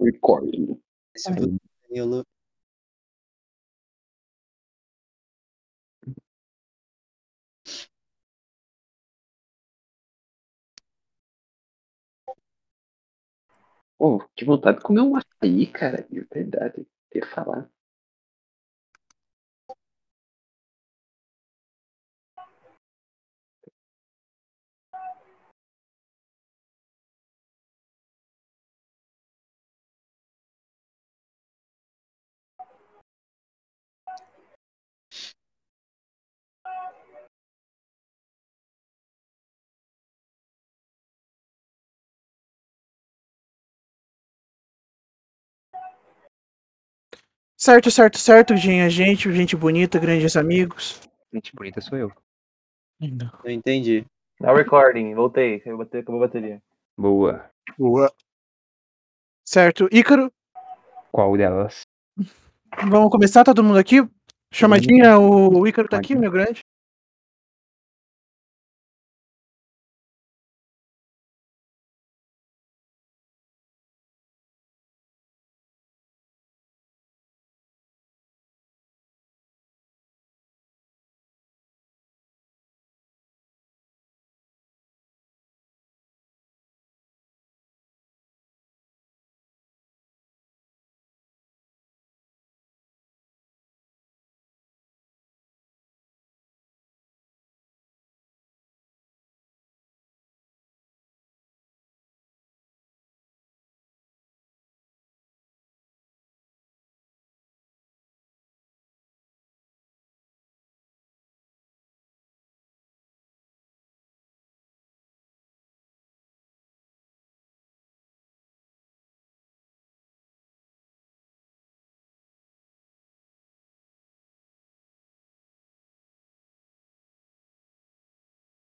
Recording. 0.00 0.80
Esse 1.14 1.32
foi 1.34 1.44
o 1.46 1.58
Danilo. 1.88 2.24
Pô, 13.98 14.18
que 14.34 14.44
vontade 14.44 14.78
de 14.78 14.84
comer 14.84 15.00
um 15.02 15.16
açaí, 15.16 15.66
cara. 15.66 16.06
De 16.10 16.20
verdade. 16.32 16.86
Ter 17.10 17.26
falar. 17.26 17.68
Certo, 47.56 47.90
certo, 47.90 48.18
certo, 48.18 48.54
gente, 48.54 48.90
gente, 48.90 49.32
gente 49.32 49.56
bonita, 49.56 49.98
grandes 49.98 50.36
amigos. 50.36 51.00
Gente 51.32 51.54
bonita 51.54 51.80
sou 51.80 51.96
eu. 51.96 52.12
Ainda. 53.00 53.32
Eu 53.42 53.50
entendi. 53.50 54.04
Now 54.38 54.54
recording, 54.54 55.14
voltei. 55.14 55.56
Acabou 55.56 55.82
a 55.82 56.18
bateria. 56.18 56.62
Boa. 56.96 57.50
Boa. 57.78 58.12
Certo, 59.42 59.88
Ícaro, 59.90 60.30
Qual 61.10 61.34
delas? 61.36 61.82
vamos 62.90 63.10
começar, 63.10 63.42
todo 63.42 63.64
mundo 63.64 63.78
aqui? 63.78 64.06
Chamadinha, 64.52 65.18
o, 65.18 65.60
o 65.60 65.66
Ícaro 65.66 65.88
tá 65.88 65.96
aqui, 65.96 66.14
meu 66.14 66.30
grande. 66.30 66.60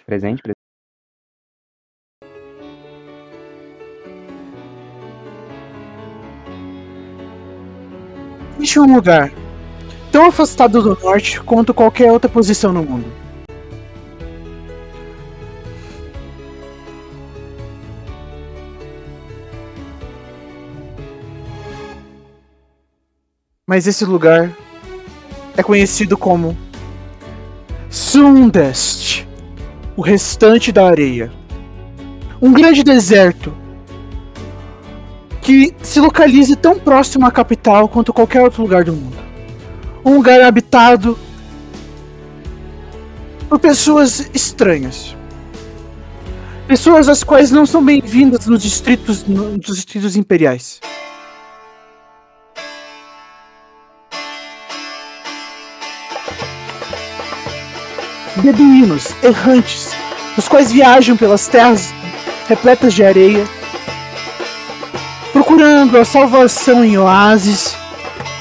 Presente, 0.07 0.43
presente. 0.43 0.55
Existe 8.57 8.81
um 8.81 8.95
lugar 8.95 9.33
tão 10.13 10.27
afastado 10.27 10.83
do 10.83 10.99
norte 11.03 11.41
quanto 11.41 11.75
qualquer 11.75 12.13
outra 12.13 12.31
posição 12.31 12.73
no 12.73 12.83
mundo. 12.83 13.11
Mas 23.67 23.87
esse 23.87 24.05
lugar 24.05 24.55
é 25.57 25.63
conhecido 25.63 26.17
como 26.17 26.57
Sundest, 27.91 29.27
o 29.97 30.03
restante 30.03 30.73
da 30.73 30.87
areia. 30.87 31.33
Um 32.41 32.53
grande 32.53 32.83
deserto 32.83 33.55
que 35.41 35.75
se 35.83 36.01
localize 36.01 36.57
tão 36.57 36.79
próximo 36.79 37.27
à 37.27 37.31
capital 37.31 37.89
quanto 37.89 38.13
qualquer 38.13 38.43
outro 38.43 38.63
lugar 38.63 38.85
do 38.85 38.93
mundo. 38.93 39.17
Um 40.05 40.17
lugar 40.17 40.41
habitado 40.41 41.19
por 43.49 43.59
pessoas 43.59 44.31
estranhas. 44.35 45.15
Pessoas 46.67 47.09
as 47.09 47.23
quais 47.23 47.51
não 47.51 47.67
são 47.67 47.85
bem-vindas 47.85 48.47
nos 48.47 48.63
distritos, 48.63 49.25
nos 49.25 49.77
distritos 49.77 50.17
imperiais. 50.17 50.81
Beduínos, 58.45 59.15
errantes, 59.23 59.97
os 60.37 60.47
quais 60.47 60.71
viajam 60.71 61.17
pelas 61.17 61.49
terras 61.49 61.95
repletas 62.47 62.93
de 62.93 63.03
areia 63.03 63.43
procurando 65.33 65.97
a 65.99 66.05
salvação 66.05 66.85
em 66.85 66.99
oásis 66.99 67.75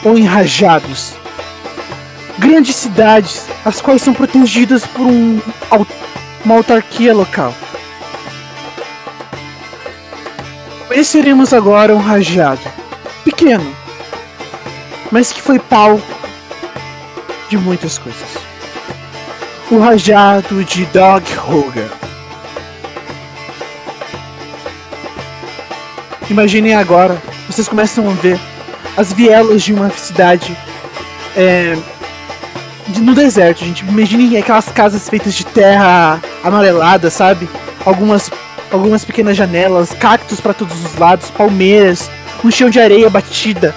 ou 0.04 0.18
em 0.18 0.26
rajados. 0.26 1.14
Grandes 2.38 2.76
cidades, 2.76 3.48
as 3.64 3.80
quais 3.80 4.02
são 4.02 4.14
protegidas 4.14 4.86
por 4.86 5.08
um, 5.08 5.40
uma 6.44 6.56
autarquia 6.56 7.14
local. 7.14 7.56
Conheceremos 10.90 11.54
agora 11.54 11.96
um 11.96 12.00
rajado, 12.00 12.62
pequeno, 13.24 13.74
mas 15.10 15.32
que 15.32 15.42
foi 15.42 15.60
palco 15.60 16.04
de 17.50 17.58
muitas 17.58 17.98
coisas. 17.98 18.43
O 19.72 19.80
rajado 19.80 20.64
de 20.64 20.86
Dog 20.88 21.24
Hogan. 21.48 21.88
Imaginem 26.30 26.76
agora, 26.76 27.18
vocês 27.50 27.68
começam 27.68 28.10
a 28.10 28.14
ver 28.14 28.40
as 28.96 29.12
vielas 29.14 29.62
de 29.64 29.74
uma 29.74 29.90
cidade 29.90 30.56
é, 31.36 31.76
de- 32.88 33.02
no 33.02 33.14
deserto, 33.14 33.60
gente. 33.66 33.84
Imaginem 33.86 34.38
aquelas 34.38 34.70
casas 34.70 35.10
feitas 35.10 35.34
de 35.34 35.46
terra 35.46 36.22
amarelada, 36.44 37.10
sabe? 37.10 37.50
Algumas, 37.86 38.30
algumas 38.72 39.04
pequenas 39.04 39.36
janelas, 39.36 39.92
cactos 39.94 40.40
para 40.40 40.54
todos 40.54 40.84
os 40.86 40.96
lados, 40.98 41.30
palmeiras, 41.32 42.10
um 42.44 42.52
chão 42.52 42.70
de 42.70 42.80
areia 42.80 43.10
batida. 43.10 43.74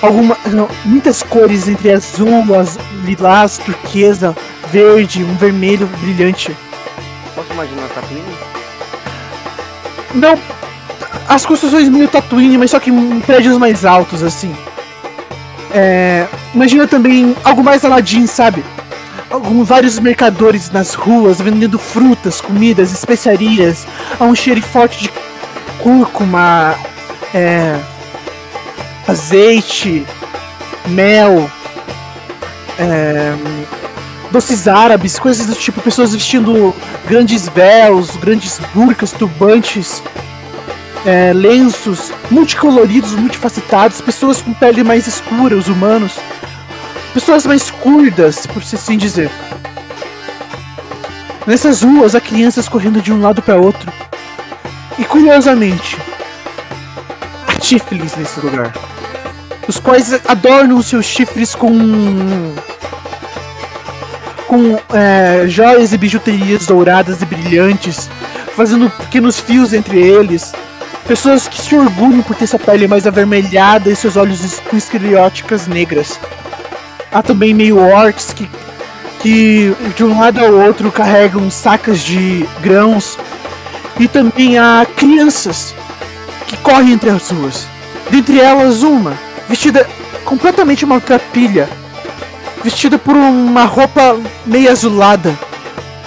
Alguma, 0.00 0.36
não, 0.46 0.68
muitas 0.84 1.22
cores 1.22 1.68
entre 1.68 1.92
azul, 1.92 2.44
az- 2.58 2.78
lilás, 3.04 3.58
turquesa, 3.58 4.36
verde, 4.72 5.22
um 5.22 5.34
vermelho 5.36 5.86
brilhante. 6.00 6.56
Posso 7.34 7.52
imaginar 7.52 7.88
Tatooine? 7.88 8.24
Não. 10.14 10.38
As 11.28 11.44
construções 11.44 11.88
meio 11.88 12.08
Tatooine, 12.08 12.56
mas 12.56 12.70
só 12.70 12.80
que 12.80 12.90
em 12.90 13.20
prédios 13.20 13.58
mais 13.58 13.84
altos, 13.84 14.22
assim. 14.22 14.54
É, 15.74 16.26
imagina 16.54 16.86
também 16.86 17.36
algo 17.44 17.62
mais 17.62 17.84
Aladdin, 17.84 18.26
sabe? 18.26 18.64
Algum, 19.30 19.62
vários 19.62 19.98
mercadores 19.98 20.70
nas 20.70 20.94
ruas 20.94 21.40
vendendo 21.40 21.78
frutas, 21.78 22.40
comidas, 22.40 22.92
especiarias. 22.92 23.86
Há 24.18 24.24
um 24.24 24.34
cheiro 24.34 24.60
forte 24.62 25.00
de 25.00 25.10
cúrcuma, 25.78 26.74
é, 27.34 27.78
azeite, 29.06 30.06
mel, 30.86 31.50
é, 32.78 33.34
doces 34.32 34.66
árabes, 34.66 35.18
coisas 35.18 35.46
do 35.46 35.54
tipo. 35.54 35.80
Pessoas 35.80 36.12
vestindo 36.12 36.74
grandes 37.06 37.48
véus, 37.48 38.16
grandes 38.16 38.58
burcas, 38.74 39.12
turbantes 39.12 40.02
é, 41.04 41.32
lenços 41.32 42.12
multicoloridos, 42.30 43.12
multifacetados, 43.14 44.00
pessoas 44.00 44.40
com 44.40 44.52
pele 44.52 44.82
mais 44.82 45.06
escura, 45.06 45.56
os 45.56 45.68
humanos, 45.68 46.12
pessoas 47.12 47.44
mais 47.44 47.70
curdas, 47.70 48.46
por 48.46 48.62
assim 48.62 48.96
dizer. 48.96 49.30
Nessas 51.46 51.82
ruas 51.82 52.14
há 52.14 52.20
crianças 52.20 52.68
correndo 52.68 53.02
de 53.02 53.12
um 53.12 53.20
lado 53.20 53.42
para 53.42 53.56
outro. 53.56 53.92
E 54.98 55.04
curiosamente, 55.04 55.96
a 57.48 57.60
chifres 57.60 58.14
nesse 58.16 58.38
lugar. 58.40 58.72
Os 59.66 59.78
quais 59.78 60.12
adornam 60.26 60.82
seus 60.82 61.06
chifres 61.06 61.54
com. 61.54 61.72
Com 64.52 64.78
é, 64.94 65.48
joias 65.48 65.94
e 65.94 65.96
bijuterias 65.96 66.66
douradas 66.66 67.22
e 67.22 67.24
brilhantes, 67.24 68.10
fazendo 68.54 68.90
pequenos 68.90 69.40
fios 69.40 69.72
entre 69.72 69.98
eles. 69.98 70.52
Pessoas 71.08 71.48
que 71.48 71.58
se 71.58 71.74
orgulham 71.74 72.20
por 72.20 72.36
ter 72.36 72.46
sua 72.46 72.58
pele 72.58 72.86
mais 72.86 73.06
avermelhada 73.06 73.88
e 73.88 73.96
seus 73.96 74.14
olhos 74.14 74.60
com 74.68 74.76
escleróticas 74.76 75.66
negras. 75.66 76.20
Há 77.10 77.22
também 77.22 77.54
meio 77.54 77.78
orcs 77.78 78.34
que, 78.34 78.46
que 79.22 79.74
de 79.96 80.04
um 80.04 80.20
lado 80.20 80.38
ao 80.40 80.52
outro 80.52 80.92
carregam 80.92 81.50
sacas 81.50 82.00
de 82.00 82.46
grãos. 82.60 83.18
E 83.98 84.06
também 84.06 84.58
há 84.58 84.86
crianças 84.96 85.74
que 86.46 86.58
correm 86.58 86.92
entre 86.92 87.08
as 87.08 87.30
ruas. 87.30 87.66
Dentre 88.10 88.38
elas, 88.38 88.82
uma, 88.82 89.14
vestida 89.48 89.88
completamente 90.26 90.84
maltrapilha, 90.84 91.70
vestida 92.62 92.98
por 92.98 93.16
uma 93.16 93.64
roupa 93.64 94.20
meio 94.46 94.70
azulada, 94.70 95.36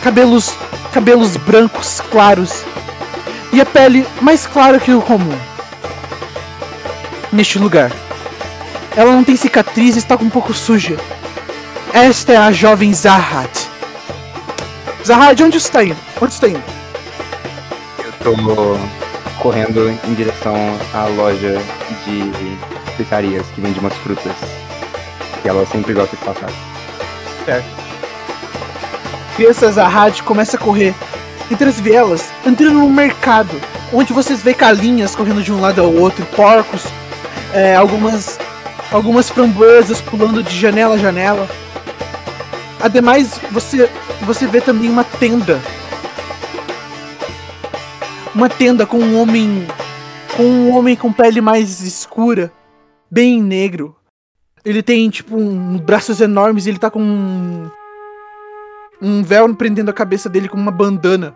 cabelos, 0.04 0.54
cabelos 0.94 1.36
brancos 1.38 2.02
claros 2.10 2.64
e 3.52 3.60
a 3.60 3.66
pele 3.66 4.06
mais 4.22 4.46
clara 4.48 4.80
que 4.80 4.94
o 4.94 5.02
comum. 5.02 5.38
Neste 7.32 7.60
lugar, 7.60 7.92
ela 8.96 9.12
não 9.12 9.24
tem 9.24 9.36
cicatriz 9.36 9.96
e 9.96 10.00
está 10.00 10.16
um 10.16 10.30
pouco 10.30 10.54
suja. 10.54 10.98
Esta 11.94 12.34
é 12.34 12.38
a 12.38 12.52
jovem 12.52 12.94
Zahat. 12.94 13.68
Zahat, 15.06 15.42
onde 15.44 15.58
está 15.58 15.84
indo? 15.84 15.98
Onde 16.22 16.34
está 16.34 16.48
indo? 16.48 16.64
Eu 18.04 18.12
tô 18.24 18.78
correndo 19.40 19.90
em 19.90 20.14
direção 20.14 20.56
à 20.94 21.06
loja 21.06 21.62
de 22.06 22.32
especiarias 22.90 23.46
que 23.54 23.62
vende 23.62 23.80
umas 23.80 23.94
frutas. 23.96 24.65
Que 25.46 25.50
ela 25.50 25.64
sempre 25.68 25.94
gosta 25.94 26.18
de 26.18 26.26
passar. 26.26 26.50
criança 29.36 29.72
Zahat 29.72 30.24
começa 30.24 30.58
a 30.58 30.60
correr 30.60 30.96
entre 31.52 31.70
as 31.70 31.80
vielas, 31.80 32.32
entrando 32.44 32.80
num 32.80 32.92
mercado, 32.92 33.62
onde 33.94 34.12
vocês 34.12 34.42
vê 34.42 34.56
galinhas 34.56 35.16
correndo 35.16 35.44
de 35.44 35.54
um 35.54 35.62
lado 35.62 35.84
ao 35.84 35.94
outro, 35.94 36.26
porcos, 36.36 36.86
é, 37.54 37.76
algumas, 37.76 38.40
algumas 38.92 39.30
framboesas 39.30 40.02
pulando 40.02 40.42
de 40.42 40.60
janela 40.60 40.96
a 40.96 40.98
janela. 40.98 41.48
Ademais, 42.82 43.40
você, 43.52 43.88
você 44.24 44.48
vê 44.48 44.60
também 44.60 44.90
uma 44.90 45.04
tenda. 45.04 45.62
Uma 48.34 48.50
tenda 48.50 48.84
com 48.88 48.98
um 48.98 49.22
homem. 49.22 49.68
com 50.36 50.42
um 50.42 50.76
homem 50.76 50.96
com 50.96 51.14
pele 51.14 51.40
mais 51.40 51.82
escura, 51.82 52.52
bem 53.12 53.40
negro. 53.44 53.95
Ele 54.66 54.82
tem, 54.82 55.10
tipo, 55.10 55.38
um, 55.38 55.78
braços 55.78 56.20
enormes 56.20 56.66
e 56.66 56.70
ele 56.70 56.80
tá 56.80 56.90
com 56.90 57.00
um, 57.00 57.70
um 59.02 59.24
véu 59.24 59.54
prendendo 59.56 59.92
a 59.92 59.94
cabeça 59.94 60.28
dele 60.28 60.50
com 60.50 60.58
uma 60.58 60.72
bandana. 60.72 61.36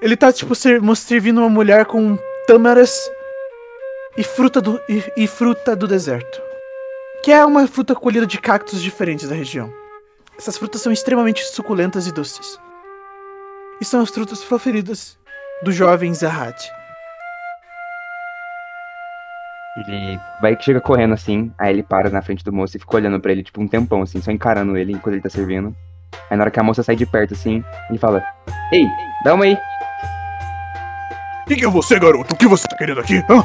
Ele 0.00 0.16
tá, 0.16 0.32
tipo, 0.32 0.54
ser, 0.56 0.80
servindo 0.96 1.38
uma 1.38 1.48
mulher 1.48 1.84
com 1.86 2.18
tâmaras 2.46 3.08
e 4.16 4.24
fruta 4.24 4.60
do, 4.60 4.80
e, 4.88 5.04
e 5.16 5.26
fruta 5.28 5.76
do 5.76 5.86
deserto. 5.86 6.42
Que 7.22 7.30
é 7.30 7.44
uma 7.46 7.68
fruta 7.68 7.94
colhida 7.94 8.26
de 8.26 8.40
cactos 8.40 8.82
diferentes 8.82 9.28
da 9.28 9.34
região. 9.34 9.72
Essas 10.36 10.58
frutas 10.58 10.80
são 10.80 10.92
extremamente 10.92 11.44
suculentas 11.44 12.08
e 12.08 12.12
doces. 12.12 12.58
E 13.80 13.84
são 13.84 14.00
as 14.00 14.10
frutas 14.10 14.42
preferidas 14.42 15.16
do 15.62 15.70
jovem 15.70 16.12
Zahat. 16.12 16.68
Ele 19.76 20.20
vai 20.40 20.54
que 20.54 20.64
chega 20.64 20.80
correndo 20.80 21.14
assim, 21.14 21.50
aí 21.58 21.72
ele 21.72 21.82
para 21.82 22.10
na 22.10 22.20
frente 22.20 22.44
do 22.44 22.52
moço 22.52 22.76
e 22.76 22.80
fica 22.80 22.96
olhando 22.96 23.18
pra 23.18 23.32
ele, 23.32 23.42
tipo, 23.42 23.60
um 23.60 23.66
tempão, 23.66 24.02
assim, 24.02 24.20
só 24.20 24.30
encarando 24.30 24.76
ele 24.76 24.92
enquanto 24.92 25.14
ele 25.14 25.22
tá 25.22 25.30
servindo. 25.30 25.74
Aí 26.30 26.36
na 26.36 26.42
hora 26.44 26.50
que 26.50 26.60
a 26.60 26.62
moça 26.62 26.82
sai 26.82 26.94
de 26.94 27.06
perto, 27.06 27.32
assim, 27.32 27.64
ele 27.88 27.98
fala: 27.98 28.22
Ei, 28.70 28.86
dá 29.24 29.32
uma 29.34 29.44
aí. 29.44 29.56
Quem 31.48 31.64
é 31.64 31.68
você, 31.68 31.98
garoto? 31.98 32.34
O 32.34 32.36
que 32.36 32.46
você 32.46 32.68
tá 32.68 32.76
querendo 32.76 33.00
aqui? 33.00 33.24
Hã? 33.30 33.42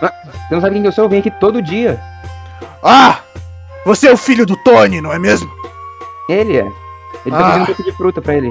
Você 0.00 0.54
não 0.54 0.60
sabe 0.60 0.72
quem 0.74 0.82
que 0.82 0.88
eu 0.88 0.92
sou? 0.92 1.04
Eu 1.04 1.08
venho 1.10 1.20
aqui 1.20 1.30
todo 1.30 1.62
dia. 1.62 2.00
Ah! 2.82 3.20
Você 3.84 4.08
é 4.08 4.12
o 4.12 4.16
filho 4.16 4.46
do 4.46 4.56
Tony, 4.56 5.00
não 5.00 5.12
é 5.12 5.18
mesmo? 5.18 5.50
Ele 6.28 6.56
é. 6.56 6.66
Ele 7.26 7.30
tá 7.30 7.38
Ah. 7.38 7.44
pedindo 7.52 7.62
um 7.62 7.66
pouco 7.66 7.82
de 7.84 7.92
fruta 7.92 8.22
pra 8.22 8.34
ele. 8.34 8.50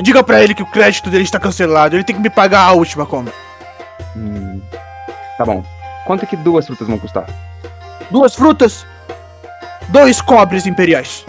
Diga 0.00 0.22
pra 0.22 0.42
ele 0.42 0.54
que 0.54 0.62
o 0.62 0.66
crédito 0.66 1.10
dele 1.10 1.24
está 1.24 1.38
cancelado. 1.38 1.96
Ele 1.96 2.04
tem 2.04 2.14
que 2.16 2.22
me 2.22 2.30
pagar 2.30 2.62
a 2.62 2.72
última 2.72 3.04
compra. 3.06 3.32
Hum. 4.16 4.60
Tá 5.38 5.44
bom. 5.44 5.62
Quanto 6.06 6.26
que 6.26 6.36
duas 6.36 6.66
frutas 6.66 6.86
vão 6.86 6.98
custar? 6.98 7.26
Duas 8.10 8.34
frutas, 8.34 8.86
dois 9.88 10.20
cobres 10.20 10.66
imperiais. 10.66 11.24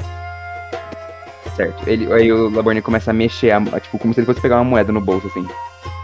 Certo. 1.56 1.88
Ele, 1.88 2.12
aí 2.12 2.31
o 2.31 2.50
Laborne 2.50 2.81
começa 2.81 3.12
a 3.12 3.13
mexer, 3.13 3.52
a- 3.52 3.57
a- 3.72 3.80
tipo, 3.80 3.98
como 3.98 4.13
se 4.13 4.19
ele 4.19 4.25
fosse 4.28 4.42
pegar 4.42 4.57
uma 4.57 4.63
moeda 4.66 4.92
no 4.92 5.00
bolso, 5.00 5.28
assim. 5.28 5.48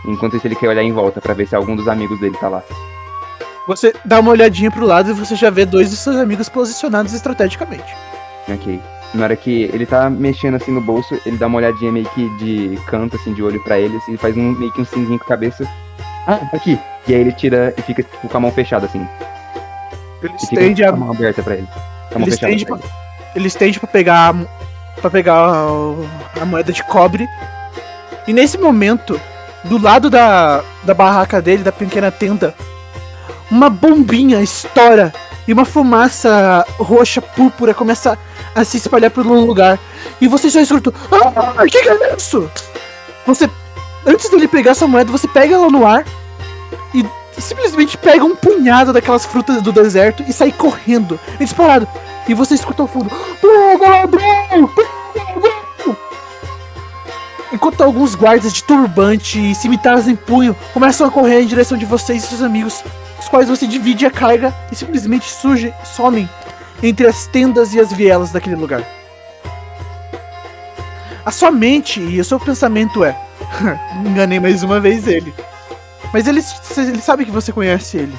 Enquanto 0.07 0.37
isso, 0.37 0.47
ele 0.47 0.55
quer 0.55 0.69
olhar 0.69 0.81
em 0.83 0.93
volta 0.93 1.19
pra 1.21 1.33
ver 1.33 1.47
se 1.47 1.55
algum 1.55 1.75
dos 1.75 1.87
amigos 1.87 2.19
dele 2.19 2.35
tá 2.39 2.47
lá. 2.47 2.63
Você 3.67 3.93
dá 4.05 4.19
uma 4.19 4.31
olhadinha 4.31 4.71
pro 4.71 4.85
lado 4.85 5.11
e 5.11 5.13
você 5.13 5.35
já 5.35 5.49
vê 5.49 5.65
dois 5.65 5.89
de 5.91 5.97
seus 5.97 6.15
amigos 6.15 6.49
posicionados 6.49 7.13
estrategicamente. 7.13 7.93
Ok. 8.47 8.81
Na 9.13 9.25
hora 9.25 9.35
que 9.35 9.63
ele 9.73 9.85
tá 9.85 10.09
mexendo 10.09 10.55
assim 10.55 10.71
no 10.71 10.81
bolso, 10.81 11.19
ele 11.25 11.37
dá 11.37 11.45
uma 11.47 11.57
olhadinha 11.57 11.91
meio 11.91 12.07
que 12.09 12.27
de 12.37 12.79
canto, 12.87 13.17
assim, 13.17 13.33
de 13.33 13.43
olho 13.43 13.61
pra 13.63 13.77
ele, 13.77 13.95
assim, 13.97 14.15
faz 14.17 14.35
um 14.37 14.53
meio 14.53 14.71
que 14.71 14.81
um 14.81 14.85
cinzinho 14.85 15.19
com 15.19 15.25
a 15.25 15.27
cabeça. 15.27 15.67
Ah, 16.27 16.39
aqui. 16.53 16.79
E 17.07 17.13
aí 17.13 17.21
ele 17.21 17.31
tira 17.31 17.73
e 17.77 17.81
fica 17.81 18.03
tipo, 18.03 18.27
com 18.29 18.37
a 18.37 18.39
mão 18.39 18.51
fechada, 18.51 18.85
assim. 18.85 19.07
Ele 20.21 20.33
E 20.33 20.43
estende 20.43 20.83
a, 20.83 20.89
a 20.89 20.95
mão 20.95 21.11
aberta 21.11 21.41
pra 21.41 21.55
ele. 21.55 21.67
Com 22.09 22.15
a 22.15 22.19
mão 22.19 22.27
ele 22.27 22.31
fechada 22.31 22.51
estende 22.53 22.65
pra 22.65 22.77
pra, 22.77 22.87
ele 23.35 23.47
estende 23.47 23.79
pra 23.79 23.87
pegar 23.87 24.35
para 25.01 25.09
pegar 25.09 25.65
o- 25.67 26.07
a 26.39 26.45
moeda 26.45 26.71
de 26.71 26.83
cobre. 26.83 27.27
E 28.27 28.33
nesse 28.33 28.57
momento, 28.57 29.19
do 29.63 29.81
lado 29.81 30.09
da, 30.11 30.63
da 30.83 30.93
barraca 30.93 31.41
dele, 31.41 31.63
da 31.63 31.71
pequena 31.71 32.11
tenda, 32.11 32.53
uma 33.49 33.67
bombinha 33.69 34.39
estoura 34.41 35.11
e 35.47 35.53
uma 35.53 35.65
fumaça 35.65 36.63
roxa 36.77 37.19
púrpura 37.21 37.73
começa 37.73 38.15
a 38.53 38.63
se 38.63 38.77
espalhar 38.77 39.09
por 39.09 39.25
um 39.25 39.43
lugar. 39.43 39.79
E 40.19 40.27
você 40.27 40.51
só 40.51 40.59
escuta: 40.59 40.93
Ah, 41.11 41.63
que 41.65 41.81
que 41.81 41.89
é 41.89 42.15
isso? 42.15 42.49
Você, 43.25 43.49
antes 44.05 44.29
dele 44.29 44.47
pegar 44.47 44.75
sua 44.75 44.87
moeda, 44.87 45.11
você 45.11 45.27
pega 45.27 45.55
ela 45.55 45.69
no 45.69 45.85
ar 45.85 46.05
e 46.93 47.05
simplesmente 47.39 47.97
pega 47.97 48.23
um 48.23 48.35
punhado 48.35 48.93
daquelas 48.93 49.25
frutas 49.25 49.61
do 49.61 49.71
deserto 49.71 50.23
e 50.27 50.33
sai 50.33 50.51
correndo, 50.51 51.19
disparado. 51.39 51.87
E 52.27 52.33
você 52.33 52.53
escuta 52.55 52.81
ao 52.81 52.87
fundo! 52.87 53.11
Pega 53.41 53.89
ladrão! 53.89 54.69
Enquanto 57.53 57.81
alguns 57.81 58.15
guardas 58.15 58.53
de 58.53 58.63
turbante 58.63 59.37
e 59.37 59.53
cimitarras 59.53 60.07
em 60.07 60.15
punho 60.15 60.55
começam 60.73 61.05
a 61.05 61.11
correr 61.11 61.41
em 61.41 61.47
direção 61.47 61.77
de 61.77 61.85
vocês 61.85 62.23
e 62.23 62.27
seus 62.27 62.41
amigos, 62.41 62.83
os 63.19 63.27
quais 63.27 63.49
você 63.49 63.67
divide 63.67 64.05
a 64.05 64.11
carga 64.11 64.55
e 64.71 64.75
simplesmente 64.75 65.29
surge, 65.29 65.73
somem 65.83 66.29
entre 66.81 67.05
as 67.05 67.27
tendas 67.27 67.73
e 67.73 67.79
as 67.79 67.91
vielas 67.91 68.31
daquele 68.31 68.55
lugar. 68.55 68.83
A 71.25 71.31
sua 71.31 71.51
mente 71.51 71.99
e 71.99 72.19
o 72.19 72.25
seu 72.25 72.39
pensamento 72.39 73.03
é: 73.03 73.15
enganei 74.05 74.39
mais 74.39 74.63
uma 74.63 74.79
vez 74.79 75.07
ele. 75.07 75.33
Mas 76.13 76.27
ele, 76.27 76.41
ele 76.77 77.01
sabe 77.01 77.25
que 77.25 77.31
você 77.31 77.51
conhece 77.51 77.97
ele. 77.97 78.15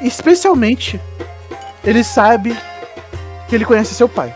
Especialmente, 0.00 1.00
ele 1.84 2.04
sabe 2.04 2.56
que 3.48 3.54
ele 3.54 3.64
conhece 3.64 3.94
seu 3.94 4.08
pai. 4.08 4.34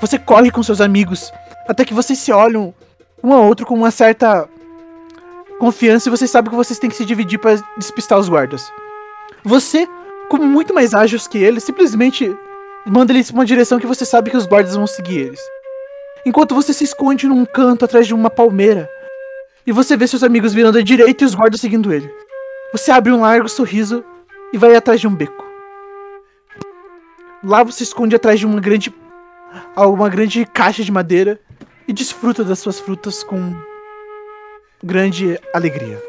Você 0.00 0.18
corre 0.18 0.50
com 0.50 0.62
seus 0.62 0.80
amigos 0.80 1.32
até 1.68 1.84
que 1.84 1.94
vocês 1.94 2.18
se 2.18 2.32
olham 2.32 2.74
um 3.22 3.32
ao 3.32 3.44
outro 3.44 3.66
com 3.66 3.74
uma 3.74 3.90
certa 3.90 4.48
confiança 5.58 6.08
e 6.08 6.10
vocês 6.10 6.30
sabem 6.30 6.50
que 6.50 6.56
vocês 6.56 6.78
têm 6.78 6.88
que 6.88 6.96
se 6.96 7.04
dividir 7.04 7.38
para 7.38 7.62
despistar 7.76 8.18
os 8.18 8.28
guardas. 8.28 8.72
Você, 9.44 9.86
como 10.30 10.44
muito 10.44 10.72
mais 10.72 10.94
ágil 10.94 11.18
que 11.30 11.38
eles, 11.38 11.64
simplesmente 11.64 12.34
manda 12.86 13.12
eles 13.12 13.30
pra 13.30 13.40
uma 13.40 13.44
direção 13.44 13.78
que 13.78 13.86
você 13.86 14.06
sabe 14.06 14.30
que 14.30 14.36
os 14.36 14.46
guardas 14.46 14.74
vão 14.74 14.86
seguir 14.86 15.18
eles. 15.18 15.40
Enquanto 16.24 16.54
você 16.54 16.72
se 16.72 16.84
esconde 16.84 17.26
num 17.26 17.44
canto 17.44 17.84
atrás 17.84 18.06
de 18.06 18.14
uma 18.14 18.28
palmeira 18.28 18.90
e 19.66 19.72
você 19.72 19.96
vê 19.96 20.06
seus 20.06 20.22
amigos 20.22 20.52
virando 20.52 20.78
à 20.78 20.82
direita 20.82 21.24
e 21.24 21.26
os 21.26 21.34
guardas 21.34 21.60
seguindo 21.60 21.92
ele. 21.92 22.12
Você 22.72 22.90
abre 22.90 23.12
um 23.12 23.20
largo 23.20 23.48
sorriso 23.48 24.04
e 24.52 24.58
vai 24.58 24.74
atrás 24.74 25.00
de 25.00 25.08
um 25.08 25.14
beco. 25.14 25.44
Lá 27.42 27.62
você 27.62 27.82
esconde 27.82 28.14
atrás 28.14 28.38
de 28.38 28.46
uma 28.46 28.60
grande 28.60 28.94
uma 29.76 30.08
grande 30.08 30.44
caixa 30.44 30.84
de 30.84 30.92
madeira 30.92 31.40
e 31.88 31.92
desfruta 31.92 32.44
das 32.44 32.58
suas 32.58 32.78
frutas 32.78 33.24
com 33.24 33.54
grande 34.82 35.38
alegria. 35.54 36.00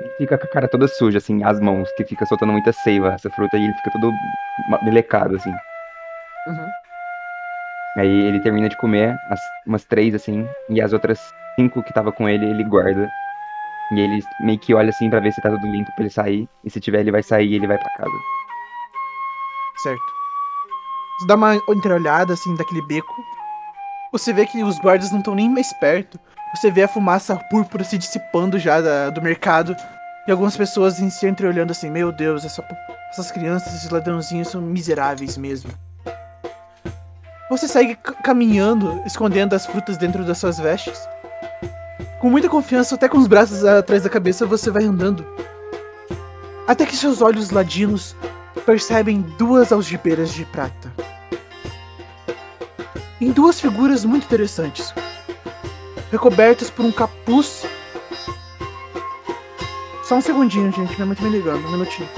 Ele 0.00 0.10
fica 0.18 0.38
com 0.38 0.46
a 0.46 0.50
cara 0.50 0.68
toda 0.68 0.88
suja, 0.88 1.18
assim, 1.18 1.42
as 1.44 1.60
mãos, 1.60 1.88
que 1.96 2.04
fica 2.04 2.24
soltando 2.26 2.52
muita 2.52 2.72
seiva 2.72 3.12
essa 3.14 3.30
fruta 3.30 3.56
e 3.56 3.64
ele 3.64 3.74
fica 3.74 3.90
todo 3.92 4.12
melecado, 4.82 5.36
assim. 5.36 5.50
Uhum. 5.50 6.68
Aí 7.98 8.08
ele 8.26 8.40
termina 8.40 8.68
de 8.68 8.76
comer 8.76 9.16
as- 9.30 9.40
umas 9.66 9.84
três, 9.84 10.14
assim, 10.14 10.46
e 10.70 10.80
as 10.80 10.92
outras 10.92 11.18
cinco 11.56 11.82
que 11.82 11.92
tava 11.92 12.12
com 12.12 12.28
ele, 12.28 12.46
ele 12.46 12.62
guarda. 12.64 13.10
E 13.92 14.00
ele 14.00 14.22
meio 14.40 14.58
que 14.58 14.72
olha 14.74 14.90
assim 14.90 15.10
pra 15.10 15.18
ver 15.20 15.32
se 15.32 15.40
tá 15.42 15.50
tudo 15.50 15.66
limpo 15.66 15.90
pra 15.94 16.04
ele 16.04 16.10
sair. 16.10 16.48
E 16.64 16.70
se 16.70 16.78
tiver, 16.80 17.00
ele 17.00 17.10
vai 17.10 17.22
sair 17.22 17.48
e 17.48 17.54
ele 17.56 17.66
vai 17.66 17.78
pra 17.78 17.90
casa. 17.94 18.12
Certo. 19.82 20.02
Você 21.20 21.26
dá 21.26 21.34
uma 21.34 21.56
entreolhada 21.70 22.34
assim 22.34 22.54
daquele 22.56 22.82
beco. 22.86 23.14
Você 24.12 24.32
vê 24.32 24.46
que 24.46 24.62
os 24.62 24.78
guardas 24.78 25.10
não 25.10 25.18
estão 25.18 25.34
nem 25.34 25.48
mais 25.50 25.72
perto. 25.72 26.18
Você 26.54 26.70
vê 26.70 26.82
a 26.84 26.88
fumaça 26.88 27.36
púrpura 27.50 27.82
se 27.84 27.98
dissipando 27.98 28.58
já 28.58 28.80
da- 28.80 29.10
do 29.10 29.20
mercado. 29.20 29.74
E 30.26 30.30
algumas 30.30 30.56
pessoas 30.56 30.94
si 30.96 31.26
entreolhando 31.26 31.72
assim: 31.72 31.90
Meu 31.90 32.12
Deus, 32.12 32.44
essa 32.44 32.62
essas 33.10 33.30
crianças, 33.32 33.74
esses 33.74 33.90
ladrãozinhos 33.90 34.48
são 34.48 34.60
miseráveis 34.60 35.36
mesmo. 35.38 35.70
Você 37.50 37.66
segue 37.66 37.96
ca- 37.96 38.12
caminhando, 38.14 39.02
escondendo 39.06 39.54
as 39.54 39.66
frutas 39.66 39.96
dentro 39.96 40.24
das 40.24 40.38
suas 40.38 40.58
vestes. 40.58 40.98
Com 42.20 42.30
muita 42.30 42.48
confiança, 42.48 42.94
até 42.94 43.08
com 43.08 43.18
os 43.18 43.26
braços 43.26 43.64
atrás 43.64 44.02
da 44.02 44.10
cabeça, 44.10 44.44
você 44.44 44.70
vai 44.70 44.84
andando. 44.84 45.24
Até 46.66 46.84
que 46.84 46.96
seus 46.96 47.22
olhos 47.22 47.50
ladinos 47.50 48.14
percebem 48.66 49.22
duas 49.38 49.72
algibeiras 49.72 50.34
de 50.34 50.44
prata. 50.44 50.92
Em 53.20 53.30
duas 53.32 53.60
figuras 53.60 54.04
muito 54.04 54.24
interessantes, 54.24 54.92
recobertas 56.12 56.70
por 56.70 56.84
um 56.84 56.92
capuz. 56.92 57.64
Só 60.04 60.16
um 60.16 60.20
segundinho, 60.20 60.70
gente, 60.72 60.94
minha 60.94 61.06
mãe 61.06 61.16
tá 61.16 61.22
me 61.24 61.30
ligando, 61.30 61.66
um 61.66 61.72
minutinho. 61.72 62.08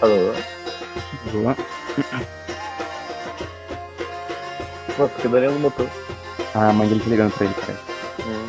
Alô? 0.00 0.32
Boa. 1.32 1.56
Nossa, 4.96 5.14
que 5.20 5.28
barulho 5.28 5.52
no 5.52 5.58
motor. 5.60 5.90
A 6.54 6.72
mãe 6.72 6.88
dele 6.88 7.00
tá 7.00 7.10
ligando 7.10 7.32
pra 7.34 7.46
ele, 7.46 7.54
parece. 7.54 7.82
Hum. 8.26 8.48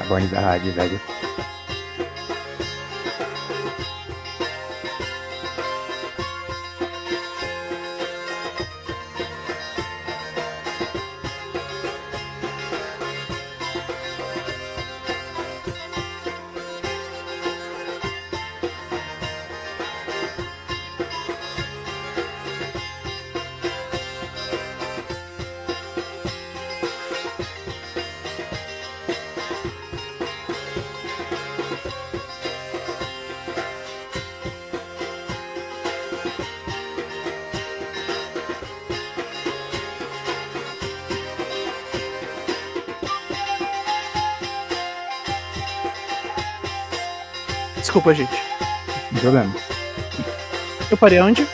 A 0.00 0.04
Bonnie 0.04 0.28
da 0.28 0.40
rádio, 0.40 0.72
velho. 0.72 1.00
Desculpa, 48.00 48.14
gente. 48.14 48.32
Não 48.32 49.10
tem 49.10 49.20
problema. 49.20 49.54
Eu 50.90 50.96
parei 50.96 51.20
onde? 51.20 51.46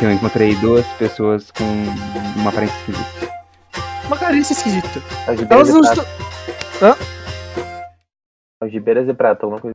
Eu 0.00 0.12
encontrei 0.12 0.54
duas 0.56 0.86
pessoas 0.92 1.50
com 1.50 1.64
uma 2.36 2.50
aparência 2.50 2.76
esquisita. 2.78 3.32
Uma 4.06 4.16
carência 4.16 4.52
esquisita. 4.52 5.02
Algibeiras 5.26 5.50
Elas 5.50 5.68
e 5.68 5.72
não 5.72 5.80
prata. 5.80 6.08
estão. 6.72 6.96
Algibeiras 8.62 9.08
e 9.08 9.14
prata, 9.14 9.44
alguma 9.44 9.60
coisa. 9.60 9.74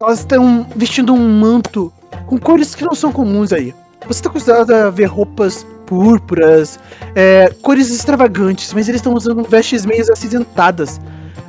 Elas 0.00 0.20
estão 0.20 0.66
vestindo 0.76 1.12
um 1.12 1.40
manto 1.40 1.92
com 2.26 2.38
cores 2.38 2.74
que 2.74 2.84
não 2.84 2.94
são 2.94 3.12
comuns 3.12 3.52
aí. 3.52 3.74
Você 4.06 4.22
tá 4.22 4.30
acostumado 4.30 4.72
a 4.72 4.88
ver 4.88 5.06
roupas 5.06 5.66
púrpuras, 5.84 6.78
é, 7.16 7.52
cores 7.60 7.90
extravagantes, 7.90 8.72
mas 8.72 8.88
eles 8.88 9.00
estão 9.00 9.14
usando 9.14 9.42
vestes 9.42 9.84
meio 9.84 10.00
acinzentadas, 10.12 11.00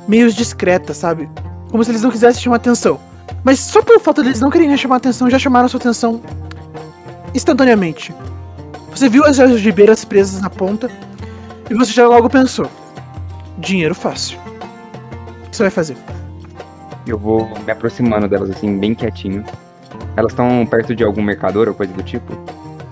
meio 0.08 0.30
discretas, 0.32 0.96
sabe? 0.96 1.30
Como 1.70 1.82
se 1.82 1.90
eles 1.90 2.02
não 2.02 2.10
quisessem 2.10 2.42
chamar 2.42 2.56
atenção. 2.56 3.11
Mas 3.44 3.58
só 3.60 3.82
pelo 3.82 4.00
fato 4.00 4.22
deles 4.22 4.40
não 4.40 4.50
quererem 4.50 4.76
chamar 4.76 4.96
atenção, 4.96 5.28
já 5.28 5.38
chamaram 5.38 5.68
sua 5.68 5.80
atenção 5.80 6.20
instantaneamente. 7.34 8.14
Você 8.90 9.08
viu 9.08 9.24
as 9.24 9.40
algibeiras 9.40 10.04
presas 10.04 10.40
na 10.40 10.50
ponta 10.50 10.90
e 11.68 11.74
você 11.74 11.92
já 11.92 12.06
logo 12.06 12.28
pensou: 12.28 12.70
dinheiro 13.58 13.94
fácil. 13.94 14.38
O 15.46 15.50
que 15.50 15.56
você 15.56 15.64
vai 15.64 15.70
fazer? 15.70 15.96
Eu 17.06 17.18
vou 17.18 17.48
me 17.64 17.72
aproximando 17.72 18.28
delas, 18.28 18.50
assim, 18.50 18.78
bem 18.78 18.94
quietinho. 18.94 19.44
Elas 20.16 20.32
estão 20.32 20.64
perto 20.66 20.94
de 20.94 21.02
algum 21.02 21.22
mercador 21.22 21.68
ou 21.68 21.74
coisa 21.74 21.92
do 21.92 22.02
tipo? 22.02 22.32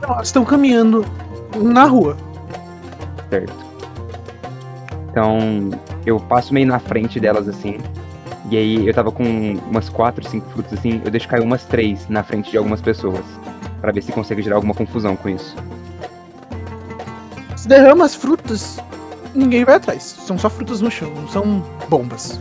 Não, 0.03 0.15
elas 0.15 0.29
estão 0.29 0.45
caminhando 0.45 1.05
na 1.57 1.85
rua. 1.85 2.17
Certo. 3.29 3.55
Então, 5.11 5.71
eu 6.07 6.19
passo 6.19 6.53
meio 6.53 6.67
na 6.67 6.79
frente 6.79 7.21
delas, 7.21 7.49
assim. 7.49 7.79
E 8.51 8.57
aí, 8.57 8.87
eu 8.89 8.93
tava 8.93 9.13
com 9.13 9.23
umas 9.71 9.89
quatro, 9.89 10.27
cinco 10.29 10.49
frutas, 10.51 10.73
assim. 10.79 11.01
Eu 11.05 11.11
deixo 11.11 11.29
cair 11.29 11.43
umas 11.43 11.65
três 11.65 12.09
na 12.09 12.23
frente 12.25 12.51
de 12.51 12.57
algumas 12.59 12.81
pessoas. 12.81 13.25
Pra 13.81 13.93
ver 13.93 14.03
se 14.03 14.11
consegue 14.13 14.43
gerar 14.43 14.57
alguma 14.57 14.75
confusão 14.75 15.15
com 15.17 15.29
isso. 15.29 15.57
Se 17.57 17.69
derrama 17.69 18.05
as 18.05 18.15
frutas, 18.15 18.79
ninguém 19.35 19.65
vai 19.65 19.77
atrás. 19.77 20.03
São 20.03 20.37
só 20.37 20.51
frutas 20.51 20.81
no 20.81 20.91
chão, 20.91 21.11
não 21.15 21.29
são 21.29 21.63
bombas. 21.89 22.41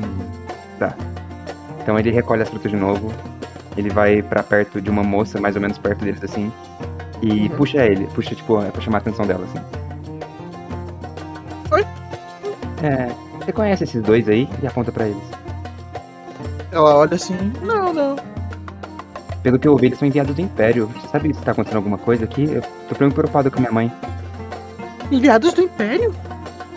Hum, 0.00 0.24
Tá. 0.78 0.94
Então 1.82 1.98
ele 1.98 2.10
recolhe 2.10 2.42
as 2.42 2.48
frutas 2.48 2.70
de 2.70 2.76
novo. 2.76 3.12
Ele 3.76 3.90
vai 3.90 4.22
pra 4.22 4.42
perto 4.42 4.80
de 4.80 4.90
uma 4.90 5.02
moça, 5.02 5.40
mais 5.40 5.54
ou 5.56 5.60
menos 5.62 5.76
perto 5.78 6.04
deles 6.04 6.22
assim. 6.22 6.52
E 7.22 7.42
Uhum. 7.42 7.48
puxa 7.56 7.84
ele, 7.84 8.06
puxa 8.14 8.34
tipo, 8.34 8.62
é 8.62 8.70
pra 8.70 8.80
chamar 8.80 8.98
a 8.98 9.00
atenção 9.00 9.26
dela 9.26 9.44
assim. 9.44 9.60
Oi? 11.72 11.86
É. 12.82 13.25
Você 13.46 13.52
conhece 13.52 13.84
esses 13.84 14.02
dois 14.02 14.28
aí? 14.28 14.48
E 14.60 14.66
aponta 14.66 14.90
pra 14.90 15.06
eles. 15.06 15.22
Ela 16.72 16.96
olha 16.96 17.14
assim: 17.14 17.36
Não, 17.62 17.92
não. 17.92 18.16
Pelo 19.40 19.56
que 19.56 19.68
eu 19.68 19.72
ouvi, 19.72 19.86
eles 19.86 20.00
são 20.00 20.08
enviados 20.08 20.34
do 20.34 20.42
Império. 20.42 20.88
Você 20.88 21.06
sabe 21.06 21.32
se 21.32 21.40
tá 21.42 21.52
acontecendo 21.52 21.76
alguma 21.76 21.96
coisa 21.96 22.24
aqui? 22.24 22.42
Eu 22.42 22.60
tô 22.88 22.96
preocupado 22.96 23.48
com 23.48 23.58
a 23.58 23.60
minha 23.60 23.72
mãe. 23.72 23.92
Enviados 25.12 25.54
do 25.54 25.62
Império? 25.62 26.12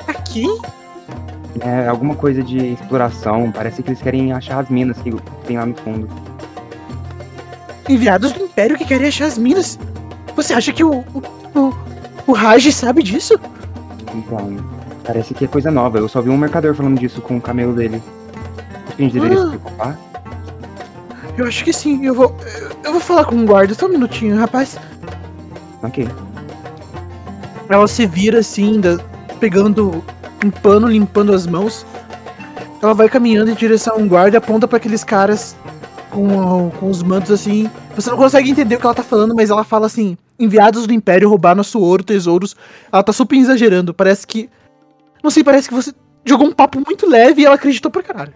Aqui? 0.07 0.45
É 1.59 1.87
alguma 1.87 2.13
coisa 2.13 2.43
de 2.43 2.73
exploração. 2.73 3.51
Parece 3.51 3.81
que 3.81 3.89
eles 3.89 3.99
querem 3.99 4.31
achar 4.31 4.59
as 4.59 4.69
minas 4.69 4.99
que 4.99 5.11
tem 5.47 5.57
lá 5.57 5.65
no 5.65 5.73
fundo. 5.73 6.07
Enviados 7.89 8.31
do 8.31 8.43
Império 8.43 8.77
que 8.77 8.85
querem 8.85 9.07
achar 9.07 9.25
as 9.25 9.39
minas? 9.39 9.79
Você 10.35 10.53
acha 10.53 10.71
que 10.71 10.83
o. 10.83 10.99
o, 10.99 11.59
o, 11.59 11.73
o 12.27 12.31
Raj 12.31 12.71
sabe 12.71 13.01
disso? 13.01 13.39
Então, 14.13 14.78
parece 15.09 15.33
que 15.33 15.45
é 15.45 15.47
coisa 15.47 15.71
nova. 15.71 15.97
Eu 15.97 16.07
só 16.07 16.21
vi 16.21 16.29
um 16.29 16.37
mercador 16.37 16.75
falando 16.75 16.99
disso 16.99 17.19
com 17.19 17.37
o 17.37 17.41
camelo 17.41 17.73
dele. 17.73 17.99
Acho 18.87 18.95
que 18.95 19.01
a 19.01 19.05
gente 19.05 19.13
deveria 19.13 19.37
se 19.37 19.43
Ah. 19.43 19.49
preocupar. 19.49 19.99
Eu 21.35 21.47
acho 21.47 21.63
que 21.63 21.73
sim. 21.73 22.05
Eu 22.05 22.13
vou. 22.13 22.35
Eu 22.83 22.91
vou 22.91 23.01
falar 23.01 23.25
com 23.25 23.35
o 23.35 23.45
guarda. 23.45 23.73
Só 23.73 23.87
um 23.87 23.89
minutinho, 23.89 24.37
rapaz. 24.37 24.77
Ok. 25.81 26.07
Ela 27.67 27.87
se 27.87 28.05
vira 28.05 28.39
assim, 28.39 28.73
ainda 28.73 29.03
pegando 29.39 30.03
um 30.45 30.51
pano, 30.51 30.87
limpando 30.87 31.33
as 31.33 31.47
mãos. 31.47 31.85
Ela 32.81 32.93
vai 32.93 33.09
caminhando 33.09 33.49
em 33.49 33.55
direção 33.55 33.95
a 33.95 33.97
um 33.97 34.07
guarda 34.07 34.37
e 34.37 34.39
aponta 34.39 34.67
pra 34.67 34.77
aqueles 34.77 35.03
caras 35.03 35.55
com, 36.11 36.69
com 36.79 36.87
os 36.89 37.01
mantos 37.01 37.31
assim. 37.31 37.67
Você 37.95 38.11
não 38.11 38.17
consegue 38.17 38.51
entender 38.51 38.75
o 38.75 38.79
que 38.79 38.85
ela 38.85 38.93
tá 38.95 39.03
falando, 39.03 39.33
mas 39.33 39.49
ela 39.49 39.63
fala 39.63 39.87
assim: 39.87 40.15
enviados 40.39 40.85
do 40.85 40.93
Império 40.93 41.29
roubar 41.29 41.55
nosso 41.55 41.79
ouro, 41.79 42.03
tesouros. 42.03 42.55
Ela 42.91 43.01
tá 43.01 43.11
super 43.11 43.35
exagerando. 43.37 43.91
Parece 43.91 44.27
que. 44.27 44.47
Não 45.23 45.29
sei, 45.29 45.43
parece 45.43 45.67
que 45.67 45.73
você 45.73 45.93
jogou 46.25 46.47
um 46.47 46.51
papo 46.53 46.81
muito 46.85 47.07
leve 47.09 47.41
e 47.41 47.45
ela 47.45 47.55
acreditou 47.55 47.91
pra 47.91 48.01
caralho. 48.03 48.33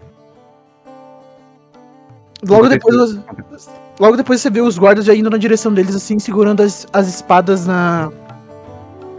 Logo 2.46 2.68
depois, 2.68 2.94
você- 2.96 3.70
logo 3.98 4.16
depois 4.16 4.40
você 4.40 4.50
vê 4.50 4.60
os 4.60 4.76
guardas 4.78 5.04
já 5.06 5.14
indo 5.14 5.30
na 5.30 5.38
direção 5.38 5.72
deles, 5.72 5.94
assim, 5.94 6.18
segurando 6.18 6.62
as, 6.62 6.86
as 6.92 7.08
espadas 7.08 7.66
na. 7.66 8.10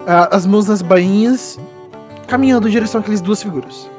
a- 0.06 0.36
as 0.36 0.46
mãos 0.46 0.68
nas 0.68 0.84
bainhas, 0.84 1.60
caminhando 2.28 2.68
em 2.68 2.72
direção 2.72 3.02
àquelas 3.02 3.22
duas 3.22 3.42
figuras. 3.42 3.90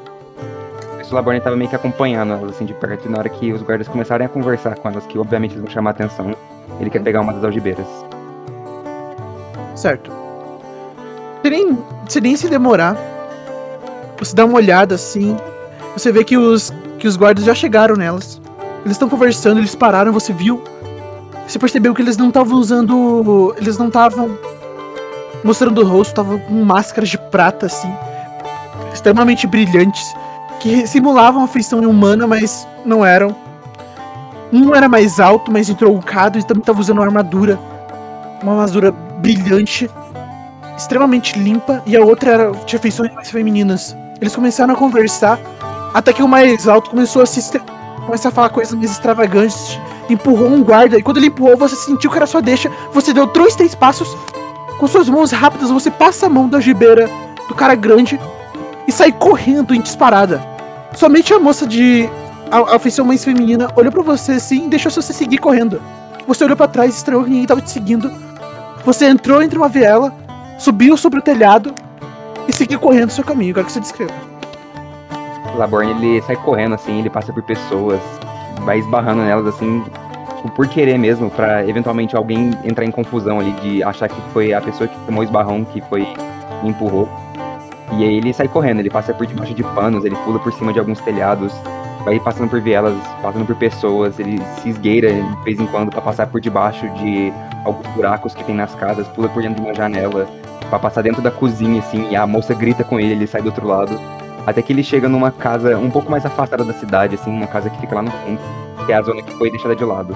O 1.09 1.15
Laborne 1.15 1.39
tava 1.41 1.55
meio 1.55 1.69
que 1.69 1.75
acompanhando 1.75 2.33
elas 2.33 2.51
assim 2.55 2.65
de 2.65 2.73
perto. 2.73 3.05
E 3.07 3.09
na 3.09 3.17
hora 3.19 3.29
que 3.29 3.51
os 3.53 3.61
guardas 3.61 3.87
começarem 3.87 4.25
a 4.25 4.29
conversar 4.29 4.75
com 4.77 4.89
elas, 4.89 5.05
que 5.05 5.17
obviamente 5.17 5.51
eles 5.51 5.63
vão 5.63 5.71
chamar 5.71 5.91
a 5.91 5.93
atenção, 5.93 6.35
ele 6.81 6.89
quer 6.89 7.01
pegar 7.01 7.21
uma 7.21 7.31
das 7.33 7.43
algibeiras. 7.45 7.87
Certo. 9.75 10.11
Nem, 11.43 11.77
você 12.07 12.19
nem 12.19 12.35
se 12.35 12.49
demorar. 12.49 12.97
Você 14.19 14.35
dá 14.35 14.45
uma 14.45 14.55
olhada 14.55 14.95
assim. 14.95 15.37
Você 15.93 16.11
vê 16.11 16.23
que 16.23 16.37
os, 16.37 16.73
que 16.99 17.07
os 17.07 17.15
guardas 17.15 17.43
já 17.43 17.53
chegaram 17.53 17.95
nelas. 17.95 18.41
Eles 18.81 18.95
estão 18.95 19.09
conversando, 19.09 19.59
eles 19.59 19.75
pararam, 19.75 20.13
você 20.13 20.31
viu. 20.31 20.63
Você 21.47 21.59
percebeu 21.59 21.93
que 21.93 22.01
eles 22.01 22.17
não 22.17 22.29
estavam 22.29 22.57
usando. 22.57 23.55
Eles 23.57 23.77
não 23.77 23.87
estavam 23.87 24.37
mostrando 25.43 25.81
o 25.81 25.85
rosto, 25.85 26.11
estavam 26.11 26.39
com 26.39 26.53
máscaras 26.63 27.09
de 27.09 27.17
prata, 27.17 27.65
assim. 27.65 27.93
Extremamente 28.93 29.47
brilhantes. 29.47 30.13
Que 30.59 30.87
simulavam 30.87 31.43
a 31.43 31.47
feição 31.47 31.79
humana, 31.79 32.25
mas 32.25 32.67
não 32.85 33.05
eram. 33.05 33.35
Um 34.51 34.73
era 34.73 34.87
mais 34.87 35.19
alto, 35.19 35.51
mais 35.51 35.69
entroncado, 35.69 36.39
e 36.39 36.43
também 36.43 36.61
estava 36.61 36.79
usando 36.79 36.97
uma 36.97 37.05
armadura. 37.05 37.59
Uma 38.41 38.53
armadura 38.53 38.91
brilhante, 38.91 39.89
extremamente 40.77 41.37
limpa, 41.37 41.81
e 41.85 41.97
a 41.97 42.01
outra 42.03 42.31
era, 42.31 42.51
tinha 42.65 42.79
feições 42.79 43.13
mais 43.13 43.29
femininas. 43.29 43.95
Eles 44.19 44.35
começaram 44.35 44.73
a 44.73 44.77
conversar, 44.77 45.39
até 45.93 46.11
que 46.11 46.23
o 46.23 46.27
mais 46.27 46.67
alto 46.67 46.89
começou 46.89 47.21
a 47.21 47.25
se 47.25 47.39
estra- 47.39 47.61
começar 48.05 48.29
a 48.29 48.31
falar 48.31 48.49
coisas 48.49 48.73
mais 48.73 48.91
extravagantes. 48.91 49.79
Empurrou 50.09 50.47
um 50.49 50.63
guarda, 50.63 50.97
e 50.97 51.03
quando 51.03 51.17
ele 51.17 51.27
empurrou, 51.27 51.57
você 51.57 51.75
sentiu 51.75 52.09
que 52.09 52.15
era 52.17 52.25
sua 52.25 52.41
deixa. 52.41 52.71
Você 52.93 53.13
deu 53.13 53.25
dois, 53.27 53.55
três 53.55 53.75
passos. 53.75 54.15
Com 54.79 54.87
suas 54.87 55.09
mãos 55.09 55.31
rápidas, 55.31 55.69
você 55.69 55.91
passa 55.91 56.27
a 56.27 56.29
mão 56.29 56.47
da 56.47 56.59
gibeira 56.59 57.09
do 57.47 57.55
cara 57.55 57.75
grande 57.75 58.19
e 58.87 58.91
sai 58.91 59.11
correndo 59.11 59.73
em 59.73 59.81
disparada. 59.81 60.41
Somente 60.95 61.33
a 61.33 61.39
moça 61.39 61.65
de. 61.67 62.09
A, 62.49 62.75
a 62.75 62.79
feição 62.79 63.03
mais 63.03 63.23
feminina 63.25 63.69
olhou 63.75 63.91
pra 63.91 64.01
você 64.01 64.33
assim 64.33 64.65
e 64.65 64.69
deixou 64.69 64.91
você 64.91 65.11
seguir 65.11 65.39
correndo. 65.39 65.81
Você 66.25 66.43
olhou 66.43 66.55
pra 66.55 66.67
trás, 66.67 66.95
estranhou 66.95 67.23
que 67.23 67.29
ninguém 67.29 67.45
tava 67.45 67.61
te 67.61 67.69
seguindo. 67.69 68.09
Você 68.85 69.05
entrou 69.07 69.41
entre 69.41 69.57
uma 69.57 69.67
viela, 69.67 70.13
subiu 70.57 70.95
sobre 70.95 71.19
o 71.19 71.21
telhado 71.21 71.73
e 72.47 72.53
seguiu 72.53 72.79
correndo 72.79 73.09
seu 73.09 73.23
caminho. 73.23 73.51
Agora 73.51 73.65
que 73.65 73.71
você 73.71 73.79
descreva. 73.79 74.13
Laborn, 75.55 75.91
ele 75.91 76.21
sai 76.21 76.35
correndo, 76.35 76.75
assim, 76.75 76.99
ele 76.99 77.09
passa 77.09 77.33
por 77.33 77.41
pessoas, 77.43 77.99
vai 78.63 78.79
esbarrando 78.79 79.23
nelas, 79.23 79.47
assim, 79.47 79.83
tipo, 80.35 80.49
por 80.51 80.67
querer 80.67 80.97
mesmo, 80.99 81.31
pra 81.31 81.65
eventualmente 81.67 82.15
alguém 82.15 82.51
entrar 82.63 82.85
em 82.85 82.91
confusão 82.91 83.39
ali, 83.39 83.51
de 83.53 83.83
achar 83.83 84.07
que 84.07 84.21
foi 84.33 84.53
a 84.53 84.61
pessoa 84.61 84.87
que 84.87 84.95
tomou 85.05 85.21
o 85.21 85.23
esbarrão 85.23 85.65
que 85.65 85.81
foi 85.81 86.07
empurrou. 86.63 87.09
E 87.93 88.03
aí 88.03 88.17
ele 88.17 88.33
sai 88.33 88.47
correndo, 88.47 88.79
ele 88.79 88.89
passa 88.89 89.13
por 89.13 89.25
debaixo 89.25 89.53
de 89.53 89.63
panos, 89.63 90.05
ele 90.05 90.15
pula 90.17 90.37
por 90.39 90.53
cima 90.53 90.71
de 90.71 90.79
alguns 90.79 90.99
telhados, 91.01 91.53
vai 92.03 92.19
passando 92.19 92.49
por 92.49 92.61
vielas, 92.61 92.95
passando 93.21 93.45
por 93.45 93.55
pessoas, 93.55 94.19
ele 94.19 94.39
se 94.61 94.69
esgueira 94.69 95.11
de 95.11 95.43
vez 95.43 95.59
em 95.59 95.65
quando 95.65 95.89
pra 95.89 96.01
passar 96.01 96.27
por 96.27 96.39
debaixo 96.39 96.87
de 96.89 97.33
alguns 97.65 97.87
buracos 97.87 98.33
que 98.33 98.43
tem 98.43 98.55
nas 98.55 98.75
casas, 98.75 99.07
pula 99.07 99.27
por 99.29 99.41
dentro 99.41 99.61
de 99.61 99.67
uma 99.67 99.73
janela, 99.73 100.27
pra 100.69 100.79
passar 100.79 101.01
dentro 101.01 101.21
da 101.21 101.31
cozinha, 101.31 101.79
assim, 101.79 102.09
e 102.09 102.15
a 102.15 102.25
moça 102.27 102.53
grita 102.53 102.83
com 102.83 102.99
ele, 102.99 103.13
ele 103.13 103.27
sai 103.27 103.41
do 103.41 103.47
outro 103.47 103.67
lado. 103.67 103.99
Até 104.45 104.61
que 104.61 104.71
ele 104.71 104.83
chega 104.83 105.09
numa 105.09 105.31
casa 105.31 105.77
um 105.77 105.89
pouco 105.89 106.09
mais 106.09 106.25
afastada 106.25 106.63
da 106.63 106.73
cidade, 106.73 107.15
assim, 107.15 107.29
uma 107.29 107.47
casa 107.47 107.69
que 107.69 107.79
fica 107.79 107.95
lá 107.95 108.01
no 108.01 108.11
fundo, 108.11 108.39
que 108.85 108.91
é 108.91 108.95
a 108.95 109.01
zona 109.01 109.21
que 109.21 109.33
foi 109.37 109.51
deixada 109.51 109.75
de 109.75 109.83
lado. 109.83 110.15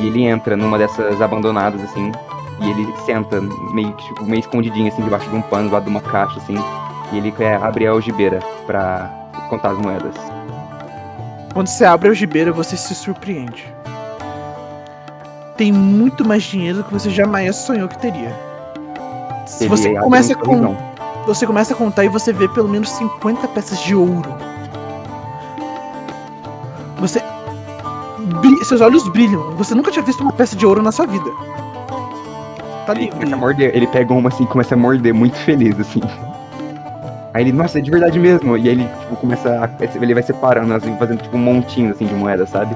E 0.00 0.06
ele 0.06 0.24
entra 0.24 0.56
numa 0.56 0.78
dessas 0.78 1.20
abandonadas, 1.20 1.82
assim, 1.82 2.12
e 2.60 2.70
ele 2.70 2.86
senta 3.04 3.40
meio, 3.72 3.92
tipo, 3.92 4.24
meio 4.24 4.40
escondidinho, 4.40 4.88
assim, 4.88 5.02
debaixo 5.02 5.28
de 5.28 5.34
um 5.34 5.42
pano, 5.42 5.68
do 5.68 5.74
lado 5.74 5.84
de 5.84 5.90
uma 5.90 6.00
caixa, 6.00 6.38
assim, 6.38 6.56
e 7.12 7.18
ele 7.18 7.32
quer 7.32 7.60
abrir 7.62 7.88
a 7.88 7.90
algibeira 7.90 8.38
pra 8.66 9.10
contar 9.48 9.70
as 9.70 9.78
moedas. 9.78 10.14
Quando 11.52 11.66
você 11.66 11.84
abre 11.84 12.08
a 12.08 12.10
algibeira, 12.12 12.52
você 12.52 12.76
se 12.76 12.94
surpreende. 12.94 13.66
Tem 15.56 15.72
muito 15.72 16.24
mais 16.24 16.44
dinheiro 16.44 16.78
do 16.78 16.84
que 16.84 16.92
você 16.92 17.10
jamais 17.10 17.56
sonhou 17.56 17.88
que 17.88 17.98
teria. 17.98 18.47
Você 19.48 19.88
abre 19.88 20.00
começa 20.00 20.34
com 20.34 20.76
você 21.26 21.46
começa 21.46 21.74
a 21.74 21.76
contar 21.76 22.04
e 22.04 22.08
você 22.08 22.32
vê 22.32 22.48
pelo 22.48 22.68
menos 22.68 22.90
50 22.90 23.48
peças 23.48 23.78
de 23.80 23.94
ouro. 23.94 24.34
Você. 26.98 27.22
Seus 28.64 28.80
olhos 28.80 29.06
brilham. 29.08 29.52
Você 29.56 29.74
nunca 29.74 29.90
tinha 29.90 30.04
visto 30.04 30.22
uma 30.22 30.32
peça 30.32 30.56
de 30.56 30.66
ouro 30.66 30.82
na 30.82 30.92
sua 30.92 31.06
vida. 31.06 31.30
Tá 32.86 32.92
Ele 32.92 33.02
livre. 33.02 33.18
começa 33.18 33.34
a 33.34 33.38
morder, 33.38 33.76
ele 33.76 33.86
pega 33.86 34.14
uma 34.14 34.28
assim, 34.28 34.46
começa 34.46 34.74
a 34.74 34.78
morder, 34.78 35.12
muito 35.12 35.36
feliz, 35.36 35.78
assim. 35.78 36.00
Aí 37.34 37.44
ele, 37.44 37.52
nossa, 37.52 37.78
é 37.78 37.82
de 37.82 37.90
verdade 37.90 38.18
mesmo. 38.18 38.56
E 38.56 38.62
aí 38.62 38.68
ele, 38.68 38.88
tipo, 39.00 39.16
começa 39.16 39.50
a. 39.50 39.84
Ele 40.02 40.14
vai 40.14 40.22
separando, 40.22 40.72
assim, 40.74 40.96
fazendo 40.96 41.22
tipo 41.22 41.36
um 41.36 41.40
montinho 41.40 41.90
assim 41.90 42.06
de 42.06 42.14
moeda, 42.14 42.46
sabe? 42.46 42.74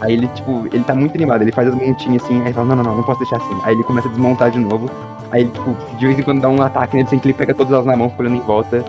Aí 0.00 0.12
ele, 0.12 0.28
tipo, 0.28 0.66
ele 0.72 0.84
tá 0.84 0.94
muito 0.94 1.14
animado, 1.14 1.40
ele 1.40 1.52
faz 1.52 1.68
as 1.68 1.74
montinhas 1.74 2.22
assim, 2.22 2.40
aí 2.40 2.48
ele 2.48 2.52
fala, 2.52 2.66
não, 2.66 2.76
não, 2.76 2.84
não, 2.84 2.96
não 2.96 3.02
posso 3.02 3.20
deixar 3.20 3.36
assim. 3.36 3.58
Aí 3.62 3.74
ele 3.74 3.82
começa 3.84 4.08
a 4.08 4.10
desmontar 4.10 4.50
de 4.50 4.58
novo. 4.58 4.90
Aí 5.34 5.40
ele, 5.40 5.50
tipo, 5.50 5.76
de 5.98 6.06
vez 6.06 6.16
em 6.16 6.22
quando 6.22 6.40
dá 6.40 6.48
um 6.48 6.62
ataque 6.62 6.94
nele, 6.94 7.08
assim, 7.08 7.18
que 7.18 7.26
ele 7.26 7.34
pega 7.34 7.52
todas 7.52 7.72
elas 7.72 7.84
na 7.84 7.96
mão, 7.96 8.08
fica 8.08 8.22
olhando 8.22 8.36
em 8.36 8.40
volta, 8.40 8.84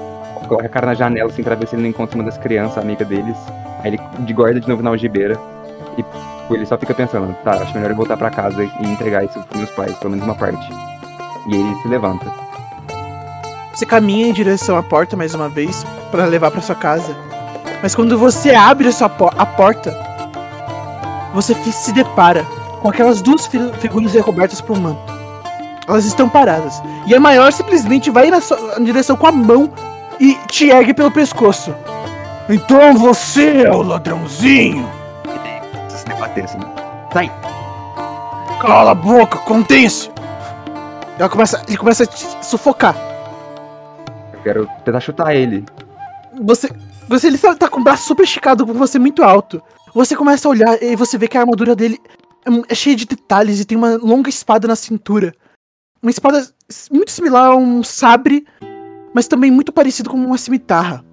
coloca 0.48 0.68
a 0.68 0.70
cara 0.70 0.86
na 0.86 0.94
janela, 0.94 1.28
assim, 1.28 1.42
pra 1.42 1.56
ver 1.56 1.68
se 1.68 1.74
ele 1.76 1.82
não 1.82 1.90
encontra 1.90 2.16
uma 2.16 2.24
das 2.24 2.38
crianças, 2.38 2.78
amiga 2.78 3.04
deles. 3.04 3.36
Aí 3.84 3.88
ele 3.94 4.00
de 4.20 4.32
guarda 4.32 4.60
de 4.60 4.70
novo 4.70 4.84
na 4.84 4.92
algibeira. 4.92 5.40
E 5.98 6.04
tipo, 6.04 6.54
ele 6.54 6.64
só 6.68 6.78
fica 6.78 6.94
pensando, 6.94 7.36
tá, 7.44 7.54
acho 7.54 7.74
melhor 7.74 7.90
eu 7.90 7.96
voltar 7.96 8.16
pra 8.16 8.30
casa 8.30 8.64
e 8.64 8.86
entregar 8.88 9.24
isso 9.26 9.40
pros 9.40 9.58
meus 9.58 9.72
pais, 9.72 9.96
pelo 9.96 10.12
menos 10.12 10.24
uma 10.24 10.36
parte. 10.36 10.72
E 11.50 11.56
ele 11.56 11.76
se 11.82 11.88
levanta. 11.88 12.32
Você 13.74 13.88
caminha 13.88 14.28
em 14.28 14.34
direção 14.34 14.78
à 14.78 14.84
porta 14.84 15.18
mais 15.18 15.34
uma 15.34 15.50
vez 15.50 15.84
para 16.12 16.26
levar 16.26 16.52
para 16.52 16.62
sua 16.62 16.76
casa. 16.76 17.16
Mas 17.82 17.96
quando 17.96 18.20
você 18.20 18.54
abre 18.54 18.88
a, 18.88 18.92
sua 18.92 19.10
po- 19.10 19.32
a 19.36 19.46
porta, 19.48 19.98
você 21.34 21.56
se 21.56 21.92
depara 21.92 22.46
com 22.84 22.88
aquelas 22.90 23.20
duas 23.24 23.48
fi- 23.48 23.72
figuras 23.80 24.14
recobertas 24.14 24.62
por 24.62 24.78
um 24.78 24.82
manto. 24.82 25.14
Elas 25.88 26.06
estão 26.06 26.28
paradas. 26.28 26.82
E 27.06 27.13
a 27.13 27.19
maior 27.19 27.52
simplesmente 27.52 28.10
vai 28.10 28.30
na 28.30 28.41
sua 28.41 28.80
na 28.80 28.86
direção 28.86 29.15
com 29.15 29.28
a 29.28 29.32
mão 29.32 29.71
e 30.19 30.36
te 30.48 30.69
ergue 30.69 30.93
pelo 30.93 31.12
pescoço. 31.12 31.74
Então 32.50 32.95
você 32.98 33.63
é 33.63 33.71
o 33.71 33.82
ladrãozinho! 33.82 34.89
Se 35.89 36.06
debater 36.06 36.45
assim. 36.45 36.60
Sai! 37.12 37.32
Cala 38.62 38.91
a 38.91 38.95
boca, 38.95 39.38
contém-se! 39.39 40.12
Ela 41.17 41.30
começa, 41.30 41.62
ele 41.67 41.78
começa 41.78 42.04
a 42.04 42.08
te 42.08 42.45
sufocar. 42.45 42.95
Eu 44.34 44.39
quero 44.41 44.69
tentar 44.84 45.00
chutar 45.00 45.36
ele. 45.36 45.65
Você, 46.41 46.69
você 47.08 47.28
ele 47.28 47.38
tá, 47.38 47.56
tá 47.56 47.69
com 47.69 47.80
o 47.80 47.84
braço 47.84 48.08
super 48.08 48.24
esticado, 48.24 48.65
com 48.65 48.74
você 48.74 49.00
muito 49.00 49.24
alto. 49.24 49.62
Você 49.93 50.15
começa 50.15 50.48
a 50.48 50.52
olhar 50.52 50.84
e 50.84 50.95
você 50.95 51.17
vê 51.17 51.28
que 51.28 51.38
a 51.38 51.41
armadura 51.41 51.76
dele 51.76 52.02
é, 52.45 52.74
é 52.74 52.76
cheia 52.76 52.95
de 52.95 53.06
detalhes 53.06 53.60
e 53.60 53.65
tem 53.65 53.78
uma 53.78 53.95
longa 53.95 54.30
espada 54.30 54.67
na 54.67 54.76
cintura. 54.76 55.34
Uma 56.06 56.12
espada 56.12 56.48
muito 56.91 57.10
similar 57.10 57.54
a 57.54 57.56
um 57.56 57.82
sabre, 57.82 58.46
mas 59.12 59.28
também 59.28 59.50
muito 59.50 59.74
parecido 59.74 60.08
com 60.08 60.18
uma 60.18 60.38
cimitarra. 60.38 61.04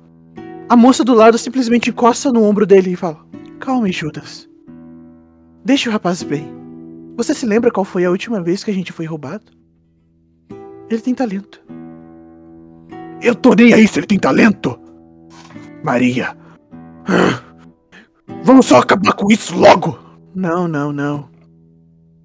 A 0.68 0.76
moça 0.76 1.02
do 1.02 1.14
lado 1.14 1.38
simplesmente 1.38 1.88
encosta 1.88 2.30
no 2.30 2.42
ombro 2.42 2.66
dele 2.66 2.92
e 2.92 2.96
fala: 2.96 3.24
Calme, 3.58 3.90
Judas. 3.90 4.46
Deixa 5.64 5.88
o 5.88 5.92
rapaz 5.94 6.22
bem. 6.22 6.46
Você 7.16 7.32
se 7.32 7.46
lembra 7.46 7.70
qual 7.70 7.86
foi 7.86 8.04
a 8.04 8.10
última 8.10 8.42
vez 8.42 8.62
que 8.62 8.70
a 8.70 8.74
gente 8.74 8.92
foi 8.92 9.06
roubado? 9.06 9.50
Ele 10.90 11.00
tem 11.00 11.14
talento. 11.14 11.62
Eu 13.22 13.34
tô 13.34 13.54
nem 13.54 13.72
aí 13.72 13.88
se 13.88 13.98
ele 13.98 14.06
tem 14.06 14.18
talento! 14.18 14.78
Maria. 15.82 16.36
Vamos 18.44 18.66
só 18.66 18.80
acabar 18.80 19.14
com 19.14 19.32
isso 19.32 19.56
logo! 19.56 19.98
Não, 20.34 20.68
não, 20.68 20.92
não. 20.92 21.30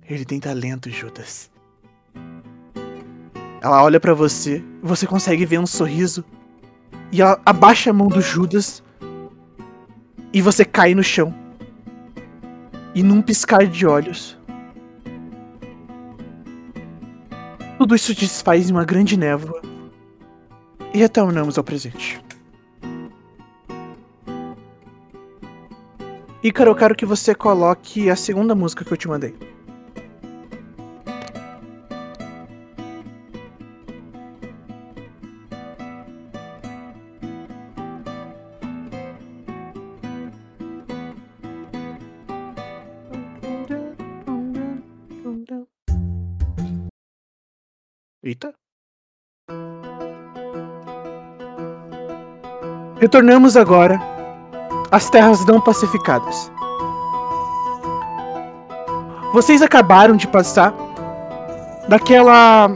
Ele 0.06 0.26
tem 0.26 0.42
talento, 0.42 0.90
Judas. 0.90 1.50
Ela 3.68 3.84
olha 3.84 4.00
pra 4.00 4.14
você, 4.14 4.64
você 4.82 5.06
consegue 5.06 5.46
ver 5.46 5.60
um 5.60 5.68
sorriso. 5.68 6.24
E 7.12 7.22
ela 7.22 7.38
abaixa 7.46 7.90
a 7.90 7.94
mão 7.94 8.08
do 8.08 8.22
Judas. 8.22 8.82
E 10.32 10.42
você 10.42 10.64
cai 10.64 10.96
no 10.96 11.04
chão. 11.04 11.36
E 12.96 13.04
num 13.04 13.22
piscar 13.22 13.68
de 13.68 13.86
olhos. 13.86 14.40
Tudo 17.78 17.94
isso 17.94 18.16
desfaz 18.16 18.70
em 18.70 18.72
uma 18.72 18.86
grande 18.86 19.18
névoa. 19.18 19.62
E 20.94 21.00
retornamos 21.00 21.58
ao 21.58 21.64
presente. 21.66 22.24
Ícaro, 26.42 26.72
eu 26.72 26.76
quero 26.76 26.96
que 26.96 27.06
você 27.06 27.36
coloque 27.36 28.10
a 28.10 28.16
segunda 28.16 28.56
música 28.56 28.86
que 28.86 28.94
eu 28.94 28.98
te 28.98 29.10
mandei. 29.10 29.36
Eita. 48.28 48.54
Retornamos 53.00 53.56
agora 53.56 54.02
às 54.92 55.10
terras 55.10 55.46
não 55.46 55.62
pacificadas. 55.62 56.52
Vocês 59.32 59.62
acabaram 59.62 60.18
de 60.18 60.28
passar 60.28 60.74
daquela 61.88 62.68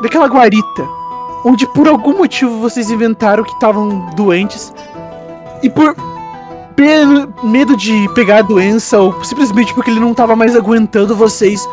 daquela 0.00 0.26
guarita, 0.26 0.88
onde 1.44 1.66
por 1.66 1.88
algum 1.88 2.16
motivo 2.16 2.60
vocês 2.60 2.92
inventaram 2.92 3.42
que 3.42 3.54
estavam 3.54 4.06
doentes 4.14 4.72
e 5.64 5.68
por 5.68 5.96
medo 7.42 7.76
de 7.76 8.08
pegar 8.14 8.38
a 8.38 8.42
doença 8.42 9.00
ou 9.00 9.24
simplesmente 9.24 9.74
porque 9.74 9.90
ele 9.90 9.98
não 9.98 10.14
tava 10.14 10.36
mais 10.36 10.54
aguentando 10.54 11.16
vocês, 11.16 11.68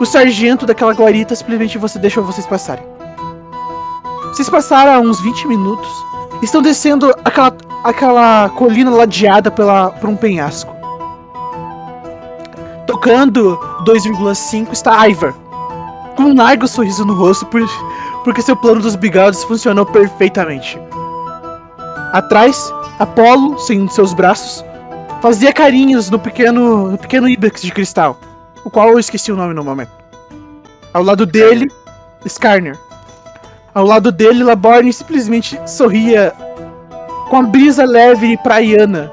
o 0.00 0.06
sargento 0.06 0.64
daquela 0.64 0.94
guarita 0.94 1.36
simplesmente 1.36 1.76
você 1.76 1.98
deixou 1.98 2.24
vocês 2.24 2.46
passarem. 2.46 2.84
Vocês 4.32 4.48
passaram 4.48 4.94
há 4.94 4.98
uns 4.98 5.20
20 5.20 5.46
minutos, 5.46 5.88
estão 6.40 6.62
descendo 6.62 7.14
aquela, 7.22 7.54
aquela 7.84 8.48
colina 8.48 8.90
ladeada 8.90 9.50
pela, 9.50 9.90
por 9.90 10.08
um 10.08 10.16
penhasco. 10.16 10.74
Tocando 12.86 13.58
2,5 13.84 14.72
está 14.72 15.06
Ivar, 15.06 15.34
com 16.16 16.22
um 16.22 16.34
largo 16.34 16.66
sorriso 16.66 17.04
no 17.04 17.12
rosto 17.12 17.44
por, 17.44 17.60
porque 18.24 18.40
seu 18.40 18.56
plano 18.56 18.80
dos 18.80 18.96
bigodes 18.96 19.44
funcionou 19.44 19.84
perfeitamente. 19.84 20.80
Atrás, 22.14 22.72
Apolo, 22.98 23.58
sem 23.58 23.86
seus 23.88 24.14
braços, 24.14 24.64
fazia 25.20 25.52
carinhos 25.52 26.08
no 26.08 26.18
pequeno, 26.18 26.92
no 26.92 26.98
pequeno 26.98 27.28
Ibex 27.28 27.60
de 27.60 27.70
cristal, 27.70 28.18
o 28.64 28.70
qual 28.70 28.88
eu 28.88 28.98
esqueci 28.98 29.30
o 29.32 29.36
nome 29.36 29.54
no 29.54 29.64
momento. 29.64 29.92
Ao 30.92 31.02
lado 31.02 31.24
dele, 31.24 31.70
Skarner. 32.24 32.78
Ao 33.74 33.84
lado 33.84 34.10
dele, 34.10 34.42
Laborne 34.42 34.92
simplesmente 34.92 35.58
sorria 35.68 36.32
com 37.28 37.36
a 37.36 37.42
brisa 37.42 37.84
leve 37.84 38.32
e 38.32 38.36
praiana. 38.36 39.10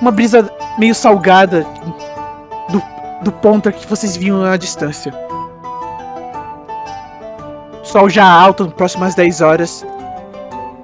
Uma 0.00 0.10
brisa 0.10 0.50
meio 0.78 0.94
salgada 0.94 1.66
do, 2.70 2.82
do 3.22 3.32
ponto 3.32 3.70
que 3.70 3.86
vocês 3.86 4.16
viam 4.16 4.42
à 4.42 4.56
distância. 4.56 5.12
Sol 7.82 8.08
já 8.08 8.24
alto, 8.24 8.68
próximas 8.70 9.14
10 9.14 9.40
horas. 9.40 9.86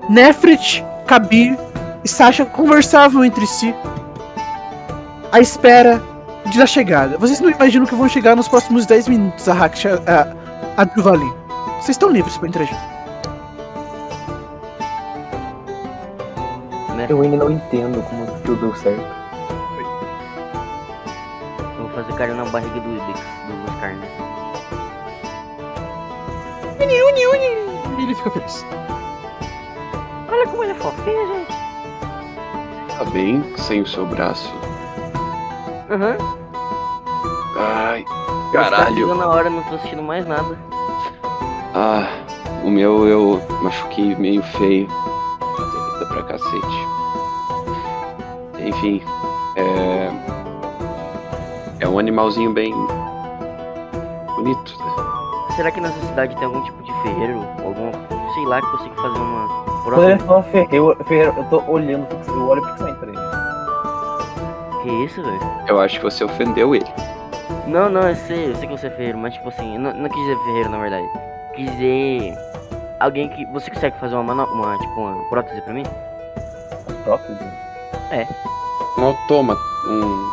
Nefret, 0.09 0.85
Kabir 1.07 1.57
e 2.05 2.09
Sasha 2.09 2.44
conversavam 2.44 3.24
entre 3.24 3.46
si 3.46 3.74
à 5.35 5.40
espera 5.40 6.00
de 6.46 6.59
da 6.59 6.66
chegada. 6.66 7.16
Vocês 7.18 7.40
não 7.40 7.50
imaginam 7.50 7.87
que 7.87 7.94
vão 7.94 8.09
chegar 8.09 8.37
nos 8.37 8.48
próximos 8.48 8.87
10 8.87 9.09
minutos 9.09 9.48
a 9.48 9.54
Raksha, 9.54 10.02
a, 10.07 10.80
a 10.83 10.85
Druvali. 10.85 11.30
Vocês 11.76 11.90
estão 11.90 12.11
livres 12.11 12.37
para 12.38 12.48
interagir. 12.48 12.76
Mestre, 16.96 17.12
Eu 17.12 17.22
ainda 17.22 17.37
não 17.37 17.50
entendo 17.50 18.02
como 18.09 18.26
tudo 18.42 18.61
deu 18.61 18.74
certo. 18.76 19.04
eu 21.76 21.83
vou 21.83 21.90
fazer 21.90 22.12
carinho 22.14 22.37
na 22.37 22.44
barriga 22.46 22.80
do 22.80 22.88
Ibex, 22.96 23.20
do 23.20 23.72
Oscar, 23.72 23.94
né? 23.96 24.09
E 27.98 28.02
ele 28.02 28.14
fica 28.14 28.30
feliz. 28.30 28.64
Olha 30.30 30.46
como 30.46 30.62
ele 30.62 30.72
é 30.72 30.74
fofinho, 30.74 31.26
gente. 31.28 32.96
Tá 32.98 33.04
bem 33.07 33.44
sem 33.57 33.83
o 33.83 33.87
seu 33.87 34.07
braço. 34.07 34.52
Aham. 35.94 36.16
Ai, 37.57 38.04
Tá 38.52 38.70
caralho. 38.70 38.94
chegando 38.96 39.22
a 39.22 39.28
hora, 39.28 39.48
não 39.50 39.62
tô 39.62 39.74
assistindo 39.76 40.02
mais 40.02 40.26
nada. 40.26 40.57
Ah, 41.74 42.07
o 42.64 42.70
meu 42.70 43.07
eu 43.07 43.40
machuquei 43.62 44.14
meio 44.16 44.42
feio. 44.42 44.88
Dá 46.00 46.07
pra 46.07 46.22
cacete. 46.24 46.87
Enfim, 48.59 49.02
é. 49.57 50.11
É 51.80 51.88
um 51.88 51.98
animalzinho 51.98 52.52
bem. 52.52 52.72
bonito, 54.37 54.74
né? 54.78 55.54
Será 55.57 55.70
que 55.70 55.80
nessa 55.80 56.00
cidade 56.07 56.35
tem 56.37 56.44
algum 56.44 56.61
tipo 56.62 56.83
de 56.83 56.92
ferreiro? 57.02 57.38
Algum, 57.64 57.92
sei 58.35 58.44
lá, 58.46 58.61
que 58.61 58.66
consiga 58.72 58.94
fazer 58.96 59.18
uma 59.18 59.48
Quando 59.85 60.02
ele 60.02 60.16
prótese? 60.16 60.26
fala 60.26 60.42
Ferreiro, 60.42 60.96
Ferreiro, 61.04 61.35
eu 61.37 61.44
tô 61.44 61.62
olhando, 61.70 62.07
eu 62.26 62.48
olho 62.48 62.64
fixamente 62.64 62.98
pra 62.98 63.09
ele. 63.09 63.18
Que 64.85 64.90
isso, 65.05 65.23
velho? 65.23 65.40
Eu 65.66 65.81
acho 65.81 65.97
que 65.99 66.05
você 66.05 66.23
ofendeu 66.25 66.75
ele. 66.75 66.85
Não, 67.66 67.88
não, 67.88 68.03
eu 68.09 68.14
sei, 68.14 68.51
eu 68.51 68.55
sei 68.57 68.68
que 68.68 68.77
você 68.79 68.87
é 68.88 68.90
ferreiro, 68.90 69.16
mas 69.18 69.33
tipo 69.35 69.49
assim, 69.49 69.75
eu 69.75 69.81
não, 69.81 69.92
não 69.94 70.09
quis 70.11 70.20
dizer 70.20 70.37
ferreiro 70.44 70.68
na 70.68 70.79
verdade. 70.79 71.07
Quis 71.55 71.70
dizer. 71.73 72.35
Alguém 73.01 73.29
que. 73.31 73.47
Você 73.47 73.70
consegue 73.70 73.99
fazer 73.99 74.14
uma, 74.14 74.23
mano- 74.23 74.53
uma 74.53 74.79
tipo, 74.79 75.01
uma 75.01 75.25
prótese 75.31 75.61
pra 75.62 75.73
mim? 75.73 75.85
Prótese. 77.03 77.38
Um 78.99 79.05
autômato. 79.07 79.61
Um. 79.88 80.31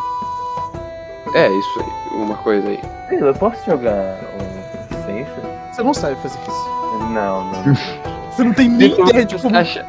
É, 1.34 1.48
isso 1.48 1.80
aí. 1.80 2.18
Uma 2.20 2.36
coisa 2.36 2.68
aí. 2.68 2.80
Eu 3.10 3.34
posso 3.34 3.64
jogar 3.64 4.18
um 4.34 4.96
Safe? 5.02 5.40
Você 5.72 5.82
não 5.82 5.94
sabe 5.94 6.14
fazer 6.16 6.38
isso. 6.40 6.68
Não, 7.10 7.44
não. 7.44 7.74
Você 8.30 8.44
não 8.44 8.52
tem 8.54 8.68
nem 8.68 8.92
ideia 9.00 9.24
de 9.26 9.38
como. 9.38 9.56
Acha? 9.56 9.84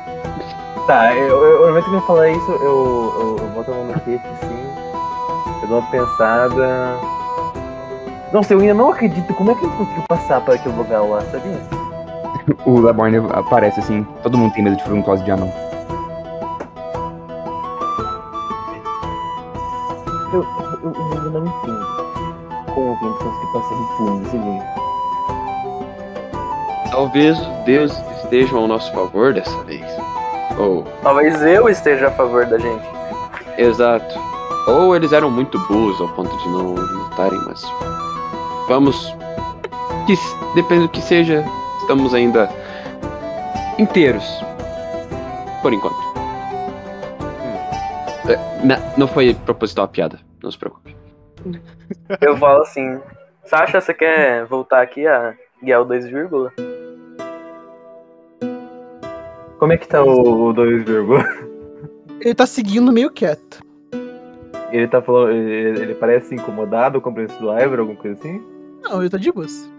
Tá, 0.86 1.16
eu, 1.16 1.28
eu, 1.28 1.44
eu, 1.44 1.60
no 1.62 1.68
momento 1.68 1.86
que 1.86 1.92
ele 1.92 2.02
falar 2.02 2.30
isso, 2.30 2.52
eu, 2.52 2.60
eu, 2.62 3.38
eu 3.40 3.50
boto 3.56 3.72
a 3.72 3.74
mão 3.74 3.86
no 3.86 4.00
queixo 4.02 4.28
assim, 4.28 5.62
eu 5.62 5.68
dou 5.70 5.80
uma 5.80 5.90
pensada. 5.90 6.98
Nossa, 8.34 8.54
eu 8.54 8.60
ainda 8.60 8.74
não 8.74 8.90
acredito 8.90 9.34
como 9.34 9.52
é 9.52 9.56
que 9.56 9.64
ele 9.64 9.74
conseguiu 9.78 10.04
passar 10.10 10.42
para 10.42 10.56
aquele 10.56 10.76
lugar 10.76 11.02
lá, 11.02 11.22
sabia? 11.22 11.62
O 12.66 12.82
Laborne 12.82 13.16
aparece 13.32 13.80
assim, 13.80 14.06
todo 14.22 14.38
mundo 14.38 14.54
tem 14.54 14.62
medo 14.62 14.76
de 14.76 14.84
frontose 14.84 15.24
de 15.24 15.32
anão. 15.32 15.50
Eu, 20.34 20.46
eu, 20.84 20.92
eu 20.92 21.14
ainda 21.14 21.30
não 21.30 21.48
entendo 21.48 21.88
como 22.74 22.98
ele 23.02 23.14
conseguiu 23.14 23.54
passar 23.54 23.76
impune 23.76 24.20
desse 24.20 24.38
jeito. 24.42 24.66
Talvez 26.92 27.40
os 27.40 27.48
deuses 27.64 27.98
estejam 28.24 28.60
ao 28.60 28.68
nosso 28.68 28.92
favor 28.92 29.34
dessa 29.34 29.64
vez. 29.64 29.86
Ou, 30.58 30.84
Talvez 31.02 31.42
eu 31.42 31.68
esteja 31.70 32.08
a 32.08 32.12
favor 32.12 32.46
da 32.46 32.58
gente. 32.58 32.86
exato. 33.58 34.20
Ou 34.68 34.96
eles 34.96 35.12
eram 35.12 35.30
muito 35.30 35.58
burros 35.68 36.00
ao 36.00 36.08
ponto 36.10 36.36
de 36.38 36.50
não 36.50 36.74
notarem, 36.74 37.40
mas. 37.46 37.62
Vamos. 38.68 39.14
Que, 40.08 40.16
depende 40.56 40.84
do 40.84 40.90
que 40.90 41.02
seja, 41.02 41.44
estamos 41.82 42.14
ainda 42.14 42.50
inteiros. 43.78 44.24
Por 45.62 45.74
enquanto. 45.74 45.96
É, 48.30 48.66
na- 48.66 48.80
não 48.98 49.08
foi 49.08 49.34
proposital 49.34 49.86
a 49.86 49.88
piada, 49.88 50.20
não 50.42 50.50
se 50.52 50.58
preocupe. 50.58 50.96
Eu 52.22 52.38
falo 52.38 52.62
assim, 52.62 53.00
Sasha, 53.46 53.82
você 53.82 53.94
quer 53.94 54.46
voltar 54.46 54.82
aqui 54.82 55.06
a 55.06 55.34
guiar 55.62 55.82
o 55.82 55.86
2, 55.86 56.06
vírgula? 56.08 56.52
Como 59.64 59.72
é 59.72 59.78
que 59.78 59.88
tá 59.88 60.04
o, 60.04 60.50
o 60.50 60.52
2, 60.52 60.84
vírgula? 60.84 61.24
Ele 62.20 62.36
tá 62.36 62.46
seguindo 62.46 62.92
meio 62.92 63.10
quieto. 63.10 63.62
Ele 64.74 64.86
tá 64.90 65.02
falando. 65.02 65.32
Ele, 65.32 65.80
ele 65.84 65.96
parece 65.96 66.36
incomodado 66.36 67.00
com 67.00 67.12
o 67.12 67.14
preço 67.14 67.40
do 67.40 67.50
Ivor, 67.58 67.80
alguma 67.80 67.98
coisa 67.98 68.20
assim? 68.20 68.44
Não, 68.84 69.00
ele 69.00 69.10
tá 69.10 69.18
de 69.18 69.32
boas. 69.32 69.72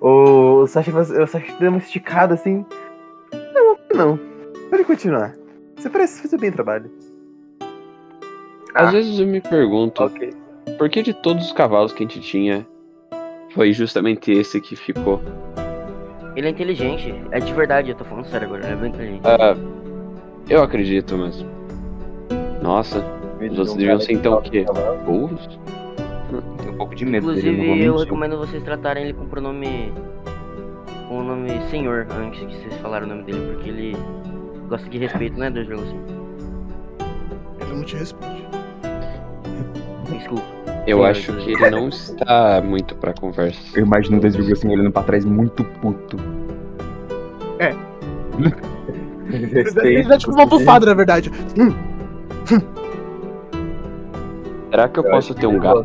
O, 0.00 0.60
o 0.60 0.66
Sasha, 0.68 0.96
o 0.96 1.26
Sasha 1.26 1.52
deu 1.58 1.70
uma 1.70 1.78
esticada 1.78 2.34
assim. 2.34 2.64
Não, 3.52 3.76
não. 3.92 4.20
Pode 4.70 4.84
continuar. 4.84 5.34
Você 5.74 5.90
parece 5.90 6.22
fazer 6.22 6.38
bem 6.38 6.50
o 6.50 6.52
trabalho. 6.52 6.88
Às 8.72 8.90
Ah. 8.90 8.92
vezes 8.92 9.18
eu 9.18 9.26
me 9.26 9.40
pergunto, 9.40 10.04
Ok. 10.04 10.32
por 10.78 10.88
que 10.88 11.02
de 11.02 11.12
todos 11.12 11.46
os 11.46 11.52
cavalos 11.52 11.92
que 11.92 12.04
a 12.04 12.06
gente 12.06 12.20
tinha, 12.20 12.64
foi 13.52 13.72
justamente 13.72 14.30
esse 14.30 14.60
que 14.60 14.76
ficou? 14.76 15.20
Ele 16.36 16.46
é 16.46 16.50
inteligente. 16.50 17.14
É 17.30 17.38
de 17.40 17.52
verdade, 17.52 17.90
eu 17.90 17.94
tô 17.96 18.04
falando 18.04 18.24
sério 18.26 18.46
agora, 18.46 18.64
ele 18.64 18.72
é 18.72 18.76
bem 18.76 18.90
inteligente. 18.90 19.22
Ah, 19.24 19.56
eu 20.48 20.62
acredito, 20.62 21.16
mas. 21.16 21.44
Nossa, 22.62 23.04
os 23.40 23.58
outros 23.58 23.74
deviam 23.76 24.00
ser 24.00 24.12
então 24.12 24.34
o 24.34 24.42
quê? 24.42 24.64
Burros? 25.04 25.46
Tenho 26.58 26.72
um 26.72 26.76
pouco 26.76 26.94
de 26.94 27.04
medo 27.04 27.26
dele, 27.34 27.50
Inclusive, 27.50 27.84
eu 27.84 27.92
mentir. 27.94 28.04
recomendo 28.04 28.38
vocês 28.38 28.62
tratarem 28.62 29.04
ele 29.04 29.12
com 29.12 29.24
o 29.24 29.26
pronome. 29.26 29.92
com 31.08 31.18
o 31.18 31.22
nome 31.22 31.50
senhor, 31.70 32.06
antes 32.18 32.40
que 32.40 32.56
vocês 32.56 32.74
falarem 32.80 33.06
o 33.06 33.14
nome 33.14 33.24
dele, 33.24 33.52
porque 33.52 33.68
ele 33.68 33.96
gosta 34.68 34.88
de 34.88 34.96
respeito, 34.98 35.38
né, 35.38 35.50
2,5? 35.50 35.94
Ele 37.60 37.74
não 37.74 37.84
te 37.84 37.96
responde. 37.96 38.46
Desculpa. 40.10 40.61
Eu 40.86 40.98
Sim, 40.98 41.04
acho 41.04 41.30
eu- 41.32 41.36
que 41.38 41.50
ele 41.52 41.70
não 41.70 41.88
está 41.88 42.60
muito 42.64 42.94
pra 42.96 43.12
conversa. 43.14 43.60
Eu 43.74 43.84
imagino 43.86 44.18
o 44.18 44.20
2,5 44.20 44.72
olhando 44.72 44.90
pra 44.90 45.02
trás 45.02 45.24
muito 45.24 45.62
puto. 45.64 46.16
Ele 49.82 50.02
dá 50.02 50.18
tipo 50.18 50.32
uma 50.32 50.46
bufada, 50.46 50.86
na 50.86 50.94
verdade. 50.94 51.30
Hum, 51.58 51.72
Será 54.70 54.88
que 54.88 54.98
eu, 54.98 55.04
posso 55.04 55.34
ter 55.34 55.46
um 55.46 55.58
gato? 55.58 55.84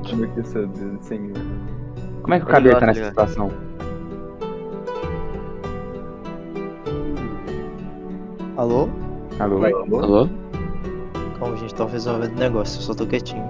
Como 2.22 2.34
é 2.34 2.40
que 2.40 2.46
o 2.46 2.48
gosta, 2.50 2.80
tá 2.80 2.86
nessa 2.88 3.06
situação? 3.06 3.52
Alô? 8.56 8.90
Alô? 9.40 9.60
Vai. 9.60 9.72
Alô? 9.72 10.28
Calma, 11.38 11.54
a 11.54 11.58
gente 11.58 11.76
tá 11.76 11.86
resolvendo 11.86 12.36
o 12.36 12.40
negócio, 12.40 12.80
eu 12.80 12.82
só 12.82 12.94
tô 12.94 13.06
quietinho. 13.06 13.44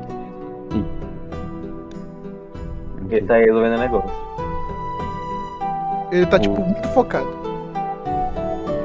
Ele 3.10 3.26
tá 3.26 3.36
resolvendo 3.38 3.76
o 3.76 3.80
negócio. 3.80 4.12
Ele 6.12 6.26
tá, 6.26 6.40
tipo, 6.40 6.60
muito 6.60 6.88
focado. 6.90 7.28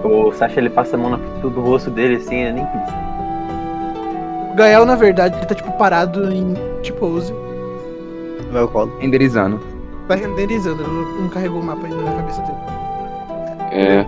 O 0.04 0.32
Sasha 0.32 0.58
ele 0.58 0.70
passa 0.70 0.96
a 0.96 0.98
mão 0.98 1.10
na 1.10 1.18
pintura 1.18 1.54
do 1.54 1.60
rosto 1.60 1.90
dele 1.90 2.16
assim, 2.16 2.36
ele 2.36 2.52
nem 2.52 2.66
pisca. 2.66 3.02
O 4.52 4.54
Gael, 4.56 4.84
na 4.84 4.96
verdade, 4.96 5.36
ele 5.36 5.46
tá, 5.46 5.54
tipo, 5.54 5.72
parado 5.72 6.32
em 6.32 6.54
tipo 6.82 6.98
pose. 6.98 7.32
No 7.32 8.52
meu 8.52 8.68
colo. 8.68 8.92
Renderizando. 8.98 9.60
Tá 10.08 10.14
renderizando, 10.16 10.82
ele 10.82 10.92
não, 10.92 11.22
não 11.22 11.28
carregou 11.28 11.60
o 11.60 11.64
mapa 11.64 11.86
ainda 11.86 12.02
na 12.02 12.12
cabeça 12.12 12.42
dele. 12.42 12.58
É. 13.70 14.06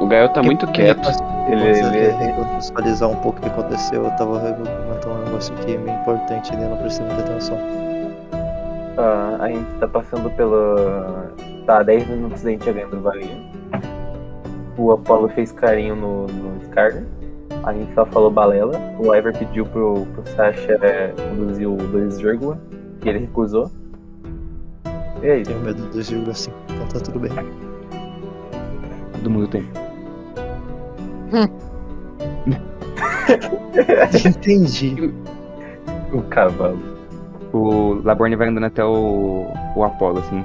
O 0.00 0.06
Gael 0.06 0.28
tá 0.30 0.42
muito 0.42 0.66
quieto. 0.68 1.08
Ele, 1.48 1.62
Ele, 1.62 1.98
ele, 1.98 2.32
contextualizar 2.32 3.08
um 3.08 3.16
pouco 3.16 3.38
o 3.38 3.42
que 3.42 3.48
aconteceu, 3.48 4.04
eu 4.04 4.10
tava 4.12 4.40
comentando 4.40 5.12
um 5.12 5.24
negócio 5.24 5.54
que 5.56 5.74
é 5.74 5.78
meio 5.78 5.96
importante 5.98 6.52
e 6.52 6.60
eu 6.60 6.70
não 6.70 6.76
prestei 6.78 7.06
muita 7.06 7.22
atenção. 7.22 7.58
Ah, 8.96 9.36
a 9.40 9.48
gente 9.48 9.70
tá 9.78 9.86
passando 9.86 10.30
pela. 10.30 11.30
Tá, 11.66 11.82
10 11.82 12.08
minutos 12.08 12.42
da 12.42 12.50
gente 12.50 12.64
chegando 12.64 12.96
no 12.96 13.02
Vale. 13.02 13.28
O 14.78 14.92
Apollo 14.92 15.28
fez 15.30 15.52
carinho 15.52 15.96
no, 15.96 16.26
no 16.26 16.64
Scar. 16.64 17.02
A 17.64 17.72
gente 17.72 17.92
só 17.94 18.04
falou 18.06 18.30
balela. 18.30 18.78
O 18.98 19.14
Iver 19.14 19.36
pediu 19.36 19.66
pro, 19.66 20.06
pro 20.06 20.26
Sasha 20.28 20.78
é, 20.82 21.12
conduzir 21.30 21.68
o 21.68 21.76
2, 21.76 22.20
e 22.20 23.08
ele 23.08 23.18
recusou. 23.20 23.70
E 25.22 25.30
aí? 25.30 25.42
Tenho 25.42 25.60
medo 25.60 25.82
do 25.82 25.98
2,5, 25.98 26.52
então 26.70 26.88
tá 26.88 27.00
tudo 27.00 27.18
bem. 27.18 27.32
Todo 29.12 29.30
mundo 29.30 29.48
tem. 29.48 29.68
Entendi. 34.24 35.12
O 36.12 36.22
cavalo. 36.22 36.95
O 37.56 38.02
Laborne 38.04 38.36
vai 38.36 38.48
andando 38.48 38.66
até 38.66 38.84
o, 38.84 39.46
o 39.74 39.82
Apollo, 39.82 40.18
assim. 40.18 40.44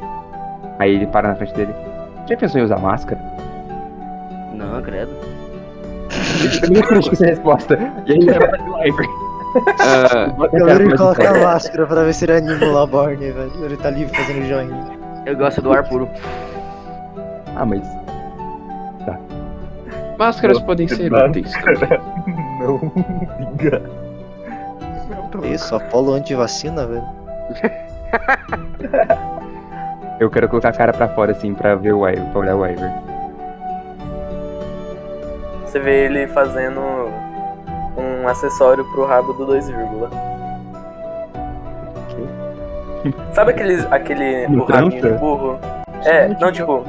Aí 0.80 0.96
ele 0.96 1.08
para 1.08 1.28
na 1.28 1.36
frente 1.36 1.54
dele. 1.54 1.74
Já 2.30 2.38
pensou 2.38 2.62
em 2.62 2.64
usar 2.64 2.80
máscara? 2.80 3.20
Não, 4.54 4.82
credo. 4.82 5.12
Eu 6.64 6.70
nem 6.70 6.82
acredito 6.82 7.12
essa 7.14 7.26
resposta. 7.26 7.78
E 8.06 8.12
aí 8.14 8.18
ele 8.18 8.32
vai 8.32 8.48
pra 8.48 8.88
Iver. 8.88 9.06
Ah, 9.82 10.32
A 10.46 10.48
galera 10.48 10.98
coloca 10.98 11.30
a 11.30 11.44
máscara 11.44 11.86
pra 11.86 12.04
ver 12.04 12.14
se 12.14 12.24
ele 12.24 12.32
anima 12.32 12.66
o 12.66 12.72
Laborne, 12.72 13.32
velho. 13.32 13.66
Ele 13.66 13.76
tá 13.76 13.90
ali 13.90 14.08
fazendo 14.08 14.48
joinha. 14.48 14.86
Eu 15.26 15.36
gosto 15.36 15.62
do 15.62 15.74
ar 15.74 15.84
puro. 15.90 16.08
Ah, 17.58 17.66
mas. 17.66 17.82
máscaras 20.18 20.62
podem 20.62 20.88
ser 20.88 21.12
úteis. 21.12 21.52
Não, 22.62 22.80
diga. 23.58 23.82
Isso, 25.46 25.76
Apolo 25.76 26.14
antivacina, 26.14 26.86
velho. 26.86 27.04
Eu 30.20 30.30
quero 30.30 30.48
colocar 30.48 30.70
a 30.70 30.74
cara 30.74 30.94
pra 30.94 31.08
fora, 31.08 31.32
assim, 31.32 31.54
pra 31.54 31.76
ver 31.76 31.94
o 31.94 32.08
Iver, 32.08 32.26
pra 32.32 32.40
olhar 32.40 32.56
o 32.56 32.66
Iver. 32.66 32.92
Você 35.66 35.80
vê 35.80 36.06
ele 36.06 36.28
fazendo 36.28 36.80
um 37.98 38.28
acessório 38.28 38.86
pro 38.92 39.06
rabo 39.06 39.34
do 39.34 39.46
2, 39.48 39.70
Sabe 43.34 43.52
aqueles, 43.52 43.86
aquele 43.92 44.46
o 44.46 44.64
rabinho 44.64 45.02
de 45.02 45.10
burro? 45.14 45.60
É, 46.06 46.28
não, 46.40 46.52
tipo, 46.52 46.84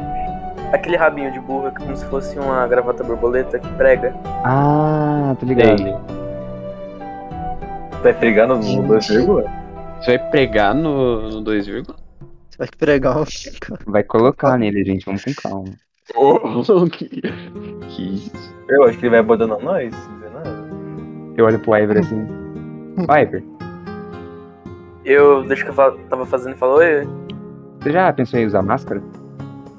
aquele 0.72 0.96
rabinho 0.96 1.33
de 1.33 1.40
burro 1.40 1.70
que 1.70 1.83
é 1.83 1.87
como 1.87 1.96
se 1.96 2.05
fosse 2.07 2.38
uma 2.38 2.66
gravata 2.66 3.02
borboleta 3.02 3.59
que 3.59 3.68
prega. 3.74 4.14
Ah, 4.44 5.35
tô 5.38 5.46
ligado. 5.46 5.87
Ei, 5.87 5.96
Tá 8.03 8.12
pegando 8.15 8.57
no 8.57 8.88
2, 8.88 9.07
Você 9.07 10.19
vai 10.19 10.31
pregar 10.31 10.75
no, 10.75 11.31
no 11.31 11.41
2, 11.41 11.67
Você 11.67 11.83
vai 12.59 12.69
pregar 12.79 13.21
um. 13.21 13.25
Vai 13.87 14.03
colocar 14.03 14.59
nele, 14.59 14.85
gente. 14.85 15.05
Vamos 15.07 15.25
com 15.25 15.35
calma. 15.35 15.73
Oh, 16.17 16.85
que, 16.91 17.09
que 17.09 18.03
isso. 18.15 18.55
Eu 18.69 18.85
acho 18.85 18.99
que 18.99 19.05
ele 19.05 19.11
vai 19.11 19.21
abandonando 19.21 19.65
nós. 19.65 19.93
não 19.93 20.15
dizer 20.19 20.31
nada. 20.33 20.51
Eu 21.37 21.45
olho 21.47 21.59
pro 21.61 21.77
Iver 21.77 21.99
assim. 21.99 22.27
Iver, 23.09 23.43
Eu, 25.05 25.45
desde 25.45 25.65
que 25.65 25.71
eu 25.71 25.75
fa- 25.75 25.95
tava 26.11 26.27
fazendo, 26.27 26.57
falou, 26.57 26.79
oi. 26.79 27.07
você 27.81 27.93
já 27.93 28.12
pensou 28.12 28.38
em 28.41 28.47
usar 28.47 28.62
máscara? 28.62 29.01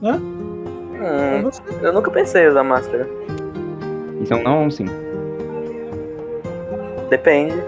Hum, 0.02 1.50
eu 1.82 1.94
nunca 1.94 2.10
pensei 2.10 2.46
em 2.46 2.48
usar 2.48 2.64
máscara. 2.64 3.08
Então 4.22 4.42
não, 4.42 4.72
sim. 4.72 4.86
Depende. 7.10 7.62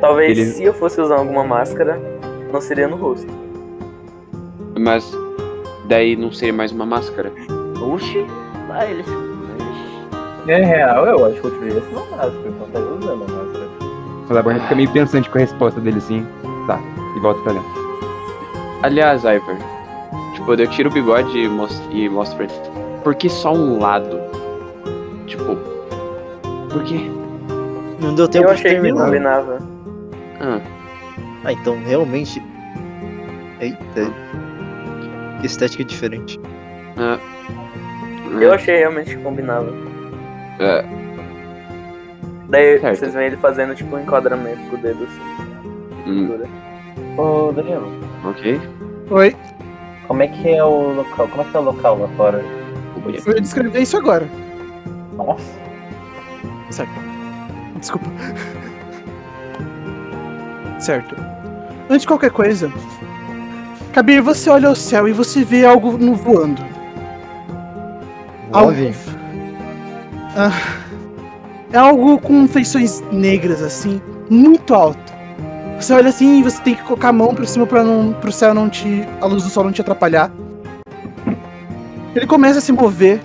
Talvez 0.00 0.38
Ele- 0.38 0.46
se 0.46 0.64
eu 0.64 0.72
fosse 0.74 1.00
usar 1.00 1.16
alguma 1.16 1.44
máscara, 1.44 2.00
não 2.52 2.60
seria 2.60 2.88
no 2.88 2.96
rosto. 2.96 3.30
Mas 4.78 5.12
daí 5.86 6.16
não 6.16 6.32
seria 6.32 6.54
mais 6.54 6.72
uma 6.72 6.86
máscara. 6.86 7.30
Oxi, 7.82 8.24
vai 8.68 8.90
eles. 8.90 9.06
É 10.48 10.64
real, 10.64 11.04
eu 11.06 11.26
acho 11.26 11.40
que 11.40 11.46
eu 11.46 11.50
tirei 11.58 11.76
essa 11.78 11.90
máscara, 11.90 12.32
então 12.46 12.68
tá 12.72 12.78
usando 12.80 13.12
a 13.12 13.16
máscara. 13.16 13.68
O 14.28 14.32
Laborne 14.32 14.60
fica 14.60 14.74
meio 14.74 14.90
pensante 14.90 15.28
com 15.28 15.38
a 15.38 15.40
resposta 15.42 15.80
dele 15.80 15.98
assim. 15.98 16.26
Tá, 16.66 16.80
e 17.16 17.20
volta 17.20 17.40
pra 17.42 17.52
dentro. 17.52 17.68
Aliás, 18.82 19.22
Iver, 19.24 19.58
tipo, 20.34 20.54
eu 20.54 20.66
tiro 20.68 20.88
o 20.88 20.92
bigode 20.92 21.36
e 21.38 21.48
mostro, 21.48 21.92
e 21.94 22.08
mostro 22.08 22.36
pra 22.36 22.46
ele. 22.46 22.54
Por 23.04 23.14
que 23.14 23.28
só 23.28 23.52
um 23.52 23.78
lado? 23.80 24.18
Tipo, 25.26 25.56
por 26.70 26.82
quê? 26.84 27.10
Não 28.00 28.14
deu 28.14 28.26
tempo 28.28 28.46
eu 28.46 28.48
de 28.48 28.54
achei 28.54 28.70
que 28.76 28.80
terminar. 28.80 29.04
combinava. 29.04 29.58
Ah, 30.40 30.60
Ah, 31.44 31.52
então 31.52 31.78
realmente. 31.84 32.42
Eita. 33.60 34.12
Que 35.40 35.46
estética 35.46 35.84
diferente. 35.84 36.38
ah, 36.96 37.18
Eu 38.40 38.52
achei 38.52 38.76
realmente 38.78 39.16
que 39.16 39.22
combinava. 39.22 39.72
É. 40.58 40.84
Daí 42.48 42.78
Certo. 42.80 42.98
vocês 42.98 43.14
veem 43.14 43.26
ele 43.28 43.36
fazendo 43.36 43.74
tipo 43.74 43.94
um 43.96 44.00
enquadramento 44.00 44.60
com 44.68 44.76
o 44.76 44.78
dedo 44.78 45.04
assim. 45.04 45.20
hum. 46.06 46.38
Ô, 47.16 47.52
Danilo, 47.52 47.86
ok. 48.24 48.60
Oi, 49.10 49.36
como 50.06 50.22
é 50.22 50.28
que 50.28 50.48
é 50.48 50.62
o 50.64 50.92
local? 50.94 51.28
Como 51.28 51.42
é 51.42 51.44
que 51.44 51.52
tá 51.52 51.60
o 51.60 51.64
local 51.64 51.98
lá 51.98 52.08
fora? 52.16 52.44
eu 53.06 53.34
ia 53.34 53.40
descrever 53.40 53.80
isso 53.80 53.96
agora. 53.96 54.28
Nossa. 55.16 55.58
Certo. 56.70 56.92
Desculpa. 57.78 58.06
Certo. 60.80 61.14
Antes 61.88 62.02
de 62.02 62.06
qualquer 62.06 62.30
coisa, 62.30 62.72
Kabir, 63.92 64.22
você 64.22 64.48
olha 64.48 64.68
ao 64.68 64.74
céu 64.74 65.06
e 65.06 65.12
você 65.12 65.44
vê 65.44 65.66
algo 65.66 65.98
no 65.98 66.14
voando. 66.14 66.62
Algo. 68.50 68.72
Ah, 70.36 70.52
é 71.72 71.76
algo 71.76 72.18
com 72.18 72.48
feições 72.48 73.02
negras, 73.12 73.62
assim, 73.62 74.00
muito 74.30 74.74
alto. 74.74 75.12
Você 75.78 75.92
olha 75.92 76.08
assim 76.08 76.40
e 76.40 76.42
você 76.42 76.60
tem 76.62 76.74
que 76.74 76.82
colocar 76.82 77.08
a 77.08 77.12
mão 77.12 77.34
pra 77.34 77.44
cima 77.46 77.66
pra 77.66 77.82
não, 77.82 78.12
pro 78.14 78.32
céu 78.32 78.54
não 78.54 78.68
te. 78.68 79.06
a 79.20 79.26
luz 79.26 79.44
do 79.44 79.50
sol 79.50 79.64
não 79.64 79.72
te 79.72 79.80
atrapalhar. 79.80 80.30
Ele 82.14 82.26
começa 82.26 82.58
a 82.58 82.62
se 82.62 82.72
mover. 82.72 83.20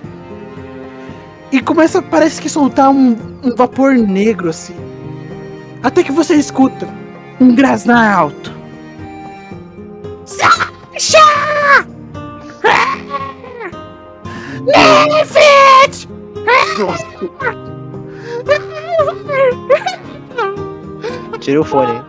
E 1.52 1.60
começa, 1.60 2.02
parece 2.02 2.42
que 2.42 2.48
soltar 2.48 2.90
um, 2.90 3.16
um 3.42 3.54
vapor 3.54 3.94
negro, 3.94 4.50
assim. 4.50 4.74
Até 5.82 6.02
que 6.02 6.10
você 6.10 6.34
escuta 6.34 6.88
um 7.40 7.54
grasnar 7.54 8.14
alto. 8.18 8.52
Sasha! 10.24 11.18
Nefit! 15.08 16.08
Tirei 21.40 21.58
o 21.58 21.64
fone? 21.64 22.02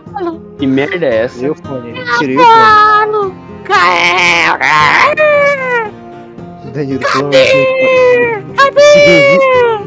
Que 0.58 0.66
merda 0.66 1.06
é 1.06 1.24
essa? 1.24 1.36
Tirei 1.36 1.50
o 1.50 1.54
fone, 1.54 1.90
hein? 1.90 2.04
Tirei 2.18 2.36
o 2.36 2.40
fone. 2.40 3.34
Danilo, 6.72 7.00
Deus. 7.30 7.48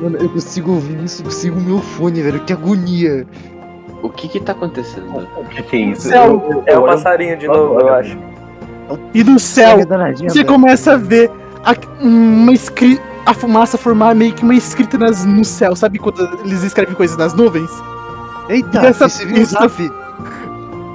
Mano, 0.02 0.18
eu 0.18 0.30
consigo 0.30 0.72
ouvir 0.72 1.04
isso, 1.04 1.22
eu 1.22 1.26
consigo 1.26 1.60
o 1.60 1.62
meu 1.62 1.80
fone, 1.80 2.22
velho. 2.22 2.40
Que 2.42 2.54
agonia. 2.54 3.28
O 4.02 4.10
que 4.10 4.28
que 4.28 4.40
tá 4.40 4.52
acontecendo? 4.54 5.28
O 5.38 5.46
que, 5.46 5.62
que 5.64 5.76
é 5.76 5.80
isso? 5.80 6.10
Céu. 6.10 6.44
Eu- 6.50 6.64
É 6.66 6.78
o 6.78 6.84
passarinho 6.84 7.38
de 7.38 7.48
novo, 7.48 7.80
eu 7.80 7.94
acho. 7.94 8.18
E 9.14 9.24
do 9.24 9.40
céu, 9.40 9.78
você 10.24 10.44
começa 10.44 10.94
a 10.94 10.98
ver 10.98 11.30
a, 11.64 11.74
uma 12.04 12.52
escrita. 12.52 13.02
A 13.24 13.36
fumaça 13.36 13.78
formar 13.78 14.16
meio 14.16 14.34
que 14.34 14.42
uma 14.44 14.56
escrita 14.56 14.98
nas, 14.98 15.24
no 15.24 15.46
céu. 15.46 15.76
Sabe 15.76 16.00
quando 16.00 16.28
eles 16.44 16.64
escrevem 16.64 16.96
coisas 16.96 17.16
nas 17.16 17.34
nuvens? 17.36 17.70
Eita, 18.50 18.80
Essa- 18.80 19.08
viu 19.08 19.36
o 19.38 19.40
isso- 19.40 19.52
zap. 19.54 19.92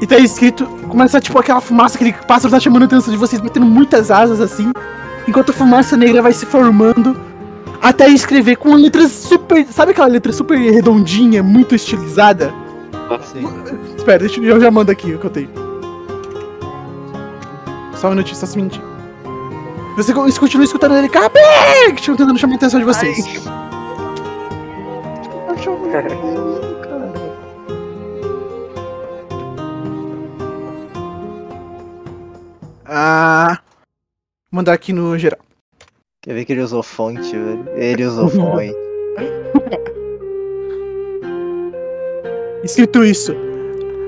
E 0.02 0.06
tá 0.06 0.18
escrito. 0.18 0.66
Começa 0.88 1.20
tipo 1.20 1.38
aquela 1.38 1.60
fumaça, 1.60 1.94
aquele 1.96 2.12
pássaro 2.12 2.52
tá 2.52 2.58
chamando 2.60 2.82
a 2.82 2.86
atenção 2.86 3.12
de 3.12 3.18
vocês, 3.18 3.40
batendo 3.40 3.64
muitas 3.64 4.10
asas 4.10 4.40
assim. 4.40 4.72
Enquanto 5.28 5.50
a 5.50 5.52
fumaça 5.52 5.96
negra 5.96 6.20
vai 6.20 6.32
se 6.32 6.44
formando. 6.44 7.16
Até 7.80 8.08
escrever 8.08 8.56
com 8.56 8.74
letras 8.74 9.12
super. 9.12 9.64
Sabe 9.70 9.92
aquela 9.92 10.08
letra 10.08 10.32
super 10.32 10.58
redondinha, 10.58 11.42
muito 11.42 11.74
estilizada? 11.76 12.52
Sim. 13.22 13.44
Espera, 13.96 14.18
deixa 14.18 14.40
eu 14.40 14.60
já 14.60 14.70
mando 14.70 14.90
aqui 14.92 15.14
o 15.14 15.18
que 15.18 15.26
eu 15.26 15.30
tenho. 15.30 15.50
Só 17.96 18.08
um 18.08 18.10
minutinho, 18.10 18.36
só 18.36 18.46
se 18.46 18.56
mentir. 18.58 18.80
Você 19.96 20.12
co- 20.12 20.22
você 20.24 20.38
continua 20.38 20.64
escutando 20.64 20.94
ele, 20.96 21.08
Cabir! 21.08 21.94
Tentando 22.04 22.38
chamar 22.38 22.54
a 22.54 22.56
atenção 22.56 22.78
de 22.80 22.84
vocês. 22.86 23.16
Lindo, 25.56 25.90
cara. 25.90 26.08
Ah. 32.84 33.58
Mandar 34.50 34.72
aqui 34.74 34.92
no 34.92 35.18
geral. 35.18 35.40
Quer 36.22 36.34
ver 36.34 36.44
que 36.44 36.52
ele 36.52 36.62
usou 36.62 36.82
fonte, 36.82 37.30
velho? 37.36 37.68
Ele 37.76 38.04
usou 38.04 38.28
fonte. 38.30 38.74
Escrito 42.64 43.04
isso. 43.04 43.34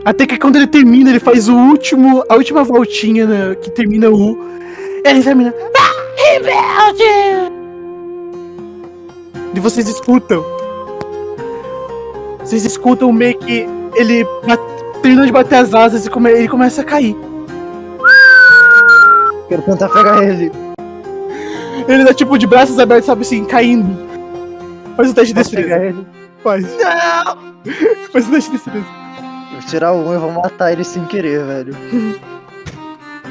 Até 0.04 0.26
que 0.26 0.38
quando 0.38 0.56
ele 0.56 0.66
termina, 0.66 1.10
ele 1.10 1.20
faz 1.20 1.48
o 1.48 1.54
último. 1.54 2.24
A 2.28 2.34
última 2.36 2.64
voltinha 2.64 3.26
né, 3.26 3.54
que 3.56 3.70
termina 3.70 4.08
o 4.10 4.14
U. 4.32 4.38
Ele 5.04 5.22
termina. 5.22 5.54
Ah, 5.76 6.32
rebelde! 6.32 7.52
E 9.54 9.60
vocês 9.60 9.88
escutam. 9.88 10.44
Vocês 12.40 12.64
escutam 12.64 13.12
meio 13.12 13.38
que 13.38 13.66
ele 13.94 14.24
terminando 15.02 15.26
de 15.26 15.32
bater 15.32 15.56
as 15.56 15.74
asas 15.74 16.06
e 16.06 16.10
come- 16.10 16.30
ele 16.30 16.48
começa 16.48 16.80
a 16.80 16.84
cair. 16.84 17.14
Quero 19.48 19.62
tentar 19.62 19.88
pegar 19.88 20.22
ele. 20.22 20.50
Ele 21.86 22.04
dá 22.04 22.12
tipo 22.12 22.36
de 22.38 22.46
braços 22.46 22.78
abertos, 22.78 23.06
sabe 23.06 23.22
assim, 23.22 23.44
caindo. 23.44 23.96
Faz 24.96 25.10
o 25.10 25.14
teste 25.14 25.32
de 25.32 25.40
Posso 25.40 25.54
pegar 25.54 25.84
ele? 25.84 26.06
Faz. 26.42 26.66
Faz 28.12 28.28
o 28.28 28.30
teste 28.30 28.50
de 28.50 28.56
destreza. 28.56 28.86
Eu 29.52 29.60
vou 29.60 29.68
tirar 29.68 29.92
um 29.92 30.14
e 30.14 30.18
vou 30.18 30.32
matar 30.32 30.72
ele 30.72 30.84
sem 30.84 31.04
querer, 31.04 31.44
velho. 31.44 31.76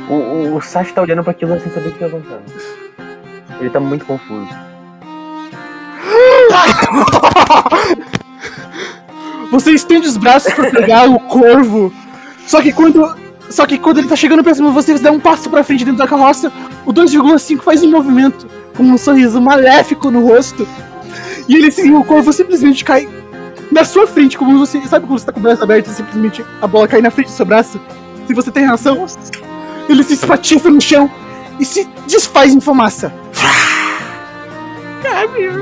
O, 0.09 0.13
o, 0.13 0.55
o 0.55 0.61
Sashi 0.61 0.93
tá 0.93 1.01
olhando 1.01 1.23
pra 1.23 1.31
aquilo 1.31 1.59
sem 1.59 1.71
saber 1.71 1.89
o 1.89 1.93
que 1.93 1.99
tá 1.99 2.05
acontecendo. 2.07 2.43
Ele 3.59 3.69
tá 3.69 3.79
muito 3.79 4.05
confuso. 4.05 4.47
Você 9.51 9.71
estende 9.71 10.07
os 10.07 10.17
braços 10.17 10.53
pra 10.53 10.69
pegar 10.69 11.09
o 11.09 11.19
corvo. 11.19 11.91
Só 12.45 12.61
que 12.61 12.71
quando. 12.71 13.15
Só 13.49 13.65
que 13.65 13.77
quando 13.77 13.99
ele 13.99 14.09
tá 14.09 14.15
chegando 14.15 14.43
pra 14.43 14.53
cima, 14.53 14.71
você 14.71 14.99
dá 14.99 15.09
um 15.09 15.21
passo 15.21 15.49
pra 15.49 15.63
frente 15.63 15.85
dentro 15.85 15.99
da 15.99 16.07
carroça, 16.07 16.51
o 16.85 16.91
2,5 16.91 17.61
faz 17.61 17.81
um 17.81 17.89
movimento 17.89 18.45
com 18.75 18.83
um 18.83 18.97
sorriso 18.97 19.39
maléfico 19.39 20.11
no 20.11 20.27
rosto. 20.27 20.67
E 21.47 21.55
ele 21.55 21.71
sim, 21.71 21.93
o 21.95 22.03
corvo 22.03 22.31
simplesmente 22.33 22.83
cai 22.83 23.07
na 23.71 23.83
sua 23.83 24.07
frente, 24.07 24.37
como 24.37 24.57
você. 24.57 24.81
Sabe 24.87 25.07
quando 25.07 25.19
você 25.19 25.25
tá 25.25 25.31
com 25.31 25.39
o 25.39 25.43
braço 25.43 25.63
aberto 25.63 25.87
e 25.87 25.93
simplesmente 25.93 26.45
a 26.61 26.67
bola 26.67 26.87
cai 26.87 27.01
na 27.01 27.09
frente 27.09 27.27
do 27.27 27.33
seu 27.33 27.45
braço? 27.45 27.79
Se 28.25 28.33
você 28.33 28.51
tem 28.51 28.65
reação, 28.65 29.05
ele 29.87 30.03
se 30.03 30.13
espatifa 30.13 30.69
no 30.69 30.81
chão 30.81 31.09
e 31.59 31.65
se 31.65 31.87
desfaz 32.05 32.53
em 32.53 32.59
fumaça. 32.59 33.13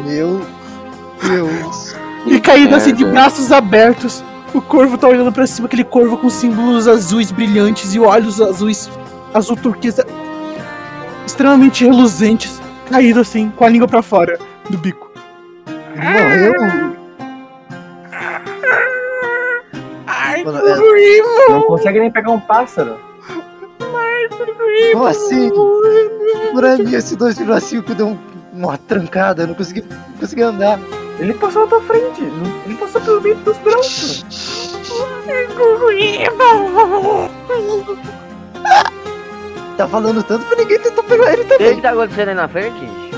Meu 0.03 0.45
Deus. 1.21 1.95
E 2.25 2.39
caído 2.39 2.75
assim 2.75 2.93
de 2.93 3.03
Merda. 3.03 3.21
braços 3.21 3.51
abertos, 3.51 4.23
o 4.53 4.61
corvo 4.61 4.97
tá 4.97 5.07
olhando 5.07 5.31
pra 5.31 5.45
cima, 5.45 5.67
aquele 5.67 5.83
corvo 5.83 6.17
com 6.17 6.29
símbolos 6.29 6.87
azuis 6.87 7.31
brilhantes 7.31 7.93
e 7.93 7.99
olhos 7.99 8.41
azuis, 8.41 8.89
azul 9.33 9.55
turquesa, 9.55 10.05
extremamente 11.25 11.83
reluzentes, 11.83 12.59
caído 12.89 13.19
assim, 13.19 13.51
com 13.55 13.63
a 13.63 13.69
língua 13.69 13.87
pra 13.87 14.01
fora 14.01 14.39
do 14.69 14.77
bico. 14.77 15.04
Morreu? 15.95 16.53
Mano, 20.45 20.67
é- 20.67 21.49
Não 21.49 21.61
consegue 21.63 21.99
nem 21.99 22.11
pegar 22.11 22.31
um 22.31 22.39
pássaro. 22.39 22.97
como 24.93 25.05
assim? 25.07 25.51
Pra 26.55 26.77
mim, 26.77 26.93
esse 26.93 27.15
2,5 27.15 27.93
deu 27.95 28.07
um- 28.07 28.17
uma 28.53 28.77
trancada, 28.77 29.43
eu 29.43 29.47
não 29.47 29.55
consegui, 29.55 29.81
não 29.81 30.17
consegui 30.19 30.41
andar. 30.43 30.79
Ele 31.19 31.33
passou 31.33 31.63
na 31.63 31.67
tua 31.67 31.81
frente. 31.81 32.21
Ele 32.65 32.75
passou 32.75 33.01
pelo 33.01 33.21
meio 33.21 33.35
dos 33.37 33.57
braços. 33.59 34.25
Tá 39.77 39.87
falando 39.87 40.23
tanto 40.23 40.45
que 40.45 40.55
ninguém 40.55 40.79
tentou 40.79 41.03
pegar 41.03 41.33
ele 41.33 41.41
O 41.41 41.45
que 41.45 41.57
também. 41.57 41.81
tá 41.81 41.89
acontecendo 41.91 42.29
aí 42.29 42.35
na 42.35 42.47
frente? 42.47 43.14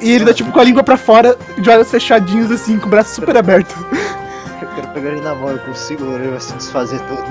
E 0.00 0.12
ele 0.12 0.24
tá 0.24 0.34
tipo 0.34 0.52
com 0.52 0.60
a 0.60 0.64
língua 0.64 0.82
pra 0.82 0.96
fora, 0.96 1.36
de 1.58 1.70
olhos 1.70 1.90
fechadinhos 1.90 2.50
assim, 2.50 2.78
com 2.78 2.86
o 2.86 2.90
braço 2.90 3.14
super 3.14 3.36
aberto. 3.36 3.74
Eu 4.60 4.68
quero 4.74 4.88
pegar 4.88 5.10
ele 5.10 5.20
na 5.20 5.34
mão, 5.34 5.50
eu 5.50 5.58
consigo, 5.58 6.04
ele 6.14 6.28
vai 6.28 6.40
se 6.40 6.52
desfazer 6.54 7.00
todo. 7.00 7.24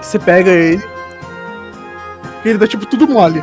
Você 0.00 0.18
pega 0.18 0.50
ele. 0.50 0.82
E 2.44 2.48
ele 2.48 2.58
tá 2.58 2.66
tipo 2.66 2.84
tudo 2.86 3.08
mole. 3.08 3.42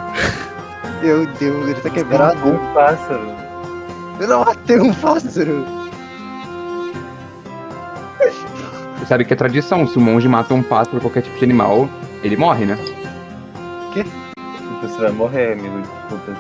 Meu 1.01 1.25
Deus, 1.25 1.67
ele 1.67 1.81
tá 1.81 1.89
quebrado. 1.89 2.37
Um 2.47 2.73
pássaro. 2.73 3.27
Eu 4.19 4.27
não 4.27 4.45
matei 4.45 4.79
um 4.79 4.93
pássaro. 4.93 5.65
Você 8.99 9.05
sabe 9.07 9.25
que 9.25 9.33
é 9.33 9.35
tradição, 9.35 9.87
se 9.87 9.97
o 9.97 10.01
monge 10.01 10.27
mata 10.27 10.53
um 10.53 10.61
pássaro 10.61 10.97
ou 10.97 11.01
qualquer 11.01 11.23
tipo 11.23 11.37
de 11.37 11.43
animal, 11.43 11.89
ele 12.23 12.37
morre, 12.37 12.65
né? 12.65 12.77
Você 14.81 14.97
vai 14.99 15.11
morrer, 15.11 15.53
amigo. 15.53 15.81
Desculpa, 15.81 16.31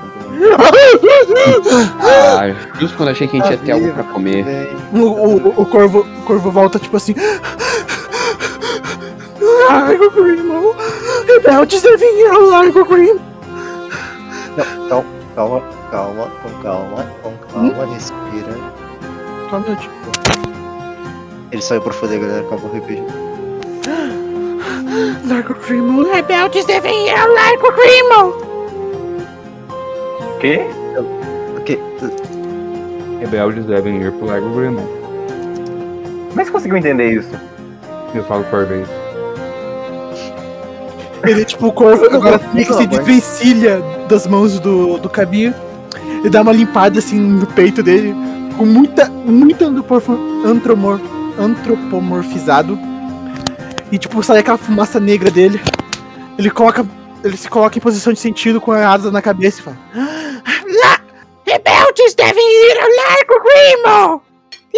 Ah, 2.01 2.55
justo 2.79 2.97
quando 2.97 3.09
achei 3.09 3.27
que 3.27 3.37
a 3.37 3.41
gente 3.41 3.51
ia 3.51 3.57
ter 3.57 3.71
algo 3.71 3.91
pra 3.93 4.03
comer. 4.03 4.45
O, 4.93 4.97
o, 4.97 5.61
o 5.61 5.65
corvo, 5.65 5.99
o 5.99 6.21
corvo 6.23 6.51
volta 6.51 6.79
tipo 6.79 6.97
assim. 6.97 7.15
Largo 9.69 10.09
Grimo! 10.11 10.75
Rebeldes 11.27 11.81
devem 11.81 12.19
ir 12.21 12.27
ao 12.27 12.41
Largo 12.41 12.85
Grimo! 12.85 13.19
não, 14.89 15.05
calma, 15.35 15.63
calma, 15.91 16.31
com 16.41 16.49
calma, 16.61 17.05
com 17.23 17.31
calma, 17.47 17.85
respira. 17.93 18.55
Só 19.49 19.57
um 19.57 19.61
minutinho. 19.61 19.91
Ele 21.51 21.61
saiu 21.61 21.81
pra 21.81 21.93
foder, 21.93 22.19
galera, 22.19 22.45
acabou 22.45 22.71
o 22.71 22.77
RPG. 22.77 23.03
Largo 25.27 25.53
Grimo! 25.65 26.03
Rebeldes 26.11 26.65
devem 26.65 27.07
ir 27.07 27.11
ao 27.11 27.27
Largo 27.27 27.71
Grimo! 30.41 30.63
O 31.57 31.61
quê? 31.61 31.79
Rebeldes 33.19 33.65
devem 33.65 34.01
ir 34.01 34.11
pro 34.13 34.31
é 34.33 34.39
que 34.39 34.45
você 36.45 36.51
conseguiu 36.51 36.77
entender 36.77 37.11
isso? 37.11 37.29
Eu 38.15 38.23
falo 38.25 38.43
por 38.45 38.65
vez. 38.65 38.87
Ele, 41.23 41.45
tipo, 41.45 41.67
o 41.67 41.71
corvo 41.71 42.05
agora 42.05 42.41
meio 42.53 42.65
que 42.65 42.73
se 42.73 42.87
mas- 42.87 42.89
desvencilha 42.89 43.81
das 44.09 44.25
mãos 44.25 44.59
do, 44.59 44.97
do 44.97 45.09
Kabir. 45.09 45.53
Ele 46.19 46.29
dá 46.29 46.41
uma 46.41 46.51
limpada 46.51 46.99
assim 46.99 47.19
no 47.19 47.45
peito 47.45 47.83
dele, 47.83 48.15
com 48.57 48.65
muita, 48.65 49.09
muito 49.09 49.65
antropomor, 49.65 50.19
antromor, 50.45 50.99
antropomorfizado. 51.37 52.77
E 53.91 53.97
tipo, 53.97 54.23
sai 54.23 54.39
aquela 54.39 54.57
fumaça 54.57 54.99
negra 54.99 55.29
dele. 55.29 55.59
Ele 56.37 56.49
coloca. 56.49 56.85
Ele 57.23 57.37
se 57.37 57.47
coloca 57.47 57.77
em 57.77 57.81
posição 57.81 58.11
de 58.11 58.19
sentido 58.19 58.59
com 58.59 58.71
a 58.71 58.89
asa 58.89 59.11
na 59.11 59.21
cabeça 59.21 59.59
e 59.59 59.63
fala. 59.63 59.77
Lá! 60.45 61.01
Rebeldes 61.45 62.15
devem 62.15 62.43
ir 62.43 62.77
ao 62.79 62.89
Largo 62.89 63.43
Grimo! 63.43 64.23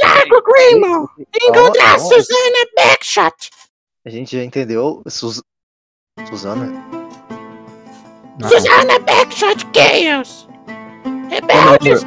Largo 0.02 0.42
Grimo! 0.44 1.10
Encontrar 1.42 1.94
Ó, 1.94 1.96
ó. 1.96 2.00
Susana 2.00 2.66
Backshot! 2.76 3.50
a 4.06 4.10
gente 4.10 4.36
já 4.38 4.44
entendeu. 4.44 5.02
Sus... 5.08 5.42
Suzana? 6.28 6.72
Susana 8.48 9.00
Backshot 9.00 9.66
Chaos! 9.74 10.48
Rebeldes! 11.30 12.06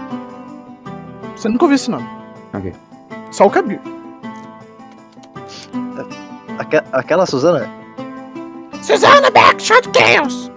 Você 1.36 1.48
nunca 1.48 1.64
ouviu 1.64 1.76
esse 1.76 1.90
nome. 1.90 2.06
Ok. 2.54 2.72
Só 3.30 3.46
o 3.46 3.50
Kabir. 3.50 3.80
Aque- 6.58 6.82
aquela 6.92 7.26
Suzana? 7.26 7.68
Susana 8.82 9.30
Backshot 9.30 9.82
Chaos! 9.94 10.50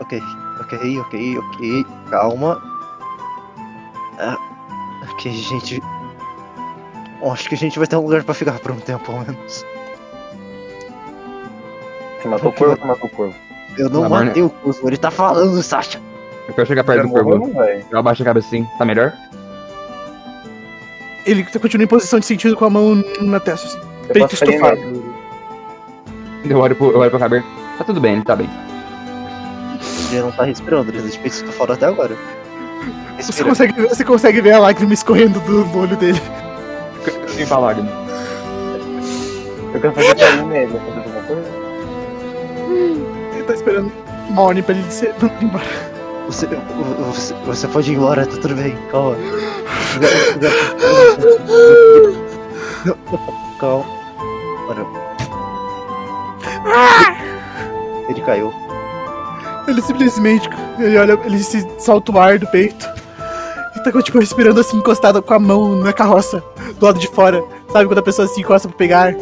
Ok, 0.00 0.20
ok, 0.62 0.98
ok, 1.00 1.38
ok, 1.38 1.86
calma. 2.10 2.62
Ah, 4.18 4.36
ok, 5.10 5.30
gente. 5.30 5.82
Bom, 7.20 7.32
acho 7.32 7.48
que 7.48 7.54
a 7.54 7.58
gente 7.58 7.78
vai 7.78 7.86
ter 7.86 7.96
um 7.96 8.02
lugar 8.02 8.24
pra 8.24 8.34
ficar 8.34 8.58
por 8.58 8.72
um 8.72 8.80
tempo, 8.80 9.12
ao 9.12 9.20
menos. 9.20 9.64
Você 12.20 12.28
matou 12.28 12.50
o 12.50 12.52
corvo 12.52 12.72
ou 12.72 12.78
você 12.78 12.84
matou 12.86 13.06
o 13.06 13.10
corvo? 13.10 13.34
Eu 13.78 13.88
não 13.88 14.02
Lamar, 14.02 14.26
matei 14.26 14.42
o 14.42 14.50
corvo, 14.50 14.88
ele 14.88 14.96
tá 14.96 15.10
falando, 15.10 15.62
Sasha. 15.62 16.00
Eu 16.48 16.54
quero 16.54 16.66
chegar 16.66 16.84
perto 16.84 17.02
do 17.02 17.08
morreu, 17.08 17.24
corvo. 17.24 17.52
Eu 17.90 17.98
abaixo 17.98 18.22
a 18.22 18.26
cabeça 18.26 18.48
assim, 18.48 18.66
tá 18.78 18.84
melhor? 18.84 19.12
Ele 21.24 21.44
continua 21.44 21.84
em 21.84 21.88
posição 21.88 22.18
de 22.18 22.26
sentido 22.26 22.56
com 22.56 22.64
a 22.64 22.70
mão 22.70 23.02
na 23.20 23.38
testa. 23.38 23.68
Assim. 23.68 23.78
Eu 24.08 24.14
Peito 24.14 24.34
estufado. 24.34 24.80
Eu 26.44 26.58
olho 26.58 26.74
pro, 26.74 26.90
eu 26.90 26.98
olho 26.98 27.10
pro 27.10 27.20
cabelo. 27.20 27.44
Tá 27.78 27.84
tudo 27.84 28.00
bem, 28.00 28.14
ele 28.14 28.24
tá 28.24 28.34
bem. 28.34 28.50
Ele 30.12 30.20
não 30.20 30.30
tá 30.30 30.44
respirando, 30.44 30.90
ele 30.90 31.00
tá 31.10 31.28
de 31.28 31.42
tá 31.44 31.52
fora 31.52 31.72
até 31.72 31.86
agora. 31.86 32.14
Você 33.18 33.42
consegue, 33.42 33.80
você 33.88 34.04
consegue 34.04 34.40
ver 34.42 34.52
a 34.52 34.58
lágrima 34.58 34.92
escorrendo 34.92 35.40
do 35.40 35.64
do 35.64 35.78
olho 35.78 35.96
dele. 35.96 36.20
Sem 37.28 37.46
falar, 37.46 37.76
né? 37.76 37.88
Eu 39.72 39.80
quero 39.80 39.94
fazer 39.94 40.14
carinho 40.14 40.46
nele. 40.48 40.72
Quer 40.72 40.80
fazer 40.80 40.98
alguma 40.98 41.22
coisa? 41.22 41.50
Ele 43.34 43.44
tá 43.44 43.54
esperando 43.54 43.92
uma 44.28 44.42
ordem 44.42 44.62
pra 44.62 44.74
ele 44.74 44.90
ser 44.90 45.14
mandado 45.20 45.44
embora. 45.44 45.64
Você, 46.26 46.46
você, 46.46 47.34
você 47.46 47.68
pode 47.68 47.90
ir 47.90 47.96
embora, 47.96 48.26
tá 48.26 48.36
tudo 48.36 48.54
bem, 48.54 48.76
calma. 48.90 49.16
Não, 52.84 52.96
Calma. 53.58 53.84
Olha. 54.68 54.86
Ele 58.08 58.20
caiu. 58.22 58.61
Ele 59.66 59.82
simplesmente. 59.82 60.48
Ele 60.78 60.98
olha, 60.98 61.18
ele 61.24 61.42
se 61.42 61.66
solta 61.78 62.12
o 62.12 62.18
ar 62.18 62.38
do 62.38 62.46
peito. 62.46 62.88
E 63.76 63.80
tá 63.80 64.02
tipo 64.02 64.18
respirando 64.18 64.60
assim, 64.60 64.76
encostado 64.76 65.22
com 65.22 65.34
a 65.34 65.38
mão 65.38 65.76
na 65.76 65.92
carroça, 65.92 66.42
do 66.78 66.86
lado 66.86 66.98
de 66.98 67.08
fora. 67.08 67.42
Sabe 67.72 67.86
quando 67.86 67.98
a 67.98 68.02
pessoa 68.02 68.28
se 68.28 68.40
encosta 68.40 68.68
pra 68.68 68.76
pegar? 68.76 69.14
que 69.14 69.20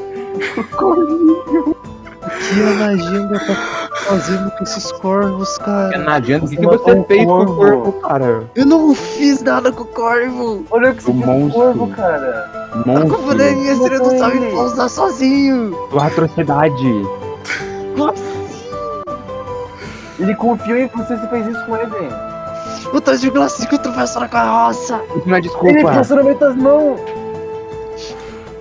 a 2.62 2.74
Nagenda 2.74 3.38
tá 3.38 3.88
fazendo 4.06 4.50
com 4.50 4.64
esses 4.64 4.90
corvos, 4.92 5.56
cara? 5.58 6.14
Adianta, 6.14 6.46
o 6.46 6.48
que, 6.48 6.56
que 6.56 6.66
você 6.66 6.92
um 6.92 7.04
fez 7.04 7.24
com 7.24 7.32
o 7.42 7.46
corvo. 7.46 7.56
corvo, 7.56 7.92
cara? 8.00 8.50
Eu 8.54 8.66
não 8.66 8.94
fiz 8.94 9.42
nada 9.42 9.72
com 9.72 9.82
o 9.84 9.86
corvo! 9.86 10.64
Olha 10.70 10.90
o 10.90 10.94
que 10.94 11.02
você 11.02 11.10
O 11.10 11.14
fez 11.14 11.24
com 11.24 11.30
o 11.32 11.40
monstro. 11.40 11.62
corvo, 11.62 11.86
cara. 11.88 12.72
Monstro, 12.86 13.34
não 13.34 13.44
é 13.44 13.50
minha, 13.54 13.74
você 13.76 13.98
não 13.98 14.18
sabe 14.18 14.38
pousar 14.50 14.88
sozinho! 14.88 15.76
sua 15.90 16.06
atrocidade. 16.06 17.06
Ele 20.20 20.34
confiou 20.34 20.76
em 20.78 20.86
você, 20.88 21.16
você 21.16 21.26
fez 21.28 21.46
isso 21.48 21.64
com 21.66 21.76
ele. 21.76 21.90
O 22.92 23.00
tal 23.00 23.16
de 23.16 23.30
Glacico 23.30 23.78
tropeçou 23.78 24.20
na 24.22 24.28
carroça! 24.28 25.00
Não 25.26 25.34
é 25.34 25.38
Ele 25.38 25.48
desculpa. 25.48 25.82
passou 25.92 26.16
no 26.18 26.24
meio 26.24 26.38
das 26.38 26.56
mãos. 26.56 27.00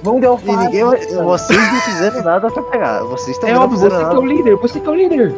Vão 0.02 0.20
de 0.20 0.26
E 0.26 0.28
alface. 0.30 0.58
ninguém 0.58 0.84
vai. 0.86 1.00
Vocês 1.24 1.60
não 1.74 1.82
fizeram 1.82 2.22
nada 2.24 2.50
pra 2.50 2.64
pegar. 2.64 3.04
Vocês 3.04 3.38
também 3.38 3.52
É 3.56 3.58
não 3.58 3.64
óbvio, 3.66 3.80
você 3.80 3.90
que 3.90 4.16
é 4.16 4.20
o 4.20 4.26
líder, 4.26 4.56
você 4.56 4.80
que 4.80 4.88
é 4.88 4.92
o 4.92 4.96
líder. 4.96 5.36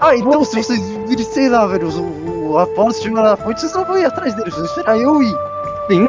Ah, 0.00 0.16
então 0.16 0.44
se 0.44 0.62
vocês 0.62 0.80
virem, 1.08 1.24
sei 1.24 1.48
lá, 1.48 1.66
velho, 1.66 1.88
o, 1.88 2.50
o 2.52 2.58
Apolo 2.58 2.92
chegou 2.94 3.20
lá 3.20 3.30
na 3.30 3.36
fonte, 3.36 3.60
vocês 3.60 3.72
não 3.72 3.84
vão 3.84 3.98
ir 3.98 4.04
atrás 4.04 4.34
dele, 4.34 4.50
vocês 4.50 4.56
vão 4.66 4.76
esperar 4.76 4.98
eu 4.98 5.22
ir. 5.22 5.36
Sim. 5.90 6.08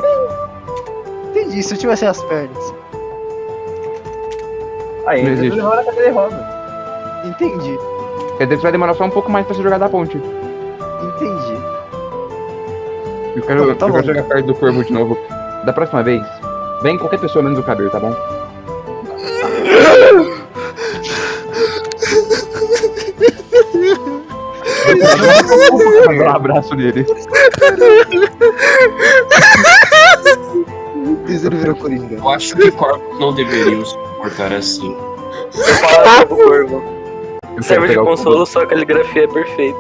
Entendi, 1.32 1.64
se 1.64 1.74
eu 1.74 1.78
tivesse 1.80 2.06
as 2.06 2.22
pernas. 2.24 2.74
Aí, 5.08 5.24
Não 5.24 5.32
ele 5.32 5.40
existe. 5.48 5.56
levou 5.56 5.76
na 5.76 5.84
cadeira 5.84 6.10
de 6.10 6.12
roda. 6.16 6.64
Entendi, 7.26 7.80
Quer 8.38 8.46
dizer 8.46 8.58
que 8.58 8.64
vai 8.64 8.72
demorar 8.72 8.94
só 8.94 9.06
um 9.06 9.10
pouco 9.10 9.32
mais 9.32 9.46
pra 9.46 9.56
se 9.56 9.64
jogar 9.64 9.78
da 9.78 9.90
ponte. 9.90 10.18
entendi. 10.18 11.64
Eu 13.36 13.42
quero, 13.44 13.76
Tá 13.76 13.88
eu 13.88 13.94
quero 13.94 14.08
jogar 14.08 14.24
perto 14.24 14.46
do 14.46 14.56
corvo 14.56 14.84
de 14.84 14.94
novo. 14.94 15.18
Da 15.66 15.74
próxima 15.74 16.04
vez, 16.04 16.22
vem 16.82 16.98
qualquer 16.98 17.20
pessoa 17.20 17.44
menos 17.44 17.60
o 17.60 17.64
cabelo, 17.64 17.90
tá 17.90 18.00
bom? 18.00 18.14
Um 26.10 26.30
abraço 26.30 26.76
nele. 26.76 27.06
Virou 31.26 31.76
Coringa. 31.76 32.16
Eu 32.16 32.30
acho 32.30 32.56
que 32.56 32.72
corpos 32.72 33.20
não 33.20 33.34
deveriam 33.34 33.86
se 33.86 33.98
comportar 33.98 34.54
assim. 34.54 34.96
Fala 35.82 36.26
corvo. 36.26 36.84
Serve 37.62 37.88
de 37.90 37.96
consolo, 37.96 38.46
sua 38.46 38.66
caligrafia 38.66 39.24
é 39.24 39.28
perfeita. 39.28 39.80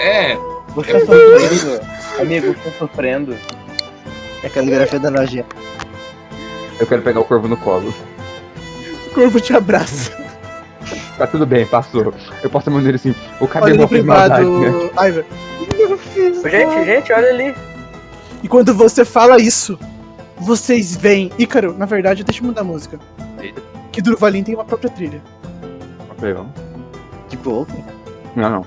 É, 0.00 0.36
Você 0.74 0.92
tá 0.92 1.00
sofrendo. 1.00 1.80
Amigo, 2.20 2.46
você 2.54 2.70
tá 2.70 2.78
sofrendo. 2.78 3.36
É 4.42 4.46
a 4.46 4.50
caligrafia 4.50 4.98
da 4.98 5.10
Nagia. 5.10 5.44
Eu 6.80 6.86
quero 6.86 7.02
pegar 7.02 7.20
o 7.20 7.24
corvo 7.24 7.46
no 7.46 7.56
colo. 7.56 7.94
O 9.06 9.10
corvo 9.14 9.40
te 9.40 9.54
abraça. 9.54 10.10
Tá 11.16 11.26
tudo 11.26 11.46
bem, 11.46 11.64
passou. 11.66 12.12
Eu 12.42 12.50
posso 12.50 12.70
mandar 12.70 12.88
ele 12.88 12.96
assim. 12.96 13.14
O 13.40 13.46
cabelo 13.46 13.86
fez 13.86 14.02
privado. 14.02 14.50
maldade, 14.50 14.76
né? 14.76 15.08
Ivan. 15.08 15.24
Gente, 16.50 16.84
gente, 16.84 17.12
olha 17.12 17.28
ali. 17.28 17.54
E 18.42 18.48
quando 18.48 18.74
você 18.74 19.04
fala 19.04 19.40
isso, 19.40 19.78
vocês 20.36 20.96
veem. 20.96 21.30
Ícaro, 21.38 21.74
na 21.78 21.86
verdade, 21.86 22.24
deixa 22.24 22.42
eu 22.42 22.46
mudar 22.46 22.62
a 22.62 22.64
música. 22.64 22.98
Eita. 23.40 23.62
Que 23.92 24.02
Durvalin 24.02 24.42
tem 24.42 24.54
uma 24.56 24.64
própria 24.64 24.90
trilha. 24.90 25.22
Ok, 26.10 26.32
vamos. 26.32 26.52
Tipo, 27.36 27.66
Não, 28.36 28.48
não. 28.48 28.64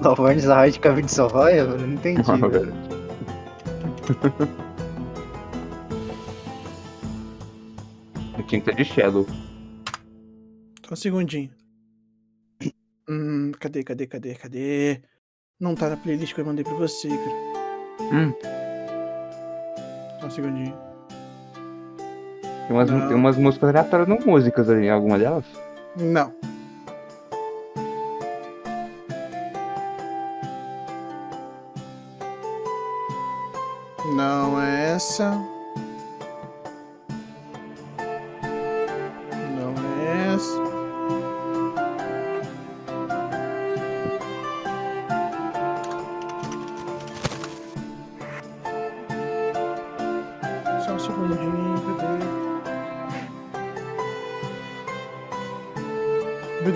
Lavarnes 0.00 0.44
da 0.44 0.56
Raid 0.56 0.80
Caverna 0.80 1.06
de 1.06 1.12
Salvaia? 1.12 1.60
Eu 1.60 1.78
não 1.78 1.92
entendi. 1.92 2.22
Não, 2.26 2.48
velho. 2.48 2.72
velho. 2.72 2.74
Eu 8.38 8.44
tinha 8.46 8.60
que 8.60 8.70
ser 8.70 8.74
de 8.74 8.84
Shadow. 8.84 9.26
Só 10.86 10.94
um 10.94 10.96
segundinho. 10.96 11.50
Hum, 13.08 13.52
cadê, 13.60 13.82
cadê, 13.84 14.06
cadê, 14.06 14.34
cadê? 14.34 15.02
Não 15.60 15.74
tá 15.74 15.90
na 15.90 15.96
playlist 15.96 16.34
que 16.34 16.40
eu 16.40 16.46
mandei 16.46 16.64
pra 16.64 16.74
você, 16.74 17.08
cara. 17.08 18.06
Hum. 18.14 18.32
Só 20.20 20.26
um 20.26 20.30
segundinho. 20.30 20.74
Tem 22.66 22.76
umas, 22.76 22.88
tem 22.88 23.14
umas 23.14 23.36
músicas 23.36 23.68
aleatórias, 23.68 24.08
não 24.08 24.18
músicas 24.24 24.70
ali, 24.70 24.88
alguma 24.88 25.18
delas? 25.18 25.44
Não. 25.98 26.30
Não 34.14 34.60
é 34.60 34.92
essa. 34.94 35.55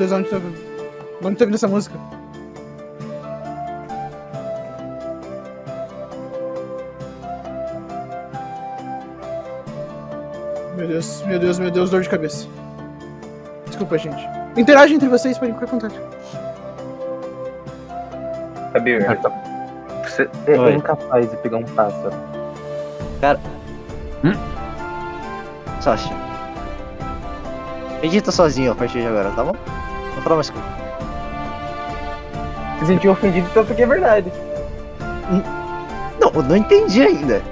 Deus, 0.00 0.12
onde 0.12 0.30
tá, 0.30 0.36
onde 1.22 1.36
tá 1.36 1.44
vindo 1.44 1.54
essa 1.56 1.68
música? 1.68 1.98
Meu 10.76 10.88
Deus, 10.88 11.22
meu 11.26 11.38
Deus, 11.38 11.58
meu 11.58 11.70
Deus, 11.70 11.90
dor 11.90 12.00
de 12.00 12.08
cabeça. 12.08 12.48
Desculpa, 13.66 13.98
gente. 13.98 14.26
Interage 14.56 14.94
entre 14.94 15.08
vocês, 15.08 15.36
podem 15.36 15.52
ficar 15.52 15.66
à 15.66 15.70
vontade. 15.70 15.94
Kabir, 18.72 19.06
Ah, 19.10 19.16
tá. 19.16 19.30
você 20.04 20.30
é 20.46 20.58
Oi. 20.58 20.74
incapaz 20.76 21.30
de 21.30 21.36
pegar 21.36 21.58
um 21.58 21.64
pássaro. 21.64 22.14
Sasha. 25.80 26.14
Medita 28.00 28.32
sozinho 28.32 28.72
a 28.72 28.74
partir 28.74 29.00
de 29.00 29.06
agora, 29.06 29.30
tá 29.32 29.44
bom? 29.44 29.79
Não 30.20 30.24
fala 30.24 30.36
mais. 30.36 30.52
Se 32.78 32.86
sentiu 32.86 33.12
ofendido, 33.12 33.46
então 33.50 33.64
porque 33.64 33.82
é 33.82 33.86
verdade. 33.86 34.30
Não, 36.20 36.30
eu 36.34 36.42
não 36.42 36.56
entendi 36.56 37.02
ainda. 37.02 37.42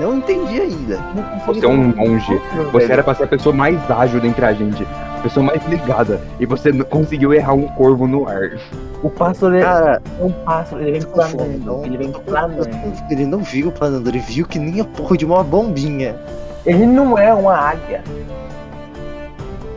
Não 0.00 0.16
entendi 0.16 0.60
ainda. 0.60 0.98
Você 1.46 1.64
é 1.64 1.68
um 1.68 1.94
monge. 1.94 2.40
Você 2.72 2.90
era 2.90 3.02
pra 3.02 3.14
ser 3.14 3.24
a 3.24 3.26
pessoa 3.26 3.54
mais 3.54 3.78
ágil 3.90 4.20
dentre 4.20 4.44
a 4.44 4.52
gente. 4.52 4.86
A 5.18 5.22
pessoa 5.22 5.44
mais 5.44 5.64
ligada. 5.66 6.20
E 6.40 6.46
você 6.46 6.72
conseguiu 6.84 7.34
errar 7.34 7.52
um 7.52 7.68
corvo 7.68 8.06
no 8.06 8.26
ar. 8.26 8.58
O 9.02 9.10
pássaro 9.10 9.54
é 9.54 9.60
Cara, 9.60 10.02
um 10.20 10.30
pássaro, 10.30 10.80
ele 10.82 10.92
vem 10.92 11.00
não, 11.02 11.10
planando. 11.10 11.84
Ele 11.84 11.96
vem 11.98 12.12
planando. 12.12 12.68
ele 13.10 13.26
não 13.26 13.40
viu 13.40 13.70
planando, 13.70 14.08
ele 14.08 14.20
viu 14.20 14.46
que 14.46 14.58
nem 14.58 14.80
a 14.80 14.84
porra 14.84 15.16
de 15.16 15.26
uma 15.26 15.44
bombinha. 15.44 16.16
Ele 16.64 16.86
não 16.86 17.18
é 17.18 17.34
uma 17.34 17.54
águia. 17.54 18.02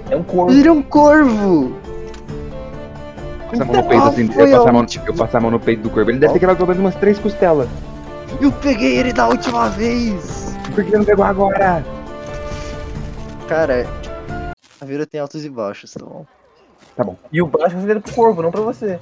É 0.10 0.16
um 0.16 0.24
corvo. 0.24 0.52
Ele 0.52 0.68
é 0.68 0.72
um 0.72 0.84
corvo! 0.84 1.85
Passa 3.58 3.64
a 3.64 3.66
mão 3.66 3.76
no 3.76 3.90
peito 3.90 4.04
assim. 4.06 4.22
Eu 4.24 4.50
passo 4.52 4.56
a 4.56 4.72
mão, 4.72 4.82
aonde? 4.82 5.02
eu 5.06 5.14
passo 5.14 5.38
a 5.38 5.40
mão 5.40 5.52
no 5.52 5.60
peito 5.60 5.84
do 5.84 5.90
corvo. 5.90 6.10
Ele 6.12 6.20
deve 6.20 6.34
ter 6.34 6.40
quebrado 6.40 6.58
pelo 6.58 6.68
menos 6.70 6.82
umas 6.84 6.96
três 6.96 7.18
costelas. 7.20 7.68
Eu 8.42 8.52
peguei 8.52 8.98
ele 8.98 9.14
da 9.14 9.28
última 9.28 9.70
vez! 9.70 10.56
Por 10.74 10.84
que 10.84 10.98
não 10.98 11.06
pegou 11.06 11.24
agora? 11.24 11.86
Cara, 13.48 13.88
a 14.82 14.86
vida 14.86 15.06
tem 15.06 15.20
altos 15.22 15.46
e 15.46 15.50
baixos, 15.50 15.94
tá 15.94 16.04
bom? 16.04 16.26
E 17.32 17.42
o 17.42 17.48
baixo 17.48 17.76
é 17.78 18.00
pro 18.00 18.14
corvo, 18.14 18.42
não 18.42 18.52
pra 18.52 18.62
você. 18.62 19.00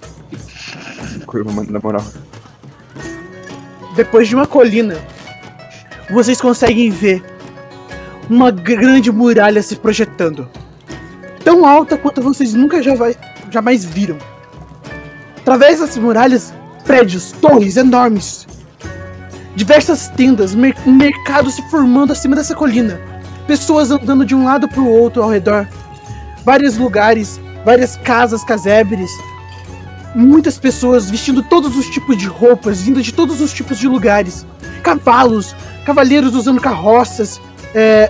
Corvo, 1.26 1.52
mano, 1.52 1.72
na 1.72 1.80
moral. 1.80 2.04
Depois 3.96 4.28
de 4.28 4.36
uma 4.36 4.46
colina, 4.48 4.96
vocês 6.12 6.42
conseguem 6.42 6.90
ver 6.90 7.24
uma 8.30 8.52
grande 8.52 9.12
muralha 9.12 9.62
se 9.62 9.76
projetando. 9.76 10.50
Tão 11.44 11.66
alta 11.66 11.98
quanto 11.98 12.22
vocês 12.22 12.54
nunca 12.54 12.82
já 12.82 12.96
vai- 12.96 13.16
jamais 13.52 13.86
viram. 13.86 14.18
Através 15.44 15.82
das 15.82 15.98
muralhas, 15.98 16.54
prédios, 16.86 17.34
torres 17.34 17.76
enormes. 17.76 18.48
Diversas 19.58 20.08
tendas, 20.08 20.56
mer 20.56 20.74
um 20.88 20.94
mercado 20.94 21.52
se 21.52 21.62
formando 21.70 22.14
acima 22.14 22.34
dessa 22.34 22.56
colina. 22.56 23.00
Pessoas 23.46 23.92
andando 23.92 24.26
de 24.26 24.34
um 24.34 24.46
lado 24.46 24.70
para 24.70 24.80
o 24.80 24.90
outro 24.90 25.22
ao 25.22 25.30
redor. 25.30 25.68
vários 26.46 26.78
lugares, 26.78 27.42
várias 27.66 27.98
casas, 27.98 28.42
casebres, 28.42 29.12
muitas 30.16 30.58
pessoas 30.58 31.12
vestindo 31.12 31.44
todos 31.44 31.76
os 31.76 31.88
tipos 31.88 32.18
de 32.18 32.26
roupas, 32.26 32.82
vindo 32.82 33.02
de 33.02 33.14
todos 33.14 33.42
os 33.42 33.52
tipos 33.52 33.78
de 33.78 33.88
lugares, 33.88 34.46
cavalos, 34.82 35.54
cavaleiros 35.86 36.36
usando 36.36 36.62
carroças, 36.62 37.42
é, 37.76 38.10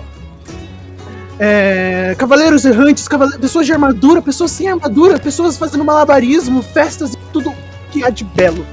é, 1.38 2.14
cavaleiros 2.16 2.64
errantes, 2.64 3.08
pessoas 3.40 3.66
de 3.66 3.72
armadura, 3.72 4.22
pessoas 4.22 4.50
sem 4.50 4.68
armadura, 4.68 5.18
pessoas 5.18 5.56
fazendo 5.56 5.84
malabarismo, 5.84 6.62
festas 6.62 7.14
e 7.14 7.18
tudo 7.32 7.52
que 7.90 8.04
há 8.04 8.10
de 8.10 8.24
belo. 8.24 8.64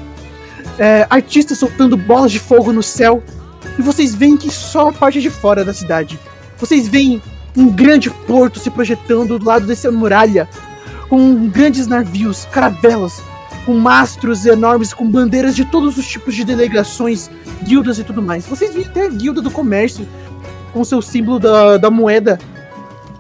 É, 0.78 1.06
artistas 1.10 1.58
soltando 1.58 1.98
bolas 1.98 2.32
de 2.32 2.40
fogo 2.40 2.72
no 2.72 2.84
céu. 2.84 3.24
E 3.78 3.82
vocês 3.82 4.14
veem 4.14 4.38
que 4.38 4.52
só 4.52 4.90
a 4.90 4.94
parte 4.94 5.22
de 5.22 5.30
fora 5.30 5.64
da 5.64 5.74
cidade. 5.74 6.20
Vocês 6.58 6.88
veem 6.88 7.22
um 7.56 7.70
grande 7.70 8.10
porto 8.10 8.60
se 8.60 8.70
projetando 8.70 9.38
do 9.38 9.46
lado 9.46 9.66
dessa 9.66 9.92
muralha, 9.92 10.48
com 11.10 11.48
grandes 11.50 11.88
navios, 11.88 12.48
caravelas, 12.52 13.22
com 13.66 13.74
mastros 13.74 14.46
enormes, 14.46 14.94
com 14.94 15.10
bandeiras 15.10 15.56
de 15.56 15.66
todos 15.66 15.98
os 15.98 16.08
tipos 16.08 16.36
de 16.36 16.44
delegações, 16.44 17.30
guildas 17.64 18.00
e 18.00 18.04
tudo 18.04 18.22
mais. 18.22 18.46
Vocês 18.46 18.74
veem 18.74 18.86
até 18.86 19.06
a 19.06 19.10
guilda 19.10 19.42
do 19.42 19.52
comércio, 19.52 20.08
com 20.74 20.84
seu 20.84 21.02
símbolo 21.02 21.40
da, 21.40 21.78
da 21.78 21.90
moeda, 21.90 22.40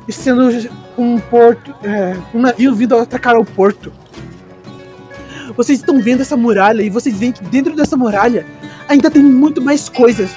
sendo 0.09 0.49
um 0.97 1.19
porto, 1.19 1.73
é, 1.83 2.17
um 2.33 2.41
navio 2.41 2.73
vindo 2.75 2.97
atacar 2.97 3.35
o 3.35 3.45
porto. 3.45 3.91
Vocês 5.55 5.79
estão 5.79 6.01
vendo 6.01 6.21
essa 6.21 6.37
muralha 6.37 6.81
e 6.81 6.89
vocês 6.89 7.15
veem 7.17 7.31
que 7.31 7.43
dentro 7.43 7.75
dessa 7.75 7.97
muralha 7.97 8.45
ainda 8.87 9.11
tem 9.11 9.21
muito 9.21 9.61
mais 9.61 9.89
coisas. 9.89 10.31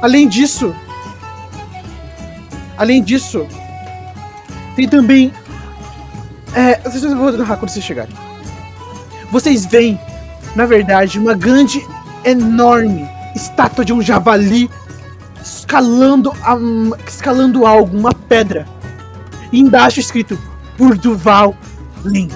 Além 0.00 0.28
disso, 0.28 0.74
além 2.76 3.02
disso, 3.02 3.46
tem 4.76 4.88
também. 4.88 5.32
É, 6.54 6.76
vocês 6.88 7.02
vou 7.02 7.32
narrar 7.32 7.56
quando 7.58 7.70
vocês 7.70 7.84
chegarem. 7.84 8.14
Vocês 9.30 9.66
veem, 9.66 10.00
na 10.56 10.66
verdade, 10.66 11.18
uma 11.18 11.34
grande, 11.34 11.86
enorme 12.24 13.08
estátua 13.34 13.84
de 13.84 13.92
um 13.92 14.00
javali 14.02 14.70
escalando, 15.42 16.32
a- 16.42 16.58
escalando 17.06 17.66
algo, 17.66 17.96
uma 17.96 18.12
pedra. 18.12 18.66
E 19.52 19.60
embaixo 19.60 20.00
escrito 20.00 20.38
por 20.76 20.96
Duval 20.96 21.56
Lin. 22.04 22.28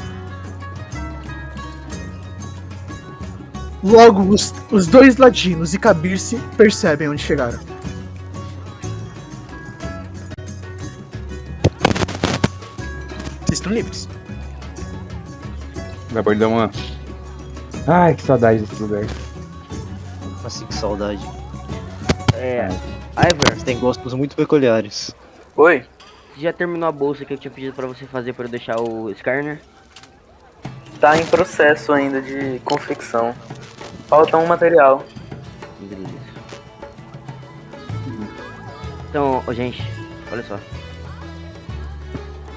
Logo, 3.82 4.22
os, 4.22 4.55
os 4.70 4.86
dois 4.86 5.16
ladinos 5.18 5.74
e 5.74 5.78
Kabir-se 5.78 6.36
percebem 6.57 7.09
onde 7.09 7.22
chegaram. 7.22 7.59
Vocês 13.40 13.59
estão 13.59 13.72
livres. 13.72 14.09
Vai 16.11 16.22
poder 16.22 16.38
dar 16.38 16.49
uma. 16.49 16.70
Ai, 17.86 18.14
que 18.14 18.22
saudade 18.22 18.61
desse 18.61 18.82
lugar. 18.82 19.05
Assim, 20.45 20.66
que 20.66 20.74
saudade. 20.74 21.22
É. 22.34 22.68
Ivor, 23.16 23.55
Você 23.55 23.64
tem 23.64 23.78
gostos 23.78 24.12
muito 24.12 24.36
peculiares. 24.36 25.14
Oi? 25.57 25.84
você 26.34 26.40
já 26.42 26.53
terminou 26.53 26.88
a 26.88 26.92
bolsa 26.92 27.24
que 27.24 27.32
eu 27.32 27.38
tinha 27.38 27.51
pedido 27.51 27.74
pra 27.74 27.86
você 27.86 28.05
fazer 28.07 28.32
pra 28.32 28.45
eu 28.45 28.51
deixar 28.51 28.80
o 28.80 29.12
scanner? 29.14 29.61
Tá 31.01 31.16
em 31.16 31.24
processo 31.26 31.92
ainda 31.92 32.20
de 32.20 32.59
confecção. 32.64 33.34
Falta 34.09 34.36
um 34.36 34.47
material. 34.47 35.05
Beleza. 35.80 36.24
Então, 39.09 39.42
ô, 39.47 39.53
gente, 39.53 39.80
olha 40.32 40.42
só. 40.42 40.59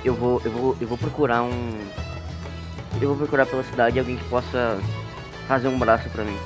Eu 0.03 0.15
vou, 0.15 0.41
eu 0.43 0.51
vou, 0.51 0.77
eu 0.81 0.87
vou 0.87 0.97
procurar 0.97 1.43
um. 1.43 1.77
Eu 2.99 3.09
vou 3.09 3.17
procurar 3.17 3.45
pela 3.45 3.63
cidade 3.63 3.99
alguém 3.99 4.17
que 4.17 4.23
possa 4.25 4.79
fazer 5.47 5.67
um 5.67 5.77
braço 5.77 6.09
pra 6.09 6.23
mim. 6.23 6.37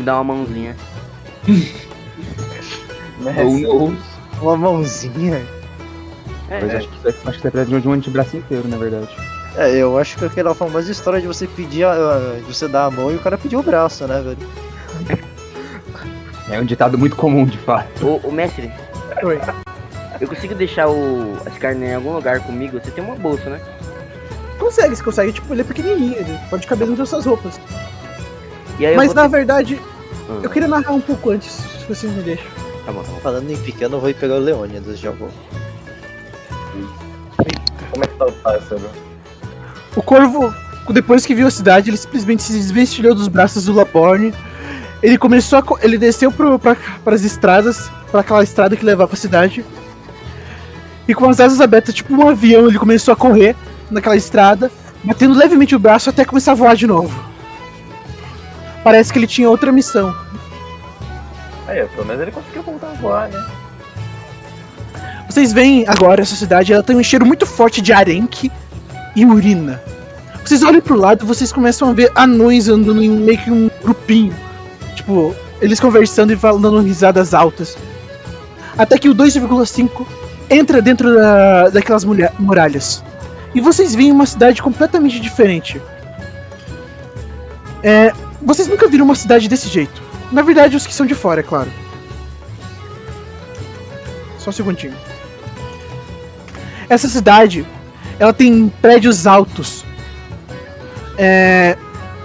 Me 0.00 0.06
dá 0.06 0.14
uma 0.18 0.34
mãozinha. 0.34 0.74
Ou 3.44 3.58
não. 3.90 3.96
Uma 4.40 4.56
mãozinha. 4.56 5.46
É, 6.48 6.58
Mas 6.62 6.74
acho 6.74 6.88
que, 6.88 7.08
acho 7.08 7.18
que 7.20 7.40
você 7.42 7.50
precisa 7.50 7.78
de 7.82 7.86
um 7.86 7.92
antebraço 7.92 8.34
inteiro, 8.38 8.66
na 8.66 8.78
verdade. 8.78 9.14
É, 9.56 9.76
eu 9.76 9.98
acho 9.98 10.16
que 10.16 10.24
aquela 10.24 10.54
famosa 10.54 10.90
história 10.90 11.20
de 11.20 11.26
você 11.26 11.46
pedir 11.46 11.84
a, 11.84 11.92
a- 11.92 12.36
de 12.38 12.44
você 12.54 12.66
dar 12.66 12.86
a 12.86 12.90
mão 12.90 13.12
e 13.12 13.16
o 13.16 13.18
cara 13.18 13.36
pedir 13.36 13.56
o 13.56 13.62
braço, 13.62 14.06
né, 14.06 14.22
velho? 14.22 14.38
É 16.50 16.58
um 16.58 16.64
ditado 16.64 16.96
muito 16.96 17.14
comum, 17.14 17.44
de 17.44 17.58
fato. 17.58 18.06
Ô, 18.06 18.20
ô 18.26 18.32
mestre, 18.32 18.72
Oi. 19.22 19.38
eu 20.18 20.26
consigo 20.28 20.54
deixar 20.54 20.88
o 20.88 21.36
a 21.44 21.50
scanner 21.50 21.90
em 21.90 21.94
algum 21.96 22.14
lugar 22.14 22.40
comigo? 22.40 22.80
Você 22.82 22.90
tem 22.90 23.04
uma 23.04 23.16
bolsa, 23.16 23.50
né? 23.50 23.60
Consegue, 24.58 24.96
você 24.96 25.02
consegue, 25.04 25.32
tipo, 25.34 25.52
ele 25.52 25.60
é 25.60 25.64
pequenininho, 25.64 26.16
ele 26.16 26.38
pode 26.48 26.66
caber 26.66 26.86
dentro 26.86 27.02
das 27.02 27.10
suas 27.10 27.26
roupas. 27.26 27.60
E 28.80 28.96
Mas 28.96 29.12
na 29.14 29.22
ter- 29.22 29.28
verdade, 29.28 29.80
Ah, 30.28 30.40
eu 30.42 30.50
queria 30.50 30.68
narrar 30.68 30.92
um 30.92 31.00
pouco 31.00 31.30
antes, 31.30 31.50
se 31.52 31.84
vocês 31.88 32.12
me 32.12 32.22
deixam. 32.22 32.46
Tá 32.86 32.92
bom, 32.92 33.02
tá 33.02 33.10
bom. 33.12 33.20
Falando 33.20 33.50
em 33.50 33.56
pequeno, 33.56 33.96
eu 33.96 34.00
vou 34.00 34.08
ir 34.10 34.14
pegar 34.14 34.36
o 34.36 34.38
Leônidas 34.38 34.98
já 34.98 35.10
vou. 35.10 35.28
Como 37.90 38.04
é 38.04 38.06
que 38.06 38.14
tá 38.16 38.26
o 38.26 38.32
pássaro? 38.32 38.90
O 39.96 40.02
corvo, 40.02 40.54
depois 40.90 41.26
que 41.26 41.34
viu 41.34 41.46
a 41.46 41.50
cidade, 41.50 41.90
ele 41.90 41.96
simplesmente 41.96 42.42
se 42.42 42.52
desvencilhou 42.52 43.14
dos 43.14 43.28
braços 43.28 43.64
do 43.64 43.72
Laborne. 43.74 44.32
Ele 45.02 45.18
começou 45.18 45.58
a. 45.58 45.64
Ele 45.82 45.98
desceu 45.98 46.30
pro, 46.30 46.58
pra, 46.58 46.76
as 47.06 47.22
estradas, 47.24 47.90
para 48.10 48.20
aquela 48.20 48.42
estrada 48.42 48.76
que 48.76 48.84
levava 48.84 49.08
pra 49.08 49.16
cidade. 49.16 49.64
E 51.08 51.14
com 51.14 51.28
as 51.28 51.40
asas 51.40 51.60
abertas, 51.60 51.94
tipo 51.94 52.14
um 52.14 52.28
avião, 52.28 52.68
ele 52.68 52.78
começou 52.78 53.12
a 53.12 53.16
correr 53.16 53.56
naquela 53.90 54.16
estrada, 54.16 54.70
batendo 55.02 55.34
levemente 55.34 55.74
o 55.74 55.78
braço 55.78 56.08
até 56.08 56.24
começar 56.24 56.52
a 56.52 56.54
voar 56.54 56.76
de 56.76 56.86
novo. 56.86 57.29
Parece 58.82 59.12
que 59.12 59.18
ele 59.18 59.26
tinha 59.26 59.48
outra 59.48 59.70
missão. 59.70 60.14
Aí, 61.66 61.84
pelo 61.86 62.06
menos 62.06 62.22
ele 62.22 62.32
conseguiu 62.32 62.62
voltar 62.62 62.88
a 62.88 62.94
voar, 62.94 63.28
né? 63.28 63.46
Vocês 65.28 65.52
veem 65.52 65.84
agora 65.86 66.22
essa 66.22 66.34
cidade, 66.34 66.72
ela 66.72 66.82
tem 66.82 66.96
um 66.96 67.02
cheiro 67.02 67.24
muito 67.24 67.46
forte 67.46 67.80
de 67.80 67.92
arenque 67.92 68.50
e 69.14 69.24
urina. 69.24 69.80
Vocês 70.44 70.62
olham 70.62 70.80
pro 70.80 70.96
lado, 70.96 71.24
vocês 71.24 71.52
começam 71.52 71.88
a 71.90 71.92
ver 71.92 72.10
anões 72.16 72.68
andando 72.68 73.02
em 73.02 73.08
meio 73.10 73.38
que 73.38 73.50
um 73.50 73.70
grupinho. 73.82 74.34
Tipo, 74.96 75.34
eles 75.60 75.78
conversando 75.78 76.32
e 76.32 76.36
falando 76.36 76.80
risadas 76.80 77.32
altas. 77.34 77.76
Até 78.76 78.98
que 78.98 79.08
o 79.08 79.14
2,5 79.14 80.06
entra 80.48 80.82
dentro 80.82 81.14
da, 81.14 81.68
daquelas 81.68 82.04
mulher- 82.04 82.32
muralhas. 82.38 83.04
E 83.54 83.60
vocês 83.60 83.94
veem 83.94 84.10
uma 84.10 84.26
cidade 84.26 84.60
completamente 84.62 85.20
diferente. 85.20 85.80
É, 87.82 88.12
vocês 88.42 88.68
nunca 88.68 88.88
viram 88.88 89.04
uma 89.04 89.14
cidade 89.14 89.48
desse 89.48 89.68
jeito. 89.68 90.02
Na 90.32 90.42
verdade, 90.42 90.76
os 90.76 90.86
que 90.86 90.94
são 90.94 91.06
de 91.06 91.14
fora, 91.14 91.40
é 91.40 91.42
claro. 91.42 91.70
Só 94.38 94.50
um 94.50 94.52
segundinho. 94.52 94.94
Essa 96.88 97.08
cidade, 97.08 97.66
ela 98.18 98.32
tem 98.32 98.72
prédios 98.80 99.26
altos. 99.26 99.84
É, 101.18 101.76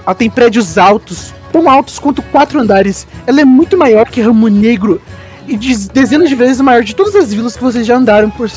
ela 0.06 0.16
tem 0.16 0.30
prédios 0.30 0.78
altos, 0.78 1.34
tão 1.52 1.70
altos 1.70 2.00
quanto 2.00 2.22
quatro 2.22 2.60
andares. 2.60 3.08
Ela 3.28 3.42
é 3.42 3.46
muito 3.46 3.78
maior 3.78 4.08
que 4.10 4.22
Ramo 4.22 4.48
Negro 4.48 5.02
e 5.48 5.58
de- 5.58 5.90
dezenas 5.90 6.30
de 6.30 6.36
vezes 6.36 6.62
maior 6.62 6.84
de 6.84 6.96
todas 6.96 7.16
as 7.16 7.34
vilas 7.34 7.56
que 7.56 7.64
vocês 7.64 7.86
já 7.86 7.96
andaram 7.98 8.30
por, 8.30 8.50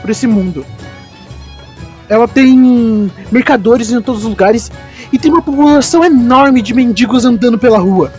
por 0.00 0.10
esse 0.10 0.26
mundo. 0.26 0.64
Ela 2.08 2.28
tem 2.28 3.10
mercadores 3.32 3.90
em 3.90 4.00
todos 4.00 4.22
os 4.24 4.28
lugares 4.28 4.70
e 5.14 5.18
tem 5.18 5.30
uma 5.30 5.40
população 5.40 6.04
enorme 6.04 6.60
de 6.60 6.74
mendigos 6.74 7.24
andando 7.24 7.56
pela 7.56 7.78
rua. 7.78 8.12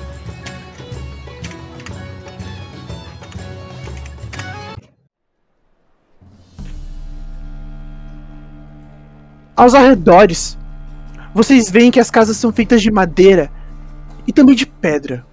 Aos 9.57 9.73
arredores, 9.73 10.57
vocês 11.33 11.69
veem 11.69 11.91
que 11.91 11.99
as 11.99 12.09
casas 12.09 12.37
são 12.37 12.53
feitas 12.53 12.81
de 12.81 12.89
madeira 12.89 13.51
e 14.25 14.31
também 14.31 14.55
de 14.55 14.65
pedra. 14.65 15.25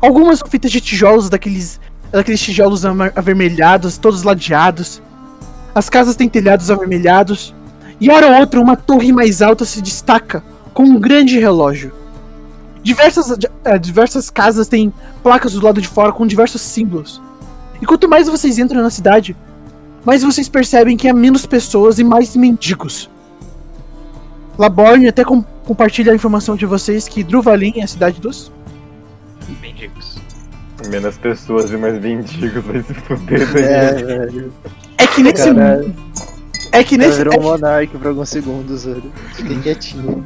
Algumas 0.00 0.38
são 0.38 0.46
feitas 0.46 0.70
de 0.70 0.80
tijolos 0.80 1.28
daqueles, 1.28 1.80
daqueles 2.12 2.40
tijolos 2.40 2.86
avermelhados, 2.86 3.98
todos 3.98 4.22
ladeados. 4.22 5.02
As 5.74 5.90
casas 5.90 6.14
têm 6.14 6.28
telhados 6.28 6.70
avermelhados. 6.70 7.52
E 8.00 8.08
hora 8.12 8.28
ou 8.28 8.34
outra, 8.34 8.60
uma 8.60 8.76
torre 8.76 9.12
mais 9.12 9.42
alta 9.42 9.64
se 9.64 9.82
destaca 9.82 10.40
com 10.78 10.84
um 10.84 11.00
grande 11.00 11.40
relógio. 11.40 11.90
Diversas, 12.84 13.36
eh, 13.64 13.78
diversas 13.80 14.30
casas 14.30 14.68
têm 14.68 14.94
placas 15.24 15.54
do 15.54 15.60
lado 15.64 15.82
de 15.82 15.88
fora 15.88 16.12
com 16.12 16.24
diversos 16.24 16.60
símbolos. 16.62 17.20
E 17.82 17.84
quanto 17.84 18.08
mais 18.08 18.28
vocês 18.28 18.60
entram 18.60 18.80
na 18.80 18.88
cidade, 18.88 19.36
mais 20.04 20.22
vocês 20.22 20.48
percebem 20.48 20.96
que 20.96 21.08
há 21.08 21.12
menos 21.12 21.44
pessoas 21.44 21.98
e 21.98 22.04
mais 22.04 22.36
mendigos. 22.36 23.10
Laborne 24.56 25.08
até 25.08 25.24
com- 25.24 25.42
compartilha 25.66 26.12
a 26.12 26.14
informação 26.14 26.54
de 26.54 26.64
vocês 26.64 27.08
que 27.08 27.24
Druvalin 27.24 27.72
é 27.74 27.82
a 27.82 27.88
cidade 27.88 28.20
dos. 28.20 28.52
Mendigos. 29.60 30.16
Menos 30.88 31.18
pessoas 31.18 31.72
e 31.72 31.76
mais 31.76 32.00
mendigos 32.00 32.64
vai 32.64 32.84
se 32.84 32.94
fuder? 32.94 33.42
É, 33.56 33.94
velho. 33.94 34.52
É 34.96 35.06
que 35.08 35.24
nesse 35.24 35.52
Caralho. 35.52 35.92
É 36.70 36.84
que 36.84 36.96
nesse. 36.96 37.18
virou 37.18 37.34
é 37.34 37.36
um 37.36 37.42
monarca 37.42 37.98
por 37.98 38.06
alguns 38.06 38.28
segundos, 38.28 38.84
velho. 38.84 39.12
Fiquei 39.34 39.58
quietinho. 39.58 40.24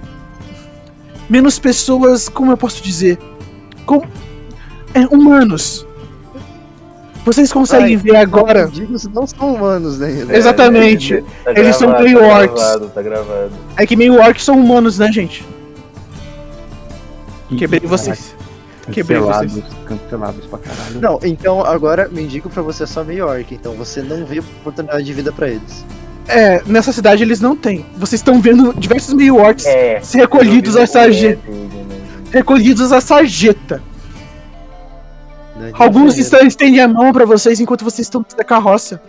Menos 1.29 1.59
pessoas, 1.59 2.29
como 2.29 2.51
eu 2.53 2.57
posso 2.57 2.83
dizer? 2.83 3.19
Com, 3.87 4.03
é, 4.95 5.01
humanos. 5.11 5.87
Vocês 7.25 7.53
conseguem 7.53 7.95
Ai, 7.95 7.97
ver 7.97 8.17
agora? 8.17 8.67
Mendigos 8.67 9.05
não 9.05 9.27
são 9.27 9.55
humanos, 9.55 9.99
né? 9.99 10.27
É, 10.29 10.37
Exatamente. 10.37 11.23
Tá 11.45 11.53
Eles 11.53 11.77
são 11.77 11.89
gravado, 11.89 12.05
meio 12.05 12.19
tá 12.19 12.27
orcs. 12.27 12.55
Gravado, 12.55 12.89
tá 12.89 13.03
gravado. 13.03 13.51
É 13.77 13.87
que 13.87 13.95
meio 13.97 14.21
orcs 14.21 14.45
são 14.45 14.59
humanos, 14.59 14.99
né, 14.99 15.11
gente? 15.13 15.45
Quebrei 17.57 17.81
vocês. 17.81 18.35
Quebrei 18.91 19.21
Cancelados, 19.21 19.53
vocês. 19.53 19.65
cancelados 19.87 20.47
pra 20.47 20.59
caralho. 20.59 21.01
Não, 21.01 21.21
então 21.23 21.65
agora 21.65 22.09
mendigo 22.11 22.51
pra 22.51 22.63
você 22.63 22.83
é 22.83 22.87
só 22.87 23.05
meio 23.05 23.27
orc, 23.27 23.55
então 23.55 23.75
você 23.75 24.03
não 24.03 24.25
vê 24.27 24.41
oportunidade 24.41 25.05
de 25.05 25.13
vida 25.13 25.31
pra 25.33 25.49
eles. 25.49 25.85
É, 26.29 26.63
nessa 26.67 26.93
cidade 26.93 27.23
eles 27.23 27.41
não 27.41 27.57
têm. 27.57 27.85
Vocês 27.97 28.21
estão 28.21 28.41
vendo 28.41 28.73
diversos 28.75 29.13
meio 29.15 29.37
orcs 29.37 29.67
É. 29.67 30.01
se 30.01 30.19
recolhidos 30.19 30.77
à 30.77 30.87
sarjeta. 30.87 31.43
né, 31.51 31.89
Recolhidos 32.33 32.93
à 32.93 33.01
sarjeta. 33.01 33.83
Alguns 35.75 36.17
estão 36.19 36.41
estendem 36.47 36.81
a 36.81 36.89
mão 36.89 37.13
pra 37.13 37.25
vocês 37.25 37.61
enquanto 37.61 37.85
vocês 37.85 38.07
estão 38.07 38.25
da 38.37 38.43
carroça. 38.45 39.01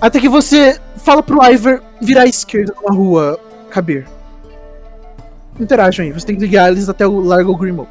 Até 0.00 0.18
que 0.20 0.28
você 0.28 0.78
fala 0.96 1.22
pro 1.22 1.42
Iver 1.44 1.80
virar 2.00 2.22
à 2.22 2.26
esquerda 2.26 2.74
na 2.82 2.92
rua 2.94 3.38
Kabir. 3.70 4.06
Interajam 5.58 6.04
aí, 6.06 6.12
você 6.12 6.26
tem 6.26 6.36
que 6.36 6.40
ligar 6.42 6.70
eles 6.72 6.88
até 6.88 7.06
o 7.06 7.20
Largo 7.20 7.54
Grimo. 7.56 7.86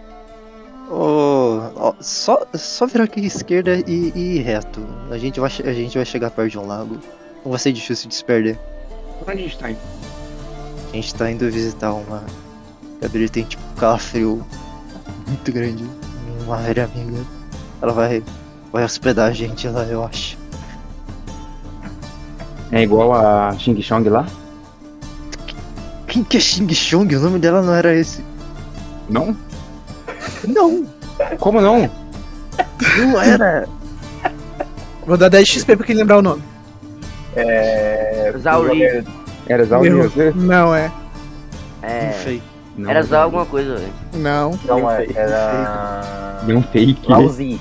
Ô, 0.90 1.60
ó, 1.76 1.94
só, 2.00 2.46
só 2.56 2.88
virar 2.88 3.04
aqui 3.04 3.22
à 3.22 3.26
esquerda 3.28 3.76
e, 3.88 4.12
e 4.16 4.38
ir 4.38 4.42
reto. 4.42 4.84
A 5.12 5.18
gente, 5.18 5.40
vai, 5.40 5.52
a 5.64 5.74
gente 5.74 5.96
vai 5.98 6.06
chegar 6.06 6.32
perto 6.32 6.50
de 6.52 6.58
um 6.58 6.66
lago. 6.66 6.98
Vai 7.46 7.60
ser 7.60 7.72
difícil 7.72 8.10
de 8.10 8.16
se 8.16 8.24
perder. 8.24 8.58
Onde 9.22 9.32
a 9.32 9.36
gente 9.44 9.58
tá 9.58 9.70
indo? 9.72 9.80
A 10.92 10.96
gente 10.96 11.16
tá 11.16 11.32
indo 11.32 11.52
visitar 11.52 11.94
uma. 11.94 12.24
Gabriel 13.02 13.30
tem 13.30 13.44
tipo 13.44 13.64
um 13.72 13.76
calafrio 13.76 14.46
muito 15.28 15.52
grande. 15.52 15.86
Uma 16.46 16.58
velha 16.58 16.86
amiga. 16.86 17.24
Ela 17.82 17.94
vai, 17.94 18.24
vai 18.72 18.84
hospedar 18.84 19.30
a 19.30 19.34
gente 19.34 19.68
lá, 19.68 19.84
eu 19.84 20.04
acho. 20.04 20.38
É 22.72 22.82
igual 22.84 23.14
a 23.14 23.56
Xing 23.58 23.82
Chong 23.82 24.10
lá? 24.10 24.28
Quem 26.08 26.24
que 26.24 26.38
é 26.38 26.40
Xing 26.40 26.68
Chong? 26.74 27.16
O 27.16 27.20
nome 27.20 27.40
dela 27.40 27.62
não 27.62 27.74
era 27.74 27.96
esse. 27.96 28.24
Não? 29.08 29.36
Não, 30.48 30.86
Como 31.40 31.60
não? 31.62 31.90
não 32.98 33.22
era. 33.22 33.68
Vou 35.06 35.18
dar 35.18 35.30
10 35.30 35.48
XP 35.48 35.76
pra 35.76 35.86
quem 35.86 35.96
lembrar 35.96 36.18
o 36.18 36.22
nome. 36.22 36.44
É. 37.36 38.34
Zauri. 38.38 39.06
Era 39.48 39.64
Zauri 39.66 39.88
Errou. 39.90 40.04
você? 40.10 40.32
Não 40.36 40.74
é. 40.76 40.92
Não 41.82 41.90
É. 41.90 42.12
sei. 42.24 42.42
Não, 42.78 42.90
Era 42.90 43.04
só 43.04 43.24
alguma 43.24 43.46
coisa, 43.46 43.76
velho. 43.76 43.94
Não. 44.14 44.58
Não, 44.66 44.90
é, 44.92 45.06
era. 45.16 46.42
Não 46.48 46.62
fake. 46.64 47.10
Lauzi. 47.12 47.60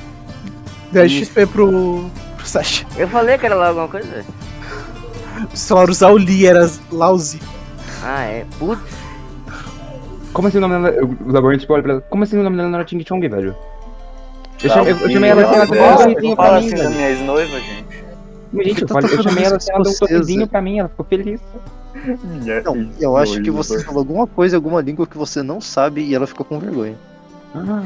10 0.93 1.13
XP 1.13 1.47
pro, 1.47 2.05
pro 2.37 2.47
Sasha. 2.47 2.87
Eu 2.97 3.09
falei 3.09 3.37
que 3.37 3.45
era 3.47 3.55
lá 3.57 3.69
alguma 3.69 3.89
coisa, 3.89 4.09
velho. 4.09 4.25
Falaram 5.55 5.93
Zauli, 5.93 6.47
era 6.47 6.71
Lauzi. 6.93 7.41
Ah, 8.03 8.23
é. 8.25 8.45
Putz. 8.59 8.81
Como 10.33 10.47
assim 10.49 10.59
o 10.59 10.61
nome 10.61 10.75
dela? 10.91 11.05
O 11.27 11.33
Zaborn 11.33 11.59
tipo 11.59 11.73
olha 11.73 11.83
pra 11.83 11.93
ela. 11.95 12.01
Como 12.03 12.23
assim 12.23 12.39
o 12.39 12.43
nome 12.43 12.57
dela 12.57 12.69
não 12.69 12.79
era 12.79 12.87
Ching 12.89 13.05
Chong, 13.07 13.27
velho? 13.29 13.57
Eu, 14.63 14.71
chamei, 14.71 15.31
ela 15.31 15.43
assim, 15.43 15.55
ela 15.55 15.67
deu 15.67 16.17
um 16.17 16.29
não 16.29 16.37
pra 16.37 16.45
fala 16.47 16.59
assim 16.59 16.75
minha 16.89 17.11
ex-noiva, 17.11 17.61
gente. 17.61 17.88
Gente, 18.55 18.83
eu, 18.83 18.89
falei, 18.89 19.13
eu 19.15 19.23
chamei 19.23 19.45
ela 19.45 19.59
ela 19.69 19.83
deu 19.83 19.93
um 19.93 19.95
sorrisinho 19.95 20.47
pra 20.49 20.63
mim, 20.63 20.79
ela 20.79 20.89
ficou 20.89 21.05
feliz. 21.07 21.41
Não, 22.65 22.91
eu 23.01 23.17
acho 23.17 23.43
que 23.43 23.51
você 23.51 23.83
falou 23.85 24.01
alguma 24.01 24.27
coisa, 24.27 24.57
alguma 24.57 24.81
língua 24.81 25.07
que 25.07 25.19
você 25.19 25.43
não 25.43 25.61
sabe 25.61 26.03
e 26.03 26.15
ela 26.15 26.27
ficou 26.27 26.47
com 26.47 26.59
vergonha. 26.59 26.97
Ah, 27.55 27.83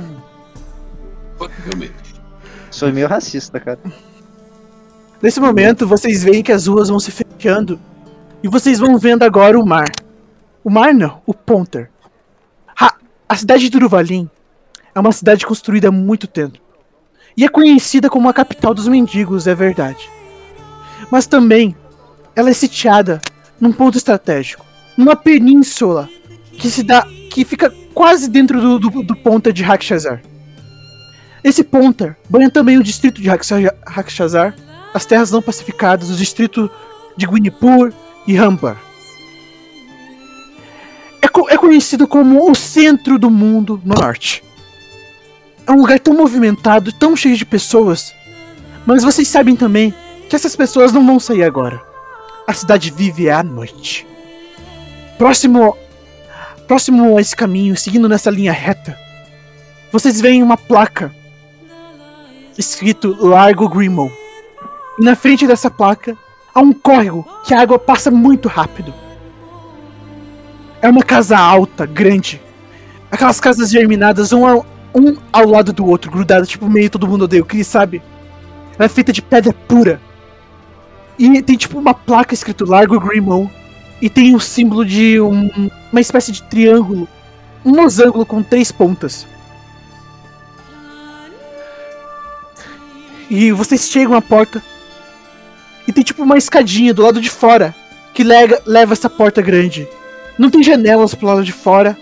foi 2.71 2.93
meio 2.93 3.09
racista, 3.09 3.59
cara. 3.59 3.79
Nesse 5.21 5.41
momento, 5.41 5.87
vocês 5.87 6.23
veem 6.23 6.43
que 6.43 6.53
as 6.53 6.67
ruas 6.67 6.89
vão 6.89 6.99
se 7.01 7.11
fechando. 7.11 7.79
E 8.43 8.49
vocês 8.49 8.79
vão 8.79 8.99
vendo 8.99 9.23
agora 9.23 9.59
o 9.59 9.65
mar. 9.65 9.89
O 10.65 10.71
mar 10.71 10.93
não, 10.93 11.23
o 11.27 11.33
Ponter. 11.33 11.91
Ha- 12.81 12.97
a 13.29 13.37
cidade 13.37 13.63
de 13.63 13.71
Duruvalim 13.71 14.29
é 14.95 14.99
uma 15.01 15.13
cidade 15.13 15.47
construída 15.47 15.89
há 15.89 15.93
muito 15.93 16.27
tempo. 16.27 16.59
E 17.37 17.45
é 17.45 17.49
conhecida 17.49 18.11
como 18.11 18.29
a 18.29 18.33
capital 18.33 18.75
dos 18.75 18.89
mendigos, 18.89 19.47
é 19.47 19.55
verdade. 19.55 20.11
Mas 21.11 21.27
também, 21.27 21.77
ela 22.35 22.51
é 22.51 22.53
sitiada 22.53 23.23
num 23.61 23.73
ponto 23.73 23.97
estratégico. 23.99 24.65
Numa 24.97 25.17
península 25.17 26.09
que 26.59 26.71
se 26.71 26.83
dá. 26.83 27.07
que 27.31 27.45
fica 27.45 27.73
quase 27.95 28.29
dentro 28.29 28.61
do, 28.61 28.79
do, 28.79 29.03
do 29.03 29.17
Ponter 29.17 29.53
de 29.53 29.63
Rakshazar. 29.63 30.23
Esse 31.43 31.65
Ponter 31.65 32.17
banha 32.29 32.51
também 32.51 32.77
o 32.79 32.83
distrito 32.83 33.21
de 33.21 33.29
Rakshazar- 33.29 34.55
as 34.95 35.05
terras 35.07 35.31
não 35.31 35.41
pacificadas 35.43 36.09
do 36.09 36.15
distrito 36.17 36.71
de 37.17 37.27
Guinipur 37.27 37.93
e 38.27 38.35
Rambar. 38.37 38.77
É, 41.21 41.29
co- 41.29 41.49
é 41.49 41.57
conhecido 41.57 42.07
como 42.07 42.51
o 42.51 42.55
centro 42.55 43.19
do 43.19 43.31
mundo 43.31 43.81
no 43.85 43.95
norte. 43.95 44.43
É 45.67 45.73
um 45.73 45.81
lugar 45.81 45.99
tão 46.01 46.15
movimentado, 46.15 46.93
tão 46.93 47.15
cheio 47.17 47.37
de 47.37 47.45
pessoas. 47.47 48.13
Mas 48.85 49.03
vocês 49.05 49.29
sabem 49.29 49.55
também 49.57 49.95
que 50.33 50.37
essas 50.37 50.57
pessoas 50.57 50.95
não 50.95 51.07
vão 51.07 51.21
sair 51.21 51.43
agora. 51.43 51.83
A 52.47 52.55
cidade 52.55 52.91
vive 52.91 53.29
à 53.29 53.43
noite. 53.43 54.07
Próximo, 55.19 55.77
próximo 56.67 57.19
a 57.19 57.21
esse 57.21 57.37
caminho, 57.37 57.77
seguindo 57.77 58.09
nessa 58.09 58.31
linha 58.31 58.51
reta, 58.51 58.97
vocês 59.93 60.23
veem 60.23 60.43
uma 60.43 60.57
placa 60.57 61.15
escrito 62.57 63.15
Largo 63.21 63.69
Grimo. 63.69 64.11
E 64.99 65.05
na 65.05 65.15
frente 65.15 65.47
dessa 65.47 65.71
placa 65.71 66.17
há 66.55 66.61
um 66.63 66.73
córrego 66.73 67.29
que 67.45 67.53
a 67.53 67.61
água 67.61 67.79
passa 67.79 68.11
muito 68.11 68.49
rápido. 68.49 68.95
É 70.81 70.89
uma 70.89 71.03
casa 71.03 71.37
alta, 71.37 71.85
grande. 71.85 72.41
Aquelas 73.11 73.39
casas 73.39 73.71
germinadas, 73.71 74.33
um 74.33 74.47
ao, 74.47 74.65
um 74.95 75.15
ao 75.31 75.47
lado 75.47 75.75
do 75.75 75.85
outro, 75.85 76.11
grudadas, 76.11 76.49
tipo 76.49 76.71
meio 76.71 76.89
todo 76.89 77.07
mundo 77.07 77.27
odeia 77.27 77.43
o 77.43 77.47
Chris, 77.47 77.67
sabe? 77.67 78.01
Ela 78.79 78.87
é 78.87 78.89
feita 78.89 79.13
de 79.13 79.21
pedra 79.21 79.53
pura. 79.69 80.01
E 81.25 81.41
tem 81.41 81.57
tipo 81.57 81.79
uma 81.79 81.95
placa 81.95 82.35
escrito 82.35 82.65
Largo 82.69 82.99
Grimo. 82.99 83.49
E 84.01 84.11
tem 84.11 84.35
um 84.35 84.41
símbolo 84.41 84.85
de 84.85 85.21
um- 85.21 85.71
uma 85.93 86.01
espécie 86.01 86.33
de 86.33 86.43
triângulo. 86.43 87.07
Um 87.65 87.77
losango 87.77 88.27
com 88.27 88.43
três 88.43 88.73
pontas. 88.73 89.25
E 93.31 93.53
vocês 93.53 93.89
chegam 93.89 94.17
à 94.17 94.21
porta. 94.21 94.61
E 95.87 95.93
tem 95.93 96.03
tipo 96.03 96.25
uma 96.25 96.37
escadinha 96.37 96.93
do 96.93 97.03
lado 97.03 97.21
de 97.21 97.31
fora 97.31 97.73
que 98.13 98.25
lega- 98.25 98.61
leva 98.67 98.93
essa 98.93 99.09
porta 99.09 99.41
grande. 99.41 99.87
Não 100.37 100.51
tem 100.51 100.61
janelas 100.61 101.15
pro 101.15 101.29
lado 101.29 101.45
de 101.45 101.53
fora. 101.53 101.97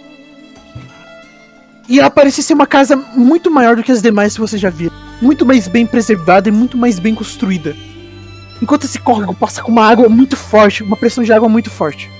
E 1.86 2.00
ela 2.00 2.10
parece 2.10 2.42
ser 2.42 2.54
uma 2.54 2.66
casa 2.66 2.96
muito 2.96 3.50
maior 3.50 3.76
do 3.76 3.82
que 3.82 3.92
as 3.92 4.00
demais 4.00 4.32
que 4.32 4.40
vocês 4.40 4.62
já 4.62 4.70
viram. 4.70 4.94
Muito 5.20 5.44
mais 5.44 5.68
bem 5.68 5.84
preservada 5.84 6.48
e 6.48 6.52
muito 6.52 6.78
mais 6.78 6.98
bem 6.98 7.14
construída. 7.14 7.76
Enquanto 8.62 8.84
esse 8.84 8.98
córrego 8.98 9.34
passa 9.34 9.62
com 9.62 9.72
uma 9.72 9.86
água 9.86 10.08
muito 10.08 10.36
forte, 10.36 10.82
uma 10.82 10.96
pressão 10.96 11.24
de 11.24 11.32
água 11.32 11.48
muito 11.48 11.70
forte. 11.70 12.10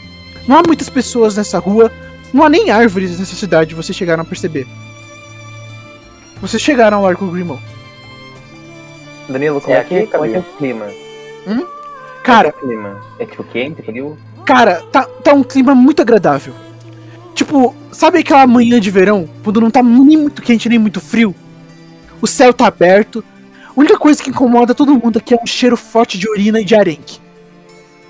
Não 0.49 0.57
há 0.59 0.63
muitas 0.67 0.89
pessoas 0.89 1.37
nessa 1.37 1.59
rua, 1.59 1.93
não 2.33 2.45
há 2.45 2.49
nem 2.49 2.71
árvores 2.71 3.19
nessa 3.19 3.35
cidade, 3.35 3.75
vocês 3.75 3.97
chegaram 3.97 4.23
a 4.23 4.27
perceber. 4.27 4.67
Vocês 6.41 6.63
chegaram 6.63 6.99
ao 6.99 7.07
Arco 7.07 7.27
Grimo. 7.27 7.61
Danilo, 9.29 9.61
como 9.61 9.75
É 9.75 9.79
é, 9.79 9.85
que, 9.85 9.95
aqui, 9.99 10.07
como 10.07 10.25
é 10.25 10.29
que 10.29 10.37
é 10.37 10.39
o 10.39 10.43
clima? 10.43 10.87
Cara, 12.23 12.53
Como 12.53 12.73
é 12.73 12.75
que 12.75 12.75
é 12.75 12.79
o 12.79 12.83
clima? 12.83 13.01
É 13.19 13.27
tipo 13.27 13.45
quente, 13.45 13.83
frio? 13.83 14.19
Cara, 14.45 14.83
tá, 14.91 15.05
tá 15.23 15.33
um 15.35 15.43
clima 15.43 15.75
muito 15.75 16.01
agradável. 16.03 16.55
Tipo, 17.35 17.75
sabe 17.93 18.19
aquela 18.19 18.47
manhã 18.47 18.81
de 18.81 18.91
verão, 18.91 19.29
quando 19.45 19.61
não 19.61 19.71
tá 19.71 19.83
nem 19.83 20.17
muito 20.17 20.43
quente 20.43 20.69
nem 20.69 20.79
muito 20.79 21.01
frio? 21.01 21.35
O 22.21 22.27
céu 22.27 22.53
tá 22.53 22.67
aberto. 22.67 23.25
A 23.81 23.83
única 23.83 23.99
coisa 23.99 24.23
que 24.23 24.29
incomoda 24.29 24.75
todo 24.75 24.95
mundo 24.95 25.17
aqui 25.17 25.33
é 25.33 25.41
um 25.43 25.47
cheiro 25.47 25.75
forte 25.75 26.19
de 26.19 26.29
urina 26.29 26.61
e 26.61 26.65
de 26.67 26.75
arenque. 26.75 27.19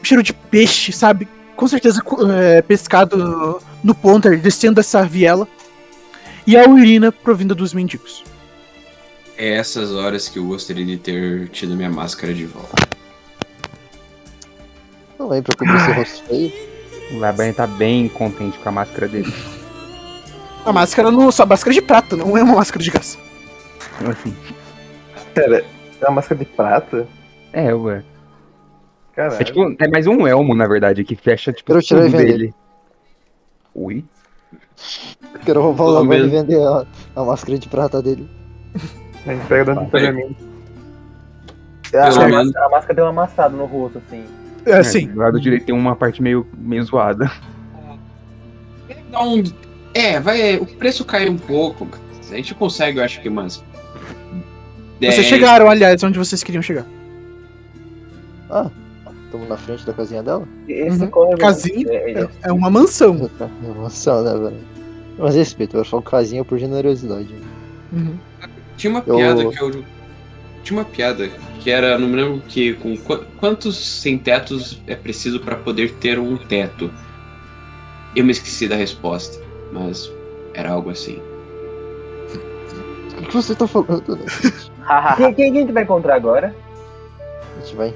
Um 0.00 0.04
cheiro 0.04 0.20
de 0.20 0.32
peixe, 0.32 0.90
sabe? 0.90 1.28
Com 1.54 1.68
certeza 1.68 2.02
é, 2.36 2.60
pescado 2.60 3.62
no, 3.84 3.94
ponter, 3.94 4.40
descendo 4.40 4.80
essa 4.80 5.04
viela. 5.04 5.46
E 6.44 6.56
a 6.56 6.68
urina 6.68 7.12
provinda 7.12 7.54
dos 7.54 7.72
mendigos. 7.72 8.24
É 9.38 9.58
essas 9.58 9.92
horas 9.92 10.28
que 10.28 10.40
eu 10.40 10.44
gostaria 10.44 10.84
de 10.84 10.96
ter 10.96 11.48
tido 11.50 11.76
minha 11.76 11.88
máscara 11.88 12.34
de 12.34 12.46
volta. 12.46 12.88
Não 15.20 15.28
lembro 15.28 15.56
como 15.56 15.72
esse 15.72 15.92
rosto 15.92 16.24
feio. 16.24 16.52
o 17.12 17.18
Labarn 17.20 17.52
tá 17.52 17.68
bem 17.68 18.08
contente 18.08 18.58
com 18.58 18.68
a 18.70 18.72
máscara 18.72 19.06
dele. 19.06 19.32
A 20.64 20.72
máscara 20.72 21.12
não, 21.12 21.30
só 21.30 21.46
máscara 21.46 21.72
de 21.72 21.80
prata, 21.80 22.16
não 22.16 22.36
é 22.36 22.42
uma 22.42 22.56
máscara 22.56 22.82
de 22.82 22.90
gás. 22.90 23.16
Assim? 24.00 24.34
Pera, 25.42 25.64
é 26.00 26.04
uma 26.06 26.16
máscara 26.16 26.38
de 26.38 26.44
prata? 26.44 27.06
É, 27.52 27.74
ué. 27.74 28.02
Caralho. 29.14 29.40
É 29.40 29.44
tipo, 29.44 29.76
é 29.78 29.88
mais 29.88 30.06
um 30.06 30.26
elmo, 30.26 30.54
na 30.54 30.66
verdade, 30.66 31.04
que 31.04 31.16
fecha, 31.16 31.52
tipo, 31.52 31.66
Quero 31.72 31.82
tirar 31.82 32.04
tudo 32.06 32.16
dele. 32.16 32.54
Ui? 33.74 34.04
Quero 35.44 35.62
roubar 35.62 35.84
o 35.84 35.90
Lamborghini 35.90 36.28
e 36.28 36.30
vender 36.30 36.62
a, 36.62 36.86
a 37.16 37.24
máscara 37.24 37.58
de 37.58 37.68
prata 37.68 38.00
dele. 38.02 38.28
A 39.26 39.32
gente 39.32 39.46
pega 39.46 39.64
dentro 39.66 39.84
do 39.84 39.90
Pera. 39.90 40.06
pagamento. 40.12 40.50
A, 41.92 42.62
a, 42.62 42.66
a 42.66 42.68
máscara 42.70 42.94
deu 42.94 43.04
uma 43.04 43.10
amassada 43.10 43.54
no 43.56 43.66
rosto, 43.66 43.98
assim. 43.98 44.24
É 44.64 44.74
assim. 44.78 45.08
Do 45.08 45.18
lado 45.18 45.40
direito 45.40 45.66
tem 45.66 45.74
uma 45.74 45.96
parte 45.96 46.22
meio, 46.22 46.46
meio 46.56 46.82
zoada. 46.84 47.30
Um- 49.12 49.42
É, 49.92 50.20
vai. 50.20 50.56
O 50.56 50.66
preço 50.66 51.04
cai 51.04 51.28
um 51.28 51.36
pouco, 51.36 51.86
mas 52.16 52.32
a 52.32 52.36
gente 52.36 52.54
consegue, 52.54 52.98
eu 52.98 53.04
acho 53.04 53.20
que 53.20 53.28
umas. 53.28 53.62
Vocês 55.00 55.16
10. 55.16 55.26
chegaram, 55.26 55.68
aliás, 55.70 56.02
onde 56.02 56.18
vocês 56.18 56.42
queriam 56.42 56.62
chegar. 56.62 56.86
Ah, 58.50 58.70
estamos 59.24 59.48
na 59.48 59.56
frente 59.56 59.86
da 59.86 59.92
casinha 59.92 60.22
dela? 60.22 60.46
Esse 60.68 61.02
Uhum. 61.02 61.10
corre- 61.10 61.36
Casinha 61.36 61.88
é- 61.90 62.12
é- 62.12 62.20
é, 62.22 62.28
é 62.44 62.52
uma 62.52 62.68
mansão. 62.70 63.30
É 63.40 63.70
emoção, 63.70 64.22
né, 64.22 64.32
velho? 64.32 64.60
Mas 65.18 65.34
respeito, 65.34 65.76
eu 65.76 65.84
falo 65.84 66.02
casinha 66.02 66.44
por 66.44 66.58
generosidade. 66.58 67.34
Uhum. 67.92 68.16
Tinha 68.76 68.90
uma 68.90 69.02
Eu- 69.06 69.16
piada 69.16 69.46
que 69.48 69.62
eu. 69.62 69.84
Tinha 70.62 70.78
uma 70.78 70.84
piada 70.84 71.28
que 71.60 71.70
era, 71.70 71.98
não 71.98 72.08
me 72.08 72.16
lembro 72.16 72.42
que 72.46 72.74
com 72.74 72.96
qu- 72.96 73.24
quantos 73.38 73.76
sem 73.76 74.18
tetos 74.18 74.80
é 74.86 74.94
preciso 74.94 75.40
pra 75.40 75.56
poder 75.56 75.92
ter 75.94 76.18
um 76.18 76.36
teto. 76.36 76.90
Eu 78.14 78.24
me 78.24 78.30
esqueci 78.32 78.66
da 78.68 78.76
resposta, 78.76 79.42
mas 79.72 80.10
era 80.54 80.70
algo 80.70 80.90
assim. 80.90 81.18
O 83.30 83.32
que 83.32 83.36
você 83.36 83.54
tá 83.54 83.64
falando, 83.68 84.16
né? 84.16 84.24
Quem, 85.16 85.34
quem 85.34 85.50
a 85.52 85.54
gente 85.54 85.70
vai 85.72 85.84
encontrar 85.84 86.16
agora? 86.16 86.52
A 87.56 87.60
gente 87.60 87.76
vai. 87.76 87.94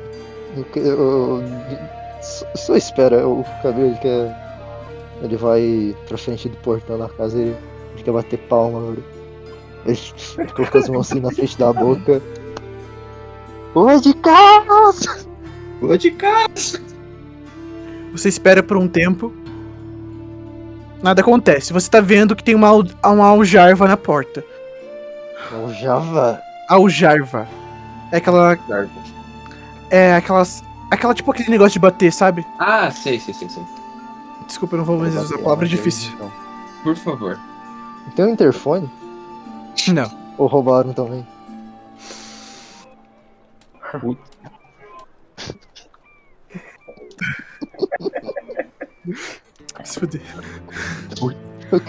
Eu, 0.57 0.64
eu, 0.80 0.93
eu- 1.43 1.43
só, 2.55 2.76
espera, 2.76 3.26
o 3.26 3.45
cabelo 3.61 3.89
ele 3.89 3.99
quer. 3.99 4.45
Ele 5.20 5.37
vai 5.37 5.97
pra 6.07 6.16
frente 6.16 6.49
do 6.49 6.57
portão 6.59 6.97
da 6.97 7.09
casa, 7.09 7.37
ele, 7.37 7.57
ele 7.95 8.03
quer 8.05 8.12
bater 8.12 8.39
palma, 8.49 8.80
velho. 8.93 9.05
Ele, 9.87 9.99
ele 10.39 10.49
colocou 10.55 10.80
as 10.80 10.89
mãos 10.89 11.11
assim 11.11 11.20
na 11.20 11.32
frente 11.32 11.59
da 11.59 11.72
boca. 11.72 12.22
Oi 13.74 14.01
de 14.01 14.14
casa! 14.14 15.26
Vou 15.80 15.97
de 15.99 16.12
casa! 16.12 16.80
Você 18.12 18.28
espera 18.28 18.62
por 18.62 18.76
um 18.76 18.87
tempo. 18.87 19.32
Nada 21.03 21.22
acontece. 21.22 21.72
Você 21.72 21.91
tá 21.91 22.01
vendo 22.01 22.37
que 22.37 22.45
tem 22.45 22.55
uma, 22.55 22.70
uma 22.72 23.26
aljarva 23.26 23.89
na 23.89 23.97
porta. 23.97 24.45
O 25.53 25.72
Java. 25.72 26.40
Aljarva. 26.68 27.47
É 28.11 28.16
aquela. 28.16 28.59
É 29.90 30.14
aquelas. 30.14 30.62
Aquela 30.90 31.14
tipo 31.14 31.30
aquele 31.30 31.51
negócio 31.51 31.72
de 31.72 31.78
bater, 31.78 32.12
sabe? 32.12 32.47
Ah, 32.59 32.90
sei, 32.90 33.18
sei, 33.18 33.34
sei, 33.34 33.49
sei. 33.49 33.62
Desculpa, 34.47 34.74
eu 34.74 34.78
não 34.78 34.84
vou 34.84 34.99
mais 34.99 35.16
usar 35.16 35.36
a 35.36 35.38
palavra 35.38 35.66
difícil. 35.66 36.12
Por 36.82 36.97
favor. 36.97 37.38
Tem 38.14 38.24
um 38.24 38.30
interfone? 38.30 38.90
Não. 39.88 40.11
Ou 40.38 40.47
roubaram 40.47 40.92
também? 40.92 41.26
Se 49.84 50.01
fuder. 50.01 50.22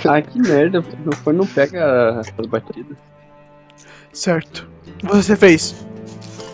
Ah, 0.08 0.22
que 0.22 0.39
merda, 0.39 0.84
não 1.03 1.12
foi, 1.14 1.34
não 1.34 1.45
pega 1.45 2.20
as 2.20 2.30
batidas. 2.30 2.97
Certo. 4.16 4.66
O 4.88 4.93
que 4.93 5.05
você 5.07 5.36
fez? 5.36 5.76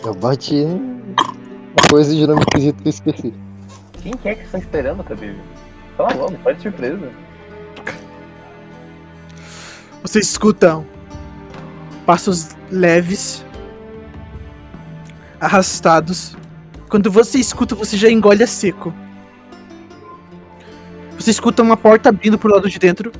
Eu 0.04 0.12
bati 0.14 0.56
em 0.56 0.74
uma 0.74 1.88
coisa 1.88 2.12
de 2.12 2.26
nome 2.26 2.40
esquisito 2.40 2.82
que 2.82 2.88
eu 2.88 2.90
esqueci. 2.90 3.34
Quem 4.02 4.12
que 4.14 4.28
é 4.28 4.34
que 4.34 4.44
está 4.44 4.58
esperando, 4.58 5.04
cabelo? 5.04 5.38
Fala 5.96 6.12
logo, 6.14 6.36
faz 6.42 6.60
surpresa. 6.60 7.08
Vocês 10.02 10.26
escutam 10.26 10.84
passos 12.04 12.48
leves, 12.68 13.46
arrastados. 15.40 16.36
Quando 16.88 17.12
você 17.12 17.38
escuta, 17.38 17.76
você 17.76 17.96
já 17.96 18.10
engole 18.10 18.42
a 18.42 18.46
seco. 18.48 18.92
Você 21.16 21.30
escuta 21.30 21.62
uma 21.62 21.76
porta 21.76 22.08
abrindo 22.08 22.36
pro 22.36 22.52
lado 22.52 22.68
de 22.68 22.80
dentro. 22.80 23.12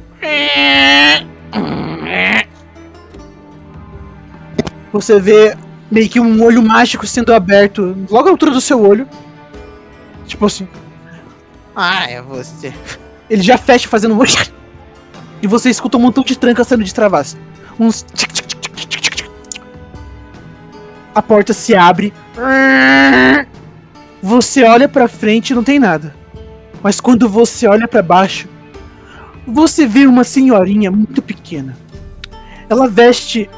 Você 4.93 5.19
vê 5.19 5.57
meio 5.91 6.09
que 6.09 6.21
um 6.21 6.43
olho 6.43 6.63
mágico 6.63 7.07
sendo 7.07 7.33
aberto 7.33 7.97
logo 8.11 8.29
à 8.29 8.31
altura 8.31 8.51
do 8.51 8.61
seu 8.61 8.81
olho. 8.81 9.09
Tipo 10.27 10.47
assim. 10.47 10.69
Ah, 11.75 12.09
é 12.11 12.21
você. 12.21 12.73
Ele 13.29 13.43
já 13.43 13.57
fecha 13.57 13.89
fazendo 13.89 14.15
um. 14.15 14.23
E 15.41 15.47
você 15.47 15.71
escuta 15.71 15.97
um 15.97 16.01
montão 16.01 16.23
de 16.23 16.37
trancas 16.37 16.69
sendo 16.69 16.83
destravadas. 16.83 17.37
Uns. 17.81 18.05
A 21.15 21.23
porta 21.23 21.53
se 21.53 21.75
abre. 21.75 22.13
Você 24.23 24.63
olha 24.63 24.89
pra 24.89 25.09
frente 25.09 25.51
e 25.51 25.55
não 25.55 25.65
tem 25.65 25.79
nada. 25.79 26.15
Mas 26.83 27.01
quando 27.01 27.29
você 27.29 27.67
olha 27.67 27.89
pra 27.89 28.03
baixo, 28.03 28.49
você 29.47 29.87
vê 29.87 30.07
uma 30.07 30.25
senhorinha 30.25 30.91
muito 30.91 31.21
pequena. 31.23 31.77
Ela 32.69 32.89
veste 32.89 33.49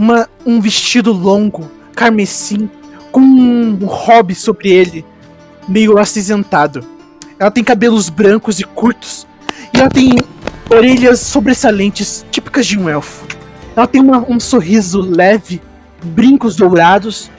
uma, 0.00 0.26
um 0.46 0.62
vestido 0.62 1.12
longo, 1.12 1.70
carmesim, 1.94 2.70
com 3.12 3.20
um 3.20 3.74
hobby 3.84 4.34
sobre 4.34 4.70
ele, 4.70 5.04
meio 5.68 5.98
acinzentado. 5.98 6.82
Ela 7.38 7.50
tem 7.50 7.62
cabelos 7.62 8.08
brancos 8.08 8.58
e 8.58 8.64
curtos. 8.64 9.26
E 9.74 9.78
ela 9.78 9.90
tem 9.90 10.16
orelhas 10.70 11.20
sobressalentes, 11.20 12.24
típicas 12.30 12.66
de 12.66 12.78
um 12.78 12.88
elfo. 12.88 13.26
Ela 13.76 13.86
tem 13.86 14.00
uma- 14.00 14.24
um 14.26 14.40
sorriso 14.40 15.02
leve, 15.02 15.60
brincos 16.02 16.56
dourados. 16.56 17.30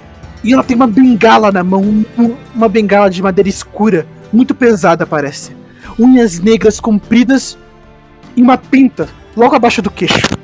E 0.43 0.53
ela 0.53 0.64
tem 0.64 0.76
uma 0.76 0.88
bengala 0.88 1.51
na 1.51 1.64
mão, 1.64 1.82
um- 1.82 2.05
um- 2.16 2.36
uma 2.53 2.70
bengala 2.70 3.09
de 3.09 3.24
madeira 3.24 3.49
escura, 3.49 4.05
muito 4.32 4.53
pesada 4.53 5.07
parece. 5.07 5.51
Unhas 5.97 6.39
negras 6.39 6.80
compridas 6.80 7.57
e 8.36 8.41
uma 8.43 8.57
pinta 8.57 9.09
logo 9.36 9.55
abaixo 9.55 9.82
do 9.82 9.89
queixo. 9.89 10.41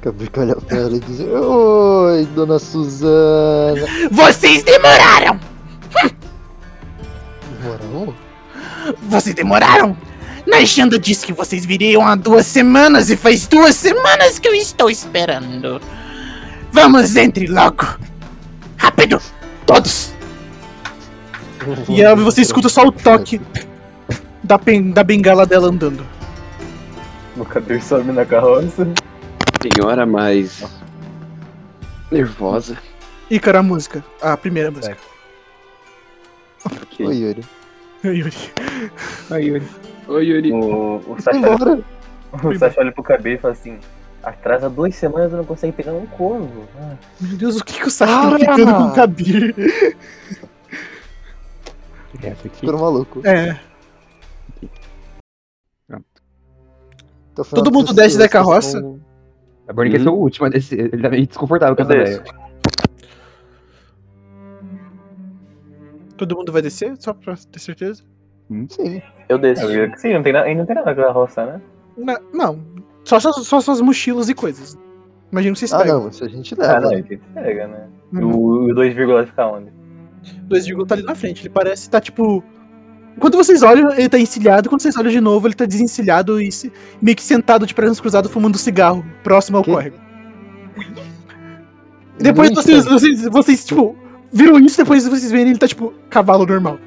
Acabei 0.00 0.28
de 0.32 0.40
olhar 0.40 0.56
pra 0.56 0.76
ela 0.78 0.96
e 0.96 1.00
dizer: 1.00 1.28
Oi, 1.30 2.26
dona 2.34 2.58
Suzana. 2.58 3.86
Vocês 4.10 4.62
demoraram! 4.62 5.38
Morão? 7.62 8.14
Vocês 9.02 9.34
demoraram! 9.34 9.96
Najanda 10.46 10.98
disse 10.98 11.26
que 11.26 11.32
vocês 11.34 11.66
viriam 11.66 12.06
há 12.06 12.14
duas 12.14 12.46
semanas 12.46 13.10
e 13.10 13.16
faz 13.16 13.46
duas 13.46 13.74
semanas 13.76 14.38
que 14.38 14.48
eu 14.48 14.54
estou 14.54 14.88
esperando. 14.90 15.80
Vamos, 16.72 17.14
entre 17.16 17.46
logo! 17.46 17.86
Rápido! 18.78 19.20
Todos! 19.66 20.12
E 21.90 22.02
aí 22.02 22.16
você 22.16 22.40
escuta 22.40 22.70
só 22.70 22.84
o 22.86 22.90
toque 22.92 23.38
da, 24.42 24.58
pen- 24.58 24.92
da 24.92 25.04
bengala 25.04 25.44
dela 25.44 25.68
andando. 25.68 26.06
O 27.36 27.44
cabelo 27.44 27.82
sobe 27.82 28.10
na 28.12 28.24
carroça. 28.24 28.88
Senhora 29.62 30.06
mais. 30.06 30.64
nervosa. 32.10 32.78
Ícaro, 33.30 33.58
a 33.58 33.62
música. 33.62 34.02
A 34.20 34.36
primeira 34.36 34.70
música. 34.70 34.96
Ok. 36.64 37.06
Oi, 37.06 37.16
Yuri. 37.16 37.44
Yuri. 38.04 38.36
Oi, 39.30 39.44
Yuri. 39.44 39.68
Oi, 40.08 40.24
Yuri. 40.26 40.52
O, 40.52 40.96
o, 41.06 41.20
Sasha, 41.20 41.36
embora. 41.38 41.82
o 42.42 42.58
Sasha 42.58 42.80
olha 42.80 42.92
pro 42.92 43.02
cabelo 43.02 43.36
e 43.36 43.38
fala 43.38 43.52
assim: 43.52 43.78
Atrás 44.22 44.64
há 44.64 44.68
duas 44.68 44.94
semanas 44.94 45.30
eu 45.32 45.38
não 45.38 45.44
consigo 45.44 45.72
pegar 45.72 45.92
um 45.92 46.06
corvo. 46.06 46.66
Ah, 46.78 46.96
Meu 47.20 47.36
Deus, 47.36 47.56
o 47.60 47.64
que, 47.64 47.80
que 47.80 47.86
o 47.86 47.90
Sasha 47.90 48.30
tá 48.30 48.38
ficando 48.38 48.74
com 48.74 48.84
o 48.84 48.94
Kabir? 48.94 49.54
Essa 52.22 52.46
aqui. 52.48 52.60
Ficando 52.60 52.78
maluco. 52.78 53.26
É. 53.26 53.60
Todo 57.54 57.72
mundo 57.72 57.92
desce 57.94 58.18
da 58.18 58.28
carroça? 58.28 58.82
A 59.70 59.98
ser 60.02 60.08
o 60.08 60.14
último 60.14 60.46
a 60.46 60.48
descer. 60.48 60.90
Ele 60.92 61.02
tá 61.02 61.08
meio 61.10 61.26
desconfortável 61.26 61.76
com 61.76 61.82
essa 61.82 61.92
ideia. 61.94 62.22
Todo 66.16 66.36
mundo 66.36 66.52
vai 66.52 66.60
descer? 66.62 66.94
Só 66.98 67.14
pra 67.14 67.34
ter 67.50 67.58
certeza? 67.58 68.02
Sim. 68.68 69.00
Eu 69.28 69.38
desço. 69.38 69.64
eu- 69.70 69.96
Sim, 69.96 70.14
não 70.14 70.22
tem, 70.22 70.32
na, 70.32 70.40
não 70.54 70.66
tem 70.66 70.74
nada 70.74 70.94
na 70.94 70.94
carroça, 70.94 71.46
né? 71.46 71.60
Na- 71.96 72.20
não. 72.32 72.60
Só, 73.04 73.18
só, 73.20 73.32
só 73.32 73.60
suas 73.60 73.80
mochilas 73.80 74.28
e 74.28 74.34
coisas. 74.34 74.76
Imagino 75.32 75.54
que 75.54 75.60
vocês 75.60 75.72
Ah, 75.72 75.78
pegam. 75.78 76.00
não, 76.00 76.08
isso 76.08 76.24
a 76.24 76.28
gente 76.28 76.54
Ah, 76.54 76.62
leva. 76.66 76.80
não, 76.80 76.90
a 76.90 76.96
gente 76.96 77.16
pega, 77.32 77.66
né? 77.68 77.88
E 78.12 78.16
Uhum. 78.18 78.34
o, 78.36 78.70
o 78.70 78.74
2, 78.74 78.94
fica 79.26 79.46
onde? 79.46 79.70
2, 80.42 80.66
tá 80.86 80.94
ali 80.94 81.04
na 81.04 81.14
frente. 81.14 81.42
Ele 81.42 81.48
parece 81.50 81.88
tá 81.88 82.00
tipo. 82.00 82.42
Quando 83.18 83.36
vocês 83.36 83.62
olham, 83.62 83.90
ele 83.92 84.08
tá 84.08 84.18
encilhado. 84.18 84.68
Quando 84.68 84.80
vocês 84.80 84.96
olham 84.96 85.10
de 85.10 85.20
novo, 85.20 85.46
ele 85.46 85.54
tá 85.54 85.64
desencilhado 85.66 86.40
e 86.40 86.50
se- 86.50 86.72
meio 87.02 87.16
que 87.16 87.22
sentado 87.22 87.66
de 87.66 87.74
pernas 87.74 88.00
cruzadas 88.00 88.30
fumando 88.30 88.56
cigarro, 88.56 89.04
próximo 89.22 89.58
ao 89.58 89.64
Que? 89.64 89.70
córrego. 89.70 89.96
Depois 92.18 92.50
vocês, 92.52 92.84
vocês, 92.84 93.22
vocês, 93.24 93.64
tipo, 93.64 93.96
viram 94.32 94.58
isso, 94.58 94.76
depois 94.76 95.06
vocês 95.06 95.30
verem 95.30 95.50
ele 95.50 95.58
tá, 95.58 95.66
tipo, 95.68 95.92
cavalo 96.08 96.46
normal. 96.46 96.78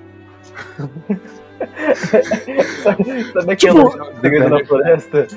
Sabe 2.83 3.53
aquele 3.53 3.73
Tipo- 3.73 4.19
segredo 4.21 4.49
da 4.49 4.65
floresta? 4.65 5.27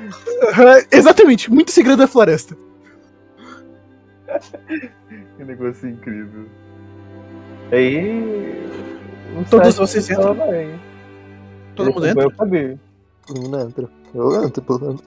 Aham, 0.49 0.81
exatamente, 0.91 1.51
muito 1.51 1.71
segredo 1.71 1.97
da 1.97 2.07
floresta. 2.07 2.55
Que 5.37 5.43
negócio 5.43 5.89
incrível. 5.89 6.45
Aí. 7.71 8.67
O 9.37 9.45
Todos 9.45 9.75
vocês 9.75 10.09
entram? 10.09 10.35
Todo 11.75 11.93
mundo 11.93 12.07
entra? 12.07 12.31
cabelo. 12.31 12.79
Todo 13.25 13.41
mundo 13.41 13.59
entra. 13.59 13.89
Eu 14.13 14.43
entro, 14.43 14.63
pelo 14.63 14.79
menos. 14.79 15.01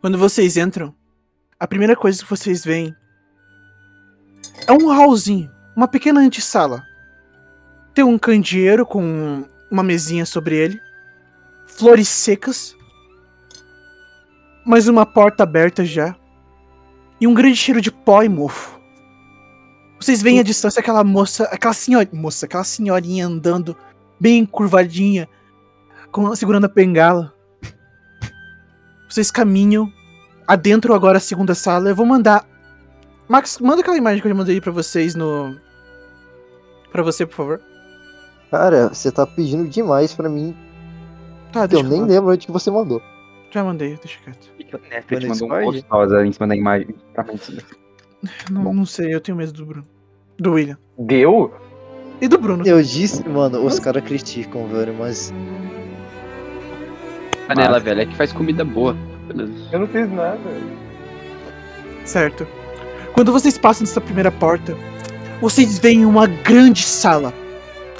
Quando 0.00 0.18
vocês 0.18 0.56
entram, 0.56 0.94
a 1.58 1.66
primeira 1.66 1.96
coisa 1.96 2.22
que 2.22 2.28
vocês 2.28 2.64
veem 2.64 2.94
é 4.66 4.72
um 4.72 4.88
hallzinho, 4.88 5.50
uma 5.76 5.88
pequena 5.88 6.20
antessala. 6.20 6.82
Tem 7.94 8.04
um 8.04 8.18
candeeiro 8.18 8.84
com 8.84 9.44
uma 9.70 9.82
mesinha 9.82 10.26
sobre 10.26 10.56
ele, 10.56 10.80
flores 11.66 12.08
secas, 12.08 12.76
mais 14.64 14.88
uma 14.88 15.06
porta 15.06 15.42
aberta 15.42 15.84
já, 15.84 16.16
e 17.20 17.26
um 17.26 17.34
grande 17.34 17.56
cheiro 17.56 17.80
de 17.80 17.92
pó 17.92 18.22
e 18.22 18.28
mofo. 18.28 18.73
Vocês 20.04 20.20
veem 20.20 20.38
à 20.38 20.42
distância 20.42 20.80
aquela 20.80 21.02
moça, 21.02 21.44
aquela 21.44 21.72
senhora, 21.72 22.06
moça, 22.12 22.44
aquela 22.44 22.62
senhorinha 22.62 23.26
andando 23.26 23.74
bem 24.20 24.44
curvadinha, 24.44 25.26
com, 26.12 26.36
segurando 26.36 26.66
a 26.66 26.68
bengala. 26.68 27.32
Vocês 29.08 29.30
caminham 29.30 29.90
adentro 30.46 30.92
agora 30.92 31.16
a 31.16 31.20
segunda 31.20 31.54
sala. 31.54 31.88
Eu 31.88 31.96
vou 31.96 32.04
mandar. 32.04 32.46
Max, 33.26 33.58
manda 33.58 33.80
aquela 33.80 33.96
imagem 33.96 34.20
que 34.20 34.28
eu 34.28 34.34
mandei 34.34 34.60
pra 34.60 34.70
vocês 34.70 35.14
no. 35.14 35.58
Pra 36.92 37.02
você, 37.02 37.24
por 37.24 37.36
favor. 37.36 37.62
Cara, 38.50 38.90
você 38.90 39.10
tá 39.10 39.26
pedindo 39.26 39.66
demais 39.66 40.12
pra 40.12 40.28
mim. 40.28 40.54
Tá, 41.50 41.62
eu 41.62 41.68
deixa 41.68 41.86
eu 41.86 41.88
nem 41.88 42.04
lembro 42.04 42.30
onde 42.30 42.44
que 42.44 42.52
você 42.52 42.70
mandou. 42.70 43.00
Já 43.50 43.64
mandei, 43.64 43.96
deixa 43.96 44.20
quieto. 44.20 44.52
O 44.52 45.28
mandou 45.28 46.20
um 46.20 46.24
em 46.26 46.32
cima 46.32 46.46
da 46.46 46.54
imagem. 46.54 46.94
Não, 48.50 48.74
não 48.74 48.84
sei, 48.84 49.14
eu 49.14 49.20
tenho 49.22 49.38
medo 49.38 49.52
do 49.52 49.64
Bruno. 49.64 49.93
Do 50.38 50.52
William. 50.52 50.78
Deu? 50.98 51.52
E 52.20 52.28
do 52.28 52.38
Bruno. 52.38 52.66
Eu 52.66 52.82
disse, 52.82 53.26
mano, 53.28 53.64
os 53.64 53.78
caras 53.78 54.02
criticam, 54.04 54.66
velho, 54.68 54.94
mas. 54.98 55.32
Panela 57.46 57.78
velha 57.78 58.02
é 58.02 58.06
que 58.06 58.16
faz 58.16 58.32
comida 58.32 58.64
boa. 58.64 58.96
Eu 59.72 59.80
não 59.80 59.86
fiz 59.86 60.10
nada. 60.10 60.38
Certo. 62.04 62.46
Quando 63.12 63.32
vocês 63.32 63.56
passam 63.56 63.84
dessa 63.84 64.00
primeira 64.00 64.30
porta, 64.30 64.76
vocês 65.40 65.78
veem 65.78 66.04
uma 66.04 66.26
grande 66.26 66.82
sala. 66.82 67.32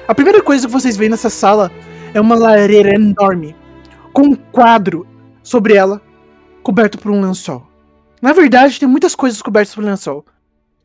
A 0.07 0.15
primeira 0.15 0.43
coisa 0.43 0.67
que 0.67 0.73
vocês 0.73 0.97
veem 0.97 1.11
nessa 1.11 1.31
sala 1.31 1.71
é 2.13 2.21
uma 2.21 2.35
lareira 2.35 2.95
enorme, 2.95 3.57
com 4.13 4.23
um 4.23 4.35
quadro 4.35 5.07
sobre 5.43 5.75
ela, 5.75 6.01
coberto 6.63 6.99
por 6.99 7.11
um 7.11 7.21
lençol. 7.21 7.67
Na 8.21 8.33
verdade, 8.33 8.79
tem 8.79 8.89
muitas 8.89 9.15
coisas 9.15 9.41
cobertas 9.43 9.75
por 9.75 9.85
lençol. 9.85 10.25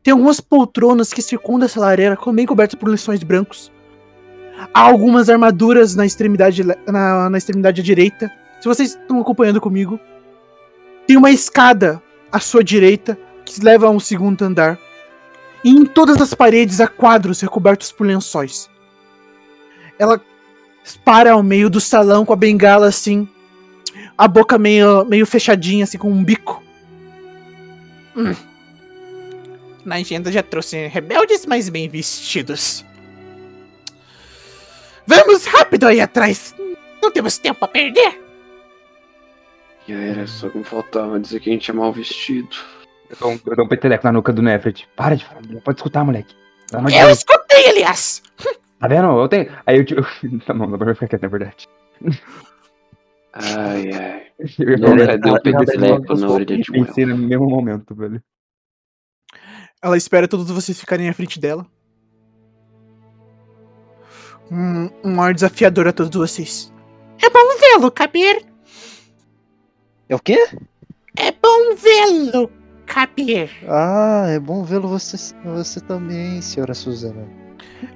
Tem 0.02 0.12
algumas 0.12 0.40
poltronas 0.40 1.12
que 1.12 1.20
circundam 1.20 1.66
essa 1.66 1.80
lareira, 1.80 2.16
também 2.16 2.46
cobertas 2.46 2.78
por 2.78 2.88
lençóis 2.88 3.22
brancos. 3.22 3.70
Há 4.72 4.80
algumas 4.80 5.28
armaduras 5.28 5.94
na 5.94 6.06
extremidade, 6.06 6.62
na, 6.86 7.28
na 7.30 7.38
extremidade 7.38 7.82
direita. 7.82 8.30
Se 8.60 8.68
vocês 8.68 8.90
estão 8.90 9.20
acompanhando 9.20 9.60
comigo, 9.60 9.98
tem 11.06 11.16
uma 11.16 11.30
escada 11.30 12.02
à 12.30 12.38
sua 12.38 12.62
direita 12.62 13.18
que 13.44 13.62
leva 13.62 13.86
a 13.86 13.90
um 13.90 14.00
segundo 14.00 14.42
andar. 14.42 14.78
E 15.62 15.70
em 15.70 15.84
todas 15.84 16.20
as 16.20 16.32
paredes 16.32 16.80
há 16.80 16.86
quadros 16.86 17.40
recobertos 17.40 17.92
por 17.92 18.06
lençóis. 18.06 18.70
Ela 19.98 20.20
para 21.04 21.32
ao 21.32 21.42
meio 21.42 21.68
do 21.68 21.80
salão 21.80 22.24
com 22.24 22.32
a 22.32 22.36
bengala 22.36 22.86
assim, 22.86 23.28
a 24.16 24.26
boca 24.26 24.58
meio, 24.58 25.04
meio 25.04 25.26
fechadinha, 25.26 25.84
assim, 25.84 25.98
com 25.98 26.10
um 26.10 26.24
bico. 26.24 26.62
Hum. 28.16 28.34
Na 29.84 29.96
agenda 29.96 30.30
já 30.30 30.42
trouxe 30.42 30.86
rebeldes 30.88 31.46
mais 31.46 31.68
bem 31.68 31.88
vestidos. 31.88 32.84
Vamos 35.06 35.44
rápido 35.46 35.86
aí 35.86 36.00
atrás! 36.00 36.54
Não 37.02 37.10
temos 37.10 37.38
tempo 37.38 37.64
a 37.64 37.68
perder! 37.68 38.20
E 39.88 39.92
aí 39.92 40.10
era 40.10 40.26
só 40.26 40.48
que 40.48 40.58
me 40.58 40.64
faltava 40.64 41.18
dizer 41.18 41.40
que 41.40 41.50
a 41.50 41.52
gente 41.52 41.70
é 41.70 41.74
mal 41.74 41.92
vestido. 41.92 42.48
Eu 43.08 43.16
dou 43.18 43.30
um, 43.32 43.40
eu 43.46 43.56
dou 43.56 43.64
um 43.64 43.68
peteleco 43.68 44.04
na 44.06 44.12
nuca 44.12 44.32
do 44.32 44.42
Nefret. 44.42 44.86
Para 44.94 45.16
de 45.16 45.24
falar, 45.24 45.40
não 45.48 45.60
pode 45.60 45.78
escutar, 45.78 46.04
moleque. 46.04 46.34
Eu 46.72 47.10
escutei, 47.10 47.70
aliás! 47.70 48.22
Tá 48.78 48.86
vendo? 48.86 49.06
Eu 49.20 49.28
tenho. 49.28 49.50
Aí 49.66 49.78
eu. 49.78 49.84
tipo, 49.84 50.02
Tá 50.46 50.54
bom, 50.54 50.70
dá 50.70 50.78
pra 50.78 50.94
ficar 50.94 51.08
quieto, 51.08 51.22
na 51.22 51.28
verdade. 51.28 51.68
Ai, 53.32 53.90
ai. 53.92 54.22
Eu 54.58 54.78
Não, 54.78 54.88
falar, 54.90 55.06
cara, 55.06 55.18
deu 55.18 55.32
um 55.32 55.36
"Ah, 55.36 55.40
não, 55.44 55.64
peteleco 55.64 56.14
não, 56.14 56.20
na 56.20 56.30
orelha 56.30 56.58
de 56.58 56.70
Will." 56.70 56.86
Pensei 56.86 57.06
no 57.06 57.16
mesmo 57.18 57.46
momento, 57.48 57.94
velho. 57.94 58.22
Ela 59.82 59.96
espera 59.96 60.28
todos 60.28 60.50
vocês 60.50 60.78
ficarem 60.78 61.08
à 61.08 61.14
frente 61.14 61.40
dela. 61.40 61.66
Um, 64.50 64.90
um 65.04 65.22
ar 65.22 65.32
desafiador 65.32 65.88
a 65.88 65.92
todos 65.92 66.14
vocês. 66.14 66.72
É 67.22 67.30
bom 67.30 67.58
vê-lo, 67.58 67.90
Kabir. 67.90 68.44
É 70.08 70.14
o 70.14 70.18
quê? 70.18 70.38
É 71.16 71.32
bom 71.32 71.74
vê-lo, 71.76 72.50
Kabir. 72.84 73.50
Ah, 73.68 74.26
é 74.28 74.38
bom 74.38 74.64
vê-lo 74.64 74.88
você, 74.88 75.34
você 75.44 75.80
também, 75.80 76.42
senhora 76.42 76.74
Suzana. 76.74 77.26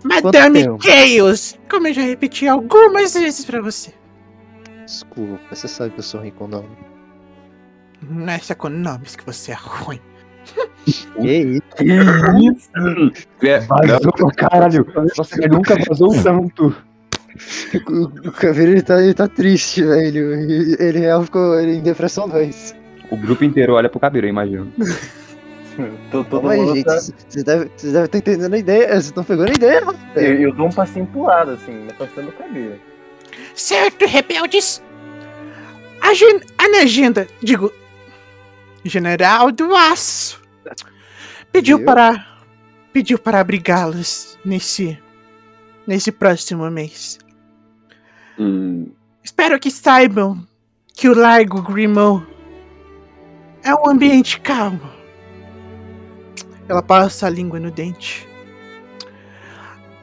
Madame? 0.05 0.64
Chaos. 0.80 1.59
Como 1.68 1.89
eu 1.89 1.95
já 1.95 2.03
repeti 2.03 2.47
algumas 2.47 3.12
vezes 3.12 3.45
pra 3.45 3.61
você. 3.61 3.93
Desculpa, 4.87 5.41
você 5.51 5.68
sabe 5.68 5.91
que 5.91 5.99
eu 5.99 6.03
sou 6.03 6.20
ruim 6.20 6.30
com 6.30 6.47
nome. 6.47 6.68
Não 8.01 8.32
é 8.32 8.39
só 8.39 8.55
com 8.55 8.68
nomes 8.68 9.16
que 9.16 9.26
você 9.26 9.53
é 9.53 9.55
ruim. 9.55 10.01
Que 10.85 11.85
isso? 11.85 12.70
É, 13.43 13.61
Vazou, 13.61 14.30
caralho. 14.37 14.87
Nossa, 15.16 15.37
ele 15.37 15.49
nunca 15.49 15.76
vazou 15.89 16.11
tanto. 16.22 16.74
O, 17.89 18.28
o 18.28 18.32
Caveiro 18.32 18.72
ele 18.72 18.82
tá, 18.82 19.03
ele 19.03 19.14
tá 19.14 19.26
triste, 19.26 19.82
velho. 19.82 20.32
Ele, 20.35 20.76
ele 20.78 20.99
real 21.01 21.24
ficou 21.24 21.59
em 21.61 21.80
depressão 21.80 22.28
2. 22.28 22.74
O 23.11 23.16
grupo 23.16 23.45
inteiro 23.45 23.74
olha 23.74 23.89
pro 23.89 23.99
cabelo, 24.01 24.26
eu 24.26 24.30
imagino. 24.30 24.72
Tô, 26.11 26.22
todo 26.22 26.45
Mas, 26.45 26.61
mundo 26.61 26.76
gente, 26.76 26.85
tá... 26.85 27.01
vocês 27.01 27.43
devem 27.43 27.68
devem 27.82 28.05
estar 28.05 28.18
entendendo 28.18 28.55
a 28.55 28.59
ideia. 28.59 28.89
Vocês 28.89 29.07
estão 29.07 29.24
pegando 29.24 29.51
a 29.51 29.55
ideia, 29.55 29.80
eu, 29.80 29.95
velho. 30.14 30.43
eu 30.43 30.55
dou 30.55 30.68
um 30.68 30.72
passinho 30.72 31.07
pro 31.07 31.24
lado, 31.24 31.51
assim, 31.53 31.72
me 31.72 31.91
afastando 31.91 32.28
do 32.28 32.32
cabelo. 32.32 32.76
Certo, 33.57 34.07
rebeldes. 34.07 34.80
A, 36.01 36.14
gen 36.14 36.41
a 36.59 36.68
na 36.68 36.78
agenda, 36.82 37.26
digo, 37.43 37.72
General 38.85 39.51
do 39.51 39.74
Aço, 39.74 40.41
pediu 41.55 41.78
Eu? 41.78 41.84
para 41.84 42.26
pediu 42.92 43.16
para 43.18 43.40
abrigá-los 43.40 44.36
nesse 44.44 44.98
nesse 45.86 46.11
próximo 46.11 46.68
mês. 46.70 47.18
hum, 48.38 48.90
Espero 49.22 49.59
que 49.61 49.70
saibam 49.70 50.46
que 50.92 51.09
o 51.09 51.14
Largo 51.14 51.62
Grimmauld 51.62 52.26
é 53.62 53.74
um 53.74 53.88
ambiente 53.88 54.40
calmo. 54.40 54.92
Ela 56.68 56.82
passa 56.82 57.26
a 57.26 57.30
língua 57.30 57.61
no 57.61 57.70
dente. 57.70 58.26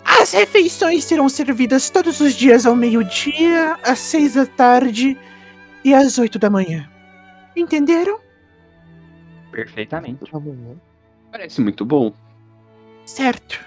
As 0.04 0.32
refeições 0.34 1.04
serão 1.04 1.28
servidas 1.30 1.89
todos 1.89 2.20
os 2.20 2.34
dias 2.34 2.66
ao 2.66 2.76
meio-dia, 2.76 3.78
às 3.84 3.99
seis 3.99 4.36
da 4.36 4.45
tarde 4.45 5.18
e 5.84 5.93
às 5.93 6.18
oito 6.18 6.38
da 6.38 6.49
manhã. 6.49 6.89
Entenderam? 7.56 8.20
Perfeitamente. 9.52 10.20
Parece 11.32 11.62
muito 11.62 11.86
bom. 11.86 12.14
Certo. 13.06 13.60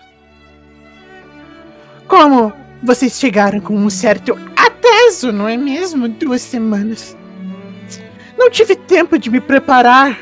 Como 2.06 2.52
vocês 2.82 3.18
chegaram 3.18 3.60
com 3.60 3.74
um 3.74 3.88
certo 3.88 4.38
atraso, 4.54 5.32
não 5.32 5.48
é 5.48 5.56
mesmo? 5.56 6.08
Duas 6.08 6.42
semanas. 6.42 7.16
Não 8.36 8.50
tive 8.50 8.76
tempo 8.76 9.18
de 9.18 9.30
me 9.30 9.40
preparar. 9.40 10.18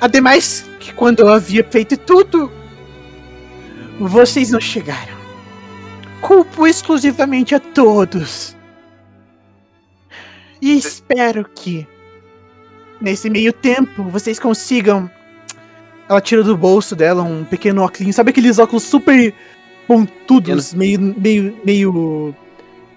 Ademais, 0.00 0.64
que 0.80 0.94
quando 0.94 1.20
eu 1.20 1.28
havia 1.28 1.62
feito 1.62 1.96
tudo, 1.98 2.50
vocês 3.98 4.50
não 4.50 4.60
chegaram. 4.60 5.20
Culpo 6.22 6.66
exclusivamente 6.66 7.54
a 7.54 7.60
todos. 7.60 8.56
E 10.62 10.76
espero 10.76 11.44
que, 11.54 11.86
nesse 13.00 13.28
meio 13.28 13.52
tempo, 13.52 14.04
vocês 14.04 14.38
consigam 14.38 15.10
ela 16.10 16.20
tira 16.20 16.42
do 16.42 16.56
bolso 16.56 16.96
dela 16.96 17.22
um 17.22 17.44
pequeno 17.44 17.82
óculos. 17.82 18.16
Sabe 18.16 18.30
aqueles 18.30 18.58
óculos 18.58 18.82
super 18.82 19.32
pontudos, 19.86 20.74
meio, 20.74 21.00
meio, 21.16 21.56
meio. 21.64 22.34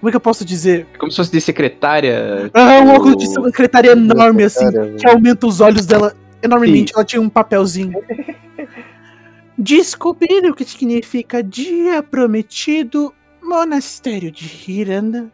Como 0.00 0.08
é 0.08 0.10
que 0.10 0.16
eu 0.16 0.20
posso 0.20 0.44
dizer? 0.44 0.84
É 0.92 0.98
como 0.98 1.12
se 1.12 1.16
fosse 1.18 1.30
de 1.30 1.40
secretária. 1.40 2.50
Ah, 2.52 2.80
um 2.80 2.86
tipo, 2.86 2.96
óculos 2.96 3.16
de 3.18 3.26
secretária 3.32 3.90
enorme, 3.92 4.42
assim, 4.42 4.66
Secretária, 4.66 4.96
que 4.96 5.08
aumenta 5.08 5.46
os 5.46 5.60
olhos 5.60 5.86
dela 5.86 6.12
enormemente, 6.42 6.92
ela 6.94 7.04
tinha 7.04 7.22
um 7.22 7.28
papelzinho. 7.28 7.92
Descobrir 9.56 10.44
o 10.50 10.54
que 10.54 10.64
significa 10.64 11.40
Dia 11.40 12.02
Prometido, 12.02 13.14
Monastério 13.40 14.30
de 14.32 14.50
Hiranda. 14.68 15.30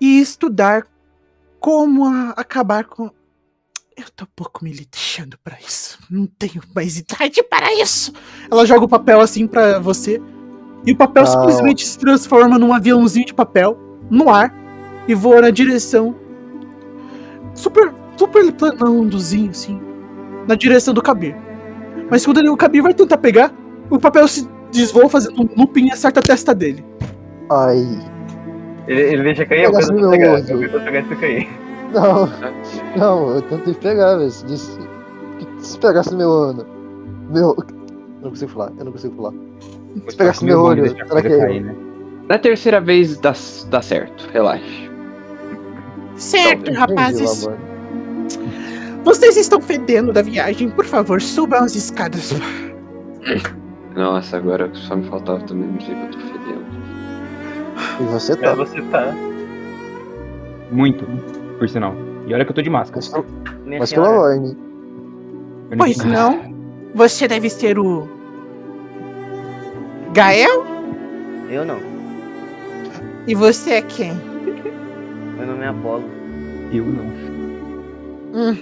E 0.00 0.18
estudar 0.18 0.84
como 1.60 2.06
a- 2.06 2.30
acabar 2.36 2.84
com. 2.84 3.10
Eu 3.96 4.04
tô 4.16 4.24
um 4.24 4.28
pouco 4.34 4.64
me 4.64 4.72
lixando 4.72 5.36
pra 5.44 5.58
isso. 5.60 5.98
Não 6.10 6.26
tenho 6.26 6.62
mais 6.74 6.98
idade 6.98 7.42
para 7.42 7.72
isso. 7.74 8.12
Ela 8.50 8.64
joga 8.64 8.84
o 8.84 8.88
papel 8.88 9.20
assim 9.20 9.46
pra 9.46 9.78
você. 9.78 10.20
E 10.86 10.92
o 10.92 10.96
papel 10.96 11.24
Não. 11.24 11.30
simplesmente 11.30 11.86
se 11.86 11.98
transforma 11.98 12.58
num 12.58 12.72
aviãozinho 12.72 13.26
de 13.26 13.34
papel 13.34 13.78
no 14.10 14.30
ar 14.30 14.52
e 15.06 15.14
voa 15.14 15.42
na 15.42 15.50
direção. 15.50 16.16
Super, 17.54 17.92
super 18.16 18.50
planandozinho, 18.52 19.50
assim. 19.50 19.80
Na 20.48 20.54
direção 20.54 20.92
do 20.94 21.02
Kabir. 21.02 21.36
Mas 22.10 22.24
quando 22.24 22.38
ele- 22.38 22.48
o 22.48 22.56
Kabir 22.56 22.80
vai 22.82 22.94
tentar 22.94 23.18
pegar, 23.18 23.52
o 23.90 23.98
papel 23.98 24.26
se 24.26 24.48
desvoa 24.72 25.08
fazendo 25.08 25.42
um 25.42 25.48
looping 25.56 25.86
e 25.88 25.92
acerta 25.92 26.20
a 26.20 26.22
testa 26.22 26.54
dele. 26.54 26.84
Ai. 27.50 27.98
Ele, 28.88 29.00
ele 29.00 29.22
deixa 29.22 29.44
cair, 29.46 29.64
eu 29.64 29.70
quero 29.72 30.10
pegar. 30.10 30.38
Eu 30.40 30.58
quero 30.58 30.80
pegar 30.84 31.00
isso 31.00 31.16
cair. 31.16 31.48
Não, 31.92 32.28
não, 32.96 33.34
eu 33.34 33.42
tentei 33.42 33.74
pegar, 33.74 34.16
velho. 34.16 34.30
Se, 34.30 34.44
disse- 34.46 34.78
que 35.38 35.66
se 35.66 35.78
pegasse 35.78 36.14
meu 36.14 36.30
ano. 36.32 36.66
Meu. 37.30 37.56
Eu 37.58 38.22
não 38.22 38.30
consigo 38.30 38.50
falar, 38.52 38.72
eu 38.78 38.84
não 38.84 38.92
consigo 38.92 39.16
falar. 39.16 39.32
Se 40.08 40.16
pegasse 40.16 40.44
meu 40.44 40.60
olho, 40.62 40.88
será 40.88 41.20
que 41.22 41.28
é 41.28 41.58
eu? 41.58 41.62
né? 41.64 41.74
Na 42.28 42.38
terceira 42.38 42.80
vez 42.80 43.18
dá, 43.18 43.32
dá 43.68 43.82
certo, 43.82 44.28
relaxa. 44.32 44.90
Certo, 46.16 46.62
Entendi, 46.70 46.76
rapazes. 46.78 47.44
Lamor. 47.44 47.58
Vocês 49.04 49.36
estão 49.36 49.60
fedendo 49.60 50.12
da 50.12 50.22
viagem. 50.22 50.70
Por 50.70 50.84
favor, 50.84 51.20
subam 51.20 51.64
as 51.64 51.74
escadas. 51.74 52.32
Nossa, 53.96 54.36
agora 54.36 54.70
só 54.74 54.94
me 54.96 55.04
faltava 55.08 55.40
também 55.40 55.68
me 55.68 55.78
dizer 55.78 55.94
que 55.96 56.02
eu 56.04 56.10
tô 56.12 56.18
fedendo. 56.20 56.64
E 58.00 58.04
você 58.04 58.32
É, 58.32 58.36
tá. 58.36 58.54
você 58.54 58.80
tá. 58.82 59.14
Muito, 60.70 61.04
por 61.62 61.68
sinal. 61.68 61.94
E 62.26 62.34
olha 62.34 62.44
que 62.44 62.50
eu 62.50 62.54
tô 62.56 62.60
de 62.62 62.68
máscara. 62.68 63.06
Mas, 63.12 63.64
Minha 63.64 63.86
senhora, 63.86 64.18
ordem. 64.18 64.56
Eu 65.70 65.78
Pois 65.78 65.96
não. 65.98 66.52
Você 66.92 67.28
deve 67.28 67.48
ser 67.48 67.78
o. 67.78 68.08
Gael? 70.12 70.64
eu 71.48 71.64
não. 71.64 71.78
E 73.28 73.34
você 73.34 73.74
é 73.74 73.82
quem? 73.82 74.12
Meu 75.36 75.46
nome 75.46 75.62
é 75.62 75.68
Apolo. 75.68 76.02
Eu 76.72 76.84
não. 76.84 77.04
Hum, 78.34 78.56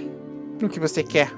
o 0.63 0.69
que 0.69 0.79
você 0.79 1.03
quer? 1.03 1.33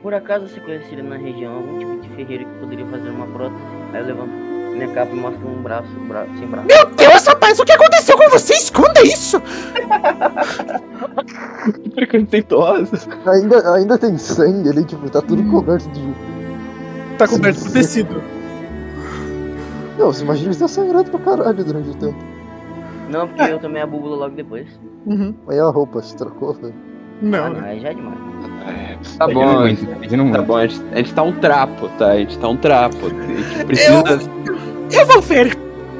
Por 0.00 0.14
acaso 0.14 0.48
você 0.48 0.60
conheceria 0.60 1.04
na 1.04 1.16
região 1.16 1.56
algum 1.56 1.78
tipo 1.78 2.00
de 2.00 2.08
ferreiro 2.16 2.46
que 2.46 2.60
poderia 2.60 2.86
fazer 2.86 3.10
uma 3.10 3.26
prótese? 3.26 3.60
Aí 3.92 4.00
eu 4.00 4.06
levanto 4.06 4.53
minha 4.74 4.88
capa 4.88 5.14
mostro 5.14 5.46
um 5.46 5.62
braço, 5.62 5.88
bra 6.08 6.26
sem 6.38 6.46
braço. 6.46 6.66
Meu 6.66 6.86
Deus, 6.94 7.26
rapaz, 7.26 7.58
o 7.58 7.64
que 7.64 7.72
aconteceu 7.72 8.16
com 8.16 8.28
você? 8.30 8.54
Esconda 8.54 9.02
isso! 9.02 9.40
Preconceituosa. 11.94 12.98
Ainda, 13.26 13.74
ainda 13.74 13.98
tem 13.98 14.18
sangue 14.18 14.68
ali, 14.68 14.84
tipo, 14.84 15.08
tá 15.08 15.22
tudo 15.22 15.42
coberto 15.50 15.88
de. 15.90 16.14
Tá 17.18 17.28
coberto 17.28 17.64
de 17.64 17.72
tecido. 17.72 18.22
Não, 19.98 20.06
você 20.06 20.24
imagina 20.24 20.50
ele 20.50 20.58
tá 20.58 20.68
sangrando 20.68 21.10
pra 21.10 21.20
caralho 21.20 21.64
durante 21.64 21.90
o 21.90 21.94
tempo. 21.94 22.18
Não, 23.08 23.28
porque 23.28 23.42
eu 23.42 23.60
tomei 23.60 23.80
a 23.80 23.86
búbula 23.86 24.16
logo 24.16 24.34
depois. 24.34 24.66
Uhum. 25.06 25.34
Aí 25.48 25.58
a 25.58 25.68
roupa 25.68 26.02
se 26.02 26.16
trocou, 26.16 26.54
velho. 26.54 26.74
Não, 27.22 27.44
ah, 27.44 27.50
não, 27.50 27.64
aí 27.64 27.80
já 27.80 27.88
é 27.90 27.94
demais. 27.94 28.18
É, 28.66 28.98
tá 29.18 29.26
bom, 29.28 29.60
muito, 29.60 29.86
tá 29.86 29.96
muito. 30.16 30.32
tá 30.32 30.42
bom. 30.42 30.56
A 30.56 30.66
gente, 30.66 30.82
a 30.92 30.96
gente 30.96 31.14
tá 31.14 31.22
um 31.22 31.32
trapo, 31.32 31.88
tá? 31.98 32.08
A 32.12 32.16
gente 32.18 32.38
tá 32.38 32.48
um 32.48 32.56
trapo. 32.56 32.96
A 33.06 33.08
gente 33.10 33.64
precisa. 33.66 34.20
Eu 34.92 35.06
vou 35.06 35.20
ver 35.20 35.56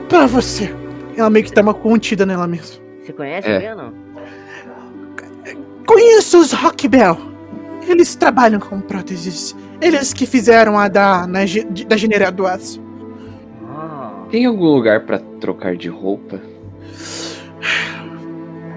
pra 0.09 0.27
você. 0.27 0.75
Ela 1.17 1.31
meio 1.31 1.45
que 1.45 1.53
tá 1.53 1.61
uma 1.62 1.75
contida 1.75 2.27
nela 2.27 2.47
mesma. 2.47 2.83
Você 3.03 3.12
conhece 3.12 3.49
É. 3.49 3.71
ou 3.73 3.77
não? 3.77 3.93
Conheço 5.87 6.41
os 6.41 6.53
Rockbell. 6.53 7.17
Eles 7.87 8.15
trabalham 8.15 8.59
com 8.59 8.81
próteses. 8.81 9.55
Eles 9.81 10.12
que 10.15 10.25
fizeram 10.27 10.79
a 10.79 10.89
da, 10.89 11.27
na, 11.27 11.41
da 11.87 11.97
General 11.97 12.33
do 12.33 12.47
Aço. 12.47 12.83
Ah, 13.69 14.23
Tem 14.31 14.47
algum 14.47 14.65
lugar 14.65 15.01
pra 15.05 15.19
trocar 15.41 15.77
de 15.77 15.89
roupa? 15.89 16.41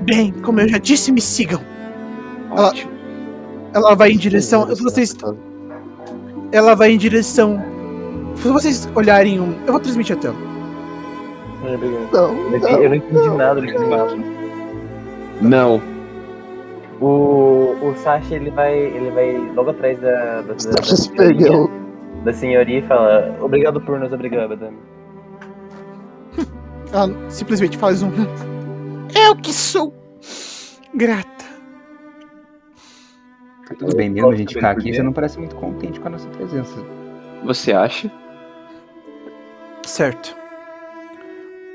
Bem, 0.03 0.31
como 0.43 0.59
eu 0.59 0.67
já 0.67 0.77
disse, 0.77 1.11
me 1.11 1.21
sigam. 1.21 1.61
Ela-. 2.51 2.73
Ela 3.73 3.95
vai 3.95 4.11
em 4.11 4.17
direção. 4.17 4.65
Vocês, 4.67 5.15
ela 6.51 6.75
vai 6.75 6.91
em 6.91 6.97
direção. 6.97 7.61
Se 8.35 8.47
vocês 8.49 8.87
olharem 8.95 9.39
um. 9.39 9.53
Eu 9.65 9.73
vou 9.73 9.79
transmitir 9.79 10.15
a 10.15 10.19
tela. 10.19 10.35
É, 11.65 11.75
obrigado. 11.75 12.11
Não, 12.13 12.81
Eu 12.83 12.89
não 12.89 12.95
entendi- 12.95 13.13
não 13.27 13.37
nada 13.37 13.59
do 13.61 13.67
que 13.67 13.73
você 13.73 13.85
falou. 13.89 14.19
Não. 15.41 15.81
O, 17.01 17.75
o 17.81 17.93
Sasha, 17.97 18.35
ele 18.35 18.49
vai, 18.49 18.73
ele 18.75 19.11
vai 19.11 19.37
logo 19.55 19.69
atrás 19.69 19.99
da, 19.99 20.41
da, 20.41 20.53
da, 20.53 20.59
se 20.83 20.97
senhoria- 20.97 21.67
da 22.23 22.33
senhoria 22.33 22.79
e 22.79 22.81
fala 22.83 23.35
obrigado 23.39 23.79
por 23.81 23.99
nos 23.99 24.11
obrigar, 24.11 24.47
madame. 24.49 24.77
Ela 26.91 27.09
simplesmente 27.29 27.77
faz 27.77 28.01
um. 28.01 28.09
Eu 29.15 29.35
que 29.35 29.53
sou 29.53 29.93
grata. 30.93 31.45
Tudo 33.75 33.95
bem, 33.95 34.09
mesmo 34.09 34.29
a 34.29 34.35
gente 34.35 34.53
ficar 34.53 34.71
aqui, 34.71 34.93
você 34.93 35.03
não 35.03 35.11
parece 35.11 35.37
muito 35.37 35.55
contente 35.55 35.99
com 35.99 36.07
a 36.07 36.11
nossa 36.11 36.27
presença. 36.29 36.73
Você 37.43 37.73
acha? 37.73 38.11
Certo. 39.85 40.35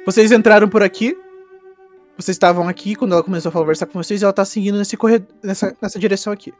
Vocês 0.04 0.32
entraram 0.32 0.68
por 0.68 0.82
aqui. 0.82 1.16
Vocês 2.16 2.34
estavam 2.34 2.68
aqui 2.68 2.94
quando 2.94 3.12
ela 3.12 3.22
começou 3.22 3.48
a 3.48 3.52
conversar 3.52 3.86
com 3.86 4.02
vocês 4.02 4.20
e 4.20 4.24
ela 4.24 4.32
tá 4.32 4.44
seguindo 4.44 4.78
nesse 4.78 4.96
corredor, 4.96 5.28
nessa, 5.42 5.76
nessa 5.80 5.98
direção 5.98 6.32
aqui. 6.32 6.52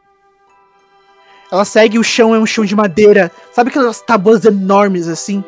Ela 1.50 1.64
segue, 1.64 1.98
o 1.98 2.04
chão 2.04 2.34
é 2.34 2.38
um 2.38 2.46
chão 2.46 2.64
de 2.64 2.74
madeira. 2.74 3.30
Sabe 3.52 3.70
aquelas 3.70 4.00
tábuas 4.00 4.44
enormes 4.44 5.08
assim? 5.08 5.44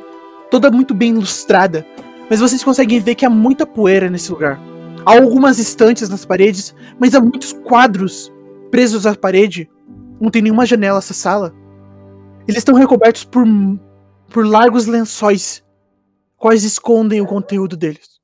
Toda 0.50 0.70
muito 0.70 0.92
bem 0.92 1.10
ilustrada. 1.10 1.86
Mas 2.28 2.40
vocês 2.40 2.62
conseguem 2.62 3.00
ver 3.00 3.14
que 3.14 3.24
há 3.24 3.30
muita 3.30 3.66
poeira 3.66 4.10
nesse 4.10 4.30
lugar. 4.30 4.60
Há 5.06 5.16
algumas 5.16 5.58
estantes 5.58 6.08
nas 6.08 6.24
paredes, 6.24 6.74
mas 6.98 7.14
há 7.14 7.20
muitos 7.20 7.52
quadros 7.52 8.32
presos 8.70 9.06
à 9.06 9.14
parede. 9.14 9.70
Não 10.20 10.30
tem 10.30 10.42
nenhuma 10.42 10.66
janela 10.66 10.98
essa 10.98 11.14
sala. 11.14 11.52
Eles 12.46 12.58
estão 12.58 12.74
recobertos 12.74 13.24
por, 13.24 13.44
por 14.30 14.46
largos 14.46 14.86
lençóis 14.86 15.64
quais 16.36 16.62
escondem 16.64 17.20
o 17.20 17.26
conteúdo 17.26 17.76
deles. 17.76 18.20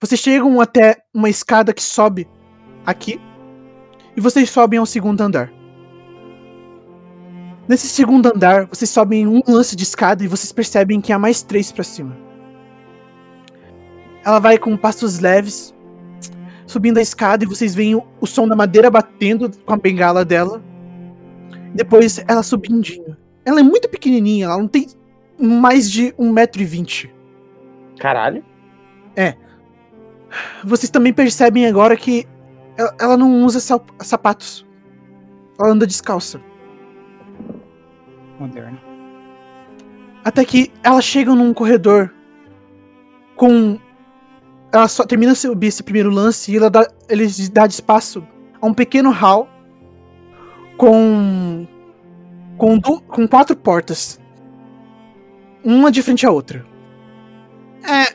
Vocês 0.00 0.20
chegam 0.20 0.60
até 0.60 0.96
uma 1.14 1.30
escada 1.30 1.72
que 1.72 1.82
sobe 1.82 2.28
aqui 2.84 3.20
e 4.16 4.20
vocês 4.20 4.50
sobem 4.50 4.78
ao 4.78 4.86
segundo 4.86 5.20
andar. 5.20 5.52
Nesse 7.68 7.88
segundo 7.88 8.26
andar, 8.26 8.66
vocês 8.66 8.90
sobem 8.90 9.26
um 9.26 9.40
lance 9.46 9.76
de 9.76 9.84
escada 9.84 10.24
e 10.24 10.26
vocês 10.26 10.50
percebem 10.50 11.00
que 11.00 11.12
há 11.12 11.18
mais 11.18 11.42
três 11.42 11.70
pra 11.70 11.84
cima. 11.84 12.16
Ela 14.24 14.40
vai 14.40 14.58
com 14.58 14.76
passos 14.76 15.20
leves, 15.20 15.72
subindo 16.66 16.98
a 16.98 17.02
escada 17.02 17.44
e 17.44 17.46
vocês 17.46 17.74
veem 17.74 17.94
o, 17.94 18.04
o 18.20 18.26
som 18.26 18.48
da 18.48 18.56
madeira 18.56 18.90
batendo 18.90 19.50
com 19.64 19.74
a 19.74 19.76
bengala 19.76 20.24
dela. 20.24 20.60
Depois 21.74 22.22
ela 22.28 22.42
subindinho. 22.42 23.16
Ela 23.44 23.60
é 23.60 23.62
muito 23.62 23.88
pequenininha, 23.88 24.46
ela 24.46 24.58
não 24.58 24.68
tem 24.68 24.86
mais 25.38 25.90
de 25.90 26.12
1,20m. 26.12 27.10
Caralho. 27.98 28.44
Vocês 30.64 30.90
também 30.90 31.12
percebem 31.12 31.66
agora 31.66 31.96
que 31.96 32.26
ela, 32.76 32.94
ela 33.00 33.16
não 33.16 33.44
usa 33.44 33.60
sapatos. 34.00 34.66
Ela 35.58 35.72
anda 35.72 35.86
descalça. 35.86 36.40
Moderno. 38.38 38.78
Até 40.24 40.44
que 40.44 40.72
ela 40.82 41.00
chega 41.00 41.34
num 41.34 41.52
corredor 41.52 42.12
com. 43.36 43.78
Ela 44.72 44.88
só 44.88 45.04
termina 45.04 45.34
subir 45.34 45.66
esse 45.66 45.82
primeiro 45.82 46.10
lance 46.10 46.50
e 46.50 46.56
ela 46.56 46.70
dá, 46.70 46.88
eles 47.08 47.48
dá 47.50 47.66
espaço 47.66 48.26
a 48.60 48.66
um 48.66 48.72
pequeno 48.72 49.10
hall 49.10 49.46
com. 50.86 51.64
Com, 52.58 52.76
du- 52.78 53.00
com 53.02 53.28
quatro 53.28 53.54
portas. 53.56 54.20
Uma 55.64 55.92
de 55.92 56.02
frente 56.02 56.26
à 56.26 56.30
outra. 56.30 56.66
É. 57.84 58.12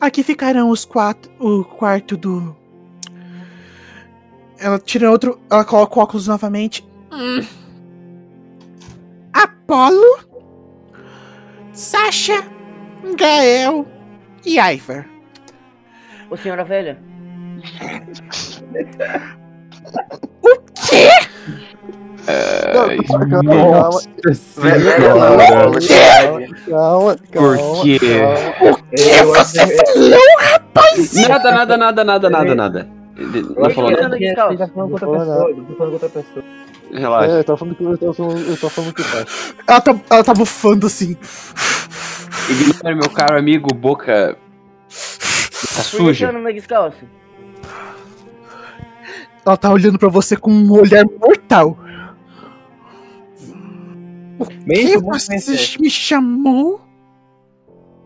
Aqui 0.00 0.24
ficarão 0.24 0.70
os 0.70 0.84
quatro. 0.84 1.30
O 1.38 1.62
quarto 1.64 2.16
do. 2.16 2.56
Ela 4.58 4.78
tira 4.80 5.08
outro. 5.08 5.38
Ela 5.48 5.64
coloca 5.64 5.98
o 5.98 6.02
óculos 6.02 6.26
novamente. 6.26 6.84
Hum. 7.12 7.46
Apolo. 9.32 10.18
Sasha. 11.72 12.42
Gael. 13.16 13.86
E 14.44 14.58
Ivar. 14.58 15.08
Ô 16.28 16.36
senhora 16.36 16.64
velha, 16.64 16.98
Quê? 20.74 21.29
Não, 22.74 22.92
isso- 22.92 23.06
calma, 23.08 23.28
calma, 26.68 27.16
calma, 27.16 27.16
Por 27.32 27.82
quê? 27.82 27.98
calma. 28.08 28.78
Eu 28.92 29.34
acho 29.34 29.52
que- 29.52 31.28
Nada, 31.28 31.50
nada, 31.50 31.76
nada, 31.76 32.04
nada, 32.04 32.30
nada, 32.30 32.54
nada. 32.54 32.88
Ele 33.16 33.38
eu 33.40 33.54
não 33.62 33.70
falou 33.70 33.90
que 33.94 34.00
nada. 34.02 34.16
ele 34.16 34.34
tá 34.34 34.68
falando 34.68 34.72
com 34.74 35.06
outra 35.06 35.06
Não 35.06 35.14
falou 35.14 35.26
pessoa. 35.26 35.50
Ele 35.50 35.74
tá 35.76 35.84
outra 35.84 36.08
pessoa. 36.08 36.44
Relaxa. 36.92 37.30
É, 37.32 37.38
eu 37.38 37.44
tava 37.44 37.58
falando 37.58 37.74
que 37.76 37.84
eu 37.84 37.98
tava 37.98 38.14
falando, 38.14 38.38
eu 38.40 38.56
tava 38.56 38.70
falando 38.70 38.94
que 38.94 39.02
tá. 39.02 39.24
Ela 39.68 39.80
tá, 39.80 39.96
ela 40.10 40.24
tá 40.24 40.34
bufando 40.34 40.86
assim. 40.86 41.16
Ignore 42.48 42.94
meu 42.96 43.10
caro 43.10 43.38
amigo, 43.38 43.72
boca. 43.74 44.36
Boca 44.36 44.36
Por 44.88 44.88
que 44.88 45.68
você 45.68 45.82
suja. 45.96 46.32
na 46.32 46.50
descalço? 46.50 46.98
Ela 49.44 49.56
tá 49.56 49.70
olhando 49.72 49.98
pra 49.98 50.08
você 50.08 50.36
com 50.36 50.50
um 50.50 50.72
olhar 50.72 51.04
mortal. 51.04 51.78
O 54.38 54.44
Bem, 54.64 54.86
que 54.86 54.98
você 54.98 55.26
conhecer. 55.28 55.80
me 55.80 55.90
chamou? 55.90 56.80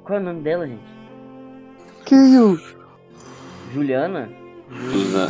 Qual 0.04 0.18
é 0.18 0.22
o 0.22 0.24
nome 0.24 0.40
dela, 0.42 0.66
gente? 0.66 0.82
Que 2.04 2.14
eu? 2.14 2.58
Juliana? 3.72 4.28
Não, 4.70 5.28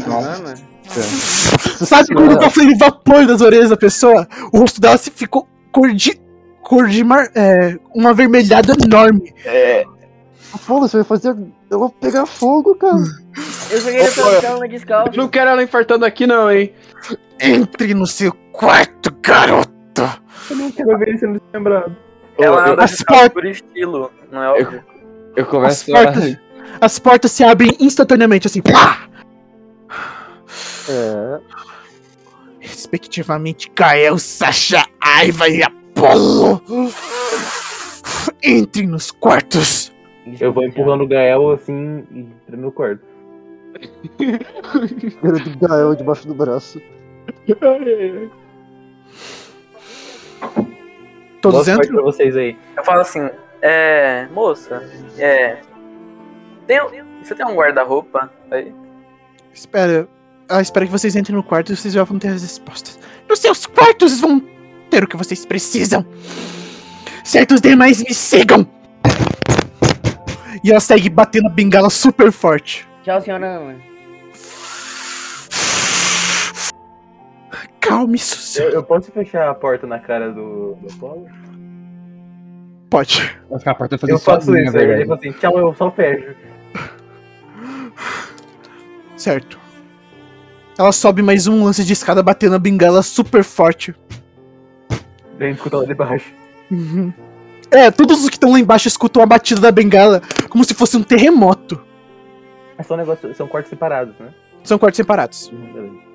Juliana? 0.00 0.54
Sabe 0.88 2.14
quando 2.14 2.38
tá 2.38 2.50
saindo 2.50 2.78
vapor 2.78 3.26
das 3.26 3.40
orelhas 3.40 3.70
da 3.70 3.76
pessoa? 3.76 4.26
O 4.52 4.58
rosto 4.60 4.80
dela 4.80 4.96
se 4.96 5.10
ficou 5.10 5.46
cor 5.70 5.92
de. 5.92 6.18
cor 6.62 6.88
de 6.88 7.04
mar. 7.04 7.30
É, 7.34 7.78
uma 7.94 8.10
avermelhada 8.10 8.72
enorme. 8.82 9.32
Pô, 9.84 9.97
você 10.66 10.96
vai 10.98 11.04
fazer 11.04 11.36
ela 11.70 11.90
pegar 11.90 12.26
fogo, 12.26 12.74
cara. 12.74 12.96
Eu 13.70 13.82
queria 13.82 14.10
colocar 14.12 14.46
ela 14.46 14.58
na 14.60 14.66
descalço. 14.66 15.16
Não 15.16 15.28
quero 15.28 15.50
ela 15.50 15.62
infartando 15.62 16.04
aqui, 16.04 16.26
não, 16.26 16.50
hein? 16.50 16.72
Entre 17.40 17.94
no 17.94 18.06
seu 18.06 18.32
quarto, 18.52 19.14
garoto. 19.22 19.70
Eu 20.50 20.56
não 20.56 20.70
quero 20.70 20.98
ver 20.98 21.08
ele 21.08 21.18
sendo 21.18 21.42
lembrado. 21.52 21.94
Ela 22.38 22.70
anda 22.70 22.84
As 22.84 23.02
portas- 23.02 23.28
por 23.30 23.44
estilo, 23.46 24.10
não 24.30 24.42
é 24.42 24.48
óbvio? 24.50 24.84
Eu 25.36 25.44
As 25.44 25.50
começo 25.50 25.96
a. 25.96 26.02
portas, 26.04 26.36
as 26.80 26.98
portas 26.98 27.32
se 27.32 27.44
abrem 27.44 27.76
instantaneamente, 27.80 28.46
assim. 28.46 28.62
Pá! 28.62 29.08
É. 30.88 31.40
Respectivamente, 32.60 33.70
Gael, 33.74 34.18
Sasha, 34.18 34.84
Aiva 35.00 35.48
e 35.48 35.62
Apolo. 35.62 36.62
Entrem 38.42 38.86
nos 38.86 39.10
quartos. 39.10 39.92
Eu 40.40 40.52
vou 40.52 40.64
empurrando 40.64 41.04
o 41.04 41.06
Gael 41.06 41.50
assim 41.52 42.04
e 42.10 42.20
entrando 42.20 42.60
no 42.62 42.72
quarto. 42.72 43.02
Garoto 45.22 45.58
Gael 45.60 45.94
debaixo 45.94 46.26
do 46.26 46.34
braço. 46.34 46.80
Todos 51.40 51.66
Boa 51.66 51.76
entram? 51.76 51.94
pra 51.94 52.02
vocês 52.02 52.36
aí. 52.36 52.56
Eu 52.76 52.84
falo 52.84 53.00
assim, 53.00 53.30
é. 53.62 54.26
Moça, 54.32 54.82
é. 55.18 55.58
Tem, 56.66 56.80
você 57.22 57.34
tem 57.34 57.46
um 57.46 57.54
guarda-roupa 57.54 58.30
aí? 58.50 58.74
Espera. 59.52 60.08
Ela 60.48 60.62
espera 60.62 60.86
que 60.86 60.92
vocês 60.92 61.14
entrem 61.14 61.36
no 61.36 61.42
quarto 61.42 61.72
e 61.72 61.76
vocês 61.76 61.92
já 61.92 62.02
vão 62.04 62.18
ter 62.18 62.28
as 62.28 62.42
respostas. 62.42 62.98
Nos 63.28 63.38
seus 63.38 63.66
quartos 63.66 64.20
vão 64.20 64.42
ter 64.90 65.04
o 65.04 65.06
que 65.06 65.16
vocês 65.16 65.44
precisam. 65.44 66.04
Certos 67.22 67.60
demais 67.60 68.02
me 68.02 68.14
sigam. 68.14 68.66
E 70.68 70.70
ela 70.70 70.80
segue 70.80 71.08
batendo 71.08 71.46
a 71.46 71.50
bengala 71.50 71.88
super 71.88 72.30
forte. 72.30 72.86
Tchau, 73.02 73.18
senhora 73.22 73.56
Ana. 73.56 73.76
Calme, 77.80 78.18
Suzy. 78.18 78.60
Eu, 78.60 78.70
eu 78.72 78.82
posso 78.82 79.10
fechar 79.10 79.48
a 79.48 79.54
porta 79.54 79.86
na 79.86 79.98
cara 79.98 80.30
do, 80.30 80.74
do 80.74 80.92
Apolo? 80.92 81.26
Pode. 82.90 83.34
Vai 83.48 83.58
ficar 83.58 83.70
a 83.70 83.74
porta 83.76 83.96
fazer 83.96 84.12
Eu 84.12 84.18
faço 84.18 84.54
isso, 84.58 84.76
aí 84.76 84.84
ele 84.84 85.06
fala 85.06 85.18
assim, 85.18 85.32
tchau, 85.32 85.58
eu 85.58 85.74
só 85.74 85.90
fecho. 85.90 86.34
Certo. 89.16 89.58
Ela 90.78 90.92
sobe 90.92 91.22
mais 91.22 91.46
um 91.46 91.64
lance 91.64 91.82
de 91.82 91.94
escada 91.94 92.22
batendo 92.22 92.56
a 92.56 92.58
bengala 92.58 93.02
super 93.02 93.42
forte. 93.42 93.94
Vem 95.38 95.52
escutar 95.52 95.78
lá 95.78 95.86
de 95.86 95.94
baixo. 95.94 96.30
Uhum. 96.70 97.10
É, 97.70 97.90
todos 97.90 98.22
os 98.22 98.28
que 98.28 98.36
estão 98.36 98.52
lá 98.52 98.58
embaixo 98.58 98.88
escutam 98.88 99.22
a 99.22 99.26
batida 99.26 99.60
da 99.60 99.70
bengala 99.70 100.22
como 100.48 100.64
se 100.64 100.74
fosse 100.74 100.96
um 100.96 101.02
terremoto. 101.02 101.80
É 102.78 102.82
só 102.82 102.94
um 102.94 102.96
negócio, 102.96 103.34
são 103.34 103.46
quartos 103.46 103.70
separados, 103.70 104.14
né? 104.18 104.32
São 104.64 104.78
quartos 104.78 104.96
separados. 104.96 105.48
Beleza. 105.48 106.08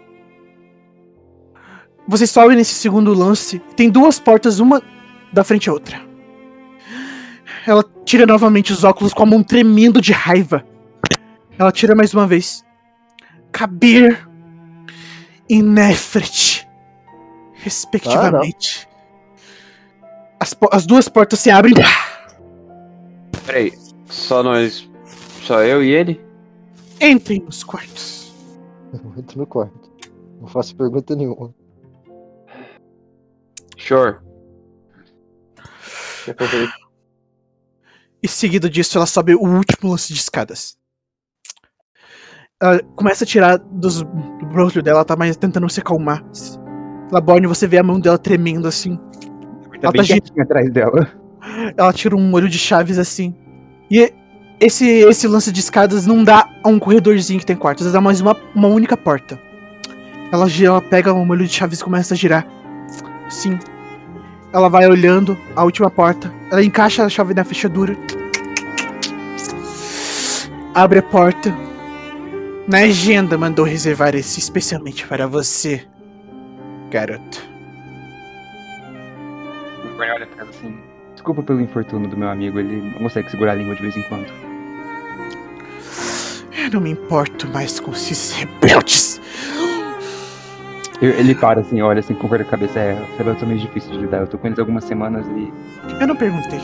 Vocês 2.07 2.29
sobem 2.29 2.57
nesse 2.57 2.73
segundo 2.73 3.13
lance. 3.13 3.59
Tem 3.75 3.89
duas 3.89 4.19
portas, 4.19 4.59
uma 4.59 4.81
da 5.31 5.43
frente 5.43 5.69
à 5.69 5.73
outra. 5.73 6.01
Ela 7.65 7.83
tira 8.03 8.25
novamente 8.25 8.73
os 8.73 8.83
óculos 8.83 9.13
com 9.13 9.23
a 9.23 9.25
mão 9.25 9.41
tremendo 9.41 10.01
de 10.01 10.11
raiva. 10.11 10.65
Ela 11.57 11.71
tira 11.71 11.95
mais 11.95 12.13
uma 12.13 12.27
vez. 12.27 12.63
Kabir 13.51 14.27
e 15.49 15.61
Nefret. 15.61 16.67
Respectivamente. 17.53 18.87
As, 20.43 20.53
as 20.73 20.85
duas 20.85 21.07
portas 21.07 21.39
se 21.39 21.49
abrem. 21.49 21.73
Peraí, 23.45 23.71
só 24.07 24.43
nós. 24.43 24.89
Só 25.41 25.63
eu 25.63 25.81
e 25.81 25.91
ele? 25.91 26.21
Entrem 26.99 27.39
nos 27.39 27.63
quartos. 27.63 28.33
Eu 28.91 29.13
entro 29.17 29.39
no 29.39 29.47
quarto. 29.47 29.89
Não 30.41 30.47
faço 30.49 30.75
pergunta 30.75 31.15
nenhuma. 31.15 31.55
Sure. 33.77 34.17
E 38.21 38.27
seguido 38.27 38.69
disso, 38.69 38.97
ela 38.97 39.05
sobe 39.05 39.35
o 39.35 39.39
último 39.39 39.91
lance 39.91 40.11
de 40.11 40.19
escadas. 40.19 40.77
Ela 42.61 42.83
começa 42.97 43.23
a 43.23 43.27
tirar 43.27 43.57
dos, 43.59 44.01
do 44.01 44.45
rosto 44.53 44.81
dela, 44.81 44.97
ela 44.97 45.05
tá 45.05 45.15
mais 45.15 45.37
tentando 45.37 45.69
se 45.69 45.79
acalmar. 45.79 46.21
Laborne, 47.13 47.47
você 47.47 47.65
vê 47.65 47.77
a 47.77 47.83
mão 47.83 47.97
dela 47.97 48.17
tremendo 48.17 48.67
assim. 48.67 48.99
Tá 49.83 49.89
Ela 49.93 50.07
bem 50.07 50.21
tá 50.21 50.43
atrás 50.43 50.71
dela. 50.71 51.09
Ela 51.75 51.91
tira 51.91 52.15
um 52.15 52.21
molho 52.21 52.47
de 52.47 52.57
chaves 52.57 52.97
assim. 52.97 53.35
E 53.91 54.13
esse, 54.61 54.87
esse 54.87 55.27
lance 55.27 55.51
de 55.51 55.59
escadas 55.59 56.05
não 56.05 56.23
dá 56.23 56.47
a 56.63 56.69
um 56.69 56.79
corredorzinho 56.79 57.37
que 57.37 57.45
tem 57.45 57.55
quartos, 57.55 57.91
dá 57.91 57.99
mais 57.99 58.21
uma, 58.21 58.33
uma 58.55 58.69
única 58.69 58.95
porta. 58.95 59.37
Ela 60.31 60.47
ela 60.63 60.81
pega 60.81 61.13
o 61.13 61.25
molho 61.25 61.45
de 61.45 61.53
chaves 61.53 61.81
e 61.81 61.83
começa 61.83 62.13
a 62.13 62.17
girar. 62.17 62.47
Sim. 63.29 63.59
Ela 64.53 64.69
vai 64.69 64.87
olhando 64.87 65.37
a 65.53 65.65
última 65.65 65.89
porta. 65.89 66.33
Ela 66.49 66.63
encaixa 66.63 67.03
a 67.03 67.09
chave 67.09 67.33
na 67.33 67.43
fechadura. 67.43 67.97
Abre 70.73 70.99
a 70.99 71.03
porta. 71.03 71.53
Na 72.69 72.79
agenda 72.79 73.37
mandou 73.37 73.65
reservar 73.65 74.15
esse 74.15 74.39
especialmente 74.39 75.05
para 75.05 75.27
você, 75.27 75.85
garoto. 76.89 77.52
O 79.93 80.01
olha 80.01 80.25
pra 80.27 80.41
ela 80.41 80.49
assim. 80.49 80.75
Desculpa 81.13 81.43
pelo 81.43 81.61
infortúnio 81.61 82.09
do 82.09 82.17
meu 82.17 82.29
amigo, 82.29 82.59
ele 82.59 82.81
não 82.81 82.99
consegue 82.99 83.29
segurar 83.29 83.51
a 83.51 83.55
língua 83.55 83.75
de 83.75 83.81
vez 83.81 83.95
em 83.95 84.01
quando. 84.03 84.27
Eu 86.57 86.71
não 86.71 86.81
me 86.81 86.91
importo 86.91 87.47
mais 87.49 87.79
com 87.79 87.91
esses 87.91 88.31
rebeldes. 88.31 89.21
Ele 91.01 91.35
para 91.35 91.61
assim, 91.61 91.81
olha 91.81 91.99
assim, 91.99 92.13
com 92.13 92.33
a 92.33 92.43
cabeça. 92.43 92.79
É, 92.79 92.93
os 92.93 93.17
rebeldes 93.17 93.39
são 93.39 93.47
meio 93.47 93.59
difíceis 93.59 93.91
de 93.91 93.99
lidar. 93.99 94.21
Eu 94.21 94.27
tô 94.27 94.37
com 94.37 94.47
eles 94.47 94.57
algumas 94.57 94.83
semanas 94.85 95.25
e. 95.27 95.53
Eu 95.99 96.07
não 96.07 96.15
perguntei. 96.15 96.61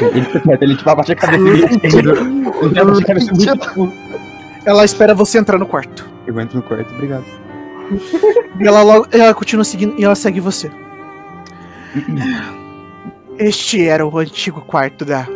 Ele 0.00 0.24
fica 0.26 0.40
quieto, 0.40 0.62
ele 0.62 0.76
tipo 0.76 0.90
abaixa 0.90 1.12
a 1.12 1.16
cabeça 1.16 1.42
e 1.42 1.48
ele. 1.50 2.10
Ele 2.62 2.78
abaixa 2.78 3.00
a 3.00 3.04
cabeça 3.04 3.32
muito 3.32 3.58
tipo. 3.58 3.92
Ela 4.64 4.84
espera 4.84 5.14
você 5.14 5.38
entrar 5.38 5.58
no 5.58 5.66
quarto. 5.66 6.08
Eu 6.26 6.38
entro 6.40 6.56
no 6.56 6.62
quarto, 6.62 6.92
obrigado. 6.94 7.24
E 8.58 8.66
ela 8.66 8.82
logo. 8.82 9.06
Ela 9.12 9.34
continua 9.34 9.64
seguindo 9.64 9.98
e 9.98 10.04
ela 10.04 10.14
segue 10.14 10.40
você. 10.40 10.70
Este 13.38 13.86
era 13.86 14.06
o 14.06 14.18
antigo 14.18 14.62
quarto 14.62 15.04
da. 15.04 15.26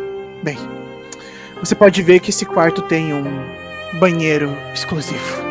Bem. 0.43 0.57
Você 1.59 1.75
pode 1.75 2.01
ver 2.01 2.19
que 2.19 2.31
esse 2.31 2.45
quarto 2.45 2.81
tem 2.81 3.13
um 3.13 3.23
banheiro 3.99 4.49
exclusivo. 4.73 5.41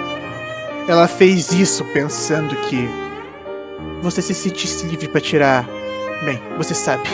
Ela 0.89 1.07
fez 1.07 1.53
isso 1.53 1.85
pensando 1.93 2.57
que 2.57 2.89
você 4.03 4.21
se 4.21 4.35
sentisse 4.35 4.87
livre 4.87 5.07
para 5.07 5.21
tirar. 5.21 5.69
Bem, 6.25 6.43
você 6.59 6.75
sabe. 6.75 7.09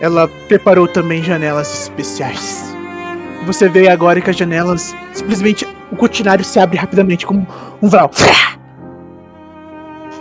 Ela 0.00 0.28
preparou 0.48 0.88
também 0.88 1.22
janelas 1.22 1.82
especiais. 1.82 2.75
Você 3.46 3.68
vê 3.68 3.88
agora 3.88 4.20
que 4.20 4.28
as 4.28 4.36
janelas 4.36 4.94
simplesmente 5.12 5.64
o 5.92 5.96
cortinário 5.96 6.44
se 6.44 6.58
abre 6.58 6.76
rapidamente 6.76 7.24
como 7.24 7.46
um 7.80 7.88
varal. 7.88 8.10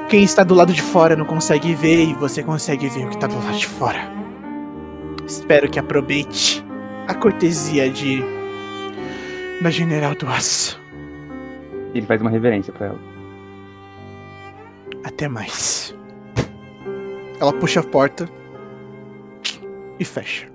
Quem 0.07 0.23
está 0.23 0.43
do 0.43 0.53
lado 0.53 0.71
de 0.71 0.81
fora 0.81 1.15
não 1.15 1.25
consegue 1.25 1.73
ver 1.73 2.05
e 2.05 2.13
você 2.13 2.43
consegue 2.43 2.87
ver 2.87 3.05
o 3.05 3.09
que 3.09 3.15
está 3.15 3.25
do 3.25 3.35
lado 3.35 3.57
de 3.57 3.65
fora. 3.65 3.97
Espero 5.25 5.67
que 5.67 5.79
aproveite 5.79 6.63
a 7.07 7.15
cortesia 7.15 7.89
de 7.89 8.23
da 9.59 9.71
General 9.71 10.13
do 10.13 10.27
Aço. 10.27 10.79
Ele 11.95 12.05
faz 12.05 12.21
uma 12.21 12.29
reverência 12.29 12.71
pra 12.71 12.87
ela. 12.87 12.99
Até 15.03 15.27
mais. 15.27 15.95
Ela 17.39 17.53
puxa 17.53 17.79
a 17.79 17.83
porta 17.83 18.29
e 19.99 20.05
fecha. 20.05 20.54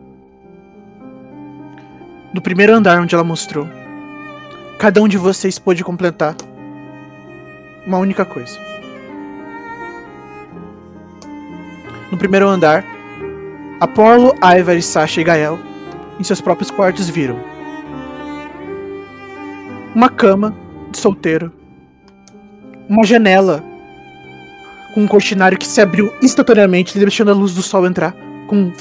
No 2.32 2.40
primeiro 2.40 2.73
andar 2.73 3.01
onde 3.01 3.12
ela 3.12 3.24
mostrou, 3.24 3.69
cada 4.78 5.02
um 5.02 5.09
de 5.09 5.19
vocês 5.19 5.59
pôde 5.59 5.82
completar 5.82 6.36
uma 7.85 7.98
única 7.98 8.24
coisa. 8.24 8.57
No 12.12 12.16
primeiro 12.16 12.47
andar, 12.47 12.85
Apollo, 13.81 14.32
Ivar, 14.57 14.81
Sasha 14.81 15.20
e 15.20 15.24
Gael, 15.24 15.59
em 16.20 16.23
seus 16.23 16.40
próprios 16.40 16.70
quartos, 16.70 17.09
viram 17.09 17.39
uma 19.93 20.09
cama 20.09 20.55
de 20.93 20.98
solteiro, 20.98 21.52
uma 22.89 23.05
janela 23.05 23.65
com 24.94 25.02
um 25.02 25.09
cortinário 25.09 25.59
que 25.59 25.66
se 25.66 25.81
abriu 25.81 26.12
instantaneamente, 26.23 26.97
deixando 26.97 27.32
a 27.32 27.35
luz 27.35 27.55
do 27.55 27.62
sol 27.62 27.86
entrar. 27.86 28.15
Com 28.47 28.57
um 28.57 28.73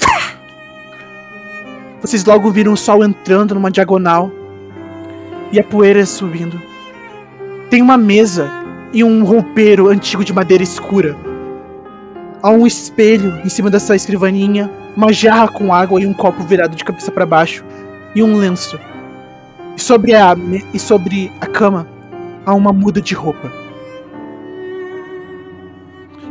Vocês 2.00 2.24
logo 2.24 2.50
viram 2.50 2.72
o 2.72 2.76
sol 2.78 3.04
entrando 3.04 3.54
numa 3.54 3.70
diagonal 3.70 4.30
e 5.52 5.60
a 5.60 5.64
poeira 5.64 6.06
subindo. 6.06 6.60
Tem 7.68 7.82
uma 7.82 7.98
mesa 7.98 8.50
e 8.90 9.04
um 9.04 9.22
roupeiro 9.22 9.88
antigo 9.88 10.24
de 10.24 10.32
madeira 10.32 10.62
escura. 10.62 11.14
Há 12.42 12.50
um 12.50 12.66
espelho 12.66 13.38
em 13.44 13.50
cima 13.50 13.68
dessa 13.68 13.94
escrivaninha, 13.94 14.70
uma 14.96 15.12
jarra 15.12 15.48
com 15.48 15.74
água 15.74 16.00
e 16.00 16.06
um 16.06 16.14
copo 16.14 16.42
virado 16.42 16.74
de 16.74 16.84
cabeça 16.84 17.12
para 17.12 17.26
baixo 17.26 17.62
e 18.14 18.22
um 18.22 18.34
lenço. 18.36 18.80
E 19.76 19.80
sobre 19.80 20.14
a 20.14 20.34
e 20.72 20.78
sobre 20.78 21.30
a 21.38 21.46
cama 21.46 21.86
há 22.46 22.54
uma 22.54 22.72
muda 22.72 23.02
de 23.02 23.14
roupa. 23.14 23.52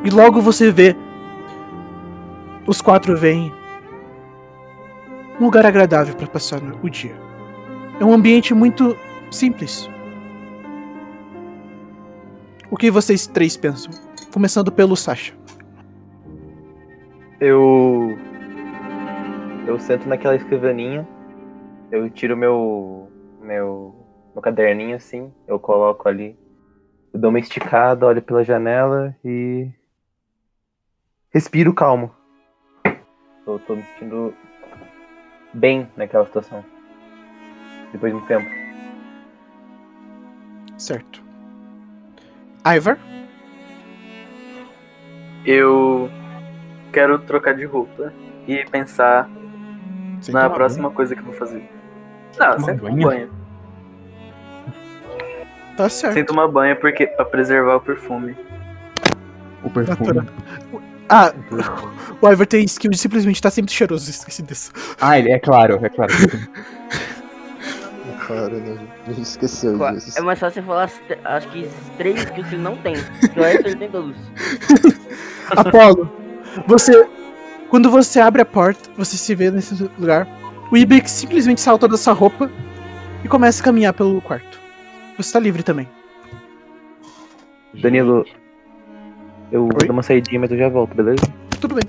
E 0.04 0.10
logo 0.10 0.42
você 0.42 0.72
vê 0.72 0.96
os 2.66 2.82
quatro 2.82 3.16
vêm 3.16 3.54
um 5.40 5.46
lugar 5.46 5.66
agradável 5.66 6.16
para 6.16 6.28
passar 6.28 6.60
o 6.84 6.90
dia. 6.90 7.16
É 8.00 8.04
um 8.04 8.14
ambiente 8.14 8.54
muito 8.54 8.96
simples. 9.32 9.90
O 12.70 12.76
que 12.76 12.92
vocês 12.92 13.26
três 13.26 13.56
pensam? 13.56 13.92
Começando 14.34 14.72
pelo 14.72 14.96
Sasha. 14.96 15.34
Eu. 17.40 18.18
Eu 19.66 19.80
sento 19.80 20.10
naquela 20.10 20.36
escrivaninha, 20.36 21.08
eu 21.92 22.10
tiro 22.10 22.36
meu. 22.36 23.10
meu. 23.42 23.96
meu 24.34 24.42
caderninho 24.42 24.96
assim, 24.96 25.32
eu 25.48 25.60
coloco 25.60 26.10
ali, 26.10 26.38
eu 27.14 27.20
dou 27.20 27.30
uma 27.30 27.40
esticada, 27.40 28.06
olho 28.06 28.22
pela 28.22 28.44
janela 28.44 29.16
e. 29.24 29.70
respiro 31.32 31.74
calmo. 31.74 32.12
Eu 33.48 33.58
tô 33.60 33.76
me 33.76 33.84
sentindo 33.84 34.34
bem 35.54 35.88
naquela 35.96 36.26
situação. 36.26 36.64
Depois 37.92 38.12
de 38.12 38.20
muito 38.20 38.28
tempo. 38.28 38.50
Certo. 40.78 41.22
Ivar? 42.66 42.98
Eu 45.46 46.10
quero 46.92 47.20
trocar 47.20 47.56
de 47.56 47.66
roupa 47.66 48.14
e 48.48 48.64
pensar 48.66 49.30
Você 50.20 50.32
na 50.32 50.44
toma 50.44 50.56
próxima 50.56 50.92
coisa 50.92 51.16
que 51.16 51.22
eu 51.22 51.26
vou 51.26 51.34
fazer. 51.34 51.68
Não, 52.38 52.56
Tomar 52.56 52.60
sempre 52.60 52.82
banho? 52.84 52.96
banho. 52.96 53.08
banho. 53.08 53.28
banho? 53.28 53.40
Tá 55.76 55.90
certo. 55.90 56.14
Sem 56.14 56.26
tomar 56.26 56.48
banho 56.48 56.76
porque 56.76 57.08
pra 57.08 57.26
preservar 57.26 57.76
o 57.76 57.82
perfume. 57.82 58.36
O 59.64 59.70
perfume. 59.70 60.14
Natural. 60.14 60.26
Ah, 61.10 61.34
o 62.22 62.32
Ivar 62.32 62.46
tem 62.46 62.64
skill 62.66 62.92
de 62.92 62.98
simplesmente 62.98 63.42
tá 63.42 63.50
sempre 63.50 63.74
cheiroso, 63.74 64.10
esqueci 64.10 64.44
disso. 64.44 64.72
Ah, 65.02 65.18
ele 65.18 65.32
é 65.32 65.40
claro, 65.40 65.80
é 65.84 65.90
claro. 65.90 66.14
Cara, 68.28 68.50
né? 68.50 68.78
A 69.08 69.12
gente 69.12 69.24
esqueceu 69.24 69.76
Qua- 69.78 69.92
disso. 69.94 70.18
É 70.18 70.22
mais 70.22 70.38
fácil 70.38 70.62
você 70.62 70.68
falar 70.68 70.90
acho 71.26 71.48
que 71.50 71.68
três 71.98 72.20
skills 72.24 72.48
que 72.48 72.56
ele 72.56 72.62
não 72.62 72.78
tem. 72.78 72.94
Que 72.94 73.40
o 73.40 73.44
resto 73.44 73.68
ele 73.68 73.76
tem 73.76 73.90
todos. 73.90 74.16
Apolo, 75.50 76.12
você. 76.68 77.08
Quando 77.70 77.90
você 77.90 78.20
abre 78.20 78.42
a 78.42 78.46
porta, 78.46 78.90
você 78.96 79.18
se 79.18 79.34
vê 79.34 79.50
nesse 79.50 79.74
lugar. 79.98 80.28
O 80.72 80.78
Ibex 80.78 81.10
simplesmente 81.10 81.60
salta 81.62 81.88
da 81.88 81.98
sua 81.98 82.14
roupa 82.14 82.52
e 83.24 83.28
começa 83.28 83.62
a 83.62 83.66
caminhar 83.66 83.94
pelo 83.94 84.22
quarto. 84.22 84.60
Você 85.18 85.34
tá 85.34 85.40
livre 85.40 85.64
também. 85.64 85.88
Danilo, 87.82 88.26
eu 89.52 89.62
vou 89.66 89.72
Oi? 89.82 89.88
dar 89.88 89.94
uma 89.94 90.04
saidinha, 90.04 90.40
mas 90.40 90.52
eu 90.52 90.58
já 90.58 90.70
volto, 90.70 90.96
beleza? 90.96 91.24
Tudo 91.60 91.76
bem. 91.76 91.84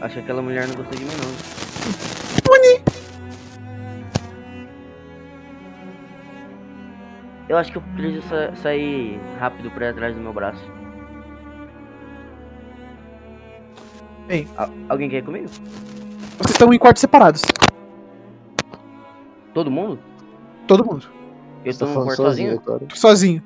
Acho 0.00 0.14
que 0.14 0.20
aquela 0.20 0.42
mulher 0.42 0.66
não 0.68 0.74
gostou 0.74 0.98
de 0.98 1.04
mim, 1.04 1.10
não. 1.16 1.52
Eu 7.48 7.58
acho 7.58 7.70
que 7.72 7.78
eu 7.78 7.82
preciso 7.96 8.26
sa- 8.28 8.54
sair 8.56 9.20
rápido 9.38 9.70
pra 9.70 9.86
ir 9.86 9.90
atrás 9.90 10.14
do 10.14 10.20
meu 10.20 10.32
braço. 10.32 10.62
Bem. 14.26 14.48
Al- 14.56 14.70
alguém 14.88 15.10
quer 15.10 15.18
ir 15.18 15.24
comigo? 15.24 15.48
Vocês 15.48 16.50
estão 16.52 16.72
em 16.72 16.78
quartos 16.78 17.00
separados. 17.00 17.42
Todo 19.52 19.70
mundo? 19.70 19.98
Todo 20.66 20.84
mundo. 20.84 21.06
Eu 21.64 21.72
Você 21.72 21.78
tô 21.80 21.86
tá 21.86 21.92
no 21.92 22.04
quarto 22.04 22.16
sozinho 22.16 22.60
sozinho? 22.94 23.42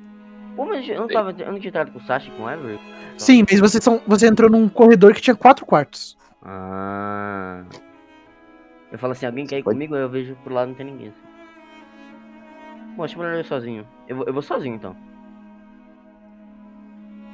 Mas 0.65 0.87
eu 0.87 0.99
não 0.99 1.07
tava. 1.07 1.31
Eu 1.37 1.51
não 1.51 1.59
tinha 1.59 1.69
entrado 1.69 1.91
com 1.91 1.99
o 1.99 2.01
Sasha 2.01 2.29
e 2.29 2.31
com 2.37 2.43
o 2.43 2.49
Ever? 2.49 2.79
Sim, 3.17 3.43
mas 3.49 3.59
vocês 3.59 3.83
são, 3.83 4.01
você 4.07 4.27
entrou 4.27 4.49
num 4.49 4.67
corredor 4.69 5.13
que 5.13 5.21
tinha 5.21 5.35
quatro 5.35 5.65
quartos. 5.65 6.17
Ah. 6.43 7.63
Eu 8.91 8.97
falo 8.97 9.11
assim, 9.11 9.25
alguém 9.25 9.45
quer 9.45 9.59
ir 9.59 9.63
Pode- 9.63 9.75
comigo? 9.75 9.95
Aí 9.95 10.01
eu 10.01 10.09
vejo 10.09 10.35
pro 10.43 10.53
lado 10.53 10.69
não 10.69 10.75
tem 10.75 10.85
ninguém. 10.85 11.09
assim. 11.09 11.27
Bom, 12.95 13.03
acho 13.03 13.17
melhor 13.17 13.33
eu 13.35 13.41
ir 13.41 13.45
sozinho. 13.45 13.85
Eu 14.07 14.15
vou, 14.15 14.25
eu 14.25 14.33
vou 14.33 14.41
sozinho 14.41 14.75
então. 14.75 14.95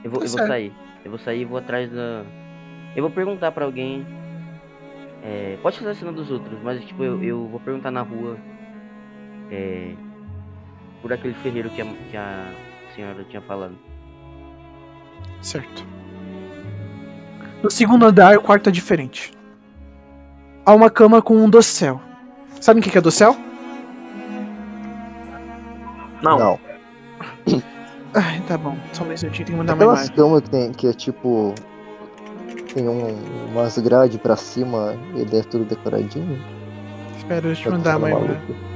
Eu 0.04 0.12
vou, 0.12 0.20
Tá 0.20 0.26
eu 0.26 0.30
vou 0.32 0.48
sair. 0.48 0.74
Eu 1.06 1.12
vou 1.12 1.20
sair 1.20 1.42
e 1.42 1.46
vou 1.46 1.58
atrás 1.58 1.90
da. 1.92 2.24
Eu 2.96 3.04
vou 3.04 3.12
perguntar 3.12 3.52
pra 3.52 3.66
alguém. 3.66 4.06
É, 5.24 5.58
pode 5.62 5.78
fazer 5.78 5.92
a 5.92 5.96
cena 5.96 6.12
dos 6.12 6.30
outros, 6.30 6.60
mas 6.62 6.84
tipo, 6.84 7.02
eu, 7.04 7.24
eu 7.24 7.48
vou 7.48 7.60
perguntar 7.60 7.92
na 7.92 8.02
rua. 8.02 8.38
É, 9.52 9.94
por 11.02 11.14
aquele 11.14 11.34
ferreiro 11.36 11.70
que 11.70 11.82
a, 11.82 11.86
que 12.10 12.18
a 12.18 12.52
senhora 12.96 13.24
tinha 13.30 13.42
falado. 13.42 13.76
Certo. 15.42 15.86
No 17.62 17.70
segundo 17.72 18.06
andar, 18.06 18.38
o 18.38 18.42
quarto 18.42 18.70
é 18.70 18.72
diferente. 18.72 19.32
Há 20.66 20.74
uma 20.74 20.90
cama 20.90 21.22
com 21.22 21.36
um 21.36 21.50
dossel. 21.50 22.00
Sabe 22.62 22.80
o 22.80 22.84
que 22.84 22.98
é 22.98 23.02
dossel? 23.02 23.36
Não, 26.22 26.40
Não. 26.40 26.60
Ai, 28.16 28.42
tá 28.48 28.58
bom. 28.58 28.78
Só 28.94 29.04
um 29.04 29.08
minutinho, 29.08 29.32
tem 29.34 29.46
que 29.46 29.52
mandar 29.54 29.74
uma 29.74 29.84
Aquelas 29.84 30.08
imagem. 30.08 30.16
camas 30.16 30.42
que 30.42 30.50
tem, 30.50 30.72
que 30.72 30.88
é 30.88 30.94
tipo. 30.94 31.54
Tem 32.74 32.88
um, 32.88 33.16
umas 33.52 33.78
grades 33.80 34.18
pra 34.18 34.36
cima, 34.36 34.96
ele 35.16 35.38
é 35.38 35.44
tudo 35.44 35.66
decoradinho. 35.66 36.42
Espera, 37.18 37.42
deixa 37.42 37.68
eu 37.68 37.72
Tá 37.72 37.78
mandar 37.78 37.98
uma 37.98 38.08
ficando 38.08 38.26
imagem. 38.26 38.42
maluco. 38.48 38.74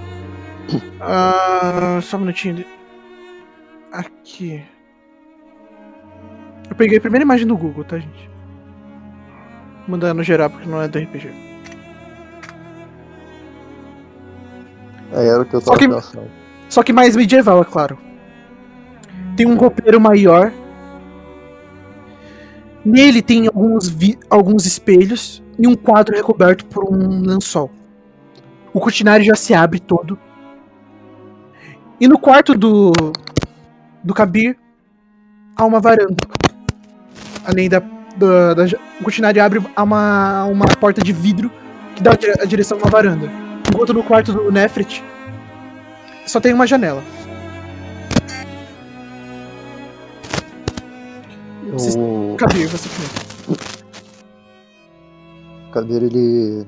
Ah, 1.02 2.00
só 2.02 2.18
um 2.18 2.22
minutinho. 2.22 2.66
Aqui. 3.92 4.64
Eu 6.70 6.76
peguei 6.76 6.98
a 6.98 7.02
primeira 7.02 7.24
imagem 7.24 7.48
do 7.48 7.56
Google, 7.58 7.84
tá, 7.84 7.98
gente? 7.98 8.30
Vou 9.82 9.90
mandar 9.92 10.14
no 10.14 10.24
geral 10.24 10.50
porque 10.50 10.68
não 10.68 10.82
é 10.82 10.88
do 10.88 11.00
RPG. 11.00 11.30
Aí 15.14 15.28
era 15.28 15.42
o 15.42 15.46
que 15.46 15.56
eu 15.56 15.62
Só 15.62 15.68
tava 15.72 15.80
que- 15.80 15.88
pensando. 15.88 16.28
Só 16.70 16.84
que 16.84 16.92
mais 16.92 17.16
medieval, 17.16 17.62
é 17.62 17.66
claro. 17.66 17.98
Tem 19.38 19.46
um 19.48 19.56
roupeiro 19.56 20.00
maior. 20.02 20.52
Nele 22.84 23.22
tem 23.22 23.48
alguns, 23.48 23.88
vi- 23.88 24.20
alguns 24.30 24.66
espelhos 24.66 25.42
e 25.58 25.66
um 25.68 25.76
quadro 25.76 26.16
recoberto 26.16 26.66
por 26.66 26.84
um 26.94 27.22
lençol. 27.22 27.72
O 28.74 28.80
cortinário 28.80 29.26
já 29.26 29.36
se 29.36 29.54
abre 29.54 29.80
todo. 29.80 30.20
E 32.00 32.08
no 32.08 32.20
quarto 32.20 32.54
do 32.54 32.92
do 34.04 34.14
Kabir 34.14 34.58
há 35.56 35.66
uma 35.66 35.80
varanda. 35.80 36.16
Além 37.46 37.70
da, 37.70 37.80
da, 38.16 38.54
da 38.54 38.64
o 39.00 39.04
cortinário 39.04 39.42
abre 39.44 39.62
a 39.76 39.84
uma, 39.84 40.46
uma 40.46 40.66
porta 40.80 41.02
de 41.02 41.14
vidro 41.14 41.52
que 41.96 42.04
dá 42.04 42.12
a 42.12 42.16
dire- 42.16 42.42
a 42.42 42.46
direção 42.46 42.78
a 42.78 42.82
uma 42.82 42.90
varanda. 42.90 43.30
Enquanto 43.70 43.94
no 43.94 44.04
quarto 44.04 44.34
do 44.34 44.52
Nefret 44.52 45.04
só 46.26 46.40
tem 46.40 46.54
uma 46.54 46.68
janela. 46.68 47.04
O 51.98 52.36
Kabir, 52.38 52.68
você 52.68 52.90
primeiro. 52.90 53.28
cadeira 55.72 56.06
ele 56.06 56.66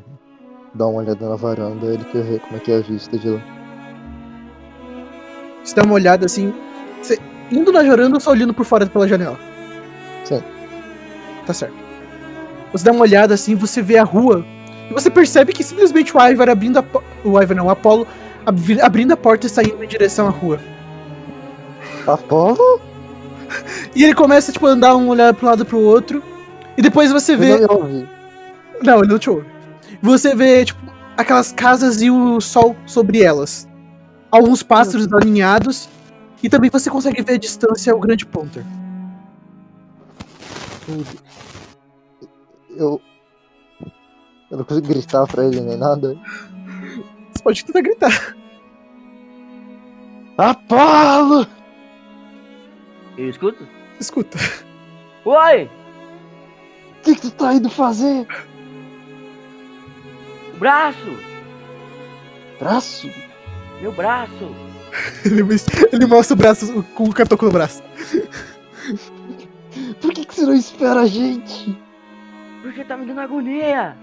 dá 0.75 0.85
uma 0.87 0.99
olhada 0.99 1.29
na 1.29 1.35
varanda, 1.35 1.85
ele 1.87 2.03
quer 2.05 2.21
ver 2.21 2.39
como 2.41 2.57
é 2.57 2.59
que 2.59 2.71
é 2.71 2.77
a 2.77 2.81
vista 2.81 3.17
de 3.17 3.29
lá. 3.29 3.41
Você 5.63 5.73
dá 5.75 5.83
uma 5.83 5.95
olhada 5.95 6.25
assim. 6.25 6.53
Você, 7.01 7.19
indo 7.51 7.71
na 7.71 7.81
varanda 7.83 8.15
ou 8.15 8.19
só 8.19 8.31
olhando 8.31 8.53
por 8.53 8.65
fora 8.65 8.85
pela 8.85 9.07
janela? 9.07 9.39
Sim. 10.23 10.41
Tá 11.45 11.53
certo. 11.53 11.73
Você 12.71 12.83
dá 12.85 12.91
uma 12.91 13.01
olhada 13.01 13.33
assim, 13.33 13.55
você 13.55 13.81
vê 13.81 13.97
a 13.97 14.03
rua. 14.03 14.45
E 14.89 14.93
você 14.93 15.09
percebe 15.09 15.53
que 15.53 15.63
simplesmente 15.63 16.15
o 16.15 16.19
Ivar 16.21 16.49
abrindo 16.49 16.79
a 16.79 16.83
O 17.23 17.41
Ivar 17.41 17.55
não, 17.55 17.65
o 17.67 17.69
Apollo 17.69 18.07
abri- 18.45 18.81
abrindo 18.81 19.11
a 19.11 19.17
porta 19.17 19.47
e 19.47 19.49
saindo 19.49 19.83
em 19.83 19.87
direção 19.87 20.27
à 20.27 20.29
rua. 20.29 20.59
Apolo? 22.07 22.79
E 23.95 24.03
ele 24.03 24.13
começa, 24.13 24.51
tipo, 24.51 24.67
a 24.67 24.69
andar 24.69 24.95
um 24.95 25.07
olhar 25.09 25.33
pro 25.33 25.47
lado 25.47 25.65
pro 25.65 25.79
outro. 25.79 26.21
E 26.77 26.83
depois 26.83 27.11
você 27.11 27.35
vê. 27.35 27.53
Eu 27.55 27.67
não 27.67 27.75
ouvi. 27.77 28.07
Não, 28.83 28.99
ele 28.99 29.07
não 29.07 29.17
te 29.17 29.27
ouve. 29.27 29.47
Você 30.03 30.35
vê, 30.35 30.63
tipo, 30.63 30.79
aquelas 31.17 31.51
casas 31.51 31.99
e 31.99 32.11
o 32.11 32.39
sol 32.39 32.75
sobre 32.85 33.23
elas. 33.23 33.67
Alguns 34.29 34.61
pássaros 34.61 35.11
alinhados. 35.11 35.89
E 36.41 36.49
também 36.49 36.69
você 36.69 36.89
consegue 36.89 37.21
ver 37.21 37.33
a 37.33 37.37
distância 37.37 37.95
o 37.95 37.99
grande 37.99 38.25
ponter. 38.25 38.63
Eu. 42.69 43.01
Eu 44.49 44.57
não 44.57 44.63
consigo 44.65 44.87
gritar 44.87 45.27
pra 45.27 45.45
ele 45.45 45.61
nem 45.61 45.77
nada. 45.77 46.17
Você 47.31 47.43
pode 47.43 47.65
tentar 47.65 47.81
gritar. 47.81 48.35
Apolo! 50.37 51.45
Eu 53.17 53.29
escuto? 53.29 53.67
Escuta. 53.99 54.37
Oi! 55.25 55.65
O 55.65 57.01
que, 57.03 57.15
que 57.15 57.21
tu 57.21 57.31
tá 57.31 57.53
indo 57.53 57.69
fazer? 57.69 58.25
Braço! 60.57 61.17
Braço? 62.59 63.09
Meu 63.81 63.91
braço! 63.91 64.68
Ele, 65.25 65.41
ele 65.91 66.05
mostra 66.05 66.33
o 66.33 66.37
braço 66.37 66.83
com 66.95 67.05
o 67.05 67.13
catoco 67.13 67.45
no 67.45 67.51
braço. 67.51 67.83
Por 70.01 70.13
que, 70.13 70.25
que 70.25 70.35
você 70.35 70.45
não 70.45 70.53
espera 70.53 71.01
a 71.01 71.05
gente? 71.05 71.77
Porque 72.61 72.83
tá 72.83 72.97
me 72.97 73.05
dando 73.05 73.21
agonia! 73.21 73.95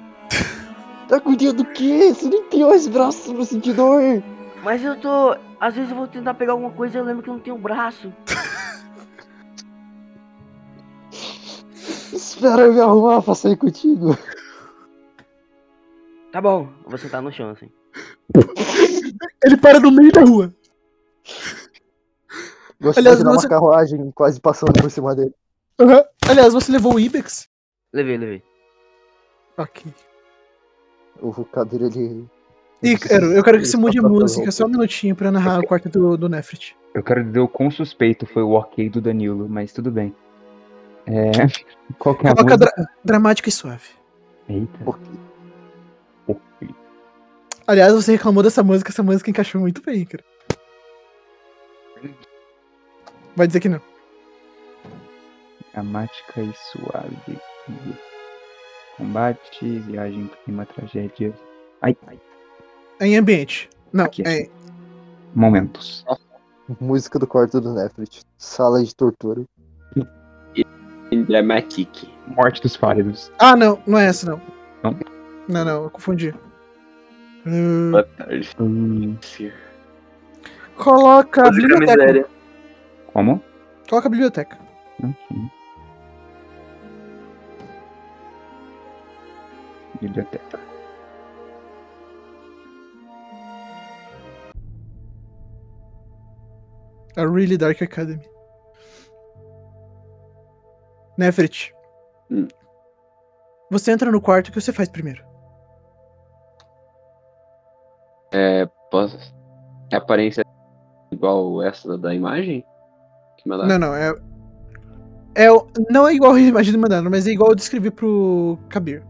Tá 1.09 1.21
com 1.21 1.37
dia 1.37 1.53
do 1.53 1.65
quê? 1.65 2.13
Você 2.13 2.29
nem 2.29 2.43
tem 2.45 2.65
mais 2.65 2.89
braço 2.89 3.33
pra 3.33 3.45
sentir 3.45 3.75
dor. 3.75 4.03
Mas 4.63 4.85
eu 4.85 4.97
tô. 4.97 5.37
Às 5.61 5.77
vezes 5.77 5.91
eu 5.91 5.97
vou 5.97 6.09
tentar 6.09 6.35
pegar 6.35 6.53
alguma 6.53 6.71
coisa 6.71 6.97
e 6.97 7.01
eu 7.01 7.05
lembro 7.05 7.23
que 7.23 7.31
eu 7.31 7.35
não 7.35 7.41
tenho 7.41 7.57
braço. 7.57 8.13
Espera 12.13 12.63
eu 12.63 12.73
me 12.73 12.81
arrumar 12.81 13.23
pra 13.23 13.35
sair 13.35 13.57
contigo. 13.57 14.17
Tá 16.33 16.41
bom, 16.41 16.69
eu 16.85 16.91
vou 16.91 16.99
sentar 16.99 17.23
no 17.23 17.33
chão 17.33 17.51
assim. 17.51 17.71
Ele 19.45 19.57
para 19.57 19.79
no 19.79 19.93
meio 19.93 20.13
da 20.13 20.23
rua. 20.23 20.53
Gosto 22.81 22.99
Aliás, 22.99 23.19
de 23.19 23.25
você- 23.25 23.47
uma 23.47 23.49
carruagem 23.49 24.11
quase 24.13 24.41
passando 24.41 24.73
por 24.81 24.91
cima 24.91 25.15
dele. 25.15 25.33
Aham. 25.79 26.05
Aliás, 26.29 26.53
você 26.53 26.71
levou 26.73 26.95
o 26.95 27.01
Ibex? 27.01 27.49
Levei, 27.93 28.17
levei. 28.17 28.43
Ok. 29.57 29.93
O 31.21 31.45
Kabir, 31.45 31.83
ele. 31.83 32.27
E, 32.83 32.93
eu 33.35 33.43
quero 33.43 33.59
que 33.59 33.65
você 33.65 33.77
mude 33.79 33.99
a 33.99 34.03
tá 34.03 34.09
música, 34.09 34.51
só 34.53 34.67
um 34.67 34.69
minutinho 34.69 35.17
pra 35.17 35.31
narrar 35.31 35.61
o 35.61 35.67
quarto 35.67 35.89
do, 35.89 36.17
do 36.19 36.29
Nefrit. 36.29 36.77
Eu 36.95 37.03
quero 37.03 37.25
dizer 37.25 37.41
o 37.41 37.49
quão 37.49 37.71
suspeito 37.71 38.27
foi 38.27 38.43
o 38.43 38.51
ok 38.51 38.91
do 38.91 39.01
Danilo, 39.01 39.49
mas 39.49 39.73
tudo 39.73 39.91
bem. 39.91 40.15
É. 41.07 41.31
Qual 41.99 42.15
que 42.15 42.27
é 42.27 42.31
a 42.31 42.35
Coloca 42.35 42.57
música? 42.57 42.75
dra- 42.77 42.89
dramática 43.03 43.49
e 43.49 43.53
suave. 43.53 43.89
Eita. 44.49 44.79
Ok. 44.85 45.03
ok. 46.29 46.69
Aliás, 47.67 47.95
você 47.95 48.13
reclamou 48.13 48.43
dessa 48.43 48.63
música, 48.63 48.91
essa 48.91 49.03
música 49.03 49.31
encaixou 49.31 49.61
muito 49.61 49.81
bem, 49.83 50.05
cara. 50.05 50.23
Vai 53.37 53.47
dizer 53.47 53.61
que 53.61 53.69
não. 53.69 53.81
Dramática 55.73 56.41
e 56.41 56.53
suave. 56.73 57.39
Combate, 58.97 59.79
viagem, 59.81 60.31
clima, 60.45 60.65
tragédia. 60.65 61.35
Ai, 61.83 61.95
ai. 62.07 62.19
Em 63.01 63.17
ambiente. 63.19 63.69
Não, 63.93 64.07
Aqui, 64.07 64.23
é. 64.27 64.49
Momentos. 65.35 66.05
Música 66.81 67.19
do 67.19 67.27
quarto 67.27 67.61
do 67.61 67.75
Nefrit. 67.75 68.23
Sala 68.39 68.83
de 68.83 68.95
tortura. 68.95 69.45
Dramatic. 71.29 72.09
Morte 72.27 72.63
dos 72.63 72.75
Fálidos. 72.75 73.31
Ah, 73.39 73.55
não, 73.55 73.79
não 73.87 73.99
é 73.99 74.07
essa, 74.07 74.31
não. 74.31 74.41
Não? 74.83 74.99
Não, 75.49 75.65
não, 75.65 75.85
eu 75.85 75.91
confundi. 75.91 76.35
Hum, 77.47 77.93
Boa 77.93 78.03
tarde. 78.03 78.51
Hum, 78.59 79.17
coloca 80.75 81.47
a 81.47 81.51
biblioteca. 81.51 82.36
Como? 83.17 83.43
Coloca 83.89 84.09
a 84.09 84.11
biblioteca. 84.11 84.59
Ok. 85.03 85.51
Biblioteca. 90.03 90.61
A 97.17 97.25
Really 97.25 97.57
Dark 97.57 97.81
Academy. 97.81 98.29
Nefrit. 101.17 101.73
Hum. 102.31 102.47
Você 103.71 103.93
entra 103.93 104.13
no 104.13 104.21
quarto, 104.21 104.49
o 104.49 104.53
que 104.53 104.61
você 104.61 104.75
faz 104.75 104.91
primeiro? 104.91 105.25
Posso... 108.91 109.17
É 109.91 109.97
a 109.97 109.99
aparência 109.99 110.43
igual 111.11 111.63
essa 111.63 111.97
da 111.97 112.15
imagem? 112.15 112.63
Não, 113.47 113.79
não, 113.79 113.95
é. 113.95 114.15
É, 115.35 115.53
o- 115.53 115.67
não 115.91 116.09
é 116.09 116.15
igual 116.15 116.33
a 116.33 116.41
imagem 116.41 116.77
mandando, 116.77 117.11
mas 117.11 117.27
é 117.27 117.31
igual 117.31 117.51
eu 117.51 117.57
descrevi 117.57 117.91
pro 117.91 118.59
Kabir. 118.69 119.03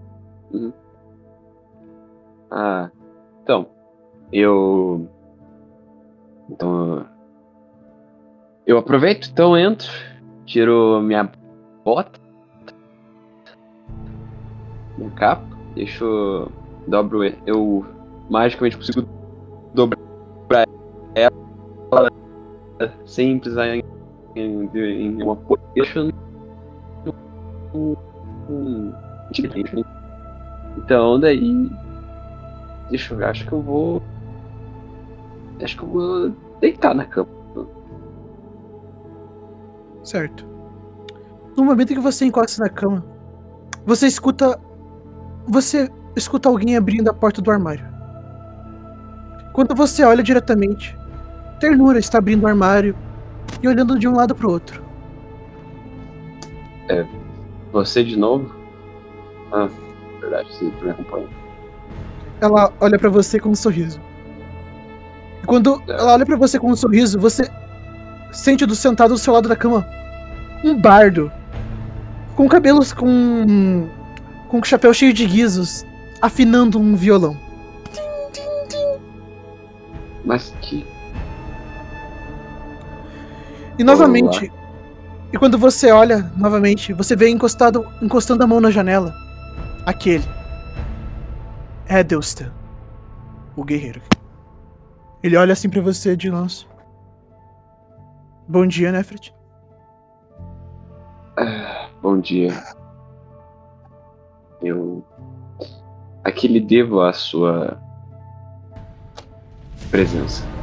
Ah, 2.50 2.90
então, 3.42 3.66
eu. 4.32 5.08
Então. 6.50 7.06
Eu 8.66 8.78
aproveito, 8.78 9.28
então 9.30 9.56
entro, 9.56 9.88
tiro 10.44 11.00
minha 11.00 11.30
bota, 11.84 12.18
minha 14.98 15.10
capa, 15.10 15.46
deixo. 15.74 16.50
Dobro. 16.88 17.24
Eu 17.46 17.84
magicamente 18.30 18.76
consigo 18.76 19.08
dobrar 19.74 20.66
ela 21.14 22.10
sem 23.04 23.38
precisar 23.38 23.66
em, 24.36 24.70
em, 24.74 25.22
uma 25.22 25.36
position. 25.36 26.10
Então, 30.76 31.18
daí. 31.18 31.70
Deixa 32.90 33.14
eu 33.14 33.18
ver, 33.18 33.24
acho 33.26 33.46
que 33.46 33.52
eu 33.52 33.62
vou. 33.62 34.02
Acho 35.62 35.76
que 35.76 35.82
eu 35.82 35.88
vou 35.88 36.32
deitar 36.60 36.94
na 36.94 37.04
cama. 37.04 37.28
Certo. 40.04 40.46
No 41.56 41.64
momento 41.64 41.88
que 41.88 41.98
você 41.98 42.26
encosta 42.26 42.62
na 42.62 42.68
cama, 42.68 43.04
você 43.84 44.06
escuta. 44.06 44.60
Você 45.48 45.90
escuta 46.14 46.48
alguém 46.48 46.76
abrindo 46.76 47.08
a 47.08 47.14
porta 47.14 47.40
do 47.40 47.50
armário. 47.50 47.84
Quando 49.52 49.74
você 49.74 50.04
olha 50.04 50.22
diretamente, 50.22 50.96
Ternura 51.58 51.98
está 51.98 52.18
abrindo 52.18 52.42
o 52.42 52.46
armário 52.46 52.94
e 53.62 53.68
olhando 53.68 53.98
de 53.98 54.08
um 54.08 54.14
lado 54.14 54.34
pro 54.34 54.50
outro. 54.50 54.82
Você 57.72 58.04
de 58.04 58.16
novo? 58.16 58.54
Ah, 59.52 59.68
verdade, 60.20 60.48
você 60.52 60.64
me 60.64 60.90
acompanha. 60.90 61.28
Ela 62.40 62.72
olha 62.80 62.98
pra 62.98 63.10
você 63.10 63.38
com 63.38 63.50
um 63.50 63.54
sorriso. 63.54 64.00
E 65.42 65.46
quando 65.46 65.82
ela 65.88 66.14
olha 66.14 66.26
pra 66.26 66.36
você 66.36 66.58
com 66.58 66.70
um 66.70 66.76
sorriso, 66.76 67.18
você 67.18 67.50
sente 68.32 68.66
do 68.66 68.74
sentado 68.74 69.10
do 69.10 69.18
seu 69.18 69.32
lado 69.32 69.48
da 69.48 69.56
cama 69.56 69.86
um 70.64 70.78
bardo 70.78 71.30
com 72.34 72.48
cabelos 72.48 72.92
com 72.92 73.88
com 74.48 74.58
um 74.58 74.64
chapéu 74.64 74.94
cheio 74.94 75.12
de 75.12 75.26
guizos, 75.26 75.84
afinando 76.20 76.78
um 76.78 76.94
violão. 76.94 77.36
Mas 80.24 80.54
que. 80.60 80.84
E 83.78 83.84
novamente, 83.84 84.50
e 85.32 85.38
quando 85.38 85.58
você 85.58 85.90
olha 85.92 86.30
novamente, 86.36 86.92
você 86.92 87.14
vê 87.14 87.28
encostado, 87.28 87.86
encostando 88.00 88.42
a 88.42 88.46
mão 88.46 88.60
na 88.60 88.70
janela, 88.70 89.14
aquele. 89.84 90.24
Edelstan, 91.88 92.52
o 93.54 93.64
guerreiro. 93.64 94.00
Ele 95.22 95.36
olha 95.36 95.52
assim 95.52 95.68
pra 95.68 95.80
você 95.80 96.16
de 96.16 96.30
lanço. 96.30 96.68
Bom 98.48 98.66
dia, 98.66 98.92
Nefret. 98.92 99.34
Ah, 101.36 101.88
bom 102.00 102.18
dia. 102.18 102.52
Eu. 104.62 105.04
Aqui 106.24 106.48
lhe 106.48 106.60
devo 106.60 107.02
a 107.02 107.12
sua. 107.12 107.78
presença. 109.90 110.55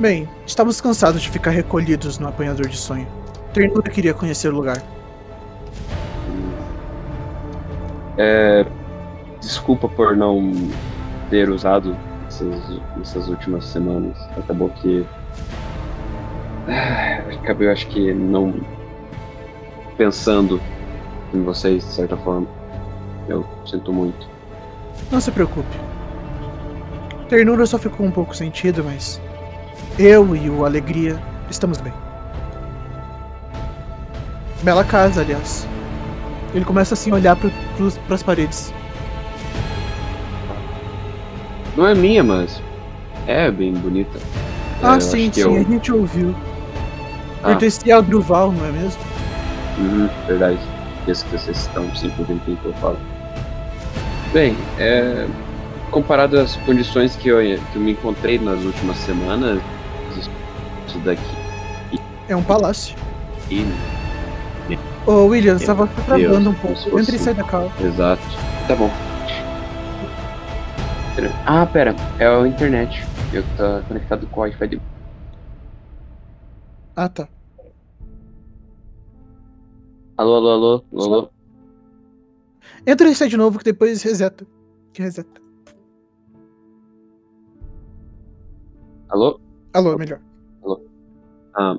Bem, 0.00 0.26
estamos 0.46 0.80
cansados 0.80 1.20
de 1.20 1.28
ficar 1.28 1.50
recolhidos 1.50 2.18
no 2.18 2.26
apanhador 2.26 2.66
de 2.68 2.76
sonho. 2.78 3.06
Ternura 3.52 3.90
queria 3.90 4.14
conhecer 4.14 4.48
o 4.48 4.56
lugar. 4.56 4.82
É, 8.16 8.64
desculpa 9.42 9.86
por 9.90 10.16
não 10.16 10.52
ter 11.28 11.50
usado 11.50 11.94
essas, 12.26 12.80
essas 13.02 13.28
últimas 13.28 13.66
semanas. 13.66 14.16
Acabou 14.38 14.70
que. 14.70 15.04
Ah, 16.66 17.20
Acabei, 17.42 17.68
eu 17.68 17.72
acho 17.72 17.86
que 17.88 18.14
não. 18.14 18.54
Pensando 19.98 20.58
em 21.34 21.42
vocês, 21.42 21.84
de 21.84 21.92
certa 21.92 22.16
forma. 22.16 22.46
Eu 23.28 23.46
sinto 23.66 23.92
muito. 23.92 24.26
Não 25.10 25.20
se 25.20 25.30
preocupe. 25.30 25.78
Ternura 27.28 27.66
só 27.66 27.76
ficou 27.76 28.06
um 28.06 28.10
pouco 28.10 28.34
sentido, 28.34 28.82
mas 28.82 29.20
eu 30.00 30.34
e 30.34 30.48
o 30.48 30.64
Alegria 30.64 31.20
estamos 31.50 31.78
bem. 31.80 31.92
Bela 34.62 34.82
casa, 34.84 35.20
aliás. 35.20 35.66
Ele 36.54 36.64
começa 36.64 36.94
assim 36.94 37.10
a 37.10 37.14
olhar 37.14 37.36
para 37.36 37.50
as 38.14 38.22
paredes. 38.22 38.72
Não 41.76 41.86
é 41.86 41.94
minha, 41.94 42.24
mas. 42.24 42.60
É 43.26 43.50
bem 43.50 43.72
bonita. 43.74 44.18
É, 44.18 44.86
Ah, 44.86 44.94
eu 44.94 45.00
sim, 45.00 45.30
sim, 45.32 45.40
eu- 45.42 45.56
a 45.56 45.62
gente 45.62 45.92
ouviu. 45.92 46.34
Ah. 47.42 47.48
Pertencia 47.48 47.96
ao 47.96 48.02
Druval, 48.02 48.52
não 48.52 48.66
é 48.66 48.72
mesmo? 48.72 49.00
Uhum, 49.78 50.08
verdade. 50.26 50.58
Esqueço 51.00 51.24
que 51.26 51.38
vocês 51.38 51.56
estão 51.58 51.94
sempre 51.94 52.20
ouvindo 52.20 52.40
o 52.48 52.56
que 52.56 52.64
eu 52.66 52.72
falo. 52.74 52.98
Bem, 54.32 54.56
é, 54.78 55.26
comparado 55.90 56.38
às 56.38 56.56
condições 56.56 57.16
que 57.16 57.28
eu, 57.28 57.38
que 57.38 57.76
eu 57.76 57.82
me 57.82 57.92
encontrei 57.92 58.38
nas 58.38 58.62
últimas 58.62 58.96
semanas, 58.98 59.60
isso 60.90 60.98
daqui 61.00 61.22
É 62.28 62.34
um 62.36 62.42
palácio. 62.42 62.96
e 63.50 63.64
Ô, 65.06 65.26
William, 65.26 65.58
você 65.58 65.66
tava 65.66 65.86
travando 65.86 66.50
um 66.50 66.54
pouco. 66.54 66.98
Entra 66.98 67.16
e 67.16 67.18
sai 67.18 67.34
da 67.34 67.42
cal. 67.42 67.72
Exato. 67.80 68.22
Tá 68.68 68.76
bom. 68.76 68.90
Ah, 71.46 71.66
pera. 71.66 71.96
É 72.18 72.26
a 72.26 72.46
internet. 72.46 73.02
Eu 73.32 73.42
tô 73.56 73.86
conectado 73.88 74.26
com 74.26 74.40
o 74.40 74.42
Wi-Fi 74.42 74.68
de... 74.68 74.80
Ah, 76.94 77.08
tá. 77.08 77.28
Alô, 80.16 80.34
alô, 80.36 80.48
alô, 80.50 80.84
alô, 80.92 81.04
alô. 81.14 81.30
Entra 82.86 83.08
e 83.08 83.14
sai 83.14 83.28
de 83.28 83.36
novo 83.36 83.58
que 83.58 83.64
depois 83.64 84.02
reseta. 84.02 84.46
Que 84.92 85.02
reseta. 85.02 85.40
Alô? 89.08 89.40
Alô, 89.72 89.96
melhor. 89.96 90.20
Ah, 91.54 91.76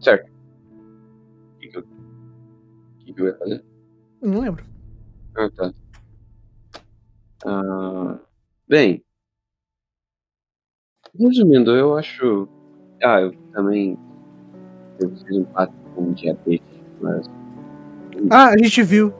certo. 0.00 0.30
O 0.30 1.58
que, 1.60 1.68
que, 1.68 1.76
eu... 1.78 1.82
o 1.82 3.04
que 3.04 3.12
que 3.12 3.20
eu 3.20 3.26
ia 3.26 3.34
fazer? 3.38 3.64
Não 4.22 4.40
lembro. 4.40 4.64
Ah, 5.36 5.50
tá. 5.56 5.72
Ah, 7.44 8.18
bem. 8.68 9.02
Resumindo, 11.18 11.70
eu 11.74 11.96
acho. 11.96 12.48
Ah, 13.02 13.20
eu 13.20 13.32
também. 13.52 13.96
Eu 15.00 15.10
fiz 15.10 15.36
um 15.36 15.44
pacto 15.44 15.74
com 15.94 16.12
diabetes, 16.12 16.66
mas. 17.00 17.26
Ah, 18.30 18.48
a 18.48 18.58
gente 18.58 18.82
viu. 18.82 19.12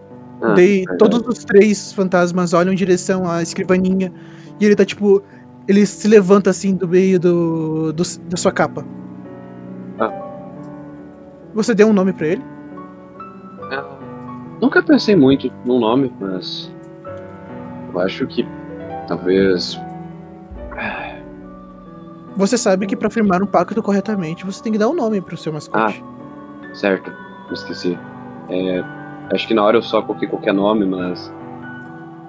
Ah, 0.42 0.54
Daí 0.54 0.78
verdade. 0.86 0.98
todos 0.98 1.26
os 1.26 1.44
três 1.44 1.92
fantasmas 1.92 2.52
olham 2.52 2.72
em 2.72 2.76
direção 2.76 3.30
à 3.30 3.42
escrivaninha. 3.42 4.12
E 4.60 4.64
ele 4.64 4.76
tá 4.76 4.84
tipo. 4.84 5.22
Ele 5.68 5.84
se 5.84 6.06
levanta 6.06 6.50
assim 6.50 6.74
do 6.76 6.86
meio 6.86 7.18
do, 7.18 7.92
do- 7.92 8.18
da 8.28 8.36
sua 8.36 8.52
capa. 8.52 8.84
Ah. 11.56 11.62
Você 11.62 11.74
deu 11.74 11.88
um 11.88 11.92
nome 11.92 12.12
pra 12.12 12.26
ele? 12.26 12.44
Ah, 13.72 13.84
nunca 14.60 14.82
pensei 14.82 15.16
muito 15.16 15.50
no 15.64 15.80
nome, 15.80 16.12
mas. 16.20 16.70
Eu 17.92 18.00
acho 18.00 18.26
que. 18.26 18.46
Talvez. 19.08 19.80
Você 22.36 22.58
sabe 22.58 22.86
que 22.86 22.94
pra 22.94 23.08
firmar 23.08 23.42
um 23.42 23.46
pacto 23.46 23.82
corretamente 23.82 24.44
você 24.44 24.62
tem 24.62 24.70
que 24.70 24.78
dar 24.78 24.88
um 24.88 24.94
nome 24.94 25.22
pro 25.22 25.38
seu 25.38 25.50
mascote. 25.50 26.04
Certo, 26.74 27.10
me 27.10 27.54
esqueci. 27.54 27.98
É, 28.50 28.84
acho 29.32 29.48
que 29.48 29.54
na 29.54 29.64
hora 29.64 29.78
eu 29.78 29.82
só 29.82 30.02
coloquei 30.02 30.28
qualquer 30.28 30.52
nome, 30.52 30.84
mas. 30.84 31.32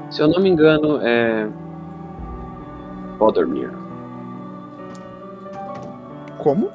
Se 0.10 0.22
eu 0.22 0.30
não 0.30 0.42
me 0.42 0.50
engano, 0.50 1.00
é. 1.02 1.50
Vodomir. 3.20 3.70
Como? 6.38 6.72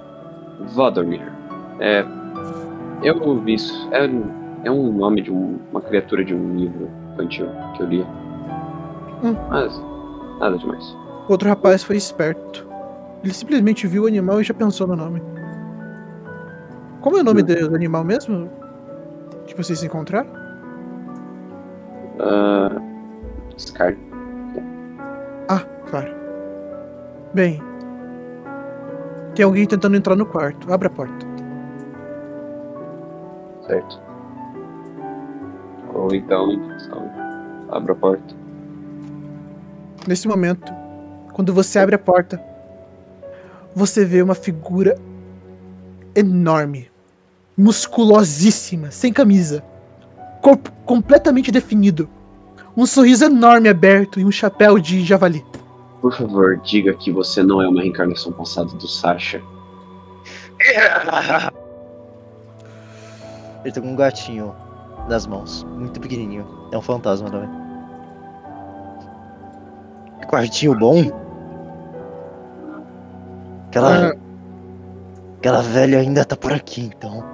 Vodomir. 0.75 1.33
É. 1.81 2.05
Eu 3.03 3.21
ouvi 3.23 3.55
isso. 3.55 3.89
É, 3.93 4.05
é 4.65 4.71
um 4.71 4.93
nome 4.93 5.23
de 5.23 5.31
um- 5.33 5.59
uma 5.71 5.81
criatura 5.81 6.25
de 6.25 6.35
um 6.35 6.57
livro 6.57 6.89
infantil 7.13 7.47
que 7.77 7.83
eu 7.83 7.87
li. 7.87 8.03
Hum. 9.25 9.37
Mas. 9.51 9.81
Nada 10.41 10.57
demais. 10.59 10.85
O 11.29 11.33
outro 11.33 11.49
rapaz 11.49 11.83
foi 11.85 11.97
esperto. 11.97 12.67
Ele 13.23 13.33
simplesmente 13.33 13.87
viu 13.87 14.05
o 14.05 14.07
animal 14.07 14.41
e 14.41 14.45
já 14.45 14.53
pensou 14.55 14.87
no 14.87 14.97
nome. 14.97 15.23
Como 17.01 17.17
é 17.17 17.21
o 17.21 17.25
nome 17.25 17.43
Hum. 17.43 17.69
do 17.69 17.75
animal 17.77 18.05
mesmo? 18.05 18.49
Que 19.47 19.57
vocês 19.57 19.79
se 19.81 19.87
encontraram? 19.87 20.29
Ah. 22.21 22.81
Scar. 23.57 23.95
Ah, 25.49 25.61
claro. 25.91 26.09
Bem. 27.35 27.61
Tem 29.35 29.45
alguém 29.45 29.67
tentando 29.67 29.97
entrar 29.97 30.17
no 30.17 30.27
quarto. 30.27 30.73
Abre 30.73 30.87
a 30.89 30.91
porta. 30.91 31.27
Certo. 33.73 33.99
Ou 35.95 36.15
então. 36.15 36.53
então 36.53 37.11
abra 37.71 37.95
a 37.95 37.97
porta. 37.97 38.35
Nesse 40.07 40.29
momento, 40.29 40.71
quando 41.33 41.55
você 41.55 41.79
abre 41.79 41.95
a 41.95 41.99
porta, 41.99 42.39
você 43.75 44.05
vê 44.05 44.21
uma 44.21 44.35
figura 44.35 44.99
enorme, 46.15 46.91
musculosíssima, 47.57 48.91
sem 48.91 49.11
camisa, 49.11 49.65
corpo 50.43 50.71
completamente 50.85 51.51
definido, 51.51 52.11
um 52.77 52.85
sorriso 52.85 53.25
enorme 53.25 53.71
aberto 53.71 54.21
e 54.21 54.25
um 54.27 54.31
chapéu 54.31 54.79
de 54.79 55.03
javali. 55.03 55.43
Por 56.03 56.15
favor, 56.15 56.59
diga 56.59 56.93
que 56.93 57.11
você 57.11 57.43
não 57.43 57.63
é 57.63 57.69
uma 57.69 57.81
reencarnação 57.81 58.33
passada 58.33 58.69
do 58.75 58.87
Sasha. 58.87 59.41
Ele 63.65 63.73
tá 63.73 63.81
com 63.81 63.89
um 63.89 63.97
gatinho 63.97 64.55
nas 65.09 65.27
mãos, 65.27 65.65
muito 65.65 66.01
pequenininho. 66.01 66.47
É 66.73 66.77
um 66.79 66.83
fantasma 66.83 67.31
também. 67.31 67.49
Quartinho 70.29 70.79
bom? 70.79 71.03
Aquela. 73.69 74.09
Ah. 74.11 74.13
Aquela 75.39 75.61
velha 75.61 75.99
ainda 75.99 76.25
tá 76.25 76.37
por 76.37 76.53
aqui, 76.53 76.91
então. 76.97 77.25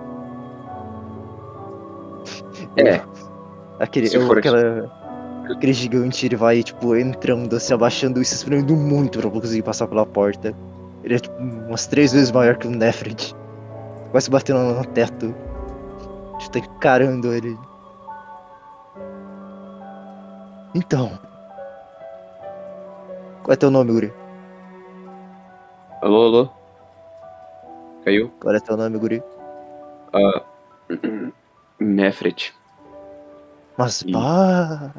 É. 2.76 3.00
Aquele, 3.78 4.08
eu- 4.12 4.32
aquela, 4.32 4.90
aquele 5.52 5.72
gigante, 5.72 6.26
ele 6.26 6.34
vai, 6.34 6.64
tipo, 6.64 6.96
entrando, 6.96 7.60
se 7.60 7.72
abaixando 7.72 8.20
e 8.20 8.24
se 8.24 8.34
espremendo 8.34 8.74
muito 8.74 9.20
pra 9.20 9.30
conseguir 9.30 9.62
passar 9.62 9.86
pela 9.86 10.04
porta. 10.04 10.52
Ele 11.04 11.14
é, 11.14 11.18
tipo, 11.20 11.36
umas 11.40 11.86
três 11.86 12.12
vezes 12.12 12.32
maior 12.32 12.56
que 12.56 12.66
o 12.66 12.70
Nefrid. 12.72 13.32
Quase 14.10 14.28
batendo 14.28 14.58
no 14.74 14.84
teto. 14.84 15.32
Gente 16.38 16.50
tá 16.52 16.58
encarando 16.60 17.34
ele. 17.34 17.58
Então. 20.74 21.18
Qual 23.42 23.52
é 23.52 23.56
teu 23.56 23.70
nome, 23.70 23.92
Guri? 23.92 24.12
Alô, 26.00 26.22
alô? 26.26 26.48
Caiu? 28.04 28.30
Qual 28.40 28.54
é 28.54 28.60
teu 28.60 28.76
nome, 28.76 28.98
Guri? 28.98 29.22
Nefret. 31.80 32.54
Mas, 33.76 34.02
Ih. 34.02 34.12
pá. 34.12 34.92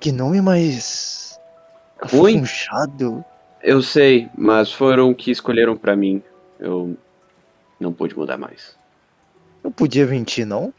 Que 0.00 0.10
nome 0.12 0.40
mais. 0.40 1.38
Ruim? 2.12 2.38
Afunchado. 2.38 3.24
Eu 3.62 3.82
sei, 3.82 4.28
mas 4.36 4.72
foram 4.72 5.12
que 5.12 5.30
escolheram 5.30 5.76
pra 5.76 5.96
mim. 5.96 6.22
Eu 6.58 6.96
não 7.78 7.92
pude 7.92 8.16
mudar 8.16 8.38
mais. 8.38 8.77
Não 9.62 9.70
podia 9.72 10.06
mentir, 10.06 10.46
não? 10.46 10.72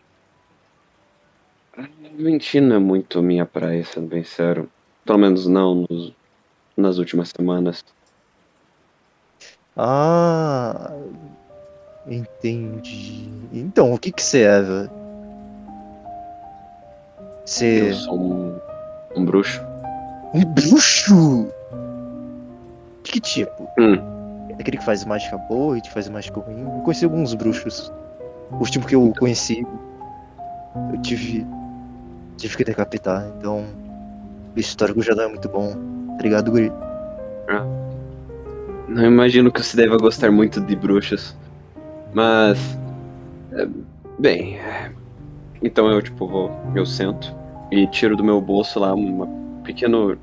Mentir 2.14 2.62
não 2.62 2.76
é 2.76 2.80
muito 2.80 3.22
minha 3.22 3.46
praia, 3.46 3.84
sendo 3.86 4.08
bem 4.08 4.24
sério. 4.24 4.70
Pelo 5.06 5.20
menos 5.20 5.48
não 5.48 5.86
nos- 5.90 6.14
nas 6.76 6.98
últimas 6.98 7.30
semanas. 7.36 7.84
Ah. 9.78 10.92
Entendi. 12.08 13.30
Então, 13.54 13.94
o 13.94 14.00
que 14.00 14.12
que 14.12 14.22
você 14.22 14.42
é, 14.42 14.62
velho? 14.62 14.92
Você. 17.46 17.90
Eu 17.90 17.94
sou 17.94 18.20
um, 18.20 18.60
um 19.16 19.26
bruxo. 19.26 19.62
Um 20.34 20.44
bruxo! 20.46 21.52
De 23.04 23.12
que 23.12 23.20
tipo? 23.22 23.70
Hum. 23.80 23.96
Aquele 24.60 24.78
que 24.78 24.84
faz 24.84 25.06
mágica 25.06 25.38
boa 25.38 25.78
e 25.78 25.82
que 25.82 25.92
faz 25.92 26.10
mágica 26.10 26.40
ruim. 26.40 26.62
Eu 26.62 26.82
conheci 26.84 27.06
alguns 27.06 27.34
bruxos. 27.34 27.92
O 28.52 28.58
último 28.58 28.86
que 28.86 28.96
eu 28.96 29.14
conheci, 29.18 29.66
eu 30.94 31.02
tive. 31.02 31.46
tive 32.38 32.58
que 32.58 32.64
decapitar, 32.64 33.28
então. 33.38 33.66
O 34.56 34.60
histórico 34.60 35.02
já 35.02 35.14
não 35.14 35.24
é 35.24 35.28
muito 35.28 35.48
bom. 35.48 35.76
Obrigado, 36.14 36.52
Guri. 36.52 36.72
Não 38.88 39.06
imagino 39.06 39.52
que 39.52 39.62
você 39.62 39.78
deva 39.78 39.98
gostar 39.98 40.32
muito 40.32 40.60
de 40.60 40.76
bruxas. 40.76 41.36
Mas. 42.14 42.78
é, 43.54 43.68
bem. 44.18 44.58
Então 45.62 45.90
eu, 45.90 46.02
tipo, 46.02 46.28
vou. 46.28 46.52
Eu 46.76 46.86
sento 46.86 47.36
e 47.72 47.86
tiro 47.88 48.16
do 48.16 48.24
meu 48.24 48.42
bolso 48.42 48.80
lá 48.80 48.94
uma 48.94 49.28
pequeno. 49.64 50.18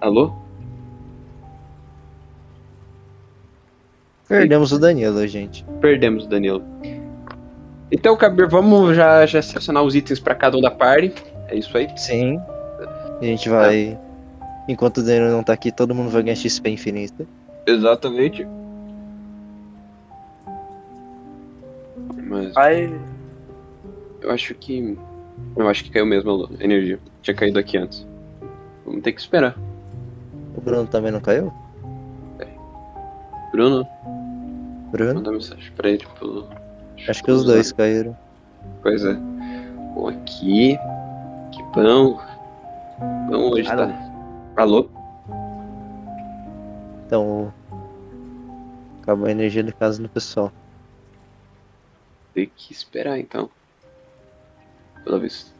Alô? 0.00 0.41
Perdemos 4.32 4.72
o 4.72 4.78
Danilo, 4.78 5.26
gente. 5.26 5.62
Perdemos 5.78 6.24
o 6.24 6.28
Danilo. 6.28 6.62
Então, 7.90 8.16
Kabir, 8.16 8.48
vamos 8.48 8.96
já, 8.96 9.26
já 9.26 9.42
selecionar 9.42 9.82
os 9.82 9.94
itens 9.94 10.18
pra 10.18 10.34
cada 10.34 10.56
um 10.56 10.60
da 10.62 10.70
party. 10.70 11.12
É 11.48 11.56
isso 11.56 11.76
aí? 11.76 11.86
Sim. 11.98 12.40
A 13.20 13.24
gente 13.24 13.50
vai. 13.50 13.98
Enquanto 14.66 14.98
o 14.98 15.02
Danilo 15.02 15.30
não 15.30 15.42
tá 15.42 15.52
aqui, 15.52 15.70
todo 15.70 15.94
mundo 15.94 16.08
vai 16.08 16.22
ganhar 16.22 16.36
XP 16.36 16.70
infinita. 16.70 17.26
Exatamente. 17.66 18.46
Mas 22.16 22.54
Vai. 22.54 22.90
eu 24.22 24.30
acho 24.30 24.54
que. 24.54 24.96
Eu 25.54 25.68
acho 25.68 25.84
que 25.84 25.90
caiu 25.90 26.06
mesmo 26.06 26.48
a 26.58 26.64
energia. 26.64 26.98
Tinha 27.20 27.34
caído 27.34 27.58
aqui 27.58 27.76
antes. 27.76 28.06
Vamos 28.86 29.02
ter 29.02 29.12
que 29.12 29.20
esperar. 29.20 29.54
O 30.56 30.60
Bruno 30.62 30.86
também 30.86 31.12
não 31.12 31.20
caiu? 31.20 31.52
Bruno, 33.52 33.86
Bruno? 34.92 35.14
manda 35.14 35.32
mensagem 35.32 35.72
pra 35.72 35.88
ele 35.88 36.06
pelo. 36.18 36.46
Acho 37.08 37.24
que 37.24 37.30
os 37.30 37.44
dois 37.44 37.72
caíram. 37.72 38.16
Pois 38.82 39.02
é. 39.02 39.14
Bom, 39.94 40.08
aqui. 40.08 40.78
Que 41.50 41.62
bom. 41.74 42.20
Bom 43.28 43.50
hoje, 43.50 43.68
Alô? 43.70 43.86
tá? 43.86 44.12
Alô? 44.58 44.90
Então. 47.06 47.52
Acabou 49.02 49.26
a 49.26 49.30
energia 49.30 49.64
de 49.64 49.72
casa 49.72 50.00
do 50.00 50.08
pessoal. 50.10 50.52
Tem 52.34 52.50
que 52.54 52.72
esperar 52.72 53.18
então. 53.18 53.48
Pela 55.04 55.18
vista. 55.18 55.50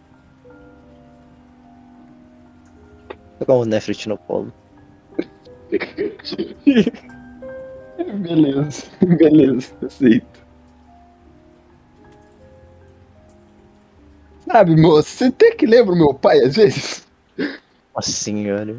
Vou 3.08 3.38
pegar 3.40 3.54
o 3.54 3.64
Nefrit 3.64 4.08
no 4.08 4.18
colo. 4.18 4.52
beleza, 8.18 8.84
beleza, 9.00 9.74
aceito. 9.84 10.42
Sabe, 14.46 14.76
moço, 14.76 15.08
você 15.08 15.24
até 15.26 15.52
que 15.52 15.66
lembra 15.66 15.94
o 15.94 15.98
meu 15.98 16.12
pai 16.12 16.40
às 16.40 16.56
vezes? 16.56 17.06
Nossa 17.94 18.10
senhora. 18.10 18.76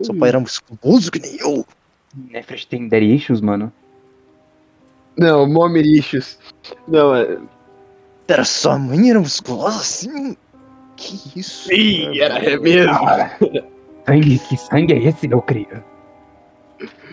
Seu 0.00 0.14
pai 0.14 0.28
era 0.28 0.40
musculoso 0.40 1.10
que 1.10 1.18
nem 1.18 1.36
eu. 1.40 1.66
Nefret 2.14 2.66
tem 2.66 2.88
daddy 2.88 3.16
issues, 3.16 3.40
mano. 3.40 3.72
Não, 5.16 5.48
Momirichos. 5.48 6.38
Não, 6.86 7.14
é. 7.14 7.38
Pera, 8.26 8.44
sua 8.44 8.78
mãe 8.78 9.10
era 9.10 9.20
musculosa 9.20 9.78
assim? 9.78 10.36
Que 10.96 11.40
isso? 11.40 11.68
Sim, 11.68 12.18
cara? 12.18 12.38
era 12.38 12.50
é 12.50 12.58
mesmo. 12.58 12.94
Sangue, 14.06 14.38
que 14.38 14.56
sangue 14.56 14.94
é 14.94 14.98
esse, 14.98 15.26
meu 15.26 15.40
cria? 15.40 15.84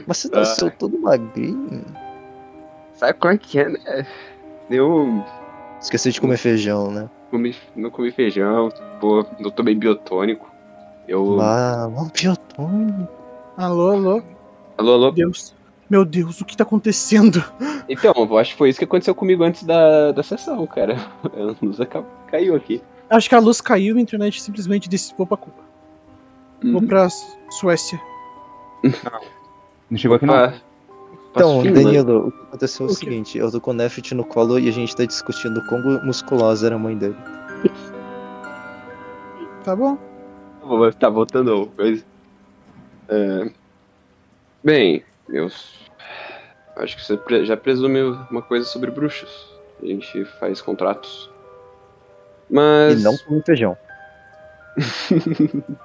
Mas 0.07 0.17
você 0.17 0.29
nasceu 0.29 0.71
todo 0.71 0.99
magrinho. 0.99 1.83
Sabe 2.95 3.13
como 3.13 3.33
é 3.33 3.37
que 3.37 3.59
é, 3.59 3.69
né? 3.69 4.05
Eu 4.69 5.23
Esqueceu 5.81 6.11
de 6.11 6.21
comer 6.21 6.37
feijão, 6.37 6.91
né? 6.91 7.09
comi, 7.29 7.55
não 7.75 7.89
comi 7.89 8.11
feijão, 8.11 8.69
pô, 9.01 9.25
não 9.39 9.49
tomei 9.49 9.73
biotônico. 9.75 10.49
Eu. 11.07 11.41
Ah, 11.41 11.87
um 11.89 12.07
piotônico. 12.09 13.07
Alô, 13.57 13.91
alô. 13.91 14.23
Alô, 14.77 14.93
alô? 14.93 15.11
Deus. 15.11 15.53
Meu 15.89 16.05
Deus, 16.05 16.39
o 16.41 16.45
que 16.45 16.55
tá 16.55 16.63
acontecendo? 16.63 17.43
Então, 17.89 18.13
eu 18.15 18.37
acho 18.37 18.51
que 18.51 18.57
foi 18.57 18.69
isso 18.69 18.79
que 18.79 18.85
aconteceu 18.85 19.13
comigo 19.13 19.43
antes 19.43 19.63
da, 19.63 20.11
da 20.11 20.23
sessão, 20.23 20.65
cara. 20.65 20.95
A 21.35 21.65
luz 21.65 21.77
caiu 22.27 22.55
aqui. 22.55 22.81
Acho 23.09 23.27
que 23.29 23.35
a 23.35 23.39
luz 23.39 23.59
caiu 23.61 23.95
e 23.97 23.99
a 23.99 24.01
internet 24.01 24.41
simplesmente 24.41 24.87
dissipou 24.89 25.27
pra 25.27 25.37
Cuba. 25.37 25.57
Vou 26.63 26.81
pra 26.81 27.09
Su- 27.09 27.37
Suécia. 27.59 27.99
Não 28.81 28.91
chegou 29.97 30.17
aqui 30.17 30.25
não? 30.25 30.35
Opa, 30.35 30.53
Então, 31.31 31.61
fino, 31.61 31.75
né? 31.75 31.83
Danilo, 31.83 32.27
o 32.27 32.31
que 32.31 32.41
aconteceu 32.43 32.85
é 32.85 32.89
o 32.89 32.91
O 32.91 32.95
seguinte: 32.95 33.37
eu 33.37 33.51
tô 33.51 33.61
com 33.61 33.71
o 33.71 33.73
Nefrit 33.73 34.13
no 34.13 34.23
colo 34.23 34.59
e 34.59 34.67
a 34.67 34.71
gente 34.71 34.95
tá 34.95 35.05
discutindo 35.05 35.63
como 35.65 36.03
musculosa 36.03 36.67
era 36.67 36.75
a 36.75 36.79
mãe 36.79 36.97
dele. 36.97 37.15
Tá 39.63 39.75
bom? 39.75 39.97
Vou 40.61 40.91
tá 40.93 41.09
voltando 41.09 41.67
coisa. 41.75 42.03
É, 43.09 43.51
Bem, 44.63 45.03
eu 45.27 45.49
acho 46.77 46.95
que 46.95 47.03
você 47.03 47.19
já 47.43 47.57
presume 47.57 48.01
uma 48.31 48.41
coisa 48.41 48.65
sobre 48.65 48.89
bruxos. 48.89 49.51
A 49.81 49.85
gente 49.85 50.23
faz 50.39 50.61
contratos. 50.61 51.29
Mas. 52.49 53.01
E 53.01 53.03
não 53.03 53.17
come 53.17 53.41
feijão. 53.45 53.77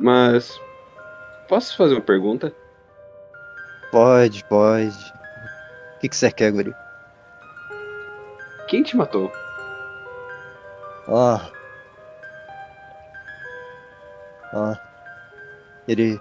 Mas. 0.00 0.58
Posso 1.46 1.76
fazer 1.76 1.92
uma 1.94 2.00
pergunta? 2.00 2.54
Pode, 3.94 4.42
pode. 4.46 5.14
O 5.94 6.00
que, 6.00 6.08
que 6.08 6.16
você 6.16 6.28
quer, 6.28 6.50
Guri? 6.50 6.74
Quem 8.66 8.82
te 8.82 8.96
matou? 8.96 9.30
Ah. 11.06 11.48
Ah. 14.52 14.80
Ele, 15.86 16.20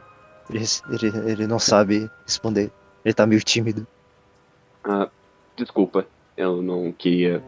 ele, 0.52 0.66
ele, 0.92 1.32
ele 1.32 1.48
não 1.48 1.58
sabe 1.58 2.12
responder. 2.28 2.72
Ele 3.04 3.14
tá 3.16 3.26
meio 3.26 3.42
tímido. 3.42 3.88
Ah, 4.84 5.10
desculpa. 5.58 6.06
Eu 6.38 6.62
não 6.62 6.92
queria 6.92 7.42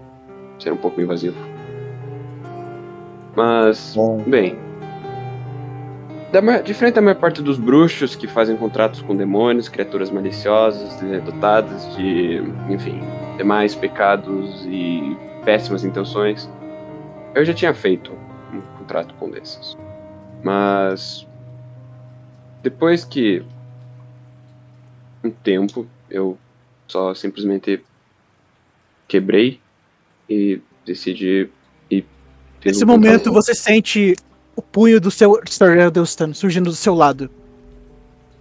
ser 0.58 0.74
um 0.74 0.78
pouco 0.78 1.00
invasivo. 1.00 1.38
Mas. 3.36 3.94
Bom, 3.94 4.24
Bem. 4.24 4.58
Da 6.36 6.41
diferente 6.60 6.95
da 6.95 7.02
maior 7.02 7.16
parte 7.16 7.41
dos 7.41 7.57
bruxos 7.57 8.14
que 8.14 8.28
fazem 8.28 8.57
contratos 8.57 9.02
com 9.02 9.16
demônios, 9.16 9.70
criaturas 9.70 10.12
maliciosas, 10.12 10.99
dotadas 11.24 11.95
de, 11.95 12.41
enfim, 12.70 12.99
demais 13.38 13.74
pecados 13.74 14.66
e 14.66 15.16
péssimas 15.45 15.86
intenções, 15.86 16.49
eu 17.34 17.45
já 17.45 17.53
tinha 17.53 17.74
feito 17.74 18.12
um 18.52 18.60
contrato 18.78 19.14
com 19.14 19.28
um 19.28 19.32
desses. 19.32 19.78
Mas. 20.44 21.26
Depois 22.62 23.06
que. 23.06 23.41
Um 25.24 25.32
tempo, 25.32 25.88
eu 26.10 26.38
só 26.86 27.14
simplesmente 27.16 27.82
quebrei 29.07 29.62
e 30.30 30.60
decidi 30.86 31.49
Nesse 32.66 32.84
momento 32.84 33.32
você 33.32 33.53
sente 33.53 34.16
o 34.56 34.61
punho 34.61 34.99
do 35.02 35.11
seu 35.11 35.40
Star 35.48 35.91
Delstan 35.91 36.34
surgindo 36.34 36.69
do 36.69 36.76
seu 36.76 36.94
lado. 36.94 37.30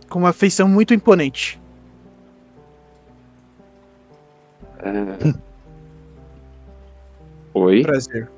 Com 0.08 0.20
uma 0.20 0.32
feição 0.32 0.68
muito 0.68 0.94
imponente. 0.94 1.60
É. 4.78 5.34
Oi? 7.54 7.82
Prazer. 7.82 8.30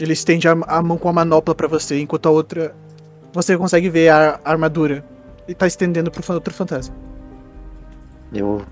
Ele 0.00 0.12
estende 0.12 0.48
a, 0.48 0.52
a 0.52 0.82
mão 0.82 0.96
com 0.98 1.08
a 1.08 1.12
manopla 1.12 1.54
pra 1.54 1.68
você, 1.68 2.00
enquanto 2.00 2.26
a 2.26 2.30
outra. 2.30 2.74
Você 3.32 3.56
consegue 3.56 3.88
ver 3.88 4.08
a, 4.08 4.40
a 4.44 4.50
armadura. 4.50 5.04
E 5.46 5.54
tá 5.54 5.66
estendendo 5.66 6.10
pro 6.10 6.34
outro 6.34 6.52
fantasma. 6.52 6.94
eu. 8.32 8.62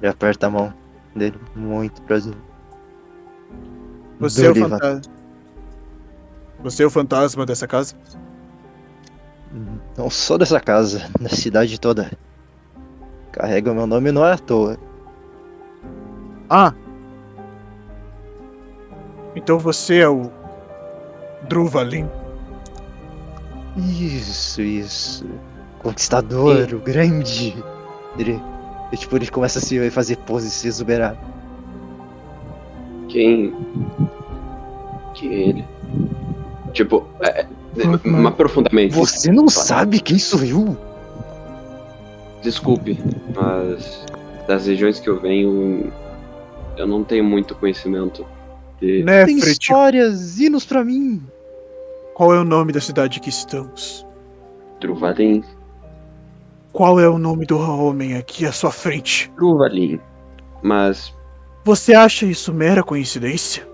Ele 0.00 0.08
aperta 0.10 0.46
a 0.46 0.50
mão 0.50 0.72
dele. 1.14 1.38
Muito 1.54 2.00
prazer. 2.02 2.34
Você 4.20 4.46
é 4.46 4.50
o 4.50 4.54
fantasma. 4.54 5.17
Você 6.60 6.82
é 6.82 6.86
o 6.86 6.90
fantasma 6.90 7.46
dessa 7.46 7.66
casa? 7.66 7.94
Não 9.96 10.10
sou 10.10 10.36
dessa 10.38 10.60
casa, 10.60 11.08
da 11.20 11.28
cidade 11.28 11.80
toda. 11.80 12.10
Carrega 13.32 13.70
o 13.70 13.74
meu 13.74 13.86
nome 13.86 14.10
não 14.10 14.24
é 14.24 14.32
à 14.32 14.38
toa. 14.38 14.76
Ah! 16.50 16.72
Então 19.36 19.58
você 19.58 20.00
é 20.00 20.08
o. 20.08 20.30
Druvalin. 21.48 22.08
Isso, 23.76 24.60
isso. 24.60 25.26
Conquistador, 25.78 26.74
o 26.74 26.80
grande. 26.80 27.56
Ele, 28.18 28.32
ele, 28.90 28.96
tipo, 28.96 29.16
ele 29.16 29.30
começa 29.30 29.60
a 29.60 29.62
se 29.62 29.90
fazer 29.90 30.16
pose, 30.16 30.50
se 30.50 30.66
exuberar. 30.66 31.16
Quem. 33.08 33.54
Que 35.14 35.28
é 35.28 35.48
ele? 35.48 35.64
Tipo, 36.72 37.06
é, 37.20 37.46
Mas 38.04 38.34
profundamente. 38.34 38.94
Você 38.94 39.30
não 39.30 39.48
sabe 39.48 40.00
quem 40.00 40.18
sou 40.18 40.42
eu? 40.44 40.76
Desculpe, 42.42 42.98
mas 43.34 44.04
das 44.46 44.66
regiões 44.66 44.98
que 44.98 45.08
eu 45.10 45.20
venho, 45.20 45.92
eu 46.76 46.86
não 46.86 47.04
tenho 47.04 47.24
muito 47.24 47.54
conhecimento 47.54 48.24
de. 48.80 49.04
Tem 49.04 49.36
histórias, 49.36 50.38
hinos 50.38 50.64
pra 50.64 50.84
mim. 50.84 51.22
qual 52.14 52.32
é 52.32 52.40
o 52.40 52.44
nome 52.44 52.72
da 52.72 52.80
cidade 52.80 53.20
que 53.20 53.28
estamos? 53.28 54.06
Truvalin. 54.80 55.44
Qual 56.72 57.00
é 57.00 57.08
o 57.08 57.18
nome 57.18 57.44
do 57.44 57.58
homem 57.58 58.16
aqui 58.16 58.46
à 58.46 58.52
sua 58.52 58.70
frente? 58.70 59.30
Truvalin. 59.36 60.00
Mas. 60.62 61.12
Você 61.64 61.92
acha 61.92 62.24
isso 62.24 62.52
mera 62.54 62.82
coincidência? 62.82 63.67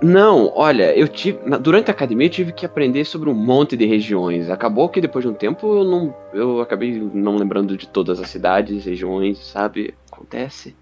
Não, 0.00 0.52
olha, 0.54 0.96
eu 0.96 1.08
tive. 1.08 1.40
na- 1.44 1.58
Durante 1.58 1.90
a 1.90 1.94
academia 1.94 2.26
eu 2.26 2.30
tive 2.30 2.52
que 2.52 2.64
aprender 2.64 3.04
sobre 3.04 3.28
um 3.28 3.34
monte 3.34 3.76
de 3.76 3.84
regiões. 3.84 4.48
Acabou 4.48 4.88
que 4.88 5.00
depois 5.00 5.24
de 5.24 5.30
um 5.30 5.34
tempo 5.34 5.66
eu 5.78 5.84
não. 5.84 6.14
Eu 6.32 6.60
acabei 6.60 6.92
não 7.12 7.36
lembrando 7.36 7.76
de 7.76 7.88
todas 7.88 8.20
as 8.20 8.30
cidades, 8.30 8.84
regiões, 8.84 9.38
sabe? 9.44 9.94
Acontece. 10.12 10.76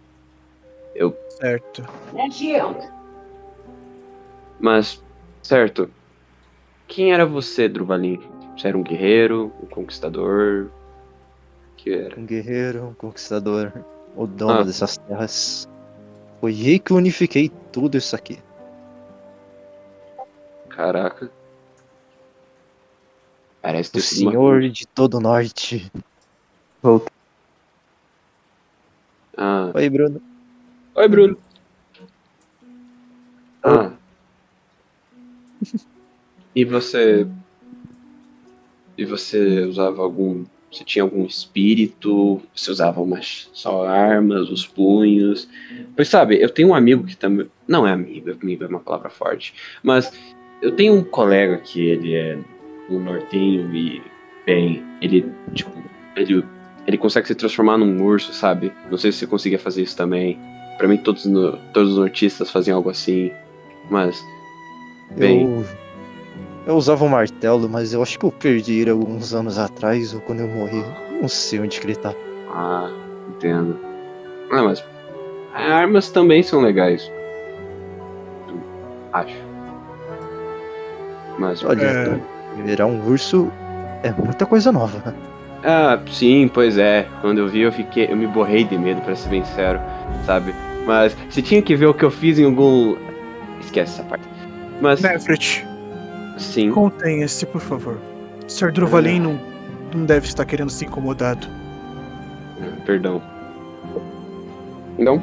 Certo. 1.30 1.84
Mas, 4.60 5.02
certo. 5.43 5.90
Quem 6.88 7.12
era 7.12 7.26
você, 7.26 7.68
Druvalin? 7.68 8.20
Você 8.56 8.68
era 8.68 8.78
um 8.78 8.82
guerreiro, 8.82 9.52
um 9.62 9.66
conquistador? 9.66 10.66
O 11.72 11.76
que 11.76 11.93
era? 11.93 12.18
Um 12.18 12.24
guerreiro, 12.24 12.84
um 12.86 12.94
conquistador, 12.94 13.72
o 14.16 14.26
dono 14.26 14.60
Ah. 14.60 14.62
dessas 14.62 14.97
terras. 14.97 15.68
Foi 16.40 16.52
eu 16.52 16.80
que 16.80 16.93
unifiquei 16.93 17.51
tudo 17.70 17.98
isso 17.98 18.16
aqui. 18.16 18.38
Caraca. 20.77 21.31
Parece 23.62 23.97
O 23.97 24.01
sido 24.01 24.23
uma- 24.24 24.31
senhor 24.32 24.69
de 24.69 24.86
todo 24.86 25.15
o 25.16 25.20
norte. 25.20 25.90
Ah. 29.36 29.73
Oi, 29.74 29.89
Bruno. 29.89 30.20
Oi, 30.94 31.09
Bruno. 31.09 31.39
Ah. 33.62 33.90
E 36.55 36.65
você. 36.65 37.27
E 38.98 39.05
você 39.07 39.61
usava 39.65 40.03
algum. 40.03 40.44
Você 40.70 40.85
tinha 40.85 41.03
algum 41.03 41.24
espírito? 41.24 42.43
Você 42.55 42.70
usava 42.70 43.01
umas 43.01 43.48
só 43.55 43.86
armas, 43.86 44.51
os 44.51 44.66
punhos? 44.66 45.48
Pois 45.97 46.09
sabe, 46.09 46.40
eu 46.43 46.51
tenho 46.51 46.69
um 46.69 46.74
amigo 46.74 47.05
que 47.05 47.16
também. 47.16 47.48
Não 47.66 47.86
é 47.86 47.93
amigo, 47.93 48.31
amigo 48.31 48.62
é 48.65 48.66
uma 48.66 48.81
palavra 48.81 49.09
forte. 49.09 49.55
Mas 49.82 50.12
eu 50.62 50.73
tenho 50.73 50.95
um 50.95 51.05
colega 51.05 51.59
que 51.59 51.87
ele 51.89 52.15
é 52.15 52.39
um 52.91 52.99
nortenho 53.01 53.74
e. 53.74 54.03
Bem, 54.47 54.85
ele, 55.03 55.31
tipo. 55.55 55.70
Ele, 56.16 56.45
ele 56.87 56.97
consegue 56.99 57.27
se 57.27 57.35
transformar 57.35 57.77
num 57.78 58.03
urso, 58.03 58.33
sabe? 58.33 58.73
Não 58.91 58.97
sei 58.97 59.12
se 59.12 59.19
você 59.19 59.27
conseguia 59.27 59.59
fazer 59.59 59.83
isso 59.83 59.97
também. 59.97 60.39
Pra 60.78 60.87
mim, 60.89 60.97
todos, 60.99 61.24
no- 61.27 61.57
todos 61.73 61.93
os 61.93 61.99
nortistas 61.99 62.51
faziam 62.51 62.77
algo 62.77 62.91
assim. 62.91 63.31
Mas. 63.91 64.19
Bem. 65.16 65.43
Eu, 65.45 65.65
eu 66.66 66.77
usava 66.77 67.05
um 67.05 67.09
martelo, 67.09 67.69
mas 67.69 67.93
eu 67.93 68.03
acho 68.03 68.19
que 68.19 68.24
eu 68.24 68.33
perdi 68.33 68.81
ele 68.81 68.91
alguns 68.91 69.35
anos 69.35 69.59
atrás, 69.59 70.15
ou 70.15 70.20
quando 70.20 70.41
eu 70.41 70.49
morri. 70.49 70.83
Não 71.20 71.28
sei 71.28 71.61
onde 71.61 71.81
que 71.81 71.87
ele 71.87 71.97
tá. 71.97 72.15
Ah, 72.51 72.91
entendo. 73.31 73.78
Ah, 74.51 74.62
mas. 74.62 74.85
Armas 75.55 76.11
também 76.11 76.43
são 76.43 76.61
legais. 76.61 77.11
Acho. 79.12 79.37
Mas. 81.38 81.62
Olha, 81.64 81.82
É. 81.84 82.18
virar 82.62 82.86
um 82.86 83.06
urso 83.06 83.50
é 84.02 84.10
muita 84.12 84.46
coisa 84.46 84.70
nova. 84.72 85.14
Ah, 85.64 85.98
sim, 86.10 86.48
pois 86.52 86.78
é. 86.78 87.06
Quando 87.20 87.38
eu 87.38 87.48
vi, 87.48 87.60
eu 87.62 87.72
fiquei. 87.72 88.06
Eu 88.10 88.16
me 88.16 88.26
borrei 88.26 88.64
de 88.64 88.78
medo, 88.78 89.00
pra 89.02 89.14
ser 89.16 89.28
bem 89.28 89.44
sincero, 89.44 89.80
sabe? 90.24 90.54
Mas 90.86 91.16
você 91.28 91.42
tinha 91.42 91.60
que 91.60 91.74
ver 91.74 91.86
o 91.86 91.94
que 91.94 92.04
eu 92.04 92.10
fiz 92.10 92.38
em 92.38 92.44
algum. 92.44 92.96
Esquece 93.60 93.94
essa 94.00 94.02
parte. 94.04 94.24
Mas. 94.80 95.00
Nefret, 95.02 95.66
Sim. 96.38 96.70
contenha-se, 96.70 97.44
por 97.46 97.60
favor. 97.60 97.98
Sr. 98.46 98.70
Druvalin 98.70 99.18
não, 99.20 99.40
não 99.94 100.04
deve 100.04 100.26
estar 100.26 100.44
querendo 100.44 100.70
ser 100.70 100.84
incomodado. 100.86 101.46
Perdão. 102.84 103.20
Então, 104.98 105.20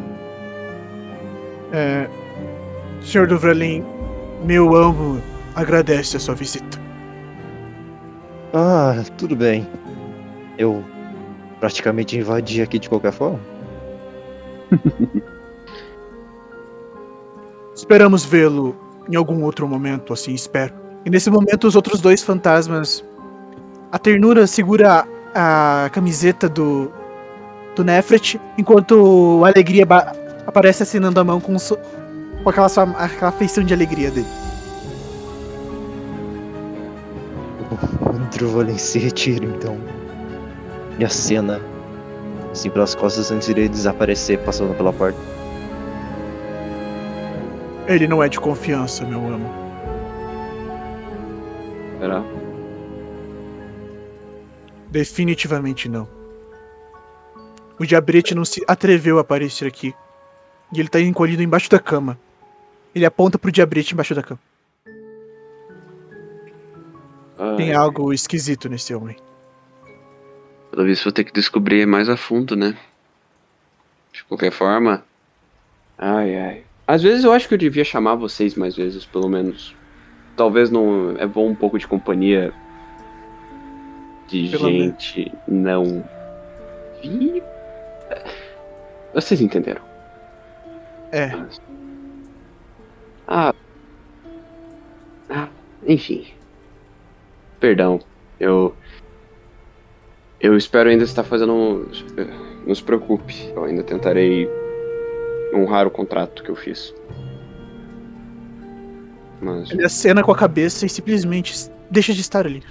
É, 1.72 2.08
Sr. 3.02 3.26
Druvalin, 3.28 3.84
meu 4.44 4.76
amo 4.76 5.20
agradece 5.56 6.18
a 6.18 6.20
sua 6.20 6.36
visita. 6.36 6.80
Ah, 8.54 9.04
tudo 9.18 9.36
bem. 9.36 9.68
Eu 10.58 10.84
praticamente 11.60 12.18
invadi 12.18 12.62
aqui 12.62 12.78
de 12.80 12.90
qualquer 12.90 13.12
forma. 13.12 13.40
Esperamos 17.76 18.24
vê-lo 18.24 18.76
em 19.10 19.16
algum 19.16 19.44
outro 19.44 19.68
momento, 19.68 20.14
assim 20.14 20.34
espero. 20.34 20.74
E 21.06 21.10
nesse 21.10 21.30
momento, 21.30 21.68
os 21.68 21.76
outros 21.76 22.00
dois 22.00 22.24
fantasmas. 22.24 23.04
A 23.92 24.00
ternura 24.00 24.48
segura 24.48 25.06
a, 25.36 25.86
a 25.86 25.90
camiseta 25.90 26.48
do, 26.48 26.92
do 27.76 27.84
Nefret, 27.84 28.40
enquanto 28.58 29.42
a 29.44 29.48
alegria 29.50 29.86
aparece 30.48 30.84
assinando 30.84 31.20
a 31.20 31.24
mão 31.24 31.40
com, 31.42 31.58
so- 31.60 31.78
com 32.44 32.50
aquela, 32.50 32.70
sua- 32.70 32.90
aquela 32.92 33.32
feição 33.32 33.64
de 33.64 33.74
alegria 33.74 34.10
dele. 34.10 34.28
O 38.34 38.38
Druvalin 38.38 38.78
se 38.78 38.98
retira, 38.98 39.46
então. 39.46 39.78
E 40.98 41.06
a 41.06 41.10
cena, 41.10 41.62
assim, 42.52 42.70
pelas 42.70 42.96
costas 42.96 43.32
antes 43.32 43.48
de 43.48 43.54
ele 43.54 43.70
desaparecer, 43.70 44.40
passando 44.40 44.76
pela 44.76 44.92
porta. 44.92 45.20
Ele 47.88 48.08
não 48.08 48.24
é 48.24 48.30
de 48.30 48.40
confiança, 48.40 49.06
meu 49.06 49.20
amo. 49.20 49.64
será? 52.00 52.24
Definitivamente 54.90 55.88
não. 55.88 56.08
O 57.80 57.86
diabrete 57.86 58.36
não 58.36 58.46
se 58.46 58.64
atreveu 58.68 59.18
a 59.18 59.22
aparecer 59.22 59.68
aqui. 59.68 59.94
E 60.74 60.80
ele 60.80 60.90
tá 60.90 61.00
encolhido 61.00 61.44
embaixo 61.44 61.70
da 61.70 61.80
cama. 61.80 62.18
Ele 62.94 63.06
aponta 63.06 63.38
pro 63.40 63.52
diabrete 63.52 63.94
embaixo 63.94 64.14
da 64.14 64.24
cama. 64.24 64.40
Tem 67.58 67.70
Ai, 67.70 67.74
algo 67.74 68.14
esquisito 68.14 68.70
nesse 68.70 68.94
homem. 68.94 69.16
Pelo 70.72 70.86
visto 70.86 71.04
vou 71.04 71.14
ter 71.14 71.24
que 71.24 71.34
descobrir 71.34 71.86
mais 71.86 72.10
a 72.10 72.18
fundo, 72.18 72.56
né? 72.56 72.78
De 74.12 74.24
qualquer 74.24 74.52
forma. 74.52 75.04
Ai, 75.98 76.38
ai. 76.38 76.64
Às 76.88 77.02
vezes 77.02 77.24
eu 77.24 77.32
acho 77.32 77.48
que 77.48 77.54
eu 77.54 77.58
devia 77.58 77.84
chamar 77.84 78.16
vocês 78.16 78.56
mais 78.56 78.76
vezes, 78.76 79.06
pelo 79.06 79.30
menos. 79.30 79.76
Talvez 80.36 80.70
não. 80.70 81.16
É 81.18 81.26
bom 81.26 81.50
um 81.50 81.56
pouco 81.56 81.78
de 81.80 81.88
companhia. 81.88 82.54
De 84.28 84.50
Pelo 84.50 84.70
gente 84.70 85.32
não. 85.48 86.04
Vi. 87.02 87.42
Vocês 89.14 89.42
entenderam. 89.42 89.82
É, 91.12 91.32
Ah. 93.28 93.54
Ah, 95.30 95.48
enfim. 95.86 96.26
Perdão. 97.64 98.02
Eu. 98.38 98.76
Eu 100.38 100.58
espero 100.58 100.90
ainda 100.90 101.06
estar 101.06 101.24
fazendo. 101.24 101.88
Não 102.68 102.76
se 102.76 102.84
preocupe. 102.84 103.54
Eu 103.56 103.64
ainda 103.64 103.82
tentarei 103.82 104.50
honrar 105.56 105.88
o 105.88 105.90
contrato 105.90 106.44
que 106.44 106.52
eu 106.52 106.58
fiz. 106.58 106.94
Mas. 109.40 109.72
ele 109.72 109.86
acena 109.86 110.22
com 110.22 110.30
a 110.34 110.36
cabeça 110.36 110.86
e 110.86 110.90
simplesmente 110.90 111.72
deixa 111.90 112.14
de 112.14 112.20
estar 112.20 112.46
ali. 112.46 112.62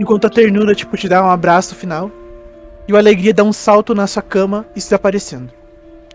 Enquanto 0.00 0.24
a 0.24 0.30
ternura, 0.30 0.74
tipo, 0.74 0.96
te 0.96 1.08
dá 1.08 1.24
um 1.24 1.30
abraço 1.30 1.76
final. 1.76 2.10
E 2.88 2.92
o 2.92 2.96
alegria 2.96 3.32
dá 3.32 3.44
um 3.44 3.52
salto 3.52 3.94
na 3.94 4.08
sua 4.08 4.22
cama 4.22 4.66
e 4.74 4.80
se 4.80 4.88
desaparecendo. 4.88 5.52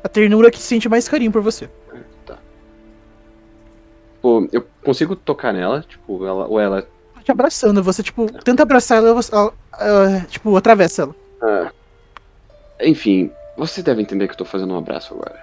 A 0.03 0.09
ternura 0.09 0.51
que 0.51 0.59
sente 0.59 0.89
mais 0.89 1.07
carinho 1.07 1.31
por 1.31 1.41
você. 1.41 1.69
Pô, 4.28 4.45
eu 4.52 4.68
consigo 4.84 5.16
tocar 5.16 5.54
nela? 5.54 5.86
Tipo, 5.88 6.26
ela. 6.26 6.48
Ou 6.48 6.60
ela. 6.60 6.82
Tá 6.82 7.22
te 7.24 7.32
abraçando, 7.32 7.82
você, 7.82 8.04
tipo, 8.04 8.30
tenta 8.44 8.62
abraçar 8.62 8.98
ela, 8.98 9.14
você- 9.14 9.34
ela, 9.34 9.54
ela, 9.80 10.20
tipo, 10.28 10.54
atravessa 10.58 11.04
ela. 11.04 11.16
Ah. 11.41 11.72
Enfim, 12.82 13.32
você 13.58 13.82
deve 13.82 14.02
entender 14.02 14.28
que 14.28 14.34
eu 14.34 14.38
tô 14.38 14.44
fazendo 14.44 14.74
um 14.74 14.78
abraço 14.78 15.14
agora. 15.14 15.40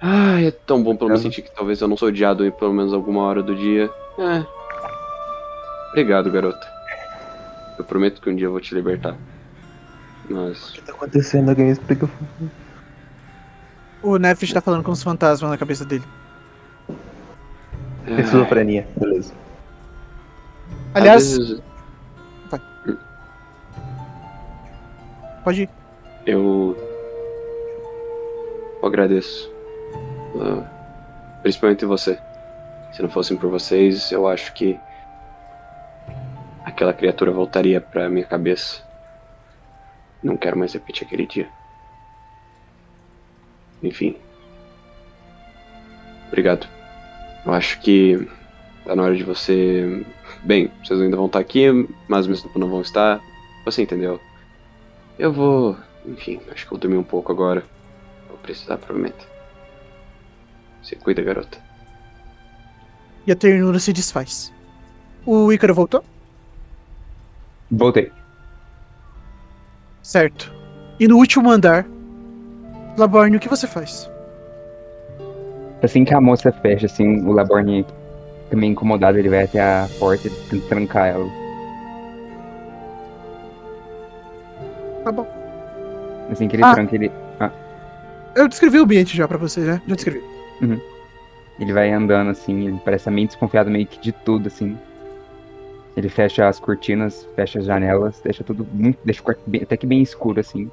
Ai, 0.00 0.46
é 0.46 0.50
tão 0.52 0.80
bom 0.80 0.94
pra 0.94 1.06
eu 1.08 1.10
me 1.10 1.18
sentir 1.18 1.42
que 1.42 1.50
talvez 1.50 1.80
eu 1.80 1.88
não 1.88 1.96
sou 1.96 2.06
odiado 2.06 2.46
em 2.46 2.52
pelo 2.52 2.72
menos 2.72 2.92
alguma 2.92 3.22
hora 3.22 3.42
do 3.42 3.56
dia. 3.56 3.90
É. 4.16 4.46
Obrigado, 5.90 6.30
garota. 6.30 6.64
Eu 7.80 7.84
prometo 7.84 8.20
que 8.22 8.30
um 8.30 8.36
dia 8.36 8.46
eu 8.46 8.52
vou 8.52 8.60
te 8.60 8.72
libertar. 8.76 9.16
Mas. 10.30 10.68
O 10.68 10.72
que 10.74 10.82
tá 10.82 10.92
acontecendo? 10.92 11.48
Alguém 11.48 11.68
explica. 11.70 12.08
O 14.04 14.18
Nefrit 14.18 14.54
tá 14.54 14.60
falando 14.60 14.84
com 14.84 14.92
os 14.92 15.02
fantasmas 15.02 15.50
na 15.50 15.58
cabeça 15.58 15.84
dele. 15.84 16.04
Ai, 18.06 18.20
Esquizofrenia, 18.20 18.86
beleza. 18.96 19.34
Aliás, 20.94 21.36
vezes 21.36 21.62
pode 25.44 25.62
ir. 25.62 25.70
eu 26.26 26.76
eu 28.82 28.88
agradeço. 28.88 29.50
Ah, 30.40 31.38
principalmente 31.42 31.84
você. 31.84 32.18
Se 32.92 33.02
não 33.02 33.08
fossem 33.08 33.36
por 33.36 33.50
vocês, 33.50 34.10
eu 34.12 34.26
acho 34.26 34.52
que 34.54 34.78
aquela 36.64 36.92
criatura 36.92 37.30
voltaria 37.30 37.80
pra 37.80 38.08
minha 38.08 38.24
cabeça. 38.24 38.82
Não 40.22 40.36
quero 40.36 40.58
mais 40.58 40.72
repetir 40.72 41.06
aquele 41.06 41.26
dia. 41.26 41.48
Enfim. 43.82 44.16
Obrigado. 46.28 46.75
Eu 47.46 47.52
acho 47.52 47.80
que 47.80 48.28
tá 48.84 48.96
na 48.96 49.04
hora 49.04 49.16
de 49.16 49.22
você. 49.22 50.04
Bem, 50.42 50.68
vocês 50.84 51.00
ainda 51.00 51.16
vão 51.16 51.26
estar 51.26 51.38
aqui, 51.38 51.70
mas 52.08 52.24
ao 52.24 52.30
mesmo 52.30 52.48
tempo 52.48 52.58
não 52.58 52.68
vão 52.68 52.80
estar. 52.80 53.20
Você 53.64 53.82
entendeu? 53.82 54.20
Eu 55.16 55.32
vou. 55.32 55.76
Enfim, 56.04 56.40
acho 56.50 56.66
que 56.66 56.66
eu 56.66 56.70
vou 56.70 56.78
dormir 56.78 56.96
um 56.96 57.04
pouco 57.04 57.30
agora. 57.30 57.64
Vou 58.28 58.36
precisar, 58.38 58.76
provavelmente. 58.78 59.26
Se 60.82 60.96
cuida, 60.96 61.22
garota. 61.22 61.58
E 63.24 63.30
a 63.30 63.36
ternura 63.36 63.78
se 63.78 63.92
desfaz. 63.92 64.52
O 65.24 65.52
Ícaro 65.52 65.74
voltou? 65.74 66.04
Voltei. 67.70 68.10
Certo. 70.02 70.52
E 70.98 71.06
no 71.06 71.16
último 71.16 71.50
andar, 71.50 71.86
Laborne, 72.96 73.36
o 73.36 73.40
que 73.40 73.48
você 73.48 73.66
faz? 73.66 74.08
Assim 75.86 76.04
que 76.04 76.12
a 76.12 76.20
moça 76.20 76.50
fecha, 76.50 76.86
assim, 76.86 77.24
o 77.24 77.30
Laborne 77.30 77.86
também 78.50 78.72
incomodado, 78.72 79.18
ele 79.18 79.28
vai 79.28 79.44
até 79.44 79.60
a 79.60 79.88
porta 80.00 80.26
e 80.26 80.30
tenta 80.50 80.66
trancar 80.66 81.06
ela. 81.06 81.28
Tá 85.04 85.12
bom. 85.12 85.26
Assim 86.30 86.48
que 86.48 86.56
ele 86.56 86.64
Ah. 86.64 86.74
tranca, 86.74 86.94
ele, 86.94 87.10
Eu 88.34 88.48
descrevi 88.48 88.78
o 88.78 88.82
ambiente 88.82 89.16
já 89.16 89.26
pra 89.26 89.38
vocês, 89.38 89.64
né? 89.66 89.80
Já 89.86 89.94
descrevi. 89.94 90.22
ele 91.58 91.72
vai 91.72 91.90
andando 91.90 92.30
assim, 92.30 92.66
ele 92.66 92.80
parece 92.84 93.08
meio 93.10 93.26
desconfiado 93.28 93.70
meio 93.70 93.86
que 93.86 93.98
de 93.98 94.12
tudo, 94.12 94.48
assim. 94.48 94.76
Ele 95.96 96.08
fecha 96.10 96.46
as 96.46 96.60
cortinas, 96.60 97.26
fecha 97.34 97.60
as 97.60 97.64
janelas, 97.64 98.20
deixa 98.22 98.44
tudo 98.44 98.66
muito. 98.74 98.98
deixa 99.04 99.20
o 99.22 99.24
quarto 99.24 99.40
bem- 99.46 99.62
até 99.62 99.74
que 99.76 99.86
bem 99.86 100.02
escuro, 100.02 100.40
assim. 100.40 100.68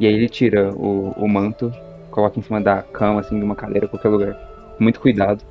E 0.00 0.06
aí 0.06 0.12
ele 0.14 0.28
tira 0.28 0.72
o, 0.74 1.10
o 1.16 1.28
manto, 1.28 1.72
coloca 2.10 2.38
em 2.38 2.42
cima 2.42 2.60
da 2.60 2.82
cama, 2.82 3.20
assim, 3.20 3.38
de 3.38 3.44
uma 3.44 3.56
cadeira, 3.56 3.88
qualquer 3.88 4.08
lugar. 4.08 4.36
Muito 4.78 5.00
cuidado. 5.00 5.44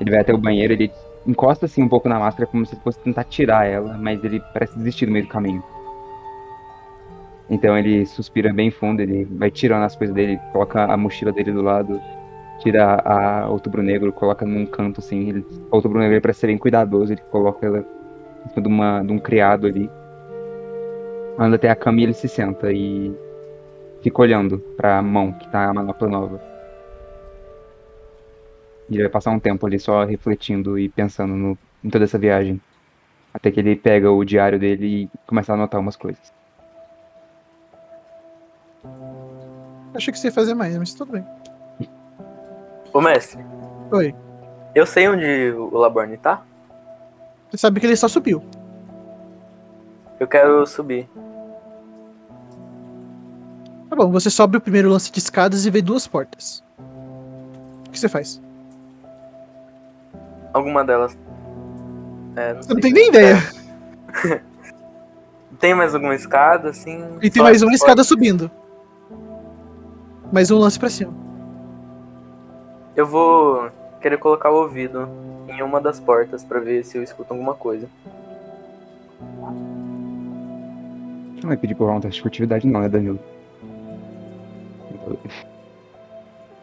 Ele 0.00 0.10
vai 0.10 0.20
até 0.20 0.32
o 0.32 0.38
banheiro, 0.38 0.72
ele 0.72 0.90
encosta 1.26 1.66
assim 1.66 1.82
um 1.82 1.88
pouco 1.88 2.08
na 2.08 2.18
máscara 2.18 2.46
como 2.46 2.64
se 2.64 2.76
fosse 2.76 2.98
tentar 3.00 3.24
tirar 3.24 3.66
ela, 3.66 3.96
mas 3.98 4.22
ele 4.22 4.40
parece 4.52 4.76
desistir 4.78 5.06
no 5.06 5.12
meio 5.12 5.24
do 5.24 5.30
caminho. 5.30 5.62
Então 7.48 7.76
ele 7.78 8.04
suspira 8.06 8.52
bem 8.52 8.70
fundo, 8.70 9.00
ele 9.00 9.24
vai 9.24 9.50
tirando 9.50 9.84
as 9.84 9.96
coisas 9.96 10.14
dele, 10.14 10.38
coloca 10.52 10.84
a 10.84 10.96
mochila 10.96 11.32
dele 11.32 11.52
do 11.52 11.62
lado, 11.62 12.00
tira 12.58 13.00
a 13.04 13.48
outubro 13.48 13.82
negro, 13.82 14.12
coloca 14.12 14.44
num 14.44 14.66
canto 14.66 15.00
assim. 15.00 15.28
Ele, 15.28 15.46
a 15.70 15.76
outubro 15.76 15.98
negro 15.98 16.20
para 16.20 16.32
ser 16.32 16.48
bem 16.48 16.58
cuidadoso, 16.58 17.12
ele 17.12 17.22
coloca 17.30 17.66
ela 17.66 17.84
em 18.44 18.48
cima 18.48 18.62
de, 18.62 18.68
uma, 18.68 19.02
de 19.02 19.12
um 19.12 19.18
criado 19.18 19.66
ali. 19.66 19.90
Anda 21.38 21.56
até 21.56 21.68
a 21.68 21.76
cama 21.76 22.00
e 22.00 22.04
ele 22.04 22.14
se 22.14 22.28
senta 22.28 22.72
e 22.72 23.14
fica 24.02 24.22
olhando 24.22 24.58
pra 24.76 25.02
mão 25.02 25.32
que 25.32 25.48
tá 25.48 25.68
a 25.68 25.74
manopla 25.74 26.08
nova. 26.08 26.40
E 28.88 28.94
ele 28.94 29.02
vai 29.02 29.12
passar 29.12 29.30
um 29.30 29.40
tempo 29.40 29.66
ali 29.66 29.78
só 29.78 30.04
refletindo 30.04 30.78
e 30.78 30.88
pensando 30.88 31.34
no, 31.34 31.58
em 31.82 31.90
toda 31.90 32.04
essa 32.04 32.18
viagem. 32.18 32.60
Até 33.34 33.50
que 33.50 33.60
ele 33.60 33.76
pega 33.76 34.10
o 34.10 34.24
diário 34.24 34.58
dele 34.58 34.86
e 34.86 35.10
começa 35.26 35.52
a 35.52 35.54
anotar 35.54 35.80
umas 35.80 35.96
coisas. 35.96 36.32
Achei 39.94 40.12
que 40.12 40.18
você 40.18 40.28
ia 40.28 40.32
fazer 40.32 40.54
mais, 40.54 40.76
mas 40.76 40.94
tudo 40.94 41.12
bem. 41.12 41.24
Ô, 42.92 43.00
mestre, 43.00 43.44
Oi. 43.90 44.14
eu 44.74 44.86
sei 44.86 45.08
onde 45.08 45.52
o 45.52 45.76
Laborne 45.76 46.16
tá? 46.16 46.42
Você 47.50 47.58
sabe 47.58 47.80
que 47.80 47.86
ele 47.86 47.96
só 47.96 48.08
subiu. 48.08 48.42
Eu 50.18 50.26
quero 50.26 50.66
subir. 50.66 51.08
Tá 53.96 54.04
bom, 54.04 54.12
você 54.12 54.28
sobe 54.28 54.58
o 54.58 54.60
primeiro 54.60 54.90
lance 54.90 55.10
de 55.10 55.18
escadas 55.18 55.64
e 55.64 55.70
vê 55.70 55.80
duas 55.80 56.06
portas. 56.06 56.62
O 57.88 57.90
que 57.90 57.98
você 57.98 58.10
faz? 58.10 58.42
Alguma 60.52 60.84
delas. 60.84 61.16
É, 62.36 62.52
não 62.52 62.62
Você 62.62 62.74
não 62.74 62.80
tem 62.82 62.92
nem 62.92 63.08
ideia. 63.08 63.36
Tem 65.58 65.74
mais 65.74 65.94
alguma 65.94 66.14
escada, 66.14 66.68
assim? 66.68 67.02
E 67.22 67.30
tem 67.30 67.42
mais 67.42 67.62
uma 67.62 67.70
essas 67.70 67.80
escada 67.80 68.04
subindo. 68.04 68.50
Mais 70.30 70.50
um 70.50 70.58
lance 70.58 70.78
pra 70.78 70.90
cima. 70.90 71.14
Eu 72.94 73.06
vou 73.06 73.70
querer 74.02 74.18
colocar 74.18 74.50
o 74.50 74.56
ouvido 74.56 75.08
em 75.48 75.62
uma 75.62 75.80
das 75.80 75.98
portas 75.98 76.44
pra 76.44 76.60
ver 76.60 76.84
se 76.84 76.98
eu 76.98 77.02
escuto 77.02 77.32
alguma 77.32 77.54
coisa. 77.54 77.88
Não 81.40 81.48
vai 81.48 81.56
pedir 81.56 81.74
pra 81.74 81.86
rolar 81.86 81.96
um 81.96 82.00
teste 82.02 82.16
de 82.16 82.22
furtividade, 82.22 82.66
não, 82.66 82.82
né, 82.82 82.90
Danilo? 82.90 83.18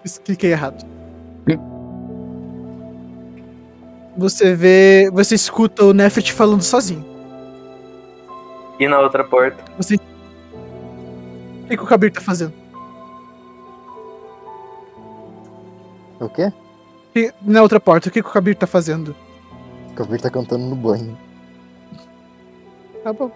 Isso, 0.04 0.22
Cliquei 0.22 0.52
errado. 0.52 0.86
Você 4.18 4.54
vê. 4.54 5.10
Você 5.12 5.36
escuta 5.36 5.84
o 5.86 5.94
Nefert 5.94 6.32
falando 6.32 6.62
sozinho. 6.62 7.06
E 8.80 8.88
na 8.88 9.00
outra 9.00 9.24
porta, 9.24 9.64
Você. 9.78 9.96
O 9.96 11.68
que, 11.68 11.78
que 11.78 11.84
o 11.84 11.88
Kabir 11.88 12.12
tá 12.12 12.22
fazendo? 12.22 12.54
O 16.20 16.30
quê? 16.30 16.52
E 17.16 17.32
na 17.42 17.62
outra 17.62 17.80
porta, 17.80 18.10
o 18.10 18.12
que, 18.12 18.22
que 18.22 18.28
o 18.28 18.32
Kabir 18.32 18.56
tá 18.56 18.68
fazendo? 18.68 19.16
O 19.92 19.94
Kabir 19.94 20.20
tá 20.22 20.30
cantando 20.30 20.66
no 20.66 20.76
banho. 20.76 21.18
Tá 23.04 23.14
bom. 23.14 23.32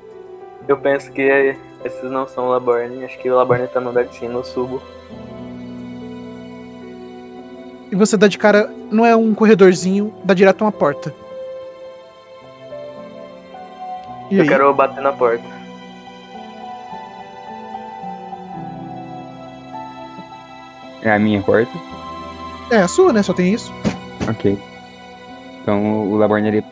eu 0.68 0.78
penso 0.78 1.12
que 1.12 1.22
é- 1.22 1.58
esses 1.88 2.10
não 2.12 2.28
são 2.28 2.46
o 2.48 2.50
Laborne. 2.52 3.04
Acho 3.04 3.18
que 3.20 3.30
o 3.30 3.36
Laborne 3.36 3.68
tá 3.68 3.80
no 3.80 3.90
andar 3.90 4.04
de 4.06 4.16
cima, 4.16 4.34
eu 4.36 4.44
subo. 4.44 4.82
E 7.92 7.96
você 7.96 8.16
dá 8.18 8.28
de 8.28 8.38
cara. 8.38 8.70
Não 8.92 9.06
é 9.06 9.16
um 9.16 9.34
corredorzinho, 9.34 10.14
dá 10.24 10.34
direto 10.34 10.62
a 10.62 10.66
uma 10.66 10.72
porta. 10.72 11.14
E 14.30 14.36
Eu 14.38 14.42
aí? 14.44 14.48
quero 14.48 14.74
bater 14.74 15.02
na 15.02 15.14
porta. 15.14 15.44
É 21.04 21.12
a 21.12 21.20
minha 21.20 21.42
porta? 21.42 21.72
É 22.72 22.78
a 22.78 22.88
sua, 22.88 23.14
né? 23.14 23.24
Só 23.24 23.34
tem 23.34 23.54
isso. 23.54 23.72
Ok. 24.30 24.58
Então 25.62 26.10
o 26.12 26.18
Laborne 26.18 26.48
ele 26.48 26.64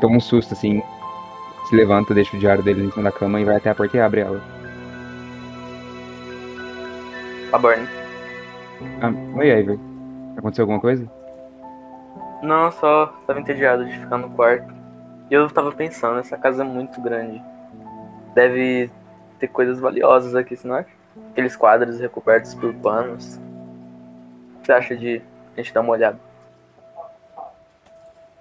toma 0.00 0.16
um 0.16 0.20
susto 0.20 0.54
assim, 0.54 0.82
se 1.68 1.76
levanta, 1.76 2.14
deixa 2.14 2.34
o 2.34 2.40
diário 2.40 2.62
dele 2.62 2.84
em 2.84 2.90
cima 2.90 3.04
da 3.04 3.12
cama 3.12 3.40
e 3.40 3.44
vai 3.44 3.56
até 3.56 3.68
a 3.68 3.74
porta 3.74 3.96
e 3.96 4.00
abre 4.00 4.22
ela. 4.22 4.40
Laborne. 7.52 7.86
Ah, 9.02 9.12
oi, 9.36 9.48
Ivor. 9.48 9.78
Aconteceu 10.36 10.62
alguma 10.62 10.80
coisa? 10.80 11.06
Não, 12.42 12.72
só 12.72 13.06
tava 13.26 13.40
entediado 13.40 13.84
de 13.84 13.98
ficar 13.98 14.16
no 14.16 14.30
quarto. 14.30 14.72
E 15.30 15.34
eu 15.34 15.48
tava 15.50 15.70
pensando, 15.72 16.18
essa 16.20 16.38
casa 16.38 16.62
é 16.62 16.66
muito 16.66 17.00
grande. 17.02 17.42
Deve 18.34 18.90
ter 19.38 19.48
coisas 19.48 19.78
valiosas 19.78 20.34
aqui, 20.34 20.56
você 20.56 20.66
não 20.66 20.76
acha? 20.76 20.88
Aqueles 21.32 21.54
quadros 21.54 22.00
recobertos 22.00 22.54
por 22.54 22.72
panos. 22.74 23.36
O 23.36 24.60
que 24.60 24.66
você 24.66 24.72
acha 24.72 24.96
de 24.96 25.20
a 25.54 25.60
gente 25.60 25.74
dar 25.74 25.82
uma 25.82 25.92
olhada? 25.92 26.18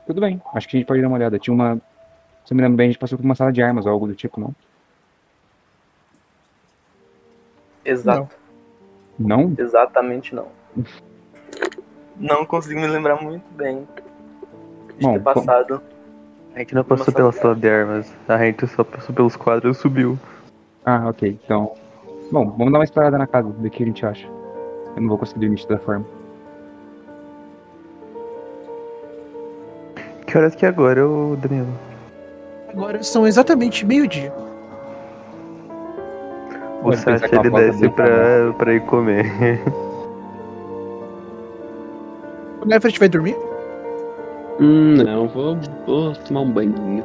Tudo 0.06 0.22
bem, 0.22 0.42
acho 0.54 0.70
que 0.70 0.78
a 0.78 0.80
gente 0.80 0.88
pode 0.88 1.02
dar 1.02 1.08
uma 1.08 1.18
olhada. 1.18 1.38
Tinha 1.38 1.54
uma. 1.54 1.82
Se 2.48 2.54
eu 2.54 2.56
me 2.56 2.64
lembro 2.64 2.78
bem, 2.78 2.86
a 2.86 2.90
gente 2.92 2.98
passou 2.98 3.18
por 3.18 3.26
uma 3.26 3.36
sala 3.36 3.52
de 3.52 3.62
armas 3.62 3.86
ou 3.86 3.92
algo 3.92 4.08
do 4.08 4.16
tipo, 4.16 4.40
não? 4.40 4.56
Exato. 7.84 8.34
Não? 9.20 9.54
Exatamente 9.58 10.34
não. 10.34 10.48
Não 12.16 12.46
consigo 12.46 12.80
me 12.80 12.88
lembrar 12.88 13.22
muito 13.22 13.44
bem 13.52 13.86
de 14.98 15.04
Bom, 15.04 15.12
ter 15.12 15.20
passado. 15.20 15.82
A 16.56 16.60
gente 16.60 16.74
não 16.74 16.86
passou 16.86 17.14
pela 17.14 17.34
sala 17.34 17.54
de 17.54 17.70
armas, 17.70 18.16
a 18.30 18.38
gente 18.38 18.66
só 18.66 18.82
passou 18.82 19.14
pelos 19.14 19.36
quadros 19.36 19.76
e 19.76 19.82
subiu. 19.82 20.18
Ah, 20.86 21.10
ok. 21.10 21.38
Então. 21.44 21.74
Bom, 22.32 22.50
vamos 22.52 22.72
dar 22.72 22.80
uma 22.80 22.86
explorada 22.86 23.18
na 23.18 23.28
casa, 23.28 23.50
ver 23.50 23.68
o 23.68 23.72
que 23.72 23.84
a 23.84 23.86
gente 23.86 24.06
acha. 24.06 24.26
Eu 24.96 25.02
não 25.02 25.10
vou 25.10 25.18
conseguir 25.18 25.42
dormir 25.42 25.62
toda 25.68 25.82
forma. 25.82 26.06
Que 30.26 30.38
horas 30.38 30.56
que 30.56 30.66
é 30.66 30.70
agora, 30.70 31.06
ô 31.06 31.36
Danilo? 31.36 31.87
Agora 32.78 33.02
são 33.02 33.26
exatamente 33.26 33.84
meio-dia. 33.84 34.32
O 36.84 36.94
é 36.94 36.96
uma 36.96 37.50
ele 37.50 37.50
desce 37.72 37.90
pra, 37.90 38.54
pra 38.56 38.74
ir 38.76 38.82
comer. 38.82 39.26
O 42.62 42.66
Nefert 42.66 43.00
vai 43.00 43.10
dormir? 43.10 43.36
Hum, 44.60 44.96
não, 44.98 45.28
vou, 45.28 45.58
vou 45.88 46.14
tomar 46.14 46.42
um 46.42 46.52
banho. 46.52 47.04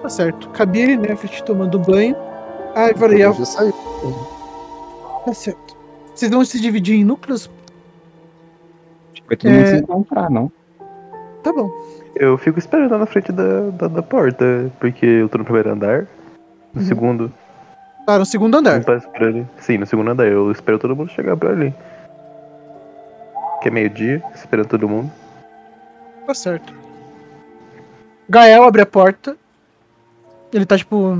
Tá 0.00 0.08
certo. 0.08 0.48
Kabir 0.50 0.88
e 0.90 0.96
Nefert 0.96 1.42
tomando 1.42 1.80
banho. 1.80 2.14
Ah, 2.76 2.90
e 2.90 2.94
Variel. 2.94 3.34
Já 3.34 3.44
saiu. 3.44 3.74
Tá 5.24 5.34
certo. 5.34 5.76
Vocês 6.14 6.30
vão 6.30 6.44
se 6.44 6.60
dividir 6.60 6.94
em 6.94 7.04
núcleos? 7.04 7.50
Vai 9.26 9.36
todo 9.36 9.50
mundo 9.50 9.62
É. 9.62 9.66
se 9.66 9.82
encontrar, 9.82 10.30
não? 10.30 10.50
Tá 11.42 11.52
bom. 11.52 11.70
Eu 12.14 12.36
fico 12.38 12.58
esperando 12.58 12.96
na 12.98 13.06
frente 13.06 13.32
da, 13.32 13.70
da, 13.70 13.88
da 13.88 14.02
porta, 14.02 14.70
porque 14.78 15.06
eu 15.06 15.28
tô 15.28 15.38
no 15.38 15.44
primeiro 15.44 15.70
andar. 15.70 16.06
No 16.74 16.80
Uhum. 16.80 16.86
segundo, 16.86 17.32
Tá, 18.06 18.18
no 18.18 18.26
segundo 18.26 18.56
andar. 18.56 18.82
ali. 19.14 19.46
Sim, 19.58 19.78
no 19.78 19.86
segundo 19.86 20.10
andar. 20.10 20.26
Eu 20.26 20.50
espero 20.50 20.78
todo 20.78 20.96
mundo 20.96 21.10
chegar 21.12 21.36
por 21.36 21.50
ali. 21.50 21.72
Que 23.62 23.68
é 23.68 23.70
meio-dia, 23.70 24.22
esperando 24.34 24.66
todo 24.68 24.88
mundo. 24.88 25.10
Tá 26.26 26.34
certo. 26.34 26.74
Gael 28.28 28.64
abre 28.64 28.82
a 28.82 28.86
porta. 28.86 29.36
Ele 30.52 30.66
tá 30.66 30.76
tipo. 30.76 31.16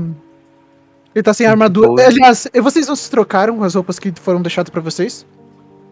Ele 1.15 1.23
tá 1.23 1.33
sem 1.33 1.45
armadura. 1.47 1.87
boa. 1.87 2.05
Aliás, 2.05 2.47
e 2.53 2.59
vocês 2.59 2.87
não 2.87 2.95
se 2.95 3.09
trocaram 3.09 3.57
com 3.57 3.63
as 3.63 3.75
roupas 3.75 3.97
que 3.99 4.11
foram 4.19 4.41
deixadas 4.41 4.69
pra 4.69 4.81
vocês? 4.81 5.25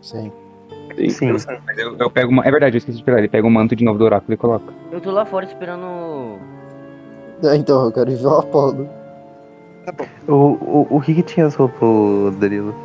Sim. 0.02 0.32
Sim. 1.10 1.32
Mas 1.32 1.48
eu, 1.78 1.96
eu 1.98 2.10
pego 2.10 2.32
uma. 2.32 2.44
É 2.46 2.52
verdade, 2.52 2.76
eu 2.76 2.80
esqueci 2.80 2.98
de 2.98 3.04
pegar. 3.04 3.20
Ele 3.20 3.28
pega 3.28 3.46
o 3.48 3.52
manto 3.52 3.76
de 3.76 3.84
novo 3.84 3.98
do 4.00 4.06
oráculo 4.06 4.34
e 4.34 4.38
coloca. 4.38 4.74
Eu 4.92 5.00
tô 5.02 5.12
lá 5.12 5.26
fora 5.26 5.46
esperando. 5.46 6.38
É, 7.44 7.56
então, 7.56 7.86
eu 7.86 7.92
quero 7.92 8.12
ir 8.12 8.16
ver 8.16 8.28
o 8.28 8.36
Apolo. 8.38 8.88
O, 10.28 10.34
o, 10.34 10.88
o 10.92 11.02
que 11.02 11.16
que 11.16 11.24
tinha 11.24 11.48
as 11.48 11.56
roupas, 11.56 12.36
Danilo? 12.36 12.76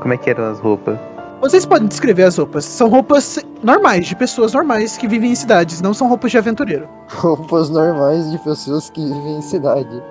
Como 0.00 0.14
é 0.14 0.16
que 0.16 0.30
eram 0.30 0.50
as 0.50 0.58
roupas? 0.58 0.98
Vocês 1.40 1.66
podem 1.66 1.86
descrever 1.86 2.22
as 2.22 2.38
roupas. 2.38 2.64
São 2.64 2.88
roupas 2.88 3.38
normais, 3.62 4.06
de 4.06 4.16
pessoas 4.16 4.54
normais 4.54 4.96
que 4.96 5.06
vivem 5.06 5.32
em 5.32 5.34
cidades, 5.34 5.82
não 5.82 5.92
são 5.92 6.08
roupas 6.08 6.30
de 6.30 6.38
aventureiro. 6.38 6.88
Roupas 7.08 7.68
normais 7.68 8.30
de 8.30 8.38
pessoas 8.38 8.88
que 8.90 9.04
vivem 9.04 9.36
em 9.38 9.42
cidade. 9.42 10.02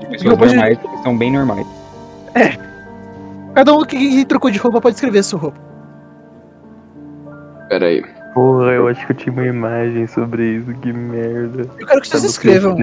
De 0.00 0.06
pessoas 0.06 0.38
de- 0.38 0.54
normais, 0.54 0.78
que 0.78 1.02
são 1.02 1.18
bem 1.18 1.32
normais. 1.32 1.66
Cada 3.54 3.72
um 3.74 3.82
que, 3.84 3.96
que 3.96 4.24
trocou 4.24 4.50
de 4.50 4.58
roupa 4.58 4.80
pode 4.80 4.94
descrever 4.94 5.18
a 5.18 5.22
sua 5.22 5.38
roupa. 5.40 5.60
Pera 7.68 7.86
aí. 7.86 8.02
Porra, 8.34 8.72
eu 8.72 8.88
acho 8.88 9.04
que 9.06 9.12
eu 9.12 9.16
tinha 9.16 9.32
uma 9.32 9.46
imagem 9.46 10.06
sobre 10.06 10.56
isso, 10.56 10.72
que 10.74 10.92
merda. 10.92 11.68
Eu 11.78 11.86
quero 11.86 12.00
que 12.00 12.08
vocês 12.08 12.20
Tá 12.22 12.26
no 12.26 12.26
escrevam. 12.26 12.76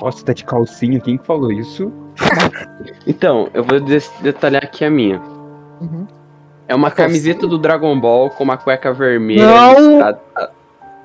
Nossa, 0.00 0.24
tá 0.24 0.32
de 0.32 0.44
calcinha, 0.44 1.00
quem 1.00 1.16
que 1.18 1.26
falou 1.26 1.50
isso? 1.52 1.92
Então, 3.06 3.48
eu 3.54 3.62
vou 3.64 3.78
detalhar 4.20 4.64
aqui 4.64 4.84
a 4.84 4.90
minha. 4.90 5.20
Uhum. 5.80 6.06
É 6.68 6.74
uma 6.74 6.90
camiseta 6.90 7.46
do 7.46 7.56
Dragon 7.56 7.98
Ball 8.00 8.30
com 8.30 8.42
uma 8.44 8.56
cueca 8.56 8.92
vermelha. 8.92 9.46
Não! 9.46 9.78
listrada- 9.78 10.20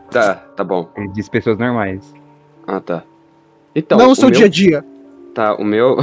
Tá, 0.09 0.33
tá 0.55 0.63
bom. 0.63 0.89
Ele 0.97 1.07
diz 1.09 1.29
pessoas 1.29 1.57
normais. 1.57 2.13
Ah, 2.67 2.81
tá. 2.81 3.03
Então, 3.73 3.97
não 3.97 4.11
o 4.11 4.15
seu 4.15 4.29
meu... 4.29 4.37
dia 4.37 4.45
a 4.47 4.49
dia. 4.49 4.85
Tá, 5.33 5.55
o 5.55 5.63
meu. 5.63 5.97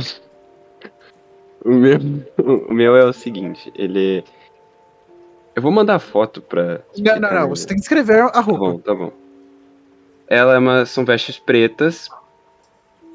O 1.65 1.71
meu. 1.71 1.99
O 2.69 2.73
meu 2.73 2.97
é 2.97 3.05
o 3.05 3.13
seguinte, 3.13 3.73
ele. 3.75 4.25
Eu 5.55 5.63
vou 5.63 5.73
mandar 5.73 5.99
foto 5.99 6.41
pra. 6.41 6.81
Não, 6.99 7.19
não, 7.21 7.35
não. 7.35 7.49
Você 7.49 7.67
tem 7.67 7.77
que 7.77 7.83
escrever 7.83 8.21
a 8.23 8.31
Tá 8.31 8.41
roupa. 8.41 8.59
bom, 8.61 8.79
tá 8.79 8.95
bom. 8.95 9.13
Ela 10.29 10.55
é 10.55 10.59
uma, 10.59 10.87
são 10.87 11.05
vestes 11.05 11.39
pretas, 11.39 12.09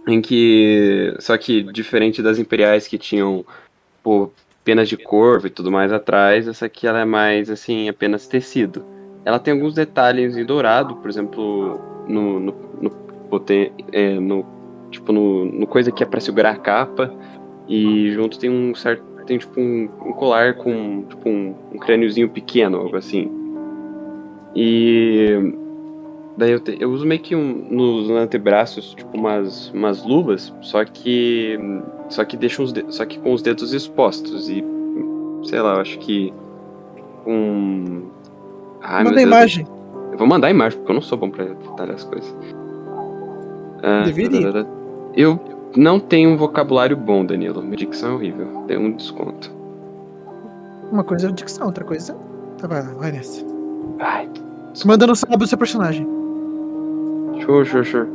em 0.07 0.21
que. 0.21 1.15
Só 1.19 1.37
que 1.37 1.63
diferente 1.63 2.21
das 2.21 2.37
imperiais 2.39 2.87
que 2.87 2.97
tinham 2.97 3.45
pô, 4.01 4.29
penas 4.63 4.89
de 4.89 4.97
corvo 4.97 5.47
e 5.47 5.49
tudo 5.49 5.71
mais 5.71 5.91
atrás, 5.93 6.47
essa 6.47 6.65
aqui 6.65 6.85
ela 6.87 6.99
é 6.99 7.05
mais 7.05 7.49
assim, 7.49 7.87
apenas 7.87 8.27
tecido. 8.27 8.83
Ela 9.23 9.39
tem 9.39 9.53
alguns 9.53 9.73
detalhes 9.73 10.35
em 10.35 10.43
dourado, 10.45 10.97
por 10.97 11.09
exemplo, 11.09 11.79
no. 12.07 12.39
no, 12.39 12.55
no, 12.81 12.89
poten- 13.29 13.71
é, 13.93 14.19
no 14.19 14.45
tipo, 14.91 15.13
no, 15.13 15.45
no 15.45 15.65
coisa 15.65 15.91
que 15.91 16.03
é 16.03 16.05
pra 16.05 16.19
segurar 16.19 16.51
a 16.51 16.57
capa. 16.57 17.13
E 17.67 18.11
junto 18.11 18.37
tem 18.39 18.49
um 18.49 18.73
certo. 18.75 19.03
Tem 19.25 19.37
tipo 19.37 19.59
um, 19.59 19.87
um 20.05 20.11
colar 20.13 20.55
com 20.55 21.03
tipo 21.09 21.29
um, 21.29 21.55
um 21.73 21.77
crâniozinho 21.77 22.29
pequeno, 22.29 22.77
algo 22.77 22.95
assim. 22.97 23.31
E 24.55 25.53
Daí 26.35 26.51
eu, 26.51 26.59
te- 26.59 26.77
eu 26.79 26.91
uso 26.91 27.05
meio 27.05 27.21
que 27.21 27.35
um, 27.35 27.67
nos 27.69 28.09
antebraços, 28.09 28.93
tipo 28.95 29.15
umas, 29.15 29.69
umas 29.69 30.03
luvas, 30.03 30.53
só 30.61 30.83
que. 30.83 31.59
Só 32.09 32.25
que 32.25 32.35
deixam 32.35 32.65
os 32.65 32.73
de- 32.73 32.85
só 32.89 33.05
que 33.05 33.19
com 33.19 33.33
os 33.33 33.41
dedos 33.41 33.71
expostos. 33.73 34.49
E. 34.49 34.63
Sei 35.43 35.59
lá, 35.61 35.75
eu 35.75 35.81
acho 35.81 35.97
que. 35.99 36.33
Um. 37.25 38.03
Ai, 38.81 39.03
Manda 39.03 39.19
a 39.19 39.23
imagem. 39.23 39.67
Eu 40.11 40.17
vou 40.17 40.27
mandar 40.27 40.47
a 40.47 40.51
imagem, 40.51 40.77
porque 40.79 40.91
eu 40.91 40.95
não 40.95 41.01
sou 41.01 41.17
bom 41.17 41.29
pra 41.29 41.45
detalhar 41.45 41.95
as 41.95 42.03
coisas. 42.03 42.35
Ah, 43.83 44.03
Deveria. 44.05 44.65
Eu 45.15 45.39
não 45.75 45.99
tenho 45.99 46.29
um 46.29 46.37
vocabulário 46.37 46.95
bom, 46.95 47.25
Danilo. 47.25 47.61
Minha 47.61 47.77
dicção 47.77 48.11
é 48.11 48.13
horrível. 48.13 48.63
Dei 48.67 48.77
um 48.77 48.91
desconto. 48.91 49.51
Uma 50.91 51.03
coisa 51.03 51.29
é 51.29 51.31
dicção, 51.31 51.67
outra 51.67 51.83
coisa. 51.83 52.15
Tá, 52.57 52.67
vai, 52.67 52.81
vai 52.81 53.11
nessa. 53.11 53.43
Ai, 53.99 54.29
Manda 54.85 55.05
no 55.05 55.15
sábado 55.15 55.39
do 55.39 55.47
seu 55.47 55.57
personagem. 55.57 56.07
sure, 57.45 57.65
sure, 57.65 57.85
sure. 57.85 58.09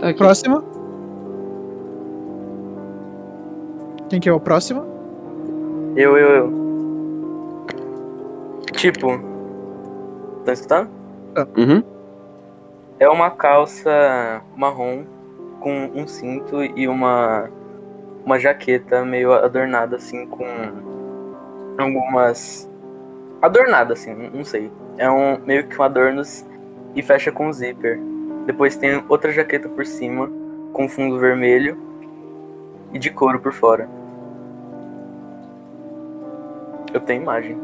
Tá 0.00 0.08
aqui. 0.08 0.18
Próximo. 0.18 0.62
Quem 4.08 4.20
que 4.20 4.28
é 4.28 4.32
o 4.32 4.40
próximo? 4.40 4.84
Eu, 5.96 6.16
eu, 6.16 6.28
eu. 6.30 6.68
Tipo. 8.72 9.20
Tá 10.44 10.52
escutando? 10.52 10.90
Uhum. 11.56 11.82
É 12.98 13.08
uma 13.08 13.30
calça 13.30 14.42
marrom 14.56 15.04
com 15.60 15.90
um 15.94 16.06
cinto 16.06 16.62
e 16.62 16.86
uma 16.88 17.48
uma 18.24 18.38
jaqueta 18.38 19.04
meio 19.04 19.32
adornada 19.32 19.96
assim 19.96 20.26
com 20.26 20.44
algumas 21.78 22.68
adornada 23.40 23.92
assim, 23.92 24.14
não 24.32 24.44
sei. 24.44 24.70
É 24.96 25.10
um 25.10 25.38
meio 25.38 25.66
que 25.66 25.80
um 25.80 25.82
adornos 25.82 26.44
e 26.94 27.02
fecha 27.02 27.30
com 27.30 27.52
zíper. 27.52 27.98
Depois 28.46 28.76
tem 28.76 29.02
outra 29.08 29.30
jaqueta 29.32 29.68
por 29.68 29.86
cima 29.86 30.30
com 30.72 30.88
fundo 30.88 31.18
vermelho 31.18 31.76
e 32.92 32.98
de 32.98 33.10
couro 33.10 33.38
por 33.40 33.52
fora. 33.52 33.88
Eu 36.92 37.00
tenho 37.00 37.22
imagem. 37.22 37.58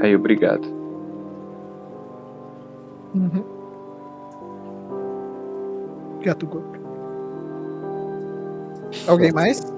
Aí, 0.00 0.16
obrigado. 0.16 0.66
Uhum. 3.14 3.59
Gato 6.22 6.46
gordo. 6.46 6.78
Alguém 9.06 9.32
mais? 9.32 9.72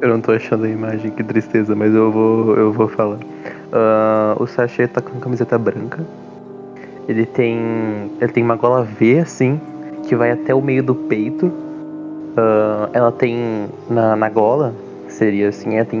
Eu 0.00 0.08
não 0.08 0.20
tô 0.20 0.32
achando 0.32 0.64
a 0.64 0.68
imagem, 0.68 1.10
que 1.10 1.22
tristeza, 1.22 1.74
mas 1.74 1.94
eu 1.94 2.10
vou, 2.10 2.56
eu 2.56 2.72
vou 2.72 2.88
falar. 2.88 3.18
Ah, 3.72 4.36
o 4.38 4.46
sachê 4.46 4.86
tá 4.86 5.00
com 5.00 5.18
camiseta 5.20 5.58
branca. 5.58 6.04
Ele 7.08 7.26
tem. 7.26 8.10
Ele 8.20 8.32
tem 8.32 8.42
uma 8.42 8.56
gola 8.56 8.82
V, 8.82 9.18
assim, 9.18 9.60
que 10.06 10.14
vai 10.14 10.30
até 10.30 10.54
o 10.54 10.60
meio 10.60 10.82
do 10.82 10.94
peito. 10.94 11.52
Ah, 12.36 12.90
ela 12.92 13.12
tem. 13.12 13.68
Na, 13.88 14.16
na 14.16 14.28
gola, 14.28 14.74
seria 15.08 15.48
assim, 15.48 15.76
ela 15.76 15.84
tem 15.84 16.00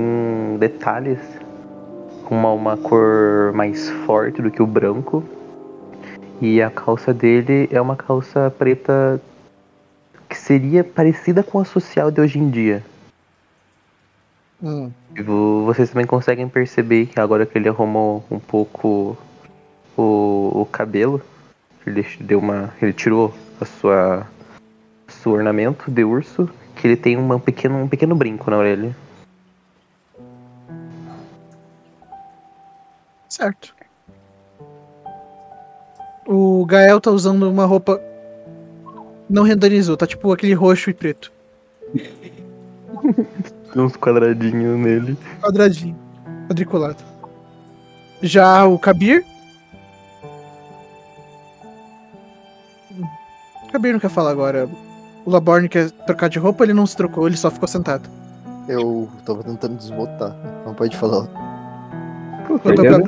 detalhes 0.58 1.18
com 2.24 2.34
uma, 2.34 2.52
uma 2.52 2.76
cor 2.76 3.52
mais 3.54 3.90
forte 4.06 4.40
do 4.40 4.50
que 4.50 4.62
o 4.62 4.66
branco. 4.66 5.22
E 6.40 6.62
a 6.62 6.70
calça 6.70 7.12
dele 7.12 7.68
é 7.70 7.80
uma 7.80 7.96
calça 7.96 8.50
preta 8.58 9.20
que 10.30 10.38
seria 10.38 10.84
parecida 10.84 11.42
com 11.42 11.58
a 11.58 11.64
social 11.64 12.08
de 12.10 12.20
hoje 12.20 12.38
em 12.38 12.48
dia. 12.48 12.84
Hum. 14.62 14.90
Vo- 15.24 15.64
Vocês 15.64 15.90
também 15.90 16.06
conseguem 16.06 16.48
perceber 16.48 17.06
que 17.06 17.18
agora 17.18 17.44
que 17.44 17.58
ele 17.58 17.68
arrumou 17.68 18.24
um 18.30 18.38
pouco 18.38 19.18
o, 19.96 20.62
o 20.62 20.66
cabelo, 20.70 21.20
ele 21.84 22.06
deu 22.20 22.38
uma, 22.38 22.72
ele 22.80 22.92
tirou 22.92 23.34
a 23.60 23.64
sua 23.64 24.26
seu 25.08 25.32
ornamento 25.32 25.90
de 25.90 26.04
urso, 26.04 26.48
que 26.76 26.86
ele 26.86 26.96
tem 26.96 27.16
uma 27.16 27.38
pequeno, 27.40 27.78
um 27.82 27.88
pequeno 27.88 28.14
brinco 28.14 28.48
na 28.50 28.58
orelha. 28.58 28.94
Certo. 33.28 33.74
O 36.26 36.64
Gael 36.66 37.00
tá 37.00 37.10
usando 37.10 37.50
uma 37.50 37.66
roupa. 37.66 38.00
Não 39.30 39.44
renderizou, 39.44 39.96
tá 39.96 40.08
tipo 40.08 40.32
aquele 40.32 40.54
roxo 40.54 40.90
e 40.90 40.94
preto. 40.94 41.30
Tem 41.94 43.80
uns 43.80 43.96
quadradinhos 43.96 44.76
nele. 44.76 45.16
Quadradinho. 45.40 45.96
Quadriculado. 46.48 46.96
Já 48.20 48.66
o 48.66 48.76
Kabir. 48.76 49.24
O 53.62 53.72
Kabir 53.72 53.92
não 53.92 54.00
quer 54.00 54.10
falar 54.10 54.32
agora. 54.32 54.68
O 55.24 55.30
Laborn 55.30 55.68
quer 55.68 55.92
trocar 55.92 56.28
de 56.28 56.40
roupa, 56.40 56.64
ele 56.64 56.74
não 56.74 56.84
se 56.84 56.96
trocou, 56.96 57.28
ele 57.28 57.36
só 57.36 57.52
ficou 57.52 57.68
sentado. 57.68 58.10
Eu 58.66 59.08
tava 59.24 59.44
tentando 59.44 59.76
desbotar. 59.76 60.34
Não 60.66 60.74
pode 60.74 60.96
falar. 60.96 61.28
Beleza? 62.64 63.00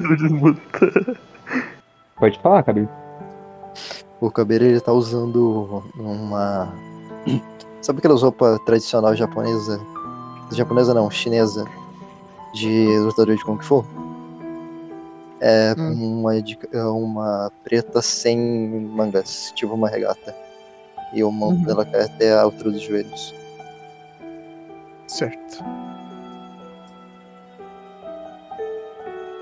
Pode 2.17 2.39
falar, 2.39 2.63
Cabelo. 2.63 2.89
O 4.23 4.31
cabelo 4.31 4.65
ele 4.65 4.81
tá 4.81 4.93
usando 4.93 5.83
uma. 5.99 6.73
Sabe 7.81 7.99
aquelas 7.99 8.23
roupas 8.23 8.57
tradicional 8.65 9.17
japonesa? 9.17 9.81
Japonesa 10.53 10.95
não, 10.95 11.11
chinesa. 11.11 11.65
De 12.55 12.87
lutador 13.01 13.35
de 13.35 13.45
Kung 13.45 13.59
Fu? 13.61 13.85
É 15.41 15.75
uma, 15.77 16.41
de- 16.41 16.57
é 16.73 16.85
uma 16.85 17.51
preta 17.65 18.01
sem 18.01 18.39
mangas, 18.95 19.51
tipo 19.57 19.75
uma 19.75 19.89
regata. 19.89 20.33
E 21.13 21.25
o 21.25 21.33
manto 21.33 21.57
Uhum. 21.59 21.65
dela 21.65 21.85
cai 21.85 22.03
até 22.05 22.33
a 22.33 22.43
altura 22.43 22.71
dos 22.71 22.81
joelhos. 22.81 23.35
Certo. 25.09 25.65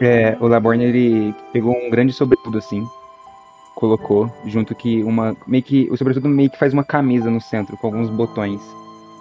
É, 0.00 0.38
o 0.40 0.46
Laborne 0.48 0.84
ele 0.84 1.34
pegou 1.52 1.74
um 1.76 1.90
grande 1.90 2.14
sobretudo 2.14 2.56
assim, 2.56 2.82
colocou 3.80 4.30
junto 4.46 4.74
que 4.74 5.02
uma 5.02 5.34
meio 5.46 5.62
que 5.62 5.88
o 5.90 5.96
sobretudo 5.96 6.28
meio 6.28 6.50
que 6.50 6.58
faz 6.58 6.72
uma 6.74 6.84
camisa 6.84 7.30
no 7.30 7.40
centro 7.40 7.76
com 7.78 7.86
alguns 7.88 8.10
botões 8.10 8.60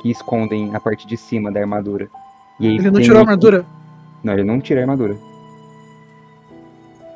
que 0.02 0.12
escondem 0.12 0.76
a 0.76 0.80
parte 0.80 1.08
de 1.08 1.16
cima 1.18 1.52
da 1.52 1.60
armadura. 1.62 2.08
E 2.60 2.68
aí 2.68 2.76
Ele 2.76 2.92
não 2.92 3.00
tirou 3.02 3.18
a 3.22 3.26
meio 3.26 3.26
que- 3.26 3.32
armadura? 3.48 3.66
Não, 4.24 4.34
ele 4.34 4.44
não 4.44 4.60
tira 4.60 4.82
a 4.82 4.84
armadura. 4.84 5.16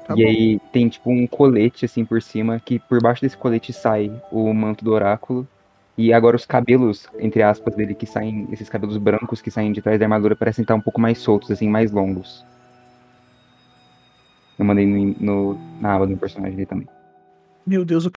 Tá 0.07 0.15
e 0.17 0.23
bom. 0.23 0.29
aí 0.29 0.59
tem 0.71 0.87
tipo 0.89 1.09
um 1.11 1.27
colete 1.27 1.85
assim 1.85 2.03
por 2.05 2.21
cima 2.21 2.59
que 2.59 2.79
por 2.79 3.01
baixo 3.01 3.21
desse 3.21 3.37
colete 3.37 3.71
sai 3.73 4.11
o 4.31 4.53
manto 4.53 4.83
do 4.83 4.91
oráculo 4.91 5.47
e 5.97 6.11
agora 6.11 6.35
os 6.35 6.45
cabelos 6.45 7.07
entre 7.19 7.41
aspas 7.43 7.75
dele 7.75 7.93
que 7.93 8.05
saem 8.05 8.47
esses 8.51 8.67
cabelos 8.69 8.97
brancos 8.97 9.41
que 9.41 9.51
saem 9.51 9.71
de 9.71 9.81
trás 9.81 9.99
da 9.99 10.05
armadura 10.05 10.35
parecem 10.35 10.63
estar 10.63 10.75
um 10.75 10.81
pouco 10.81 10.99
mais 10.99 11.19
soltos 11.19 11.51
assim, 11.51 11.69
mais 11.69 11.91
longos. 11.91 12.43
Eu 14.59 14.65
mandei 14.65 14.85
no, 14.85 15.15
no- 15.19 15.59
na 15.81 15.95
aba 15.95 16.05
do 16.07 16.15
personagem 16.17 16.55
dele 16.55 16.65
também. 16.67 16.87
Meu 17.65 17.85
Deus, 17.85 18.05
o 18.05 18.11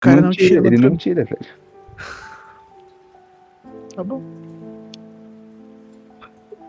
cara 0.00 0.20
não 0.20 0.30
tira. 0.30 0.66
ele 0.66 0.76
outra- 0.76 0.90
não 0.90 0.96
tira, 0.96 1.24
velho. 1.24 1.46
Tá 3.94 4.04
bom. 4.04 4.22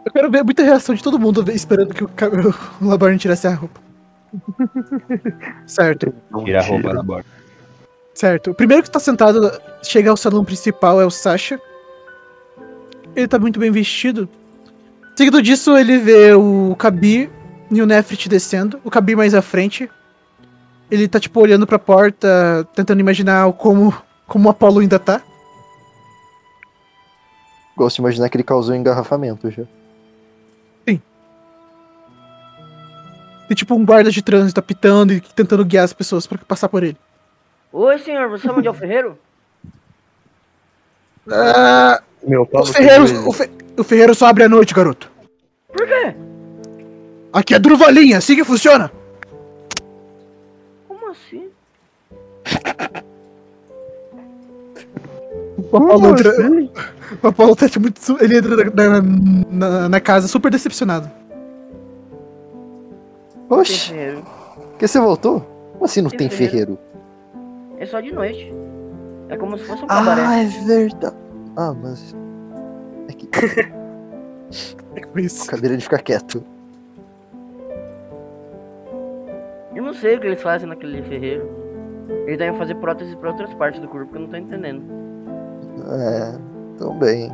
Eu 0.06 0.12
quero 0.12 0.32
ver 0.32 0.44
muita 0.44 0.64
reação 0.64 0.96
de 0.96 1.04
todo 1.04 1.20
mundo 1.20 1.50
esperando 1.52 1.94
que 1.94 2.04
o, 2.04 2.10
o 2.82 2.88
Labarne 2.88 3.18
tirasse 3.20 3.48
a 3.48 3.54
roupa. 3.54 3.80
certo, 5.66 6.14
Tira 6.46 6.60
a 6.60 6.64
roupa 6.64 6.94
da 6.94 7.04
borda. 7.04 7.26
certo. 8.14 8.52
O 8.52 8.56
primeiro 8.56 8.84
que 8.84 8.92
tá 8.92 9.00
sentado, 9.00 9.52
chega 9.84 10.10
ao 10.10 10.18
salão 10.18 10.44
principal, 10.46 11.02
é 11.02 11.06
o 11.06 11.12
Sasha. 11.12 11.60
Ele 13.16 13.28
tá 13.28 13.40
muito 13.40 13.60
bem 13.60 13.72
vestido. 13.72 14.30
Seguido 15.16 15.42
disso, 15.42 15.76
ele 15.78 15.98
vê 15.98 16.34
o 16.34 16.76
Kabir 16.78 17.30
e 17.72 17.82
o 17.82 17.86
Nefrit 17.86 18.30
descendo. 18.30 18.80
O 18.84 18.92
Kabir 18.92 19.16
mais 19.16 19.34
à 19.34 19.42
frente. 19.42 19.90
Ele 20.90 21.08
tá, 21.08 21.20
tipo, 21.20 21.40
olhando 21.42 21.68
pra 21.68 21.78
porta, 21.80 22.68
tentando 22.74 23.00
imaginar 23.00 23.52
como, 23.54 23.94
como 24.26 24.48
o 24.48 24.52
Apollo 24.52 24.80
ainda 24.80 24.98
tá. 24.98 25.22
Gosto 27.76 27.98
de 27.98 28.02
imaginar 28.02 28.30
que 28.30 28.38
ele 28.38 28.44
causou 28.44 28.74
engarrafamento 28.76 29.50
já. 29.52 29.64
Tem, 33.48 33.56
tipo, 33.56 33.74
um 33.76 33.86
guarda 33.86 34.12
de 34.12 34.22
trânsito 34.22 34.60
apitando 34.60 35.14
e 35.14 35.22
tentando 35.22 35.64
guiar 35.64 35.86
as 35.86 35.94
pessoas 35.94 36.28
pra 36.28 36.38
passar 36.40 36.68
por 36.68 36.84
ele. 36.84 36.98
Oi, 37.72 37.98
senhor, 38.00 38.30
você 38.30 38.46
chama 38.48 38.62
de 38.62 38.74
Ferreiro? 38.74 39.18
Ah, 41.30 42.02
Meu 42.26 42.46
pau 42.46 42.66
ferreiros, 42.66 43.10
joelho. 43.10 43.28
o, 43.28 43.34
fe- 43.34 43.50
o 43.78 43.84
ferreiro 43.84 44.16
só 44.16 44.28
abre 44.28 44.46
à 44.46 44.50
noite, 44.50 44.74
garoto. 44.74 45.12
Por 45.68 45.86
quê? 45.86 46.16
Aqui 47.34 47.54
é 47.54 47.60
Druvalinha, 47.60 48.18
assim 48.20 48.34
que 48.36 48.46
funciona. 48.46 48.90
Assim? 51.26 51.49
O 55.72 55.77
Apolo, 55.77 56.10
entra, 56.11 56.31
o 57.23 57.27
Apolo 57.27 57.56
tá 57.56 57.68
tipo, 57.68 57.81
muito. 57.81 58.23
Ele 58.23 58.38
entra 58.38 58.56
na, 58.72 59.02
na, 59.49 59.89
na 59.89 59.99
casa 59.99 60.27
super 60.27 60.52
decepcionado. 60.52 61.10
Oxi, 63.49 63.89
ferreiro. 63.89 64.23
que 64.77 64.88
você 64.88 64.99
voltou? 64.99 65.41
Como 65.73 65.85
assim 65.85 66.02
não 66.02 66.10
Tem 66.10 66.19
tem 66.19 66.30
ferreiro. 66.30 66.77
ferreiro? 66.77 67.77
É 67.80 67.85
só 67.85 67.99
de 67.99 68.11
noite. 68.11 68.52
É 69.30 69.38
como 69.38 69.57
se 69.57 69.65
fosse 69.65 69.84
um 69.84 69.88
cabaré. 69.88 70.22
Ah, 70.26 70.39
é 70.41 70.45
verdade. 70.45 71.15
Ah, 71.56 71.73
mas. 71.73 72.15
É 73.10 73.14
que 73.14 73.27
É 74.95 75.02
com 75.02 75.19
isso. 75.19 75.45
cabelo 75.48 75.76
de 75.76 75.84
ficar 75.84 75.99
quieto. 76.02 76.44
Eu 79.78 79.84
não 79.84 79.94
sei 79.94 80.16
o 80.16 80.20
que 80.20 80.26
eles 80.26 80.41
fazem 80.41 80.68
naquele 80.68 81.04
ferreiro. 81.04 81.48
Eles 82.26 82.40
devem 82.40 82.58
fazer 82.58 82.74
próteses 82.76 83.14
pra 83.14 83.30
outras 83.30 83.54
partes 83.54 83.80
do 83.80 83.88
corpo 83.88 84.10
que 84.12 84.18
eu 84.18 84.22
não 84.22 84.28
tô 84.28 84.36
entendendo. 84.36 84.84
É, 85.88 86.36
também. 86.80 87.30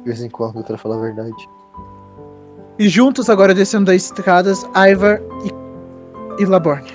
De 0.00 0.04
vez 0.04 0.22
em 0.22 0.28
quando, 0.28 0.62
pra 0.62 0.76
falar 0.76 0.96
a 0.96 1.00
verdade. 1.00 1.48
E 2.78 2.86
juntos, 2.86 3.30
agora 3.30 3.54
descendo 3.54 3.86
das 3.86 3.96
escadas, 3.96 4.62
Ivar 4.76 5.20
e, 6.38 6.42
e 6.42 6.44
Laborne. 6.44 6.90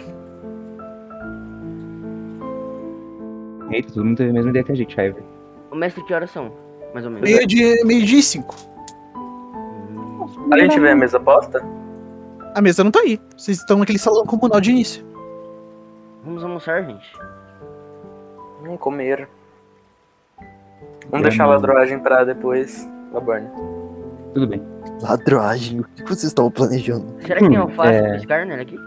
Eita, 3.72 3.91
todo 3.91 4.06
mundo 4.06 4.18
teve 4.18 4.30
a 4.30 4.34
mesma 4.34 4.52
ideia 4.52 4.64
que 4.65 4.72
a 4.72 4.76
gente, 4.76 4.94
Iver. 4.94 5.23
O 5.72 5.76
mestre, 5.76 6.03
que 6.03 6.14
horas 6.14 6.30
são? 6.30 6.52
Mais 6.94 7.03
ou 7.07 7.11
menos. 7.11 7.27
Meio 7.27 7.48
de, 7.48 7.84
meio 7.84 8.06
de 8.06 8.22
cinco. 8.22 8.53
Hum, 9.15 10.27
A 10.53 10.60
gente 10.60 10.80
vê 10.80 10.91
a 10.91 10.95
mesa 10.95 11.19
posta? 11.19 11.60
A 12.56 12.61
mesa 12.61 12.84
não 12.84 12.91
tá 12.91 12.99
aí. 13.02 13.19
Vocês 13.38 13.57
estão 13.60 13.77
naquele 13.80 13.99
salão 13.99 14.26
comunal 14.26 14.61
de 14.61 14.72
início. 14.72 15.06
Vamos 16.23 16.41
almoçar, 16.44 16.82
gente. 16.84 17.06
Vamos 18.64 18.80
comer. 18.80 19.27
Vamos 21.10 21.27
deixar 21.27 21.44
a 21.44 21.48
ladroagem 21.48 21.99
pra 21.99 22.23
depois, 22.23 22.88
Laborne. 23.14 23.48
Tudo 24.34 24.48
bem. 24.48 24.61
Ladroagem, 25.02 25.82
o 25.82 25.84
que 25.84 26.03
vocês 26.03 26.23
estão 26.23 26.49
planejando? 26.49 27.06
Será 27.22 27.40
que 27.40 27.48
tem 27.48 27.57
Hum, 27.60 27.64
alface 27.64 27.94
é. 27.94 28.10
com 28.10 28.15
Skarner 28.15 28.60
aqui? 28.61 28.77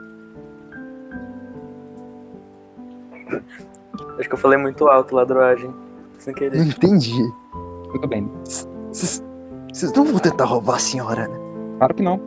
Acho 4.19 4.29
que 4.29 4.35
eu 4.35 4.39
falei 4.39 4.59
muito 4.59 4.89
alto, 4.89 5.15
ladroagem. 5.15 5.73
Sem 6.19 6.33
Não 6.33 6.39
querer. 6.39 6.59
entendi. 6.67 7.15
Tudo 7.93 8.09
bem. 8.09 8.29
Vocês 8.45 9.23
vocês 9.73 9.93
não 9.93 10.05
vão 10.05 10.19
tentar 10.19 10.45
roubar 10.47 10.77
a 10.77 10.79
senhora, 10.79 11.29
né? 11.29 11.37
Claro 11.79 11.95
que 11.95 12.03
não. 12.03 12.21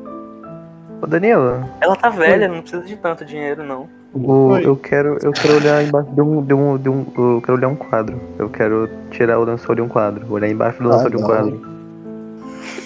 Ô, 1.02 1.08
Danilo, 1.08 1.66
Ela 1.82 1.96
tá 1.96 2.10
velha, 2.10 2.48
não 2.48 2.62
precisa 2.62 2.84
de 2.84 2.96
tanto 2.96 3.26
dinheiro, 3.26 3.64
não. 3.66 3.88
o- 4.14 4.50
Oi. 4.52 4.66
eu 4.66 4.76
quero, 4.76 5.18
eu 5.24 5.32
quero 5.32 5.56
olhar 5.56 5.84
embaixo 5.84 6.10
de 6.12 6.22
um, 6.22 6.44
de 6.44 6.54
um, 6.54 6.78
de 6.78 6.90
um, 6.90 7.06
eu 7.18 7.42
quero 7.44 7.58
olhar 7.58 7.68
um 7.70 7.76
quadro. 7.76 8.20
Eu 8.38 8.50
quero 8.50 8.88
tirar 9.10 9.40
o 9.40 9.44
lençol 9.44 9.74
de 9.76 9.82
um 9.82 9.88
quadro, 9.88 10.32
olhar 10.32 10.48
embaixo 10.50 10.82
do 10.84 10.92
Ah, 10.92 10.96
lençol 10.98 11.10
de 11.10 11.18
um 11.18 11.20
não. 11.22 11.28
quadro. 11.28 11.62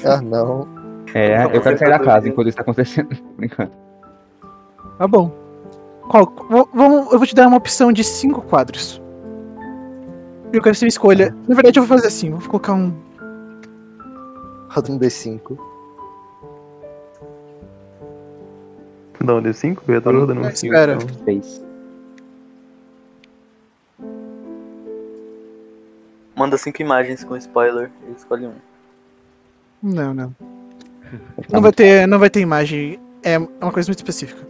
Ah, 0.06 0.22
não. 0.22 0.68
É, 1.14 1.46
eu 1.46 1.62
quero 1.62 1.78
sair 1.78 1.90
da 1.90 2.00
casa 2.00 2.28
enquanto 2.28 2.48
isso 2.48 2.58
tá 2.58 2.62
acontecendo. 2.62 3.10
Enquanto. 3.42 3.72
Tá 4.98 5.08
bom. 5.08 5.32
Qual, 6.10 6.32
vou- 6.50 6.70
vamos- 6.74 7.12
eu 7.12 7.18
vou 7.18 7.26
te 7.28 7.34
dar 7.36 7.48
uma 7.48 7.58
opção 7.58 7.92
de 7.92 8.04
cinco 8.04 8.42
quadros. 8.42 9.02
Eu 10.54 10.62
quero 10.62 10.74
que 10.74 10.80
você 10.80 10.88
escolha. 10.88 11.36
Na 11.48 11.56
verdade, 11.56 11.80
eu 11.80 11.84
vou 11.86 11.98
fazer 11.98 12.08
assim. 12.08 12.30
Vou 12.32 12.40
colocar 12.50 12.74
um. 12.74 12.94
Roda 14.70 14.92
um 14.92 15.00
D5. 15.00 15.58
Dá 19.24 19.36
um 19.36 19.42
D5? 19.42 19.78
Eu 19.88 19.96
já 19.96 20.02
tô 20.02 20.12
rodando 20.12 20.42
um 20.42 20.46
Ah, 20.46 20.52
5. 20.56 20.74
espera. 20.74 20.98
Fez. 21.24 21.62
Manda 26.36 26.58
cinco 26.58 26.82
imagens 26.82 27.24
com 27.24 27.36
spoiler 27.38 27.90
e 28.08 28.12
escolhe 28.12 28.46
um. 28.48 28.54
Não, 29.82 30.14
não. 30.14 30.36
Não 31.52 31.62
vai 31.62 31.72
ter, 31.72 32.08
não 32.08 32.18
vai 32.20 32.30
ter 32.30 32.40
imagem. 32.42 33.00
É 33.24 33.38
uma 33.38 33.72
coisa 33.72 33.88
muito 33.90 34.00
específica. 34.00 34.46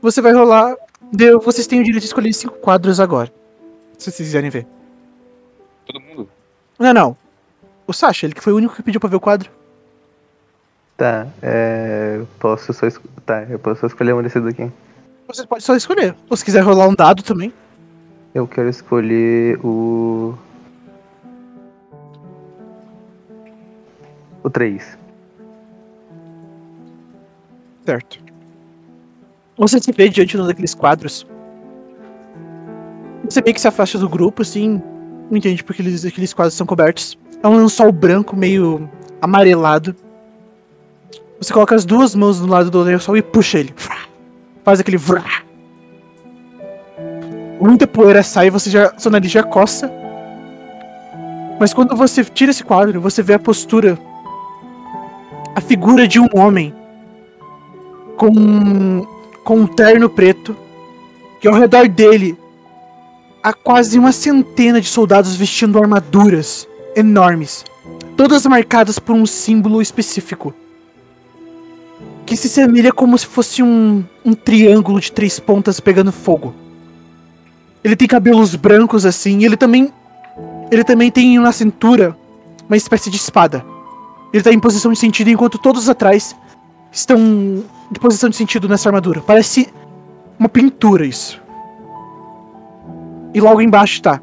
Você 0.00 0.20
vai 0.20 0.32
rolar. 0.32 0.74
Deu, 1.12 1.38
vocês 1.38 1.66
têm 1.66 1.80
o 1.80 1.84
direito 1.84 2.00
de 2.02 2.06
escolher 2.08 2.32
cinco 2.32 2.56
quadros 2.58 2.98
agora. 2.98 3.32
Se 3.98 4.04
vocês 4.10 4.16
quiserem 4.16 4.50
ver. 4.50 4.66
Todo 5.86 6.00
mundo? 6.00 6.28
Não, 6.78 6.92
não. 6.94 7.16
O 7.86 7.92
Sasha, 7.92 8.26
ele 8.26 8.34
que 8.34 8.40
foi 8.42 8.52
o 8.52 8.56
único 8.56 8.74
que 8.74 8.82
pediu 8.82 8.98
pra 9.00 9.08
ver 9.10 9.16
o 9.16 9.20
quadro. 9.20 9.50
Tá, 10.96 11.26
é. 11.42 12.20
Posso 12.38 12.72
só 12.72 12.86
es- 12.86 13.00
Tá, 13.26 13.42
eu 13.44 13.58
posso 13.58 13.80
só 13.80 13.86
escolher 13.86 14.14
um 14.14 14.22
desses 14.22 14.42
daqui. 14.42 14.70
Você 15.26 15.46
pode 15.46 15.62
só 15.64 15.74
escolher. 15.74 16.14
Ou 16.30 16.36
se 16.36 16.44
quiser 16.44 16.60
rolar 16.62 16.86
um 16.88 16.94
dado 16.94 17.22
também. 17.22 17.52
Eu 18.34 18.46
quero 18.46 18.68
escolher 18.68 19.58
o. 19.64 20.34
O 24.42 24.50
3. 24.50 24.98
Certo. 27.86 28.18
Você 29.56 29.80
se 29.80 29.92
vê 29.92 30.08
diante 30.08 30.36
de 30.36 30.42
um 30.42 30.46
daqueles 30.46 30.74
quadros. 30.74 31.26
Você 33.24 33.40
meio 33.40 33.54
que 33.54 33.60
se 33.60 33.68
afasta 33.68 33.98
do 33.98 34.08
grupo, 34.08 34.42
assim. 34.42 34.82
Não 35.30 35.38
entende 35.38 35.64
porque 35.64 35.80
eles, 35.80 36.04
aqueles 36.04 36.34
quadros 36.34 36.54
são 36.54 36.66
cobertos. 36.66 37.18
É 37.42 37.48
um 37.48 37.56
lençol 37.56 37.90
branco, 37.90 38.36
meio 38.36 38.88
amarelado. 39.20 39.94
Você 41.44 41.52
coloca 41.52 41.74
as 41.74 41.84
duas 41.84 42.14
mãos 42.14 42.40
do 42.40 42.46
lado 42.46 42.70
do 42.70 42.80
lençol 42.80 43.18
e 43.18 43.22
puxa 43.22 43.58
ele. 43.58 43.74
Faz 44.64 44.80
aquele. 44.80 44.98
Muita 47.60 47.86
poeira 47.86 48.22
sai 48.22 48.46
e 48.46 48.50
você 48.50 48.70
já, 48.70 48.94
seu 48.96 49.10
nariz 49.10 49.30
já 49.30 49.42
coça. 49.42 49.92
Mas 51.60 51.74
quando 51.74 51.94
você 51.94 52.24
tira 52.24 52.50
esse 52.50 52.64
quadro, 52.64 52.98
você 52.98 53.22
vê 53.22 53.34
a 53.34 53.38
postura, 53.38 53.98
a 55.54 55.60
figura 55.60 56.08
de 56.08 56.18
um 56.18 56.26
homem 56.34 56.74
com, 58.16 59.06
com 59.44 59.56
um 59.58 59.66
terno 59.66 60.08
preto, 60.08 60.56
que 61.42 61.46
ao 61.46 61.54
redor 61.54 61.88
dele 61.88 62.38
há 63.42 63.52
quase 63.52 63.98
uma 63.98 64.12
centena 64.12 64.80
de 64.80 64.88
soldados 64.88 65.36
vestindo 65.36 65.78
armaduras 65.78 66.66
enormes, 66.96 67.66
todas 68.16 68.46
marcadas 68.46 68.98
por 68.98 69.14
um 69.14 69.26
símbolo 69.26 69.82
específico 69.82 70.54
que 72.26 72.36
se 72.36 72.48
semelha 72.48 72.92
como 72.92 73.16
se 73.18 73.26
fosse 73.26 73.62
um, 73.62 74.04
um 74.24 74.34
triângulo 74.34 75.00
de 75.00 75.12
três 75.12 75.38
pontas 75.38 75.80
pegando 75.80 76.10
fogo. 76.10 76.54
Ele 77.82 77.94
tem 77.94 78.08
cabelos 78.08 78.54
brancos 78.54 79.04
assim, 79.04 79.40
e 79.40 79.44
ele 79.44 79.56
também 79.56 79.92
ele 80.70 80.82
também 80.82 81.10
tem 81.10 81.38
na 81.38 81.52
cintura 81.52 82.16
uma 82.66 82.76
espécie 82.76 83.10
de 83.10 83.16
espada. 83.16 83.64
Ele 84.32 84.42
tá 84.42 84.52
em 84.52 84.58
posição 84.58 84.92
de 84.92 84.98
sentido 84.98 85.28
enquanto 85.28 85.58
todos 85.58 85.88
atrás 85.88 86.34
estão 86.90 87.18
em 87.18 87.98
posição 88.00 88.28
de 88.28 88.36
sentido 88.36 88.68
nessa 88.68 88.88
armadura. 88.88 89.20
Parece 89.20 89.72
uma 90.38 90.48
pintura 90.48 91.06
isso. 91.06 91.40
E 93.32 93.40
logo 93.40 93.60
embaixo 93.60 94.00
tá 94.00 94.20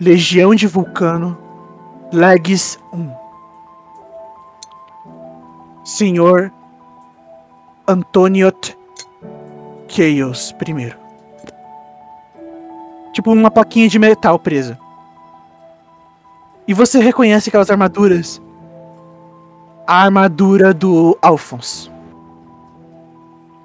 Legião 0.00 0.54
de 0.54 0.66
Vulcano, 0.66 1.38
Legs 2.12 2.78
1. 2.92 3.21
Senhor 5.84 6.52
Antoniot 7.86 8.76
Chaos 9.88 10.52
primeiro. 10.52 10.96
Tipo 13.12 13.32
uma 13.32 13.50
plaquinha 13.50 13.88
de 13.88 13.98
metal 13.98 14.38
presa. 14.38 14.78
E 16.66 16.72
você 16.72 16.98
reconhece 17.00 17.48
aquelas 17.48 17.70
armaduras? 17.70 18.40
A 19.86 20.04
armadura 20.04 20.72
do 20.72 21.18
Alphonse. 21.20 21.90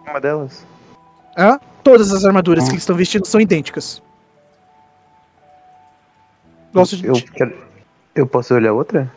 Uma 0.05 0.19
delas. 0.19 0.65
Hã? 1.37 1.59
Todas 1.83 2.11
as 2.11 2.25
armaduras 2.25 2.65
que 2.65 2.71
eles 2.71 2.81
estão 2.81 2.95
vestindo 2.95 3.25
são 3.25 3.39
idênticas. 3.39 4.01
Gosto 6.73 6.97
de. 6.97 7.05
Eu, 7.05 7.15
quero... 7.33 7.55
eu 8.13 8.27
posso 8.27 8.53
olhar 8.53 8.73
outra? 8.73 9.09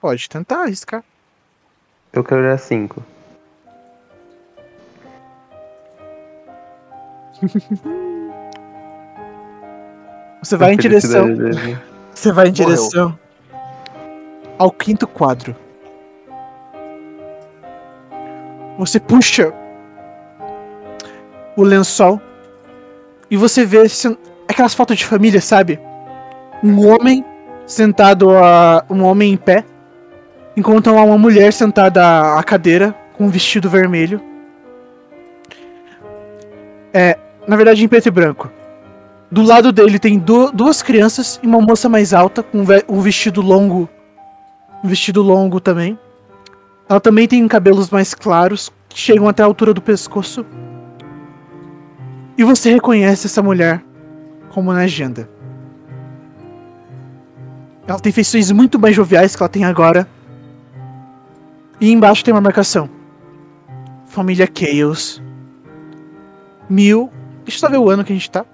Pode 0.00 0.28
tentar 0.28 0.62
arriscar. 0.62 1.02
Eu 2.12 2.24
quero 2.24 2.40
olhar 2.40 2.58
cinco. 2.58 3.02
Você 10.42 10.56
vai 10.56 10.74
em 10.74 10.76
direção. 10.76 11.34
Dele. 11.34 11.78
Você 12.14 12.32
vai 12.32 12.46
em 12.48 12.50
Morreu. 12.50 12.66
direção 12.66 13.18
ao 14.58 14.70
quinto 14.72 15.06
quadro. 15.06 15.54
Você 18.78 18.98
puxa 19.00 19.52
o 21.56 21.62
lençol 21.62 22.20
e 23.30 23.36
você 23.36 23.64
vê 23.64 23.78
aquelas 24.48 24.74
fotos 24.74 24.96
de 24.96 25.04
família, 25.04 25.40
sabe? 25.40 25.80
Um 26.62 26.86
homem 26.88 27.24
sentado 27.66 28.30
a 28.30 28.84
um 28.88 29.02
homem 29.04 29.32
em 29.32 29.36
pé, 29.36 29.64
enquanto 30.58 30.90
há 30.90 31.04
uma 31.04 31.16
mulher 31.16 31.52
sentada 31.52 32.34
à 32.36 32.42
cadeira 32.42 32.92
com 33.16 33.26
um 33.26 33.28
vestido 33.28 33.70
vermelho. 33.70 34.20
É, 36.92 37.16
na 37.46 37.54
verdade 37.56 37.84
em 37.84 37.86
preto 37.86 38.06
e 38.06 38.10
branco. 38.10 38.50
Do 39.30 39.42
lado 39.42 39.70
dele 39.70 40.00
tem 40.00 40.18
du- 40.18 40.50
duas 40.50 40.82
crianças 40.82 41.38
e 41.42 41.46
uma 41.46 41.60
moça 41.60 41.88
mais 41.88 42.12
alta 42.12 42.42
com 42.42 42.64
um 42.88 43.00
vestido 43.00 43.40
longo. 43.40 43.88
Um 44.82 44.88
vestido 44.88 45.22
longo 45.22 45.60
também. 45.60 45.96
Ela 46.88 46.98
também 46.98 47.28
tem 47.28 47.46
cabelos 47.46 47.88
mais 47.90 48.12
claros 48.12 48.72
que 48.88 48.98
chegam 48.98 49.28
até 49.28 49.44
a 49.44 49.46
altura 49.46 49.72
do 49.72 49.80
pescoço. 49.82 50.44
E 52.36 52.42
você 52.42 52.72
reconhece 52.72 53.26
essa 53.26 53.42
mulher 53.42 53.80
como 54.50 54.72
na 54.72 54.80
agenda. 54.80 55.28
Ela 57.86 58.00
tem 58.00 58.10
feições 58.10 58.50
muito 58.50 58.76
mais 58.78 58.96
joviais 58.96 59.36
que 59.36 59.42
ela 59.42 59.48
tem 59.48 59.64
agora. 59.64 60.08
E 61.80 61.92
embaixo 61.92 62.24
tem 62.24 62.34
uma 62.34 62.40
marcação. 62.40 62.90
Família 64.06 64.48
Chaos. 64.52 65.22
Mil. 66.68 67.08
Deixa 67.44 67.56
eu 67.56 67.60
só 67.60 67.70
ver 67.70 67.78
o 67.78 67.88
ano 67.88 68.04
que 68.04 68.12
a 68.12 68.16
gente 68.16 68.28
tá. 68.30 68.44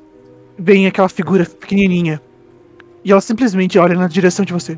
veem 0.58 0.86
aquela 0.86 1.10
figura 1.10 1.46
pequenininha. 1.46 2.22
E 3.04 3.12
ela 3.12 3.22
simplesmente 3.22 3.80
olha 3.80 3.96
na 3.96 4.08
direção 4.08 4.46
de 4.46 4.54
você. 4.54 4.78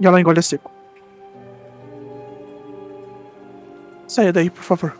E 0.00 0.06
ela 0.06 0.20
engole 0.20 0.40
a 0.40 0.42
seco. 0.42 0.70
Saia 4.08 4.32
daí, 4.32 4.50
por 4.50 4.62
favor. 4.62 4.96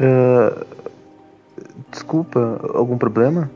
Ah, 0.00 0.66
desculpa, 1.90 2.60
algum 2.74 2.98
problema? 2.98 3.50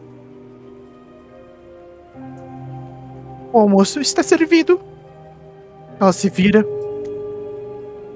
O 3.53 3.59
almoço 3.59 4.01
está 4.01 4.23
servido. 4.23 4.81
Ela 6.01 6.13
se 6.13 6.29
vira 6.29 6.65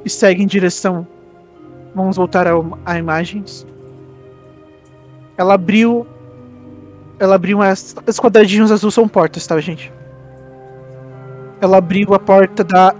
e 0.04 0.10
segue 0.10 0.42
em 0.42 0.46
direção. 0.46 1.06
Vamos 1.94 2.16
voltar 2.16 2.46
ao- 2.46 2.78
a 2.84 2.98
imagens. 2.98 3.66
Ela 5.36 5.54
abriu. 5.54 6.06
Ela 7.18 7.34
abriu 7.36 7.60
as. 7.62 7.94
Os 8.06 8.18
quadradinhos 8.20 8.70
azuis 8.70 8.94
são 8.94 9.08
portas, 9.08 9.46
tá, 9.46 9.58
gente? 9.60 9.92
Ela 11.60 11.78
abriu 11.78 12.12
a 12.14 12.18
porta 12.18 12.62
da. 12.64 12.94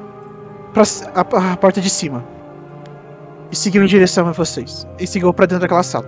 pra 0.73 0.83
a, 1.15 1.53
a 1.53 1.57
porta 1.57 1.81
de 1.81 1.91
cima. 1.91 2.25
E 3.51 3.57
seguiu 3.57 3.83
em 3.83 3.87
direção 3.87 4.27
a 4.29 4.33
vocês. 4.33 4.87
E 4.99 5.07
seguiu 5.07 5.33
pra 5.35 5.45
dentro 5.47 5.61
daquela 5.63 5.83
sala. 5.83 6.07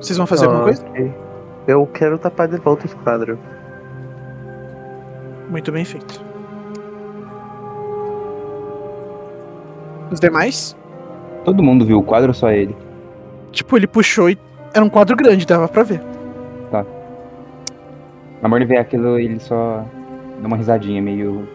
Vocês 0.00 0.16
vão 0.16 0.26
fazer 0.26 0.44
alguma 0.46 0.64
coisa? 0.64 0.86
Ok. 0.86 1.12
Eu 1.66 1.86
quero 1.86 2.18
tapar 2.18 2.48
de 2.48 2.56
volta 2.58 2.86
os 2.86 2.94
quadros. 2.94 3.38
Muito 5.50 5.72
bem 5.72 5.84
feito. 5.84 6.24
Os 10.10 10.20
demais? 10.20 10.76
Todo 11.44 11.62
mundo 11.62 11.84
viu 11.84 11.98
o 11.98 12.02
quadro 12.02 12.28
ou 12.28 12.34
só 12.34 12.50
ele? 12.50 12.76
Tipo, 13.52 13.76
ele 13.76 13.86
puxou 13.86 14.30
e 14.30 14.38
era 14.72 14.84
um 14.84 14.88
quadro 14.88 15.16
grande, 15.16 15.46
dava 15.46 15.68
pra 15.68 15.82
ver. 15.82 16.00
Na 18.42 18.48
hora 18.48 18.60
de 18.60 18.66
ver 18.66 18.78
aquilo, 18.78 19.18
ele 19.18 19.38
só 19.38 19.84
dá 20.40 20.46
uma 20.46 20.56
risadinha 20.56 21.02
meio. 21.02 21.46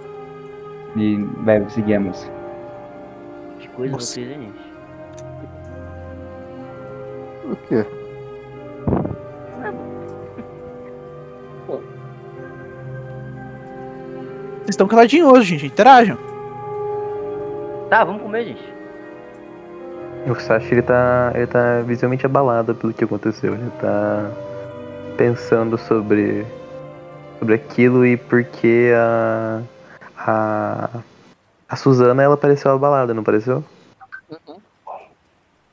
E 0.95 1.15
vai 1.43 1.67
seguir 1.69 1.95
a 1.95 1.99
música. 1.99 2.31
Que 3.59 3.67
coisa 3.69 4.19
hein, 4.19 4.27
gente? 4.27 4.65
O 7.51 7.55
quê? 7.67 7.85
Vocês 14.65 14.73
estão 14.73 14.87
caladinhos 14.87 15.31
hoje, 15.31 15.49
gente. 15.57 15.67
Interajam. 15.67 16.17
Tá, 17.87 18.03
vamos 18.03 18.23
comer, 18.23 18.45
gente. 18.45 18.73
O 20.27 20.33
Sashi 20.33 20.73
ele 20.73 20.81
tá, 20.81 21.31
ele 21.35 21.45
tá 21.45 21.81
visivelmente 21.81 22.25
abalado 22.25 22.73
pelo 22.73 22.91
que 22.91 23.03
aconteceu. 23.03 23.53
Ele 23.53 23.69
tá 23.79 24.31
pensando 25.15 25.77
sobre, 25.77 26.43
sobre 27.37 27.53
aquilo 27.53 28.03
e 28.03 28.17
por 28.17 28.43
que 28.43 28.91
a, 28.95 29.61
a, 30.17 30.89
a 31.69 31.75
Suzana 31.75 32.23
ela 32.23 32.35
pareceu 32.35 32.71
abalada, 32.71 33.13
não 33.13 33.23
pareceu? 33.23 33.63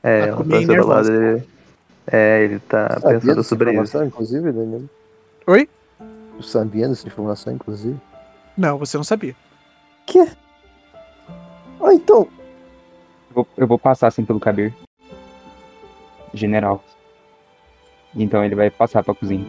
É, 0.03 0.19
Ela 0.19 0.27
ela 0.27 0.43
pareceu 0.43 0.83
abalada. 0.83 1.09
Ele, 1.11 1.43
é, 2.11 2.43
ele 2.43 2.59
tá 2.59 2.99
Sabia 3.01 3.19
pensando 3.19 3.43
sobre 3.43 3.65
isso. 3.71 3.73
informação, 3.73 4.05
inclusive, 4.05 4.51
Danilo? 4.51 4.89
Oi? 5.47 5.67
Eu 6.37 6.43
sabia 6.43 6.87
dessa 6.87 7.07
informação, 7.07 7.53
inclusive. 7.53 7.97
Não, 8.57 8.77
você 8.77 8.97
não 8.97 9.03
sabia. 9.03 9.35
Quê? 10.05 10.27
Ah, 11.81 11.93
então. 11.93 12.27
Eu 13.29 13.33
vou, 13.33 13.47
eu 13.57 13.67
vou 13.67 13.79
passar 13.79 14.07
assim 14.07 14.23
pelo 14.23 14.39
Kabir. 14.39 14.73
General. 16.33 16.83
Então 18.15 18.43
ele 18.43 18.55
vai 18.55 18.69
passar 18.69 19.03
pra 19.03 19.15
cozinha. 19.15 19.45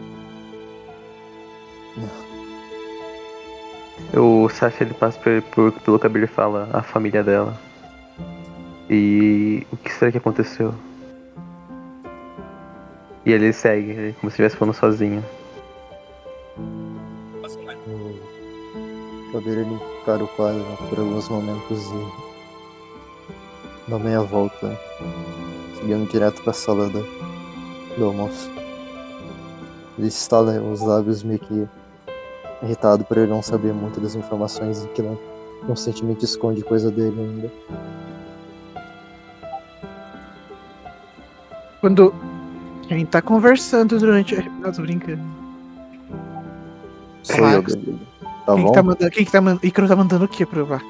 O 4.13 4.49
Sasha 4.49 4.83
ele 4.83 4.93
passa 4.93 5.19
por, 5.19 5.41
por, 5.43 5.71
pelo 5.81 5.99
cabelo 5.99 6.25
e 6.25 6.27
fala 6.27 6.69
a 6.73 6.81
família 6.81 7.23
dela. 7.23 7.57
E 8.89 9.65
o 9.71 9.77
que 9.77 9.91
será 9.91 10.11
que 10.11 10.17
aconteceu? 10.17 10.73
E 13.25 13.31
ele 13.31 13.51
segue, 13.51 14.13
como 14.19 14.29
se 14.29 14.35
estivesse 14.35 14.57
falando 14.57 14.75
sozinho. 14.75 15.23
Ele 19.43 19.79
encara 20.01 20.23
o 20.23 20.27
quadro 20.29 20.63
por 20.89 20.99
alguns 20.99 21.27
momentos 21.27 21.91
e. 21.91 22.07
dá 23.89 23.99
meia 23.99 24.21
volta. 24.21 24.79
Seguindo 25.75 26.09
direto 26.09 26.41
pra 26.41 26.53
sala 26.53 26.89
da, 26.89 27.01
do 27.97 28.05
almoço. 28.05 28.49
Ele 29.97 30.07
estala 30.07 30.61
os 30.61 30.81
lábios 30.81 31.23
meio 31.23 31.39
que 31.39 31.67
irritado 32.63 33.03
por 33.03 33.17
ele 33.17 33.27
não 33.27 33.41
saber 33.41 33.73
muito 33.73 33.99
das 33.99 34.15
informações 34.15 34.83
e 34.83 34.87
que 34.89 35.01
não, 35.01 35.17
constantemente 35.67 36.25
esconde 36.25 36.63
coisa 36.63 36.89
dele 36.89 37.19
ainda. 37.19 37.51
Quando 41.81 42.13
quem 42.87 43.05
tá 43.05 43.21
conversando 43.21 43.99
durante. 43.99 44.35
Não, 44.59 44.71
tô 44.71 44.81
brincando. 44.81 45.21
Sou 47.23 47.47
eu. 47.47 47.63
Tá 48.45 48.53
quem 48.53 48.63
bom? 48.63 48.69
que 48.69 48.73
tá 48.75 48.83
mandando. 48.83 49.11
Quem 49.11 49.25
que 49.25 49.31
tá 49.31 49.41
mandando. 49.41 49.65
Icaro 49.65 49.87
tá 49.87 49.95
mandando 49.95 50.25
o 50.25 50.27
que 50.27 50.45
pro 50.45 50.65
Vax? 50.65 50.85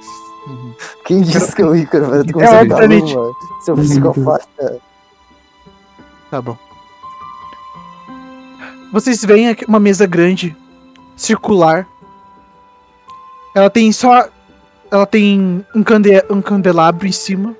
Quem 1.06 1.22
disse 1.22 1.56
que 1.56 1.86
cara? 1.88 2.06
Eu 2.06 2.24
tô 2.26 2.30
É, 2.30 2.34
começando 2.34 2.56
a 2.56 2.62
obviamente. 2.76 3.14
dar 3.14 3.20
uma, 3.22 3.34
Seu 3.62 3.76
psicopata. 3.76 4.82
Tá 6.30 6.42
bom. 6.42 6.58
Vocês 8.92 9.24
veem 9.26 9.50
aqui 9.50 9.66
uma 9.66 9.80
mesa 9.80 10.06
grande, 10.06 10.56
circular. 11.16 11.88
Ela 13.56 13.70
tem 13.70 13.92
só. 13.92 14.30
Ela 14.92 15.06
tem 15.06 15.66
um, 15.76 15.84
cande 15.84 16.10
um 16.30 16.42
candelabro 16.42 17.08
em 17.08 17.12
cima. 17.12 17.56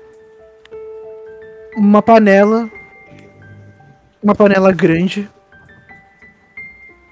Uma 1.76 2.00
panela. 2.02 2.70
Uma 4.22 4.34
panela 4.34 4.72
grande. 4.72 5.28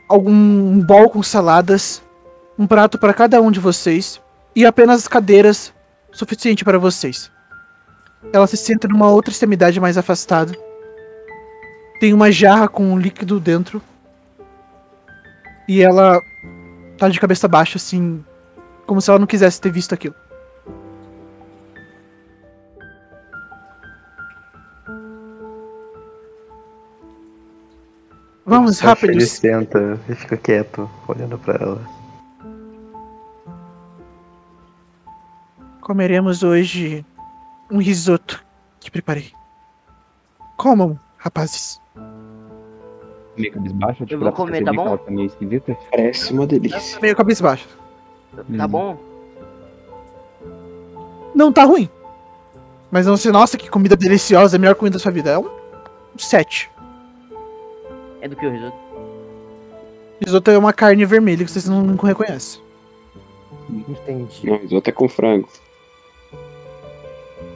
Algum 0.09 0.32
um 0.32 0.81
bol 0.86 1.11
com 1.11 1.23
saladas. 1.23 2.02
Um 2.59 2.66
prato 2.66 2.98
para 2.98 3.12
cada 3.14 3.40
um 3.40 3.51
de 3.51 3.60
vocês. 3.60 4.20
E 4.55 4.64
apenas 4.64 5.09
cadeiras 5.09 5.72
suficiente 6.12 6.64
para 6.64 6.78
vocês. 6.78 7.31
Ela 8.32 8.47
se 8.47 8.56
senta 8.56 8.89
numa 8.89 9.10
outra 9.10 9.32
extremidade 9.32 9.81
mais 9.81 9.98
afastada. 9.98 10.56
Tem 12.01 12.12
uma 12.12 12.31
jarra 12.31 12.68
com 12.68 12.85
um 12.85 12.98
líquido 12.98 13.40
dentro. 13.40 13.82
E 15.68 15.82
ela 15.82 16.20
tá 16.97 17.09
de 17.09 17.18
cabeça 17.18 17.48
baixa, 17.48 17.76
assim. 17.78 18.24
Como 18.86 19.01
se 19.01 19.10
ela 19.10 19.18
não 19.18 19.26
quisesse 19.26 19.60
ter 19.60 19.72
visto 19.72 19.93
aquilo. 19.93 20.14
Vamos, 28.47 28.76
Sasha, 28.76 29.06
Ele 29.06 29.24
senta 29.24 29.98
e 30.09 30.14
fica 30.14 30.36
quieto, 30.36 30.89
olhando 31.09 31.39
pra 31.39 31.55
ela. 31.55 32.03
Comeremos 35.85 36.43
hoje 36.43 37.05
um 37.70 37.77
risoto 37.78 38.43
que 38.81 38.90
preparei. 38.90 39.32
Comam, 40.56 40.98
rapazes. 41.19 41.78
Meio 43.36 43.52
cabisbaixo, 43.52 44.06
tipo, 44.06 44.20
vou 44.20 44.24
dá 44.24 44.32
pra 44.32 44.36
comer, 44.36 44.52
perceber 44.52 44.65
tá 44.65 44.70
que 44.70 44.77
bom? 44.78 44.86
ela 44.86 44.97
tá 44.98 45.11
meio 45.11 45.27
esquisita. 45.27 45.77
Parece 45.90 46.32
uma 46.32 46.47
delícia. 46.47 46.98
Meio 47.02 47.15
cabisbaixo. 47.15 47.69
Tá 48.35 48.65
Hum. 48.65 48.69
bom? 48.69 48.97
Não 51.35 51.52
tá 51.52 51.65
ruim. 51.65 51.86
Mas 52.90 53.05
não 53.06 53.19
sei, 53.19 53.31
nossa, 53.31 53.59
que 53.59 53.69
comida 53.69 53.94
deliciosa, 53.94 54.56
a 54.56 54.59
melhor 54.59 54.77
comida 54.77 54.94
da 54.97 55.02
sua 55.02 55.12
vida. 55.12 55.32
É 55.32 55.39
um 55.39 55.51
7. 56.16 56.70
É 58.23 58.28
do 58.28 58.36
que 58.36 58.47
o 58.47 58.51
risoto? 58.51 58.77
Risoto 60.24 60.51
é 60.51 60.56
uma 60.56 60.73
carne 60.73 61.05
vermelha 61.05 61.44
que 61.44 61.51
vocês 61.51 61.69
não, 61.69 61.82
não 61.82 61.94
reconhecem. 61.97 62.62
Entendi. 63.86 64.47
Não, 64.48 64.56
risoto 64.56 64.89
é 64.89 64.93
com 64.94 65.06
frango. 65.11 65.47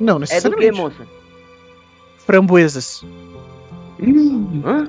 Não, 0.01 0.17
É 0.17 0.19
do 0.19 0.27
que, 0.27 0.35
necessariamente. 0.35 0.77
moça? 0.81 1.07
Framboesas. 2.19 3.05
Hã? 4.65 4.89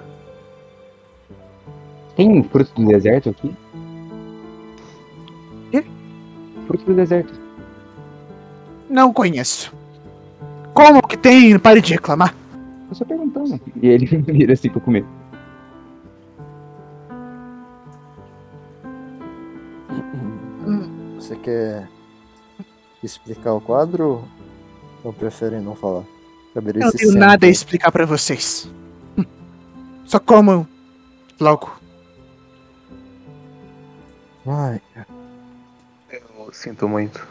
Tem 2.15 2.44
frutos 2.44 2.73
do 2.73 2.86
deserto 2.86 3.30
aqui? 3.30 3.56
Quê? 5.72 5.86
Frutos 6.68 6.86
do 6.86 6.94
deserto. 6.94 7.34
Não 8.90 9.14
conheço. 9.14 9.73
Como 10.73 11.02
que 11.07 11.18
tem? 11.18 11.57
Pare 11.57 11.81
de 11.81 11.94
reclamar. 11.94 12.36
Tô 12.90 12.95
só 12.95 13.06
perguntando. 13.06 13.60
E 13.81 13.88
ele 13.88 14.06
vira 14.27 14.53
assim 14.53 14.69
pra 14.69 14.81
comer. 14.81 15.06
Você 21.15 21.36
quer 21.36 21.88
explicar 23.03 23.53
o 23.53 23.61
quadro 23.61 24.23
ou 25.03 25.13
prefere 25.13 25.59
não 25.59 25.76
falar? 25.76 26.03
Eu 26.55 26.61
não 26.61 26.91
tenho 26.91 27.13
nada 27.13 27.45
a 27.45 27.49
explicar 27.49 27.91
pra 27.91 28.05
vocês. 28.05 28.69
Só 30.05 30.19
comam 30.19 30.67
logo. 31.39 31.71
Ai, 34.47 34.81
Eu 36.11 36.51
sinto 36.51 36.88
muito. 36.89 37.26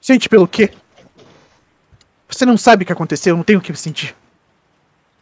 Sente 0.00 0.28
pelo 0.28 0.46
quê? 0.46 0.70
Você 2.28 2.46
não 2.46 2.56
sabe 2.56 2.84
o 2.84 2.86
que 2.86 2.92
aconteceu, 2.92 3.36
não 3.36 3.42
tem 3.42 3.56
o 3.56 3.60
que 3.60 3.74
sentir. 3.74 4.14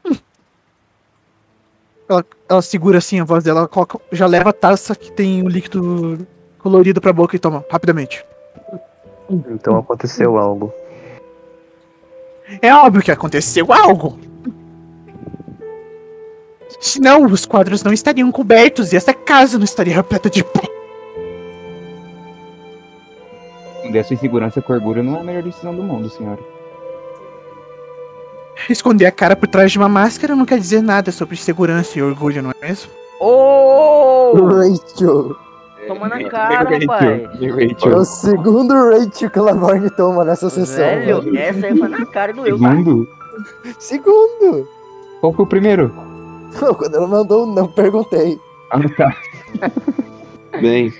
Hum. 0.05 0.15
Ela, 2.09 2.25
ela 2.49 2.63
segura 2.63 2.99
assim 2.99 3.19
a 3.21 3.25
voz 3.25 3.43
dela, 3.45 3.61
ela 3.61 3.69
coloca- 3.69 3.99
já 4.13 4.27
leva 4.27 4.51
a 4.51 4.53
taça 4.53 4.95
que 4.95 5.11
tem 5.11 5.43
o 5.43 5.49
líquido 5.49 6.27
colorido 6.59 7.01
pra 7.01 7.13
boca 7.13 7.35
e 7.35 7.39
toma, 7.39 7.65
rapidamente. 7.71 8.25
Então 9.31 9.77
aconteceu 9.79 10.37
algo. 10.37 10.73
É 12.61 12.75
óbvio 12.75 13.03
que 13.03 13.11
aconteceu 13.11 13.73
algo. 13.73 14.19
Senão 16.81 17.25
os 17.25 17.47
quadros 17.47 17.83
não 17.83 17.93
estariam 17.93 18.31
cobertos 18.33 18.93
e 18.93 18.97
essa 18.97 19.15
casa 19.15 19.57
não 19.57 19.65
estaria 19.65 19.95
repleta 19.95 20.29
de 20.29 20.43
pó. 20.43 20.63
Esconder 23.77 24.05
sua 24.05 24.15
insegurança 24.15 24.63
com 24.63 24.73
orgulho 24.73 25.03
não 25.03 25.17
é 25.17 25.21
a 25.21 25.25
melhor 25.25 25.43
decisão 25.43 25.75
do 25.75 25.83
mundo, 25.83 26.09
senhora. 26.09 26.41
Esconder 28.69 29.07
a 29.07 29.13
cara 29.13 29.35
por 29.35 29.49
trás 29.49 29.73
de 29.73 29.79
uma 29.79 29.89
máscara 29.89 30.37
não 30.37 30.47
quer 30.47 30.59
dizer 30.59 30.83
nada 30.83 31.11
sobre 31.11 31.37
segurança 31.37 31.99
e 31.99 32.03
orgulho, 32.03 32.43
não 32.43 32.51
é 32.51 32.67
mesmo? 32.67 32.91
Ô! 33.21 34.33
Rachel! 34.35 35.37
Toma 35.87 36.09
na 36.09 36.29
cara, 36.29 36.71
Rachel, 36.71 36.81
rapaz. 36.81 37.85
É 37.85 37.89
o 37.89 38.05
segundo 38.05 38.75
Rachel 38.75 39.31
que 39.31 39.39
a 39.39 39.43
Lavarne 39.43 39.91
toma 39.91 40.25
nessa 40.25 40.49
sessão. 40.49 40.85
Velho, 40.85 41.23
velho. 41.23 41.39
essa 41.39 41.67
aí 41.67 41.77
foi 41.77 41.89
na 41.89 42.07
cara 42.07 42.33
do 42.33 42.47
eu? 42.47 42.59
Segundo? 42.59 43.09
Segundo! 43.79 44.69
Qual 45.21 45.33
foi 45.33 45.45
o 45.45 45.49
primeiro? 45.49 45.93
Não, 46.61 46.75
quando 46.75 46.95
ela 46.95 47.07
mandou, 47.07 47.47
não 47.47 47.67
perguntei. 47.67 48.39
Ah, 48.71 48.81
tá. 48.97 49.17
Bem, 50.61 50.93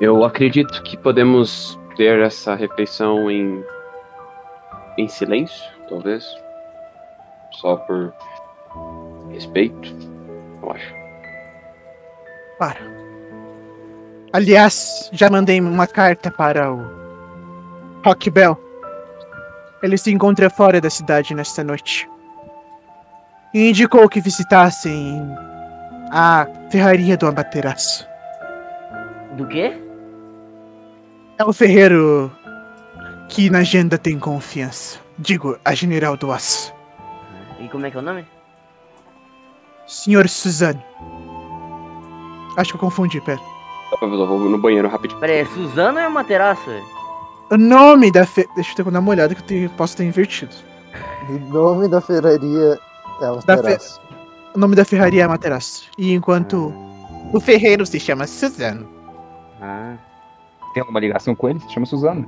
eu 0.00 0.24
acredito 0.24 0.82
que 0.82 0.96
podemos 0.96 1.78
ter 1.96 2.20
essa 2.20 2.54
refeição 2.54 3.30
em 3.30 3.62
em 4.98 5.08
silêncio, 5.08 5.64
talvez, 5.88 6.24
só 7.52 7.76
por 7.76 8.12
respeito, 9.30 9.94
eu 10.62 10.72
acho. 10.72 10.99
Para. 12.60 12.78
Aliás, 14.34 15.08
já 15.14 15.30
mandei 15.30 15.58
uma 15.58 15.86
carta 15.86 16.30
para 16.30 16.70
o 16.70 16.84
Rock 18.04 18.28
Bell. 18.28 18.54
Ele 19.82 19.96
se 19.96 20.12
encontra 20.12 20.50
fora 20.50 20.78
da 20.78 20.90
cidade 20.90 21.34
nesta 21.34 21.64
noite. 21.64 22.06
E 23.54 23.70
indicou 23.70 24.06
que 24.10 24.20
visitassem 24.20 25.18
a 26.12 26.46
ferraria 26.70 27.16
do 27.16 27.26
Amaterasu. 27.26 28.06
Do 29.38 29.46
quê? 29.46 29.80
É 31.38 31.44
o 31.46 31.54
ferreiro 31.54 32.30
que 33.26 33.48
na 33.48 33.60
agenda 33.60 33.96
tem 33.96 34.18
confiança. 34.18 34.98
Digo, 35.18 35.58
a 35.64 35.74
General 35.74 36.14
do 36.14 36.30
Aço. 36.30 36.74
E 37.58 37.66
como 37.68 37.86
é 37.86 37.90
que 37.90 37.96
é 37.96 38.00
o 38.00 38.02
nome? 38.02 38.26
Senhor 39.86 40.28
Suzanne. 40.28 40.84
Acho 42.60 42.70
que 42.72 42.76
eu 42.76 42.80
confundi, 42.80 43.20
pera. 43.20 43.40
Eu 44.02 44.26
vou 44.26 44.38
no 44.48 44.58
banheiro 44.58 44.88
rapidinho. 44.88 45.20
Pera 45.20 45.32
aí, 45.32 45.38
é 45.40 45.44
Suzana 45.46 46.00
ou 46.00 46.06
é 46.06 46.08
Materaço? 46.08 46.64
velho? 46.66 46.84
O 47.50 47.56
nome 47.56 48.12
da 48.12 48.24
fe... 48.24 48.48
Deixa 48.54 48.70
eu 48.72 48.76
ter 48.76 48.84
que 48.84 48.90
dar 48.90 49.00
uma 49.00 49.10
olhada 49.10 49.34
que 49.34 49.40
eu 49.42 49.46
te- 49.46 49.70
posso 49.76 49.96
ter 49.96 50.04
invertido. 50.04 50.54
O 51.28 51.32
nome 51.52 51.88
da 51.88 52.00
ferraria 52.00 52.78
é 53.20 53.20
Da 53.20 53.30
Amaterasu. 53.30 54.00
O 54.54 54.58
nome 54.58 54.76
da 54.76 54.84
ferraria 54.84 55.24
é 55.24 55.26
Materaço. 55.26 55.88
E 55.98 56.12
enquanto 56.12 56.72
o 57.32 57.40
ferreiro 57.40 57.84
se 57.86 57.98
chama 57.98 58.26
Suzano. 58.26 58.88
Ah. 59.60 59.94
Tem 60.74 60.80
alguma 60.82 61.00
ligação 61.00 61.34
com 61.34 61.48
ele? 61.48 61.60
Se 61.60 61.72
chama 61.72 61.86
Suzana. 61.86 62.26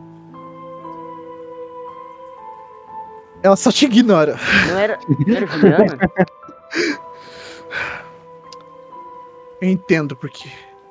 Ela 3.42 3.56
só 3.56 3.70
te 3.70 3.84
ignora. 3.86 4.36
Não 4.68 4.78
era, 4.78 4.98
não 5.08 5.36
era 5.36 5.46
Juliana? 5.46 5.98
Eu 9.62 9.68
entendo 9.68 10.16
porque 10.16 10.50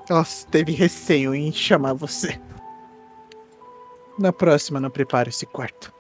ela 0.10 0.24
teve 0.50 0.72
receio 0.72 1.36
em 1.36 1.52
chamar 1.52 1.92
você. 1.92 2.40
Na 4.18 4.32
próxima, 4.32 4.80
não 4.80 4.90
prepare 4.90 5.28
esse 5.28 5.46
quarto. 5.46 5.94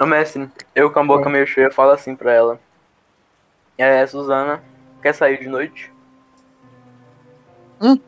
Ô 0.00 0.06
mestre, 0.06 0.48
eu 0.76 0.92
com 0.92 1.00
a 1.00 1.04
boca 1.04 1.28
meio 1.28 1.44
cheia 1.48 1.68
falo 1.68 1.90
assim 1.90 2.14
pra 2.14 2.32
ela. 2.32 2.60
É, 3.76 4.06
Suzana, 4.06 4.62
quer 5.02 5.12
sair 5.12 5.40
de 5.40 5.48
noite? 5.48 5.92
Hum? 7.80 7.98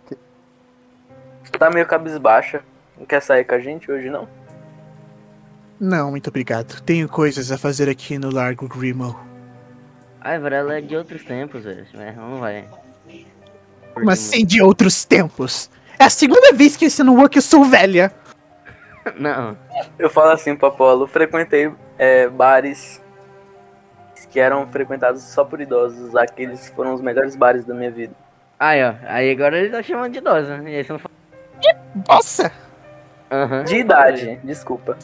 Tá 1.59 1.69
meio 1.69 1.87
cabisbaixa. 1.87 2.63
Não 2.97 3.05
quer 3.05 3.21
sair 3.21 3.45
com 3.45 3.57
a 3.57 3.59
gente 3.59 3.91
hoje 3.91 4.09
não? 4.09 4.29
Não, 5.81 6.13
muito 6.13 6.29
obrigado. 6.29 6.81
Tenho 6.83 7.09
coisas 7.09 7.51
a 7.51 7.59
fazer 7.59 7.89
aqui 7.89 8.19
no 8.19 8.33
Largo 8.33 8.69
Grimo. 8.69 9.19
Ai, 10.21 10.39
velho, 10.39 10.55
ela 10.55 10.79
é 10.79 10.81
de 10.81 10.95
outros 10.95 11.25
tempos, 11.25 11.65
velho. 11.65 11.89
Não 12.17 12.39
vai. 12.39 12.69
Mas 13.97 14.19
sim 14.19 14.45
de 14.45 14.63
outros 14.63 15.05
tempos. 15.05 15.71
É 15.99 16.05
a 16.05 16.11
segunda 16.11 16.53
vez 16.53 16.77
que 16.77 16.87
esse 16.87 17.03
ano 17.03 17.29
que 17.29 17.39
eu 17.39 17.43
sou 17.43 17.65
velha. 17.65 18.13
Não. 19.19 19.57
Eu 19.99 20.09
falo 20.09 20.31
assim 20.31 20.57
pro 20.57 20.69
Apolo, 20.69 21.07
frequentei 21.07 21.73
é, 21.99 22.29
bares 22.29 23.03
que 24.31 24.41
eram 24.41 24.67
frequentados 24.67 25.23
só 25.23 25.45
por 25.45 25.61
idosos. 25.61 26.17
Aqueles 26.17 26.71
foram 26.71 26.95
os 26.95 27.03
melhores 27.03 27.37
bares 27.37 27.65
da 27.65 27.75
minha 27.75 27.91
vida. 27.91 28.15
Aí, 28.59 28.83
ó. 28.83 28.95
Aí 29.07 29.31
agora 29.31 29.59
ele 29.59 29.69
tá 29.69 29.83
chamando 29.83 30.13
de 30.13 30.19
idosa. 30.19 30.63
E 30.65 30.77
aí 30.77 30.83
você 30.83 30.93
não 30.93 30.99
fala. 30.99 31.15
Nossa! 32.09 32.51
Aham. 33.31 33.65
De 33.65 33.77
idade, 33.77 34.41
desculpa. 34.43 34.97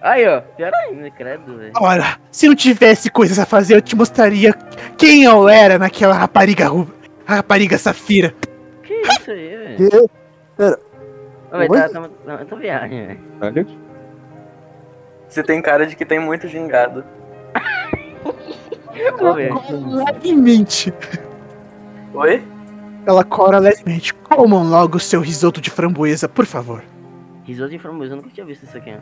Aí, 0.00 0.26
ó. 0.26 0.40
Pior 0.40 0.72
ainda, 0.74 1.10
credo, 1.10 1.58
velho. 1.58 1.72
Ora, 1.76 2.18
se 2.30 2.48
não 2.48 2.54
tivesse 2.56 3.10
coisas 3.10 3.38
a 3.38 3.46
fazer, 3.46 3.76
eu 3.76 3.80
te 3.80 3.94
mostraria 3.94 4.52
quem 4.96 5.24
eu 5.24 5.48
era 5.48 5.78
naquela 5.78 6.14
rapariga 6.14 6.66
ru... 7.30 7.36
rapariga 7.36 7.78
safira. 7.78 8.34
Que 8.82 8.94
isso 8.94 9.30
aí, 9.30 9.56
velho? 9.76 9.90
Que? 9.90 10.10
Velho, 10.58 10.78
Oi? 11.52 11.68
tá, 11.68 11.88
tá, 11.88 12.08
tá, 12.26 12.44
tá 12.44 12.56
viagem, 12.56 13.06
velho. 13.06 13.20
Olha. 13.40 13.66
Você 15.28 15.42
tem 15.42 15.62
cara 15.62 15.86
de 15.86 15.96
que 15.96 16.04
tem 16.04 16.18
muito 16.20 16.46
gingado. 16.48 17.04
Ô, 19.20 19.32
velho. 19.34 19.60
Levemente. 20.04 20.92
Oi? 22.14 22.42
Ela 23.06 23.24
cora 23.24 23.58
levemente. 23.58 24.12
Comam 24.14 24.68
logo 24.68 24.96
o 24.96 25.00
seu 25.00 25.20
risoto 25.20 25.60
de 25.60 25.70
framboesa, 25.70 26.28
por 26.28 26.44
favor. 26.46 26.82
Risoto 27.44 27.70
de 27.70 27.78
framboesa, 27.78 28.12
eu 28.12 28.16
nunca 28.18 28.30
tinha 28.30 28.44
visto 28.44 28.64
isso 28.64 28.76
aqui, 28.76 28.90
né? 28.90 29.00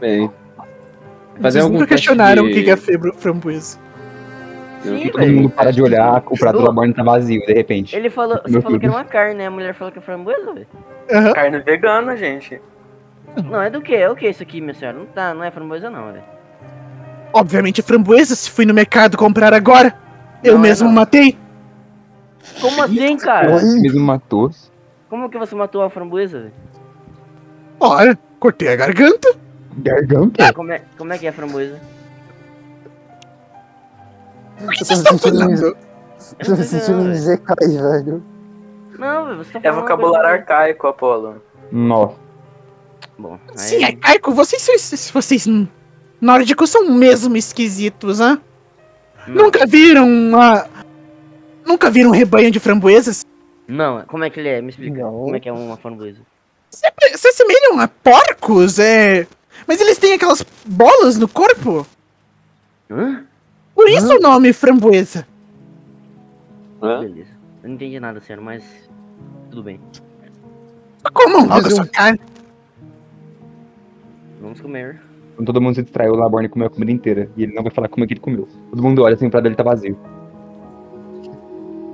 Bem. 0.00 0.30
Fazer 1.40 1.60
Vocês 1.60 1.64
algum 1.64 1.78
nunca 1.78 1.88
questionaram 1.88 2.44
de- 2.44 2.50
o 2.60 2.64
que 2.64 2.70
é 2.70 2.76
framboesa. 2.76 3.78
Sim, 4.82 5.08
Todo 5.10 5.26
mundo 5.26 5.50
para 5.50 5.72
de 5.72 5.82
olhar, 5.82 6.22
o 6.26 6.38
prato 6.38 6.56
Ô. 6.56 6.60
do 6.60 6.66
Laborne 6.66 6.94
tá 6.94 7.02
vazio, 7.02 7.40
de 7.44 7.52
repente. 7.52 7.96
Ele 7.96 8.08
falou, 8.10 8.40
você 8.46 8.60
falou 8.60 8.78
que 8.78 8.86
era 8.86 8.94
uma 8.94 9.04
carne, 9.04 9.34
né? 9.34 9.46
A 9.46 9.50
mulher 9.50 9.74
falou 9.74 9.90
que 9.92 9.98
é 9.98 10.02
framboesa, 10.02 10.52
velho. 10.52 10.66
Aham. 11.12 11.32
Carne 11.32 11.58
vegana, 11.60 12.16
gente. 12.16 12.60
Não, 13.44 13.60
é 13.60 13.68
do 13.70 13.80
que? 13.80 13.94
É 13.94 14.08
o 14.08 14.16
que 14.16 14.28
isso 14.28 14.42
aqui, 14.42 14.60
minha 14.60 14.74
senhora? 14.74 14.96
Não 14.98 15.06
tá, 15.06 15.34
não 15.34 15.44
é 15.44 15.50
framboesa 15.50 15.90
não, 15.90 16.12
velho. 16.12 16.24
Obviamente 17.32 17.82
framboesa, 17.82 18.34
se 18.34 18.50
fui 18.50 18.64
no 18.64 18.72
mercado 18.72 19.16
comprar 19.18 19.52
agora. 19.52 19.94
Eu 20.42 20.54
Não 20.54 20.60
é 20.60 20.68
mesmo 20.68 20.86
não. 20.88 20.94
matei. 20.94 21.36
Como 22.60 22.82
assim, 22.82 23.16
cara? 23.16 23.56
Ele 23.60 23.80
mesmo 23.80 24.00
matou. 24.00 24.50
Como 25.10 25.28
que 25.28 25.38
você 25.38 25.54
matou 25.54 25.82
a 25.82 25.90
framboesa, 25.90 26.38
velho? 26.40 26.52
Ora, 27.80 28.18
cortei 28.38 28.68
a 28.68 28.76
garganta. 28.76 29.34
Garganta? 29.76 30.52
Como 30.52 30.72
é, 30.72 30.80
como 30.96 31.12
é 31.12 31.18
que 31.18 31.26
é 31.26 31.28
a 31.28 31.32
framboesa? 31.32 31.78
Eu 34.60 34.66
tô 34.66 34.84
Vocês 34.84 34.98
estão 34.98 35.12
me 35.14 35.18
sentindo, 35.18 35.38
falando? 35.38 35.76
tô 36.44 36.56
me 36.56 36.64
sentindo 36.64 36.98
um. 36.98 37.14
Zekai, 37.14 37.68
velho. 37.68 38.22
Não, 38.98 39.26
velho, 39.26 39.38
você 39.38 39.52
tá 39.52 39.58
É 39.60 39.62
falando. 39.62 39.80
vocabulário 39.82 40.28
arcaico, 40.30 40.86
Apolo. 40.86 41.42
Nossa. 41.70 42.16
Bom, 43.18 43.38
aí... 43.50 43.58
Sim, 43.58 43.84
é 43.84 43.92
caico, 43.92 44.32
vocês, 44.32 44.62
vocês, 44.64 45.10
vocês 45.10 45.46
nórdicos 46.20 46.70
são 46.70 46.90
mesmo 46.90 47.36
esquisitos, 47.36 48.20
hã? 48.20 48.40
Não. 49.26 49.44
Nunca 49.44 49.66
viram 49.66 50.08
uma... 50.08 50.66
Nunca 51.66 51.90
viram 51.90 52.10
um 52.10 52.14
rebanho 52.14 52.50
de 52.50 52.58
framboesas? 52.58 53.24
Não, 53.66 54.02
como 54.06 54.24
é 54.24 54.30
que 54.30 54.40
ele 54.40 54.48
é? 54.48 54.62
Me 54.62 54.70
explica. 54.70 55.02
Não. 55.02 55.10
Como 55.12 55.36
é 55.36 55.40
que 55.40 55.48
é 55.48 55.52
uma 55.52 55.76
framboesa? 55.76 56.20
Se, 56.70 56.86
se 57.16 57.28
assemelham 57.28 57.78
a 57.80 57.88
porcos, 57.88 58.78
é... 58.78 59.26
Mas 59.66 59.80
eles 59.80 59.98
têm 59.98 60.14
aquelas 60.14 60.42
bolas 60.64 61.18
no 61.18 61.28
corpo. 61.28 61.86
Hã? 62.90 63.24
Por 63.78 63.88
isso 63.88 64.12
o 64.12 64.18
nome 64.18 64.52
framboesa. 64.52 65.24
Hã? 66.82 66.98
Beleza. 66.98 67.30
Eu 67.62 67.68
não 67.68 67.76
entendi 67.76 68.00
nada, 68.00 68.20
senhora, 68.20 68.42
mas. 68.42 68.64
Tudo 69.50 69.62
bem. 69.62 69.80
Comam 71.14 71.46
logo 71.46 71.70
sua 71.70 71.86
carne. 71.86 72.18
Vamos 74.40 74.60
comer. 74.60 75.00
Quando 75.36 75.46
todo 75.46 75.60
mundo 75.60 75.76
se 75.76 75.84
distraiu, 75.84 76.14
o 76.14 76.16
Laborne 76.16 76.48
comeu 76.48 76.66
a 76.66 76.70
comida 76.70 76.90
inteira. 76.90 77.30
E 77.36 77.44
ele 77.44 77.54
não 77.54 77.62
vai 77.62 77.70
falar 77.70 77.88
como 77.88 78.02
é 78.02 78.08
que 78.08 78.14
ele 78.14 78.20
comeu. 78.20 78.48
Todo 78.68 78.82
mundo 78.82 79.04
olha 79.04 79.14
assim, 79.14 79.28
o 79.28 79.30
prato 79.30 79.44
dele 79.44 79.54
tá 79.54 79.62
vazio. 79.62 79.96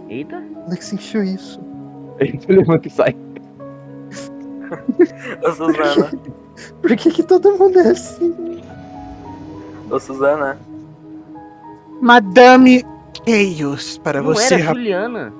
Eita. 0.08 0.42
Onde 0.64 0.72
é 0.72 0.76
que 0.78 0.84
você 0.86 0.94
encheu 0.94 1.22
isso? 1.22 1.60
Ele 2.18 2.40
se 2.40 2.50
levanta 2.50 2.88
e 2.88 2.90
sai. 2.90 3.14
Ô 5.46 5.50
Suzana. 5.50 6.10
Por 6.80 6.96
que 6.96 7.10
que 7.10 7.22
todo 7.22 7.58
mundo 7.58 7.78
é 7.78 7.90
assim? 7.90 8.62
Ô 9.90 10.00
Suzana. 10.00 10.58
Madame 12.00 12.84
Chaos 13.26 13.98
para 13.98 14.20
Não 14.20 14.34
você, 14.34 14.54
era. 14.54 14.64
Juliana. 14.64 15.32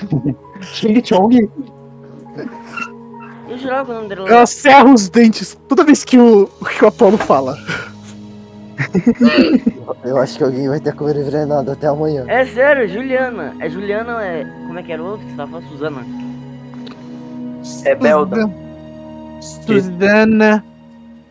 Ching 0.60 1.02
Chong. 1.02 1.48
Eu 3.48 3.58
jurava 3.58 3.84
que 3.84 3.90
o 3.90 3.94
nome 3.94 4.08
dela 4.08 4.30
Ela 4.30 4.46
cerra 4.46 4.92
os 4.92 5.08
dentes 5.08 5.58
toda 5.68 5.84
vez 5.84 6.04
que 6.04 6.18
o, 6.18 6.46
que 6.46 6.84
o 6.84 6.88
Apolo 6.88 7.18
fala. 7.18 7.56
Eu 10.04 10.18
acho 10.18 10.38
que 10.38 10.44
alguém 10.44 10.68
vai 10.68 10.80
ter 10.80 10.90
a 10.90 10.92
comer 10.92 11.16
envenenado 11.16 11.70
até 11.70 11.86
amanhã. 11.86 12.24
É 12.28 12.44
sério, 12.44 12.88
Juliana. 12.88 13.54
É 13.60 13.68
Juliana 13.68 14.14
ou 14.14 14.20
é. 14.20 14.44
Como 14.66 14.78
é 14.78 14.82
que 14.82 14.92
era 14.92 15.02
o 15.02 15.06
outro 15.06 15.24
que 15.24 15.30
você 15.32 15.36
tava 15.36 15.50
falando? 15.50 15.68
Suzana. 15.68 16.06
É 17.84 17.94
Belda. 17.94 18.50
Suzana 19.40 20.64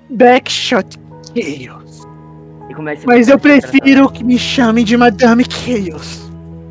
Backshot 0.09 0.99
Chaos. 1.35 1.80
E 2.72 2.89
é 2.89 2.95
que 2.95 3.07
Mas 3.07 3.27
eu 3.27 3.38
ser 3.39 3.41
prefiro 3.41 4.10
que 4.11 4.23
me 4.23 4.38
chamem 4.38 4.84
de 4.85 4.95
Madame 4.98 5.43
Chaos. 5.49 6.30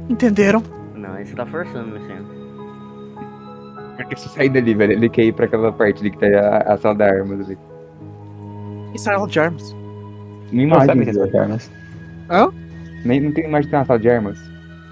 Entenderam? 0.09 0.63
Não, 0.95 1.13
aí 1.13 1.27
você 1.27 1.35
tá 1.35 1.47
forçando, 1.47 1.89
meu 1.89 2.01
senhor. 2.07 2.23
Por 3.97 4.07
que 4.07 4.19
você 4.19 4.29
sair 4.31 4.49
dali, 4.49 4.75
velho? 4.75 4.93
Ele 4.93 5.09
quer 5.09 5.25
ir 5.25 5.33
pra 5.33 5.45
aquela 5.47 5.73
parte 5.73 6.01
ali 6.01 6.11
que 6.11 6.19
tá 6.19 6.27
a, 6.27 6.75
a 6.75 6.77
sala 6.79 6.95
da 6.95 7.07
armas 7.07 7.47
ali. 7.47 7.59
É 9.07 9.13
aula 9.15 9.29
de 9.29 9.39
armas. 9.39 9.73
Não 10.53 10.65
Não 10.67 10.81
sabe 10.81 10.93
imagem. 10.93 11.05
resolver 11.05 11.39
armas. 11.39 11.71
Nem, 13.05 13.21
não 13.21 13.33
tem 13.33 13.45
imagem 13.45 13.65
de 13.67 13.71
ter 13.71 13.77
uma 13.77 13.85
sala 13.85 13.99
de 13.99 14.11
armas. 14.11 14.39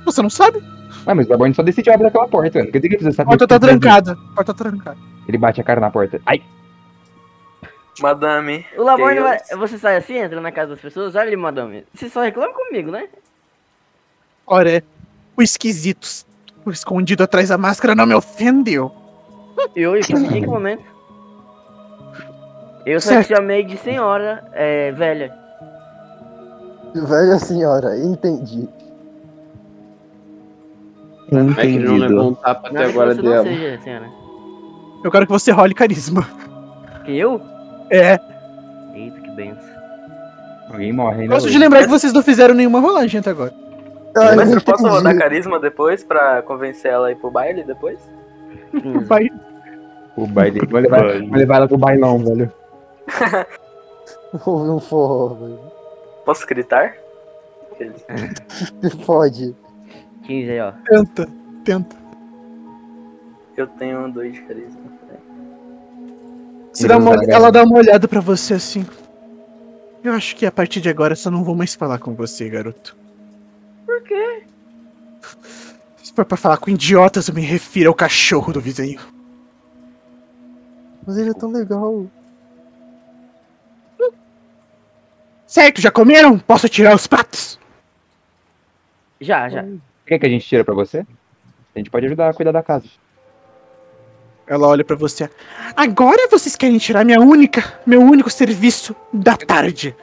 Você 0.05 0.23
não 0.23 0.31
sabe? 0.31 0.59
Ué, 1.07 1.15
mas 1.15 1.27
o 1.27 1.31
Laborne 1.31 1.55
só 1.55 1.63
decidiu 1.63 1.93
abrir 1.93 2.07
aquela 2.07 2.29
porta, 2.29 2.59
velho. 2.59 2.71
Quer 2.71 2.79
dizer 2.79 2.89
que 2.89 2.95
ele 2.97 3.03
precisa 3.05 3.23
A 3.23 3.25
saber. 3.25 3.29
porta 3.39 3.45
o 3.45 3.49
tá 3.49 3.59
que 3.59 3.67
trancada. 3.67 4.13
A 4.13 4.35
porta 4.35 4.55
tá 4.55 4.65
trancada. 4.65 4.97
ver. 4.97 5.25
Ele 5.29 5.39
bate 5.39 5.61
a 5.61 5.65
cara 5.65 5.81
na 5.81 5.91
porta. 5.91 6.21
Ai! 6.27 6.41
Madame. 8.01 8.67
O 8.77 8.83
Laborne 8.83 9.21
vai. 9.21 9.39
Você 9.57 9.79
sai 9.79 9.97
assim, 9.97 10.17
entra 10.19 10.41
na 10.41 10.53
casa 10.53 10.71
das 10.71 10.81
pessoas, 10.81 11.15
olha 11.15 11.27
ali, 11.27 11.37
madame. 11.37 11.85
Você 11.95 12.09
só 12.09 12.23
reclama 12.23 12.53
comigo, 12.53 12.91
né? 12.91 13.09
Ora, 14.47 14.83
o 15.37 15.43
esquisito 15.43 16.27
o 16.69 16.71
escondido 16.71 17.23
atrás 17.23 17.49
da 17.49 17.59
máscara 17.59 17.95
não 17.95 18.07
me 18.07 18.15
ofendeu. 18.15 18.93
Eu, 19.75 19.97
eu 19.97 20.01
em 20.01 20.03
que 20.03 20.47
momento? 20.47 20.85
Eu 22.87 23.01
só 23.01 23.11
Certo. 23.11 23.27
te 23.29 23.35
chamei 23.35 23.65
de 23.65 23.77
senhora, 23.77 24.45
é, 24.53 24.93
velha. 24.93 25.35
Velha 26.95 27.39
senhora, 27.39 27.99
entendi. 27.99 28.69
Como 31.29 31.51
é 31.51 31.55
que 31.55 31.61
ele 31.61 31.79
não 31.81 31.97
levou 31.97 32.07
Entendido. 32.07 32.29
um 32.29 32.35
tapa 32.35 32.69
até 32.69 32.85
agora 32.85 33.15
dela? 33.15 33.43
seja. 33.43 34.03
Eu 35.05 35.11
quero 35.11 35.27
que 35.27 35.33
você 35.33 35.53
role 35.53 35.75
carisma. 35.75 36.27
Eu? 37.07 37.41
É. 37.91 38.19
Eita, 38.95 39.21
que 39.21 39.31
benção. 39.33 39.79
Alguém 40.71 40.93
morre 40.93 41.23
ainda. 41.23 41.35
Gosto 41.35 41.51
de 41.51 41.59
lembrar 41.59 41.83
que 41.83 41.89
vocês 41.89 42.13
não 42.13 42.23
fizeram 42.23 42.55
nenhuma 42.55 42.81
rolagem 42.81 43.21
até 43.21 43.31
agora. 43.31 43.53
Ah, 44.17 44.35
Mas 44.35 44.51
eu 44.51 44.57
eu 44.59 44.65
posso 44.65 44.87
rodar 44.87 45.17
carisma 45.17 45.59
depois 45.61 46.03
pra 46.03 46.43
convencer 46.43 46.91
ela 46.91 47.09
a 47.09 47.13
ir 47.13 47.17
pro 47.17 47.31
baile 47.31 47.63
depois? 47.63 47.99
Vai. 49.07 49.29
O 50.17 50.27
baile. 50.27 50.61
Vou 50.67 50.81
levar, 50.81 51.03
vou 51.21 51.37
levar 51.37 51.57
ela 51.57 51.69
pro 51.69 51.79
bailão, 51.79 52.19
velho. 52.19 52.53
Um 54.47 54.81
forró, 54.81 55.35
velho. 55.35 55.61
Posso 56.25 56.47
gritar? 56.47 56.95
Pode. 59.07 59.55
15 60.25 60.51
aí, 60.51 60.61
ó. 60.61 60.73
Tenta, 60.87 61.29
tenta. 61.65 61.97
Eu 63.57 63.67
tenho 63.67 64.13
dois 64.13 64.35
de 64.35 64.43
carisma. 64.43 64.78
Você 66.79 66.87
dá 66.87 66.97
uma- 66.97 67.17
ela 67.29 67.51
dá 67.51 67.65
uma 67.65 67.77
olhada 67.79 68.07
pra 68.07 68.21
você 68.21 68.55
assim. 68.55 68.87
Eu 70.05 70.13
acho 70.13 70.37
que 70.37 70.47
a 70.47 70.53
partir 70.53 70.81
de 70.81 70.89
agora 70.89 71.13
eu 71.13 71.17
só 71.17 71.29
não 71.31 71.43
vou 71.43 71.57
mais 71.57 71.75
falar 71.75 71.99
com 71.99 72.15
você, 72.15 72.49
garoto. 72.49 72.97
Por 73.85 74.01
quê? 74.05 74.45
Se 76.03 76.13
for 76.13 76.25
pra 76.25 76.37
falar 76.37 76.57
com 76.59 76.71
idiotas, 76.71 77.27
eu 77.27 77.35
me 77.35 77.41
refiro 77.41 77.89
ao 77.89 77.95
cachorro 77.95 78.53
do 78.53 78.61
vizinho. 78.61 79.01
Mas 81.05 81.17
ele 81.19 81.31
é 81.31 81.35
tão 81.35 81.51
legal. 81.51 82.07
Certo, 85.47 85.81
já 85.81 85.91
comeram? 85.91 86.39
Posso 86.39 86.69
tirar 86.69 86.95
os 86.95 87.07
pratos? 87.07 87.59
Já, 89.21 89.49
já. 89.49 89.65
Quer 90.07 90.19
que 90.19 90.27
a 90.27 90.29
gente 90.29 90.47
tira 90.47 90.65
pra 90.65 90.75
você? 90.75 91.05
A 91.75 91.79
gente 91.79 91.91
pode 91.91 92.07
ajudar 92.07 92.29
a 92.29 92.35
cuidar 92.35 92.53
da 92.53 92.63
casa. 92.63 92.87
Ela 94.49 94.67
olha 94.67 94.85
pra 94.85 94.97
você. 94.97 95.29
Agora 95.77 96.29
vocês 96.31 96.57
querem 96.57 96.79
tirar 96.79 97.05
minha 97.05 97.21
única, 97.21 97.63
meu 97.87 98.01
único 98.01 98.31
serviço 98.31 98.97
da 99.13 99.37
tarde. 99.37 99.95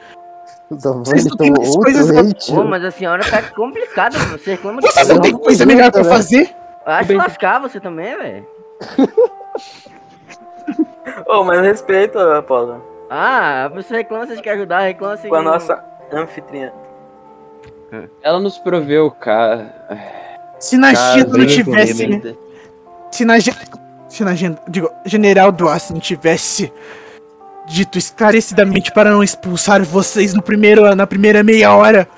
O 0.70 0.76
Davani 0.76 1.04
Vocês 1.04 1.24
não 1.24 1.36
têm 1.36 1.52
tomou 1.52 1.64
mais 1.64 1.76
coisas 1.76 2.46
pra-. 2.46 2.60
Ô, 2.60 2.64
mas 2.64 2.84
a 2.84 2.90
senhora 2.90 3.28
tá 3.28 3.42
complicada, 3.42 4.18
você 4.18 4.52
reclama 4.52 4.80
de 4.80 4.88
Vocês 4.88 5.08
não 5.08 5.16
tudo. 5.16 5.24
têm 5.24 5.38
coisa 5.38 5.66
melhor 5.66 5.90
pra 5.90 6.02
né? 6.02 6.08
fazer? 6.08 6.54
Ah, 6.84 7.04
se 7.04 7.14
lascar 7.14 7.60
você 7.60 7.80
também, 7.80 8.16
velho. 8.16 8.46
Ô, 11.26 11.44
mas 11.44 11.60
respeito, 11.60 12.18
Apolo. 12.18 12.82
Ah, 13.10 13.70
você 13.72 13.96
reclama, 13.96 14.26
você 14.26 14.40
quer 14.40 14.52
ajudar, 14.52 14.80
reclama 14.80 15.16
se... 15.16 15.28
Com 15.28 15.36
a 15.36 15.42
nossa 15.42 15.82
anfitriã. 16.12 16.72
Ela 18.22 18.40
nos 18.40 18.58
proveu, 18.58 19.10
cara. 19.10 19.74
Se 20.58 20.76
na 20.76 20.90
agenda 20.90 21.38
não 21.38 21.46
tivesse. 21.46 22.04
comida. 22.04 22.36
Se 23.12 23.24
na 23.24 23.34
agenda. 23.34 23.58
Se 24.16 24.24
na 24.24 24.30
agenda. 24.30 24.58
Digo, 24.66 24.90
General 25.04 25.54
não 25.90 26.00
tivesse 26.00 26.72
dito 27.68 27.98
esclarecidamente 27.98 28.90
para 28.90 29.10
não 29.10 29.22
expulsar 29.22 29.84
vocês 29.84 30.32
no 30.32 30.40
primeiro, 30.40 30.94
na 30.94 31.06
primeira 31.06 31.42
meia 31.42 31.74
hora, 31.74 32.08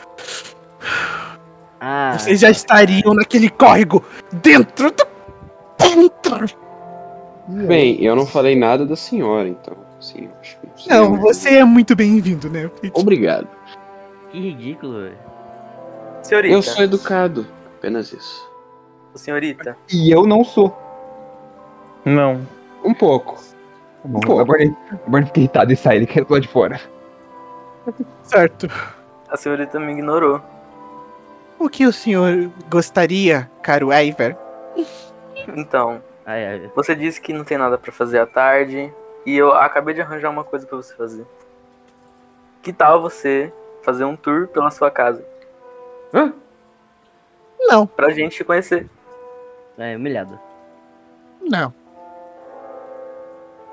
Ah, 1.80 2.16
vocês 2.16 2.38
já 2.38 2.50
estariam 2.50 3.14
naquele 3.14 3.50
córrego 3.50 4.04
dentro 4.32 4.92
do. 4.92 5.08
Dentro! 5.76 6.46
Bem, 7.48 8.00
eu 8.04 8.14
não 8.14 8.26
falei 8.26 8.54
nada 8.54 8.86
da 8.86 8.94
senhora, 8.94 9.48
então. 9.48 9.76
Sim, 9.98 10.28
acho 10.40 10.56
que 10.76 10.88
Não, 10.88 11.16
você 11.16 11.56
é 11.56 11.64
muito 11.64 11.96
bem-vindo, 11.96 12.48
né? 12.48 12.70
Obrigado. 12.94 13.48
que 14.30 14.38
ridículo, 14.38 15.02
velho. 15.02 15.18
Senhorita. 16.22 16.54
Eu 16.54 16.62
sou 16.62 16.84
educado. 16.84 17.44
Apenas 17.76 18.12
isso. 18.12 18.48
Senhorita. 19.16 19.76
E 19.92 20.12
eu 20.14 20.24
não 20.26 20.44
sou. 20.44 20.87
Não. 22.04 22.46
Um 22.84 22.94
pouco. 22.94 23.34
Tá 23.36 23.42
bom, 24.04 24.20
Pô. 24.20 24.40
o 24.40 24.44
Barney 24.44 24.74
o 25.06 25.10
Barney 25.10 25.26
fica 25.26 25.40
irritado 25.40 25.72
e 25.72 25.76
sai, 25.76 25.96
ele 25.96 26.06
quer 26.06 26.20
ir 26.22 26.26
lá 26.30 26.38
de 26.38 26.48
fora. 26.48 26.80
Certo. 28.22 28.68
A 29.28 29.36
senhorita 29.36 29.78
me 29.80 29.92
ignorou. 29.92 30.40
O 31.58 31.68
que 31.68 31.84
o 31.86 31.92
senhor 31.92 32.50
gostaria, 32.70 33.50
caro 33.62 33.92
Iver? 33.92 34.36
Então, 35.56 36.02
Ai, 36.24 36.46
ai. 36.46 36.70
você 36.74 36.94
disse 36.94 37.20
que 37.20 37.32
não 37.32 37.42
tem 37.44 37.58
nada 37.58 37.76
pra 37.78 37.90
fazer 37.90 38.18
à 38.20 38.26
tarde. 38.26 38.92
E 39.26 39.36
eu 39.36 39.52
acabei 39.52 39.94
de 39.94 40.00
arranjar 40.00 40.30
uma 40.30 40.44
coisa 40.44 40.66
pra 40.66 40.76
você 40.76 40.94
fazer. 40.94 41.26
Que 42.62 42.72
tal 42.72 43.00
você 43.02 43.52
fazer 43.82 44.04
um 44.04 44.14
tour 44.16 44.46
pela 44.48 44.70
sua 44.70 44.90
casa? 44.90 45.24
Hã? 46.14 46.32
Não, 47.60 47.86
Pra 47.86 48.10
gente 48.10 48.36
te 48.36 48.44
conhecer. 48.44 48.88
É, 49.76 49.96
humilhado. 49.96 50.38
não. 51.42 51.72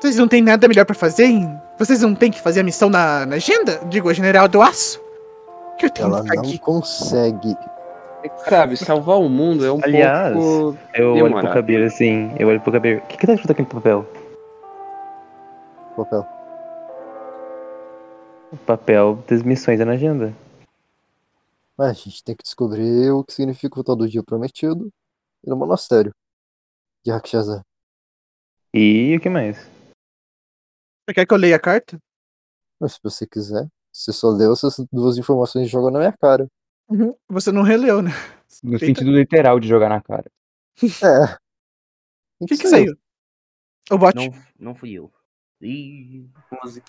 Vocês 0.06 0.18
não 0.18 0.28
têm 0.28 0.40
nada 0.40 0.68
melhor 0.68 0.86
pra 0.86 0.94
fazer? 0.94 1.26
Hein? 1.26 1.60
Vocês 1.80 2.00
não 2.02 2.14
têm 2.14 2.30
que 2.30 2.40
fazer 2.40 2.60
a 2.60 2.64
missão 2.64 2.92
na, 2.92 3.26
na 3.26 3.38
agenda? 3.38 3.80
Digo, 3.90 4.08
a 4.08 4.14
General 4.14 4.48
do 4.48 4.62
Aço? 4.62 5.02
Que 5.80 5.88
eu 5.88 5.90
tenho 5.90 6.10
Ela 6.10 6.18
que 6.18 6.30
ficar 6.30 6.36
não 6.36 6.44
aqui. 6.44 6.60
consegue. 6.60 7.56
Sabe, 8.48 8.78
salvar 8.78 9.18
o 9.18 9.28
mundo 9.28 9.66
é 9.66 9.72
um 9.72 9.80
Aliás, 9.84 10.32
pouco. 10.36 10.78
Eu 10.94 11.14
olho 11.14 11.16
pro 11.22 11.30
Demorado. 11.30 11.54
Kabir 11.56 11.84
assim, 11.84 12.32
eu 12.38 12.48
olho 12.50 12.62
pro 12.62 12.72
Kabir. 12.72 12.98
O 12.98 13.02
que 13.08 13.18
que 13.18 13.26
tá 13.26 13.34
escrito 13.34 13.52
aqui 13.52 13.64
no 13.64 13.68
papel? 13.68 14.06
Papel. 15.98 16.28
O 18.54 18.58
papel 18.58 19.24
das 19.28 19.42
missões 19.42 19.80
é 19.80 19.86
na 19.86 19.94
agenda. 19.94 20.36
Mas 21.76 21.90
a 21.90 21.94
gente 21.94 22.24
tem 22.24 22.36
que 22.36 22.44
descobrir 22.44 23.10
o 23.10 23.24
que 23.24 23.34
significa 23.34 23.80
o 23.80 23.84
tal 23.84 23.96
do 23.96 24.08
dia 24.08 24.22
prometido 24.22 24.88
e 25.44 25.50
no 25.50 25.56
monastério 25.56 26.14
de 27.04 27.12
Rakshazar. 27.12 27.64
E 28.72 29.16
o 29.18 29.20
que 29.20 29.30
mais? 29.30 29.74
Você 31.06 31.14
quer 31.14 31.26
que 31.28 31.34
eu 31.34 31.38
leia 31.38 31.56
a 31.56 31.60
carta? 31.60 32.00
Mas 32.80 32.94
se 32.94 33.00
você 33.04 33.28
quiser, 33.28 33.68
você 33.92 34.12
só 34.12 34.30
leu 34.30 34.54
essas 34.54 34.84
duas 34.92 35.18
informações 35.18 35.68
e 35.68 35.70
jogou 35.70 35.92
na 35.92 36.00
minha 36.00 36.14
cara. 36.14 36.48
Você 37.30 37.52
não 37.52 37.62
releu, 37.62 38.02
né? 38.02 38.10
No 38.64 38.74
Eita. 38.74 38.86
sentido 38.88 39.12
literal 39.12 39.60
de 39.60 39.68
jogar 39.68 39.90
na 39.90 40.02
cara. 40.02 40.32
É. 40.82 41.38
O 42.40 42.46
que 42.48 42.58
que 42.58 42.68
saiu? 42.68 42.98
O 43.92 43.98
bot. 43.98 44.16
Não, 44.16 44.44
não 44.60 44.76
fui 44.76 44.94
eu. 44.94 45.12
Ih, 45.62 46.28
Música. 46.64 46.86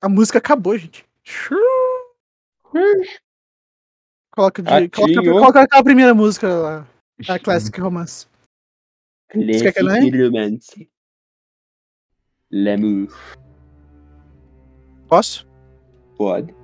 A 0.00 0.08
música 0.08 0.38
acabou, 0.38 0.78
gente. 0.78 1.04
Coloca, 4.30 4.62
de, 4.62 4.88
coloca, 4.90 5.22
coloca 5.22 5.60
aquela 5.62 5.82
primeira 5.82 6.14
música 6.14 6.48
lá. 6.48 6.88
A 7.28 7.38
Classic 7.38 7.78
Romance. 7.80 8.26
Você 9.34 9.62
quer 9.62 9.72
que 9.72 9.80
eu 9.80 9.86
leia? 9.86 10.28
romance. 10.28 10.90
L'amour. 12.50 13.08
Posso? 15.08 15.46
Pode. 16.16 16.54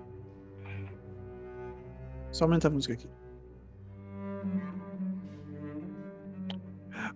Só 2.30 2.44
aumentar 2.44 2.68
a 2.68 2.70
música 2.70 2.94
aqui. 2.94 3.08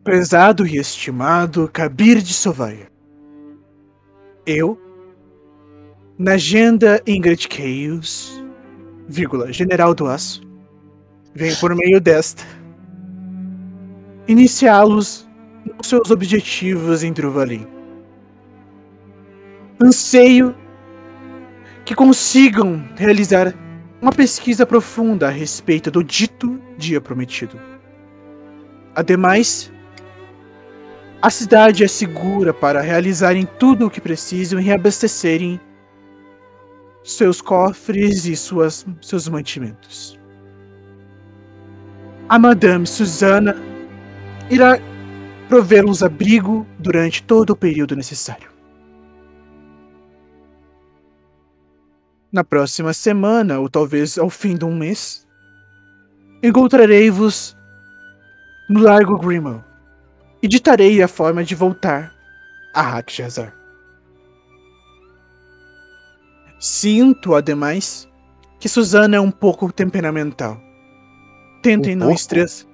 Prezado 0.05 0.67
e 0.67 0.77
estimado 0.77 1.69
Kabir 1.73 2.21
de 2.23 2.33
Sovaia. 2.33 2.89
Eu, 4.47 4.81
na 6.19 6.33
agenda 6.33 7.03
Ingrid 7.07 7.49
Chaos, 7.51 8.45
vírgula, 9.09 9.53
General 9.53 9.95
do 9.95 10.07
Aço, 10.07 10.43
venho 11.35 11.59
por 11.59 11.75
meio 11.75 12.01
desta 12.01 12.45
iniciá-los 14.29 15.29
nos 15.65 15.89
seus 15.89 16.11
objetivos 16.11 17.03
em 17.03 17.13
Druvalim. 17.13 17.67
Anseio 19.83 20.55
que 21.87 21.95
consigam 21.95 22.85
realizar 22.97 23.55
uma 24.03 24.11
pesquisa 24.11 24.67
profunda 24.67 25.29
a 25.29 25.31
respeito 25.31 25.89
do 25.89 26.03
dito 26.03 26.61
dia 26.77 27.01
prometido. 27.01 27.59
Ademais, 28.93 29.73
a 31.23 31.31
cidade 31.31 31.85
é 31.85 31.89
segura 31.89 32.53
para 32.53 32.81
realizarem 32.81 33.49
tudo 33.59 33.87
o 33.87 33.91
que 33.91 34.01
precisam 34.01 34.59
e 34.59 34.65
reabastecerem 34.65 35.61
seus 37.05 37.41
cofres 37.41 38.27
e 38.27 38.35
suas, 38.35 38.85
seus 39.01 39.29
mantimentos. 39.29 40.19
A 42.29 42.37
Madame 42.37 42.85
Susana 42.85 43.57
irá 44.51 44.81
provê-los 45.49 46.03
abrigo 46.03 46.67
durante 46.81 47.23
todo 47.23 47.51
o 47.51 47.57
período 47.57 47.95
necessário. 47.95 48.56
Na 52.33 52.45
próxima 52.45 52.93
semana, 52.93 53.59
ou 53.59 53.69
talvez 53.69 54.19
ao 54.19 54.29
fim 54.29 54.57
de 54.57 54.65
um 54.65 54.77
mês, 54.77 55.27
encontrarei-vos 56.43 57.57
no 58.69 58.81
Largo 58.81 59.19
Grimmel 59.19 59.63
e 60.43 60.49
ditarei 60.49 61.03
a 61.03 61.09
forma 61.09 61.45
de 61.45 61.55
voltar 61.55 62.13
a 62.75 62.83
Rakshazar. 62.83 63.55
Sinto, 66.59 67.35
ademais, 67.35 68.09
que 68.59 68.69
Susana 68.69 69.17
é 69.17 69.21
um 69.21 69.31
pouco 69.31 69.73
temperamental. 69.73 70.61
Tentem 71.63 71.95
Um 71.95 72.01
não 72.01 72.11
estressar. 72.11 72.67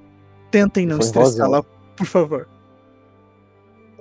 Tentem 0.50 0.86
não 0.86 0.98
estressá-la, 0.98 1.62
por 1.96 2.06
favor. 2.06 2.48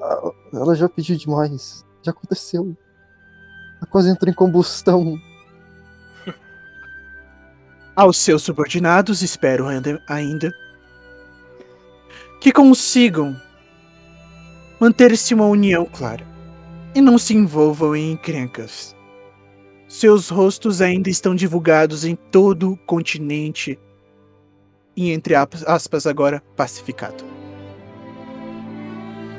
Ah, 0.01 0.31
Ela 0.53 0.75
já 0.75 0.87
pediu 0.89 1.17
demais. 1.17 1.85
Já 2.03 2.11
aconteceu. 2.11 2.75
Ela 3.77 3.89
quase 3.89 4.09
entrou 4.09 4.29
em 4.31 4.35
combustão. 4.35 5.17
Aos 7.95 8.17
seus 8.17 8.43
subordinados, 8.43 9.21
espero 9.21 9.65
ainda, 10.07 10.53
que 12.39 12.51
consigam 12.51 13.35
manter-se 14.79 15.33
uma 15.33 15.45
união 15.45 15.85
clara 15.85 16.25
e 16.95 17.01
não 17.01 17.17
se 17.17 17.35
envolvam 17.35 17.95
em 17.95 18.13
encrencas. 18.13 18.95
Seus 19.87 20.29
rostos 20.29 20.81
ainda 20.81 21.09
estão 21.09 21.35
divulgados 21.35 22.05
em 22.05 22.15
todo 22.15 22.71
o 22.71 22.77
continente 22.77 23.77
e, 24.95 25.11
entre 25.11 25.35
aspas, 25.35 26.07
agora 26.07 26.41
pacificado. 26.55 27.23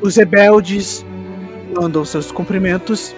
Os 0.03 0.17
rebeldes 0.17 1.05
mandam 1.75 2.05
seus 2.05 2.31
cumprimentos 2.31 3.15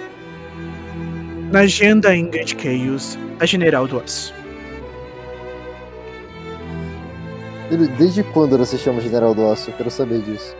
na 1.50 1.60
agenda 1.60 2.14
Ingrid 2.14 2.56
Chaos, 2.60 3.18
a 3.40 3.46
General 3.46 3.86
do 3.86 3.98
Aço. 4.00 4.43
Desde 7.98 8.22
quando 8.22 8.54
ela 8.54 8.64
se 8.66 8.78
chama 8.78 9.00
General 9.00 9.34
do 9.34 9.48
Aço? 9.50 9.70
Eu 9.70 9.76
quero 9.76 9.90
saber 9.90 10.20
disso. 10.20 10.54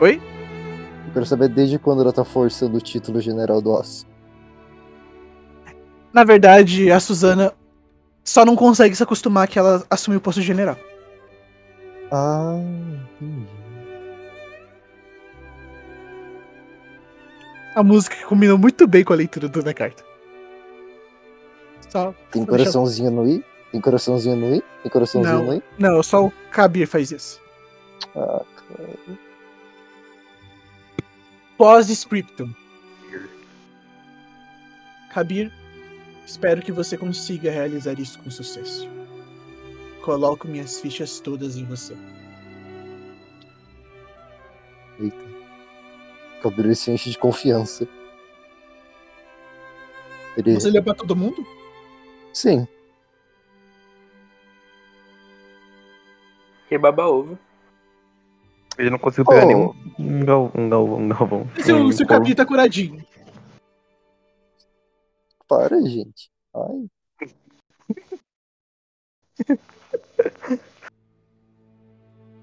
Oi? 0.00 0.20
Eu 1.06 1.12
quero 1.12 1.26
saber 1.26 1.48
desde 1.48 1.78
quando 1.78 2.02
ela 2.02 2.12
tá 2.12 2.24
forçando 2.24 2.76
o 2.78 2.80
título 2.80 3.20
General 3.20 3.60
do 3.60 3.76
Aço. 3.76 4.06
Na 6.12 6.24
verdade, 6.24 6.90
a 6.90 6.98
Suzana 6.98 7.52
só 8.24 8.44
não 8.44 8.56
consegue 8.56 8.94
se 8.96 9.02
acostumar 9.02 9.46
que 9.46 9.58
ela 9.58 9.84
assumiu 9.90 10.18
o 10.18 10.22
posto 10.22 10.40
de 10.40 10.46
general. 10.46 10.76
Ah, 12.10 12.58
entendi. 13.20 13.46
A 17.74 17.82
música 17.82 18.16
combina 18.26 18.56
muito 18.56 18.86
bem 18.86 19.04
com 19.04 19.12
a 19.12 19.16
leitura 19.16 19.48
da 19.48 19.74
carta. 19.74 20.02
Só 21.88 22.12
Tem 22.32 22.42
vou 22.44 22.56
deixar- 22.56 22.72
coraçãozinho 22.72 23.10
no 23.10 23.28
i? 23.28 23.44
Tem 23.70 23.80
coraçãozinho 23.80 24.36
no 24.36 24.54
i? 24.54 24.62
Tem 24.82 24.90
coraçãozinho 24.90 25.38
Não. 25.38 25.44
no 25.44 25.54
i? 25.54 25.62
Não, 25.78 26.02
só 26.02 26.26
o 26.26 26.30
Kabir 26.50 26.86
faz 26.86 27.10
isso. 27.10 27.40
Ah, 28.16 28.44
cara. 28.56 28.98
Pós-scriptum. 31.56 32.52
Kabir, 35.12 35.52
espero 36.24 36.62
que 36.62 36.70
você 36.70 36.96
consiga 36.96 37.50
realizar 37.50 37.98
isso 37.98 38.18
com 38.20 38.30
sucesso. 38.30 38.88
Coloco 40.02 40.46
minhas 40.46 40.80
fichas 40.80 41.20
todas 41.20 41.56
em 41.56 41.64
você. 41.64 41.96
Eita. 45.00 45.28
Cabelo 46.42 46.74
se 46.74 46.90
enche 46.90 47.10
de 47.10 47.18
confiança. 47.18 47.86
Ele... 50.36 50.54
Você 50.54 50.68
olhou 50.68 50.82
pra 50.82 50.94
todo 50.94 51.16
mundo? 51.16 51.44
Sim. 52.32 52.66
Que 56.68 56.78
baba 56.78 57.06
ovo. 57.06 57.38
Ele 58.78 58.90
não 58.90 58.98
conseguiu 58.98 59.24
pegar 59.24 59.44
Oh. 59.44 59.46
nenhum 59.46 59.74
um, 59.98 60.24
gal, 60.24 60.52
um, 60.54 60.68
gal, 60.68 60.84
um 60.84 61.08
galvão. 61.08 61.48
E 61.56 61.72
um 61.72 61.90
se 61.90 62.02
o 62.02 62.06
corvo. 62.06 62.22
Kabir 62.22 62.34
tá 62.34 62.44
curadinho? 62.46 63.02
Para, 65.48 65.80
gente. 65.82 66.30
Ai. 66.54 66.86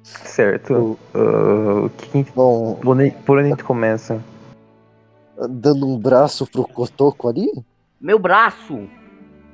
Certo. 0.04 0.98
O 1.14 1.90
que, 1.90 2.24
Bom, 2.36 2.76
por 2.76 2.96
onde- 2.98 3.12
por 3.26 3.38
onde 3.38 3.48
a 3.48 3.50
gente 3.52 3.64
começa? 3.64 4.22
dando 5.50 5.86
um 5.86 5.98
braço 6.00 6.48
pro 6.48 6.66
Cotoco 6.68 7.28
ali? 7.28 7.52
Meu 8.00 8.18
braço! 8.18 8.88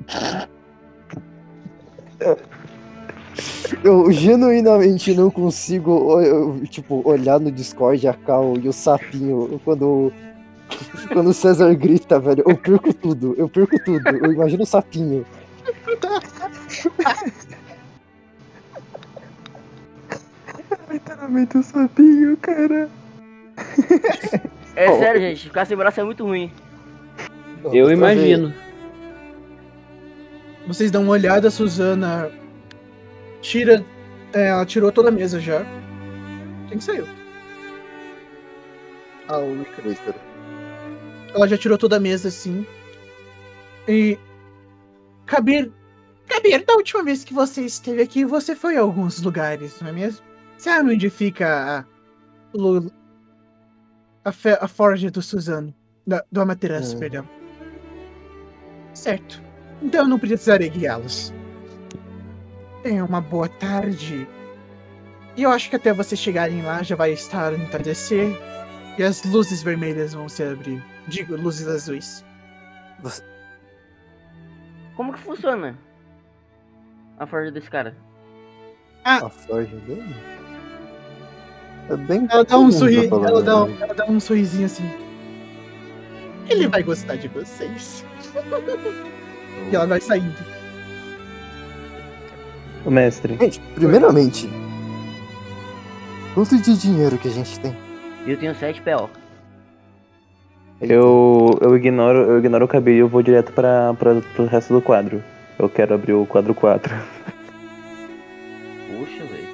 Eu 3.84 4.12
genuinamente 4.12 5.14
não 5.14 5.32
consigo, 5.32 6.20
eu, 6.22 6.60
tipo, 6.70 7.02
olhar 7.08 7.40
no 7.40 7.52
Discord 7.52 8.08
a 8.08 8.14
Cal 8.14 8.56
e 8.62 8.68
o 8.68 8.74
sapinho 8.74 9.60
quando, 9.64 10.12
quando 11.12 11.30
o 11.30 11.34
César 11.34 11.74
grita, 11.74 12.20
velho. 12.20 12.44
Eu 12.48 12.58
perco 12.58 12.94
tudo, 12.94 13.34
eu 13.38 13.48
perco 13.50 13.78
tudo. 13.84 14.08
Eu 14.10 14.32
imagino 14.34 14.64
o 14.64 14.66
sapinho. 14.66 15.26
Literalmente 20.90 21.58
o 21.58 21.64
sapinho, 21.64 22.38
cara. 22.38 22.90
É 24.76 24.90
Oh. 24.90 25.00
sério, 25.00 25.22
gente, 25.22 25.44
ficar 25.44 25.66
sem 25.66 25.78
braço 25.78 26.00
é 26.00 26.04
muito 26.04 26.24
ruim. 26.26 26.52
Não, 27.64 27.74
Eu 27.74 27.88
ver. 27.88 27.94
imagino. 27.94 28.54
Vocês 30.68 30.90
dão 30.92 31.04
uma 31.04 31.12
olhada, 31.12 31.48
a 31.48 31.52
Suzana 31.52 32.32
tira. 33.42 33.84
é, 34.34 34.48
ela 34.48 34.66
tirou 34.66 34.92
toda 34.92 35.10
a 35.10 35.12
mesa 35.12 35.40
já. 35.40 35.64
Quem 36.70 36.78
que 36.78 36.84
saiu? 36.84 37.08
Ah, 39.28 39.40
o. 39.40 39.56
Victor. 39.84 40.16
Ela 41.34 41.48
já 41.48 41.58
tirou 41.58 41.78
toda 41.78 41.98
a 41.98 42.00
mesa 42.00 42.28
assim. 42.30 42.66
E. 43.88 44.18
Kabir. 45.26 45.72
Kabir, 46.28 46.64
da 46.66 46.74
última 46.76 47.04
vez 47.04 47.24
que 47.24 47.34
você 47.34 47.62
esteve 47.66 48.02
aqui, 48.02 48.24
você 48.26 48.56
foi 48.56 48.78
a 48.78 48.82
alguns 48.82 49.22
lugares, 49.22 49.80
não 49.82 49.90
é 49.90 49.92
mesmo? 49.92 50.26
Sabe 50.58 50.94
onde 50.94 51.10
fica 51.10 51.86
a. 51.86 51.86
A, 54.24 54.32
fe- 54.32 54.58
a 54.62 54.68
forja 54.68 55.10
do 55.10 55.22
Suzano? 55.22 55.74
Da, 56.06 56.24
do 56.32 56.42
Amaterasu, 56.42 56.96
Hum. 56.96 57.00
perdão. 57.00 57.30
Certo. 58.94 59.42
Então 59.82 60.02
eu 60.02 60.08
não 60.08 60.20
precisarei 60.20 60.70
guiá-los. 60.70 61.34
Tenha 62.84 63.06
uma 63.06 63.22
boa 63.22 63.48
tarde. 63.48 64.28
E 65.36 65.44
eu 65.44 65.52
acho 65.52 65.70
que 65.70 65.76
até 65.76 65.94
vocês 65.94 66.20
chegarem 66.20 66.62
lá 66.64 66.82
já 66.84 66.96
vai 66.96 67.12
estar 67.12 67.52
no 67.52 67.64
entardecer. 67.64 68.36
E 68.98 69.04
as 69.04 69.24
luzes 69.24 69.64
vermelhas 69.64 70.14
vão 70.14 70.28
se 70.28 70.44
abrir. 70.44 70.84
Digo, 71.08 71.36
luzes 71.36 71.68
azuis. 71.68 72.26
Como 74.96 75.14
que 75.14 75.20
funciona? 75.20 75.78
A 77.18 77.26
forja 77.26 77.52
desse 77.52 77.70
cara. 77.70 77.96
A 79.06 79.30
forja 79.30 79.76
dele? 79.78 80.16
É 81.90 81.96
bem 81.96 82.28
Ela 82.30 82.44
dá 82.44 82.58
um 82.58 82.72
sorriso. 82.72 83.26
Ela 83.26 83.42
dá, 83.42 83.64
um, 83.64 83.82
ela 83.82 83.94
dá 83.94 84.06
um 84.06 84.20
sorrisinho 84.20 84.66
assim. 84.66 84.90
Ele 86.50 86.68
vai 86.68 86.84
gostar 86.84 87.16
de 87.16 87.28
vocês. 87.28 88.04
e 89.72 89.76
ela 89.76 89.88
vai 89.88 90.02
saindo. 90.02 90.61
O 92.86 92.92
mestre. 92.92 93.38
Gente, 93.40 93.60
primeiramente, 93.76 94.50
quanto 96.34 96.58
de 96.62 96.76
dinheiro 96.78 97.18
que 97.18 97.28
a 97.28 97.32
gente 97.32 97.60
tem? 97.60 97.76
Eu 98.26 98.38
tenho 98.38 98.56
7 98.56 98.82
PO. 98.82 99.10
Eu, 100.82 101.60
eu, 101.62 101.78
ignoro, 101.78 102.18
eu 102.18 102.40
ignoro 102.40 102.66
o 102.66 102.68
cabelo 102.68 102.98
e 102.98 103.00
eu 103.02 103.08
vou 103.08 103.22
direto 103.22 103.52
pra, 103.54 103.94
pra, 103.94 104.16
pro 104.36 104.46
resto 104.48 104.74
do 104.74 104.82
quadro. 104.82 105.24
Eu 105.60 105.70
quero 105.70 105.94
abrir 105.94 106.14
o 106.14 106.26
quadro 106.26 106.56
4. 106.56 106.92
Poxa, 108.90 109.24
velho. 109.24 109.48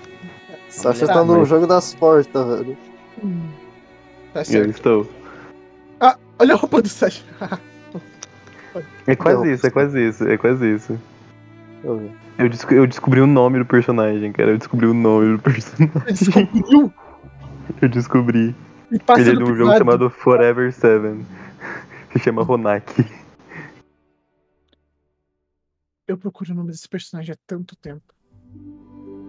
Sasha 0.69 1.05
Tá, 1.05 1.23
no 1.25 1.43
jogo 1.43 1.67
das 1.67 1.93
portas, 1.93 2.45
velho. 2.59 2.77
Tá 4.33 4.39
Eu 4.39 4.45
certo. 4.45 4.69
estou. 4.69 5.09
Ah, 5.99 6.15
olha 6.39 6.53
a 6.53 6.57
roupa 6.57 6.81
do 6.81 6.87
Sasha. 6.87 7.23
É 9.05 9.15
quase 9.15 9.37
Não. 9.45 9.53
isso, 9.53 9.67
é 9.67 9.69
quase 9.69 10.07
isso, 10.07 10.27
é 10.27 10.37
quase 10.37 10.75
isso. 10.75 10.93
Deixa 11.73 11.87
eu 11.87 11.97
ver. 11.97 12.11
Eu, 12.38 12.49
desco- 12.49 12.73
eu 12.73 12.85
descobri 12.88 13.19
o 13.22 13.27
nome 13.27 13.59
do 13.59 13.65
personagem, 13.65 14.31
cara. 14.31 14.51
Eu 14.51 14.57
descobri 14.57 14.85
o 14.85 14.93
nome 14.93 15.38
do 15.38 15.41
personagem. 15.41 16.03
Descobriu 16.14 16.93
Eu 17.81 17.89
descobri. 17.89 18.55
e 18.91 18.95
Ele 19.19 19.30
é 19.31 19.35
de 19.35 19.43
um 19.43 19.55
jogo 19.55 19.77
chamado 19.77 20.09
Forever 20.09 20.72
Seven. 20.73 21.26
Que 22.09 22.19
chama 22.19 22.41
Ronak. 22.41 23.05
Eu 26.07 26.18
procuro 26.18 26.51
o 26.53 26.55
nome 26.55 26.72
desse 26.72 26.88
personagem 26.88 27.34
há 27.34 27.38
tanto 27.45 27.76
tempo. 27.76 28.14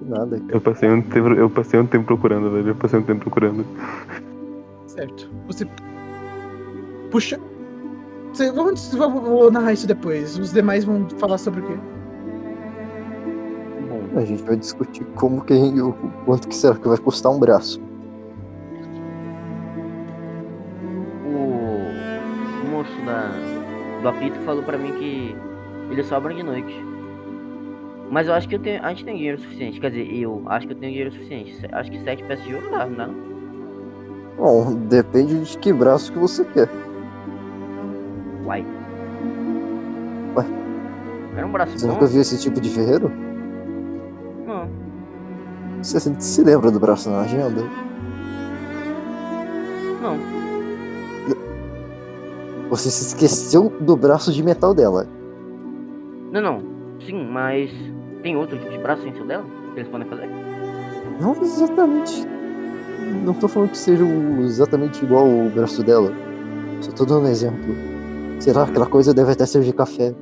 Nada. 0.02 0.40
Eu 0.48 0.60
passei 0.60 0.89
um 0.89 1.02
tempo, 1.02 1.28
eu 1.30 1.51
passei 1.51 1.80
um 1.80 1.86
tempo 1.86 2.06
procurando, 2.06 2.51
velho. 2.52 2.68
Eu 2.68 2.74
passei 2.76 3.01
um 3.01 3.02
tempo 3.02 3.20
procurando. 3.22 3.66
Certo. 4.86 5.28
Você. 5.48 5.66
Puxa. 7.10 7.40
Você, 8.32 8.52
vamos, 8.52 8.94
vou 8.94 9.51
narrar 9.51 9.72
isso 9.72 9.86
depois. 9.89 10.39
Os 10.39 10.52
demais 10.52 10.85
vão 10.85 11.09
falar 11.18 11.39
sobre 11.39 11.60
o 11.60 11.66
quê? 11.66 11.74
A 14.18 14.24
gente 14.24 14.42
vai 14.42 14.56
discutir 14.56 15.04
como 15.14 15.44
que 15.44 15.54
gente, 15.54 15.80
o 15.80 15.92
quanto 16.24 16.48
que 16.48 16.54
será 16.54 16.74
que 16.74 16.88
vai 16.88 16.98
custar 16.98 17.30
um 17.30 17.38
braço. 17.38 17.80
o, 21.24 22.68
moço 22.68 23.00
da, 23.06 23.30
do 24.02 24.08
apito 24.08 24.38
falou 24.40 24.64
pra 24.64 24.76
mim 24.76 24.92
que 24.94 25.36
eles 25.90 26.06
sobram 26.06 26.34
de 26.34 26.42
noite. 26.42 26.74
Mas 28.10 28.26
eu 28.26 28.34
acho 28.34 28.48
que 28.48 28.56
eu 28.56 28.58
tenho, 28.58 28.82
a 28.84 28.88
gente 28.88 29.04
tem 29.04 29.16
dinheiro 29.16 29.40
suficiente. 29.40 29.78
Quer 29.80 29.90
dizer, 29.90 30.12
eu 30.12 30.42
acho 30.46 30.66
que 30.66 30.72
eu 30.72 30.76
tenho 30.76 30.90
dinheiro 30.90 31.12
suficiente. 31.12 31.56
Acho 31.70 31.90
que 31.90 32.02
7 32.02 32.24
peças 32.24 32.44
de 32.44 32.54
ouro 32.54 32.70
dá, 32.70 32.86
não 32.86 32.96
dá? 32.96 33.10
Bom, 34.36 34.74
depende 34.88 35.44
de 35.44 35.58
que 35.58 35.72
braço 35.72 36.12
que 36.12 36.18
você 36.18 36.44
quer. 36.44 36.68
Uai. 38.44 38.66
Ué. 40.36 40.44
Era 41.36 41.46
um 41.46 41.52
braço 41.52 41.78
Você 41.78 41.86
bom? 41.86 41.92
nunca 41.92 42.06
viu 42.06 42.20
esse 42.20 42.40
tipo 42.40 42.60
de 42.60 42.70
ferreiro? 42.70 43.27
Você 45.82 46.00
se- 46.00 46.42
lembra 46.42 46.70
do 46.70 46.80
braço 46.80 47.09
na 47.10 47.20
agenda? 47.20 47.62
Não. 50.02 50.16
Você 52.70 52.90
se 52.90 53.06
esqueceu 53.09 53.72
do 53.80 53.96
braço 53.96 54.32
de 54.32 54.42
metal 54.42 54.74
dela. 54.74 55.06
Não, 56.32 56.40
não. 56.40 56.62
Sim, 57.06 57.26
mas 57.30 57.70
tem 58.22 58.36
outro 58.36 58.59
tipo 58.59 58.70
de 58.70 58.78
braço 58.78 59.02
sem 59.02 59.12
ser 59.14 59.22
o 59.22 59.26
dela? 59.26 59.44
Que 59.74 59.80
eles 59.80 59.90
podem 59.90 60.06
fazer? 60.09 60.28
Não 61.20 61.32
exatamente. 61.40 62.26
Não 63.24 63.32
tô 63.34 63.48
falando 63.48 63.70
que 63.70 63.78
seja 63.78 64.05
exatamente 64.40 65.02
igual 65.05 65.26
o 65.26 65.48
braço 65.50 65.82
dela. 65.82 66.12
Só 66.80 66.92
tô 66.92 67.05
dando 67.05 67.24
um 67.26 67.30
exemplo. 67.30 67.74
Sei 68.40 68.52
lá, 68.52 68.64
aquela 68.64 68.86
coisa 68.86 69.14
deve 69.14 69.32
até 69.32 69.46
ser 69.46 69.62
de 69.62 69.72
café. 69.72 70.14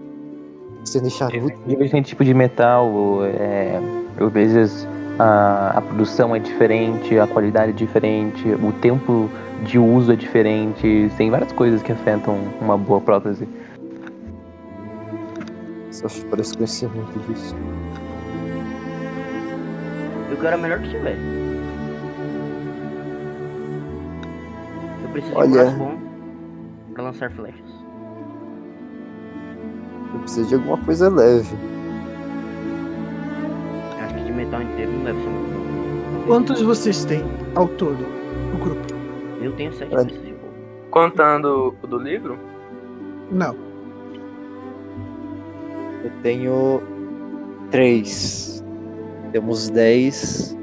Sendo 0.85 1.11
charuto. 1.11 1.53
Diferente 1.67 2.07
tipo 2.11 2.25
de 2.25 2.33
metal, 2.33 3.25
é, 3.25 3.81
às 4.21 4.33
vezes 4.33 4.87
a, 5.19 5.79
a 5.79 5.81
produção 5.81 6.35
é 6.35 6.39
diferente, 6.39 7.19
a 7.19 7.27
qualidade 7.27 7.71
é 7.71 7.75
diferente, 7.75 8.49
o 8.49 8.73
tempo 8.73 9.31
de 9.63 9.79
uso 9.79 10.13
é 10.13 10.17
diferente, 10.17 11.11
tem 11.17 11.31
várias 11.31 11.53
coisas 11.53 11.83
que 11.83 11.93
afetam 11.93 12.39
uma 12.61 12.77
boa 12.77 13.01
prótese. 13.01 13.49
Só 15.91 16.09
parece 16.29 16.55
conhecer 16.55 16.89
muito 16.91 17.19
disso. 17.27 17.57
Eu 20.31 20.37
quero 20.37 20.57
a 20.57 20.59
melhor 20.59 20.81
que 20.81 20.91
tiver. 20.91 21.17
Eu 25.03 25.09
preciso 25.11 25.33
de 25.33 25.39
um 25.39 25.41
Olha. 25.41 25.63
braço 25.63 25.77
bom 25.77 25.99
pra 26.93 27.03
lançar 27.05 27.31
flechas. 27.31 27.71
Eu 30.13 30.21
preciso 30.21 30.49
de 30.49 30.55
alguma 30.57 30.77
coisa 30.79 31.09
leve. 31.09 31.57
Metal 34.37 34.63
inteiro 34.63 34.93
não 34.93 35.05
deve 35.05 35.19
ser 35.21 35.29
muito 35.29 36.21
bom. 36.21 36.27
Quantos 36.27 36.63
vocês 36.63 37.05
têm 37.05 37.25
ao 37.55 37.67
todo, 37.69 38.05
o 38.55 38.59
grupo? 38.59 38.95
Eu 39.41 39.53
tenho 39.53 39.73
sete 39.73 39.93
É. 39.95 39.97
peças 40.05 40.13
de. 40.23 40.35
Contando 40.91 41.75
o 41.83 41.87
do 41.87 41.99
livro, 41.99 42.39
Não. 43.31 43.55
Eu 46.05 46.11
tenho 46.23 46.81
três. 47.71 48.65
Temos 49.33 49.69
dez. 49.69 50.57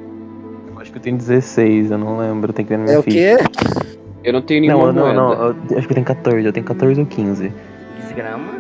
Eu 0.73 0.79
acho 0.79 0.91
que 0.91 0.97
eu 0.97 1.01
tenho 1.01 1.17
16, 1.17 1.91
eu 1.91 1.97
não 1.97 2.17
lembro, 2.17 2.51
tem 2.53 2.65
que 2.65 2.69
ver 2.69 2.77
na 2.77 2.83
minha 2.85 2.95
É 2.95 2.99
o 2.99 3.03
quê? 3.03 3.37
Eu 4.23 4.33
não 4.33 4.41
tenho 4.41 4.65
Não, 4.65 4.77
nenhuma 4.77 4.93
não, 4.93 5.03
moeda. 5.03 5.19
não, 5.19 5.33
eu 5.69 5.77
acho 5.77 5.87
que 5.87 5.91
eu 5.93 5.95
tenho 5.95 6.05
14, 6.05 6.45
eu 6.45 6.53
tenho 6.53 6.65
14 6.65 6.99
ou 6.99 7.05
15. 7.05 7.51
Desgrama, 7.99 8.53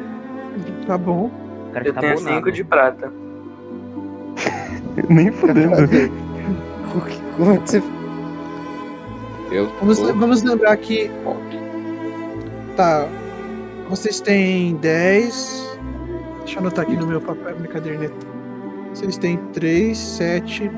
Tá 0.85 0.97
bom. 0.97 1.31
eu 1.73 1.81
fica 1.85 1.99
tenho 2.01 2.13
abonado. 2.13 2.35
5 2.35 2.51
de 2.51 2.63
prata. 2.65 3.11
Nem 5.09 5.31
fudendo. 5.31 5.75
Como 7.37 7.51
é 7.53 7.57
que 7.57 7.69
você. 7.69 7.83
Eu 9.51 9.69
Vamos, 9.79 9.99
tô- 9.99 10.13
vamos 10.13 10.41
lembrar 10.43 10.75
que. 10.77 11.09
Tá. 12.75 13.07
Vocês 13.89 14.19
têm 14.19 14.75
10. 14.77 15.77
Deixa 16.39 16.55
eu 16.55 16.59
anotar 16.59 16.85
aqui 16.85 16.95
no 16.95 17.07
meu 17.07 17.21
papel, 17.21 17.55
minha 17.57 17.67
caderneta. 17.69 18.13
Vocês 18.93 19.17
têm 19.17 19.37
3, 19.53 19.97
7. 19.97 20.71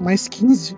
Mais 0.00 0.28
15. 0.28 0.76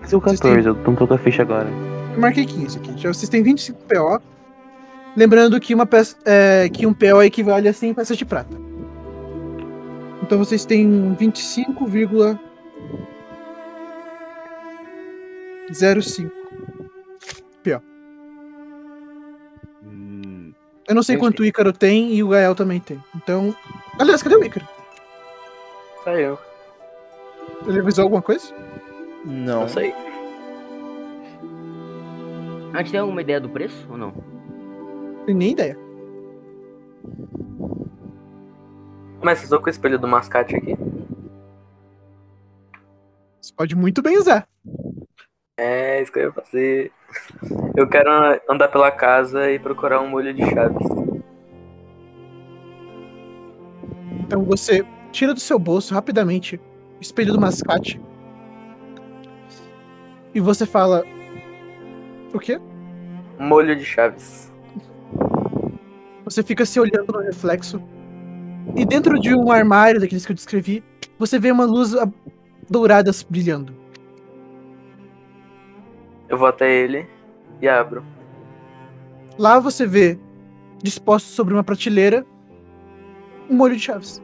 Mas 0.00 0.12
eu 0.12 0.20
Vocês 0.20 0.40
14, 0.40 0.66
eu 0.68 0.74
não 0.74 0.94
tô 0.94 1.06
com 1.06 1.14
a 1.14 1.18
ficha 1.18 1.42
agora. 1.42 1.68
Eu 2.14 2.20
marquei 2.20 2.44
15 2.46 2.78
aqui. 2.78 2.92
Já 2.96 3.12
vocês 3.12 3.28
têm 3.28 3.42
25 3.42 3.78
PO. 3.86 4.20
Lembrando 5.16 5.58
que, 5.60 5.74
uma 5.74 5.84
peça, 5.86 6.16
é, 6.24 6.68
que 6.72 6.86
um 6.86 6.94
PO 6.94 7.22
equivale 7.22 7.68
a 7.68 7.72
100 7.72 7.94
peças 7.94 8.16
de 8.16 8.24
prata. 8.24 8.56
Então 10.22 10.38
vocês 10.38 10.64
têm 10.64 11.14
25,05. 11.16 12.38
PO. 17.62 17.82
Hum, 19.84 20.52
Eu 20.88 20.94
não 20.94 21.02
sei 21.02 21.16
Eu 21.16 21.20
quanto 21.20 21.40
o 21.40 21.44
Ícaro 21.44 21.72
tem 21.72 22.14
e 22.14 22.22
o 22.22 22.28
Gael 22.28 22.54
também 22.54 22.80
tem. 22.80 23.02
Então. 23.14 23.54
Aliás, 23.98 24.22
cadê 24.22 24.36
o 24.36 24.44
Ícaro? 24.44 24.66
Saiu. 26.04 26.38
Ele 27.66 27.80
avisou 27.80 28.04
alguma 28.04 28.22
coisa? 28.22 28.52
Não. 29.24 29.60
Não 29.62 29.68
sei. 29.68 29.92
a 32.72 32.78
gente 32.78 32.92
tem 32.92 33.00
alguma 33.00 33.20
ideia 33.20 33.40
do 33.40 33.48
preço 33.50 33.86
ou 33.90 33.98
não? 33.98 34.12
Tem 35.26 35.34
nem 35.34 35.52
ideia. 35.52 35.76
Mas 39.22 39.38
vocês 39.38 39.44
estão 39.44 39.60
com 39.60 39.66
o 39.66 39.70
espelho 39.70 39.98
do 39.98 40.08
mascate 40.08 40.56
aqui? 40.56 40.76
Você 43.40 43.52
pode 43.54 43.76
muito 43.76 44.02
bem 44.02 44.18
usar. 44.18 44.46
É, 45.56 46.00
isso 46.00 46.10
que 46.10 46.18
eu 46.18 46.24
ia 46.24 46.32
fazer. 46.32 46.92
Eu 47.76 47.86
quero 47.86 48.10
andar 48.48 48.68
pela 48.68 48.90
casa 48.90 49.50
e 49.50 49.58
procurar 49.58 50.00
um 50.00 50.08
molho 50.08 50.32
de 50.32 50.42
chaves. 50.50 50.86
Então 54.20 54.42
você 54.44 54.86
tira 55.12 55.34
do 55.34 55.40
seu 55.40 55.58
bolso 55.58 55.92
rapidamente 55.92 56.56
o 56.56 57.02
espelho 57.02 57.32
do 57.32 57.40
mascate. 57.40 58.00
E 60.34 60.40
você 60.40 60.64
fala. 60.64 61.04
O 62.32 62.38
quê? 62.38 62.60
Molho 63.38 63.76
de 63.76 63.84
chaves. 63.84 64.52
Você 66.24 66.42
fica 66.42 66.64
se 66.64 66.78
olhando 66.78 67.12
no 67.12 67.20
reflexo. 67.20 67.82
E 68.76 68.84
dentro 68.84 69.18
de 69.18 69.34
um 69.34 69.50
armário 69.50 70.00
daqueles 70.00 70.24
que 70.24 70.32
eu 70.32 70.36
descrevi, 70.36 70.82
você 71.18 71.38
vê 71.38 71.50
uma 71.50 71.64
luz 71.64 71.94
dourada 72.68 73.10
brilhando. 73.28 73.74
Eu 76.28 76.38
vou 76.38 76.48
até 76.48 76.70
ele 76.72 77.08
e 77.60 77.68
abro. 77.68 78.04
Lá 79.38 79.58
você 79.58 79.86
vê, 79.86 80.18
disposto 80.82 81.26
sobre 81.26 81.52
uma 81.54 81.64
prateleira, 81.64 82.24
um 83.48 83.56
molho 83.56 83.74
de 83.74 83.82
chaves. 83.82 84.22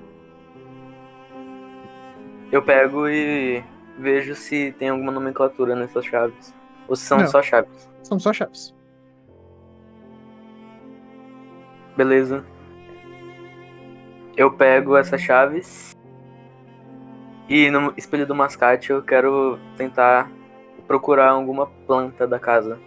Eu 2.52 2.62
pego 2.62 3.08
e 3.08 3.62
vejo 3.98 4.34
se 4.34 4.72
tem 4.78 4.88
alguma 4.88 5.10
nomenclatura 5.10 5.74
nessas 5.74 6.04
chaves. 6.06 6.54
Ou 6.86 6.94
se 6.94 7.04
são 7.04 7.18
Não. 7.18 7.26
só 7.26 7.42
chaves. 7.42 7.90
São 8.04 8.18
só 8.18 8.32
chaves. 8.32 8.72
Beleza. 11.96 12.44
Eu 14.36 14.52
pego 14.52 14.96
essas 14.96 15.20
chaves. 15.20 15.96
E 17.48 17.70
no 17.70 17.94
espelho 17.96 18.26
do 18.26 18.34
mascate 18.34 18.90
eu 18.90 19.02
quero 19.02 19.58
tentar 19.76 20.30
procurar 20.86 21.30
alguma 21.30 21.66
planta 21.86 22.26
da 22.26 22.38
casa. 22.38 22.78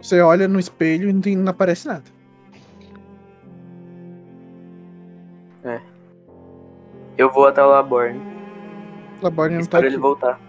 Você 0.00 0.20
olha 0.20 0.48
no 0.48 0.58
espelho 0.58 1.08
e 1.10 1.12
não, 1.12 1.20
tem- 1.20 1.36
não 1.36 1.50
aparece 1.50 1.86
nada. 1.86 2.04
Eu 7.16 7.30
vou 7.30 7.46
até 7.46 7.62
o 7.62 7.68
Laborne. 7.68 8.20
Laborne 9.20 9.54
não 9.56 9.60
tá 9.60 9.64
Espero 9.64 9.86
aqui. 9.86 9.94
ele 9.94 10.02
voltar. 10.02 10.40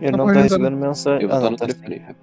Eu 0.00 0.10
Tá 0.12 0.16
não 0.16 0.26
ele 0.26 0.34
tá- 0.34 0.42
recebendo 0.42 0.76
mensagem. 0.76 1.22
Eu 1.22 1.28
vou 1.28 1.36
Ah, 1.36 1.40
estar 1.40 1.44
não, 1.44 1.50
no 1.50 1.56
tá 1.56 1.66
telefone. 1.66 2.16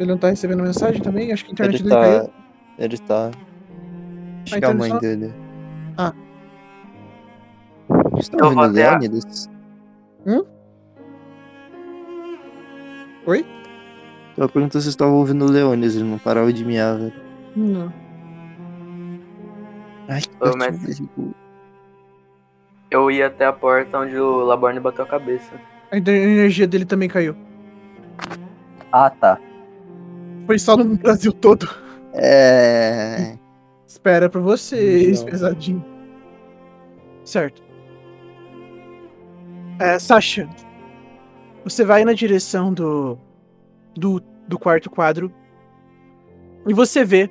Ele 0.00 0.10
não 0.10 0.18
tá 0.18 0.30
recebendo 0.30 0.62
mensagem 0.62 1.00
também? 1.02 1.30
Acho 1.30 1.44
que 1.44 1.50
a 1.50 1.52
internet 1.52 1.80
Ele 1.82 1.88
dele 1.90 2.00
caiu. 2.00 2.26
tá. 2.26 2.32
Ele 2.78 2.98
tá. 2.98 3.26
Acho 3.26 3.34
Ah, 3.36 4.44
que 4.46 4.54
é 4.54 4.58
então 4.58 4.70
a 4.70 4.74
mãe 4.74 4.90
só- 4.90 4.98
dele. 4.98 5.34
Ah. 5.98 6.12
Vocês 8.12 8.20
estão 8.24 8.38
vou 8.50 8.58
ouvindo 8.62 8.78
até 8.78 8.86
a- 8.88 8.90
Leônidas? 8.92 9.50
Oi? 13.26 13.44
Eu 14.36 14.48
perguntei 14.48 14.80
se 14.80 14.84
vocês 14.84 14.86
estavam 14.86 15.14
ouvindo 15.16 15.44
o 15.44 15.50
Leônidas, 15.50 15.94
ele 15.96 16.04
não 16.04 16.18
parava 16.18 16.50
de 16.52 16.64
miar, 16.64 16.96
velho. 16.96 17.12
Não. 17.54 17.92
Ai, 20.08 20.22
Ô, 20.40 20.44
gatinho 20.56 20.58
mestre. 20.58 21.06
perigo. 21.06 21.34
Eu 22.90 23.10
ia 23.10 23.26
até 23.26 23.44
a 23.46 23.52
porta 23.52 23.98
onde 23.98 24.16
o 24.16 24.38
Laborne 24.44 24.80
bateu 24.80 25.04
a 25.04 25.08
cabeça. 25.08 25.52
A 25.92 25.96
ener- 25.98 26.26
energia 26.26 26.66
dele 26.66 26.84
também 26.86 27.08
caiu. 27.08 27.36
Ah, 28.90 29.10
tá. 29.10 29.38
Foi 30.50 30.58
só 30.58 30.76
no 30.76 30.96
Brasil 30.96 31.32
todo. 31.32 31.68
É. 32.12 33.38
Espera 33.86 34.28
pra 34.28 34.40
vocês, 34.40 35.20
Não. 35.20 35.30
pesadinho. 35.30 35.84
Certo. 37.24 37.62
É, 39.78 39.96
Sasha, 40.00 40.50
você 41.62 41.84
vai 41.84 42.04
na 42.04 42.12
direção 42.12 42.74
do, 42.74 43.16
do, 43.94 44.20
do 44.48 44.58
quarto 44.58 44.90
quadro 44.90 45.32
e 46.66 46.74
você 46.74 47.04
vê, 47.04 47.30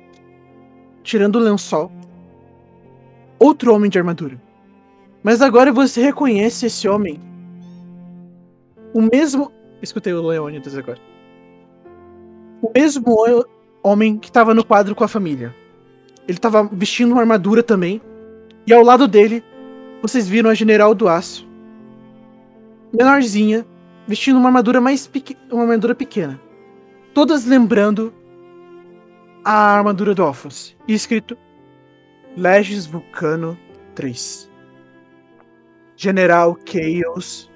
tirando 1.02 1.36
o 1.36 1.40
lençol, 1.40 1.92
outro 3.38 3.74
homem 3.74 3.90
de 3.90 3.98
armadura. 3.98 4.40
Mas 5.22 5.42
agora 5.42 5.70
você 5.74 6.00
reconhece 6.00 6.64
esse 6.64 6.88
homem. 6.88 7.20
O 8.94 9.02
mesmo. 9.02 9.52
Escutei 9.82 10.14
o 10.14 10.26
Leônidas 10.26 10.74
agora. 10.74 11.10
O 12.62 12.70
mesmo 12.74 13.04
ho- 13.12 13.44
homem 13.82 14.16
que 14.18 14.30
tava 14.30 14.54
no 14.54 14.64
quadro 14.64 14.94
com 14.94 15.04
a 15.04 15.08
família. 15.08 15.54
Ele 16.28 16.38
tava 16.38 16.62
vestindo 16.72 17.12
uma 17.12 17.20
armadura 17.20 17.62
também. 17.62 18.00
E 18.66 18.72
ao 18.72 18.82
lado 18.84 19.08
dele, 19.08 19.42
vocês 20.02 20.28
viram 20.28 20.50
a 20.50 20.54
General 20.54 20.94
do 20.94 21.08
Aço. 21.08 21.48
Menorzinha, 22.92 23.66
vestindo 24.06 24.38
uma 24.38 24.48
armadura 24.48 24.80
mais 24.80 25.10
uma 25.50 25.62
armadura 25.62 25.94
pequena. 25.94 26.40
Todas 27.14 27.44
lembrando 27.44 28.12
a 29.44 29.76
armadura 29.78 30.14
do 30.14 30.22
Alphonse. 30.22 30.76
E 30.86 30.92
escrito 30.94 31.36
Legis 32.36 32.86
Vulcano 32.86 33.58
3. 33.94 34.48
General 35.96 36.56
Chaos 36.64 37.50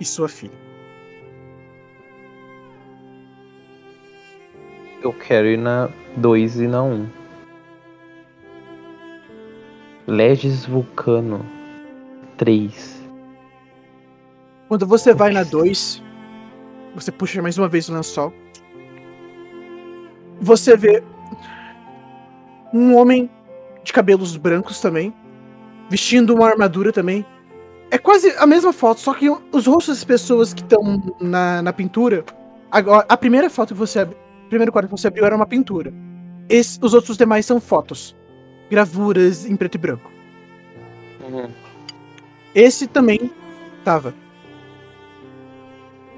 e 0.00 0.04
sua 0.04 0.28
filha. 0.28 0.61
Eu 5.02 5.12
quero 5.12 5.48
ir 5.48 5.58
na 5.58 5.90
2 6.16 6.60
e 6.60 6.68
na 6.68 6.80
1. 6.80 6.92
Um. 6.94 7.08
Legis 10.06 10.64
Vulcano 10.64 11.44
3. 12.36 13.02
Quando 14.68 14.86
você 14.86 15.12
vai 15.12 15.32
na 15.32 15.42
2, 15.42 16.00
você 16.94 17.10
puxa 17.10 17.42
mais 17.42 17.58
uma 17.58 17.68
vez 17.68 17.88
o 17.88 17.94
lençol. 17.94 18.32
Você 20.40 20.76
vê 20.76 21.02
um 22.72 22.96
homem 22.96 23.28
de 23.82 23.92
cabelos 23.92 24.36
brancos 24.36 24.80
também, 24.80 25.12
vestindo 25.90 26.32
uma 26.32 26.46
armadura 26.48 26.92
também. 26.92 27.26
É 27.90 27.98
quase 27.98 28.30
a 28.38 28.46
mesma 28.46 28.72
foto, 28.72 29.00
só 29.00 29.12
que 29.14 29.28
os 29.28 29.66
rostos 29.66 29.96
das 29.96 30.04
pessoas 30.04 30.54
que 30.54 30.62
estão 30.62 31.02
na, 31.20 31.60
na 31.60 31.72
pintura. 31.72 32.24
Agora, 32.70 33.04
a 33.08 33.16
primeira 33.16 33.50
foto 33.50 33.74
que 33.74 33.80
você 33.80 33.98
abriu, 33.98 34.16
o 34.18 34.21
primeiro 34.52 34.70
quadro 34.70 34.88
que 34.88 35.00
você 35.00 35.08
abriu 35.08 35.24
era 35.24 35.34
uma 35.34 35.46
pintura. 35.46 35.92
Esse- 36.48 36.78
os 36.82 36.92
outros 36.92 37.16
demais 37.16 37.46
são 37.46 37.58
fotos, 37.58 38.14
gravuras 38.70 39.46
em 39.46 39.56
preto 39.56 39.76
e 39.76 39.78
branco. 39.78 40.10
Esse 42.54 42.86
também 42.86 43.30
tava. 43.82 44.14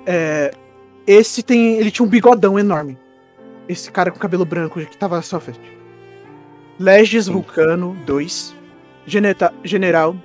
É, 0.06 0.50
esse 1.06 1.42
tem. 1.42 1.76
Ele 1.76 1.90
tinha 1.90 2.04
um 2.04 2.08
bigodão 2.08 2.58
enorme. 2.58 2.98
Esse 3.68 3.90
cara 3.90 4.10
com 4.10 4.18
cabelo 4.18 4.44
branco 4.44 4.80
que 4.84 4.96
tava 4.96 5.22
sua 5.22 5.38
frente. 5.40 5.60
Legis 6.78 7.28
Vulcano 7.28 7.96
2. 8.04 8.54
Geneta- 9.06 9.54
General 9.62 10.16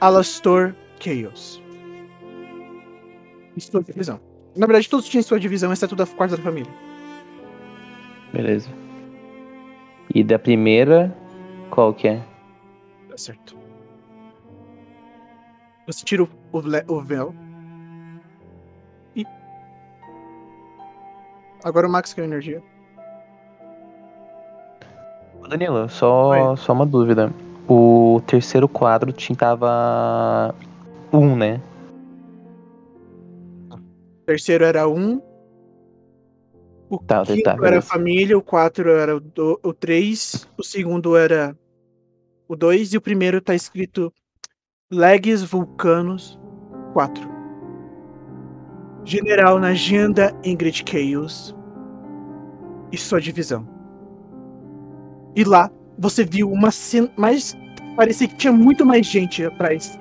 Alastor 0.00 0.74
Chaos. 0.98 1.62
Em 3.56 3.60
sua 3.60 3.82
divisão. 3.82 4.20
Na 4.54 4.66
verdade, 4.66 4.88
todos 4.88 5.08
tinham 5.08 5.22
sua 5.22 5.40
divisão, 5.40 5.72
exceto 5.72 5.94
da 5.96 6.04
quarta 6.06 6.36
da 6.36 6.42
família. 6.42 6.70
Beleza. 8.32 8.68
E 10.14 10.24
da 10.24 10.38
primeira, 10.38 11.14
qual 11.70 11.94
que 11.94 12.08
é? 12.08 12.22
Tá 13.08 13.16
certo. 13.16 13.56
Você 15.86 16.04
tira 16.04 16.22
o, 16.22 16.28
o, 16.52 17.00
véu. 17.00 17.34
E. 19.14 19.24
Agora 21.64 21.86
o 21.86 21.90
Max 21.90 22.12
ganha 22.12 22.26
energia. 22.26 22.62
Danilo, 25.50 25.88
só, 25.88 26.54
só 26.54 26.72
uma 26.72 26.86
dúvida. 26.86 27.32
O 27.68 28.22
terceiro 28.24 28.68
quadro 28.68 29.12
tava 29.36 30.54
um, 31.12 31.34
né? 31.34 31.60
O 33.68 34.26
terceiro 34.26 34.64
era 34.64 34.88
um. 34.88 35.20
O 36.90 36.98
Tá, 36.98 37.24
tá, 37.24 37.32
quinto 37.32 37.44
tá, 37.44 37.56
era 37.62 37.80
família, 37.80 38.36
o 38.36 38.42
quatro 38.42 38.90
era 38.90 39.16
o, 39.16 39.20
do, 39.20 39.60
o 39.62 39.72
três, 39.72 40.48
o 40.58 40.64
segundo 40.64 41.16
era 41.16 41.56
o 42.48 42.56
dois 42.56 42.92
e 42.92 42.96
o 42.96 43.00
primeiro 43.00 43.40
tá 43.40 43.54
escrito 43.54 44.12
Legs 44.90 45.40
Vulcanos 45.44 46.36
4. 46.92 47.30
General 49.04 49.60
na 49.60 49.68
agenda 49.68 50.36
Ingrid 50.42 50.82
Chaos 50.84 51.54
e 52.90 52.98
sua 52.98 53.20
divisão. 53.20 53.68
E 55.36 55.44
lá 55.44 55.70
você 55.96 56.24
viu 56.24 56.50
uma 56.50 56.72
cena 56.72 57.08
mais. 57.16 57.56
Parecia 57.94 58.26
que 58.26 58.34
tinha 58.34 58.52
muito 58.52 58.84
mais 58.84 59.06
gente 59.06 59.44
atrás. 59.44 59.96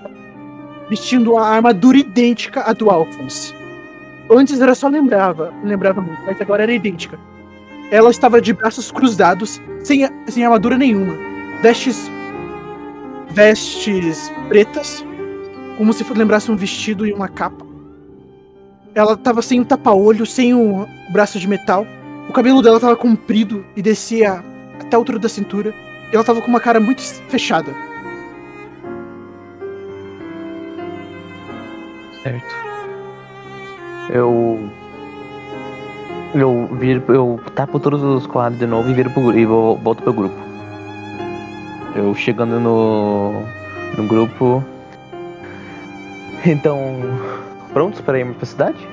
Vestindo 0.90 1.38
a 1.38 1.48
armadura 1.48 2.00
idêntica 2.00 2.62
à 2.62 2.74
do 2.74 2.90
Alphonse. 2.90 3.59
Antes 4.32 4.62
era 4.62 4.76
só 4.76 4.88
lembrava, 4.88 5.52
lembrava 5.64 6.02
muito, 6.02 6.22
mas 6.24 6.40
agora 6.40 6.64
era 6.64 6.72
idêntica. 6.72 7.20
Ela 7.90 8.12
estava 8.12 8.40
de 8.40 8.54
braços 8.54 8.92
cruzados, 8.92 9.60
sem, 9.84 10.08
sem 10.28 10.46
armadura 10.46 10.78
nenhuma. 10.78 11.16
Vestes. 11.62 12.10
Vestes 13.32 14.32
pretas, 14.48 15.04
como 15.78 15.94
se 15.94 16.04
lembrasse 16.14 16.52
um 16.52 16.56
vestido 16.56 17.06
e 17.08 17.14
uma 17.14 17.28
capa. 17.28 17.66
Ela 18.94 19.14
estava 19.14 19.42
sem 19.42 19.60
o 19.60 19.66
tapa-olho, 19.66 20.26
sem 20.26 20.54
o 20.54 20.88
braço 21.12 21.40
de 21.40 21.48
metal. 21.48 21.86
O 22.28 22.34
cabelo 22.34 22.62
dela 22.62 22.78
estava 22.78 22.96
comprido 22.96 23.66
e 23.76 23.82
descia 23.82 24.44
até 24.80 24.96
a 24.96 25.00
altura 25.00 25.18
da 25.18 25.30
cintura. 25.30 25.74
E 26.12 26.14
ela 26.14 26.22
estava 26.22 26.42
com 26.42 26.48
uma 26.48 26.60
cara 26.60 26.80
muito 26.80 27.02
fechada. 27.02 27.74
Certo. 32.22 32.69
Eu. 34.10 34.70
Eu 36.34 36.68
viro. 36.74 37.04
Eu 37.14 37.40
tapo 37.56 37.80
todos 37.80 38.02
os 38.04 38.28
quadros 38.28 38.60
de 38.60 38.68
novo 38.68 38.90
e 38.90 38.94
viro 38.94 39.10
pro, 39.12 39.38
e 39.38 39.46
vou- 39.46 39.78
volto 39.78 40.04
pro 40.04 40.14
grupo. 40.14 40.36
Eu 41.96 42.14
chegando 42.16 42.60
no. 42.60 43.44
no 43.98 44.04
grupo. 44.08 44.64
Então. 46.46 46.80
Prontos 47.74 48.02
para 48.02 48.18
irmos 48.20 48.38
pra 48.38 48.46
cidade? 48.48 48.88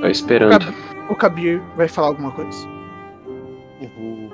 Tô 0.00 0.06
esperando. 0.06 0.74
O 1.10 1.14
Kabir 1.14 1.60
vai 1.76 1.86
falar 1.88 2.08
alguma 2.08 2.30
coisa. 2.30 2.66
Eu 3.80 3.90
vou 3.96 4.32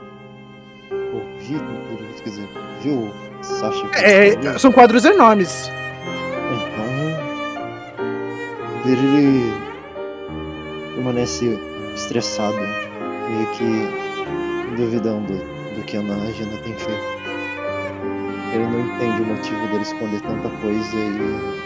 ouvir 1.14 1.60
quer 2.22 2.28
dizer, 2.30 2.48
viu, 2.82 3.08
Sasha? 3.42 3.86
É, 3.96 4.58
são 4.58 4.70
quadros 4.70 5.04
enormes. 5.04 5.70
Ele 8.89 9.52
permanece 10.94 11.59
estressado, 11.94 12.57
meio 12.57 13.47
que 13.52 14.76
duvidando 14.76 15.34
do 15.34 15.84
que 15.84 15.97
a 15.97 16.00
Ana 16.00 16.17
tem 16.65 16.75
feito. 16.75 17.20
Ele 18.52 18.65
não 18.65 18.81
entende 18.81 19.23
o 19.23 19.26
motivo 19.26 19.67
dele 19.68 19.83
esconder 19.83 20.20
tanta 20.23 20.49
coisa 20.60 20.97
e 20.97 21.60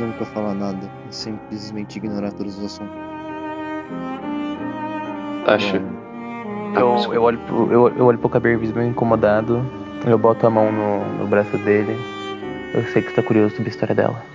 nunca 0.00 0.24
falar 0.26 0.54
nada, 0.54 0.90
simplesmente 1.10 1.96
ignorar 1.98 2.32
todos 2.32 2.58
os 2.58 2.64
assuntos. 2.64 2.94
Tasha. 5.44 5.82
Eu, 6.74 7.12
eu, 7.12 7.22
olho 7.22 7.38
pro, 7.38 7.72
eu, 7.72 7.88
eu 7.88 8.04
olho 8.06 8.18
pro 8.18 8.28
Kabir 8.28 8.56
visivelmente 8.56 8.92
incomodado. 8.92 9.64
Eu 10.06 10.18
boto 10.18 10.46
a 10.46 10.50
mão 10.50 10.70
no, 10.70 11.18
no 11.18 11.26
braço 11.26 11.56
dele. 11.58 11.96
Eu 12.72 12.84
sei 12.84 13.02
que 13.02 13.10
você 13.10 13.16
tá 13.16 13.22
curioso 13.22 13.56
sobre 13.56 13.68
a 13.68 13.72
história 13.72 13.94
dela. 13.94 14.29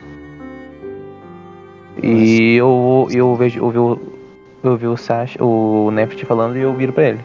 E 2.03 2.56
eu, 2.56 3.07
eu 3.11 3.35
vejo. 3.35 3.59
Eu 3.59 3.69
vi, 3.72 3.77
o- 3.80 3.99
eu 4.64 4.77
vi 4.77 4.88
o 4.88 4.98
Sasha, 4.98 5.43
o 5.43 5.90
Neft 5.91 6.24
falando 6.25 6.57
e 6.57 6.61
eu 6.61 6.74
viro 6.74 6.91
pra 6.93 7.03
ele. 7.09 7.19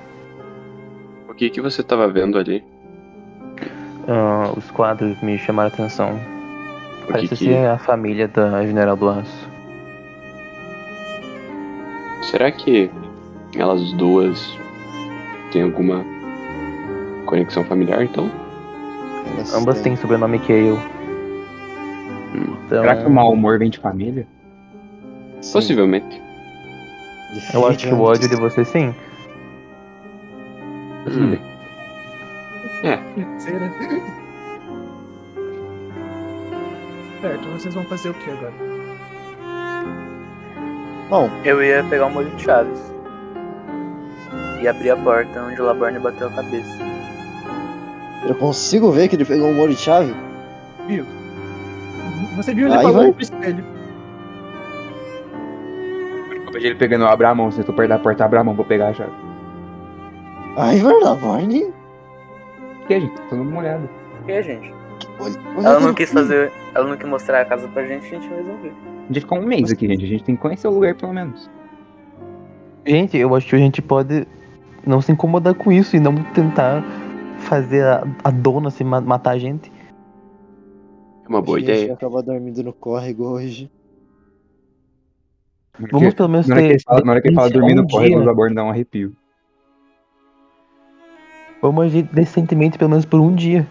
O 1.29 1.35
que 1.35 1.51
que 1.51 1.61
você 1.61 1.83
tava 1.83 2.07
vendo 2.09 2.39
ali? 2.39 2.63
Ah, 4.09 4.53
os 4.57 4.71
quadros 4.71 5.21
me 5.23 5.39
chamaram 5.39 5.71
a 5.71 5.73
atenção. 5.75 6.11
O 6.13 7.07
que 7.07 7.13
Parece 7.13 7.29
que... 7.29 7.37
ser 7.37 7.67
a 7.67 7.79
família 7.79 8.29
da 8.29 8.65
General 8.65 8.97
do 8.97 9.09
Aço. 9.09 9.49
Será 12.23 12.51
que 12.51 12.91
elas 13.57 13.93
duas 13.95 14.57
têm 15.51 15.63
alguma 15.63 16.05
conexão 17.27 17.65
familiar, 17.65 18.03
então? 18.05 18.31
Elas 19.35 19.55
Ambas 19.55 19.81
têm 19.81 19.97
sobrenome 19.97 20.39
que 20.39 20.53
eu. 20.53 20.77
Hum. 22.35 22.55
Então, 22.67 22.83
Será 22.83 22.97
que 22.97 23.07
o 23.07 23.11
mau 23.11 23.33
humor 23.33 23.59
vem 23.59 23.71
de 23.71 23.79
família? 23.79 24.27
Sim, 25.41 25.53
Possivelmente. 25.53 26.23
eu 27.55 27.67
acho 27.67 27.79
que 27.89 27.95
o 27.95 28.01
ódio 28.01 28.29
de 28.29 28.37
você 28.37 28.65
sim. 28.65 28.95
Hum. 31.09 31.37
Né? 32.83 32.99
Certo, 37.21 37.49
vocês 37.51 37.75
vão 37.75 37.85
fazer 37.85 38.11
o 38.11 38.15
que 38.15 38.31
agora? 38.31 38.53
Bom, 41.11 41.31
Eu 41.45 41.63
ia 41.63 41.85
pegar 41.85 42.07
o 42.07 42.11
molho 42.11 42.31
de 42.31 42.43
chaves. 42.43 42.81
E 44.63 44.69
abrir 44.69 44.91
a 44.91 44.97
porta 44.97 45.43
onde 45.43 45.61
o 45.61 45.65
Laborne 45.65 45.99
bateu 45.99 46.29
a 46.29 46.31
cabeça. 46.31 46.79
eu 48.29 48.35
consigo 48.35 48.91
ver 48.93 49.09
que 49.09 49.17
ele 49.17 49.25
pegou 49.25 49.49
um 49.49 49.55
molho 49.55 49.75
de 49.75 49.81
chave? 49.81 50.15
Viu? 50.87 51.05
Você 52.37 52.55
viu 52.55 52.67
ele 52.67 52.77
Aí 52.77 52.83
falando 52.83 53.03
vai. 53.03 53.13
pro 53.13 53.23
espelho. 53.23 53.65
Vejo 56.61 56.67
ele 56.73 56.79
pegando, 56.79 57.07
abre 57.07 57.27
a 57.27 57.35
mão, 57.35 57.51
se 57.51 57.59
eu 57.61 57.65
tô 57.65 57.73
perto 57.73 57.89
da 57.89 57.99
porta, 57.99 58.25
abre 58.25 58.39
a 58.39 58.45
mão, 58.45 58.55
vou 58.55 58.65
pegar 58.65 58.89
a 58.89 58.93
chave. 58.95 59.13
Ai, 60.57 60.79
verdade, 60.79 61.21
Barney. 61.21 61.73
O 62.83 62.87
que, 62.87 63.01
gente? 63.01 63.15
Tô 63.29 63.37
dando 63.37 63.49
uma 63.49 63.61
olhada. 63.61 63.89
O 64.23 64.27
que, 64.27 64.43
gente? 64.43 64.75
Ela 65.65 65.81
não 65.81 65.95
quis 65.95 66.13
fazer. 66.13 66.53
Ela 66.75 66.87
não 66.89 66.97
quis 66.97 67.09
mostrar 67.09 67.41
a 67.41 67.45
casa 67.45 67.67
pra 67.69 67.85
gente, 67.87 68.07
a 68.07 68.09
gente 68.09 68.29
resolveu. 68.29 68.73
A 69.05 69.07
gente 69.13 69.21
ficou 69.21 69.39
um 69.39 69.47
mês 69.47 69.71
aqui, 69.73 69.87
gente. 69.87 70.05
A 70.05 70.09
gente 70.09 70.25
tem 70.25 70.37
que 70.37 70.43
conhecer 70.43 70.69
o 70.69 70.71
lugar, 70.73 70.95
pelo 70.95 71.13
menos. 71.13 71.51
Gente, 72.87 73.17
eu 73.17 73.35
acho 73.35 73.47
que 73.49 73.57
a 73.57 73.59
gente 73.59 73.81
pode 73.81 74.27
não 74.87 75.01
se 75.01 75.13
incomodar 75.13 75.55
com 75.55 75.71
isso 75.71 75.97
e 75.97 76.01
não 76.01 76.15
tentar 76.17 76.83
fazer 77.39 77.85
a, 77.85 78.05
a 78.25 78.31
dona 78.31 78.71
se 78.71 78.83
ma- 78.85 79.01
matar 79.01 79.33
a 79.33 79.39
gente. 79.39 79.71
É 81.25 81.29
uma 81.29 81.41
boa 81.43 81.59
A 81.59 81.61
gente 81.61 81.71
ideia. 81.71 81.87
vai 81.89 81.95
acabar 81.97 82.23
dormindo 82.23 82.63
no 82.63 82.73
córrego 82.73 83.25
hoje. 83.29 83.71
Vamos 85.91 86.15
pelo 86.15 86.29
menos 86.29 86.47
Na 86.47 86.57
hora 86.57 86.63
que 86.63 86.69
ter. 86.69 86.75
ele 86.75 86.83
fala, 86.83 87.01
na 87.05 87.13
hora 87.13 87.21
que 87.23 87.29
ele 87.29 87.35
fala 87.35 87.51
dormir 87.51 87.75
no 87.75 87.83
um 87.83 87.87
córrego, 87.87 88.21
os 88.21 88.29
abortos 88.29 88.55
dão 88.55 88.67
um 88.67 88.71
arrepio. 88.71 89.17
Vamos 91.63 91.85
agir 91.87 92.03
decentemente 92.05 92.79
pelo 92.79 92.91
menos 92.91 93.05
por 93.05 93.21
um 93.21 93.35
dia. 93.35 93.67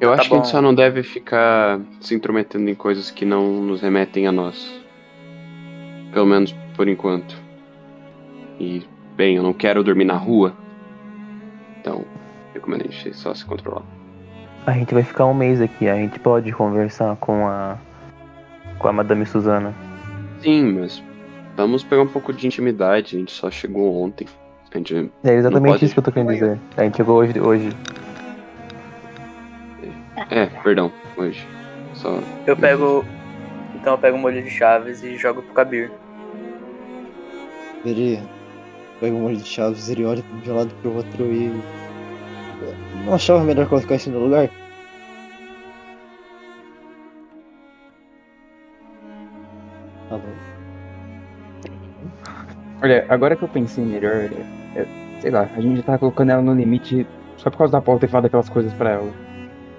Eu 0.00 0.10
Tá 0.10 0.14
acho 0.14 0.28
que 0.28 0.34
a 0.34 0.38
gente 0.38 0.48
só 0.48 0.60
não 0.62 0.74
deve 0.74 1.02
ficar 1.02 1.78
se 2.00 2.14
intrometendo 2.14 2.68
em 2.68 2.74
coisas 2.74 3.10
que 3.10 3.24
não 3.24 3.60
nos 3.62 3.82
remetem 3.82 4.26
a 4.26 4.32
nós. 4.32 4.80
Pelo 6.12 6.26
menos 6.26 6.52
por 6.74 6.88
enquanto. 6.88 7.36
E, 8.58 8.82
bem, 9.16 9.36
eu 9.36 9.42
não 9.42 9.52
quero 9.52 9.84
dormir 9.84 10.04
na 10.04 10.16
rua. 10.16 10.54
Então, 11.80 12.04
recomendo 12.54 12.86
a 12.88 12.90
gente 12.90 13.14
só 13.14 13.34
se 13.34 13.44
controlar. 13.44 13.82
A 14.66 14.72
gente 14.72 14.94
vai 14.94 15.02
ficar 15.02 15.26
um 15.26 15.34
mês 15.34 15.60
aqui, 15.60 15.86
a 15.88 15.96
gente 15.96 16.18
pode 16.18 16.50
conversar 16.52 17.14
com 17.16 17.46
a. 17.46 17.76
com 18.78 18.88
a 18.88 18.92
Madame 18.92 19.24
Suzana. 19.26 19.74
Sim, 20.42 20.78
mas 20.80 21.02
vamos 21.56 21.82
pegar 21.82 22.02
um 22.02 22.06
pouco 22.08 22.32
de 22.32 22.46
intimidade. 22.46 23.16
A 23.16 23.18
gente 23.18 23.32
só 23.32 23.50
chegou 23.50 24.02
ontem. 24.02 24.26
A 24.72 24.78
gente 24.78 25.10
É 25.22 25.34
exatamente 25.34 25.72
pode. 25.72 25.84
isso 25.84 25.94
que 25.94 26.00
eu 26.00 26.04
tô 26.04 26.10
querendo 26.12 26.32
dizer. 26.32 26.58
A 26.76 26.82
gente 26.82 26.96
chegou 26.96 27.16
hoje. 27.18 27.38
hoje. 27.40 27.70
É, 30.30 30.46
perdão, 30.46 30.92
hoje. 31.16 31.46
Só. 31.94 32.18
Eu 32.46 32.56
pego. 32.56 33.04
Então 33.74 33.94
eu 33.94 33.98
pego 33.98 34.16
o 34.16 34.20
molho 34.20 34.42
de 34.42 34.50
chaves 34.50 35.02
e 35.02 35.16
jogo 35.16 35.42
pro 35.42 35.54
Kabir. 35.54 35.90
Ele 37.84 38.18
pega 39.00 39.14
um 39.14 39.20
monte 39.20 39.42
de 39.42 39.48
chaves, 39.48 39.88
ele 39.88 40.04
olha 40.04 40.22
de 40.42 40.50
um 40.50 40.56
lado 40.56 40.70
pro 40.82 40.96
outro 40.96 41.24
e. 41.26 41.52
Não 43.04 43.14
achava 43.14 43.44
melhor 43.44 43.66
colocar 43.68 43.94
isso 43.96 44.10
no 44.10 44.18
lugar? 44.20 44.48
Olha, 52.84 53.06
agora 53.08 53.34
que 53.34 53.42
eu 53.42 53.48
pensei 53.48 53.82
melhor, 53.82 54.12
é- 54.12 54.80
é- 54.80 54.86
sei 55.18 55.30
lá, 55.30 55.48
a 55.56 55.58
gente 55.58 55.76
já 55.78 55.82
tá 55.82 55.96
colocando 55.96 56.28
ela 56.28 56.42
no 56.42 56.52
limite 56.52 57.06
só 57.38 57.48
por 57.48 57.56
causa 57.56 57.72
da 57.72 57.80
Paula 57.80 57.98
ter 57.98 58.08
falado 58.08 58.26
aquelas 58.26 58.50
coisas 58.50 58.74
pra 58.74 58.90
ela. 58.90 59.10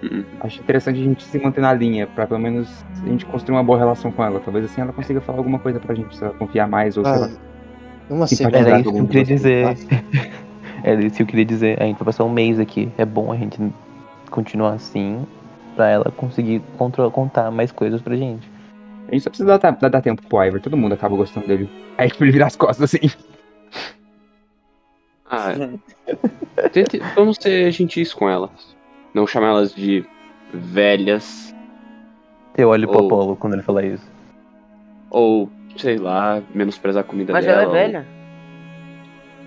Uhum. 0.02 0.24
Acho 0.42 0.60
interessante 0.60 1.00
a 1.00 1.04
gente 1.04 1.24
se 1.24 1.38
manter 1.38 1.62
na 1.62 1.72
linha, 1.72 2.08
pra 2.08 2.26
pelo 2.26 2.40
menos 2.40 2.84
a 3.04 3.08
gente 3.08 3.24
construir 3.28 3.56
uma 3.56 3.64
boa 3.64 3.78
relação 3.78 4.12
com 4.12 4.24
ela. 4.24 4.40
Talvez 4.40 4.66
assim 4.66 4.82
ela 4.82 4.92
consiga 4.92 5.22
falar 5.22 5.38
alguma 5.38 5.60
coisa 5.60 5.80
pra 5.80 5.94
gente, 5.94 6.18
se 6.18 6.24
ela 6.24 6.34
confiar 6.34 6.68
mais 6.68 6.98
ou 6.98 7.06
sei 7.06 7.14
lá. 7.14 7.28
Ah, 7.28 7.30
uma 8.10 8.26
Era 8.26 8.80
isso 8.80 8.92
que 8.92 9.00
eu 9.00 9.06
queria 9.08 9.24
dizer. 9.24 9.78
Era 10.84 11.06
isso 11.06 11.16
que 11.18 11.22
eu 11.22 11.28
queria 11.28 11.46
dizer. 11.46 11.80
A 11.80 11.86
gente 11.86 11.98
vai 11.98 12.06
passar 12.06 12.24
um 12.24 12.32
mês 12.32 12.60
aqui. 12.60 12.92
É 12.98 13.06
bom 13.06 13.32
a 13.32 13.36
gente 13.36 13.60
continuar 14.32 14.74
assim. 14.74 15.28
Pra 15.76 15.90
ela 15.90 16.12
conseguir 16.18 16.64
contar 17.12 17.52
mais 17.52 17.72
coisas 17.72 18.02
pra 18.02 18.16
gente. 18.16 18.55
A 19.08 19.12
gente 19.12 19.24
só 19.24 19.30
precisa 19.30 19.58
dar, 19.58 19.72
dar, 19.72 19.90
dar 19.90 20.02
tempo 20.02 20.22
pro 20.28 20.44
Ivor, 20.44 20.60
todo 20.60 20.76
mundo 20.78 20.94
acaba 20.94 21.16
gostando 21.16 21.48
dele. 21.48 21.70
Aí 21.98 22.10
tipo, 22.10 22.24
ele 22.24 22.32
vira 22.32 22.46
as 22.48 22.56
costas 22.56 22.94
assim. 22.94 23.10
Ah, 25.30 25.54
tente, 26.72 27.00
vamos 27.16 27.38
ser 27.40 27.72
gentis 27.72 28.14
com 28.14 28.30
elas. 28.30 28.76
Não 29.14 29.26
chamar 29.28 29.48
elas 29.50 29.74
de 29.74 30.06
velhas. 30.54 31.54
Eu 32.58 32.70
olho 32.70 32.88
pro 32.88 33.00
Ou- 33.00 33.06
Apolo 33.06 33.36
quando 33.36 33.54
ele 33.54 33.64
fala 33.64 33.86
isso. 33.86 34.10
Ou, 35.10 35.50
sei 35.78 35.98
lá, 35.98 36.42
menosprezar 36.54 37.02
a 37.02 37.08
comida 37.08 37.32
Mas 37.34 37.46
dela. 37.46 37.62
ela 37.64 37.72
é 37.78 37.88
velha. 37.88 38.08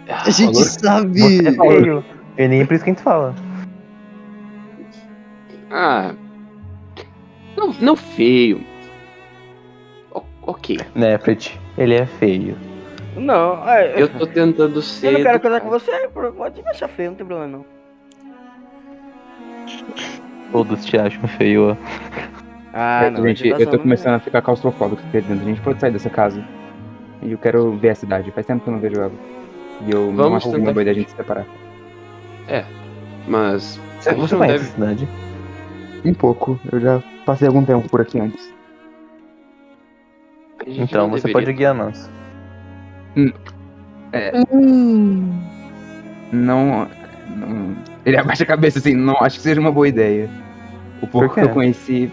A 0.08 0.30
gente 0.30 0.56
sabe! 0.56 1.20
Você 1.20 1.48
é 1.48 1.52
feio. 1.52 2.04
E 2.38 2.48
nem 2.48 2.60
é 2.60 2.64
por 2.66 2.74
isso 2.74 2.84
que 2.84 2.90
a 2.90 2.94
gente 2.94 3.02
fala. 3.02 3.34
Ah. 5.70 6.14
Não, 7.56 7.72
não 7.80 7.96
feio. 7.96 8.64
Ok. 10.48 10.78
Né, 10.94 11.18
Fred? 11.18 11.60
Ele 11.76 11.94
é 11.94 12.06
feio. 12.06 12.56
Não, 13.14 13.68
é, 13.68 14.00
Eu 14.00 14.08
tô 14.08 14.26
tentando 14.26 14.80
ser. 14.80 15.08
eu 15.08 15.12
não 15.12 15.22
quero 15.22 15.40
casar 15.40 15.60
com 15.60 15.68
você, 15.68 16.08
pode 16.08 16.62
me 16.62 16.68
achar 16.70 16.88
feio, 16.88 17.10
não 17.10 17.16
tem 17.18 17.26
problema 17.26 17.58
não. 17.58 17.64
Todos 20.50 20.86
te 20.86 20.96
acham 20.96 21.28
feio, 21.28 21.72
ó. 21.72 21.76
Ah, 22.72 23.10
não. 23.10 23.22
gente, 23.28 23.46
eu 23.46 23.58
tô 23.66 23.72
não- 23.76 23.82
começando 23.82 24.14
a 24.14 24.18
ficar 24.20 24.40
claustrofóbico 24.40 25.02
aqui 25.02 25.20
dentro. 25.20 25.34
A 25.34 25.44
gente 25.48 25.60
pode 25.60 25.80
sair 25.80 25.90
dessa 25.90 26.08
casa. 26.08 26.42
E 27.22 27.32
eu 27.32 27.36
quero 27.38 27.76
ver 27.76 27.90
a 27.90 27.94
cidade. 27.94 28.30
Faz 28.30 28.46
tempo 28.46 28.62
que 28.64 28.70
eu 28.70 28.72
não 28.72 28.80
vejo 28.80 28.96
ela. 29.00 29.12
E 29.86 29.90
eu 29.90 30.10
não 30.10 30.34
acho 30.34 30.48
é 30.54 30.56
uma 30.58 30.72
boa 30.72 30.82
ideia 30.82 30.96
a 30.96 30.98
gente 30.98 31.10
se 31.10 31.16
separar. 31.16 31.44
Mas. 33.26 33.78
Você, 34.00 34.14
você 34.14 34.34
não 34.34 34.40
conhece 34.40 34.64
deve- 34.64 34.64
a 34.64 34.72
cidade? 34.94 35.08
Um 36.04 36.14
pouco. 36.14 36.58
Eu 36.72 36.80
já 36.80 37.02
passei 37.26 37.46
algum 37.46 37.62
tempo 37.64 37.86
por 37.90 38.00
aqui 38.00 38.18
antes. 38.18 38.54
Então 40.76 41.08
você 41.10 41.26
deveria- 41.26 41.46
pode 41.46 41.52
guiar 41.56 41.74
nós. 41.74 42.10
Não, 46.32 46.88
não- 47.36 47.76
Ele 48.04 48.16
abaixa 48.16 48.42
a 48.42 48.46
cabeça 48.46 48.78
assim, 48.78 48.94
não 48.94 49.16
acho 49.22 49.36
que 49.36 49.42
seja 49.42 49.60
uma 49.60 49.72
boa 49.72 49.88
ideia. 49.88 50.28
O 51.02 51.06
pouco 51.06 51.34
que 51.34 51.40
eu 51.40 51.48
conheci. 51.50 52.10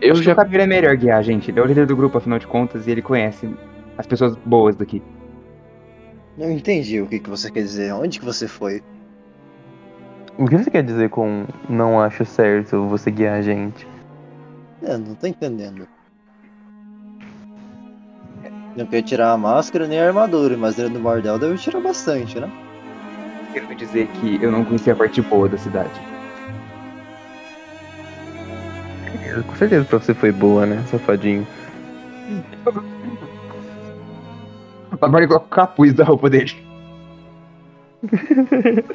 Eu 0.00 0.12
acho 0.12 0.20
que 0.20 0.26
já. 0.26 0.32
o 0.32 0.36
Kabir 0.36 0.60
é 0.60 0.66
melhor 0.66 0.96
guiar, 0.96 1.22
gente. 1.22 1.50
Ele 1.50 1.58
é 1.58 1.62
o 1.62 1.66
líder 1.66 1.86
do 1.86 1.96
grupo, 1.96 2.18
afinal 2.18 2.38
de 2.38 2.46
contas, 2.46 2.86
e 2.86 2.90
ele 2.90 3.02
conhece 3.02 3.48
as 3.96 4.06
pessoas 4.06 4.36
boas 4.44 4.76
daqui. 4.76 5.02
Não 6.36 6.50
entendi 6.50 7.00
o 7.00 7.06
que, 7.06 7.18
que 7.18 7.28
você 7.30 7.50
quer 7.50 7.62
dizer. 7.62 7.92
Onde 7.92 8.18
que 8.20 8.24
você 8.24 8.46
foi? 8.46 8.82
O 10.36 10.46
que 10.46 10.56
você 10.56 10.70
quer 10.70 10.84
dizer 10.84 11.10
com 11.10 11.46
não 11.68 12.00
acho 12.00 12.24
certo 12.24 12.86
você 12.86 13.10
guiar 13.10 13.38
a 13.38 13.42
gente? 13.42 13.86
É, 14.82 14.96
não 14.96 15.14
tô 15.16 15.26
entendendo. 15.26 15.88
Não 18.78 18.86
quer 18.86 19.02
tirar 19.02 19.32
a 19.32 19.36
máscara 19.36 19.88
nem 19.88 19.98
a 19.98 20.06
armadura, 20.06 20.56
mas 20.56 20.76
dentro 20.76 20.92
do 20.92 21.00
bordel 21.00 21.36
deve 21.36 21.58
tirar 21.58 21.80
bastante, 21.80 22.38
né? 22.38 22.48
Quero 23.52 23.74
dizer 23.74 24.06
que 24.06 24.40
eu 24.40 24.52
não 24.52 24.64
conhecia 24.64 24.92
a 24.92 24.96
parte 24.96 25.20
boa 25.20 25.48
da 25.48 25.58
cidade. 25.58 26.00
Com 29.44 29.56
certeza 29.56 29.84
pra 29.84 29.98
você 29.98 30.14
foi 30.14 30.30
boa, 30.30 30.64
né, 30.64 30.80
safadinho? 30.88 31.44
Barney 35.00 35.26
coloca 35.26 35.46
o 35.46 35.48
capuz 35.48 35.92
da 35.92 36.04
roupa 36.04 36.30
dele. 36.30 36.54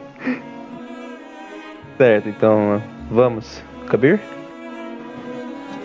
Certo, 1.97 2.29
então 2.29 2.81
vamos. 3.11 3.61
Kabir? 3.87 4.17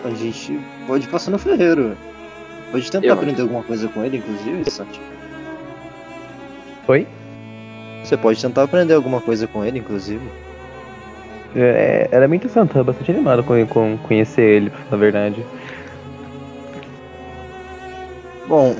A 0.05 0.09
gente 0.11 0.57
pode 0.87 1.05
passar 1.09 1.31
no 1.31 1.37
ferreiro. 1.37 1.97
Pode 2.71 2.91
tentar 2.91 3.07
Eu 3.07 3.13
aprender 3.13 3.41
alguma 3.41 3.63
coisa 3.63 3.87
com 3.87 4.03
ele, 4.03 4.17
inclusive, 4.17 4.69
Santi. 4.69 5.01
Oi? 6.87 7.07
Você 8.03 8.15
pode 8.17 8.41
tentar 8.41 8.63
aprender 8.63 8.93
alguma 8.93 9.21
coisa 9.21 9.47
com 9.47 9.63
ele, 9.63 9.79
inclusive. 9.79 10.23
É, 11.55 12.07
era 12.11 12.27
minha 12.27 12.37
intenção, 12.37 12.67
tava 12.67 12.85
bastante 12.85 13.11
animado 13.11 13.43
com, 13.43 13.65
com 13.65 13.97
conhecer 13.99 14.41
ele, 14.41 14.69
pra 14.69 14.79
falar 14.79 14.95
a 14.95 14.99
verdade. 14.99 15.45
Bom. 18.47 18.75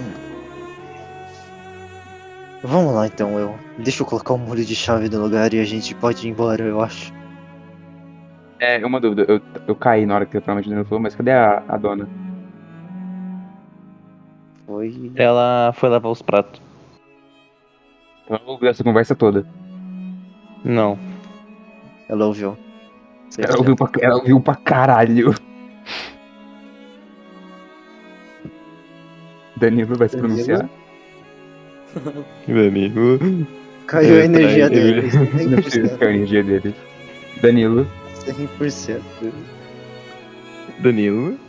Vamos 2.63 2.93
lá 2.93 3.07
então, 3.07 3.39
eu. 3.39 3.55
Deixa 3.77 4.03
eu 4.03 4.05
colocar 4.05 4.33
o 4.33 4.37
molho 4.37 4.65
de 4.65 4.75
chave 4.75 5.09
no 5.09 5.21
lugar 5.21 5.53
e 5.53 5.59
a 5.59 5.63
gente 5.63 5.95
pode 5.95 6.27
ir 6.27 6.31
embora, 6.31 6.63
eu 6.63 6.81
acho. 6.81 7.13
É, 8.59 8.85
uma 8.85 8.99
dúvida. 8.99 9.25
Eu, 9.27 9.41
eu 9.67 9.75
caí 9.75 10.05
na 10.05 10.15
hora 10.15 10.25
que 10.25 10.37
eu 10.37 10.43
não 10.45 10.85
falou, 10.85 10.99
mas 10.99 11.15
cadê 11.15 11.31
a, 11.31 11.63
a 11.67 11.77
dona? 11.77 12.07
Foi. 14.69 15.11
Ela 15.15 15.73
foi 15.73 15.89
lavar 15.89 16.11
os 16.11 16.21
pratos. 16.21 16.61
Ela 18.29 18.39
ouviu 18.45 18.69
essa 18.69 18.83
conversa 18.83 19.15
toda. 19.15 19.43
Não. 20.63 20.95
Ela 22.07 22.27
ouviu. 22.27 22.55
Ela 23.39 23.57
ouviu 23.57 23.75
pra, 23.75 23.89
ela 23.99 24.15
ouviu 24.17 24.39
pra 24.39 24.53
caralho. 24.53 25.33
Danilo 29.57 29.95
vai 29.95 30.07
se 30.07 30.17
Danilo? 30.17 30.35
pronunciar. 30.35 30.69
Amigo. 32.47 33.17
Caiu 33.87 34.21
a 34.21 34.25
energia 34.25 34.69
dele. 34.69 35.09
Não 35.49 35.61
precisa 35.63 35.87
100%. 35.87 35.91
ficar 35.93 36.05
a 36.05 36.13
energia 36.13 36.43
dele. 36.43 36.75
Danilo, 37.41 37.87
100%. 38.59 39.01
Danilo. 40.77 41.48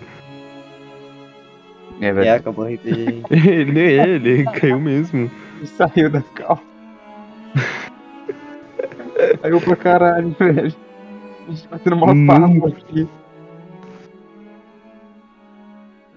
É, 2.00 2.06
É, 2.06 2.12
velho. 2.12 2.34
acabou 2.34 2.64
o 2.64 2.68
RPG, 2.68 3.22
ele 3.30 3.80
é, 3.80 4.08
ele 4.08 4.44
caiu 4.44 4.80
mesmo. 4.80 5.30
Saiu 5.64 6.10
da 6.10 6.22
calça. 6.22 6.62
Saiu 9.42 9.60
pra 9.60 9.76
caralho, 9.76 10.30
velho. 10.38 10.74
A 11.48 11.50
gente 11.52 11.68
batendo 11.68 11.96
mó 11.96 12.10
Hum. 12.12 12.26
papo 12.26 12.66
aqui. 12.68 13.08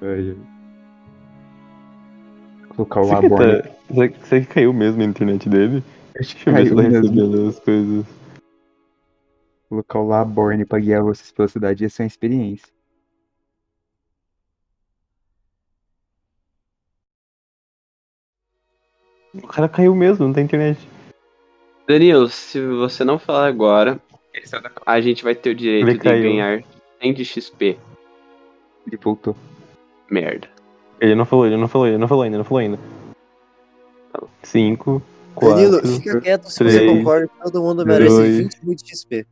Ai, 0.01 0.29
ai. 0.29 0.37
Colocar 2.75 3.01
o 3.01 3.05
Será 3.05 3.19
que, 3.21 3.27
Laborne. 3.29 3.61
tá, 3.61 3.69
será, 3.93 4.07
que- 4.09 4.27
será 4.27 4.41
que 4.41 4.47
caiu 4.47 4.73
mesmo 4.73 5.01
a 5.01 5.05
internet 5.05 5.49
dele? 5.49 5.83
Acho 6.19 6.35
que 6.35 6.45
caiu 6.45 6.75
tá 6.75 6.81
mesmo. 6.83 7.01
recebendo 7.01 7.47
as 7.49 7.59
coisas. 7.59 8.05
Colocar 9.69 9.99
o 9.99 10.07
Laborne 10.07 10.65
pra 10.65 10.79
guiar 10.79 11.01
vocês 11.03 11.31
pela 11.31 11.47
cidade 11.47 11.83
ia 11.83 11.89
ser 11.89 12.03
uma 12.03 12.07
experiência. 12.07 12.67
O 19.33 19.47
cara 19.47 19.67
caiu 19.67 19.95
mesmo, 19.95 20.27
não 20.27 20.33
tem 20.33 20.43
internet. 20.43 20.79
Danilo, 21.87 22.29
se 22.29 22.61
você 22.65 23.03
não 23.03 23.17
falar 23.17 23.47
agora, 23.47 23.99
a 24.85 25.01
gente 25.01 25.23
vai 25.23 25.35
ter 25.35 25.49
o 25.49 25.55
direito 25.55 25.87
Ele 25.87 25.93
de 25.93 25.99
caiu. 25.99 26.23
ganhar 26.23 26.63
100 27.01 27.13
de 27.13 27.25
XP. 27.25 27.77
Ele 28.87 28.97
voltou. 29.01 29.35
Merda. 30.09 30.47
Ele 30.99 31.15
não 31.15 31.25
falou, 31.25 31.45
ele 31.45 31.57
não 31.57 31.67
falou, 31.67 31.87
ele 31.87 31.97
não 31.97 32.07
falou 32.07 32.23
ainda, 32.23 32.37
não 32.37 32.45
falou 32.45 32.59
ainda. 32.59 32.79
Cinco, 34.43 35.01
quatro, 35.33 35.55
Danilo, 35.55 35.87
fica 35.87 36.21
quieto 36.21 36.49
se 36.49 36.63
você 36.63 36.85
concorda 36.85 37.27
que 37.27 37.43
todo 37.43 37.61
mundo 37.61 37.85
merece 37.85 38.15
dois, 38.15 38.37
20 38.37 38.57
mil 38.63 38.75
de 38.75 38.87
XP. 38.87 39.27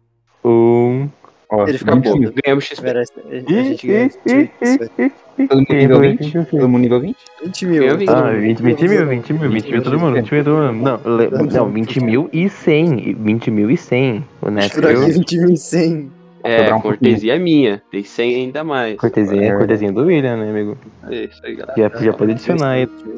Ó, 1.52 1.68
Ele 1.68 1.78
fica 1.78 1.96
bom. 1.96 2.18
Ganhamos 2.44 2.64
XP. 2.64 2.82
Merece. 2.82 3.12
A 3.30 3.34
gente 3.34 3.86
ganha 3.88 4.06
ih, 4.06 4.10
20 4.26 4.26
mil 4.34 4.50
de 4.62 4.84
XP. 4.86 5.12
Todo 5.50 5.58
mundo 5.60 5.74
nível 5.74 5.98
foi? 5.98 6.08
20? 6.10 6.32
Quem 6.32 6.46
foi? 6.46 6.60
Todo 6.60 6.70
mundo 6.70 6.82
nível 6.82 7.00
20? 7.02 7.18
20 7.44 7.66
mil. 7.66 7.84
Ah, 7.84 8.24
mundo. 8.24 8.40
20, 8.42 8.62
20 8.64 8.88
mil, 8.88 9.08
20 9.08 9.34
mil, 9.34 9.50
20 9.52 9.72
mil 9.72 9.84
todo 9.84 10.00
mundo, 10.00 10.14
20 10.16 10.32
mil 10.34 10.44
todo 10.46 10.74
mundo. 10.74 11.00
Não, 11.04 11.48
não 11.66 11.72
20 11.72 12.00
mil 12.04 12.30
e 12.32 12.48
100, 12.50 13.16
20 13.20 13.52
mil 13.52 13.70
e 13.70 13.76
100. 13.78 14.24
O 14.42 14.50
Neto, 14.50 14.76
Por 14.76 14.86
aqui, 14.86 14.96
eu, 14.96 15.08
20 15.08 15.38
mil 15.40 15.50
e 15.52 15.58
100. 15.58 16.12
É, 16.44 16.74
um 16.74 16.80
cortesia 16.82 17.38
minha. 17.38 17.82
Tem 17.92 18.04
100 18.04 18.36
ainda 18.36 18.64
mais. 18.64 18.96
cortesia, 18.98 19.42
É. 19.44 19.56
cortesia 19.56 19.92
do 19.92 20.02
William, 20.06 20.38
né, 20.38 20.50
amigo? 20.50 20.78
É 21.10 21.26
isso 21.26 21.42
aí, 21.46 21.56
galera. 21.56 21.76
Já, 21.78 22.04
já 22.04 22.14
pode 22.14 22.32
adicionar 22.32 22.70
aí 22.72 22.88
Tipo 22.88 23.14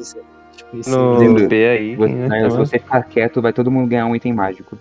isso. 0.76 0.90
no. 0.90 1.48
P 1.48 1.66
aí. 1.68 1.96
Você- 1.96 2.12
né, 2.12 2.28
mas 2.42 2.52
se 2.52 2.58
você 2.58 2.78
ficar 2.78 3.02
quieto, 3.04 3.40
vai 3.40 3.52
todo 3.52 3.70
mundo 3.70 3.88
ganhar 3.88 4.06
um 4.06 4.14
item 4.16 4.32
mágico. 4.34 4.76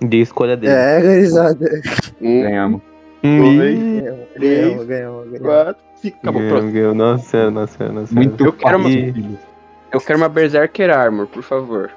De 0.00 0.20
escolha 0.20 0.56
dele. 0.56 0.72
É, 0.72 1.00
gurizada. 1.00 1.66
Um, 2.20 2.42
Ganhamos. 2.42 2.80
Ih, 3.22 4.00
Ganhamos, 4.00 4.26
Três, 4.34 4.60
ganhamos, 4.64 4.86
ganhamos. 4.86 5.24
ganhamos. 5.24 5.40
quatro, 5.40 5.82
cinco. 5.96 6.18
Acabou, 6.22 6.40
ganhou, 6.42 6.56
pronto. 6.58 6.72
ganhou. 6.72 6.94
Nossa 6.94 7.50
nossa 7.50 7.88
nossa. 7.92 8.14
Muito 8.14 8.44
Eu 8.44 8.52
quero 8.52 8.78
uma-. 8.78 8.88
Eu 9.92 10.00
quero 10.00 10.18
uma 10.18 10.28
Berserker 10.28 10.90
Armor, 10.90 11.26
por 11.26 11.42
favor. 11.42 11.90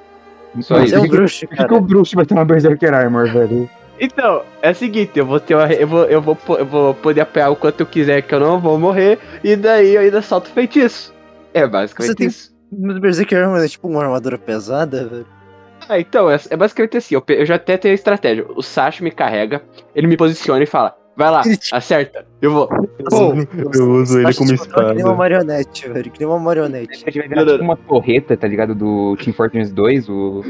Só 0.61 0.75
Mas 0.79 0.85
isso. 0.87 0.95
É 0.95 0.97
um 0.97 1.01
por 1.01 1.09
que- 1.09 1.15
bruxo, 1.15 1.39
Por 1.47 1.49
que, 1.49 1.55
cara. 1.63 1.73
o 1.75 1.81
bruxo 1.81 2.15
vai 2.15 2.25
ter 2.25 2.33
uma 2.33 2.45
Berserker 2.45 2.93
Armor, 2.93 3.27
velho? 3.31 3.69
Então, 3.99 4.41
é 4.63 4.71
o 4.71 4.75
seguinte, 4.75 5.11
eu 5.15 5.25
vou 5.27 5.39
ter 5.39 5.53
uma, 5.53 5.71
eu 5.71 5.87
vou, 5.87 6.05
eu 6.05 6.19
vou, 6.21 6.37
eu 6.57 6.65
vou 6.65 6.93
poder 6.95 7.21
apoiar 7.21 7.49
o 7.51 7.55
quanto 7.55 7.81
eu 7.81 7.85
quiser 7.85 8.23
que 8.23 8.33
eu 8.33 8.39
não 8.39 8.59
vou 8.59 8.79
morrer, 8.79 9.19
e 9.43 9.55
daí 9.55 9.93
eu 9.93 10.01
ainda 10.01 10.23
solto 10.23 10.49
feitiço. 10.49 11.13
É 11.53 11.67
basicamente 11.67 12.09
Você 12.09 12.15
tem- 12.15 12.27
isso. 12.27 12.51
Mas 12.71 12.97
Berserker 12.97 13.43
Armor 13.43 13.59
é 13.63 13.67
tipo 13.67 13.87
uma 13.87 14.01
armadura 14.03 14.37
pesada, 14.39 15.05
velho. 15.07 15.25
Ah, 15.91 15.99
então, 15.99 16.29
é, 16.31 16.39
é 16.49 16.55
basicamente 16.55 16.95
assim, 16.97 17.15
eu, 17.15 17.23
eu 17.27 17.45
já 17.45 17.55
até 17.55 17.75
tenho 17.75 17.91
a 17.91 17.95
estratégia. 17.95 18.45
O 18.55 18.61
Sasha 18.63 19.03
me 19.03 19.11
carrega, 19.11 19.61
ele 19.93 20.07
me 20.07 20.15
posiciona 20.15 20.63
e 20.63 20.65
fala, 20.65 20.95
vai 21.17 21.29
lá, 21.29 21.41
Ele 21.45 21.57
acerta. 21.73 22.25
Eu 22.41 22.51
vou. 22.51 22.67
Pô, 22.67 23.33
eu 23.77 23.91
uso 23.91 24.19
ele 24.19 24.33
como 24.33 24.49
tipo, 24.55 24.63
Que 24.63 24.79
nem 24.79 24.85
uma 24.85 24.93
espada. 24.95 25.13
marionete, 25.15 25.89
velho. 25.89 26.09
Que 26.09 26.19
nem 26.21 26.27
uma 26.29 26.39
marionete. 26.39 26.91
A 26.93 26.95
gente 27.11 27.19
vai 27.19 27.27
virar 27.27 27.45
tipo 27.45 27.61
uma 27.63 27.75
torreta, 27.75 28.37
tá 28.37 28.47
ligado? 28.47 28.73
Do 28.73 29.17
Team 29.17 29.33
Fortress 29.33 29.71
2, 29.73 30.07
o, 30.07 30.41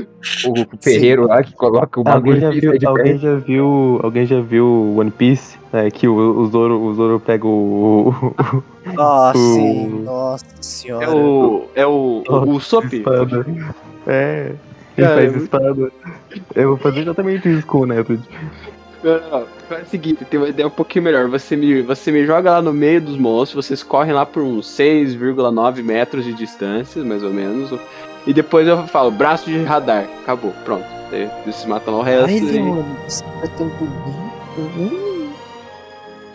o 0.47 0.53
ferreiro 0.79 1.25
lá 1.27 1.41
que 1.43 1.53
coloca 1.55 1.99
o 1.99 2.03
Alguém 2.07 2.39
bagulho 2.39 2.39
já, 2.39 2.53
e 2.53 2.59
viu, 2.61 2.77
de 2.77 2.85
alguém 2.85 3.17
já 3.17 3.35
viu. 3.35 3.99
Alguém 4.03 4.25
já 4.27 4.39
viu 4.41 4.95
One 4.97 5.09
Piece? 5.11 5.57
É, 5.73 5.89
que 5.89 6.07
o, 6.07 6.13
o, 6.15 6.45
Zoro, 6.49 6.79
o 6.79 6.93
Zoro 6.93 7.19
pega 7.19 7.47
o. 7.47 8.09
o- 8.09 8.63
Ah, 8.97 9.31
O- 9.35 9.37
sim. 9.37 10.03
Nossa 10.03 10.45
senhora. 10.61 11.05
É 11.05 11.09
o. 11.09 11.63
É 11.75 11.85
o. 11.87 12.23
O, 12.29 12.55
o 12.55 12.59
Sop. 12.59 12.85
espada. 12.93 13.45
É. 14.05 14.51
Ele 15.01 15.07
Cara, 15.07 15.21
faz 15.21 15.33
eu- 15.35 15.41
espada. 15.41 15.91
Eu 16.55 16.67
vou 16.69 16.77
fazer 16.77 16.99
exatamente 17.01 17.49
isso 17.49 17.65
com 17.65 17.79
o 17.79 17.85
Neto. 17.85 18.21
Não, 19.03 19.19
não, 19.19 19.29
não. 19.39 19.47
Faz 19.67 19.87
o 19.87 19.89
seguinte, 19.89 20.25
tem 20.25 20.39
uma 20.39 20.49
ideia 20.49 20.67
um 20.67 20.71
pouquinho 20.71 21.05
melhor. 21.05 21.27
Você 21.29 21.55
me, 21.55 21.81
você 21.81 22.11
me 22.11 22.25
joga 22.25 22.51
lá 22.51 22.61
no 22.61 22.71
meio 22.73 23.01
dos 23.01 23.17
monstros, 23.17 23.65
vocês 23.65 23.81
correm 23.81 24.13
lá 24.13 24.25
por 24.25 24.43
uns 24.43 24.67
6,9 24.67 25.81
metros 25.81 26.23
de 26.23 26.33
distância, 26.33 27.03
mais 27.03 27.23
ou 27.23 27.31
menos. 27.31 27.73
E 28.27 28.33
depois 28.33 28.67
eu 28.67 28.85
falo, 28.87 29.09
braço 29.09 29.49
de 29.49 29.63
radar. 29.63 30.07
Acabou, 30.21 30.53
pronto. 30.63 30.85
Vocês 31.43 31.65
matam 31.65 31.95
lá 31.95 31.99
o 31.99 32.03
resto. 32.03 32.27
Ai, 32.27 32.37
e... 32.37 32.59
mano. 32.59 32.85
Você 33.07 33.23
vai 33.23 33.47
ter 33.47 33.63
um 33.63 33.69
bonito. 33.69 35.11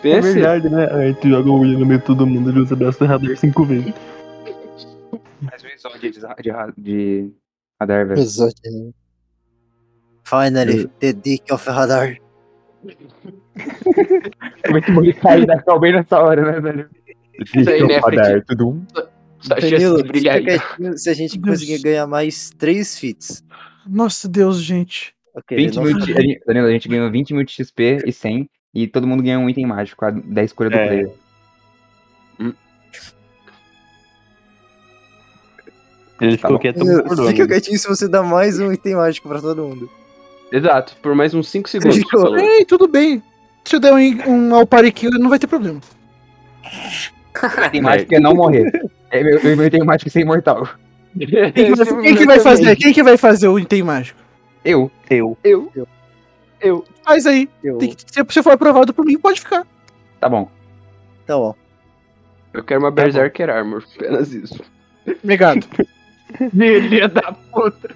É 0.03 0.21
verdade, 0.21 0.69
né? 0.69 0.87
Aí 0.91 1.13
tu 1.15 1.29
joga 1.29 1.49
o 1.49 1.59
William 1.59 1.79
no 1.79 1.85
meio 1.85 1.99
de 1.99 2.05
todo 2.05 2.27
mundo 2.27 2.51
e 2.51 2.59
usa 2.59 2.73
o 2.73 2.77
braço 2.77 2.99
do 2.99 3.05
radar 3.05 3.35
cinco 3.37 3.63
vezes. 3.63 3.93
Faz 5.49 5.63
um 5.63 5.67
exódio 5.67 5.99
de, 5.99 6.11
de, 6.11 6.73
de 6.77 7.31
radar, 7.79 8.07
velho. 8.07 8.93
Finally, 10.23 10.87
the 10.99 11.13
dick 11.13 11.51
of 11.53 11.67
radar. 11.69 12.17
Como 14.65 14.77
é 14.77 14.81
que 14.81 14.91
ele 14.91 15.13
cai 15.13 15.45
da 15.45 15.61
cal 15.61 15.79
bem 15.79 15.93
nessa 15.93 16.19
hora, 16.19 16.51
né, 16.51 16.59
velho? 16.59 16.89
Isso 17.55 17.69
aí, 17.69 17.83
né, 17.87 17.97
radar, 17.97 18.43
tudo 18.45 18.69
um. 18.69 18.85
Danilo, 19.47 20.97
se 20.97 21.09
a 21.09 21.13
gente 21.13 21.37
Deus. 21.39 21.59
conseguir 21.59 21.81
ganhar 21.81 22.07
mais 22.07 22.49
3 22.57 22.97
fits. 22.99 23.43
Nossa 23.87 24.27
Deus, 24.27 24.61
gente. 24.61 25.13
Ok, 25.35 25.55
20 25.55 25.75
nossa, 25.75 25.87
mil 25.87 25.97
de, 25.99 26.11
a 26.13 26.21
gente- 26.21 26.41
Danilo, 26.45 26.67
a 26.67 26.71
gente 26.71 26.87
ganhou 26.89 27.11
20 27.11 27.33
mil 27.33 27.43
de 27.43 27.51
XP 27.53 27.99
e 28.05 28.11
100, 28.11 28.49
e 28.73 28.87
todo 28.87 29.05
mundo 29.07 29.21
ganhou 29.23 29.43
um 29.43 29.49
item 29.49 29.67
mágico 29.67 30.03
a- 30.03 30.09
da 30.11 30.43
escolha 30.43 30.69
do 30.71 30.75
É. 30.77 30.87
player. 30.87 31.11
Ele 36.19 36.37
Tá 36.37 36.47
ficou 36.47 36.59
quieto 36.59 36.77
Danilo, 36.79 37.03
concordou. 37.03 37.27
Fica 37.27 37.47
quietinho 37.47 37.77
se 37.79 37.87
você 37.87 38.07
dá 38.07 38.23
mais 38.23 38.59
um 38.59 38.71
item 38.71 38.95
mágico 38.95 39.27
pra 39.27 39.39
todo 39.39 39.63
mundo. 39.63 39.89
Exato, 40.51 40.95
por 41.01 41.13
mais 41.13 41.33
uns 41.33 41.49
5 41.49 41.69
segundos. 41.69 41.97
Ficou. 41.97 42.37
Ei, 42.37 42.65
tudo 42.65 42.87
bem. 42.87 43.21
Se 43.65 43.75
eu 43.75 43.79
der 43.79 43.93
um, 43.93 43.97
um 44.29 44.47
não 44.47 45.29
vai 45.29 45.39
ter 45.39 45.47
problema. 45.47 45.79
Item 47.67 47.81
mágico 47.81 48.15
é 48.15 48.19
não 48.19 48.33
morrer. 48.33 48.71
É, 49.09 49.23
meu, 49.23 49.41
meu 49.41 49.67
item 49.67 49.85
mágico 49.85 50.09
é 50.09 50.11
ser 50.11 50.19
imortal. 50.19 50.67
Quem 51.17 51.27
que, 51.27 51.75
vai, 51.75 52.03
quem 52.03 52.15
que 52.17 52.25
vai 52.25 52.39
fazer? 52.41 52.75
Quem 52.75 52.93
que 52.93 53.03
vai 53.03 53.15
fazer 53.17 53.47
o 53.47 53.57
item 53.57 53.81
mágico? 53.83 54.19
Eu. 54.65 54.91
Eu. 55.09 55.37
Eu. 55.45 55.87
Eu. 56.59 56.85
Faz 57.05 57.25
aí. 57.25 57.47
Eu... 57.63 57.77
Tem 57.77 57.93
que- 57.93 58.03
se 58.05 58.21
você 58.21 58.43
for 58.43 58.51
aprovado 58.51 58.93
por 58.93 59.05
mim, 59.05 59.17
pode 59.17 59.39
ficar. 59.39 59.65
Tá 60.19 60.27
bom. 60.27 60.49
Tá 61.25 61.37
bom. 61.37 61.55
Eu 62.53 62.63
quero 62.65 62.81
uma 62.81 62.91
Berserker 62.91 63.49
Armor, 63.49 63.83
apenas 63.95 64.33
isso. 64.33 64.61
Obrigado. 65.23 65.65
Filha 66.51 67.07
da 67.07 67.31
puta. 67.51 67.89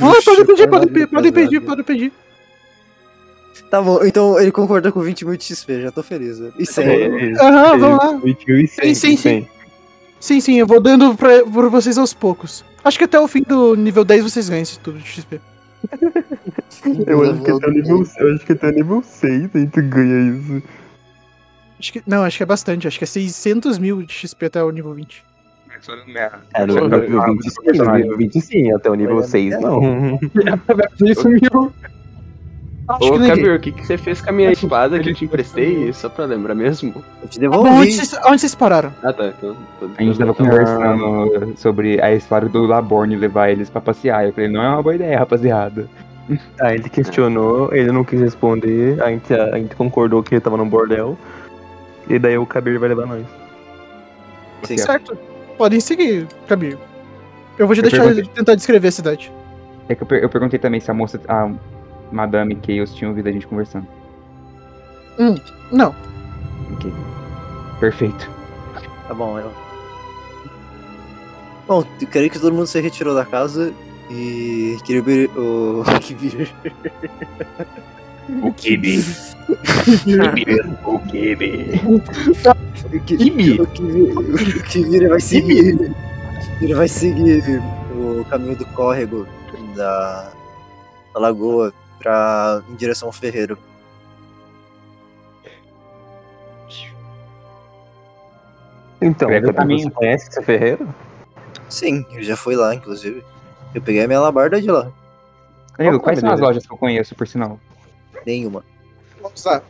Ah, 0.00 0.14
pode 0.24 0.44
pedir, 0.46 0.68
pode 0.68 0.86
pedir, 0.86 1.06
pode 1.08 1.32
pedir, 1.32 1.60
pode 1.60 1.82
pedir. 1.82 2.12
Tá 3.70 3.82
bom, 3.82 4.02
então 4.02 4.40
ele 4.40 4.50
concorda 4.50 4.90
com 4.90 5.00
20 5.00 5.26
mil 5.26 5.36
de 5.36 5.44
XP, 5.44 5.82
já 5.82 5.90
tô 5.90 6.02
feliz. 6.02 6.38
velho. 6.38 6.54
E 6.58 6.64
100. 6.64 7.36
Aham, 7.38 7.78
vamos 7.78 7.98
lá. 7.98 8.16
20 8.16 8.46
mil 8.46 8.60
e 8.60 8.66
100. 8.68 8.94
Sim, 8.94 8.94
sim, 8.94 9.16
sim. 9.16 9.48
Sim, 10.20 10.40
sim, 10.40 10.58
eu 10.58 10.66
vou 10.66 10.80
dando 10.80 11.14
pra, 11.14 11.44
por 11.44 11.68
vocês 11.70 11.98
aos 11.98 12.14
poucos. 12.14 12.64
Acho 12.82 12.98
que 12.98 13.04
até 13.04 13.20
o 13.20 13.28
fim 13.28 13.42
do 13.42 13.74
nível 13.74 14.04
10 14.04 14.24
vocês 14.24 14.48
ganham 14.48 14.62
isso 14.62 14.80
tudo 14.80 14.98
de 14.98 15.06
XP. 15.06 15.40
Eu 17.06 17.22
acho 17.22 17.42
que 17.42 17.50
até 17.50 17.66
o 17.66 17.70
nível, 17.70 18.06
eu 18.18 18.34
acho 18.34 18.46
que 18.46 18.52
até 18.52 18.68
o 18.68 18.72
nível 18.72 19.02
6 19.02 19.50
aí 19.54 19.66
tu 19.66 19.82
ganha 19.82 20.36
isso. 20.36 20.62
Acho 21.78 21.92
que, 21.92 22.02
não, 22.06 22.24
acho 22.24 22.36
que 22.36 22.42
é 22.42 22.46
bastante. 22.46 22.88
Acho 22.88 22.98
que 22.98 23.04
é 23.04 23.06
600 23.06 23.78
mil 23.78 24.02
de 24.02 24.12
XP 24.12 24.46
até 24.46 24.62
o 24.62 24.70
nível 24.70 24.94
20. 24.94 25.22
É, 26.54 26.66
no 26.66 26.74
nível 26.88 27.22
20 27.24 27.50
sim, 27.50 27.78
no 27.78 27.94
nível 27.96 28.16
20 28.16 28.40
sim, 28.40 28.72
até 28.72 28.90
o 28.90 28.94
nível 28.94 29.16
Olha, 29.16 29.26
6 29.26 29.54
é. 29.54 29.60
não. 29.60 30.18
Ele 31.00 31.14
sumiu. 31.16 31.72
Acho 32.88 33.12
Ô. 33.14 33.18
Kabir, 33.26 33.50
o 33.50 33.60
que, 33.60 33.70
que 33.70 33.86
você 33.86 33.98
fez 33.98 34.22
com 34.22 34.30
a 34.30 34.32
minha 34.32 34.50
espada 34.50 34.98
que 34.98 35.10
eu 35.10 35.14
te 35.14 35.26
emprestei? 35.26 35.92
Só 35.92 36.08
pra 36.08 36.24
lembrar 36.24 36.54
mesmo? 36.54 37.04
Eu 37.22 37.28
te 37.28 37.38
bom, 37.38 37.50
devolvi. 37.50 37.70
onde 37.70 37.92
vocês, 37.92 38.14
onde 38.24 38.40
vocês 38.40 38.54
pararam? 38.54 38.90
Ah, 39.02 39.12
tá. 39.12 39.26
Então, 39.26 39.54
tô- 39.78 39.90
A 39.98 40.02
gente 40.02 40.14
tô- 40.14 40.20
tava 40.20 40.34
tô- 40.34 40.44
conversando 40.44 41.52
sobre 41.58 42.00
a 42.00 42.14
história 42.14 42.48
do 42.48 42.64
Laborne 42.64 43.14
levar 43.14 43.50
eles 43.50 43.68
pra 43.68 43.82
passear. 43.82 44.24
Eu 44.26 44.32
falei, 44.32 44.48
não 44.48 44.62
é 44.62 44.68
uma 44.70 44.82
boa 44.82 44.94
ideia, 44.94 45.18
rapaziada. 45.18 45.86
Aí 46.62 46.76
ele 46.76 46.88
questionou, 46.88 47.74
ele 47.74 47.92
não 47.92 48.04
quis 48.04 48.20
responder, 48.20 49.02
a 49.02 49.08
gente, 49.10 49.32
a 49.34 49.58
gente 49.58 49.74
concordou 49.76 50.22
que 50.22 50.34
ele 50.34 50.40
tava 50.40 50.56
no 50.56 50.64
bordel. 50.64 51.16
E 52.08 52.18
daí 52.18 52.38
o 52.38 52.46
Kabir 52.46 52.78
vai 52.78 52.88
levar 52.88 53.06
nós. 53.06 53.24
Sim. 54.62 54.78
Certo. 54.78 55.16
Podem 55.58 55.80
seguir, 55.80 56.26
Kabir. 56.46 56.78
Eu 57.58 57.66
vou 57.66 57.74
te 57.74 57.80
Eu 57.80 57.82
deixar 57.90 58.04
perguntei- 58.04 58.32
tentar 58.32 58.54
descrever 58.54 58.88
a 58.88 58.92
cidade. 58.92 59.32
É 59.88 59.94
que 59.94 60.02
eu, 60.02 60.06
per- 60.06 60.22
eu 60.22 60.28
perguntei 60.30 60.58
também 60.58 60.80
se 60.80 60.90
a 60.90 60.94
moça, 60.94 61.20
a 61.28 61.50
Madame 62.12 62.56
Chaos 62.64 62.94
tinha 62.94 63.08
ouvido 63.10 63.28
a 63.28 63.32
gente 63.32 63.46
conversando. 63.46 63.86
Não. 65.72 65.94
Ok. 66.74 66.92
Perfeito. 67.80 68.30
Tá 69.08 69.14
bom, 69.14 69.38
eu. 69.38 69.50
Bom, 71.66 71.84
eu 72.00 72.06
queria 72.06 72.28
que 72.30 72.38
todo 72.38 72.52
mundo 72.54 72.66
se 72.66 72.80
retirou 72.80 73.14
da 73.14 73.24
casa 73.24 73.72
e 74.10 74.76
queria 74.84 75.02
ver 75.02 75.30
o. 75.36 75.82
Kibir. 76.00 76.54
O 78.42 78.52
Kibi. 78.52 79.04
o 80.86 80.98
Kibi. 81.00 81.80
O 82.84 83.00
Kibir. 83.00 83.60
O 83.62 83.66
Kibir, 84.64 85.06
o 85.06 85.08
vai 85.08 85.20
seguir. 85.20 85.94
Ele 86.60 86.74
vai 86.74 86.88
seguir 86.88 87.62
o 87.94 88.24
caminho 88.26 88.56
do 88.56 88.66
córrego 88.66 89.26
da, 89.74 90.32
da 91.14 91.20
lagoa 91.20 91.72
pra, 91.98 92.62
em 92.68 92.74
direção 92.74 93.08
ao 93.08 93.12
ferreiro. 93.12 93.56
Então, 99.00 99.28
Pega 99.28 99.52
caminho. 99.52 99.84
você 99.84 99.90
conhece 99.90 100.28
esse 100.28 100.42
ferreiro? 100.42 100.88
Sim, 101.68 102.04
eu 102.12 102.22
já 102.22 102.36
fui 102.36 102.56
lá, 102.56 102.74
inclusive. 102.74 103.24
Eu 103.74 103.80
peguei 103.80 104.02
a 104.02 104.08
minha 104.08 104.20
labarda 104.20 104.60
de 104.60 104.70
lá. 104.70 104.90
Amigo, 105.78 106.00
quais 106.00 106.18
são 106.18 106.30
as 106.30 106.40
lojas 106.40 106.66
que 106.66 106.72
eu 106.72 106.76
conheço, 106.76 107.14
por 107.14 107.26
sinal? 107.26 107.60
Nenhuma. 108.28 108.62
Vamos 109.22 109.42
lá. 109.42 109.62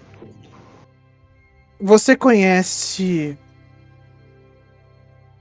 Você 1.80 2.16
conhece 2.16 3.38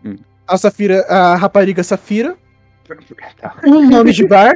Hum. 0.05 0.17
a 0.45 0.55
Safira, 0.55 1.01
a 1.09 1.35
rapariga 1.35 1.83
Safira, 1.83 2.37
Tá. 3.41 3.57
um 3.65 3.89
nome 3.89 4.13
de 4.13 4.25
bar 4.27 4.53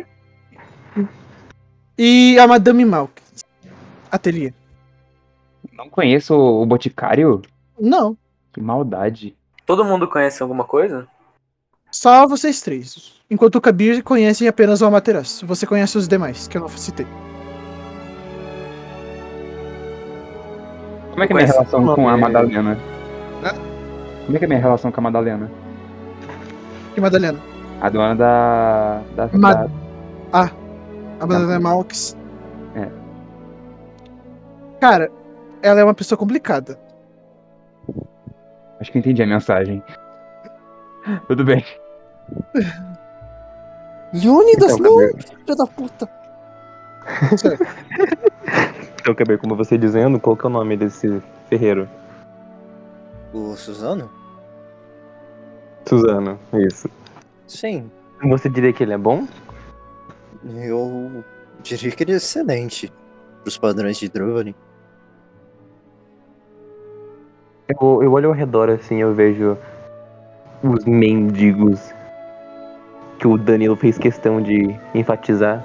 e 1.98 2.38
a 2.38 2.45
Madame 2.48 2.85
Malk. 2.85 3.19
Ateliê. 4.11 4.53
Não 5.73 5.90
conheço 5.90 6.35
o 6.35 6.64
Boticário? 6.65 7.41
Não, 7.80 8.15
Que 8.53 8.61
maldade. 8.61 9.35
Todo 9.65 9.83
mundo 9.83 10.07
conhece 10.07 10.43
alguma 10.43 10.64
coisa? 10.65 11.07
só 11.90 12.27
vocês 12.27 12.61
três. 12.61 13.14
Enquanto 13.30 13.56
o 13.56 13.61
Kabir 13.61 14.03
conhece 14.03 14.48
apenas 14.48 14.81
o 14.81 14.85
Amaterasu. 14.85 15.45
Você 15.48 15.65
conhece 15.65 15.98
os 15.98 16.07
demais, 16.07 16.48
que 16.48 16.56
eu 16.57 16.61
não 16.61 16.69
citei. 16.69 17.07
Como 21.11 21.23
é 21.23 21.27
que 21.27 21.33
é 21.33 21.35
a 21.35 21.40
minha 21.40 21.51
relação 21.51 21.95
com 21.95 22.09
a. 22.09 22.17
Madalena? 22.17 22.77
Hã? 23.43 23.49
Como 24.25 24.35
é 24.35 24.40
que 24.40 24.45
é 24.45 24.48
a 24.48 24.49
minha 24.49 24.61
relação 24.61 24.91
com 24.91 24.99
a 24.99 25.03
Madalena? 25.03 25.49
Que 26.95 27.01
Madalena? 27.01 27.40
A 27.81 27.90
dona 27.90 28.15
da. 28.15 29.01
da, 29.15 29.30
Ma- 29.38 29.53
da- 29.53 29.69
Ah, 30.33 30.49
a 31.19 31.25
Madalena 31.25 31.59
Malks. 31.59 32.15
É. 32.75 32.88
Cara, 34.80 35.11
ela 35.61 35.80
é 35.80 35.83
uma 35.83 35.93
pessoa 35.93 36.17
complicada. 36.17 36.80
Acho 38.80 38.91
que 38.91 38.98
eu 38.98 38.99
entendi 38.99 39.22
a 39.22 39.27
mensagem. 39.27 39.83
Tudo 41.27 41.43
bem. 41.43 41.64
Leônidas, 44.14 44.73
Então, 44.73 44.77
não! 44.98 45.07
Gabi, 45.07 45.23
Filha 45.23 45.56
da 45.56 45.65
puta! 45.67 46.09
então, 48.99 49.13
Gabi, 49.13 49.38
como 49.38 49.55
você 49.55 49.77
dizendo, 49.77 50.19
qual 50.19 50.35
que 50.35 50.45
é 50.45 50.49
o 50.49 50.51
nome 50.51 50.77
desse 50.77 51.21
ferreiro? 51.49 51.88
O 53.33 53.55
Suzano? 53.55 54.09
Suzano, 55.88 56.39
isso. 56.53 56.89
Sim, 57.47 57.89
Você 58.23 58.49
diria 58.49 58.71
que 58.71 58.83
ele 58.83 58.93
é 58.93 58.97
bom? 58.97 59.27
eu 60.55 61.23
diria 61.61 61.91
que 61.91 62.03
ele 62.03 62.13
é 62.13 62.15
excelente 62.15 62.91
pros 63.41 63.57
padrões 63.57 63.97
de 63.97 64.09
Drovarin. 64.09 64.55
Eu, 67.67 68.03
eu 68.03 68.11
olho 68.11 68.30
ao 68.30 68.33
redor 68.33 68.69
assim, 68.69 68.97
eu 68.97 69.13
vejo 69.13 69.57
os 70.63 70.85
mendigos 70.85 71.93
que 73.19 73.27
o 73.27 73.38
Danilo 73.38 73.75
fez 73.75 73.97
questão 73.97 74.41
de 74.41 74.75
enfatizar. 74.93 75.63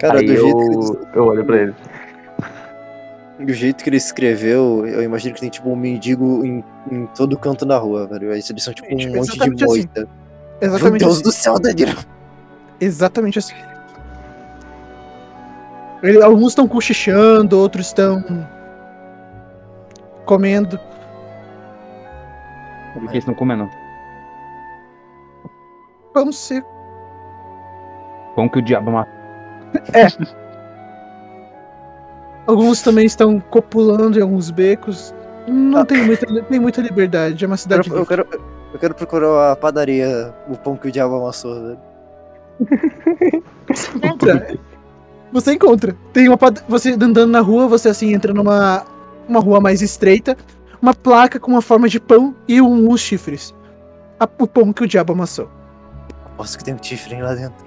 Cara, 0.00 0.18
Aí 0.20 0.26
do, 0.26 0.32
eu, 0.32 0.42
jeito 0.42 0.56
que 0.56 0.96
ele, 1.06 1.08
eu 1.14 1.24
olho 1.26 1.44
pra 1.44 1.56
ele. 1.58 1.74
do 3.38 3.52
jeito 3.52 3.82
que 3.84 3.90
ele 3.90 3.96
escreveu, 3.98 4.86
eu 4.86 5.02
imagino 5.02 5.34
que 5.34 5.40
tem 5.40 5.50
tipo 5.50 5.68
um 5.70 5.76
mendigo 5.76 6.44
em, 6.44 6.64
em 6.90 7.06
todo 7.14 7.38
canto 7.38 7.64
da 7.66 7.76
rua, 7.78 8.06
velho. 8.06 8.32
Aí 8.32 8.40
eles 8.48 8.62
são 8.64 8.72
tipo 8.74 8.92
um 8.92 8.96
Tipo, 8.96 9.16
monte 9.16 9.26
de 9.26 9.32
exatamente 9.34 9.64
assim. 9.64 9.74
moita. 9.74 10.08
Exatamente 10.60 10.90
Meu 10.90 10.98
Deus 11.08 11.14
assim. 11.14 11.22
do 11.22 11.32
céu, 11.32 11.58
Danilo! 11.58 11.98
Exatamente 12.80 13.38
assim. 13.38 13.54
Ele- 16.02 16.22
alguns 16.22 16.52
estão 16.52 16.66
cochichando, 16.66 17.58
outros 17.58 17.86
estão 17.88 18.22
comendo. 20.24 20.80
O 22.96 23.00
que 23.00 23.06
eles 23.06 23.16
estão 23.18 23.34
comendo? 23.34 23.68
Vamos 26.14 26.38
ser. 26.38 26.64
Pão 28.34 28.48
que 28.48 28.58
o 28.58 28.62
diabo 28.62 28.90
matou. 28.92 29.19
Alguns 32.46 32.82
também 32.82 33.06
estão 33.06 33.38
copulando 33.38 34.18
em 34.18 34.22
alguns 34.22 34.50
becos. 34.50 35.14
Não 35.46 35.84
tem 35.84 36.04
muita, 36.04 36.26
tem 36.44 36.60
muita 36.60 36.80
liberdade. 36.80 37.44
É 37.44 37.46
uma 37.46 37.54
Eu 37.54 37.58
cidade. 37.58 37.88
eu, 37.88 37.94
livre. 37.98 38.08
quero, 38.08 38.26
eu 38.72 38.78
quero 38.78 38.94
procurar 38.94 39.52
a 39.52 39.56
padaria, 39.56 40.34
o 40.48 40.56
pão 40.56 40.76
que 40.76 40.88
o 40.88 40.92
diabo 40.92 41.16
amassou, 41.16 41.54
velho. 41.62 41.78
encontra. 43.96 44.58
Você 45.32 45.52
encontra. 45.54 45.96
Tem 46.12 46.28
uma 46.28 46.36
pad- 46.36 46.62
você 46.68 46.92
andando 46.92 47.26
na 47.28 47.40
rua, 47.40 47.68
você 47.68 47.88
assim 47.88 48.12
entra 48.12 48.34
numa 48.34 48.84
uma 49.28 49.38
rua 49.40 49.60
mais 49.60 49.80
estreita, 49.80 50.36
uma 50.82 50.92
placa 50.92 51.38
com 51.38 51.52
uma 51.52 51.62
forma 51.62 51.88
de 51.88 52.00
pão 52.00 52.34
e 52.48 52.60
um, 52.60 52.90
uns 52.90 53.00
chifres. 53.00 53.54
A- 54.18 54.28
o 54.38 54.46
pão 54.46 54.72
que 54.72 54.82
o 54.82 54.88
diabo 54.88 55.12
amassou. 55.12 55.48
Aposto 56.26 56.58
que 56.58 56.64
tem 56.64 56.74
um 56.74 56.82
chifre 56.82 57.20
lá 57.22 57.34
dentro. 57.34 57.64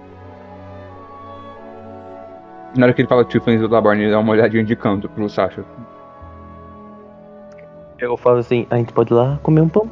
Na 2.76 2.85
hora 2.85 2.93
que 2.93 3.02
ele 3.02 3.08
fala 3.08 3.24
Tiffany 3.24 3.58
do 3.58 3.68
Laborn, 3.68 4.02
ele 4.02 4.11
dá 4.11 4.19
uma 4.19 4.32
olhadinha 4.32 4.64
de 4.64 4.76
canto 4.76 5.08
pro 5.10 5.30
Sasha. 5.30 5.64
Eu 8.00 8.18
falo 8.18 8.38
assim, 8.40 8.68
a 8.69 8.77
gente 8.77 8.92
pode 8.92 9.14
ir 9.14 9.16
lá 9.16 9.40
comer 9.43 9.61
um 9.61 9.69
pão 9.69 9.90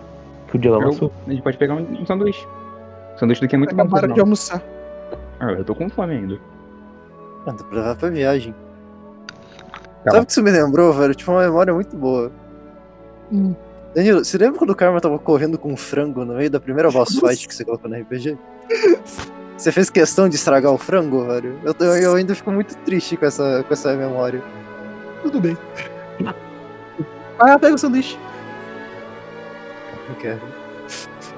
que 0.48 0.58
o 0.68 0.76
amassou. 0.76 1.08
Eu- 1.10 1.14
a 1.28 1.32
gente 1.32 1.42
pode 1.44 1.58
pegar 1.58 1.76
um, 1.76 2.02
um 2.02 2.06
sanduíche. 2.06 2.46
O 3.16 3.20
sanduíche 3.20 3.42
daqui 3.42 3.56
é 3.56 3.58
muito 3.58 3.76
bom. 3.76 3.84
Acabaram 3.84 4.14
de 4.14 4.20
almoçar. 4.20 4.62
Ah, 5.40 5.52
eu 5.54 5.64
tô 5.64 5.74
com 5.74 5.90
fome 5.90 6.14
ainda. 6.16 6.38
Ah, 7.46 7.52
dá 7.52 7.64
pra 7.64 7.78
levar 7.78 7.96
pra 7.96 8.10
viagem. 8.10 8.54
Tá 10.04 10.12
Sabe 10.12 10.24
o 10.24 10.26
que 10.26 10.32
isso 10.32 10.44
me 10.44 10.52
lembrou, 10.52 10.92
velho? 10.92 11.16
Tipo, 11.16 11.32
uma 11.32 11.42
memória 11.42 11.74
muito 11.74 11.96
boa. 11.96 12.32
Hum. 13.32 13.56
Danilo, 13.96 14.24
você 14.26 14.38
lembra 14.38 14.58
quando 14.58 14.72
o 14.72 14.76
Karma 14.76 15.00
tava 15.00 15.20
correndo 15.20 15.58
com 15.58 15.72
um 15.72 15.78
frango 15.78 16.26
no 16.26 16.34
meio 16.34 16.50
da 16.50 16.60
primeira 16.60 16.90
boss 16.92 17.18
fight 17.20 17.48
que 17.48 17.54
você 17.56 17.64
colocou 17.64 17.90
no 17.90 17.96
RPG? 17.96 18.38
Você 19.62 19.72
fez 19.72 19.92
questão 19.92 20.28
de 20.28 20.38
estragar 20.38 20.72
o 20.72 20.78
frango, 20.78 21.24
velho? 21.24 21.60
Eu, 21.64 21.76
eu, 21.80 21.96
eu 21.98 22.16
ainda 22.16 22.34
fico 22.34 22.52
muito 22.52 22.76
triste 22.78 23.16
com 23.16 23.28
essa, 23.28 23.64
com 23.64 23.72
essa 23.72 23.96
memória. 23.96 24.42
Tudo 25.22 25.40
bem. 25.40 25.56
Ah, 27.38 27.60
pega 27.60 27.76
o 27.76 27.78
sanduíche. 27.78 28.18
Não 30.10 30.16
quero. 30.16 30.42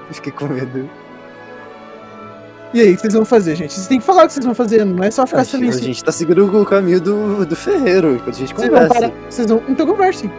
Fiquei 0.09 0.31
com 0.31 0.45
medo. 0.47 0.89
E 2.73 2.79
aí, 2.79 2.93
o 2.93 2.95
que 2.95 3.01
vocês 3.01 3.13
vão 3.13 3.25
fazer, 3.25 3.57
gente? 3.57 3.73
Vocês 3.73 3.87
têm 3.87 3.99
que 3.99 4.05
falar 4.05 4.23
o 4.23 4.27
que 4.27 4.33
vocês 4.33 4.45
vão 4.45 4.55
fazer, 4.55 4.85
não 4.85 5.03
é 5.03 5.11
só 5.11 5.27
ficar 5.27 5.41
a 5.41 5.43
silêncio. 5.43 5.83
gente 5.83 6.01
tá 6.01 6.11
seguindo 6.13 6.45
o 6.61 6.65
caminho 6.65 7.01
do, 7.01 7.45
do 7.45 7.55
ferreiro, 7.57 8.15
enquanto 8.15 8.35
a 8.35 8.39
gente 8.39 8.55
Vocês 8.55 8.69
vão 8.69 8.79
conversa. 8.83 9.01
parar. 9.01 9.13
Vocês 9.29 9.47
vão. 9.49 9.61
Então 9.67 9.85
conversem. 9.85 10.31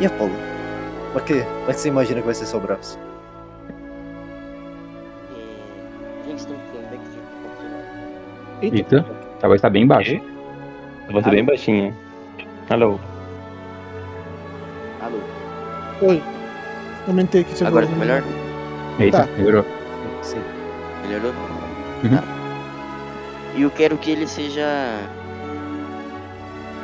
E 0.00 0.06
Apolo? 0.06 0.32
Pra 1.12 1.22
quê? 1.22 1.42
Como 1.42 1.70
é 1.70 1.74
que 1.74 1.80
você 1.80 1.88
imagina 1.88 2.20
que 2.20 2.26
vai 2.26 2.34
ser 2.34 2.46
seu 2.46 2.60
braço? 2.60 2.96
Eita, 8.62 9.04
a 9.42 9.48
voz 9.48 9.60
tá 9.60 9.70
bem 9.70 9.86
baixa. 9.86 10.20
A 11.08 11.12
voz 11.12 11.26
é 11.26 11.30
bem 11.30 11.44
baixinha. 11.44 11.94
Alô. 12.68 12.98
Alô, 15.00 15.18
Oi. 16.02 16.22
Aumentei 17.08 17.40
aqui 17.40 17.56
seu 17.56 17.66
agora 17.66 17.86
tá 17.86 17.96
melhor? 17.96 18.22
Eita, 18.98 19.24
Tá. 19.26 19.32
melhorou. 19.36 19.64
Sim. 20.22 20.42
Melhorou? 21.02 21.32
Uhum. 22.04 22.16
Tá. 22.16 22.22
E 23.56 23.62
eu 23.62 23.70
quero 23.70 23.96
que 23.98 24.10
ele 24.10 24.26
seja. 24.26 24.66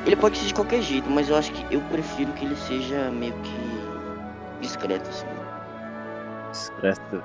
Ele 0.06 0.16
pode 0.16 0.38
ser 0.38 0.46
de 0.46 0.54
qualquer 0.54 0.80
jeito, 0.82 1.10
mas 1.10 1.28
eu 1.28 1.36
acho 1.36 1.52
que 1.52 1.74
eu 1.74 1.80
prefiro 1.82 2.32
que 2.32 2.44
ele 2.44 2.56
seja 2.56 3.10
meio 3.10 3.34
que 3.42 3.56
discreto, 4.60 5.08
assim. 5.10 5.26
Discreto. 6.50 7.22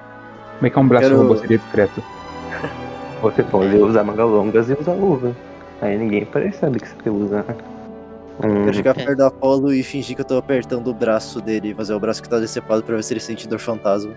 Como 0.57 0.67
é 0.67 0.69
que 0.69 0.77
é 0.77 0.81
um 0.81 0.87
braço 0.87 1.07
Quero- 1.07 1.21
robô 1.21 1.37
seria 1.37 1.57
discreto? 1.57 2.03
Você 3.21 3.43
pode 3.43 3.75
usar 3.77 4.03
manga 4.03 4.25
longas 4.25 4.69
e 4.69 4.73
usar 4.73 4.93
luva. 4.93 5.35
Aí 5.81 5.97
ninguém 5.97 6.25
percebe 6.25 6.79
que 6.79 6.87
você 6.87 7.09
usa. 7.09 7.45
Um... 8.43 8.63
Quero 8.65 8.73
chegar 8.73 8.95
perto 8.95 9.15
do 9.15 9.25
Apolo 9.25 9.73
e 9.73 9.83
fingir 9.83 10.15
que 10.15 10.21
eu 10.21 10.25
tô 10.25 10.37
apertando 10.37 10.87
o 10.87 10.93
braço 10.93 11.39
dele, 11.41 11.75
fazer 11.75 11.93
o 11.93 11.99
braço 11.99 12.21
que 12.21 12.29
tá 12.29 12.39
decepado 12.39 12.81
pra 12.83 12.95
ver 12.95 13.03
se 13.03 13.13
ele 13.13 13.19
sente 13.19 13.47
dor 13.47 13.59
fantasma. 13.59 14.13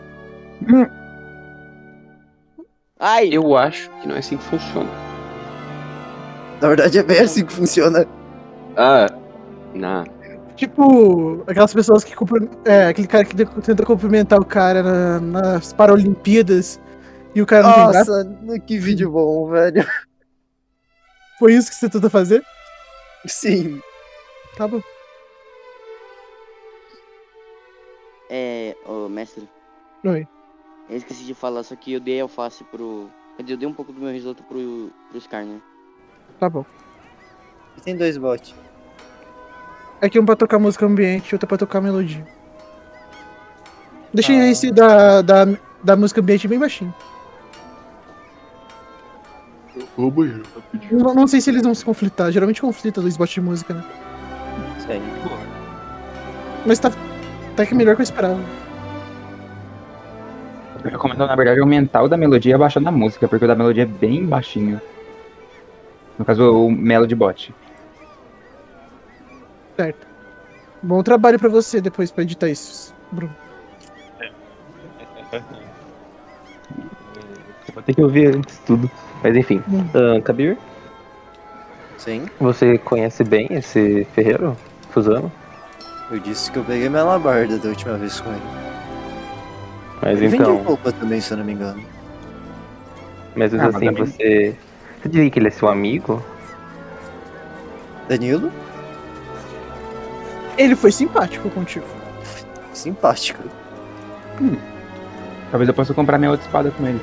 Ai! 2.98 3.28
Eu 3.32 3.56
acho 3.56 3.90
que 4.00 4.08
não 4.08 4.16
é 4.16 4.18
assim 4.18 4.36
que 4.36 4.44
funciona. 4.44 4.88
Na 6.60 6.68
verdade 6.68 6.98
é 6.98 7.02
bem 7.02 7.18
assim 7.20 7.44
que 7.44 7.52
funciona. 7.52 8.06
Ah, 8.76 9.06
não. 9.74 10.04
Tipo, 10.56 11.42
aquelas 11.46 11.74
pessoas 11.74 12.04
que. 12.04 12.14
É, 12.64 12.86
aquele 12.86 13.08
cara 13.08 13.24
que 13.24 13.34
tenta 13.34 13.84
cumprimentar 13.84 14.38
o 14.40 14.44
cara 14.44 14.82
na- 14.82 15.20
nas 15.20 15.72
Paralimpíadas 15.72 16.80
e 17.34 17.42
o 17.42 17.46
cara 17.46 17.62
não 17.64 17.74
tem 17.74 17.88
graça. 17.90 18.24
Nossa, 18.24 18.60
que 18.60 18.78
vídeo 18.78 19.10
bom, 19.10 19.48
velho. 19.48 19.86
Foi 21.38 21.52
isso 21.54 21.68
que 21.68 21.74
você 21.76 21.88
tentou 21.88 22.08
fazer? 22.10 22.44
Sim. 23.26 23.80
Tá 24.56 24.68
bom. 24.68 24.80
É, 28.30 28.74
ô 28.86 29.08
mestre, 29.08 29.48
Oi. 30.04 30.26
eu 30.88 30.96
esqueci 30.96 31.24
de 31.24 31.34
falar, 31.34 31.62
só 31.62 31.76
que 31.76 31.92
eu 31.92 32.00
dei 32.00 32.20
alface 32.20 32.64
pro. 32.64 33.10
Quer 33.36 33.42
dizer, 33.42 33.54
eu 33.54 33.58
dei 33.58 33.68
um 33.68 33.72
pouco 33.74 33.92
do 33.92 34.00
meu 34.00 34.12
risoto 34.12 34.42
pro, 34.44 34.90
pro 35.08 35.18
Skarner. 35.18 35.60
Tá 36.40 36.48
bom. 36.48 36.64
Tem 37.82 37.96
dois 37.96 38.16
bots. 38.16 38.54
É 40.00 40.08
que 40.08 40.18
um 40.18 40.24
pra 40.24 40.36
tocar 40.36 40.58
música 40.58 40.86
ambiente 40.86 41.30
e 41.30 41.34
outro 41.34 41.46
pra 41.48 41.58
tocar 41.58 41.80
melodia. 41.80 42.24
Deixa 44.12 44.32
Ah. 44.32 44.46
esse 44.48 44.70
da, 44.70 45.20
da, 45.22 45.44
da 45.82 45.96
música 45.96 46.20
ambiente 46.20 46.46
bem 46.48 46.58
baixinho. 46.58 46.94
Ô, 49.96 50.10
banheiro, 50.10 50.42
rapidinho. 50.54 51.02
Não, 51.02 51.14
não 51.14 51.26
sei 51.26 51.40
se 51.40 51.50
eles 51.50 51.62
vão 51.62 51.74
se 51.74 51.84
conflitar. 51.84 52.32
Geralmente 52.32 52.60
conflita 52.60 53.00
dois 53.00 53.16
bots 53.16 53.34
de 53.34 53.40
música, 53.40 53.74
né? 53.74 53.84
Sério. 54.80 55.02
Mas 56.66 56.78
tá 56.78 56.90
até 57.52 57.66
que 57.66 57.74
melhor 57.74 57.94
que 57.94 58.02
eu 58.02 58.04
esperava. 58.04 58.40
Eu 60.82 60.90
recomendo, 60.90 61.26
na 61.26 61.36
verdade, 61.36 61.60
aumentar 61.60 62.02
o 62.02 62.08
da 62.08 62.16
melodia 62.16 62.52
e 62.52 62.54
abaixar 62.54 62.82
da 62.82 62.90
música, 62.90 63.26
porque 63.28 63.44
o 63.44 63.48
da 63.48 63.54
melodia 63.54 63.84
é 63.84 63.86
bem 63.86 64.26
baixinho. 64.26 64.80
No 66.18 66.24
caso, 66.24 66.66
o 66.66 66.70
Melody 66.70 67.14
Bot. 67.14 67.54
Certo. 69.76 70.06
Bom 70.82 71.02
trabalho 71.02 71.38
pra 71.38 71.48
você 71.48 71.80
depois 71.80 72.10
pra 72.10 72.22
editar 72.22 72.48
isso, 72.48 72.94
Bruno. 73.10 73.34
Vou 77.72 77.82
ter 77.82 77.94
que 77.94 78.02
ouvir 78.02 78.36
antes 78.36 78.56
de 78.56 78.62
tudo. 78.62 78.90
Mas 79.24 79.34
enfim. 79.36 79.62
Hum. 79.68 79.84
Ah, 79.94 80.20
Kabir, 80.20 80.58
Sim. 81.96 82.26
você 82.38 82.76
conhece 82.76 83.24
bem 83.24 83.48
esse 83.50 84.06
ferreiro? 84.14 84.54
Fusano? 84.90 85.32
Eu 86.10 86.20
disse 86.20 86.52
que 86.52 86.58
eu 86.58 86.62
peguei 86.64 86.88
minha 86.90 87.02
labarda 87.02 87.58
da 87.58 87.70
última 87.70 87.96
vez 87.96 88.20
com 88.20 88.30
ele. 88.30 88.42
Mas 90.02 90.20
Ele 90.20 90.36
então. 90.36 90.58
roupa 90.62 90.92
também, 90.92 91.20
se 91.20 91.32
eu 91.32 91.38
não 91.38 91.44
me 91.44 91.52
engano. 91.54 91.82
Mas 93.34 93.54
Ah, 93.54 93.56
mas 93.56 93.74
assim, 93.74 93.86
também- 93.86 94.04
você. 94.04 94.54
Você 95.02 95.08
diria 95.08 95.30
que 95.30 95.38
ele 95.38 95.48
é 95.48 95.50
seu 95.50 95.68
amigo? 95.68 96.22
Danilo? 98.08 98.52
Ele 100.58 100.76
foi 100.76 100.92
simpático 100.92 101.48
contigo. 101.50 101.86
Simpático. 102.74 103.42
Talvez 105.50 105.68
eu 105.68 105.74
possa 105.74 105.94
comprar 105.94 106.18
minha 106.18 106.30
outra 106.30 106.44
espada 106.46 106.70
com 106.70 106.86
ele. 106.86 107.00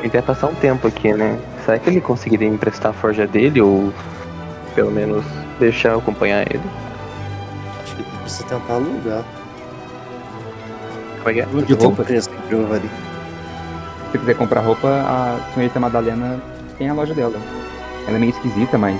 Ele 0.00 0.08
vai 0.08 0.22
passar 0.22 0.48
um 0.48 0.54
tempo 0.54 0.88
aqui, 0.88 1.12
né? 1.12 1.38
Será 1.64 1.78
que 1.78 1.90
ele 1.90 2.00
conseguiria 2.00 2.48
me 2.48 2.54
emprestar 2.54 2.90
a 2.90 2.94
forja 2.94 3.26
dele 3.26 3.60
ou 3.60 3.92
pelo 4.74 4.90
menos 4.90 5.24
deixar 5.58 5.90
eu 5.90 5.98
acompanhar 5.98 6.40
ele? 6.50 6.62
Acho 7.82 7.96
que 7.96 8.02
precisa 8.02 8.44
tentar 8.48 8.74
alugar. 8.74 9.22
Como 11.18 11.28
é 11.28 11.34
que 11.34 11.40
é? 11.40 11.46
Um 11.46 11.74
roupa. 11.76 12.02
preço 12.02 12.30
que. 12.30 12.36
Se 14.10 14.18
quiser 14.18 14.34
comprar 14.34 14.60
roupa, 14.60 14.88
a 14.88 15.38
senhorita 15.54 15.78
Madalena 15.78 16.40
tem 16.78 16.88
a 16.88 16.94
loja 16.94 17.12
dela. 17.14 17.38
Ela 18.08 18.16
é 18.16 18.20
meio 18.20 18.30
esquisita, 18.30 18.78
mas. 18.78 18.98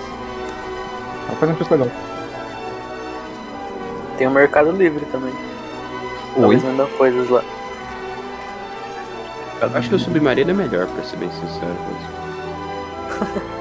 Ela 1.28 1.36
faz 1.38 1.50
um 1.50 1.54
preço 1.54 1.72
legal. 1.72 1.88
Tem 4.18 4.26
o 4.26 4.30
Mercado 4.30 4.70
Livre 4.70 5.04
também. 5.06 5.32
Oi? 5.32 6.40
Talvez 6.40 6.62
venda 6.62 6.86
coisas 6.98 7.30
lá. 7.30 7.42
Eu 9.60 9.70
acho 9.74 9.88
que 9.88 9.94
o 9.94 9.98
submarino 9.98 10.50
é 10.50 10.54
melhor, 10.54 10.86
pra 10.86 11.02
ser 11.04 11.16
bem 11.16 11.30
sincero. 11.30 11.76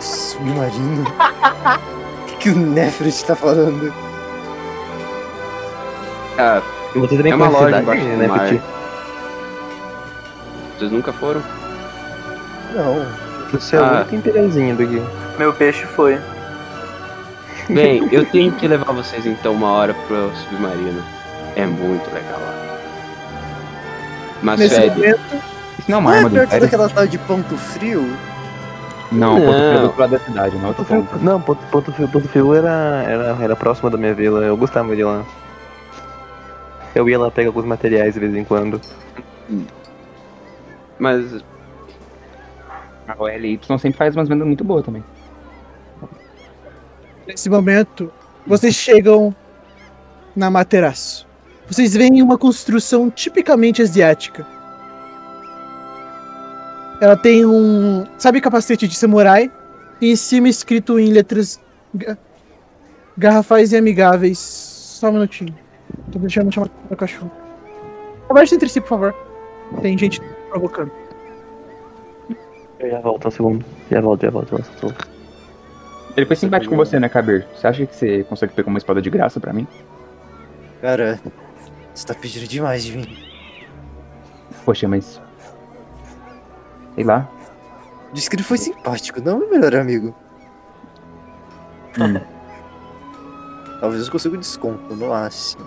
Submarino? 0.00 1.04
O 1.04 2.24
que, 2.26 2.36
que 2.36 2.50
o 2.50 2.56
Nefret 2.56 3.24
tá 3.24 3.34
falando? 3.36 3.92
Ah, 6.38 6.62
você 6.94 7.16
também 7.16 7.32
É 7.32 7.34
uma 7.34 7.48
loja 7.48 7.66
cidade, 7.66 7.82
embaixo 7.82 8.02
do 8.04 8.16
né, 8.16 8.26
mar. 8.26 8.38
Petit? 8.40 8.62
vocês 10.78 10.90
nunca 10.92 11.12
foram? 11.12 11.42
Não. 12.74 13.06
Você 13.52 13.76
é 13.76 13.80
o 13.80 13.84
Ah. 13.84 13.92
único 13.98 14.14
imperialzinho 14.14 14.76
daqui. 14.76 15.02
Meu 15.38 15.52
peixe 15.52 15.84
foi. 15.84 16.18
Bem, 17.68 18.08
eu 18.10 18.24
tenho 18.26 18.52
que 18.52 18.66
levar 18.66 18.92
vocês 18.92 19.26
então 19.26 19.52
uma 19.52 19.70
hora 19.70 19.94
pro 20.08 20.30
submarino. 20.36 21.02
É 21.56 21.66
muito 21.66 22.06
legal 22.12 22.40
lá. 22.40 22.59
Mas 24.42 24.58
Nesse 24.58 24.74
fede. 24.74 24.96
momento, 24.96 25.20
Isso 25.78 25.90
não 25.90 25.98
é 25.98 26.00
Não 26.00 26.00
uma 26.00 26.14
é 26.14 26.16
arma 26.18 26.28
do 26.28 26.34
perto 26.34 26.46
Império? 26.48 26.64
daquela 26.66 26.88
tal 26.88 27.06
de 27.06 27.18
ponto 27.18 27.56
frio? 27.56 28.16
Não, 29.12 29.36
ponto 29.40 29.52
frio 29.52 29.62
é 29.64 29.72
do 29.72 29.78
Não. 29.78 29.82
outro 29.86 30.00
lado 30.00 30.10
da 30.10 30.18
cidade, 30.20 30.56
não 30.56 30.64
é 30.64 30.68
outro 30.68 30.84
Ponto 30.84 31.08
Frio, 31.08 31.22
não, 31.22 31.40
Ponto, 31.40 31.66
ponto 31.66 31.92
Frio, 31.92 32.08
Ponto 32.08 32.28
Frio 32.28 32.54
era, 32.54 33.04
era, 33.06 33.36
era 33.42 33.56
próxima 33.56 33.90
da 33.90 33.98
minha 33.98 34.14
vila, 34.14 34.40
eu 34.44 34.56
gostava 34.56 34.94
de 34.94 35.02
lá. 35.02 35.24
Eu 36.94 37.08
ia 37.08 37.18
lá 37.18 37.30
pegar 37.30 37.48
alguns 37.48 37.64
materiais 37.64 38.14
de 38.14 38.20
vez 38.20 38.34
em 38.34 38.44
quando. 38.44 38.80
Mas 40.98 41.42
A 43.08 43.14
OLY 43.18 43.58
sempre 43.78 43.92
faz 43.94 44.14
umas 44.14 44.28
vendas 44.28 44.46
muito 44.46 44.62
boas 44.64 44.84
também. 44.84 45.02
nesse 47.26 47.48
momento, 47.50 48.12
vocês 48.46 48.74
chegam 48.74 49.34
na 50.36 50.50
Materaço. 50.50 51.26
Vocês 51.70 51.94
veem 51.94 52.20
uma 52.20 52.36
construção 52.36 53.08
tipicamente 53.08 53.80
asiática. 53.80 54.44
Ela 57.00 57.16
tem 57.16 57.46
um, 57.46 58.04
sabe, 58.18 58.40
capacete 58.40 58.88
de 58.88 58.96
samurai 58.96 59.50
e 60.00 60.10
em 60.10 60.16
cima 60.16 60.48
escrito 60.48 60.98
em 60.98 61.12
letras 61.12 61.60
ga- 61.94 62.18
garrafais 63.16 63.72
e 63.72 63.76
amigáveis. 63.76 64.38
Só 64.38 65.08
um 65.10 65.12
minutinho. 65.12 65.54
Tô 66.10 66.18
deixando 66.18 66.52
chamar 66.52 66.68
o 66.90 66.96
cachorro. 66.96 67.30
Conversa 68.26 68.56
entre 68.56 68.68
si, 68.68 68.80
por 68.80 68.88
favor. 68.88 69.14
Tem 69.80 69.96
gente 69.96 70.20
provocando. 70.50 70.90
Eu 72.80 72.90
já 72.90 73.00
volto 73.00 73.28
um 73.28 73.30
segundo. 73.30 73.64
Já 73.90 74.00
volto, 74.00 74.22
já 74.22 74.30
volto. 74.30 74.56
Já 74.58 74.64
volto. 74.80 75.08
Ele 76.16 76.26
foi 76.26 76.34
simpático 76.36 76.70
com 76.70 76.76
você, 76.76 76.98
né, 76.98 77.08
Kabir? 77.08 77.46
Você 77.54 77.66
acha 77.66 77.86
que 77.86 77.94
você 77.94 78.24
consegue 78.24 78.52
pegar 78.52 78.68
uma 78.68 78.78
espada 78.78 79.00
de 79.00 79.08
graça 79.08 79.38
pra 79.38 79.52
mim? 79.52 79.66
Cara, 80.82 81.20
você 82.00 82.06
tá 82.06 82.14
pedindo 82.14 82.48
demais 82.48 82.82
de 82.82 82.96
mim. 82.96 83.16
Poxa, 84.64 84.88
mas. 84.88 85.20
Sei 86.94 87.04
lá. 87.04 87.28
Disse 88.12 88.28
que 88.28 88.36
ele 88.36 88.42
foi 88.42 88.56
simpático, 88.56 89.20
não 89.20 89.38
meu 89.38 89.50
melhor 89.50 89.74
amigo. 89.76 90.14
Hum. 91.98 92.20
Talvez 93.80 94.04
eu 94.04 94.12
consiga 94.12 94.36
um 94.36 94.40
desconto, 94.40 94.94
no 94.94 95.08
máximo. 95.08 95.64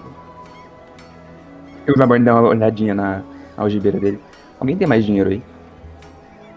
Eu 1.86 1.96
vou 1.96 2.20
dar 2.20 2.36
uma 2.36 2.50
olhadinha 2.50 2.94
na 2.94 3.24
algibeira 3.58 4.00
dele. 4.00 4.20
Alguém 4.60 4.78
tem 4.78 4.88
mais 4.88 5.06
dinheiro 5.06 5.30
aí? 5.30 5.44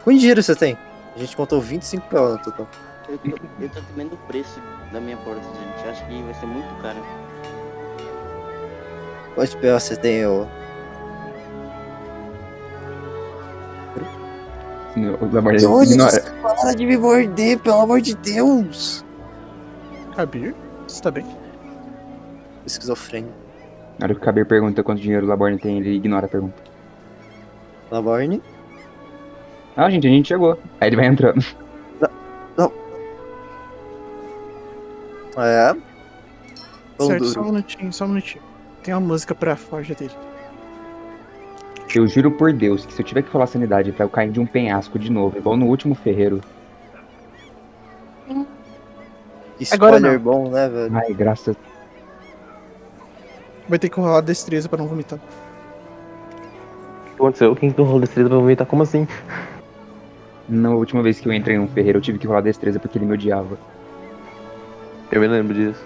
Quanto 0.05 0.19
dinheiro 0.19 0.43
você 0.43 0.55
tem? 0.55 0.77
A 1.15 1.19
gente 1.19 1.37
contou 1.37 1.61
25 1.61 2.09
PO 2.09 2.29
no 2.29 2.39
total. 2.39 2.69
Eu 3.09 3.19
tô, 3.19 3.29
eu 3.61 3.69
tô 3.69 3.81
temendo 3.81 4.15
o 4.15 4.17
preço 4.29 4.61
da 4.93 5.01
minha 5.01 5.17
porta, 5.19 5.43
gente. 5.43 5.89
Acho 5.89 6.07
que 6.07 6.23
vai 6.23 6.35
ser 6.35 6.47
muito 6.47 6.83
caro. 6.83 7.26
Quantos 9.37 9.55
PO 9.55 9.79
você 9.79 9.95
tem, 9.97 10.27
ô? 10.27 10.47
O 14.97 15.83
ignora. 15.83 16.23
para 16.41 16.75
de 16.75 16.87
me 16.87 16.97
morder, 16.97 17.59
pelo 17.59 17.83
amor 17.83 18.01
de 18.01 18.17
Deus! 18.17 19.05
Kabir, 20.17 20.55
você 20.89 21.03
tá 21.03 21.11
bem? 21.11 21.27
Esquizofrênico. 22.65 23.35
Na 23.99 24.07
hora 24.07 24.15
que 24.15 24.21
o 24.21 24.25
Kabir 24.25 24.47
pergunta 24.47 24.83
quanto 24.83 25.03
dinheiro 25.03 25.27
o 25.27 25.29
Laborne 25.29 25.59
tem, 25.59 25.77
ele 25.77 25.97
ignora 25.97 26.25
a 26.25 26.29
pergunta. 26.31 26.63
Laborne? 27.91 28.43
Ah, 29.77 29.91
gente, 29.91 30.07
a 30.07 30.11
gente 30.11 30.29
chegou. 30.29 30.59
Aí 30.81 30.89
ele 30.89 30.97
vai 30.97 31.07
entrando. 31.07 31.45
É. 35.39 35.77
Pão 36.97 37.07
certo, 37.09 37.27
só 37.27 37.41
um 37.43 37.45
minutinho, 37.45 37.93
só 37.93 38.05
um 38.07 38.09
minutinho. 38.09 38.43
Tem 38.87 38.95
uma 38.95 39.01
música 39.01 39.35
pra 39.35 39.57
forja 39.57 39.97
dele. 39.97 40.15
Eu 41.93 42.07
juro 42.07 42.31
por 42.31 42.53
Deus 42.53 42.87
que 42.87 42.93
se 42.93 43.03
eu 43.03 43.05
tiver 43.05 43.23
que 43.23 43.31
falar 43.31 43.49
sanidade 43.49 43.91
pra 43.91 44.05
eu 44.05 44.09
cair 44.09 44.31
de 44.31 44.39
um 44.39 44.47
penhasco 44.47 44.97
de 44.97 45.11
novo, 45.11 45.37
igual 45.37 45.57
no 45.57 45.67
último 45.67 45.93
ferreiro. 45.93 46.41
Agora 49.73 49.97
Spoiler 49.97 50.13
não. 50.13 50.19
bom, 50.21 50.51
né, 50.51 50.69
velho? 50.69 50.97
Ai, 50.97 51.13
graças. 51.15 51.57
Vai 53.69 53.77
ter 53.77 53.89
que 53.89 53.99
rolar 53.99 54.21
destreza 54.21 54.69
pra 54.69 54.79
não 54.79 54.87
vomitar. 54.87 55.19
O 55.19 57.07
que 57.07 57.15
aconteceu? 57.15 57.57
Quem 57.57 57.73
que 57.73 57.83
rolou 57.83 57.99
destreza 57.99 58.29
pra 58.29 58.39
vomitar? 58.39 58.69
Como 58.69 58.85
assim? 58.85 59.09
Na 60.49 60.71
última 60.71 61.03
vez 61.03 61.19
que 61.19 61.27
eu 61.27 61.33
entrei 61.33 61.59
num 61.59 61.67
ferreiro, 61.67 61.99
eu 61.99 62.03
tive 62.03 62.21
que 62.21 62.27
rolar 62.29 62.43
destreza 62.43 62.79
porque 62.79 62.99
ele 62.99 63.07
me 63.07 63.15
odiava. 63.15 63.59
Eu 65.11 65.21
me 65.21 65.27
lembro 65.27 65.55
disso. 65.55 65.85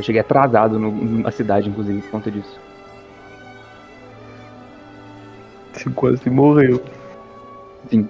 Eu 0.00 0.04
cheguei 0.04 0.22
atrasado 0.22 0.78
no- 0.78 0.90
na 1.18 1.30
cidade, 1.30 1.68
inclusive, 1.68 2.00
por 2.00 2.10
conta 2.12 2.30
disso. 2.30 2.58
Você 5.74 5.90
quase 5.90 6.30
morreu. 6.30 6.82
Sim. 7.90 8.08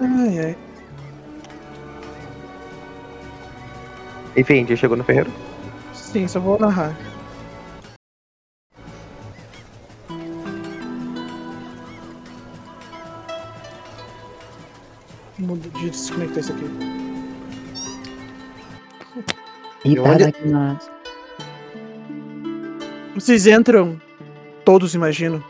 Ai, 0.00 0.38
ai. 0.38 0.56
Enfim, 4.36 4.64
já 4.64 4.76
chegou 4.76 4.96
no 4.96 5.02
ferreiro? 5.02 5.32
Sim, 5.92 6.28
só 6.28 6.38
vou 6.38 6.56
narrar. 6.56 6.94
Muda 15.36 15.68
de 15.68 15.90
desconectar 15.90 16.38
isso 16.38 16.52
aqui. 16.52 16.95
E 19.84 19.98
onde- 19.98 20.32
Vocês 23.14 23.46
entram, 23.46 24.00
todos 24.64 24.94
imagino, 24.94 25.42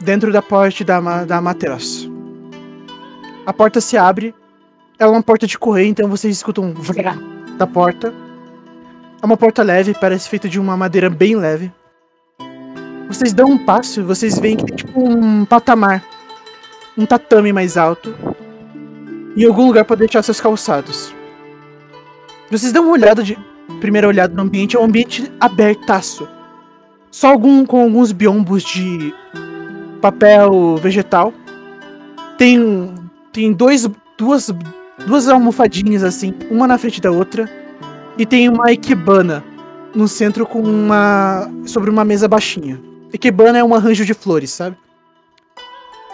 dentro 0.00 0.32
da 0.32 0.42
porta 0.42 0.84
da, 0.84 1.24
da 1.24 1.40
Materas. 1.40 2.08
A 3.46 3.52
porta 3.52 3.80
se 3.80 3.96
abre, 3.96 4.34
ela 4.98 5.12
é 5.12 5.16
uma 5.16 5.22
porta 5.22 5.46
de 5.46 5.58
correio, 5.58 5.88
então 5.88 6.08
vocês 6.08 6.36
escutam 6.36 6.64
um 6.64 6.74
vrá 6.74 7.16
da 7.56 7.66
porta. 7.66 8.12
É 9.22 9.26
uma 9.26 9.36
porta 9.36 9.62
leve, 9.62 9.94
parece 9.94 10.28
feita 10.28 10.48
de 10.48 10.58
uma 10.58 10.76
madeira 10.76 11.08
bem 11.08 11.36
leve. 11.36 11.70
Vocês 13.08 13.32
dão 13.32 13.50
um 13.50 13.58
passo 13.58 14.00
e 14.00 14.02
vocês 14.02 14.38
veem 14.38 14.56
que 14.56 14.64
tem 14.64 14.76
tipo 14.76 15.00
um 15.00 15.44
patamar, 15.44 16.02
um 16.96 17.04
tatame 17.04 17.52
mais 17.52 17.76
alto, 17.76 18.14
e 19.36 19.44
algum 19.44 19.66
lugar 19.66 19.84
para 19.84 19.96
deixar 19.96 20.22
seus 20.22 20.40
calçados. 20.40 21.14
Vocês 22.50 22.72
dão 22.72 22.84
uma 22.84 22.92
olhada 22.92 23.22
de 23.22 23.38
primeira 23.82 24.06
olhada 24.06 24.32
no 24.32 24.42
ambiente, 24.42 24.76
é 24.76 24.78
um 24.78 24.84
ambiente 24.84 25.28
abertaço. 25.40 26.28
Só 27.10 27.32
algum 27.32 27.66
com 27.66 27.82
alguns 27.82 28.12
biombos 28.12 28.62
de 28.62 29.12
papel 30.00 30.76
vegetal. 30.76 31.34
Tem 32.38 32.94
tem 33.32 33.52
dois 33.52 33.90
duas 34.16 34.54
duas 35.04 35.28
almofadinhas 35.28 36.04
assim, 36.04 36.32
uma 36.48 36.68
na 36.68 36.78
frente 36.78 37.00
da 37.00 37.10
outra, 37.10 37.50
e 38.16 38.24
tem 38.24 38.48
uma 38.48 38.70
ikebana 38.70 39.42
no 39.92 40.06
centro 40.06 40.46
com 40.46 40.62
uma 40.62 41.50
sobre 41.66 41.90
uma 41.90 42.04
mesa 42.04 42.28
baixinha. 42.28 42.80
Ikebana 43.12 43.58
é 43.58 43.64
um 43.64 43.74
arranjo 43.74 44.04
de 44.04 44.14
flores, 44.14 44.50
sabe? 44.50 44.76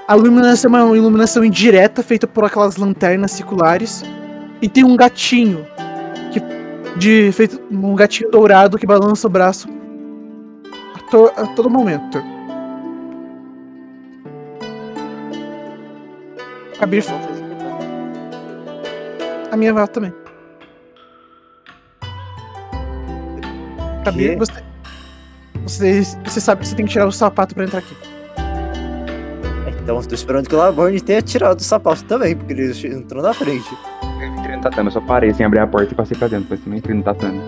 A 0.08 0.16
iluminação 0.16 0.74
é 0.74 0.82
uma 0.82 0.96
iluminação 0.96 1.44
indireta 1.44 2.02
feita 2.02 2.26
por 2.26 2.46
aquelas 2.46 2.78
lanternas 2.78 3.32
circulares 3.32 4.02
e 4.62 4.70
tem 4.70 4.84
um 4.84 4.96
gatinho 4.96 5.66
que 6.32 6.40
de 6.96 7.30
feito 7.32 7.60
um 7.70 7.94
gatinho 7.94 8.30
dourado 8.30 8.78
que 8.78 8.86
balança 8.86 9.26
o 9.26 9.30
braço 9.30 9.68
a, 10.94 11.10
to- 11.10 11.32
a 11.36 11.46
todo 11.54 11.70
momento. 11.70 12.22
Kabir, 16.78 17.04
a 19.50 19.56
minha 19.56 19.72
avó 19.72 19.86
também. 19.86 20.12
Kabir, 24.04 24.30
Que? 24.30 24.36
você, 24.36 24.62
você 25.64 26.02
você 26.24 26.40
sabe 26.40 26.60
que 26.62 26.68
você 26.68 26.76
tem 26.76 26.86
que 26.86 26.92
tirar 26.92 27.06
o 27.06 27.12
sapato 27.12 27.54
pra 27.54 27.64
entrar 27.64 27.80
aqui. 27.80 27.96
Então 29.82 29.96
eu 29.96 30.06
tô 30.06 30.14
esperando 30.14 30.48
que 30.48 30.54
o 30.54 30.58
Laborne 30.58 31.00
tenha 31.00 31.22
tirado 31.22 31.58
o 31.58 31.64
sapato 31.64 32.04
também, 32.04 32.36
porque 32.36 32.52
ele 32.52 32.70
entrou 32.94 33.22
na 33.22 33.32
frente. 33.34 33.68
Eu 34.20 34.26
entrei 34.26 34.56
no 34.56 34.62
tatame, 34.62 34.88
eu 34.88 34.92
só 34.92 35.00
parei 35.00 35.32
sem 35.32 35.46
abrir 35.46 35.60
a 35.60 35.66
porta 35.66 35.92
e 35.92 35.96
passei 35.96 36.16
pra 36.16 36.28
dentro, 36.28 36.44
depois 36.44 36.60
também 36.60 36.78
entrei 36.78 36.96
no 36.96 37.02
tatame. 37.02 37.38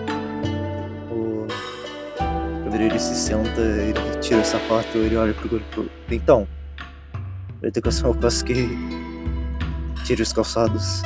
O... 1.11 1.45
Quando 2.63 2.75
ele 2.81 2.97
se 2.99 3.15
senta, 3.15 3.59
ele 3.61 3.93
tira 4.21 4.39
o 4.41 4.45
sapato, 4.45 4.97
ele 4.97 5.15
olha 5.17 5.33
pro 5.33 5.49
grupo. 5.49 5.85
Então, 6.09 6.47
a 7.61 7.67
educação 7.67 8.09
eu 8.11 8.15
peço 8.15 8.45
que 8.45 8.69
tire 10.05 10.21
os 10.21 10.31
calçados. 10.33 11.03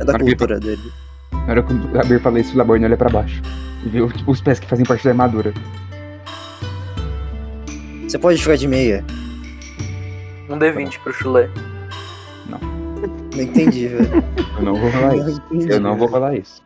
É 0.00 0.04
da 0.04 0.12
que- 0.18 0.24
cultura 0.24 0.58
dele. 0.60 0.92
Na 1.32 1.50
hora 1.50 1.62
que 1.62 1.72
o 1.72 1.88
Gabriel 1.88 2.20
falou 2.20 2.38
isso, 2.38 2.54
o 2.54 2.58
Laborne 2.58 2.84
olha 2.86 2.96
pra 2.96 3.10
baixo. 3.10 3.42
E 3.84 3.88
viu 3.88 4.10
tipo, 4.10 4.30
os 4.30 4.40
pés 4.40 4.58
que 4.58 4.66
fazem 4.66 4.84
parte 4.84 5.04
da 5.04 5.10
armadura. 5.10 5.52
Você 8.08 8.18
pode 8.18 8.40
ficar 8.40 8.56
de 8.56 8.66
meia. 8.68 9.04
Um 10.48 10.58
D20 10.58 11.00
pro 11.00 11.12
chulé. 11.12 11.50
Não 13.34 13.42
entendi, 13.42 13.88
velho. 13.88 14.24
Eu 14.58 14.62
não 14.64 14.74
vou 14.76 14.90
rolar 14.90 15.14
Não 15.16 15.28
isso. 15.28 15.42
entendi. 15.50 15.72
Eu 15.72 15.80
não 15.80 15.96
vou 15.96 16.08
rolar 16.08 16.34
isso. 16.36 16.62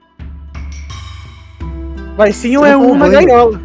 Vai 2.16 2.32
sim 2.32 2.56
ou 2.56 2.66
é 2.66 2.76
um 2.76 2.94
na 2.97 3.08
gaiola? 3.08 3.60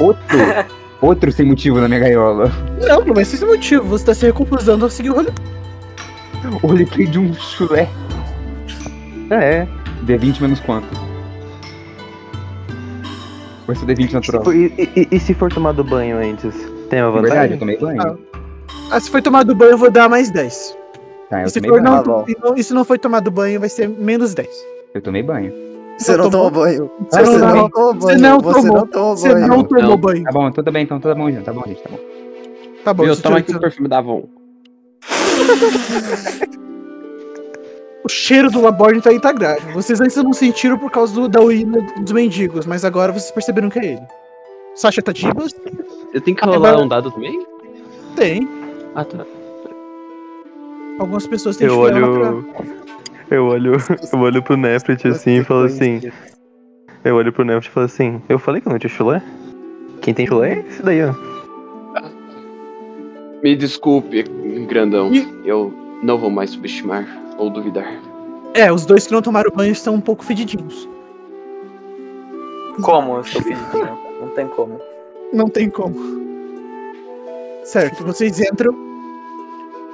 Outro, 0.00 0.38
outro 1.00 1.32
sem 1.32 1.46
motivo 1.46 1.80
na 1.80 1.88
minha 1.88 2.00
gaiola. 2.00 2.50
Não, 2.86 3.04
não 3.04 3.14
vai 3.14 3.24
ser 3.24 3.36
esse 3.36 3.46
motivo. 3.46 3.84
Você 3.84 4.04
tá 4.06 4.14
se 4.14 4.26
recomposando 4.26 4.84
a 4.84 4.90
seguir 4.90 5.10
o 5.10 5.14
rolê. 5.14 5.30
O 6.62 6.66
roleplay 6.66 7.06
de 7.06 7.18
um 7.18 7.32
chulé. 7.34 7.88
É. 9.30 9.66
D20 10.04 10.40
menos 10.40 10.60
quanto? 10.60 10.88
Vai 13.66 13.76
ser 13.76 13.86
D20 13.86 14.12
natural. 14.12 14.42
Tipo, 14.42 14.54
e, 14.54 14.90
e- 14.96 15.08
e 15.12 15.20
se 15.20 15.34
for 15.34 15.52
tomado 15.52 15.84
banho 15.84 16.18
antes? 16.18 16.54
Tem 16.88 17.02
uma 17.02 17.12
Na 17.12 17.20
verdade, 17.20 17.52
eu 17.54 17.58
vantagem? 17.58 17.58
tomei 17.58 17.78
banho. 17.78 18.00
Ah. 18.32 18.94
Ah, 18.96 19.00
se 19.00 19.10
foi 19.10 19.20
tomado 19.20 19.54
banho, 19.54 19.72
eu 19.72 19.78
vou 19.78 19.90
dar 19.90 20.08
mais 20.08 20.30
10. 20.30 20.76
Tá, 21.30 21.40
E 21.40 21.42
eu 21.44 21.48
se, 21.50 21.60
tomei 21.60 21.70
for 21.70 21.82
banho. 21.82 21.94
não, 21.94 22.00
Ah, 22.00 22.02
bom. 22.02 22.24
e, 22.28 22.36
não, 22.42 22.56
e 22.56 22.64
se 22.64 22.72
não 22.74 22.84
foi 22.84 22.98
tomado 22.98 23.30
banho, 23.30 23.60
vai 23.60 23.68
ser 23.68 23.88
menos 23.88 24.34
10. 24.34 24.48
Eu 24.94 25.02
tomei 25.02 25.22
banho. 25.22 25.52
Você 25.98 26.16
não 26.16 26.30
tomou 26.30 26.50
banho. 26.50 26.90
Você 27.10 27.24
Você 27.24 27.38
não- 27.38 27.68
tomou 27.70 27.94
você 27.94 28.06
banho. 28.06 28.20
não 28.20 28.40
Você 28.40 28.60
tomou. 28.60 28.76
não 28.76 28.86
tomou 28.86 29.16
Você 29.16 29.28
banho. 29.34 29.46
não 29.48 29.64
tomou 29.64 29.96
banho. 29.96 30.24
Tá 30.24 30.32
bom, 30.32 30.48
então 30.48 30.64
tá 30.64 30.70
bem, 30.70 30.82
então 30.84 31.00
tá 31.00 31.14
bom, 31.14 31.30
gente. 31.30 31.44
Tá 31.44 31.52
bom, 31.52 31.62
gente, 31.66 31.82
tá 31.82 31.90
bom. 31.90 31.98
Tá 32.84 32.94
bom, 32.94 33.04
Viu? 33.04 33.16
Toma 33.20 33.38
aqui 33.38 33.54
o 33.54 33.60
perfume 33.60 33.88
da 33.88 33.98
Avon. 33.98 34.24
O 38.04 38.08
cheiro 38.08 38.50
do 38.50 38.60
Laborne 38.62 39.02
tá 39.02 39.12
integrável. 39.12 39.72
Vocês 39.74 40.00
antes 40.00 40.16
não 40.16 40.32
sentiram 40.32 40.78
por 40.78 40.90
causa 40.90 41.12
do- 41.14 41.28
da 41.28 41.42
urina 41.42 41.82
dos 42.00 42.12
mendigos, 42.12 42.64
mas 42.64 42.82
agora 42.84 43.12
vocês 43.12 43.30
perceberam 43.30 43.68
que 43.68 43.78
é 43.78 43.84
ele. 43.84 44.02
Sasha 44.74 45.02
Tadibas? 45.02 45.52
Eu 46.14 46.20
tenho 46.20 46.34
que 46.36 46.42
Agora- 46.44 46.58
rolar 46.72 46.82
um 46.82 46.88
dado 46.88 47.10
também? 47.10 47.44
Tem. 48.16 48.48
Ah, 48.94 49.04
tá. 49.04 49.26
Algumas 50.98 51.26
pessoas 51.26 51.56
têm 51.56 51.66
Eu 51.66 51.78
olho. 51.78 52.44
Eu 53.30 53.46
olho. 53.46 53.72
Eu 54.12 54.18
olho 54.20 54.42
pro 54.42 54.56
Nefret 54.56 55.06
assim 55.08 55.38
e 55.40 55.44
falo 55.44 55.64
assim. 55.64 56.00
Eu 57.04 57.16
olho 57.16 57.32
pro 57.32 57.44
Nefret 57.44 57.68
e 57.68 57.70
falo 57.70 57.86
assim. 57.86 58.22
Eu 58.28 58.38
falei 58.38 58.60
que 58.60 58.68
eu 58.68 58.72
não 58.72 58.78
tinha 58.78 58.90
chulé? 58.90 59.22
Quem 60.00 60.14
tem 60.14 60.26
chulé 60.26 60.54
é 60.54 60.58
esse 60.68 60.82
daí, 60.82 61.00
ó. 61.04 61.12
Me 63.42 63.54
desculpe, 63.54 64.22
grandão. 64.68 65.12
E- 65.12 65.28
Eu 65.44 65.72
não 66.02 66.18
vou 66.18 66.30
mais 66.30 66.50
subestimar 66.50 67.06
ou 67.38 67.50
duvidar. 67.50 67.86
É, 68.54 68.72
os 68.72 68.84
dois 68.86 69.06
que 69.06 69.12
não 69.12 69.22
tomaram 69.22 69.50
banho 69.54 69.70
estão 69.72 69.94
um 69.94 70.00
pouco 70.00 70.24
fedidinhos. 70.24 70.88
Como 72.82 73.14
eu 73.16 73.20
estou 73.20 73.42
fedidinho? 73.42 73.98
Não 74.20 74.28
tem 74.28 74.48
como. 74.48 74.80
Não 75.32 75.48
tem 75.48 75.70
como. 75.70 75.96
Certo, 77.64 78.02
vocês 78.04 78.40
entram. 78.40 78.74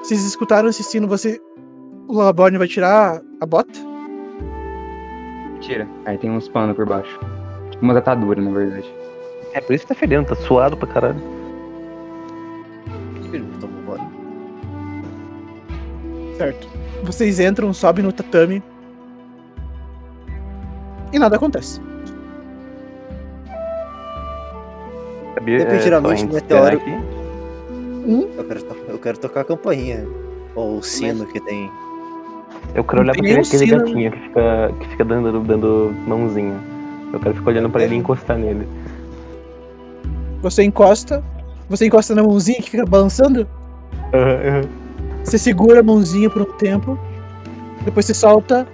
Vocês 0.04 0.22
escutaram 0.22 0.68
esse 0.68 0.82
sino, 0.82 1.08
você. 1.08 1.40
O 2.06 2.18
Laborne 2.18 2.58
vai 2.58 2.68
tirar 2.68 3.22
a 3.40 3.46
bota? 3.46 3.72
Tira. 5.60 5.88
Aí 6.04 6.18
tem 6.18 6.30
uns 6.30 6.46
panos 6.46 6.76
por 6.76 6.84
baixo. 6.84 7.18
Umas 7.80 7.96
ataduras, 7.96 8.44
na 8.44 8.50
verdade. 8.50 8.94
É 9.54 9.60
por 9.62 9.72
isso 9.74 9.86
que 9.86 9.94
tá 9.94 9.98
fedendo, 9.98 10.26
tá 10.26 10.34
suado 10.36 10.76
pra 10.76 10.86
caralho. 10.88 11.16
Certo. 16.36 16.68
Vocês 17.04 17.40
entram, 17.40 17.72
sobem 17.72 18.04
no 18.04 18.12
tatame. 18.12 18.62
E 21.12 21.18
nada 21.18 21.36
acontece. 21.36 21.80
Sabia? 25.34 25.58
Repentinamente, 25.58 26.22
só 26.22 26.26
o 26.28 26.32
meteoro- 26.34 26.76
aqui. 26.76 27.13
Eu 28.06 28.44
quero, 28.44 28.62
to- 28.62 28.76
eu 28.88 28.98
quero 28.98 29.18
tocar 29.18 29.40
a 29.40 29.44
campainha. 29.44 30.06
Ou 30.54 30.78
o 30.78 30.82
sino 30.82 31.26
que 31.26 31.40
tem. 31.40 31.70
Eu 32.74 32.84
quero 32.84 33.02
olhar 33.02 33.12
pra 33.12 33.20
aquele, 33.22 33.40
aquele 33.40 33.66
gatinho 33.66 34.12
que 34.12 34.18
fica, 34.20 34.72
que 34.80 34.88
fica 34.88 35.04
dando, 35.04 35.40
dando 35.40 35.94
mãozinha. 36.06 36.54
Eu 37.12 37.20
quero 37.20 37.34
ficar 37.34 37.50
olhando 37.50 37.70
pra 37.70 37.82
ele 37.82 37.94
e 37.94 37.98
encostar 37.98 38.38
nele. 38.38 38.66
Você 40.42 40.62
encosta. 40.62 41.22
Você 41.68 41.86
encosta 41.86 42.14
na 42.14 42.22
mãozinha 42.22 42.60
que 42.60 42.70
fica 42.70 42.84
balançando. 42.84 43.46
Você 45.24 45.38
segura 45.38 45.80
a 45.80 45.82
mãozinha 45.82 46.28
por 46.28 46.42
um 46.42 46.52
tempo. 46.58 46.98
Depois 47.84 48.04
você 48.06 48.14
solta. 48.14 48.66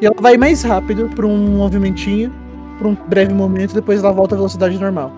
E 0.00 0.06
ela 0.06 0.14
vai 0.20 0.36
mais 0.36 0.62
rápido 0.62 1.08
por 1.14 1.24
um 1.24 1.36
movimentinho. 1.58 2.32
Por 2.78 2.86
um 2.86 2.96
breve 3.06 3.34
momento. 3.34 3.74
Depois 3.74 4.02
ela 4.02 4.12
volta 4.12 4.34
à 4.34 4.38
velocidade 4.38 4.78
normal. 4.78 5.12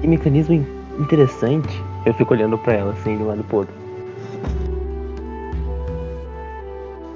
Que 0.00 0.06
mecanismo 0.06 0.64
interessante. 0.98 1.68
Eu 2.06 2.14
fico 2.14 2.34
olhando 2.34 2.58
pra 2.58 2.74
ela 2.74 2.92
assim, 2.92 3.16
de 3.16 3.22
um 3.22 3.26
lado 3.28 3.44
pro 3.44 3.58
outro. 3.58 3.74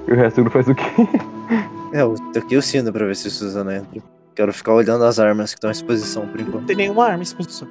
E 0.07 0.11
o 0.11 0.15
resto 0.15 0.43
do 0.43 0.49
faz 0.49 0.67
o 0.67 0.75
quê? 0.75 0.83
É, 1.91 2.03
eu 2.03 2.13
toquei 2.31 2.55
o 2.55 2.61
sino 2.61 2.93
pra 2.93 3.03
ver 3.03 3.15
se 3.15 3.27
o 3.27 3.31
Suzano 3.31 3.71
entra. 3.71 3.99
Quero 4.35 4.53
ficar 4.53 4.73
olhando 4.75 5.03
as 5.05 5.17
armas 5.17 5.49
que 5.51 5.57
estão 5.57 5.69
à 5.69 5.71
exposição 5.71 6.27
por 6.27 6.39
Não 6.39 6.47
enquanto. 6.47 6.65
tem 6.67 6.75
nenhuma 6.75 7.03
arma 7.03 7.17
em 7.17 7.23
exposição. 7.23 7.67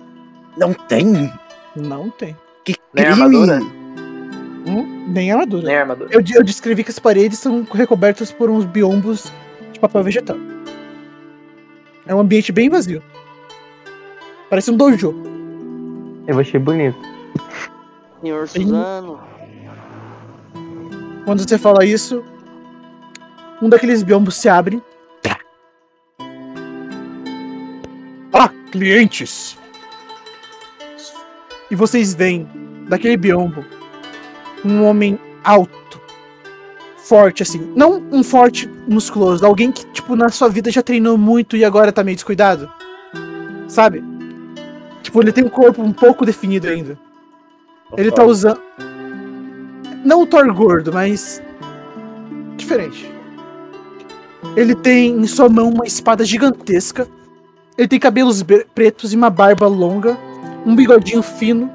Não 0.57 0.73
tem? 0.75 1.33
Não 1.77 2.11
tem. 2.11 2.37
Que 2.65 2.75
Nem 2.93 3.05
crime! 3.05 3.23
armadura? 3.23 3.61
Hum, 4.67 5.05
nem 5.07 5.31
armadura. 5.31 5.63
Nem 5.69 5.77
armadura. 5.77 6.11
Eu, 6.13 6.21
eu 6.35 6.43
descrevi 6.43 6.83
que 6.83 6.91
as 6.91 6.99
paredes 6.99 7.39
são 7.39 7.65
recobertas 7.73 8.33
por 8.33 8.51
uns 8.51 8.65
biombos 8.65 9.33
de 9.73 9.79
papel 9.79 10.03
vegetal. 10.03 10.37
É 12.05 12.13
um 12.13 12.19
ambiente 12.19 12.51
bem 12.51 12.69
vazio. 12.69 13.01
Parece 14.51 14.69
um 14.73 14.77
dojo. 14.77 15.15
Eu 16.29 16.39
achei 16.39 16.61
bonito. 16.61 16.99
Senhor 18.21 18.47
Suzano. 18.47 19.19
Quando 21.25 21.41
você 21.41 21.57
fala 21.57 21.87
isso, 21.87 22.23
um 23.63 23.69
daqueles 23.69 24.03
biombos 24.03 24.37
se 24.37 24.47
abre. 24.47 24.83
Ah, 28.31 28.51
clientes! 28.71 29.57
E 31.71 31.75
vocês 31.75 32.13
veem 32.15 32.47
daquele 32.89 33.17
biombo 33.17 33.65
um 34.65 34.85
homem 34.85 35.19
alto, 35.43 36.01
forte 36.99 37.43
assim, 37.43 37.73
não 37.75 38.03
um 38.13 38.23
forte 38.23 38.69
musculoso, 38.87 39.47
alguém 39.47 39.73
que 39.73 39.87
tipo 39.93 40.17
na 40.17 40.29
sua 40.29 40.49
vida 40.49 40.71
já 40.71 40.83
treinou 40.83 41.17
muito 41.17 41.57
e 41.57 41.65
agora 41.65 41.93
tá 41.93 42.05
meio 42.05 42.17
descuidado. 42.17 42.71
Sabe? 43.67 44.03
Tipo, 45.09 45.23
ele 45.23 45.33
tem 45.33 45.43
um 45.43 45.49
corpo 45.49 45.81
um 45.81 45.91
pouco 45.91 46.27
definido 46.27 46.69
ainda. 46.69 46.99
Ele 47.97 48.13
tá 48.13 48.23
usando 48.23 48.61
não 50.05 50.21
o 50.21 50.27
Thor 50.27 50.53
gordo, 50.53 50.93
mas 50.93 51.43
diferente. 52.59 53.11
Ele 54.55 54.75
tem 54.75 55.13
em 55.19 55.27
sua 55.27 55.49
mão 55.49 55.71
uma 55.71 55.87
espada 55.87 56.27
gigantesca. 56.27 57.09
Ele 57.79 57.89
tem 57.89 57.99
cabelos 57.99 58.43
be- 58.43 58.67
pretos 58.75 59.15
e 59.15 59.17
uma 59.17 59.31
barba 59.31 59.67
longa, 59.67 60.15
um 60.67 60.77
bigodinho 60.77 61.23
fino. 61.23 61.73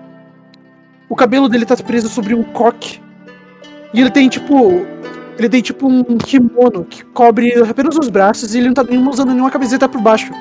O 1.09 1.15
cabelo 1.15 1.49
dele 1.49 1.65
tá 1.65 1.75
preso 1.75 2.09
sobre 2.09 2.35
um 2.35 2.43
coque. 2.43 3.01
E 3.95 3.99
ele 3.99 4.11
tem 4.11 4.29
tipo, 4.29 4.85
ele 5.39 5.49
tem 5.49 5.63
tipo 5.63 5.87
um 5.87 6.19
kimono 6.19 6.85
que 6.85 7.03
cobre 7.03 7.51
apenas 7.67 7.97
os 7.97 8.09
braços 8.09 8.53
e 8.53 8.59
ele 8.59 8.67
não 8.67 8.75
tá 8.75 8.83
nem 8.83 9.03
usando 9.07 9.29
nenhuma 9.29 9.49
camiseta 9.49 9.89
por 9.89 9.99
baixo. 9.99 10.31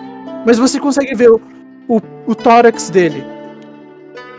Mas 0.45 0.59
você 0.59 0.79
consegue 0.79 1.15
ver 1.15 1.31
o, 1.97 2.01
o, 2.27 2.35
tórax 2.35 2.89
dele. 2.89 3.23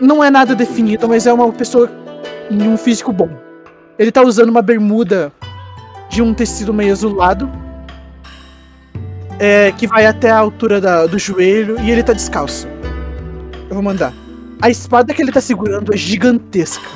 Não 0.00 0.24
é 0.24 0.30
nada 0.30 0.54
definido, 0.54 1.08
mas 1.08 1.26
é 1.26 1.32
uma 1.32 1.52
pessoa 1.52 1.90
em 2.50 2.68
um 2.68 2.76
físico 2.76 3.12
bom. 3.12 3.28
Ele 3.98 4.10
tá 4.10 4.22
usando 4.22 4.48
uma 4.48 4.62
bermuda 4.62 5.32
de 6.08 6.20
um 6.20 6.34
tecido 6.34 6.74
meio 6.74 6.92
azulado. 6.92 7.50
É, 9.38 9.72
que 9.72 9.86
vai 9.86 10.06
até 10.06 10.30
a 10.30 10.38
altura 10.38 10.80
da- 10.80 11.06
do 11.06 11.18
joelho 11.18 11.78
e 11.80 11.90
ele 11.90 12.02
tá 12.02 12.12
descalço. 12.12 12.68
Eu 13.68 13.74
vou 13.74 13.82
mandar. 13.82 14.12
A 14.62 14.70
espada 14.70 15.12
que 15.12 15.20
ele 15.20 15.32
tá 15.32 15.40
segurando 15.40 15.92
é 15.92 15.96
gigantesca. 15.96 16.88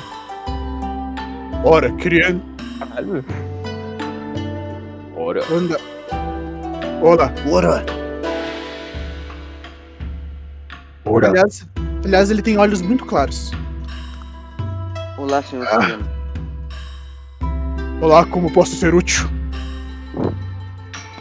Ora, 1.63 1.91
criança. 1.93 2.39
Caralho. 2.79 3.25
Ora. 5.15 5.41
Anda. 5.51 5.77
Olá. 7.01 7.31
Ora! 7.49 7.98
Aliás, 11.05 11.67
aliás, 12.05 12.29
ele 12.29 12.41
tem 12.41 12.57
olhos 12.57 12.81
muito 12.81 13.05
claros. 13.05 13.51
Olá, 15.17 15.41
senhor 15.41 15.67
Ah. 15.67 15.99
Olá, 18.01 18.25
como 18.25 18.51
posso 18.51 18.75
ser 18.75 18.93
útil? 18.93 19.29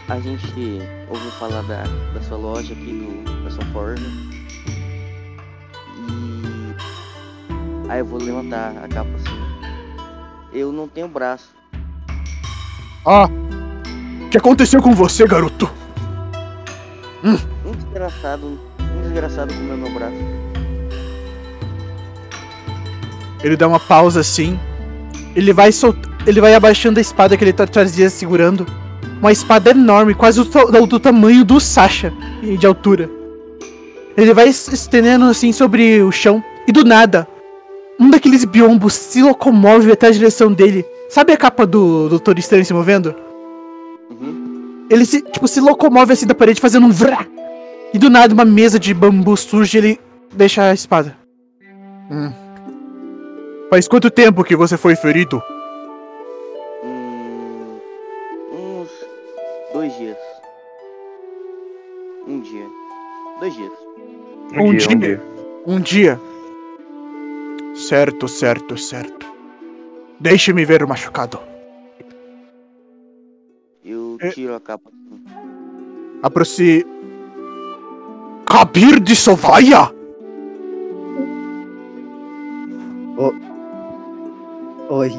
A 0.08 0.20
gente 0.20 0.80
ouviu 1.08 1.30
falar 1.32 1.62
da, 1.62 1.82
da 2.14 2.20
sua 2.22 2.38
loja 2.38 2.72
aqui, 2.72 2.92
do, 3.24 3.44
da 3.44 3.50
sua 3.50 3.64
forja. 3.66 4.04
E. 6.08 6.74
Aí 7.88 7.98
eu 8.00 8.06
vou 8.06 8.20
levantar 8.20 8.74
a 8.82 8.88
capa 8.88 9.10
assim. 9.16 9.36
Eu 10.52 10.72
não 10.72 10.88
tenho 10.88 11.08
braço. 11.08 11.50
Ah, 13.04 13.28
o 14.26 14.28
que 14.30 14.38
aconteceu 14.38 14.82
com 14.82 14.94
você, 14.94 15.26
garoto? 15.26 15.70
Um 17.24 17.72
desgraçado. 17.72 18.67
Desgraçado 19.08 19.54
comeu 19.54 19.76
meu 19.76 19.90
braço. 19.90 20.14
Ele 23.42 23.56
dá 23.56 23.66
uma 23.66 23.80
pausa 23.80 24.20
assim. 24.20 24.58
Ele 25.34 25.52
vai 25.52 25.70
ele 26.26 26.40
vai 26.40 26.54
abaixando 26.54 26.98
a 26.98 27.00
espada 27.00 27.36
que 27.36 27.42
ele 27.42 27.54
tá 27.54 27.66
trazia 27.66 28.10
segurando. 28.10 28.66
Uma 29.18 29.32
espada 29.32 29.70
enorme, 29.70 30.14
quase 30.14 30.44
do, 30.44 30.86
do 30.86 31.00
tamanho 31.00 31.44
do 31.44 31.58
Sasha 31.58 32.12
e 32.42 32.56
de 32.58 32.66
altura. 32.66 33.08
Ele 34.16 34.34
vai 34.34 34.52
se 34.52 34.74
estendendo 34.74 35.24
assim 35.24 35.52
sobre 35.52 36.02
o 36.02 36.12
chão 36.12 36.44
e 36.66 36.72
do 36.72 36.84
nada, 36.84 37.26
um 37.98 38.10
daqueles 38.10 38.44
biombos 38.44 38.92
se 38.92 39.22
locomove 39.22 39.90
até 39.90 40.08
a 40.08 40.10
direção 40.10 40.52
dele. 40.52 40.84
Sabe 41.08 41.32
a 41.32 41.36
capa 41.36 41.66
do 41.66 42.08
Doutor 42.08 42.38
Estranho 42.38 42.64
se 42.64 42.74
movendo? 42.74 43.14
Uhum. 44.10 44.86
Ele 44.90 45.06
se, 45.06 45.22
tipo, 45.22 45.48
se 45.48 45.60
locomove 45.60 46.12
assim 46.12 46.26
da 46.26 46.34
parede 46.34 46.60
fazendo 46.60 46.86
um 46.86 46.90
vrá. 46.90 47.26
E 47.92 47.98
do 47.98 48.10
nada 48.10 48.34
uma 48.34 48.44
mesa 48.44 48.78
de 48.78 48.92
bambu 48.92 49.36
surge 49.36 49.76
e 49.76 49.80
ele 49.80 50.00
deixa 50.32 50.62
a 50.70 50.74
espada. 50.74 51.16
Hum. 52.10 52.32
Faz 53.70 53.86
quanto 53.88 54.10
tempo 54.10 54.44
que 54.44 54.56
você 54.56 54.76
foi 54.76 54.94
ferido? 54.96 55.42
Hum, 56.84 57.78
uns 58.52 58.88
dois 59.72 59.94
dias. 59.96 60.16
Um 62.26 62.40
dia. 62.40 62.66
Dois 63.40 63.54
dias. 63.54 63.72
Um 64.54 64.74
dia, 64.74 64.96
dia. 64.96 65.22
Um 65.66 65.80
dia. 65.80 66.20
Certo, 67.74 68.26
certo, 68.28 68.76
certo. 68.76 69.26
Deixe-me 70.20 70.64
ver 70.64 70.82
o 70.82 70.88
machucado. 70.88 71.38
Eu 73.84 74.18
É. 74.20 74.28
tiro 74.30 74.54
a 74.54 74.60
capa. 74.60 74.90
Aproxime. 76.22 76.84
Kabir 78.58 78.98
de 78.98 79.14
Sovaia! 79.14 79.88
Oi. 84.90 85.12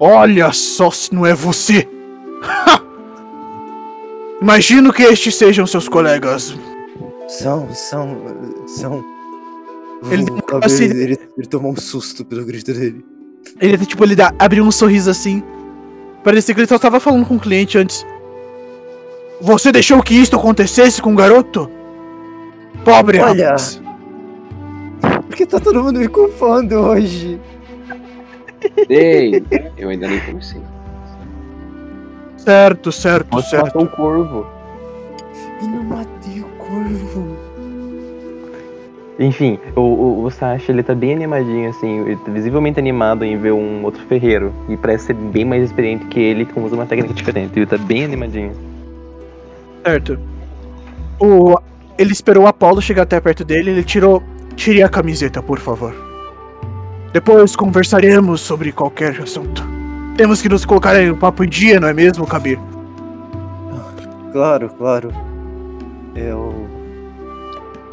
Olha 0.00 0.50
só 0.52 0.90
se 0.90 1.14
não 1.14 1.24
é 1.24 1.32
você! 1.32 1.88
Imagino 4.42 4.92
que 4.92 5.04
estes 5.04 5.36
sejam 5.36 5.64
seus 5.64 5.88
colegas. 5.88 6.56
São, 7.28 7.68
são. 7.72 8.16
São. 8.66 9.04
Ele 10.10 10.24
Kabir, 10.24 10.42
capacete- 10.42 10.96
ele, 10.96 11.18
ele 11.38 11.46
tomou 11.46 11.70
um 11.70 11.76
susto 11.76 12.24
pelo 12.24 12.44
grito 12.44 12.72
dele. 12.72 13.04
Ele 13.60 13.78
tipo, 13.86 14.02
ele 14.02 14.16
dá, 14.16 14.34
abriu 14.40 14.64
um 14.64 14.72
sorriso 14.72 15.08
assim. 15.08 15.40
Parecia 16.24 16.52
que 16.52 16.60
ele 16.62 16.66
só 16.68 16.80
tava 16.80 16.98
falando 16.98 17.26
com 17.26 17.36
o 17.36 17.40
cliente 17.40 17.78
antes. 17.78 18.04
Você 19.40 19.70
deixou 19.70 20.02
que 20.02 20.14
isto 20.14 20.34
acontecesse 20.34 21.00
com 21.00 21.12
o 21.12 21.16
garoto? 21.16 21.77
Pobre 22.84 23.20
Olha. 23.20 23.44
rapaz. 23.50 23.80
Por 25.00 25.36
que 25.36 25.46
tá 25.46 25.60
todo 25.60 25.82
mundo 25.82 25.98
me 25.98 26.08
culpando 26.08 26.74
hoje? 26.76 27.38
Ei, 28.88 29.44
eu 29.76 29.88
ainda 29.88 30.08
nem 30.08 30.20
comecei. 30.20 30.60
Certo, 32.36 32.90
certo, 32.90 33.28
Você 33.36 33.50
certo. 33.50 33.64
matou 33.66 33.82
o 33.84 33.88
corvo. 33.88 34.46
Eu 35.60 35.68
não 35.68 35.82
matei 35.84 36.40
o 36.40 36.46
corvo. 36.56 37.36
Enfim, 39.18 39.58
o, 39.74 39.80
o, 39.80 40.24
o 40.24 40.30
Sasha, 40.30 40.70
ele 40.70 40.82
tá 40.82 40.94
bem 40.94 41.12
animadinho, 41.12 41.68
assim, 41.70 42.02
ele 42.06 42.16
tá 42.16 42.30
visivelmente 42.30 42.78
animado 42.78 43.24
em 43.24 43.36
ver 43.36 43.52
um 43.52 43.84
outro 43.84 44.00
ferreiro. 44.06 44.52
E 44.68 44.76
parece 44.76 45.06
ser 45.06 45.14
bem 45.14 45.44
mais 45.44 45.64
experiente 45.64 46.04
que 46.06 46.20
ele, 46.20 46.46
que 46.46 46.58
usa 46.58 46.76
uma 46.76 46.86
técnica 46.86 47.12
diferente. 47.12 47.58
Ele 47.58 47.66
tá 47.66 47.76
bem 47.76 48.04
animadinho. 48.04 48.52
Certo. 49.84 50.18
O, 51.20 51.58
ele 51.98 52.12
esperou 52.12 52.44
o 52.44 52.46
Apollo 52.46 52.80
chegar 52.80 53.02
até 53.02 53.20
perto 53.20 53.44
dele, 53.44 53.70
ele 53.70 53.82
tirou. 53.82 54.22
Tire 54.54 54.82
a 54.82 54.88
camiseta, 54.88 55.42
por 55.42 55.58
favor. 55.58 55.94
Depois 57.12 57.54
conversaremos 57.54 58.40
sobre 58.40 58.72
qualquer 58.72 59.20
assunto. 59.20 59.64
Temos 60.16 60.42
que 60.42 60.48
nos 60.48 60.64
colocar 60.64 61.00
em 61.00 61.10
um 61.10 61.16
papo 61.16 61.44
em 61.44 61.48
dia, 61.48 61.78
não 61.78 61.88
é 61.88 61.92
mesmo, 61.92 62.26
Kabir? 62.26 62.58
Claro, 64.32 64.68
claro. 64.76 65.12
Eu. 66.14 66.66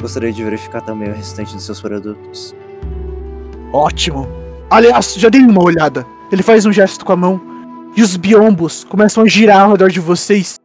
Gostaria 0.00 0.32
de 0.32 0.42
verificar 0.42 0.80
também 0.80 1.08
o 1.08 1.14
restante 1.14 1.54
dos 1.54 1.64
seus 1.64 1.80
produtos. 1.80 2.54
Ótimo. 3.72 4.28
Aliás, 4.68 5.14
já 5.14 5.28
dei 5.28 5.40
uma 5.40 5.62
olhada. 5.62 6.04
Ele 6.30 6.42
faz 6.42 6.66
um 6.66 6.72
gesto 6.72 7.04
com 7.04 7.12
a 7.12 7.16
mão 7.16 7.40
e 7.96 8.02
os 8.02 8.16
biombos 8.16 8.84
começam 8.84 9.22
a 9.22 9.28
girar 9.28 9.62
ao 9.62 9.72
redor 9.72 9.88
de 9.88 10.00
vocês, 10.00 10.56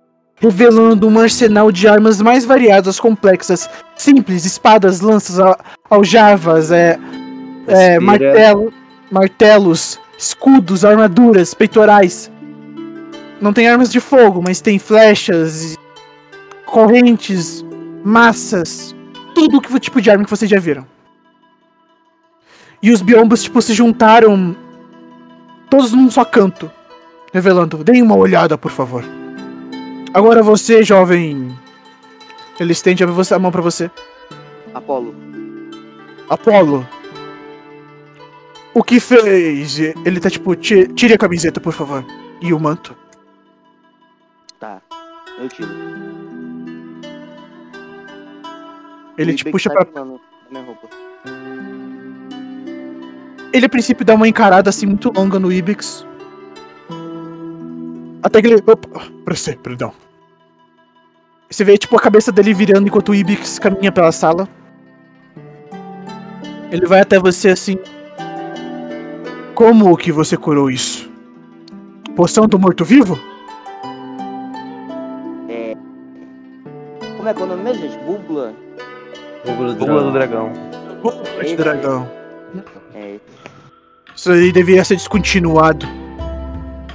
revelando 0.41 1.07
um 1.07 1.19
arsenal 1.19 1.71
de 1.71 1.87
armas 1.87 2.19
mais 2.19 2.43
variadas, 2.43 2.99
complexas, 2.99 3.69
simples, 3.95 4.43
espadas, 4.43 4.99
lanças, 4.99 5.39
al- 5.39 5.57
aljavas, 5.89 6.71
é, 6.71 6.97
é, 7.67 7.99
martelo, 7.99 8.73
martelos, 9.11 9.99
escudos, 10.17 10.83
armaduras, 10.83 11.53
peitorais. 11.53 12.31
não 13.39 13.53
tem 13.53 13.67
armas 13.69 13.91
de 13.91 13.99
fogo, 13.99 14.41
mas 14.43 14.61
tem 14.61 14.79
flechas, 14.79 15.77
correntes, 16.65 17.63
massas, 18.03 18.95
tudo 19.35 19.61
que 19.61 19.79
tipo 19.79 20.01
de 20.01 20.09
arma 20.09 20.23
que 20.23 20.29
vocês 20.29 20.49
já 20.49 20.59
viram. 20.59 20.85
E 22.81 22.89
os 22.91 23.01
biombos 23.03 23.43
tipo 23.43 23.61
se 23.61 23.73
juntaram 23.75 24.55
todos 25.69 25.91
num 25.91 26.09
só 26.09 26.25
canto, 26.25 26.71
revelando: 27.31 27.83
"Deem 27.83 28.01
uma 28.01 28.15
olhada, 28.15 28.57
por 28.57 28.71
favor." 28.71 29.03
Agora 30.13 30.43
você, 30.43 30.83
jovem, 30.83 31.57
ele 32.59 32.73
estende 32.73 33.03
a 33.03 33.39
mão 33.39 33.51
pra 33.51 33.61
você. 33.61 33.89
Apolo. 34.73 35.15
Apolo. 36.29 36.87
O 38.73 38.83
que 38.83 38.99
fez? 38.99 39.79
Ele 39.79 40.19
tá 40.19 40.29
tipo, 40.29 40.55
"Ti- 40.55 40.87
tire 40.93 41.13
a 41.13 41.17
camiseta, 41.17 41.59
por 41.59 41.73
favor. 41.73 42.05
E 42.41 42.53
o 42.53 42.59
manto. 42.59 42.95
Tá. 44.59 44.81
Eu 45.39 45.49
tiro. 45.49 45.69
Ele 49.17 49.33
te 49.33 49.45
puxa 49.49 49.69
pra. 49.69 49.85
Ele 53.53 53.65
a 53.65 53.69
princípio 53.69 54.05
dá 54.05 54.13
uma 54.15 54.27
encarada 54.27 54.69
assim 54.69 54.85
muito 54.85 55.11
longa 55.11 55.37
no 55.37 55.51
Ibex. 55.51 56.05
Até 58.23 58.41
que 58.41 58.47
ele. 58.47 58.63
Opa, 58.65 59.01
pra 59.25 59.35
você, 59.35 59.55
perdão. 59.55 59.93
Você 61.51 61.65
vê 61.65 61.77
tipo 61.77 61.97
a 61.97 61.99
cabeça 61.99 62.31
dele 62.31 62.53
virando 62.53 62.87
enquanto 62.87 63.09
o 63.09 63.15
Ibex 63.15 63.59
caminha 63.59 63.91
pela 63.91 64.13
sala. 64.13 64.47
Ele 66.71 66.85
vai 66.85 67.01
até 67.01 67.19
você 67.19 67.49
assim. 67.49 67.77
Como 69.53 69.97
que 69.97 70.13
você 70.13 70.37
curou 70.37 70.71
isso? 70.71 71.11
Poção 72.15 72.47
do 72.47 72.57
morto-vivo? 72.57 73.19
É. 75.49 75.75
Como 77.17 77.27
é 77.27 77.33
que 77.33 77.41
é 77.41 77.43
o 77.43 77.47
nome 77.47 77.63
mesmo, 77.63 77.81
gente? 77.81 77.97
Búbula. 77.97 78.53
Búbula 79.45 79.73
do 79.73 79.79
Búbula 79.79 80.03
do 80.03 80.11
dragão. 80.13 80.53
dragão. 80.53 81.43
De 81.43 81.55
dragão. 81.57 82.11
É. 82.95 83.19
Isso 84.15 84.31
aí 84.31 84.53
deveria 84.53 84.85
ser 84.85 84.95
descontinuado. 84.95 85.85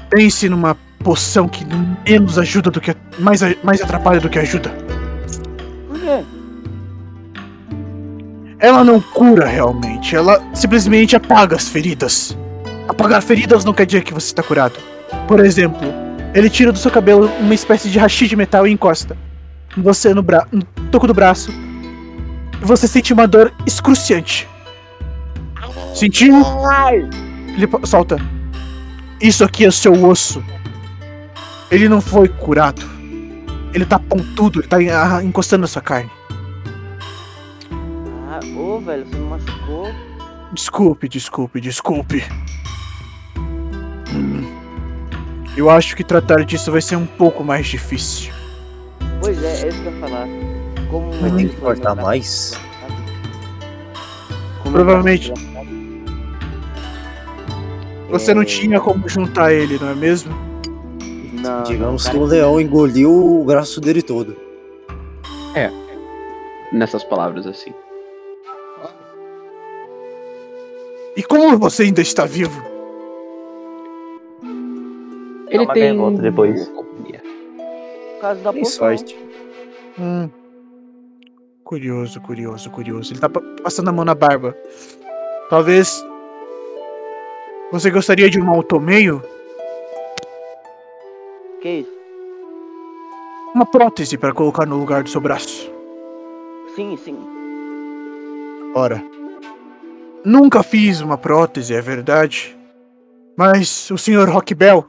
Pense 0.09 0.49
numa 0.49 0.75
poção 1.07 1.47
que 1.47 1.65
menos 2.05 2.37
ajuda 2.37 2.69
do 2.69 2.81
que. 2.81 2.93
mais, 3.21 3.41
mais 3.63 3.81
atrapalha 3.81 4.19
do 4.19 4.29
que 4.29 4.41
ajuda. 4.41 4.71
Por 5.87 6.01
quê? 6.01 6.25
Ela 8.59 8.83
não 8.83 9.01
cura 9.01 9.47
realmente, 9.47 10.17
ela 10.17 10.43
simplesmente 10.53 11.15
apaga 11.15 11.55
as 11.55 11.69
feridas. 11.69 12.37
Apagar 12.89 13.23
feridas 13.23 13.65
não 13.65 13.73
quer 13.73 13.87
dizer 13.87 14.03
que 14.03 14.13
você 14.13 14.27
está 14.27 14.43
curado. 14.43 14.81
Por 15.29 15.39
exemplo, 15.39 15.87
ele 16.35 16.51
tira 16.51 16.73
do 16.73 16.79
seu 16.79 16.91
cabelo 16.91 17.31
uma 17.39 17.55
espécie 17.55 17.89
de 17.89 18.01
hashi 18.01 18.27
de 18.27 18.35
metal 18.35 18.67
e 18.67 18.73
encosta. 18.73 19.17
Você 19.77 20.13
no, 20.13 20.25
bra 20.25 20.45
no 20.51 20.65
toco 20.91 21.07
do 21.07 21.15
braço. 21.15 21.53
E 22.61 22.65
você 22.65 22.89
sente 22.89 23.13
uma 23.13 23.29
dor 23.29 23.53
excruciante. 23.65 24.49
Sentiu? 25.95 26.35
Ele 27.57 27.69
solta. 27.85 28.19
Isso 29.21 29.45
aqui 29.45 29.65
é 29.65 29.71
seu 29.71 30.05
osso. 30.05 30.43
Ele 31.71 31.89
não 31.89 32.01
foi 32.01 32.29
curado. 32.29 32.83
Ele 33.75 33.85
tá 33.85 33.99
pontudo, 33.99 34.61
ele 34.61 34.69
tá 34.69 34.77
ah, 34.79 35.23
encostando 35.23 35.63
na 35.63 35.67
sua 35.67 35.83
carne. 35.83 36.11
Ah, 38.29 38.41
ô, 38.57 38.79
velho, 38.81 39.05
você 39.07 39.17
me 39.17 39.27
machucou. 39.29 39.87
Desculpe, 40.53 41.09
desculpe, 41.09 41.61
desculpe. 41.61 42.25
Hum. 44.15 44.47
Eu 45.57 45.69
acho 45.69 45.97
que 45.97 46.05
tratar 46.05 46.45
disso 46.45 46.71
vai 46.71 46.81
ser 46.81 46.97
um 46.97 47.07
pouco 47.07 47.43
mais 47.45 47.67
difícil. 47.67 48.33
Pois 49.21 49.43
é, 49.43 49.63
é 49.63 49.69
isso 49.69 49.83
que 49.83 49.89
eu 49.89 49.93
ia 49.93 50.01
falar. 50.01 50.27
Como 50.91 51.13
Vai 51.21 51.31
ter 51.33 51.49
que 51.49 51.57
cortar 51.57 51.95
mais? 51.97 52.59
como 54.63 54.75
Provavelmente. 54.77 55.33
Você 58.11 58.33
não 58.33 58.43
É. 58.43 58.45
tinha 58.45 58.81
como 58.81 59.09
juntar 59.09 59.53
ele, 59.53 59.79
não 59.81 59.89
é 59.91 59.95
mesmo? 59.95 60.46
Não, 61.43 61.63
Digamos 61.65 62.05
não, 62.05 62.11
que 62.13 62.19
o 62.19 62.25
leão 62.25 62.61
engoliu 62.61 63.11
o 63.13 63.45
braço 63.45 63.81
dele 63.81 64.03
todo. 64.03 64.37
Nessas 66.73 67.05
palavras 67.05 67.47
assim. 67.47 67.73
E 71.17 71.23
como 71.23 71.57
você 71.59 71.85
ainda 71.85 72.03
está 72.03 72.27
vivo? 72.27 72.61
Ele 75.49 75.65
uma 75.65 75.73
tem. 75.73 75.83
gaivota 75.85 76.21
depois. 76.23 76.69
Por 76.69 78.21
causa 78.21 78.41
da 78.43 78.53
Tem 78.53 78.65
sorte. 78.65 79.17
Hum. 79.99 80.29
Curioso, 81.65 82.21
curioso, 82.21 82.71
curioso. 82.71 83.13
Ele 83.13 83.21
tá 83.21 83.29
pa- 83.29 83.41
passando 83.63 83.89
a 83.89 83.93
mão 83.93 84.05
na 84.05 84.15
barba. 84.15 84.55
Talvez. 85.49 86.05
Você 87.73 87.91
gostaria 87.91 88.29
de 88.29 88.41
um 88.41 88.51
automeio? 88.51 89.23
Que 91.61 91.69
isso? 91.81 91.91
Uma 93.55 93.65
prótese 93.65 94.19
para 94.19 94.33
colocar 94.33 94.67
no 94.67 94.77
lugar 94.77 95.03
do 95.03 95.09
seu 95.09 95.21
braço. 95.21 95.71
Sim, 96.75 96.97
sim. 96.97 97.17
Ora, 98.75 99.03
nunca 100.25 100.63
fiz 100.63 101.01
uma 101.01 101.17
prótese, 101.17 101.73
é 101.75 101.81
verdade. 101.81 102.55
Mas 103.37 103.91
o 103.91 103.97
Sr. 103.97 104.29
Rockbell, 104.29 104.85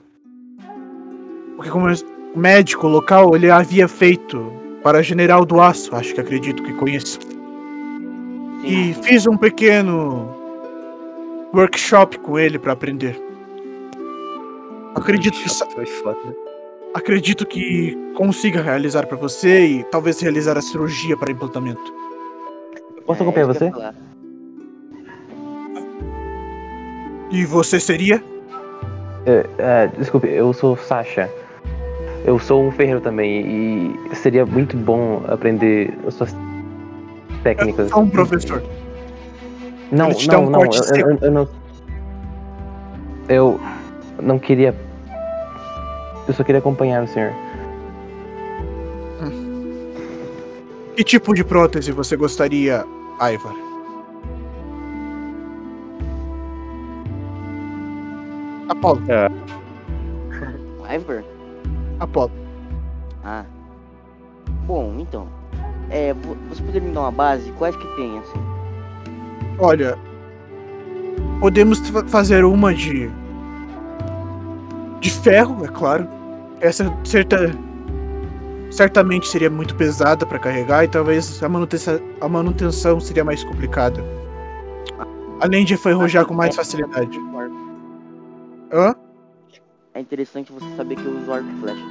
porque 1.55 1.69
como 1.71 1.87
médico 2.35 2.87
local, 2.87 3.35
ele 3.35 3.49
havia 3.49 3.87
feito 3.87 4.51
para 4.83 5.01
General 5.01 5.45
do 5.45 5.61
Aço, 5.61 5.95
acho 5.95 6.13
que 6.13 6.21
acredito 6.21 6.63
que 6.63 6.73
conheço. 6.73 7.19
sim, 7.21 8.91
E 8.91 8.93
fiz 8.93 9.25
um 9.25 9.37
pequeno 9.37 10.29
workshop 11.53 12.19
com 12.19 12.37
ele 12.37 12.59
para 12.59 12.73
aprender. 12.73 13.17
Acredito 14.95 15.37
que, 15.39 15.49
Foi 15.49 15.85
foda. 15.85 16.47
Acredito 16.98 17.45
que 17.45 17.95
consiga 18.16 18.61
realizar 18.61 19.06
para 19.06 19.16
você 19.17 19.66
e 19.66 19.84
talvez 19.85 20.19
realizar 20.19 20.58
a 20.58 20.61
cirurgia 20.61 21.16
para 21.16 21.32
implantamento. 21.32 21.93
Posso 23.06 23.22
É, 23.22 23.24
acompanhar 23.24 23.48
eu 23.48 23.53
você? 23.53 23.72
E 27.30 27.45
você 27.45 27.80
seria? 27.80 28.24
É, 29.26 29.45
é, 29.58 29.88
desculpe, 29.98 30.27
eu 30.27 30.51
sou 30.53 30.76
Sasha. 30.77 31.30
Eu 32.26 32.40
sou 32.40 32.64
um 32.66 32.72
ferreiro 32.72 33.00
também 33.00 33.93
e 34.11 34.16
seria 34.16 34.45
muito 34.45 34.76
bom 34.76 35.24
aprender 35.27 35.93
as 36.06 36.14
suas 36.16 36.35
técnicas. 37.43 37.90
Só 37.90 38.00
um 38.00 38.09
professor. 38.09 38.61
Não, 39.92 40.09
não, 40.09 40.45
um 40.45 40.50
não, 40.50 40.61
eu, 40.66 40.72
eu- 40.95 41.17
eu 41.22 41.32
não. 41.32 41.48
Eu 43.30 43.59
não 44.22 44.40
queria. 44.40 44.74
Eu 46.27 46.33
só 46.33 46.43
queria 46.43 46.59
acompanhar 46.59 47.03
o 47.03 47.07
senhor. 47.07 47.33
Que 50.95 51.03
tipo 51.03 51.33
de 51.33 51.43
prótese 51.43 51.91
você 51.91 52.15
gostaria, 52.15 52.83
Ivar? 53.22 53.53
Apolo, 58.69 59.01
Ivor? 60.93 61.23
Apolo. 61.99 62.31
Ah. 63.23 63.43
Bom, 64.65 64.95
então. 64.99 65.27
É, 65.89 66.14
vo- 66.14 66.35
você 66.49 66.61
poderia 66.61 66.88
me 66.88 66.93
dar 66.93 67.01
uma 67.01 67.11
base? 67.11 67.51
Quais 67.53 67.75
que 67.75 67.88
tem, 67.95 68.19
assim? 68.19 68.39
Olha, 69.59 69.97
podemos 71.39 71.80
fa- 71.89 72.06
fazer 72.07 72.43
uma 72.43 72.73
de 72.73 73.09
de 74.99 75.11
ferro, 75.11 75.64
é 75.64 75.67
claro. 75.67 76.07
Essa 76.60 76.92
certa 77.03 77.38
certamente 78.72 79.27
seria 79.27 79.50
muito 79.50 79.76
pesada 79.76 80.26
para 80.26 80.40
carregar 80.40 80.84
e 80.84 80.88
talvez 80.88 81.42
a 81.42 81.50
manutenção, 81.50 82.00
a 82.19 82.27
manutenção 82.27 83.00
seria 83.00 83.24
mais 83.24 83.44
complicada. 83.44 84.03
Além 85.40 85.64
de 85.64 85.76
enferrujar 85.76 86.26
com 86.26 86.34
mais 86.34 86.56
facilidade. 86.56 87.18
Hã? 88.72 88.95
É 89.94 90.00
interessante 90.00 90.52
você 90.52 90.66
saber 90.76 90.95
que 90.95 91.06
eu 91.06 91.18
uso 91.18 91.32
arco 91.32 91.48
e 91.50 91.60
flecha. 91.60 91.86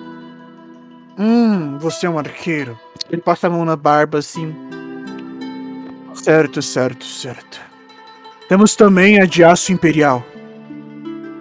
Hum, 1.19 1.79
você 1.79 2.07
é 2.07 2.11
um 2.11 2.19
arqueiro. 2.19 2.79
Ele 3.11 3.23
passa 3.23 3.47
a 3.47 3.51
mão 3.51 3.65
na 3.65 3.77
barba 3.77 4.19
assim. 4.19 4.55
Certo, 6.15 6.61
certo, 6.61 7.05
certo. 7.05 7.61
Temos 8.49 8.77
também 8.77 9.21
a 9.21 9.27
de 9.27 9.43
aço 9.43 9.73
imperial. 9.73 10.25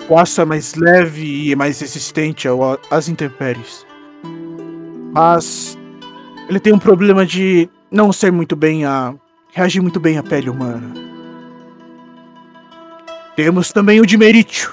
O 0.08 0.18
aço 0.18 0.40
é 0.40 0.46
mais 0.46 0.76
leve 0.76 1.50
e 1.50 1.56
mais 1.56 1.80
resistente 1.80 2.48
às 2.92 3.10
intempéries. 3.10 3.86
Mas 5.12 5.78
ele 6.48 6.60
tem 6.60 6.74
um 6.74 6.80
problema 6.80 7.26
de 7.26 7.68
não 7.90 8.14
ser 8.14 8.32
muito 8.32 8.56
bem 8.56 8.86
a. 8.86 9.16
reagir 9.52 9.82
muito 9.82 10.00
bem 10.00 10.18
à 10.18 10.24
pele 10.24 10.50
humana. 10.50 10.94
Temos 13.36 13.72
também 13.72 14.00
o 14.00 14.06
de 14.06 14.16
merítio. 14.16 14.72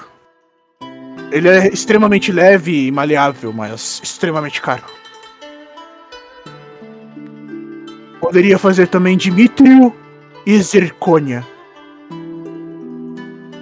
Ele 1.31 1.49
é 1.49 1.67
extremamente 1.67 2.31
leve 2.31 2.87
e 2.87 2.91
maleável, 2.91 3.51
mas 3.51 3.99
extremamente 4.03 4.61
caro. 4.61 4.83
Poderia 8.19 8.59
fazer 8.59 8.87
também 8.87 9.17
de 9.17 9.31
Mitrio 9.31 9.93
e 10.45 10.61
Zircônia. 10.61 11.45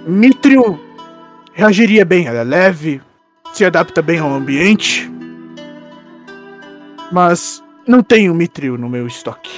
Mitrio 0.06 0.78
reagiria 1.52 2.04
bem, 2.04 2.26
ela 2.26 2.40
é 2.40 2.44
leve, 2.44 3.00
se 3.52 3.64
adapta 3.64 4.00
bem 4.00 4.18
ao 4.18 4.32
ambiente. 4.32 5.10
Mas 7.10 7.62
não 7.86 8.02
tenho 8.02 8.34
Mitrio 8.34 8.78
no 8.78 8.88
meu 8.88 9.06
estoque. 9.06 9.50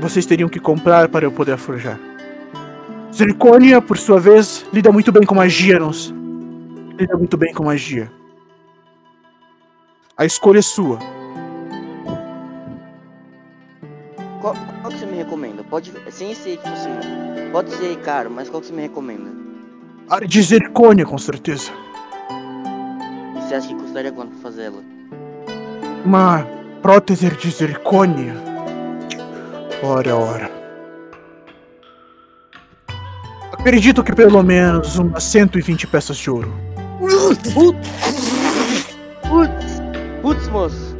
Vocês 0.00 0.26
teriam 0.26 0.48
que 0.48 0.58
comprar 0.58 1.08
para 1.08 1.26
eu 1.26 1.32
poder 1.32 1.56
forjar. 1.56 1.98
Zircônia, 3.12 3.80
por 3.80 3.96
sua 3.96 4.18
vez, 4.18 4.66
lida 4.72 4.90
muito 4.90 5.12
bem 5.12 5.22
com 5.22 5.34
magia, 5.34 5.78
não 5.78 5.90
Lida 6.98 7.16
muito 7.16 7.36
bem 7.36 7.52
com 7.52 7.64
magia. 7.64 8.10
A 10.16 10.24
escolha 10.24 10.60
é 10.60 10.62
sua. 10.62 10.98
Qual, 14.40 14.54
qual 14.80 14.92
que 14.92 14.98
você 14.98 15.06
me 15.06 15.16
recomenda? 15.16 15.62
Pode. 15.64 15.92
Sem 16.10 16.34
ser, 16.34 16.56
tipo 16.56 16.68
assim. 16.68 16.90
Pode 17.50 17.70
ser 17.70 17.96
caro, 18.00 18.30
mas 18.30 18.48
qual 18.48 18.60
que 18.60 18.68
você 18.68 18.72
me 18.72 18.82
recomenda? 18.82 19.43
A 20.08 20.20
de 20.20 20.42
Zircônia, 20.42 21.04
com 21.04 21.18
certeza. 21.18 21.70
E 23.36 23.40
você 23.40 23.54
acha 23.54 23.68
que 23.68 23.74
custaria 23.74 24.12
quanto 24.12 24.30
pra 24.32 24.40
fazer 24.42 24.64
ela? 24.64 24.82
Uma 26.04 26.46
prótese 26.82 27.28
de 27.30 27.50
Zircônia. 27.50 28.34
Ora, 29.82 30.16
ora. 30.16 30.50
Acredito 33.52 34.02
que 34.04 34.14
pelo 34.14 34.42
menos 34.42 34.98
umas 34.98 35.24
120 35.24 35.86
peças 35.86 36.16
de 36.18 36.30
ouro. 36.30 36.52
Putz! 39.28 39.80
Putz, 40.22 40.48
moço! 40.48 40.96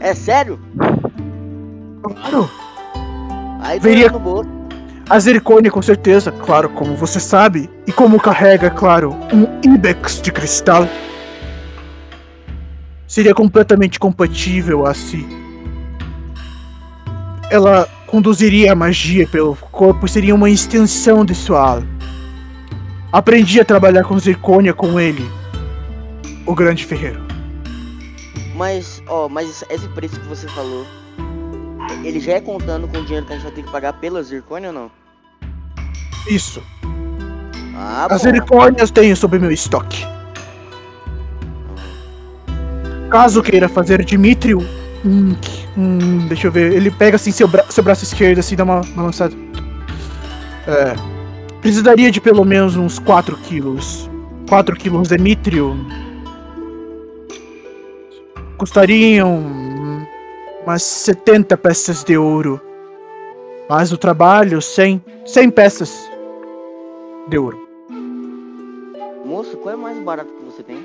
É 0.00 0.14
sério? 0.14 0.58
Claro. 2.02 2.50
Aí 3.60 3.78
Veria- 3.78 4.08
doeu 4.10 4.18
no 4.20 4.24
bolso. 4.24 4.59
A 5.10 5.18
Zircônia, 5.18 5.72
com 5.72 5.82
certeza, 5.82 6.30
claro, 6.30 6.68
como 6.68 6.94
você 6.94 7.18
sabe, 7.18 7.68
e 7.84 7.90
como 7.90 8.20
carrega, 8.20 8.70
claro, 8.70 9.10
um 9.32 9.58
Ibex 9.60 10.22
de 10.22 10.30
cristal, 10.30 10.86
seria 13.08 13.34
completamente 13.34 13.98
compatível 13.98 14.86
a 14.86 14.94
si. 14.94 15.26
Ela 17.50 17.88
conduziria 18.06 18.70
a 18.70 18.76
magia 18.76 19.26
pelo 19.26 19.56
corpo 19.56 20.06
seria 20.06 20.32
uma 20.32 20.48
extensão 20.48 21.24
de 21.24 21.34
sua 21.34 21.60
alma. 21.60 21.88
Aprendi 23.10 23.60
a 23.60 23.64
trabalhar 23.64 24.04
com 24.04 24.16
Zircônia 24.16 24.72
com 24.72 25.00
ele, 25.00 25.28
o 26.46 26.54
grande 26.54 26.86
ferreiro. 26.86 27.20
Mas, 28.54 29.02
ó, 29.08 29.28
mas 29.28 29.64
esse 29.68 29.88
preço 29.88 30.20
que 30.20 30.28
você 30.28 30.46
falou, 30.46 30.86
ele 32.04 32.20
já 32.20 32.34
é 32.34 32.40
contando 32.40 32.86
com 32.86 32.98
o 32.98 33.04
dinheiro 33.04 33.26
que 33.26 33.32
a 33.32 33.34
gente 33.34 33.42
vai 33.42 33.52
ter 33.52 33.64
que 33.64 33.72
pagar 33.72 33.94
pela 33.94 34.22
Zircônia 34.22 34.68
ou 34.68 34.72
não? 34.72 34.99
Isso. 36.28 36.62
Ah, 37.74 38.06
bom. 38.08 38.14
As 38.14 38.22
Zircônias 38.22 38.90
tenho 38.90 39.16
sob 39.16 39.38
meu 39.38 39.50
estoque. 39.50 40.04
Caso 43.10 43.42
queira 43.42 43.68
fazer 43.68 44.04
Dimitrio, 44.04 44.58
hum, 45.04 45.34
hum, 45.76 46.26
deixa 46.28 46.46
eu 46.46 46.52
ver. 46.52 46.72
Ele 46.72 46.90
pega 46.90 47.16
assim 47.16 47.32
seu, 47.32 47.48
bra- 47.48 47.64
seu 47.68 47.82
braço 47.82 48.04
esquerdo, 48.04 48.38
assim, 48.38 48.54
dá 48.54 48.62
uma, 48.62 48.80
uma 48.82 49.02
lançada. 49.04 49.34
É, 50.66 50.94
precisaria 51.60 52.10
de 52.10 52.20
pelo 52.20 52.44
menos 52.44 52.76
uns 52.76 52.98
4 53.00 53.36
quilos. 53.38 54.08
4 54.48 54.76
quilos 54.76 55.08
de 55.08 55.18
Mitrio. 55.18 55.76
Custariam 58.56 59.42
umas 60.64 60.82
70 60.82 61.56
peças 61.56 62.04
de 62.04 62.16
ouro. 62.16 62.60
Mas 63.68 63.90
o 63.90 63.96
trabalho, 63.96 64.60
100, 64.60 65.02
100 65.26 65.50
peças 65.50 66.09
de 67.30 67.38
ouro. 67.38 67.58
Moço, 69.24 69.56
qual 69.58 69.74
é 69.74 69.76
mais 69.78 69.98
barato 70.00 70.30
que 70.30 70.44
você 70.44 70.62
tem? 70.62 70.84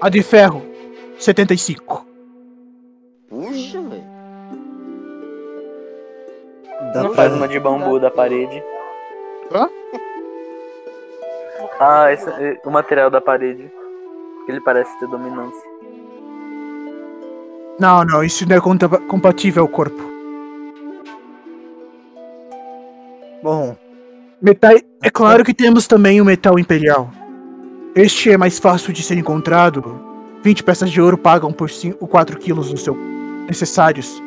A 0.00 0.08
de 0.08 0.22
ferro, 0.22 0.62
75. 1.18 2.04
Puxa, 3.30 3.80
velho. 3.80 4.04
Não 6.94 7.14
faz 7.14 7.32
uma 7.32 7.48
de 7.48 7.58
bambu 7.58 7.98
da 7.98 8.10
parede. 8.10 8.62
Hã? 9.52 9.70
Ah, 11.78 12.12
esse, 12.12 12.28
é 12.28 12.60
o 12.64 12.70
material 12.70 13.10
da 13.10 13.20
parede. 13.20 13.70
Ele 14.48 14.60
parece 14.60 14.98
ter 14.98 15.08
dominância. 15.08 15.70
Não, 17.78 18.04
não, 18.04 18.24
isso 18.24 18.48
não 18.48 18.56
é 18.56 18.98
compatível 19.08 19.62
ao 19.62 19.68
corpo. 19.68 20.02
Bom, 23.42 23.76
Metal. 24.40 24.74
É 25.02 25.10
claro 25.10 25.44
que 25.44 25.54
temos 25.54 25.86
também 25.86 26.20
o 26.20 26.24
metal 26.24 26.58
imperial. 26.58 27.10
Este 27.94 28.30
é 28.30 28.36
mais 28.36 28.58
fácil 28.58 28.92
de 28.92 29.02
ser 29.02 29.16
encontrado. 29.16 30.00
20 30.42 30.62
peças 30.62 30.90
de 30.90 31.00
ouro 31.00 31.16
pagam 31.18 31.52
por 31.52 31.70
5, 31.70 32.06
4 32.06 32.38
quilos 32.38 32.70
do 32.70 32.76
seu 32.76 32.96
necessários. 33.48 34.22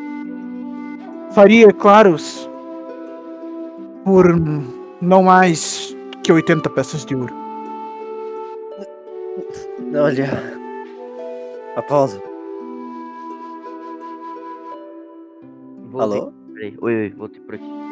Faria, 1.32 1.72
claro, 1.72 2.16
s- 2.16 2.50
por 4.04 4.26
não 5.02 5.24
mais 5.24 5.96
que 6.24 6.32
80 6.32 6.70
peças 6.70 7.06
de 7.06 7.16
ouro. 7.16 7.34
olha. 9.96 10.60
Apolo, 11.76 12.22
Voltei. 15.92 16.20
alô? 16.20 16.34
Peraí. 16.54 16.76
Oi, 16.82 16.96
oi, 16.96 17.10
voltei 17.16 17.40
por 17.42 17.56
aqui. 17.56 17.89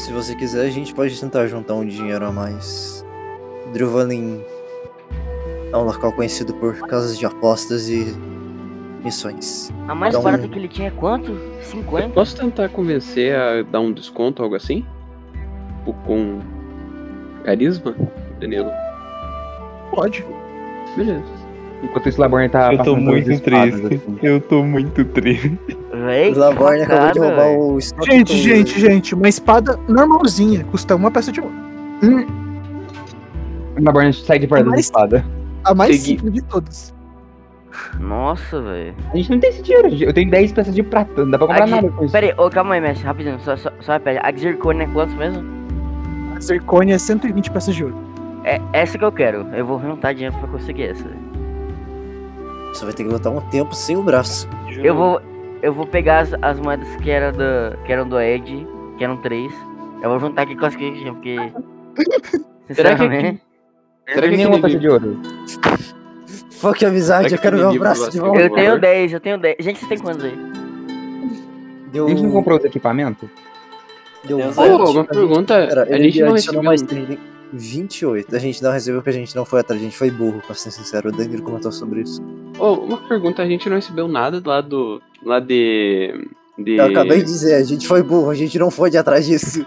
Se 0.00 0.12
você 0.12 0.34
quiser, 0.34 0.66
a 0.66 0.70
gente 0.70 0.94
pode 0.94 1.18
tentar 1.20 1.46
juntar 1.46 1.74
um 1.74 1.84
dinheiro 1.84 2.24
a 2.26 2.32
mais. 2.32 3.04
Druvalin 3.72 4.40
é 5.72 5.76
um 5.76 5.82
local 5.84 6.12
conhecido 6.12 6.54
por 6.54 6.74
casas 6.88 7.18
de 7.18 7.26
apostas 7.26 7.88
e 7.88 8.16
missões. 9.04 9.70
A 9.86 9.94
mais 9.94 10.14
Então- 10.14 10.24
barata 10.24 10.48
que 10.48 10.58
ele 10.58 10.68
tinha 10.68 10.88
é 10.88 10.90
quanto? 10.90 11.36
50? 11.62 12.08
Posso 12.14 12.36
tentar 12.36 12.68
convencer 12.70 13.36
a 13.36 13.62
dar 13.62 13.80
um 13.80 13.92
desconto, 13.92 14.42
algo 14.42 14.54
assim? 14.56 14.84
Tipo, 15.78 15.92
com 16.06 16.40
carisma, 17.44 17.94
Danilo? 18.40 18.70
Pode. 19.90 20.24
Beleza. 20.96 21.22
Enquanto 21.82 22.08
isso, 22.08 22.20
Laborne 22.20 22.48
tá 22.48 22.72
Eu 22.74 22.82
tô 22.82 22.96
muito 22.96 23.30
espadas, 23.32 23.80
triste. 23.80 23.94
assim. 24.06 24.18
Eu 24.22 24.40
tô 24.40 24.62
muito 24.62 25.04
triste. 25.04 25.58
Véi, 26.04 26.32
O 26.32 26.38
Lavorne 26.38 26.82
acabou 26.82 27.12
de 27.12 27.18
roubar 27.18 27.36
véi. 27.44 27.56
o 27.58 27.78
estoque 27.78 28.10
Gente, 28.10 28.28
todo. 28.28 28.38
gente, 28.38 28.80
gente, 28.80 29.14
uma 29.14 29.28
espada 29.28 29.78
normalzinha 29.88 30.64
custa 30.64 30.94
uma 30.96 31.10
peça 31.10 31.30
de 31.32 31.40
ouro. 31.40 31.52
O 33.78 33.82
Laborne 33.84 34.12
sai 34.12 34.38
de 34.38 34.46
perto 34.46 34.70
da 34.70 34.76
espada. 34.78 35.24
A 35.64 35.74
mais 35.74 35.96
Segui- 35.96 36.16
simples 36.18 36.32
de 36.34 36.42
todas. 36.42 36.94
Nossa, 37.98 38.60
velho. 38.60 38.94
A 39.12 39.16
gente 39.16 39.30
não 39.30 39.38
tem 39.40 39.50
esse 39.50 39.62
dinheiro. 39.62 39.88
Eu 39.88 40.12
tenho 40.12 40.30
10 40.30 40.52
peças 40.52 40.74
de 40.74 40.82
prata. 40.82 41.22
Não 41.24 41.30
dá 41.30 41.38
pra 41.38 41.46
comprar 41.46 41.62
Aqui- 41.64 41.70
nada 41.72 41.88
com 41.90 42.04
isso. 42.04 42.12
Pera 42.12 42.26
aí, 42.26 42.34
ô, 42.36 42.50
calma 42.50 42.74
aí, 42.74 42.80
mestre, 42.80 43.06
rapidinho, 43.06 43.38
só, 43.40 43.56
só, 43.56 43.70
só 43.80 43.92
repete. 43.92 44.20
A 44.22 44.32
Zirconia 44.36 44.84
é 44.84 44.86
quantos 44.88 45.14
mesmo? 45.14 45.44
A 46.36 46.40
Zircônia 46.40 46.94
é 46.94 46.98
120 46.98 47.50
peças 47.50 47.74
de 47.74 47.84
ouro. 47.84 47.96
É 48.44 48.60
essa 48.72 48.96
que 48.98 49.04
eu 49.04 49.12
quero. 49.12 49.46
Eu 49.52 49.66
vou 49.66 49.80
juntar 49.80 50.14
dinheiro 50.14 50.34
pra 50.38 50.48
conseguir 50.48 50.84
essa. 50.84 51.04
Você 52.72 52.84
vai 52.84 52.94
ter 52.94 53.04
que 53.04 53.10
lutar 53.10 53.32
um 53.32 53.40
tempo 53.50 53.74
sem 53.74 53.96
o 53.96 54.02
braço. 54.02 54.48
Eu 54.82 54.94
vou. 54.94 55.20
Eu 55.62 55.72
vou 55.72 55.86
pegar 55.86 56.20
as, 56.20 56.34
as 56.40 56.58
moedas 56.58 56.88
que, 56.96 57.10
era 57.10 57.32
da, 57.32 57.76
que 57.84 57.92
eram 57.92 58.08
do 58.08 58.18
Ed, 58.20 58.66
que 58.96 59.04
eram 59.04 59.16
três. 59.18 59.52
Eu 60.02 60.08
vou 60.10 60.18
juntar 60.18 60.42
aqui 60.42 60.56
com 60.56 60.66
as 60.66 60.74
que 60.74 60.84
eu 60.84 60.94
tinha, 60.94 61.12
porque. 61.12 61.36
Será 62.72 62.94
que 62.94 63.02
Sinceramente. 63.02 63.42
Será 64.08 64.28
que 64.28 64.36
Nenhuma 64.36 64.56
aquele 64.56 64.72
peça 64.72 64.78
de 64.78 64.88
ouro. 64.88 65.20
Fuck 66.52 66.84
amizade, 66.84 67.32
eu 67.32 67.38
que 67.38 67.42
quero 67.42 67.56
aquele 67.56 67.62
meu 67.62 67.72
livro 67.72 67.84
braço 67.84 68.02
vai 68.02 68.10
de 68.10 68.20
volta. 68.20 68.40
Eu 68.40 68.50
tenho 68.50 68.66
valor? 68.66 68.80
10, 68.80 69.12
eu 69.12 69.20
tenho 69.20 69.38
10. 69.38 69.56
Gente, 69.60 69.78
vocês 69.78 69.88
têm 69.88 69.98
quantos 69.98 70.24
aí? 70.24 70.36
Deu, 71.92 72.06
A 72.06 72.08
gente 72.10 72.22
não 72.22 72.30
comprou 72.30 72.58
os 72.58 72.64
equipamentos? 72.64 73.28
deu 74.24 74.38
Tem 74.38 74.46
20. 74.48 74.58
uns 74.58 74.58
Ô, 74.58 74.90
uma 74.90 75.04
pergunta. 75.04 75.66
Pera, 75.66 75.82
a 75.82 75.98
gente 75.98 76.22
não 76.22 76.32
recebeu. 76.32 76.62
mais 76.62 76.82
30, 76.82 77.18
28. 77.52 78.36
A 78.36 78.38
gente 78.38 78.62
não 78.62 78.72
recebeu 78.72 79.00
porque 79.00 79.10
a 79.10 79.20
gente 79.20 79.34
não 79.34 79.44
foi 79.44 79.60
atrás, 79.60 79.80
a 79.80 79.84
gente 79.84 79.96
foi 79.96 80.10
burro, 80.10 80.40
pra 80.46 80.54
ser 80.54 80.70
sincero. 80.70 81.08
O 81.08 81.12
Danilo 81.12 81.42
comentou 81.42 81.72
sobre 81.72 82.02
isso. 82.02 82.22
Ô, 82.58 82.74
uma 82.74 82.98
pergunta, 83.08 83.42
a 83.42 83.46
gente 83.46 83.68
não 83.68 83.76
recebeu 83.76 84.06
nada 84.06 84.40
lá 84.44 84.60
do. 84.60 85.02
Lá 85.24 85.40
de. 85.40 86.28
de... 86.58 86.76
Eu 86.76 86.86
acabei 86.86 87.18
de 87.18 87.24
dizer, 87.24 87.54
a 87.56 87.64
gente 87.64 87.86
foi 87.86 88.02
burro, 88.02 88.30
a 88.30 88.34
gente 88.34 88.58
não 88.58 88.70
foi 88.70 88.90
de 88.90 88.98
atrás 88.98 89.26
disso. 89.26 89.66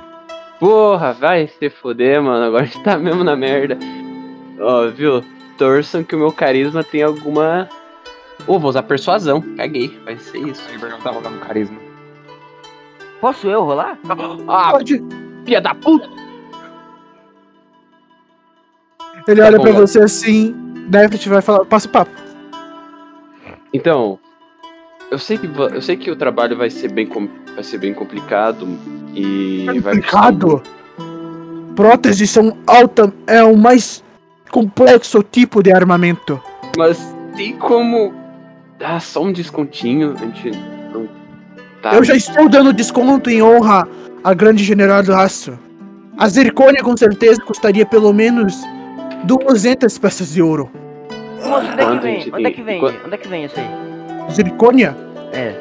Porra, 0.59 1.13
vai 1.13 1.47
se 1.47 1.69
foder, 1.69 2.21
mano. 2.21 2.45
Agora 2.45 2.63
a 2.63 2.65
gente 2.65 2.81
tá 2.83 2.97
mesmo 2.97 3.23
na 3.23 3.35
merda. 3.35 3.77
Ó, 4.59 4.87
viu? 4.87 5.21
Torçam 5.57 6.03
que 6.03 6.15
o 6.15 6.19
meu 6.19 6.31
carisma 6.31 6.83
tem 6.83 7.03
alguma. 7.03 7.67
Ô, 8.47 8.59
vou 8.59 8.69
usar 8.69 8.83
persuasão. 8.83 9.41
Caguei. 9.57 9.97
Vai 10.05 10.17
ser 10.17 10.37
isso. 10.39 10.69
O 10.71 10.75
Ibernão 10.75 10.99
tá 10.99 11.11
rolando 11.11 11.39
carisma. 11.39 11.77
Posso 13.19 13.47
eu 13.47 13.63
rolar? 13.63 13.97
Ah, 14.47 14.71
Pode. 14.71 15.01
filha 15.45 15.61
da 15.61 15.73
puta! 15.73 16.09
Ele 19.27 19.39
Tá 19.41 19.47
olha 19.47 19.57
bom, 19.57 19.63
pra 19.63 19.71
você 19.73 20.01
assim. 20.01 20.53
Devlet 20.89 21.29
vai 21.29 21.41
falar, 21.41 21.63
passa 21.65 21.87
o 21.87 21.91
papo. 21.91 22.11
Então, 23.73 24.19
eu 25.13 25.19
sei 25.19 25.37
que 25.37 25.45
eu 25.45 25.81
sei 25.81 25.95
que 25.95 26.09
o 26.09 26.15
trabalho 26.15 26.57
vai 26.57 26.71
ser 26.71 26.91
bem 26.91 27.07
vai 27.53 27.63
ser 27.63 27.77
bem 27.77 27.93
complicado 27.93 28.67
e 29.13 29.65
vai 29.79 30.01
custar 30.01 30.31
Complicado. 30.31 30.63
Próteses 31.75 32.31
são 32.31 32.57
alta, 32.65 33.13
é 33.27 33.43
o 33.43 33.55
mais 33.55 34.03
complexo 34.49 35.21
tipo 35.23 35.61
de 35.61 35.71
armamento. 35.71 36.41
Mas 36.75 37.15
tem 37.35 37.55
como 37.57 38.11
dar 38.79 38.99
só 39.01 39.23
um 39.23 39.31
descontinho? 39.31 40.15
A 40.17 40.25
gente 40.25 40.51
não 40.91 41.07
tá. 41.81 41.93
Eu 41.93 42.03
já 42.03 42.15
estou 42.15 42.49
dando 42.49 42.73
desconto 42.73 43.29
em 43.29 43.41
honra 43.43 43.87
à 44.23 44.33
grande 44.33 44.63
general 44.63 45.03
do 45.03 45.13
aço. 45.13 45.57
A 46.17 46.27
zircônia 46.27 46.81
com 46.81 46.97
certeza 46.97 47.39
custaria 47.41 47.85
pelo 47.85 48.11
menos 48.13 48.55
200 49.25 49.95
peças 49.99 50.33
de 50.33 50.41
ouro. 50.41 50.71
Onde 51.45 51.69
é 51.69 51.75
que 51.75 51.81
a 51.81 51.99
vem? 51.99 52.31
Onde 52.33 52.45
é 52.47 52.51
que 52.51 52.63
vem? 52.63 52.83
Onde 52.83 53.13
é 53.13 53.17
que 53.17 53.27
vem 53.27 53.45
isso 53.45 53.59
aí? 53.59 53.92
Zircônia 54.31 54.95
É. 55.33 55.53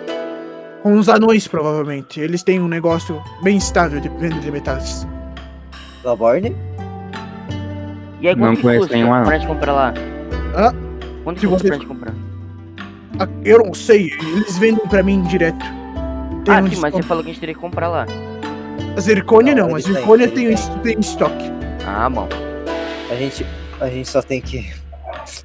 com 0.83 0.95
os 0.99 1.09
anões, 1.09 1.47
provavelmente. 1.47 2.21
Eles 2.21 2.43
têm 2.43 2.61
um 2.61 2.69
negócio 2.69 3.23
bem 3.43 3.57
estável 3.57 4.01
de 4.01 4.09
venda 4.09 4.41
de 4.41 4.51
metais. 4.51 5.07
Laborne? 6.05 6.55
E 8.21 8.29
aí, 8.29 8.35
Não 8.37 8.47
quanto 8.49 8.57
que 8.57 8.63
conheço 8.63 8.81
custa 8.83 8.97
nenhum 8.97 9.13
anão. 9.13 9.27
pra 9.27 9.39
gente 9.39 9.47
comprar 9.49 9.73
lá? 9.73 9.95
Hã? 10.57 10.73
Quanto 11.25 11.41
Se 11.41 11.47
que 11.47 11.53
custa 11.53 11.69
vocês- 11.69 11.69
pra 11.69 11.75
gente 11.79 11.87
comprar? 11.87 12.15
Ah, 13.19 13.29
Eu 13.45 13.59
não 13.59 13.75
sei, 13.75 14.11
eles 14.35 14.57
vendem 14.59 14.87
pra 14.89 15.03
mim 15.03 15.23
direto. 15.23 15.65
Tem 16.45 16.55
ah, 16.55 16.61
um 16.61 16.69
sim, 16.71 16.81
mas 16.81 16.95
você 16.95 17.03
falou 17.03 17.23
que 17.23 17.31
a 17.31 17.33
gente 17.33 17.41
teria 17.41 17.55
que 17.55 17.61
comprar 17.61 17.89
lá. 17.89 18.07
A 18.97 19.01
zircônia 19.01 19.55
Não, 19.55 19.69
não, 19.69 19.77
a 19.77 19.81
zircônia 19.81 20.29
tem, 20.29 20.53
es- 20.53 20.69
tem 20.83 20.99
estoque. 20.99 21.51
Ah, 21.87 22.09
bom. 22.09 22.27
A 23.11 23.15
gente, 23.15 23.47
a 23.81 23.89
gente 23.89 24.09
só 24.09 24.23
tem 24.23 24.41
que. 24.41 24.73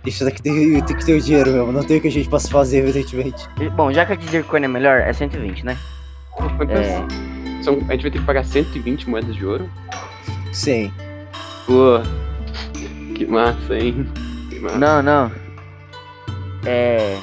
Isso 0.05 0.23
daqui 0.25 0.41
tem, 0.41 0.81
tem 0.81 0.95
que 0.95 1.05
ter 1.05 1.13
o 1.13 1.21
dinheiro 1.21 1.51
mesmo, 1.51 1.71
não 1.71 1.83
tem 1.83 1.97
o 1.97 2.01
que 2.01 2.07
a 2.07 2.11
gente 2.11 2.29
possa 2.29 2.49
fazer, 2.49 2.79
evidentemente. 2.79 3.47
Bom, 3.75 3.91
já 3.91 4.05
que 4.05 4.13
a 4.13 4.15
de 4.15 4.25
zircônia 4.27 4.65
é 4.65 4.69
melhor, 4.69 4.99
é 4.99 5.11
120, 5.13 5.65
né? 5.65 5.77
É. 6.69 7.63
são- 7.63 7.75
a 7.87 7.93
gente 7.93 8.01
vai 8.03 8.11
ter 8.11 8.19
que 8.19 8.25
pagar 8.25 8.43
120 8.45 9.09
moedas 9.09 9.35
de 9.35 9.45
ouro? 9.45 9.69
Sim. 10.53 10.91
Pô, 11.65 11.99
que 13.15 13.25
massa, 13.25 13.75
hein? 13.77 14.07
Que 14.49 14.59
massa. 14.59 14.77
Não, 14.77 15.01
não. 15.01 15.31
É. 16.65 17.17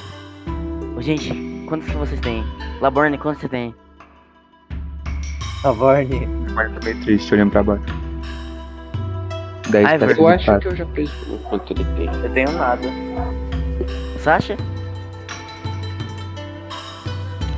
Gente, 0.99 1.65
quantos 1.67 1.87
que 1.89 1.95
vocês 1.95 2.19
têm? 2.21 2.43
Laborne, 2.81 3.17
quantos 3.17 3.41
você 3.41 3.49
tem? 3.49 3.75
Laborne. 5.63 6.27
Agora 6.51 6.69
tá 6.69 6.79
meio 6.85 7.01
triste 7.01 7.33
olhando 7.33 7.51
pra 7.51 7.63
baixo. 7.63 7.83
10 9.75 9.85
Ai, 9.85 9.99
peças 9.99 10.17
Eu 10.17 10.27
acho 10.27 10.59
que 10.59 10.67
eu 10.67 10.75
já 10.75 10.85
fiz 10.85 11.09
o 11.29 11.37
quanto 11.49 11.73
ele 11.73 11.85
tem. 11.97 12.09
Eu 12.23 12.29
tenho 12.31 12.51
nada. 12.53 12.87
Sasha? 14.19 14.55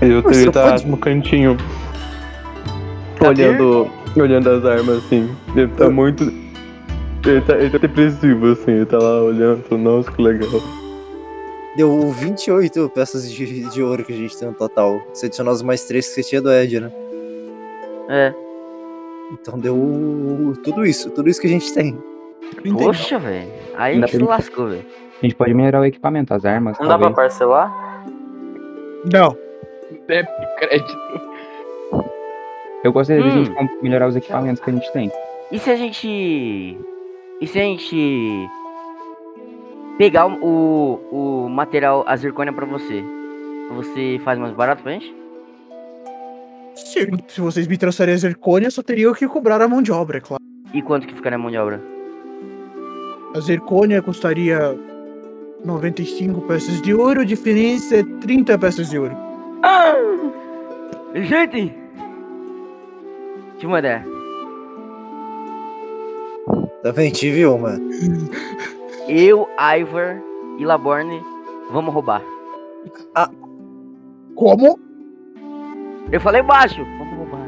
Eu 0.01 0.21
Você 0.23 0.41
ele 0.43 0.51
tá 0.51 0.71
pode- 0.71 0.87
no 0.87 0.97
cantinho. 0.97 1.57
Cadê? 3.19 3.45
Olhando, 3.47 3.87
olhando 4.15 4.49
as 4.49 4.65
armas 4.65 4.97
assim. 5.05 5.29
Ele 5.55 5.67
tá 5.67 5.89
muito. 5.89 6.23
Ele 7.25 7.41
tá, 7.41 7.55
ele 7.57 7.69
tá 7.69 7.77
depressivo 7.77 8.51
assim, 8.51 8.71
ele 8.71 8.85
tá 8.85 8.97
lá 8.97 9.21
olhando, 9.21 9.77
nossa, 9.77 10.11
que 10.11 10.21
legal. 10.21 10.49
Deu 11.75 12.09
28 12.11 12.89
peças 12.89 13.31
de, 13.31 13.69
de 13.69 13.83
ouro 13.83 14.03
que 14.03 14.13
a 14.13 14.15
gente 14.15 14.35
tem 14.37 14.47
no 14.47 14.53
total. 14.55 14.99
Você 15.13 15.25
adicionou 15.27 15.53
as 15.53 15.61
mais 15.61 15.83
3 15.85 16.07
que 16.07 16.13
você 16.15 16.23
tinha 16.23 16.41
do 16.41 16.51
Ed, 16.51 16.79
né? 16.79 16.91
É. 18.09 18.33
Então 19.31 19.59
deu 19.59 20.53
tudo 20.63 20.85
isso, 20.85 21.09
tudo 21.11 21.29
isso 21.29 21.41
que 21.41 21.47
a 21.47 21.49
gente 21.49 21.73
tem. 21.73 21.97
Poxa, 22.73 23.19
velho. 23.19 23.47
Aí 23.75 23.93
a 23.93 23.95
Ainda 23.95 24.07
gente 24.07 24.17
se 24.17 24.23
lascou, 24.23 24.67
velho. 24.67 24.85
A 25.21 25.25
gente 25.25 25.35
pode 25.35 25.53
melhorar 25.53 25.81
o 25.81 25.85
equipamento, 25.85 26.33
as 26.33 26.45
armas. 26.45 26.77
Não 26.79 26.87
dá 26.87 26.97
pra 26.97 27.07
talvez. 27.09 27.15
parcelar? 27.15 28.05
Não. 29.11 29.35
Débito, 30.07 30.33
crédito. 30.57 30.97
Eu 32.83 32.93
gostaria 32.93 33.23
de 33.23 33.29
a 33.29 33.41
Hum. 33.41 33.45
gente 33.45 33.83
melhorar 33.83 34.07
os 34.07 34.15
equipamentos 34.15 34.61
que 34.61 34.69
a 34.69 34.73
gente 34.73 34.91
tem. 34.93 35.11
E 35.51 35.59
se 35.59 35.69
a 35.69 35.75
gente. 35.75 36.77
E 37.41 37.47
se 37.47 37.59
a 37.59 37.63
gente. 37.63 38.49
Pegar 39.97 40.27
o, 40.27 40.99
o 41.11 41.49
material, 41.49 42.03
a 42.07 42.15
zircônia 42.15 42.53
pra 42.53 42.65
você? 42.65 43.03
Você 43.71 44.19
faz 44.23 44.37
mais 44.37 44.53
barato 44.53 44.83
pra 44.83 44.91
gente? 44.93 45.13
Se, 46.77 47.09
se 47.27 47.41
vocês 47.41 47.67
me 47.67 47.77
trouxerem 47.77 48.13
a 48.13 48.17
zircônia, 48.17 48.69
só 48.69 48.83
teriam 48.83 49.13
que 49.13 49.27
cobrar 49.27 49.61
a 49.61 49.67
mão 49.67 49.81
de 49.81 49.91
obra, 49.91 50.17
é 50.17 50.21
claro. 50.21 50.43
E 50.73 50.81
quanto 50.81 51.07
que 51.07 51.13
ficaria 51.13 51.35
a 51.35 51.39
mão 51.39 51.49
de 51.49 51.57
obra? 51.57 51.81
A 53.35 53.39
zircônia 53.39 54.01
custaria 54.01 54.77
95 55.65 56.41
peças 56.41 56.81
de 56.81 56.93
ouro, 56.93 57.21
a 57.21 57.25
diferença 57.25 57.97
é 57.97 58.03
30 58.21 58.57
peças 58.59 58.89
de 58.89 58.99
ouro. 58.99 59.17
Ah! 59.63 59.95
Gente! 61.15 61.73
Tive 63.57 63.65
uma 63.65 63.79
ideia. 63.79 64.05
Também 66.83 67.11
tive 67.11 67.45
uma. 67.45 67.77
Eu, 69.07 69.47
Ivor 69.79 70.21
e 70.59 70.65
Laborne 70.65 71.21
vamos 71.71 71.93
roubar. 71.93 72.21
Como? 74.35 74.86
Eu 76.11 76.21
falei 76.21 76.41
baixo! 76.41 76.83
Vamos 76.97 77.17
roubar. 77.17 77.47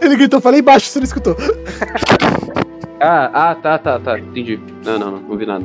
Ele 0.00 0.16
gritou, 0.16 0.40
falei 0.40 0.62
baixo, 0.62 0.86
você 0.86 0.98
não 0.98 1.04
escutou. 1.04 1.36
Ah, 3.00 3.50
ah, 3.50 3.54
tá, 3.54 3.78
tá, 3.78 4.00
tá. 4.00 4.18
Entendi. 4.18 4.60
Não, 4.84 4.98
não, 4.98 5.10
não, 5.12 5.20
não 5.20 5.36
vi 5.36 5.46
nada. 5.46 5.64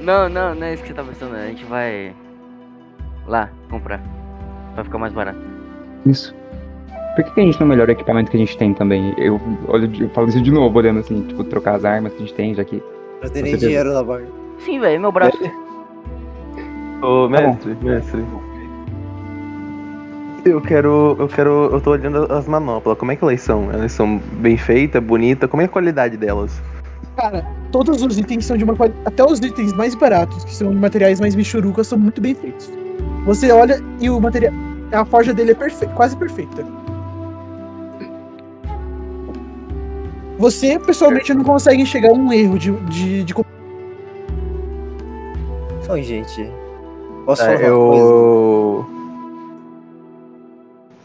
Não, 0.00 0.28
não, 0.28 0.54
não 0.54 0.66
é 0.66 0.74
isso 0.74 0.82
que 0.82 0.90
você 0.90 0.94
tá 0.94 1.02
pensando. 1.02 1.34
A 1.34 1.46
gente 1.46 1.64
vai 1.64 2.14
lá 3.26 3.50
comprar. 3.68 4.00
Vai 4.74 4.84
ficar 4.84 4.98
mais 4.98 5.12
barato. 5.12 5.38
Isso. 6.06 6.34
Por 7.14 7.24
que, 7.24 7.30
que 7.32 7.40
a 7.40 7.44
gente 7.44 7.60
não 7.60 7.66
melhora 7.66 7.90
o 7.90 7.92
equipamento 7.92 8.30
que 8.30 8.36
a 8.36 8.40
gente 8.40 8.56
tem 8.56 8.72
também? 8.72 9.14
Eu, 9.18 9.40
olho, 9.68 9.90
eu 10.00 10.08
falo 10.10 10.28
isso 10.28 10.40
de 10.40 10.50
novo, 10.50 10.78
olhando 10.78 11.00
assim, 11.00 11.22
tipo, 11.22 11.44
trocar 11.44 11.74
as 11.74 11.84
armas 11.84 12.12
que 12.12 12.18
a 12.18 12.20
gente 12.20 12.34
tem, 12.34 12.54
já 12.54 12.64
que. 12.64 12.82
Nem 13.34 13.44
Você 13.44 13.56
dinheiro, 13.56 13.92
Laborne. 13.92 14.28
Sim, 14.58 14.80
velho, 14.80 15.00
meu 15.00 15.12
braço. 15.12 15.38
Ô, 17.02 17.28
mestre, 17.28 17.76
mestre. 17.82 18.24
Eu 20.44 20.60
quero. 20.60 21.16
Eu 21.18 21.28
quero. 21.28 21.68
Eu 21.72 21.80
tô 21.80 21.90
olhando 21.90 22.32
as 22.32 22.46
manoplas. 22.46 22.96
Como 22.96 23.10
é 23.10 23.16
que 23.16 23.24
elas 23.24 23.40
são? 23.40 23.70
Elas 23.72 23.90
são 23.90 24.18
bem 24.34 24.56
feitas, 24.56 25.02
bonitas? 25.02 25.50
Como 25.50 25.60
é 25.62 25.64
a 25.64 25.68
qualidade 25.68 26.16
delas? 26.16 26.62
Cara, 27.16 27.44
todos 27.72 28.02
os 28.02 28.18
itens 28.18 28.46
são 28.46 28.56
de 28.56 28.62
uma 28.62 28.76
qualidade. 28.76 29.02
Até 29.04 29.24
os 29.24 29.40
itens 29.40 29.72
mais 29.72 29.96
baratos, 29.96 30.44
que 30.44 30.54
são 30.54 30.70
de 30.70 30.76
materiais 30.76 31.20
mais 31.20 31.34
michurucas, 31.34 31.88
são 31.88 31.98
muito 31.98 32.20
bem 32.20 32.36
feitos. 32.36 32.70
Você 33.24 33.50
olha 33.50 33.82
e 34.00 34.08
o 34.08 34.20
material. 34.20 34.52
A 34.92 35.04
forja 35.04 35.34
dele 35.34 35.52
é 35.52 35.54
perfe... 35.54 35.86
quase 35.88 36.16
perfeita. 36.16 36.64
Você, 40.38 40.78
pessoalmente, 40.78 41.34
não 41.34 41.44
consegue 41.44 41.82
enxergar 41.82 42.12
um 42.12 42.32
erro 42.32 42.58
de. 42.58 42.70
de, 42.86 43.24
de... 43.24 43.34
Então, 45.82 46.02
gente. 46.02 46.61
Posso 47.24 47.42
É, 47.42 47.44
falar 47.46 47.58
coisa? 47.58 47.66
eu. 47.68 48.86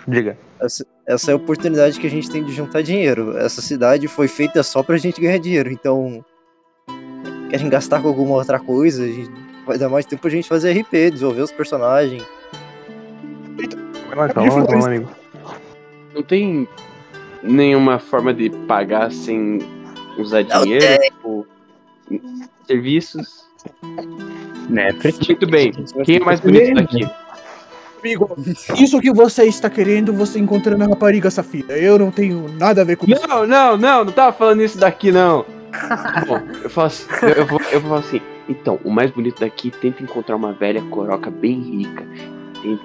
Diga. 0.08 0.38
Essa, 0.60 0.86
essa 1.06 1.32
é 1.32 1.34
a 1.34 1.38
oportunidade 1.38 2.00
que 2.00 2.08
a 2.08 2.10
gente 2.10 2.30
tem 2.30 2.44
de 2.44 2.52
juntar 2.54 2.82
dinheiro. 2.82 3.38
Essa 3.38 3.62
cidade 3.62 4.08
foi 4.08 4.28
feita 4.28 4.64
só 4.64 4.82
pra 4.82 4.98
gente 4.98 5.22
ganhar 5.22 5.38
dinheiro, 5.38 5.70
então. 5.72 6.24
Querem 7.50 7.70
gastar 7.70 8.02
com 8.02 8.08
alguma 8.08 8.36
outra 8.36 8.60
coisa? 8.60 9.04
a 9.04 9.08
gente- 9.08 9.48
Vai 9.66 9.78
dar 9.78 9.90
mais 9.90 10.06
tempo 10.06 10.22
pra 10.22 10.32
gente 10.32 10.48
fazer 10.48 10.72
RP, 10.72 11.12
desenvolver 11.12 11.42
os 11.42 11.52
personagens. 11.52 12.24
Vai 14.08 14.16
lá, 14.16 14.30
calma, 14.34 14.66
calma, 14.66 14.88
amigo. 14.88 15.10
Não 16.16 16.24
tem 16.24 16.66
nenhuma 17.44 18.00
forma 18.00 18.34
de 18.34 18.50
pagar 18.50 19.12
sem 19.12 19.60
usar 20.18 20.46
Não 20.46 20.62
dinheiro? 20.64 20.86
tem. 20.86 21.12
Tipo, 21.12 21.46
serviços? 22.66 23.46
Né, 24.70 24.90
Muito 25.28 25.48
bem. 25.48 25.72
Quem 26.04 26.18
é 26.18 26.20
mais 26.20 26.40
bonito 26.40 26.74
daqui? 26.74 27.08
Amigo, 28.00 28.36
isso 28.78 29.00
que 29.00 29.12
você 29.12 29.46
está 29.46 29.70
querendo, 29.70 30.14
você 30.14 30.40
encontra 30.40 30.78
na 30.78 30.86
rapariga 30.86 31.32
Safira. 31.32 31.78
Eu 31.78 31.98
não 31.98 32.12
tenho 32.12 32.48
nada 32.58 32.82
a 32.82 32.84
ver 32.84 32.96
com 32.96 33.06
isso. 33.10 33.28
Não, 33.28 33.48
não, 33.48 33.78
não, 33.78 34.06
não 34.06 34.12
tava 34.12 34.32
falando 34.34 34.62
isso 34.62 34.78
daqui, 34.78 35.12
não. 35.12 35.46
Bom, 36.28 36.40
eu 36.64 36.70
falo 36.70 36.88
assim, 36.88 37.06
eu, 37.24 37.30
eu 37.30 37.46
vou, 37.46 37.60
eu 37.72 37.80
vou 37.82 37.90
falar 37.90 38.00
assim, 38.02 38.22
então, 38.48 38.80
o 38.84 38.92
mais 38.92 39.12
bonito 39.12 39.40
daqui, 39.40 39.72
tenta 39.72 40.02
encontrar 40.04 40.36
uma 40.36 40.54
velha 40.54 40.82
coroca 40.84 41.30
bem 41.30 41.60
rica. 41.60 42.06
e 42.64 42.78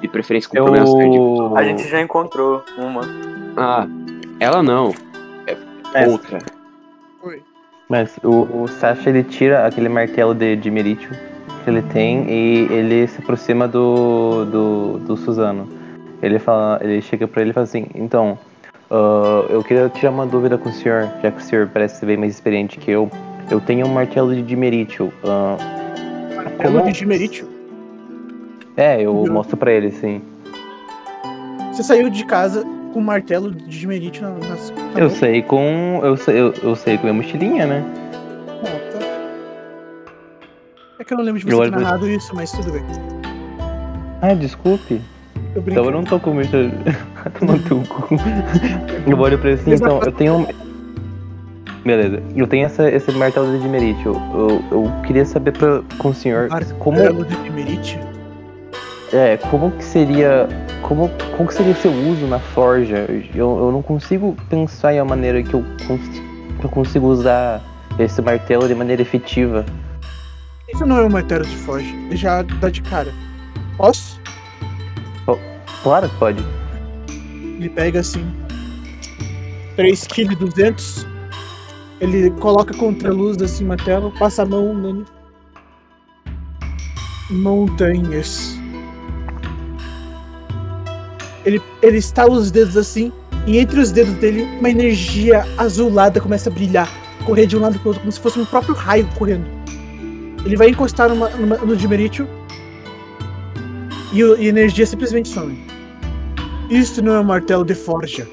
de 0.00 0.08
preferência 0.08 0.48
com 0.48 0.56
problemas 0.56 0.92
cardíacos. 0.92 1.56
A 1.56 1.62
gente 1.64 1.88
já 1.88 2.00
encontrou 2.00 2.64
uma. 2.78 3.02
Ah, 3.56 3.86
ela 4.40 4.62
não. 4.62 4.94
É 5.46 5.56
É. 5.94 6.08
outra. 6.08 6.38
Mas 7.88 8.18
o, 8.24 8.62
o 8.62 8.68
Sasha 8.68 9.08
ele 9.10 9.22
tira 9.22 9.66
aquele 9.66 9.88
martelo 9.88 10.34
de, 10.34 10.56
de 10.56 10.70
Meritio 10.70 11.10
que 11.62 11.70
ele 11.70 11.82
tem 11.82 12.24
e 12.28 12.66
ele 12.70 13.06
se 13.06 13.20
aproxima 13.20 13.66
do, 13.68 14.44
do, 14.46 14.98
do 14.98 15.16
Suzano. 15.16 15.68
Ele 16.22 16.38
fala, 16.38 16.78
ele 16.82 17.00
chega 17.02 17.28
pra 17.28 17.42
ele 17.42 17.50
e 17.50 17.52
fala 17.54 17.64
assim, 17.64 17.86
então, 17.94 18.38
Ah, 18.90 19.44
eu 19.50 19.62
queria 19.64 19.88
tirar 19.88 20.10
uma 20.10 20.26
dúvida 20.26 20.56
com 20.56 20.68
o 20.68 20.72
senhor, 20.72 21.08
já 21.22 21.30
que 21.30 21.38
o 21.38 21.44
senhor 21.44 21.68
parece 21.72 21.98
ser 22.00 22.06
bem 22.06 22.16
mais 22.16 22.32
experiente 22.34 22.78
que 22.78 22.90
eu. 22.90 23.10
Eu 23.50 23.60
tenho 23.60 23.86
um 23.86 23.90
martelo 23.92 24.34
de 24.34 24.42
dimerítio. 24.42 25.12
ah, 25.24 25.56
Martelo 26.36 26.82
de 26.82 26.92
dimerítio. 26.92 27.48
é, 28.76 29.02
eu 29.02 29.12
Uhum. 29.12 29.32
mostro 29.32 29.56
pra 29.56 29.72
ele, 29.72 29.90
sim. 29.90 30.22
Você 31.72 31.82
saiu 31.82 32.08
de 32.08 32.24
casa 32.24 32.64
com 32.96 33.00
martelo 33.02 33.50
de 33.50 33.78
dimerítio 33.80 34.22
na- 34.22 34.30
nas. 34.48 34.70
na 34.70 34.98
Eu 35.00 35.10
sei 35.10 35.42
com. 35.42 36.00
Eu 36.02 36.16
sei, 36.16 36.40
eu, 36.40 36.54
eu 36.62 36.74
sei 36.74 36.96
com 36.96 37.02
minha 37.02 37.12
mochilinha, 37.12 37.66
né? 37.66 37.84
Ah, 38.48 38.90
tá. 38.90 38.98
É 40.98 41.04
que 41.04 41.12
eu 41.12 41.18
não 41.18 41.24
lembro 41.26 41.38
de 41.38 41.46
Eu 41.52 41.58
você 41.58 41.70
ter 41.70 41.76
narrado 41.78 42.08
isso, 42.08 42.34
mas 42.34 42.50
tudo 42.52 42.72
bem. 42.72 42.82
Ah, 44.22 44.32
desculpe. 44.32 45.02
Eu 45.54 45.62
Então 45.66 45.84
eu 45.84 45.90
não 45.90 46.04
tô 46.04 46.18
com 46.18 46.32
medo. 46.32 46.72
Tomar 47.38 47.58
teu 47.68 47.82
cu. 47.82 48.14
Eu 49.06 49.18
olho 49.20 49.38
pra 49.38 49.50
assim, 49.50 49.74
então, 49.74 50.00
eu 50.02 50.12
tenho. 50.12 50.46
Beleza. 51.84 52.22
Eu 52.34 52.46
tenho 52.46 52.64
essa, 52.64 52.90
esse 52.90 53.12
martelo 53.12 53.52
de 53.56 53.62
dimerítio. 53.62 54.14
Eu, 54.34 54.64
eu 54.70 54.92
queria 55.06 55.24
saber 55.26 55.52
pra, 55.52 55.82
com 55.98 56.08
o 56.08 56.14
senhor 56.14 56.48
como. 56.78 56.96
Martelo 56.98 57.24
de 57.26 57.36
dimerítio? 57.42 58.00
É, 59.12 59.36
como 59.36 59.70
que 59.70 59.84
seria. 59.84 60.48
Como, 60.82 61.10
como 61.36 61.48
que 61.48 61.54
seria 61.54 61.74
seu 61.74 61.92
uso 61.92 62.26
na 62.26 62.38
forja? 62.38 63.06
Eu, 63.34 63.58
eu 63.58 63.72
não 63.72 63.82
consigo 63.82 64.36
pensar 64.48 64.94
em 64.94 65.00
uma 65.00 65.10
maneira 65.16 65.42
que 65.42 65.54
eu, 65.54 65.64
que 66.60 66.64
eu 66.64 66.70
consigo 66.70 67.06
usar 67.06 67.62
esse 67.98 68.20
martelo 68.20 68.68
de 68.68 68.74
maneira 68.74 69.02
efetiva. 69.02 69.64
Isso 70.72 70.84
não 70.84 70.98
é 70.98 71.04
um 71.04 71.10
martelo 71.10 71.44
de 71.44 71.56
forja. 71.56 71.88
Já 72.12 72.42
dá 72.42 72.68
de 72.68 72.82
cara. 72.82 73.12
Posso? 73.76 74.20
Claro 75.86 76.08
que 76.08 76.16
pode. 76.16 76.44
Ele 77.08 77.70
pega 77.70 78.00
assim. 78.00 78.26
3,2 79.76 81.04
kg. 81.04 81.06
Ele 82.00 82.30
coloca 82.40 82.76
contra 82.76 83.10
a 83.10 83.12
luz 83.12 83.40
assim 83.40 83.64
o 83.64 83.68
martelo, 83.68 84.12
passa 84.18 84.42
a 84.42 84.46
mão 84.46 84.74
nele. 84.74 85.04
Montanhas. 87.30 88.58
Ele, 91.46 91.62
ele 91.80 91.96
estala 91.98 92.30
os 92.32 92.50
dedos 92.50 92.76
assim, 92.76 93.10
e 93.46 93.56
entre 93.58 93.78
os 93.80 93.92
dedos 93.92 94.12
dele, 94.14 94.42
uma 94.58 94.68
energia 94.68 95.46
azulada 95.56 96.20
começa 96.20 96.50
a 96.50 96.52
brilhar, 96.52 96.88
correr 97.24 97.46
de 97.46 97.56
um 97.56 97.60
lado 97.60 97.78
pro 97.78 97.88
outro, 97.90 98.00
como 98.00 98.10
se 98.12 98.18
fosse 98.20 98.38
um 98.38 98.44
próprio 98.44 98.74
raio 98.74 99.08
correndo. 99.16 99.46
Ele 100.44 100.56
vai 100.56 100.68
encostar 100.70 101.08
numa, 101.08 101.28
numa- 101.30 101.56
no 101.58 101.76
Dimerítio 101.76 102.28
e, 104.12 104.22
o- 104.24 104.36
e 104.36 104.46
a 104.46 104.48
energia 104.48 104.84
simplesmente 104.86 105.28
some. 105.28 105.56
Isto 106.68 107.00
não 107.00 107.14
é 107.14 107.20
um 107.20 107.24
martelo 107.24 107.64
de 107.64 107.74
forja. 107.76 108.26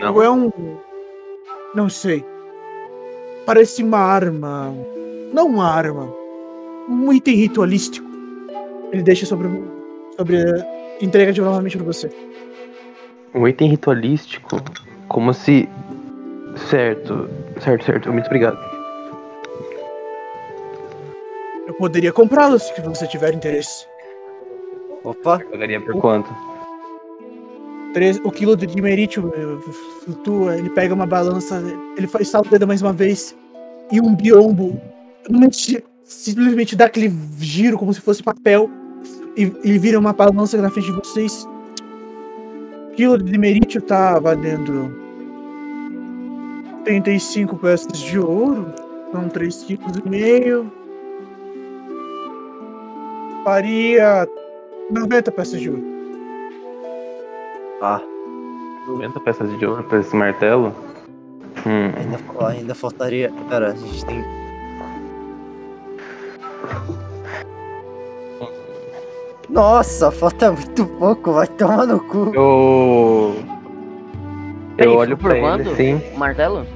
Não. 0.00 0.14
Ou 0.14 0.22
é 0.22 0.30
um. 0.30 0.50
Não 1.74 1.88
sei. 1.88 2.24
Parece 3.44 3.82
uma 3.82 3.98
arma. 3.98 4.72
Não 5.32 5.46
uma 5.46 5.70
arma. 5.70 6.10
Um 6.88 7.12
item 7.12 7.34
ritualístico. 7.36 8.06
Ele 8.92 9.02
deixa 9.02 9.26
sobre. 9.26 9.48
Sobre. 10.16 10.38
entrega 11.00 11.32
de 11.32 11.40
novamente 11.40 11.76
pra 11.76 11.86
você. 11.86 12.10
Um 13.34 13.46
item 13.46 13.68
ritualístico. 13.68 14.60
Como 15.08 15.32
se. 15.32 15.68
Certo, 16.70 17.28
certo, 17.60 17.84
certo. 17.84 18.12
Muito 18.12 18.26
obrigado. 18.26 18.58
Eu 21.66 21.74
poderia 21.74 22.12
comprá-lo 22.12 22.58
se 22.58 22.72
você 22.80 23.06
tiver 23.06 23.34
interesse. 23.34 23.86
Opa, 25.04 25.38
Pagaria 25.50 25.80
por 25.80 26.00
quanto? 26.00 26.28
Três- 27.92 28.20
o 28.24 28.30
quilo 28.30 28.56
de 28.56 28.66
dimerítio 28.66 29.32
eh, 29.36 29.70
flutua, 30.04 30.56
ele 30.56 30.70
pega 30.70 30.92
uma 30.94 31.06
balança, 31.06 31.62
ele 31.96 32.06
faz 32.06 32.28
salta 32.28 32.48
o 32.48 32.50
dedo 32.52 32.66
mais 32.66 32.82
uma 32.82 32.92
vez 32.92 33.36
e 33.90 34.00
um 34.00 34.14
biombo 34.14 34.80
simplesmente 36.02 36.74
dá 36.76 36.86
aquele 36.86 37.12
giro 37.38 37.78
como 37.78 37.92
se 37.94 38.00
fosse 38.00 38.22
papel 38.22 38.68
e, 39.36 39.52
e 39.62 39.78
vira 39.78 39.98
uma 39.98 40.12
balança 40.12 40.56
na 40.60 40.70
frente 40.70 40.86
de 40.86 40.92
vocês. 40.92 41.46
O 42.90 42.94
quilo 42.94 43.18
de 43.18 43.30
dimerítio 43.30 43.82
tá 43.82 44.18
valendo 44.18 44.90
35 46.84 47.56
peças 47.56 47.98
de 47.98 48.18
ouro, 48.18 48.72
são 49.12 49.28
3 49.28 49.62
quilos 49.64 49.96
e 50.04 50.08
meio. 50.08 50.72
Faria 53.44 54.26
90 54.90 55.30
peças 55.32 55.60
de 55.60 55.70
ouro. 55.70 55.84
ah, 57.82 58.00
90 58.88 59.20
peças 59.20 59.58
de 59.58 59.66
ouro 59.66 59.84
pra 59.84 60.00
esse 60.00 60.16
martelo? 60.16 60.74
Hum. 61.66 61.92
ainda, 61.96 62.18
ainda 62.48 62.74
faltaria. 62.74 63.32
Pera, 63.48 63.72
a 63.72 63.74
gente 63.74 64.04
tem. 64.06 64.24
Nossa, 69.48 70.10
falta 70.10 70.50
muito 70.50 70.86
pouco, 70.86 71.32
vai 71.32 71.46
tomar 71.46 71.86
no 71.86 72.00
cu. 72.00 72.32
Eu. 72.34 73.36
Eu 74.78 74.96
olho 74.96 75.16
por 75.16 75.30
pra 75.30 75.38
ele 75.38 75.70
assim. 75.70 76.02
O 76.14 76.18
martelo? 76.18 76.66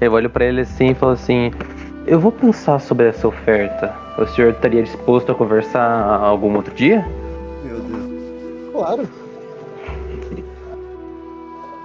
Eu 0.00 0.12
olho 0.12 0.28
pra 0.28 0.44
ele 0.44 0.62
assim 0.62 0.90
e 0.90 0.94
falo 0.94 1.12
assim: 1.12 1.52
Eu 2.06 2.18
vou 2.18 2.32
pensar 2.32 2.80
sobre 2.80 3.08
essa 3.08 3.28
oferta. 3.28 3.94
O 4.18 4.26
senhor 4.26 4.52
estaria 4.52 4.82
disposto 4.82 5.32
a 5.32 5.34
conversar 5.34 6.04
algum 6.20 6.54
outro 6.56 6.74
dia? 6.74 7.06
Meu 7.64 7.78
Deus. 7.78 8.72
Claro. 8.72 9.08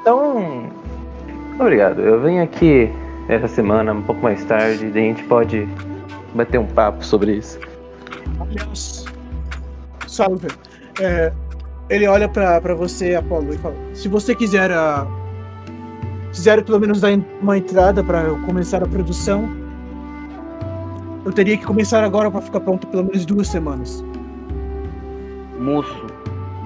Então. 0.02 0.70
Obrigado. 1.60 2.02
Eu 2.02 2.20
venho 2.20 2.44
aqui 2.44 2.92
essa 3.30 3.48
semana, 3.48 3.94
um 3.94 4.02
pouco 4.02 4.22
mais 4.22 4.44
tarde, 4.46 4.86
e 4.86 4.90
a 4.90 5.02
gente 5.02 5.24
pode 5.24 5.68
bater 6.34 6.60
um 6.60 6.66
papo 6.66 7.04
sobre 7.06 7.34
isso. 7.34 7.60
Aliás, 8.40 9.06
salve. 10.08 10.48
É, 11.00 11.32
ele 11.90 12.08
olha 12.08 12.28
pra, 12.28 12.60
pra 12.60 12.74
você, 12.74 13.16
Apolo, 13.16 13.54
e 13.54 13.58
fala: 13.58 13.76
Se 13.94 14.08
você 14.08 14.36
quiser 14.36 14.72
a. 14.72 15.06
Quiser 16.32 16.64
pelo 16.64 16.80
menos 16.80 17.02
dar 17.02 17.18
uma 17.42 17.58
entrada 17.58 18.04
pra 18.04 18.22
eu 18.24 18.40
começar 18.42 18.84
a 18.84 18.88
produção, 18.88 19.50
eu 21.26 21.32
teria 21.32 21.58
que 21.58 21.66
começar 21.66 22.04
agora 22.04 22.30
pra 22.30 22.42
ficar 22.42 22.60
pronto 22.60 22.86
pelo 22.88 23.06
menos 23.06 23.26
duas 23.26 23.48
semanas. 23.48 24.04
Moço, 25.60 26.06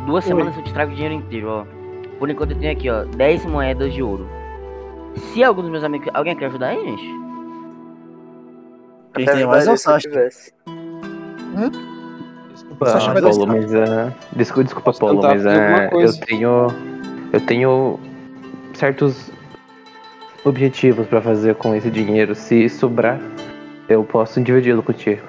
duas 0.06 0.26
Oi. 0.26 0.30
semanas 0.30 0.58
eu 0.58 0.64
te 0.64 0.74
trago 0.74 0.92
o 0.92 0.96
dinheiro 0.96 1.16
inteiro, 1.16 1.48
ó. 1.48 1.66
Por 2.20 2.30
enquanto 2.30 2.52
eu 2.52 2.60
tenho 2.60 2.72
aqui, 2.72 2.90
ó, 2.90 3.04
10 3.06 3.46
moedas 3.46 3.94
de 3.94 4.04
ouro. 4.04 4.28
Se 5.16 5.44
algum 5.44 5.62
dos 5.62 5.72
meus 5.72 5.84
amigos. 5.84 6.08
Alguém 6.14 6.36
quer 6.36 6.46
ajudar 6.46 6.70
aí, 6.70 6.80
gente? 6.84 7.22
Quem 9.14 9.26
tem 9.26 9.46
mais 9.46 9.68
é 9.68 9.72
o 9.72 9.78
eu 11.56 11.70
tivesse. 11.70 11.92
Desculpa, 12.54 12.86
vai 12.86 13.22
Paulo, 13.22 13.48
mas. 13.48 13.76
ah, 13.76 14.14
desculpa, 14.34 14.64
desculpa 14.64 14.94
Paulo, 14.94 15.22
mas 15.22 15.46
ah, 15.46 15.90
eu 15.94 16.20
tenho. 16.26 16.68
Eu 17.34 17.40
tenho 17.42 18.00
certos 18.74 19.32
objetivos 20.44 21.08
pra 21.08 21.22
fazer 21.22 21.56
com 21.56 21.74
esse 21.76 21.90
dinheiro. 21.90 22.36
Se 22.36 22.68
sobrar, 22.68 23.20
eu 23.88 24.04
posso 24.04 24.42
dividi-lo 24.42 24.84
contigo. 24.84 25.22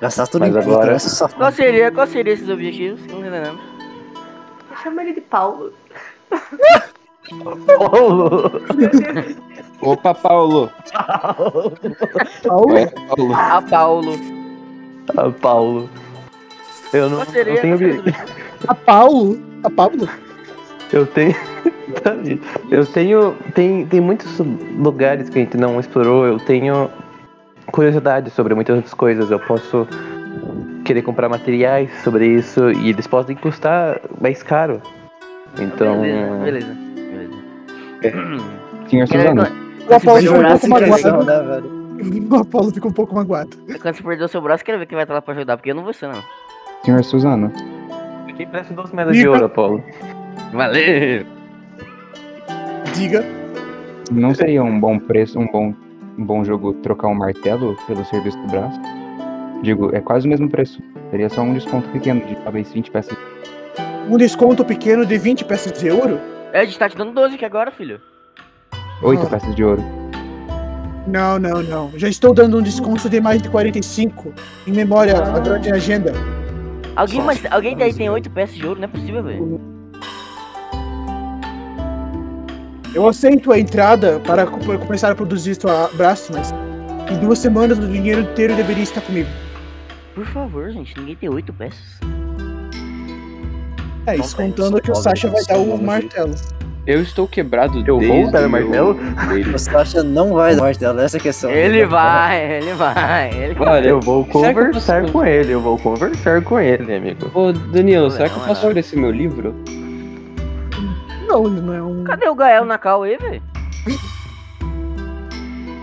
Gastar 0.00 0.26
tudo 0.26 0.40
Mas 0.42 0.54
em 0.54 0.58
agora- 0.58 0.98
só. 0.98 1.28
Qual 1.28 1.52
seria, 1.52 1.90
qual 1.90 2.06
seria 2.06 2.32
esses 2.34 2.48
objetivos? 2.48 3.00
Não 3.06 3.20
entendendo. 3.20 3.58
Chama 4.82 5.02
ele 5.02 5.14
de 5.14 5.20
Paulo. 5.22 5.72
Paulo! 7.78 8.62
Opa, 9.80 10.14
Paulo! 10.14 10.70
Paulo? 12.46 12.76
É, 12.76 12.86
Paulo. 12.86 13.34
A 13.34 13.62
Paulo. 13.62 14.12
Ah, 15.16 15.30
Paulo. 15.30 15.88
Eu 16.92 17.10
não, 17.10 17.24
seria, 17.26 17.54
não 17.54 17.78
tenho. 17.78 18.02
A 18.66 18.74
Paulo? 18.74 19.38
A 19.62 19.70
Pablo? 19.70 20.08
Eu 20.92 21.06
tenho. 21.06 21.34
eu 22.70 22.86
tenho. 22.86 23.36
Tem, 23.54 23.86
tem 23.86 24.00
muitos 24.00 24.38
lugares 24.78 25.28
que 25.28 25.38
a 25.38 25.42
gente 25.42 25.56
não 25.56 25.78
explorou. 25.78 26.26
Eu 26.26 26.38
tenho 26.38 26.90
curiosidade 27.70 28.30
sobre 28.30 28.54
muitas 28.54 28.76
outras 28.76 28.94
coisas. 28.94 29.30
Eu 29.30 29.40
posso 29.40 29.86
querer 30.84 31.02
comprar 31.02 31.28
materiais 31.28 31.90
sobre 32.02 32.26
isso 32.26 32.70
e 32.70 32.90
eles 32.90 33.06
podem 33.06 33.36
custar 33.36 34.00
mais 34.20 34.42
caro. 34.42 34.80
Então. 35.58 36.00
Beleza, 36.00 36.36
beleza. 36.44 36.76
beleza. 38.00 38.42
Senhor 38.88 39.08
Quero- 39.08 39.22
Suzano, 39.22 39.42
O 39.88 39.94
Apolo 39.94 40.18
Esse 40.18 40.28
ficou 40.28 40.78
um 40.78 41.00
pouco 41.00 41.24
velho? 41.24 41.85
O 42.30 42.36
Apolo 42.36 42.72
ficou 42.72 42.90
um 42.90 42.94
pouco 42.94 43.14
magoado. 43.14 43.56
Quando 43.80 43.94
você 43.94 44.02
perder 44.02 44.24
o 44.24 44.28
seu 44.28 44.40
braço, 44.40 44.64
quero 44.64 44.78
ver 44.78 44.86
quem 44.86 44.96
vai 44.96 45.04
estar 45.04 45.14
lá 45.14 45.22
pra 45.22 45.34
ajudar, 45.34 45.56
porque 45.56 45.70
eu 45.70 45.74
não 45.74 45.84
vou 45.84 45.92
ser, 45.92 46.08
não. 46.08 46.22
senhor 46.84 47.02
Suzano, 47.04 47.52
Eu 48.28 48.34
te 48.34 48.42
empresto 48.42 48.74
duas 48.74 48.90
moedas 48.92 49.16
de 49.16 49.26
ouro, 49.28 49.46
Apolo. 49.46 49.82
Valeu! 50.52 51.24
Diga. 52.94 53.24
não 54.10 54.34
seria 54.34 54.62
um 54.62 54.78
bom 54.80 54.98
preço, 54.98 55.38
um 55.38 55.46
bom, 55.46 55.74
um 56.18 56.24
bom 56.24 56.44
jogo 56.44 56.72
trocar 56.74 57.08
um 57.08 57.14
martelo 57.14 57.76
pelo 57.86 58.04
serviço 58.04 58.38
do 58.38 58.48
braço? 58.48 58.80
Digo, 59.62 59.94
é 59.94 60.00
quase 60.00 60.26
o 60.26 60.30
mesmo 60.30 60.48
preço. 60.48 60.82
Seria 61.10 61.28
só 61.28 61.42
um 61.42 61.54
desconto 61.54 61.88
pequeno 61.90 62.20
de 62.26 62.36
talvez 62.36 62.72
20 62.72 62.90
peças. 62.90 63.16
Um 64.08 64.16
desconto 64.16 64.64
pequeno 64.64 65.04
de 65.04 65.18
20 65.18 65.44
peças 65.44 65.72
de 65.80 65.90
ouro? 65.90 66.18
É, 66.52 66.60
a 66.60 66.64
gente 66.64 66.78
tá 66.78 66.88
te 66.88 66.96
dando 66.96 67.12
12 67.12 67.34
aqui 67.34 67.44
agora, 67.44 67.70
filho. 67.70 68.00
8 69.02 69.22
Ah. 69.26 69.30
peças 69.30 69.54
de 69.54 69.64
ouro. 69.64 69.82
Não, 71.06 71.38
não, 71.38 71.62
não. 71.62 71.92
Já 71.96 72.08
estou 72.08 72.34
dando 72.34 72.58
um 72.58 72.62
desconto 72.62 73.08
de 73.08 73.20
mais 73.20 73.40
de 73.40 73.48
45 73.48 74.32
em 74.66 74.72
memória 74.72 75.16
à 75.16 75.38
grande 75.38 75.70
agenda. 75.72 76.12
Alguém, 76.96 77.20
mas, 77.22 77.40
alguém 77.50 77.76
daí 77.76 77.92
tem 77.94 78.08
8 78.08 78.28
peças 78.30 78.56
de 78.56 78.66
ouro? 78.66 78.80
Não 78.80 78.84
é 78.86 78.88
possível, 78.88 79.22
velho. 79.22 79.60
Eu 82.94 83.06
aceito 83.06 83.52
a 83.52 83.58
entrada 83.58 84.18
para 84.20 84.46
co- 84.46 84.58
para 84.58 84.78
começar 84.78 85.12
a 85.12 85.14
produzir 85.14 85.54
sua 85.60 85.88
braço, 85.94 86.32
mas 86.32 86.52
em 87.12 87.18
duas 87.20 87.38
semanas 87.38 87.78
o 87.78 87.86
dinheiro 87.86 88.22
inteiro 88.22 88.54
deveria 88.56 88.82
estar 88.82 89.02
comigo. 89.02 89.28
Por 90.14 90.24
favor, 90.26 90.70
gente, 90.70 90.98
ninguém 90.98 91.14
tem 91.14 91.28
8 91.28 91.52
peças. 91.52 92.00
É 94.06 94.16
isso, 94.16 94.34
contando 94.36 94.80
que 94.80 94.90
o 94.90 94.94
Sasha 94.94 95.28
vai 95.28 95.44
dar 95.44 95.58
o 95.58 95.76
martelo. 95.82 96.34
Eu 96.86 97.02
estou 97.02 97.26
quebrado 97.26 97.82
Eu 97.84 97.98
vou 97.98 98.08
desde 98.08 98.30
dar 98.32 98.42
o 98.42 98.46
o 98.46 98.50
martelo? 98.50 98.94
dele. 98.94 99.54
O 99.54 99.58
Sasha 99.58 100.02
não 100.04 100.32
vai 100.34 100.54
dar 100.54 100.62
martelo, 100.62 101.00
essa 101.00 101.16
é 101.16 101.18
a 101.18 101.22
questão. 101.22 101.50
Ele 101.50 101.84
vai, 101.84 102.58
ele 102.58 102.72
vai, 102.74 103.30
ele 103.34 103.54
vai. 103.54 103.68
Olha, 103.68 103.88
Eu 103.88 104.00
vou 104.00 104.20
eu 104.20 104.26
conversar 104.26 105.00
posso- 105.00 105.12
com 105.12 105.24
ele, 105.24 105.52
eu 105.52 105.60
vou 105.60 105.76
conversar 105.78 106.42
com 106.42 106.60
ele, 106.60 106.94
amigo. 106.94 107.28
Ô, 107.34 107.50
Danilo, 107.52 108.08
será 108.10 108.28
que 108.28 108.36
eu 108.36 108.38
Não, 108.40 108.46
posso 108.46 108.60
não. 108.62 108.68
oferecer 108.68 108.96
meu 108.96 109.10
livro? 109.10 109.52
Não, 111.26 111.44
ele 111.46 111.60
não 111.60 111.74
é 111.74 111.82
um. 111.82 112.04
Cadê 112.04 112.28
o 112.28 112.34
Gael 112.36 112.64
na 112.64 112.78
cal 112.78 113.02
aí, 113.02 113.16
velho? 113.18 113.42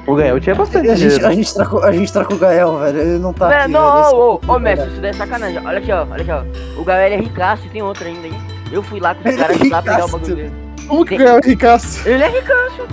O 0.07 0.15
Gael 0.15 0.39
tinha 0.39 0.55
bastante 0.55 0.89
A 0.89 0.95
gente, 0.95 1.09
dinheiro. 1.09 1.27
a, 1.27 1.31
gente 1.33 1.53
trocou, 1.53 1.83
a 1.83 1.91
gente 1.91 2.11
trocou 2.13 2.35
o 2.37 2.39
Gael, 2.39 2.77
velho. 2.79 2.99
Ele 2.99 3.19
não 3.19 3.33
tá 3.33 3.47
Véi, 3.49 3.57
aqui. 3.59 3.71
não, 3.71 4.11
ô, 4.13 4.33
ô, 4.35 4.53
ô, 4.53 4.59
mestre, 4.59 4.89
isso 4.89 5.01
daí 5.01 5.09
é 5.11 5.13
sacanagem. 5.13 5.65
Olha 5.65 5.77
aqui, 5.79 5.91
ó, 5.91 6.05
olha 6.09 6.21
aqui, 6.21 6.31
ó. 6.77 6.79
O 6.81 6.83
Gael 6.85 7.13
é 7.13 7.17
ricaço 7.17 7.65
e 7.65 7.69
tem 7.69 7.81
outro 7.81 8.05
ainda, 8.05 8.27
hein? 8.27 8.33
Eu 8.71 8.81
fui 8.83 8.99
lá 8.99 9.13
com 9.15 9.27
os 9.27 9.35
caras 9.35 9.69
lá 9.69 9.81
pegar 9.81 10.05
o 10.05 10.09
bagulho 10.09 10.35
dele. 10.35 10.62
Como 10.87 11.05
que 11.05 11.15
é 11.15 11.33
o 11.37 11.39
Ricasso? 11.41 12.07
Ele 12.07 12.23
é 12.23 12.27
ricaço. 12.27 12.87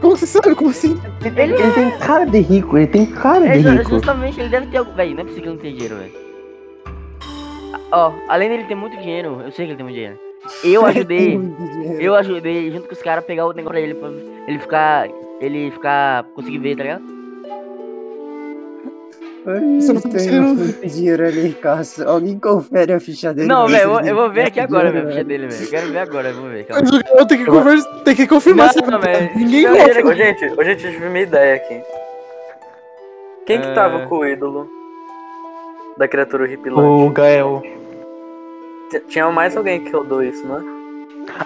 Como 0.00 0.16
você 0.16 0.26
sabe? 0.26 0.54
Como 0.54 0.70
assim? 0.70 0.96
Ele 1.24 1.40
Ele 1.42 1.62
é. 1.62 1.70
tem 1.70 1.90
cara 1.98 2.24
de 2.24 2.38
rico, 2.40 2.76
ele 2.78 2.86
tem 2.86 3.06
cara 3.06 3.40
de 3.40 3.46
É, 3.48 3.58
ju- 3.60 3.70
rico. 3.70 3.90
justamente, 3.90 4.38
ele 4.40 4.48
deve 4.48 4.66
ter 4.66 4.78
algo. 4.78 4.92
Véi, 4.92 5.12
não 5.14 5.20
é 5.22 5.24
possível 5.24 5.42
que 5.42 5.48
ele 5.48 5.54
não 5.54 5.60
tenha 5.62 5.74
dinheiro, 5.74 5.96
velho. 5.96 6.28
Ó, 7.90 8.12
além 8.28 8.48
dele 8.48 8.64
ter 8.64 8.74
muito 8.74 8.96
dinheiro, 8.96 9.40
eu 9.44 9.50
sei 9.50 9.64
que 9.66 9.72
ele 9.72 9.76
tem 9.76 9.84
muito 9.84 9.94
dinheiro. 9.96 10.18
Eu 10.62 10.86
ajudei, 10.86 11.40
eu 11.98 12.14
ajudei 12.14 12.70
junto 12.70 12.86
com 12.86 12.94
os 12.94 13.02
caras 13.02 13.24
a 13.24 13.26
pegar 13.26 13.44
o 13.46 13.52
negócio 13.52 13.70
pra 13.70 13.80
ele, 13.80 13.94
pra 13.94 14.08
ele 14.46 14.58
ficar. 14.58 15.08
Ele 15.40 15.70
ficar. 15.70 16.24
conseguir 16.34 16.58
ver, 16.58 16.76
tá 16.76 16.82
ligado? 16.82 17.17
Você 19.80 19.92
não 19.92 20.00
tá 20.00 20.08
tem 20.10 20.40
muito 20.40 20.86
dinheiro 20.86 21.24
ali, 21.26 21.40
Ricasso. 21.40 22.06
Alguém 22.08 22.38
confere 22.38 22.92
a 22.92 23.00
ficha 23.00 23.32
dele. 23.32 23.48
Não, 23.48 23.66
velho, 23.66 23.82
eu, 23.84 23.88
vou- 23.90 24.00
eu 24.00 24.14
vou 24.14 24.30
ver 24.30 24.42
aqui 24.48 24.60
agora, 24.60 24.88
a 24.90 25.06
ficha 25.06 25.24
dele, 25.24 25.46
velho. 25.48 25.62
Eu 25.64 25.70
quero 25.70 25.92
ver 25.92 25.98
agora, 25.98 26.32
vamos 26.32 26.50
ver. 26.50 26.64
Calma. 26.64 26.82
O 26.88 26.90
Gael 27.14 27.26
tem 27.26 27.38
que, 27.38 27.44
conversa, 27.46 27.88
tem 28.04 28.14
que 28.16 28.26
confirmar 28.26 28.72
se 28.72 28.80
Não, 28.82 29.00
velho. 29.00 29.30
Ninguém 29.36 29.62
Não, 29.64 29.72
gosta. 29.76 29.90
ele- 29.90 30.08
Ô, 30.08 30.14
gente, 30.14 30.44
eu 30.44 30.76
tive 30.76 31.06
uma 31.06 31.18
ideia 31.18 31.54
aqui. 31.56 31.80
Quem 33.46 33.60
que 33.60 33.66
É. 33.68 33.72
tava 33.72 34.00
com 34.06 34.16
o 34.18 34.26
ídolo 34.26 34.68
da 35.96 36.06
criatura 36.06 36.42
O 36.42 36.46
horripilante? 36.46 37.14
Gael. 37.14 37.62
T- 38.90 39.00
Tinha 39.08 39.30
mais 39.30 39.56
alguém 39.56 39.80
que 39.80 39.90
rodou 39.90 40.22
isso, 40.22 40.46
né? 40.46 40.62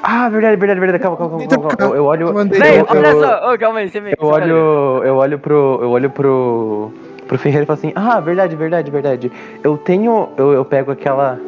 Ah, 0.03 0.29
verdade, 0.29 0.57
verdade, 0.57 0.79
verdade. 0.81 1.03
Calma, 1.03 1.17
calma, 1.17 1.39
calma. 1.39 1.49
Calma, 1.49 1.77
calma. 1.77 1.95
Eu, 1.95 1.99
eu 1.99 2.05
olho. 2.05 2.29
eu 2.29 2.49
Véi, 2.49 2.81
eu- 2.81 2.87
olha 2.89 3.07
eu- 3.09 3.21
só, 3.21 3.53
ô, 3.55 3.59
calma 3.59 3.79
aí, 3.81 3.89
você 3.91 4.01
vê. 4.01 4.15
Eu 4.19 4.27
olho, 4.27 5.03
eu 5.05 5.17
olho 5.17 5.39
pro, 5.39 5.79
eu 5.83 5.91
olho 5.91 6.11
pro, 6.11 6.93
pro 7.33 7.39
Ferreira 7.39 7.65
e 7.65 7.67
falo 7.67 7.79
assim, 7.79 7.93
ah, 7.95 8.21
verdade, 8.21 8.55
verdade, 8.57 8.91
verdade. 8.91 9.33
Eu 9.65 9.77
tenho, 9.79 10.29
eu, 10.37 10.53
eu 10.53 10.65
pego 10.65 10.91
aquela, 10.93 11.39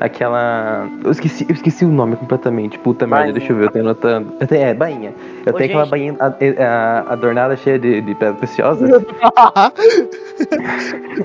aquela, 0.00 0.88
eu 1.04 1.10
esqueci, 1.12 1.46
eu 1.48 1.54
esqueci 1.54 1.84
o 1.84 1.88
nome 1.88 2.16
completamente. 2.16 2.78
Puta 2.78 3.06
merda, 3.06 3.20
Bainha. 3.26 3.32
deixa 3.38 3.52
eu 3.52 3.56
ver, 3.56 3.64
eu 3.66 3.70
tô 3.70 3.78
anotando. 3.78 4.32
Eu 4.40 4.46
tenho- 4.46 4.62
É, 4.64 4.74
bainha. 4.74 5.12
Eu 5.46 5.52
Ô, 5.54 5.56
tenho 5.56 5.70
aquela 5.70 5.84
gente. 5.84 5.90
bainha 5.90 6.16
a- 6.18 7.04
a- 7.08 7.12
adornada 7.12 7.56
cheia 7.56 7.78
de, 7.78 8.00
de 8.00 8.14
pedra 8.16 8.34
preciosa. 8.34 8.86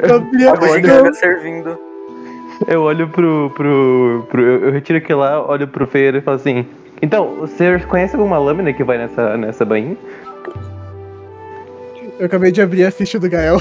Gabriel, 0.07 1.13
servindo. 1.13 1.77
Eu 2.67 2.83
olho 2.83 3.07
pro, 3.09 3.51
pro, 3.55 4.25
pro 4.29 4.41
eu, 4.41 4.59
eu 4.67 4.71
retiro 4.71 4.97
aquilo 4.97 5.19
lá, 5.19 5.45
olho 5.45 5.67
pro 5.67 5.85
Ferreira 5.87 6.19
e 6.19 6.21
falo 6.21 6.37
assim. 6.37 6.65
Então, 7.01 7.35
você 7.41 7.77
conhece 7.79 8.15
alguma 8.15 8.37
lâmina 8.37 8.71
que 8.71 8.83
vai 8.83 8.97
nessa, 8.97 9.35
nessa 9.35 9.65
bainha? 9.65 9.97
Eu 12.19 12.25
acabei 12.27 12.51
de 12.51 12.61
abrir 12.61 12.85
a 12.85 12.91
ficha 12.91 13.19
do 13.19 13.29
Gael. 13.29 13.57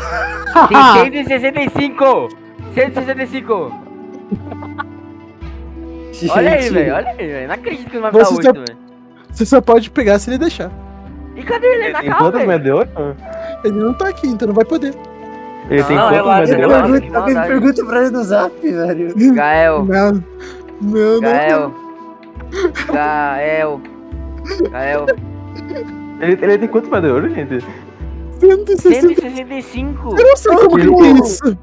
Tem 0.68 1.24
165! 1.24 2.28
165! 2.74 3.72
Olha 6.30 6.52
aí, 6.52 6.62
Gente, 6.62 6.72
velho, 6.74 6.94
olha 6.94 7.08
aí, 7.08 7.16
velho. 7.16 7.48
Não 7.48 7.54
acredito 7.54 7.90
que 7.90 7.94
não 7.96 8.02
vai 8.02 8.12
dar 8.12 8.18
Você 8.24 8.34
8, 8.34 8.42
só- 8.44 8.52
velho. 8.52 8.78
Você 9.30 9.46
só 9.46 9.60
pode 9.60 9.90
pegar 9.90 10.18
se 10.20 10.30
ele 10.30 10.38
deixar. 10.38 10.70
E 11.34 11.42
cadê 11.42 11.66
ele? 11.66 11.88
Na 11.92 12.00
Tem 12.00 12.08
cal, 12.10 12.18
quantas 12.18 12.40
velho? 12.40 12.46
de 12.60 12.70
ouro? 12.70 12.88
Ele 13.64 13.74
não 13.76 13.92
tá 13.94 14.08
aqui, 14.08 14.28
então 14.28 14.46
não 14.46 14.54
vai 14.54 14.64
poder. 14.64 14.94
Ele 15.68 15.82
tem 15.82 15.96
Não, 15.96 16.04
quantas 16.04 16.16
relaxa, 16.16 16.24
moedas 16.24 16.56
de 16.56 16.62
ouro? 16.64 16.68
relaxa. 16.68 16.92
Pergunta, 16.92 17.00
que 17.10 17.16
alguém 17.16 17.34
maldade. 17.34 17.48
pergunta 17.60 17.84
pra 17.84 18.00
ele 18.02 18.10
no 18.10 18.24
zap, 18.24 18.70
velho. 18.70 19.34
Gael, 19.34 19.84
Não, 19.84 20.12
não, 20.12 21.14
não. 21.14 21.20
Gael. 21.20 21.74
Gael. 22.92 23.80
Gael. 24.70 25.06
Ele, 26.20 26.38
ele 26.40 26.58
tem 26.58 26.68
de 27.00 27.08
ouro, 27.08 27.28
gente? 27.34 27.64
160. 28.40 29.20
165! 29.20 30.16
Eu 30.18 30.26
não 30.26 30.36
sei 30.36 30.56
como 30.56 30.76
que 30.76 31.04
é 31.04 31.10
isso. 31.12 31.58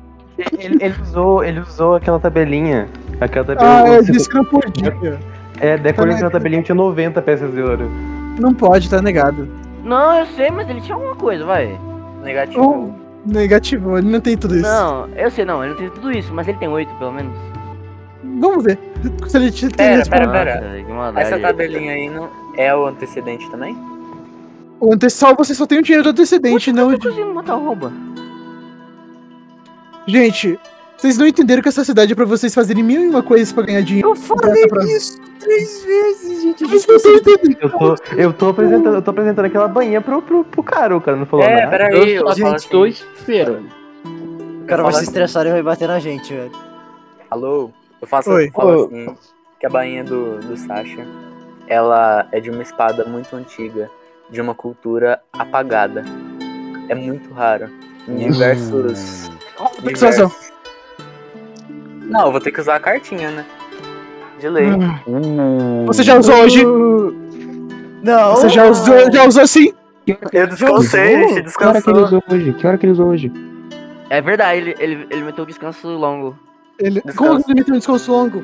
Ele, 0.57 0.83
ele 0.83 0.95
usou, 1.01 1.43
ele 1.43 1.59
usou 1.59 1.95
aquela 1.95 2.19
tabelinha. 2.19 2.87
Aquela 3.19 3.45
tabelinha. 3.45 3.83
Ah, 3.83 3.87
é, 3.87 4.01
disse 4.01 4.27
que 4.29 4.35
não 4.35 4.45
podia. 4.45 5.19
é, 5.59 5.77
decorei 5.77 6.11
Tá 6.11 6.15
aquela 6.17 6.31
tabelinha 6.31 6.63
tinha 6.63 6.75
90 6.75 7.21
peças 7.21 7.51
de 7.53 7.61
ouro. 7.61 7.89
Não 8.39 8.53
pode, 8.53 8.89
tá 8.89 9.01
negado. 9.01 9.47
Não, 9.83 10.19
eu 10.19 10.25
sei, 10.27 10.49
mas 10.49 10.69
ele 10.69 10.81
tinha 10.81 10.95
alguma 10.95 11.15
coisa, 11.15 11.45
vai. 11.45 11.77
Negativo. 12.23 12.93
Oh, 12.95 13.29
negativo, 13.31 13.97
ele 13.97 14.09
não 14.09 14.19
tem 14.19 14.37
tudo 14.37 14.55
isso. 14.55 14.63
Não, 14.63 15.07
eu 15.15 15.29
sei, 15.31 15.45
não, 15.45 15.63
ele 15.63 15.73
não 15.73 15.79
tem 15.79 15.89
tudo 15.89 16.11
isso, 16.11 16.33
mas 16.33 16.47
ele 16.47 16.57
tem 16.57 16.67
8 16.69 16.93
pelo 16.95 17.11
menos. 17.11 17.35
Vamos 18.39 18.63
ver. 18.63 18.79
Se 19.27 19.37
ele 19.37 19.51
te 19.51 19.67
tem 19.69 19.99
Pera, 19.99 20.03
pera, 20.05 20.25
Nossa, 20.25 20.33
pera. 20.43 20.93
maldade. 20.93 21.27
Essa 21.27 21.39
tabelinha 21.39 21.93
aí 21.93 22.09
não 22.09 22.29
é 22.55 22.75
o 22.75 22.85
antecedente 22.85 23.49
também? 23.49 23.75
O 24.81 24.93
antecessal 24.93 25.35
você 25.37 25.53
só 25.53 25.65
tem 25.67 25.77
o 25.79 25.83
dinheiro 25.83 26.03
do 26.03 26.09
antecedente, 26.09 26.73
não. 26.73 26.91
Eu 26.91 26.99
consigo 26.99 27.33
matar 27.33 27.55
o 27.55 27.63
rouba. 27.65 27.93
Gente, 30.07 30.59
vocês 30.97 31.17
não 31.17 31.27
entenderam 31.27 31.61
que 31.61 31.69
essa 31.69 31.83
cidade 31.83 32.11
é 32.13 32.15
pra 32.15 32.25
vocês 32.25 32.53
fazerem 32.53 32.83
mil 32.83 33.03
e 33.03 33.07
uma 33.07 33.21
coisas 33.21 33.53
pra 33.53 33.63
ganhar 33.63 33.81
dinheiro. 33.81 34.09
Eu 34.09 34.15
falei 34.15 34.67
Pra- 34.67 34.83
isso 34.85 35.21
três 35.39 35.83
vezes, 35.83 36.41
gente. 36.41 36.65
Vocês 36.65 36.87
não 36.87 36.95
estão 36.95 37.15
entendendo. 37.35 37.57
Eu 37.61 37.69
tô, 37.69 37.95
eu 38.17 38.33
tô 38.33 38.49
apresentando, 38.49 38.95
eu 38.95 39.01
tô 39.01 39.11
apresentando 39.11 39.45
aquela 39.45 39.67
bainha 39.67 40.01
pro, 40.01 40.21
pro, 40.21 40.43
pro 40.43 40.63
cara, 40.63 40.97
o 40.97 41.01
cara 41.01 41.15
não 41.17 41.25
falou 41.25 41.45
É, 41.45 41.57
nada. 41.65 41.69
peraí, 41.71 42.11
Eu 42.13 42.27
assim. 42.27 42.43
esperando. 42.87 43.67
O 44.63 44.65
cara 44.65 44.83
vai 44.83 44.91
falo 44.91 45.03
se 45.03 45.09
estressar 45.09 45.45
e 45.45 45.51
vai 45.51 45.61
bater 45.61 45.87
na 45.87 45.99
gente, 45.99 46.33
velho. 46.33 46.51
Alô? 47.29 47.69
Eu 48.01 48.07
faço 48.07 48.31
Oi. 48.31 48.51
eu 48.55 48.85
assim, 48.85 49.15
que 49.59 49.65
a 49.65 49.69
bainha 49.69 50.03
do, 50.03 50.39
do 50.39 50.57
Sasha, 50.57 51.05
ela 51.67 52.27
é 52.31 52.39
de 52.39 52.49
uma 52.49 52.61
espada 52.63 53.05
muito 53.05 53.35
antiga, 53.35 53.89
de 54.31 54.41
uma 54.41 54.55
cultura 54.55 55.21
apagada. 55.33 56.03
É 56.89 56.95
muito 56.95 57.31
raro. 57.33 57.69
Em 58.07 58.15
diversos. 58.31 59.29
Diversos- 59.83 60.51
Não, 62.07 62.25
eu 62.25 62.31
vou 62.31 62.41
ter 62.41 62.51
que 62.51 62.59
usar 62.59 62.75
a 62.75 62.79
cartinha, 62.79 63.29
né? 63.31 63.45
De 64.39 64.49
lei. 64.49 64.67
Você 65.85 66.01
já 66.03 66.17
usou 66.17 66.35
hoje? 66.43 66.65
Não. 68.03 68.35
Você 68.35 68.49
já 68.49 68.65
usou, 68.65 69.11
já 69.11 69.23
usou 69.25 69.45
sim? 69.45 69.73
Eu 70.33 70.47
descansei, 70.47 71.15
a 71.15 71.27
gente 71.27 71.53
Que 71.53 71.63
hora 71.63 71.81
que 71.81 71.89
ele 71.89 71.99
descansou. 71.99 72.03
usou 72.03 72.23
hoje? 72.31 72.53
Que 72.53 72.67
hora 72.67 72.77
que 72.77 72.85
ele 72.87 72.93
usou 72.93 73.07
hoje? 73.09 73.31
É 74.09 74.19
verdade, 74.19 74.57
ele, 74.59 74.75
ele, 74.79 75.07
ele 75.11 75.23
meteu 75.23 75.43
o 75.43 75.47
descanso 75.47 75.87
longo. 75.87 76.35
Ele... 76.79 77.01
Como 77.15 77.41
que 77.43 77.51
ele 77.51 77.59
meteu 77.59 77.75
um 77.75 77.77
descanso 77.77 78.11
longo? 78.11 78.43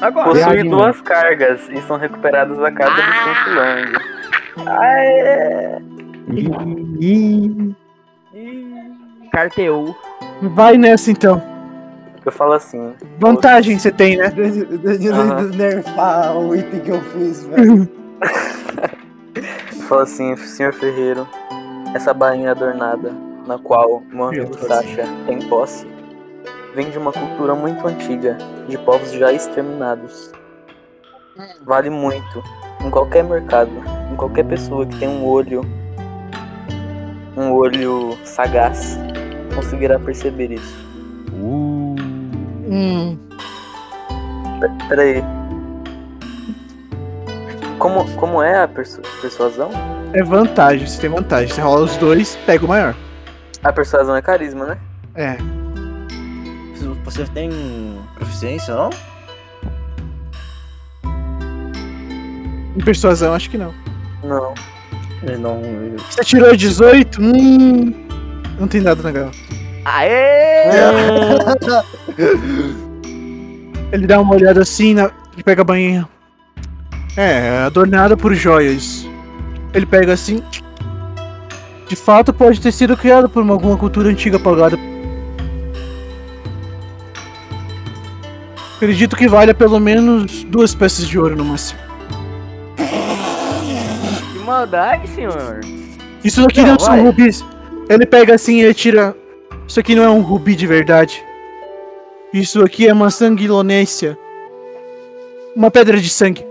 Agora. 0.00 0.28
Possui 0.28 0.62
duas 0.68 1.00
cargas 1.00 1.68
e 1.70 1.80
são 1.82 1.96
recuperadas 1.96 2.62
a 2.62 2.70
cada 2.70 2.94
descanso 2.94 3.50
longo. 3.50 4.19
Carteou. 9.32 9.96
Vai 10.42 10.76
nessa 10.76 11.10
então. 11.10 11.42
Eu 12.24 12.32
falo 12.32 12.52
assim, 12.52 12.94
Vantagem 13.18 13.78
você 13.78 13.90
tem, 13.90 14.16
né? 14.16 14.26
Aham. 14.26 15.40
indo 15.42 15.56
nerfar 15.56 16.36
o 16.36 16.54
item 16.54 16.80
que 16.80 16.90
eu 16.90 17.00
fiz, 17.00 17.46
velho. 17.46 17.88
eu 19.34 19.82
falo 19.82 20.02
assim, 20.02 20.36
senhor 20.36 20.72
Ferreiro, 20.74 21.26
essa 21.94 22.12
bainha 22.12 22.50
adornada, 22.50 23.12
na 23.46 23.58
qual 23.58 24.02
meu 24.10 24.26
amigo 24.26 24.58
Sasha 24.58 25.04
tem 25.26 25.38
posse, 25.48 25.86
vem 26.74 26.90
de 26.90 26.98
uma 26.98 27.12
cultura 27.12 27.54
muito 27.54 27.86
antiga, 27.86 28.36
de 28.68 28.76
povos 28.78 29.12
já 29.12 29.32
exterminados. 29.32 30.30
Vale 31.62 31.88
muito, 31.88 32.44
em 32.84 32.90
qualquer 32.90 33.24
mercado, 33.24 33.70
qualquer 34.20 34.44
pessoa 34.44 34.84
que 34.84 34.96
tem 34.98 35.08
um 35.08 35.24
olho, 35.24 35.62
um 37.36 37.50
olho 37.52 38.18
sagaz, 38.22 38.98
conseguirá 39.54 39.98
perceber 39.98 40.52
isso. 40.52 40.76
Hum, 41.32 43.16
Peraí. 44.88 45.24
Como, 47.78 48.04
como 48.16 48.42
é 48.42 48.62
a 48.62 48.68
persu- 48.68 49.00
persuasão? 49.22 49.70
é 50.12 50.22
vantagem, 50.22 50.86
você 50.86 51.00
tem 51.00 51.08
vantagem. 51.08 51.48
Você 51.48 51.62
rola 51.62 51.84
os 51.86 51.96
dois, 51.96 52.36
pega 52.44 52.64
o 52.66 52.68
maior. 52.68 52.94
A 53.64 53.72
persuasão 53.72 54.14
é 54.14 54.20
carisma, 54.20 54.66
né? 54.66 54.78
É. 55.14 55.36
Você 57.04 57.24
tem 57.24 57.50
proficiência, 58.16 58.74
não? 58.74 58.90
Em 62.76 62.84
persuasão, 62.84 63.32
acho 63.34 63.48
que 63.48 63.56
não. 63.58 63.72
Não. 64.22 64.54
Ele 65.22 65.36
não. 65.38 65.60
Você 66.08 66.22
tirou 66.24 66.54
18? 66.56 67.20
Hum. 67.20 67.92
Não 68.58 68.66
tem 68.68 68.80
nada 68.80 69.02
legal. 69.02 69.30
Aê! 69.84 70.70
Ele 73.92 74.06
dá 74.06 74.20
uma 74.20 74.34
olhada 74.34 74.60
assim 74.62 74.94
na... 74.94 75.10
e 75.36 75.42
pega 75.42 75.62
a 75.62 75.64
banhinha. 75.64 76.08
É, 77.16 77.58
adornada 77.66 78.16
por 78.16 78.34
joias. 78.34 79.06
Ele 79.74 79.84
pega 79.86 80.12
assim. 80.12 80.42
De 81.88 81.96
fato, 81.96 82.32
pode 82.32 82.60
ter 82.60 82.70
sido 82.72 82.96
criado 82.96 83.28
por 83.28 83.42
uma- 83.42 83.54
alguma 83.54 83.76
cultura 83.76 84.08
antiga 84.08 84.36
apagada. 84.36 84.78
Acredito 88.76 89.16
que 89.16 89.26
valha 89.28 89.52
pelo 89.54 89.78
menos 89.80 90.44
duas 90.44 90.74
peças 90.74 91.06
de 91.06 91.18
ouro 91.18 91.36
no 91.36 91.44
máximo. 91.44 91.78
Maldade, 94.50 95.06
senhor. 95.10 95.60
Isso 96.24 96.44
aqui 96.44 96.60
não, 96.60 96.72
Não, 96.72 96.78
são 96.80 96.94
vai. 96.94 97.00
rubis. 97.02 97.44
Ele 97.88 98.04
pega 98.04 98.34
assim 98.34 98.56
e 98.56 98.62
ele 98.62 98.74
tira. 98.74 99.14
Isso 99.66 99.78
aqui 99.78 99.94
não 99.94 100.02
é 100.02 100.10
um 100.10 100.20
rubi 100.22 100.56
de 100.56 100.66
verdade. 100.66 101.24
Isso 102.34 102.60
aqui 102.60 102.88
é 102.88 102.92
uma 102.92 103.10
sanguilonência. 103.10 104.18
Uma 105.54 105.70
pedra 105.70 105.98
de 105.98 106.08
sangue. 106.08 106.44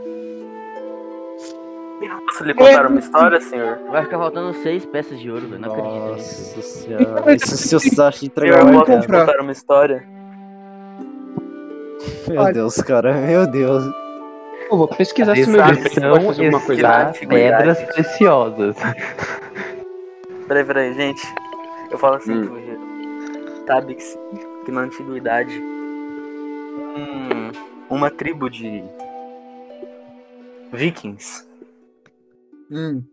Posso 2.26 2.44
lhe 2.46 2.54
contar 2.54 2.88
uma 2.88 3.00
história, 3.00 3.42
senhor? 3.42 3.80
Vai 3.92 4.04
ficar 4.04 4.18
faltando 4.18 4.54
seis 4.64 4.86
peças 4.86 5.20
de 5.20 5.30
ouro, 5.30 5.48
velho. 5.48 5.62
Não 5.62 5.74
acredito 5.74 6.14
nisso. 6.16 6.56
Nossa 6.56 6.62
senhora. 6.62 7.36
Isso 7.36 7.58
se 7.58 7.80
Sashi 7.90 8.20
Senhor, 8.20 8.32
entregar 8.32 8.66
o 8.66 8.72
posso 8.86 8.92
lhe 8.92 9.08
contar 9.08 9.42
uma 9.42 9.52
história? 9.52 10.08
Meu 12.30 12.54
Deus, 12.54 12.78
cara. 12.78 13.14
Meu 13.14 13.46
Deus. 13.46 13.84
Eu 14.72 14.78
vou 14.78 14.88
pesquisar 14.88 15.36
se 15.36 15.50
meu 15.50 15.64
Descrição 15.64 16.16
fazer 16.22 16.46
alguma 16.46 16.62
coisa. 16.66 17.12
pedras 17.28 17.82
preciosas. 17.84 18.76
Peraí, 20.48 20.64
peraí, 20.66 20.94
gente. 20.94 21.22
Eu 21.92 21.98
falo 21.98 22.16
assim 22.16 22.34
Hum. 22.34 23.64
Sabe 23.66 23.96
que, 23.96 24.04
que 24.66 24.72
na 24.72 24.82
antiguidade 24.82 25.60
um- 26.96 27.52
uma 27.90 28.10
tribo 28.10 28.50
de 28.50 28.84
vikings 30.72 31.46
Hum. 32.72 33.04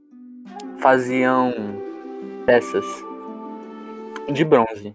faziam 0.79 1.53
peças 2.47 2.85
de 4.31 4.45
bronze. 4.45 4.95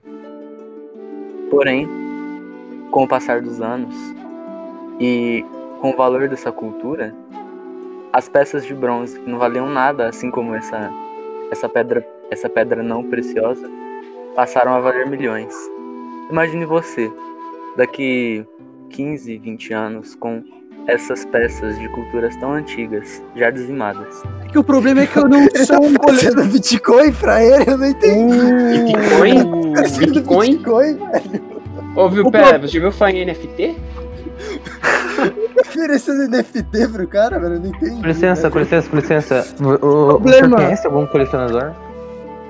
Porém, 1.49 1.88
com 2.91 3.03
o 3.03 3.07
passar 3.07 3.41
dos 3.41 3.61
anos 3.61 3.95
e 4.99 5.43
com 5.82 5.92
o 5.92 5.98
valor 5.98 6.30
dessa 6.30 6.51
cultura, 6.51 7.14
as 8.14 8.30
peças 8.30 8.66
de 8.66 8.74
bronze 8.74 9.19
que 9.19 9.30
não 9.30 9.40
valiam 9.40 9.68
nada, 9.68 10.08
assim 10.08 10.30
como 10.30 10.53
essa 10.56 10.92
essa 11.51 11.68
pedra, 11.68 12.06
essa 12.30 12.48
pedra 12.48 12.82
não 12.82 13.03
preciosa, 13.03 13.69
passaram 14.35 14.74
a 14.74 14.80
valer 14.80 15.06
milhões. 15.08 15.53
Imagine 16.30 16.64
você, 16.64 17.11
daqui 17.76 18.45
15, 18.90 19.38
20 19.38 19.74
anos, 19.74 20.16
com 20.16 20.42
essas 20.88 21.26
peças 21.26 21.77
de 21.77 21.88
culturas 21.90 22.35
tão 22.38 22.53
antigas, 22.53 23.22
já 23.35 23.50
dizimadas. 23.50 24.24
É 24.45 24.48
que 24.48 24.58
o 24.58 24.64
problema 24.64 25.01
é 25.01 25.08
que 25.08 25.18
eu 25.18 25.27
não 25.27 25.45
sou 25.66 25.84
um 25.84 25.93
Você 25.93 26.27
é 26.27 26.32
do 26.32 26.45
Bitcoin 26.45 27.11
pra 27.14 27.43
ele? 27.43 27.69
Eu 27.69 27.77
não 27.77 27.88
entendi. 27.88 28.84
Bitcoin? 28.85 29.74
Você 29.76 30.03
é 30.03 30.08
Bitcoin? 30.08 30.51
Bitcoin, 30.53 30.93
velho. 30.93 31.61
Ô, 31.95 32.10
viu, 32.10 32.26
O 32.26 32.32
pera, 32.32 32.58
você 32.58 32.68
já 32.76 32.80
viu 32.80 32.92
falar 32.92 33.11
em 33.11 33.26
NFT? 33.26 33.76
Oferecendo 35.59 36.27
NFT 36.29 36.87
pro 36.91 37.07
cara, 37.07 37.39
velho. 37.39 37.55
Eu 37.55 37.59
não 37.59 37.67
entendi. 37.69 38.01
Com 38.01 38.07
licença, 38.07 38.49
com 38.49 38.59
licença, 38.59 38.89
com 38.89 38.95
licença. 38.97 39.47
O, 39.59 39.65
Problema. 40.17 40.47
senhor 40.47 40.55
conhece 40.55 40.87
algum 40.87 41.05
colecionador? 41.07 41.71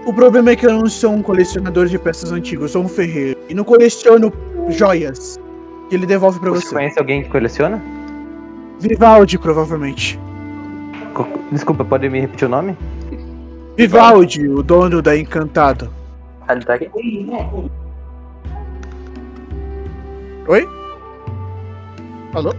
O 0.05 0.13
problema 0.13 0.49
é 0.51 0.55
que 0.55 0.65
eu 0.65 0.71
não 0.73 0.87
sou 0.87 1.11
um 1.13 1.21
colecionador 1.21 1.85
de 1.85 1.99
peças 1.99 2.31
antigas, 2.31 2.63
eu 2.63 2.69
sou 2.69 2.83
um 2.83 2.87
ferreiro. 2.87 3.39
E 3.49 3.53
não 3.53 3.63
coleciono 3.63 4.31
joias. 4.69 5.39
Que 5.89 5.95
ele 5.95 6.05
devolve 6.05 6.39
pra 6.39 6.49
Você 6.51 6.65
você. 6.67 6.75
conhece 6.75 6.97
alguém 6.97 7.21
que 7.23 7.29
coleciona? 7.29 7.81
Vivaldi, 8.79 9.37
provavelmente. 9.37 10.19
Co- 11.13 11.27
Desculpa, 11.51 11.83
pode 11.85 12.09
me 12.09 12.21
repetir 12.21 12.47
o 12.47 12.49
nome? 12.51 12.75
Vivaldi, 13.77 14.47
o 14.47 14.63
dono 14.63 15.01
da 15.01 15.15
Encantado. 15.17 15.89
Ah, 16.47 16.53
ele 16.53 16.63
tá 16.65 16.73
aqui? 16.75 16.89
Oi? 20.47 20.67
Alô? 22.33 22.53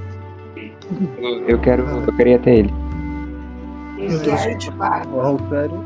Eu 1.49 1.59
quero. 1.59 1.83
Eu 2.07 2.13
quero 2.17 2.29
ir 2.29 2.35
até 2.35 2.55
ele. 2.57 2.75
Uau, 5.13 5.39
sério. 5.49 5.85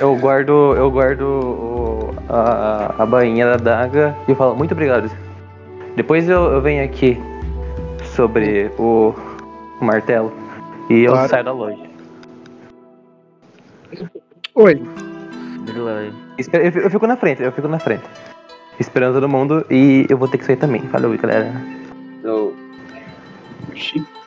Eu 0.00 0.16
guardo, 0.16 0.74
eu 0.76 0.90
guardo 0.90 1.22
o- 1.22 2.14
a, 2.28 2.94
a 3.02 3.06
bainha 3.06 3.46
da 3.46 3.56
daga 3.56 4.16
e 4.26 4.30
eu 4.32 4.36
falo, 4.36 4.56
muito 4.56 4.72
obrigado. 4.72 5.10
Depois 5.96 6.28
eu, 6.28 6.44
eu 6.52 6.60
venho 6.60 6.84
aqui 6.84 7.16
sobre 8.14 8.70
o, 8.78 9.14
o 9.80 9.84
martelo 9.84 10.32
e 10.90 11.04
eu 11.04 11.12
Claro. 11.12 11.28
saio 11.28 11.44
da 11.44 11.52
loja. 11.52 11.78
Oi. 14.54 14.82
Eu, 16.52 16.82
eu 16.82 16.90
fico 16.90 17.06
na 17.06 17.16
frente, 17.16 17.42
eu 17.42 17.52
fico 17.52 17.68
na 17.68 17.78
frente. 17.78 18.02
Esperando 18.80 19.14
todo 19.14 19.28
mundo 19.28 19.64
e 19.70 20.06
eu 20.08 20.16
vou 20.18 20.26
ter 20.28 20.38
que 20.38 20.44
sair 20.44 20.56
também. 20.56 20.80
Falou, 20.88 21.16
galera. 21.16 21.52
Eu... 22.24 22.54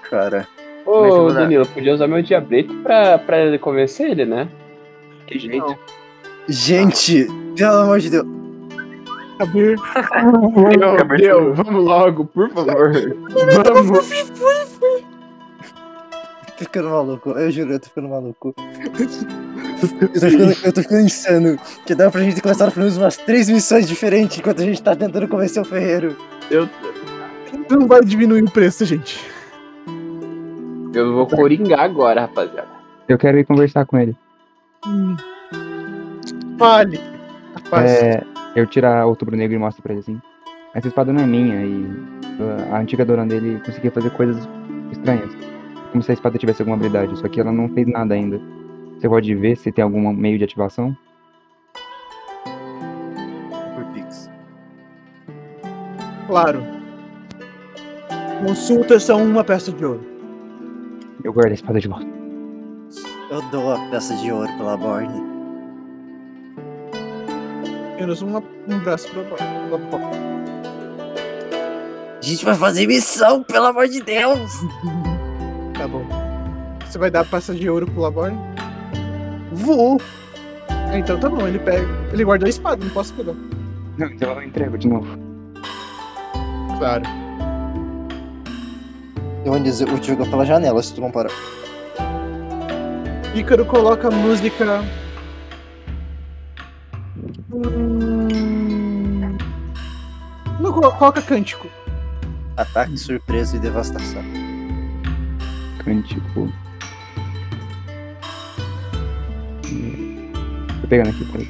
Cara. 0.09 0.47
Ô, 0.85 1.27
dar- 1.27 1.41
Danilo, 1.41 1.63
eu 1.63 1.67
podia 1.67 1.93
usar 1.93 2.07
meu 2.07 2.21
diabrete 2.21 2.73
pra, 2.77 3.17
pra 3.17 3.57
convencer 3.59 4.09
ele, 4.11 4.25
né? 4.25 4.47
Que 5.27 5.37
jeito. 5.39 5.77
Gente, 6.47 7.27
pelo 7.55 7.77
amor 7.81 7.99
de 7.99 8.09
Deus. 8.09 8.25
Cabir. 9.37 9.75
Meu 10.77 11.17
Deus, 11.17 11.57
vamos 11.57 11.83
logo, 11.85 12.25
por 12.25 12.49
favor. 12.49 12.91
Vamos. 13.63 14.09
Tô 16.57 16.65
ficando 16.65 16.89
maluco, 16.89 17.29
eu 17.31 17.49
juro, 17.51 17.73
eu 17.73 17.79
tô 17.79 17.87
ficando 17.87 18.09
maluco. 18.09 18.53
Eu 18.83 18.91
tô 19.79 20.27
ficando, 20.27 20.55
eu 20.63 20.73
tô 20.73 20.81
ficando 20.81 21.01
insano. 21.01 21.57
Que 21.85 21.95
dá 21.95 22.11
pra 22.11 22.21
gente 22.21 22.39
começar 22.41 22.69
pelo 22.69 22.81
menos 22.85 22.97
umas 22.97 23.17
três 23.17 23.49
missões 23.49 23.87
diferentes 23.87 24.37
enquanto 24.37 24.61
a 24.61 24.65
gente 24.65 24.81
tá 24.81 24.95
tentando 24.95 25.27
convencer 25.27 25.61
o 25.61 25.65
ferreiro. 25.65 26.15
Eu, 26.51 26.69
Não 27.69 27.87
vai 27.87 28.01
diminuir 28.01 28.43
o 28.43 28.51
preço, 28.51 28.85
gente. 28.85 29.19
Eu 30.93 31.13
vou 31.13 31.27
coringar 31.27 31.81
agora, 31.81 32.21
rapaziada. 32.21 32.67
Eu 33.07 33.17
quero 33.17 33.37
ir 33.37 33.45
conversar 33.45 33.85
com 33.85 33.97
ele. 33.97 34.15
Hum. 34.85 35.15
Fale. 36.57 36.99
Rapaz, 37.55 37.91
É, 37.91 38.23
eu 38.55 38.65
tirar 38.65 39.07
o 39.07 39.15
tubro 39.15 39.35
negro 39.35 39.55
e 39.55 39.59
mostro 39.59 39.81
pra 39.83 39.93
ele 39.93 40.01
assim. 40.01 40.21
Essa 40.73 40.87
espada 40.87 41.11
não 41.11 41.21
é 41.21 41.25
minha 41.25 41.65
e 41.65 41.83
uh, 41.83 42.73
a 42.73 42.79
antiga 42.79 43.03
dona 43.03 43.25
dele 43.25 43.61
conseguia 43.65 43.91
fazer 43.91 44.09
coisas 44.11 44.47
estranhas. 44.91 45.31
Como 45.91 46.01
se 46.01 46.11
a 46.11 46.13
espada 46.13 46.37
tivesse 46.37 46.61
alguma 46.61 46.77
habilidade, 46.77 47.17
só 47.19 47.27
que 47.27 47.39
ela 47.41 47.51
não 47.51 47.67
fez 47.69 47.87
nada 47.87 48.13
ainda. 48.13 48.39
Você 48.97 49.09
pode 49.09 49.35
ver 49.35 49.57
se 49.57 49.71
tem 49.71 49.83
algum 49.83 50.13
meio 50.13 50.37
de 50.37 50.45
ativação? 50.45 50.95
Claro. 56.31 56.63
Consultas 58.45 59.03
são 59.03 59.21
uma 59.21 59.43
peça 59.43 59.69
de 59.69 59.83
ouro. 59.83 60.10
Eu 61.23 61.33
guardo 61.33 61.51
a 61.51 61.53
espada 61.55 61.79
de 61.79 61.87
volta. 61.87 62.05
Eu 63.29 63.41
dou 63.49 63.71
a 63.73 63.79
peça 63.89 64.15
de 64.15 64.31
ouro 64.31 64.51
pela 64.57 64.75
Borne. 64.75 65.21
Menos 67.99 68.21
uma, 68.21 68.43
um 68.67 68.79
braço 68.79 69.07
pra 69.09 69.23
pra- 69.23 69.37
A 72.17 72.21
gente 72.21 72.43
vai 72.43 72.55
fazer 72.55 72.87
missão, 72.87 73.43
pelo 73.43 73.67
amor 73.67 73.87
de 73.87 74.01
Deus! 74.01 74.51
Tá 75.77 75.87
bom. 75.87 76.05
Você 76.85 76.99
vai 76.99 77.09
dar 77.09 77.21
a 77.21 77.25
peça 77.25 77.55
de 77.55 77.67
ouro 77.67 77.87
pro 77.87 78.01
Laborne? 78.01 78.37
Vou! 79.51 79.99
Então 80.93 81.19
tá 81.19 81.27
bom, 81.27 81.47
ele 81.47 81.57
pega. 81.57 81.87
Ele 82.13 82.23
guardou 82.23 82.45
a 82.45 82.49
espada, 82.51 82.83
não 82.85 82.91
posso 82.93 83.11
pegar. 83.15 83.33
Não, 83.97 84.05
então 84.07 84.31
eu 84.33 84.43
entrego 84.43 84.77
de 84.77 84.87
novo. 84.87 85.07
Claro. 86.77 87.01
Eu 89.43 89.51
vou 89.53 89.59
dizer, 89.59 89.87
eu 89.87 89.99
te 89.99 90.07
jogar 90.07 90.29
pela 90.29 90.45
janela 90.45 90.81
se 90.83 90.93
tu 90.93 91.01
não 91.01 91.09
parar. 91.11 91.31
Ícaro 93.33 93.65
coloca 93.65 94.07
a 94.07 94.11
música. 94.11 94.83
Hum... 97.51 98.27
Não, 100.59 100.71
colo- 100.71 100.91
coloca 100.91 101.21
cântico. 101.21 101.67
Ataque, 102.55 102.97
surpresa 102.97 103.55
e 103.55 103.59
devastação. 103.59 104.21
Cântico. 105.83 106.51
Tô 110.81 110.87
pegando 110.87 111.09
aqui, 111.09 111.25
peraí. 111.31 111.47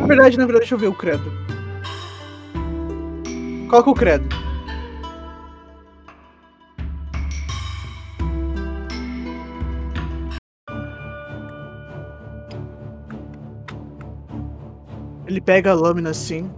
Na 0.00 0.06
verdade, 0.06 0.36
na 0.38 0.44
verdade, 0.44 0.60
deixa 0.60 0.74
eu 0.74 0.78
ver 0.78 0.88
o 0.88 0.94
credo. 0.94 1.30
Coloca 3.68 3.90
o 3.90 3.94
credo. 3.94 4.26
Ele 15.38 15.44
pega 15.44 15.70
a 15.70 15.74
lâmina 15.74 16.10
assim. 16.10 16.50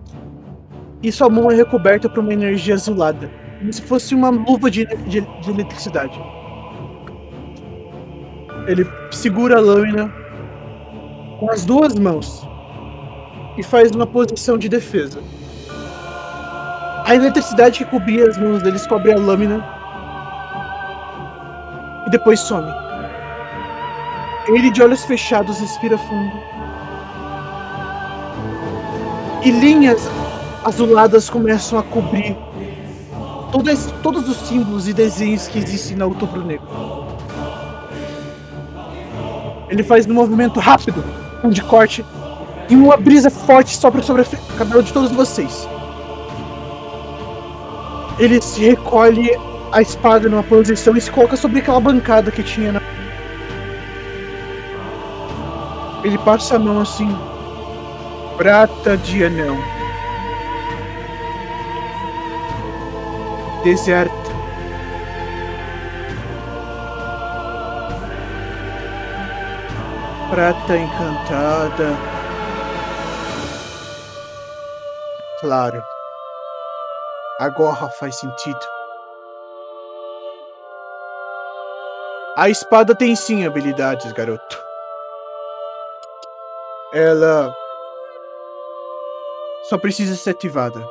E 1.03 1.13
sua 1.13 1.29
mão 1.29 1.51
é 1.51 1.55
recoberta 1.55 2.09
por 2.09 2.21
uma 2.21 2.33
energia 2.33 2.73
azulada. 2.73 3.31
Como 3.59 3.71
se 3.71 3.83
fosse 3.83 4.15
uma 4.15 4.31
luva 4.31 4.71
de, 4.71 4.87
de, 4.87 5.21
de 5.21 5.51
eletricidade. 5.51 6.19
Ele 8.67 8.87
segura 9.11 9.59
a 9.59 9.61
lâmina 9.61 10.11
com 11.39 11.51
as 11.51 11.67
duas 11.67 11.95
mãos 11.95 12.43
e 13.59 13.63
faz 13.63 13.91
uma 13.91 14.07
posição 14.07 14.57
de 14.57 14.67
defesa. 14.67 15.21
A 17.05 17.15
eletricidade 17.15 17.85
que 17.85 17.91
cobria 17.91 18.31
as 18.31 18.39
mãos 18.39 18.63
deles 18.63 18.87
cobre 18.87 19.13
a 19.13 19.17
lâmina 19.19 19.63
e 22.07 22.11
depois 22.11 22.41
some. 22.41 22.73
Ele, 24.49 24.71
de 24.71 24.83
olhos 24.83 25.05
fechados, 25.05 25.59
respira 25.61 25.99
fundo. 25.99 26.50
E 29.43 29.51
linhas 29.51 30.09
azuladas 30.65 31.31
começam 31.31 31.79
a 31.79 31.83
cobrir 31.83 32.37
todo 33.51 33.69
esse- 33.71 33.93
todos 34.03 34.29
os 34.29 34.37
símbolos 34.49 34.87
e 34.87 34.93
desenhos 34.93 35.49
que 35.49 35.59
existem 35.59 35.97
na 35.97 36.05
Outubro 36.07 36.45
Negro. 36.45 36.67
Ele 39.69 39.83
faz 39.83 40.07
um 40.07 40.15
movimento 40.15 40.61
rápido, 40.61 41.03
um 41.43 41.49
de 41.49 41.63
corte, 41.63 42.05
e 42.69 42.75
uma 42.77 42.97
brisa 42.97 43.31
forte 43.31 43.77
sopra 43.77 44.03
sobre 44.03 44.23
o 44.23 44.57
cabelo 44.59 44.83
de 44.83 44.93
todos 44.93 45.11
vocês. 45.11 45.67
Ele 48.19 48.41
se 48.43 48.61
recolhe 48.61 49.31
a 49.73 49.81
espada 49.81 50.29
numa 50.29 50.43
posição 50.43 50.97
e 50.97 51.01
se 51.01 51.11
coloca 51.11 51.37
sobre 51.37 51.61
aquela 51.61 51.81
bancada 51.81 52.31
que 52.31 52.43
tinha 52.43 52.73
na. 52.73 52.81
Ele 56.05 56.19
passa 56.19 56.57
a 56.57 56.59
mão 56.59 56.81
assim. 56.81 57.11
Prata 58.41 58.97
de 58.97 59.23
anão. 59.23 59.59
Deserta. 63.63 64.15
Prata 70.31 70.75
encantada. 70.75 71.89
Claro. 75.41 75.85
Agora 77.41 77.91
faz 77.91 78.15
sentido. 78.21 78.67
A 82.39 82.49
espada 82.49 82.95
tem 82.95 83.15
sim 83.15 83.45
habilidades, 83.45 84.11
garoto. 84.13 84.59
Ela 86.95 87.55
só 89.71 89.79
precisa 89.79 90.17
ser 90.17 90.31
ativada. 90.31 90.85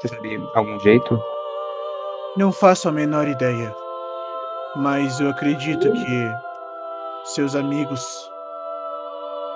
Você 0.00 0.08
sabe 0.08 0.42
algum 0.54 0.80
jeito? 0.80 1.22
Não 2.38 2.50
faço 2.50 2.88
a 2.88 2.92
menor 2.92 3.28
ideia. 3.28 3.76
Mas 4.74 5.20
eu 5.20 5.28
acredito 5.28 5.92
que 5.92 6.32
seus 7.26 7.54
amigos. 7.54 8.30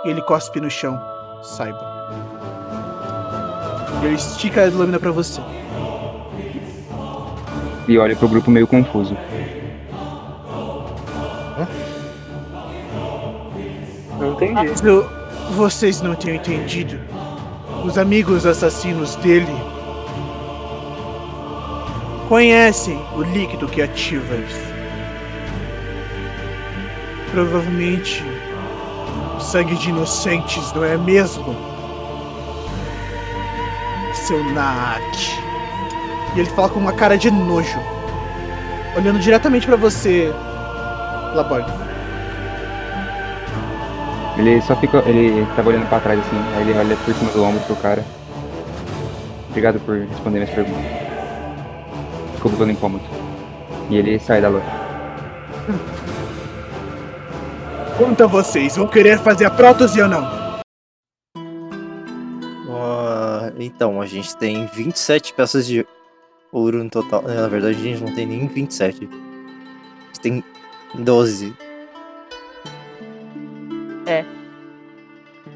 Ele 0.05 0.21
cospe 0.21 0.61
no 0.61 0.71
chão, 0.71 1.01
saiba. 1.43 1.81
E 4.03 4.07
ele 4.07 4.15
estica 4.17 4.63
a 4.63 4.67
lâmina 4.67 5.01
pra 5.01 5.11
você. 5.11 5.41
E 7.89 7.99
olha 7.99 8.15
pro 8.15 8.29
grupo 8.29 8.51
meio 8.51 8.67
confuso. 8.67 9.17
Não 14.19 14.33
entendi. 14.35 14.69
Caso 14.69 15.19
vocês 15.53 16.03
não 16.03 16.15
tenham 16.15 16.37
entendido, 16.37 17.01
os 17.89 17.97
amigos 17.97 18.45
assassinos 18.45 19.17
dele 19.17 19.57
conhecem 22.29 23.01
o 23.17 23.23
líquido 23.23 23.67
que 23.67 23.81
ativa 23.81 24.37
isso. 24.37 24.69
Provavelmente 27.31 28.23
sangue 29.41 29.75
de 29.77 29.89
inocentes, 29.89 30.71
não 30.75 30.85
é 30.85 30.99
mesmo? 30.99 31.57
Seu 34.13 34.45
Naak. 34.53 35.41
E 36.37 36.41
ele 36.41 36.51
fala 36.51 36.69
com 36.69 36.79
uma 36.79 36.93
cara 36.93 37.17
de 37.17 37.31
nojo, 37.31 37.81
olhando 38.99 39.19
diretamente 39.19 39.67
pra 39.67 39.77
você, 39.77 40.31
Laborne. 41.35 41.88
Ele 44.39 44.63
só 44.63 44.77
fica. 44.77 44.99
Ele 44.99 45.45
tava 45.57 45.69
olhando 45.69 45.89
pra 45.89 45.99
trás 46.01 46.21
assim, 46.21 46.37
aí 46.55 46.63
ele 46.63 46.79
olha 46.79 46.97
por 46.97 47.13
cima 47.13 47.31
do 47.33 47.43
ombro 47.43 47.61
pro 47.63 47.77
cara. 47.77 48.05
Obrigado 49.51 49.81
por 49.81 49.99
responder 49.99 50.39
minhas 50.39 50.55
perguntas. 50.55 50.85
Desculpa 52.33 52.57
pelo 52.57 52.71
incômodo. 52.71 53.05
E 53.91 53.97
ele 53.97 54.19
sai 54.21 54.41
da 54.41 54.49
loja. 54.49 54.65
Quanto 57.97 58.23
a 58.23 58.27
vocês, 58.29 58.77
vão 58.77 58.87
querer 58.87 59.19
fazer 59.19 59.45
a 59.47 59.51
prótese 59.51 60.01
ou 60.01 60.07
não? 60.09 60.23
Ah, 62.71 63.51
então, 63.59 64.01
a 64.01 64.07
gente 64.07 64.37
tem 64.37 64.67
27 64.67 65.35
peças 65.35 65.67
de 65.67 65.85
ouro 66.53 66.85
no 66.85 66.89
total. 66.89 67.23
Na 67.23 67.49
verdade, 67.49 67.77
a 67.77 67.83
gente 67.83 68.05
não 68.05 68.15
tem 68.15 68.25
nem 68.25 68.47
27. 68.47 69.05
A 69.05 70.07
gente 70.07 70.21
tem 70.21 70.45
12. 70.95 71.53
É. 74.09 74.25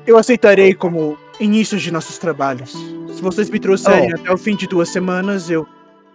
Eu 0.07 0.17
aceitarei 0.19 0.75
como 0.75 1.19
início 1.41 1.79
de 1.79 1.91
nossos 1.91 2.19
trabalhos. 2.19 2.73
Se 2.73 3.23
vocês 3.23 3.49
me 3.51 3.59
trouxerem 3.59 4.11
Oh. 4.13 4.17
até 4.21 4.33
o 4.33 4.37
fim 4.37 4.57
de 4.57 4.67
duas 4.67 4.89
semanas, 4.89 5.51
eu, 5.51 5.67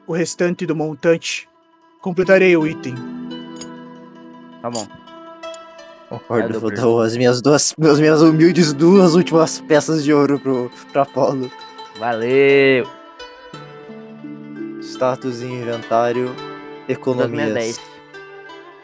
o 0.05 0.13
restante 0.13 0.65
do 0.65 0.75
montante, 0.75 1.47
completarei 2.01 2.55
o 2.57 2.67
item. 2.67 2.95
Tá 4.61 4.69
bom. 4.69 4.87
Concordo, 6.09 6.59
vou 6.59 6.71
dar 6.73 7.05
as 7.05 7.17
minhas 7.17 7.41
duas, 7.41 7.75
as 7.81 7.99
minhas 7.99 8.21
humildes 8.21 8.71
duas 8.73 9.13
últimas 9.13 9.59
peças 9.61 10.03
de 10.03 10.13
ouro 10.13 10.39
pro, 10.39 10.71
pro 10.91 11.01
Apolo. 11.01 11.51
Valeu! 11.99 12.87
Status 14.81 15.41
em 15.41 15.61
inventário, 15.61 16.27
Das 16.27 16.37
minhas 16.87 16.89
economias. 16.97 17.53
10. 17.53 17.81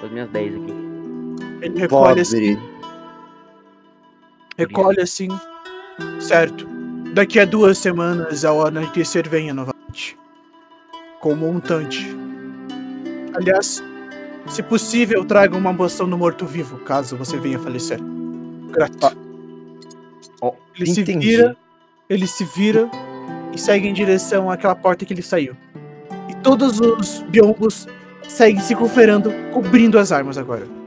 Das 0.02 0.12
minhas 0.12 0.30
10 0.30 0.56
aqui. 0.56 0.74
Ele 1.62 1.80
recolhe 1.80 2.24
Pobre. 2.26 2.60
Recolhe 4.58 5.02
assim. 5.02 5.28
Certo. 6.20 6.68
Daqui 7.14 7.40
a 7.40 7.46
duas 7.46 7.78
semanas 7.78 8.44
a 8.44 8.52
hora 8.52 8.82
de 8.82 8.92
tecer 8.92 9.28
venha 9.28 9.54
novamente. 9.54 10.18
Com 11.20 11.34
o 11.34 11.36
montante. 11.36 12.06
Aliás, 13.34 13.84
se 14.48 14.62
possível, 14.62 15.24
traga 15.24 15.58
uma 15.58 15.74
poção 15.74 16.10
do 16.10 16.18
morto-vivo, 16.18 16.78
caso 16.80 17.16
você 17.16 17.38
venha 17.38 17.60
falecer. 17.60 18.00
Grato. 18.72 19.16
ele 20.76 20.94
se 20.94 21.02
entendi. 21.02 21.28
vira, 21.28 21.58
ele 22.10 22.28
se 22.28 22.44
vira 22.56 22.90
e 23.54 23.58
segue 23.58 23.88
em 23.88 23.94
direção 23.94 24.50
àquela 24.50 24.76
porta 24.76 25.06
que 25.06 25.14
ele 25.14 25.22
saiu. 25.22 25.56
E 26.30 26.36
todos 26.38 26.80
os 26.80 27.22
biombos 27.30 27.88
seguem 28.28 28.62
se 28.62 28.76
conferando, 28.76 29.32
cobrindo 29.52 30.00
as 30.00 30.12
armas 30.12 30.38
agora. 30.38 30.83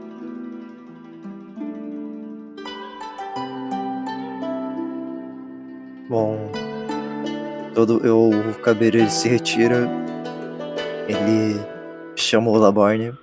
Bom, 6.09 6.51
todo 7.73 7.99
eu, 8.05 8.29
o 8.29 8.53
cabelo 8.61 8.97
ele 8.97 9.09
se 9.09 9.27
retira. 9.27 9.89
Ele 11.07 11.59
chama 12.15 12.49
o 12.49 12.57
Laborne. 12.57 13.13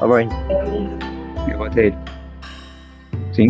Laborne, 0.00 0.30
Eu 1.50 1.64
até 1.64 1.86
ele. 1.86 1.96
Sim, 3.32 3.48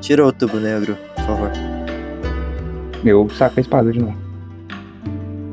tira 0.00 0.24
o 0.24 0.32
tubo 0.32 0.58
negro, 0.58 0.96
por 1.16 1.24
favor. 1.24 1.50
eu 3.04 3.28
saco 3.30 3.58
a 3.58 3.60
espada 3.60 3.90
de 3.90 3.98
novo. 3.98 4.16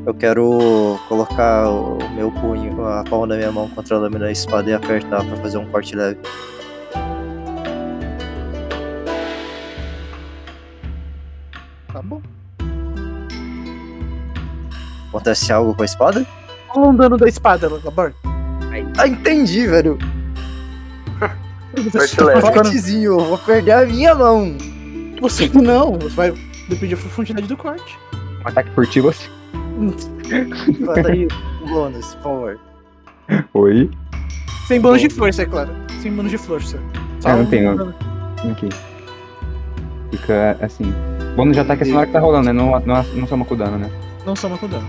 Eu 0.06 0.14
quero 0.14 0.98
colocar 1.08 1.68
o 1.68 1.98
meu 2.14 2.30
punho, 2.30 2.84
a 2.86 3.02
palma 3.02 3.26
da 3.28 3.36
minha 3.36 3.52
mão 3.52 3.68
contra 3.68 3.96
a 3.96 4.00
lâmina 4.00 4.26
da 4.26 4.32
espada 4.32 4.70
e 4.70 4.74
apertar 4.74 5.24
pra 5.24 5.36
fazer 5.36 5.58
um 5.58 5.66
corte 5.66 5.96
leve. 5.96 6.18
Acontece 15.12 15.52
algo 15.52 15.74
com 15.74 15.82
a 15.82 15.84
espada? 15.84 16.26
Rola 16.68 16.88
um 16.88 16.96
dano 16.96 17.16
da 17.16 17.28
espada, 17.28 17.68
Labor. 17.84 18.12
Ah, 18.98 19.06
entendi, 19.06 19.66
velho. 19.66 19.98
Você 21.76 22.16
Tá. 22.16 22.40
Cortezinho, 22.40 23.12
eu 23.12 23.24
vou 23.24 23.38
perder 23.38 23.72
a 23.72 23.86
minha 23.86 24.14
mão. 24.14 24.56
Você 25.20 25.48
não, 25.54 25.92
você 25.98 26.14
vai 26.14 26.34
depender 26.68 26.96
da 26.96 27.00
profundidade 27.00 27.46
do 27.46 27.56
corte. 27.56 27.98
Um 28.44 28.48
ataque 28.48 28.70
furtivo 28.70 29.08
assim. 29.10 29.28
Bota 30.80 31.08
aí 31.08 31.28
o 31.62 31.66
bônus, 31.68 32.14
por 32.16 32.22
favor. 32.22 32.58
Oi? 33.54 33.90
Sem 34.66 34.80
bônus 34.80 35.00
de 35.00 35.08
força, 35.10 35.42
é 35.42 35.46
claro. 35.46 35.70
Sem 36.00 36.12
bônus 36.12 36.30
de 36.30 36.38
força. 36.38 36.78
Só 37.20 37.28
Ah, 37.30 37.36
não 37.36 37.42
um 37.42 37.46
tenho. 37.46 37.94
Ok. 38.50 38.68
Fica 40.10 40.56
assim. 40.60 40.92
Bônus 41.36 41.54
de 41.54 41.60
ataque 41.60 41.82
é 41.82 41.86
só 41.86 41.92
na 41.92 41.98
hora 41.98 42.06
que 42.06 42.12
tá 42.12 42.20
rolando, 42.20 42.46
né? 42.46 42.52
Não, 42.52 42.78
não, 42.80 43.02
não 43.14 43.26
soma 43.26 43.44
com 43.44 43.56
dano, 43.56 43.78
né? 43.78 43.90
Não 44.24 44.36
soma 44.36 44.56
com 44.58 44.68
dano. 44.68 44.86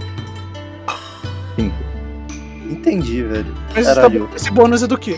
Cinco. 1.56 1.76
Entendi, 2.70 3.24
velho. 3.24 3.54
Mas 3.70 3.88
esse, 3.88 3.96
Caralho. 3.96 4.30
esse 4.36 4.52
bônus 4.52 4.84
é 4.84 4.88
do 4.88 4.98
quê? 4.98 5.18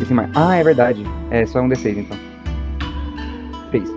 Esse 0.00 0.12
mais. 0.12 0.30
Ah, 0.34 0.56
é 0.56 0.64
verdade. 0.64 1.04
É 1.30 1.46
só 1.46 1.60
um 1.60 1.68
D6 1.68 1.98
então. 1.98 2.18
Fez. 3.70 3.88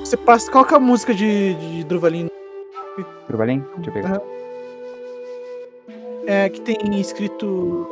Você 0.00 0.16
passa. 0.16 0.50
Qual 0.50 0.64
que 0.64 0.74
é 0.74 0.76
a 0.76 0.80
música 0.80 1.14
de, 1.14 1.54
de 1.54 1.84
Druvalin? 1.84 2.28
Turbalin? 3.26 3.62
Deixa 3.76 3.90
eu 3.90 3.94
pegar. 3.94 4.20
É 6.26 6.48
que 6.48 6.60
tem 6.60 7.00
escrito. 7.00 7.86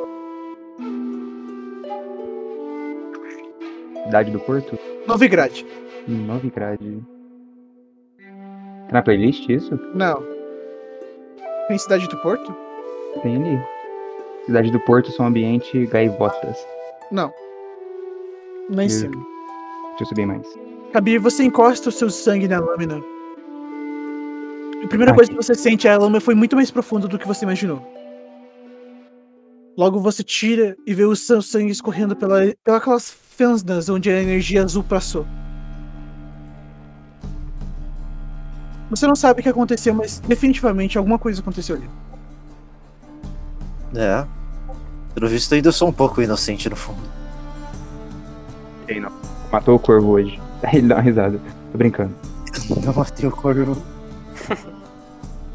Cidade 4.05 4.31
do 4.31 4.39
Porto? 4.41 4.79
Novigrad. 5.07 5.65
Novigrad. 6.07 6.81
Tá 8.89 8.93
na 8.93 9.03
playlist 9.03 9.49
isso? 9.49 9.79
Não. 9.95 10.23
Tem 11.69 11.77
Cidade 11.79 12.09
do 12.09 12.17
Porto? 12.19 12.55
Tem 13.23 13.37
ali. 13.37 13.61
Cidade 14.47 14.71
do 14.71 14.79
Porto, 14.81 15.11
som 15.11 15.27
ambiente, 15.27 15.87
gaivotas. 15.87 16.57
Não. 17.11 17.33
Lá 18.71 18.83
em 18.83 18.87
Eu- 18.87 18.91
cima. 18.91 19.17
Deixa 19.91 20.03
eu 20.05 20.07
subir 20.07 20.27
mais. 20.27 20.47
Kabir, 20.93 21.19
você 21.19 21.43
encosta 21.43 21.89
o 21.89 21.93
seu 21.93 22.09
sangue 22.11 22.47
na 22.47 22.61
lâmina. 22.61 23.03
A 24.85 24.87
primeira 24.89 25.13
Ah, 25.13 25.15
coisa 25.15 25.31
que- 25.31 25.37
você 25.37 25.55
sente 25.55 25.89
é 25.89 25.93
a 25.93 25.99
lâmina 25.99 26.21
foi 26.21 26.35
muito 26.35 26.55
mais 26.55 26.71
profunda 26.71 27.09
do 27.09 27.19
que 27.19 27.27
você 27.27 27.45
imaginou. 27.45 27.83
Logo 29.77 29.99
você 30.01 30.23
tira 30.23 30.77
e 30.87 30.95
vê 30.95 31.05
o 31.05 31.17
seu 31.17 31.43
sangue 31.43 31.71
escorrendo 31.71 32.15
pela, 32.17 32.41
pelas 32.65 33.11
fendas 33.11 33.89
onde 33.89 34.09
a 34.11 34.23
energia 34.23 34.63
azul 34.63 34.83
passou. 34.85 35.27
Você 38.91 39.07
não 39.07 39.17
sabe 39.17 39.41
o 39.41 39.43
que 39.43 39.49
aconteceu, 39.49 39.95
mas 39.95 40.21
definitivamente 40.21 40.97
alguma 40.97 41.19
coisa 41.19 41.41
aconteceu 41.41 41.77
ali. 41.77 41.91
É. 43.95 44.25
Pelo 45.15 45.29
visto, 45.29 45.55
ainda 45.55 45.73
sou 45.73 45.89
um 45.89 45.93
pouco 45.93 46.23
inocente 46.23 46.69
no 46.69 46.77
fundo. 46.77 47.01
Ei, 48.87 49.01
não. 49.01 49.11
Matou 49.51 49.77
o 49.77 49.79
corvo 49.79 50.11
hoje. 50.13 50.41
Aí 50.63 50.79
ele 50.79 50.89
dá 50.89 50.97
uma 50.97 51.03
risada. 51.03 51.41
Tô 51.73 51.79
brincando. 51.79 52.15
Não 52.85 52.93
matei 52.93 53.29
o 53.29 53.33
corvo. 53.33 53.83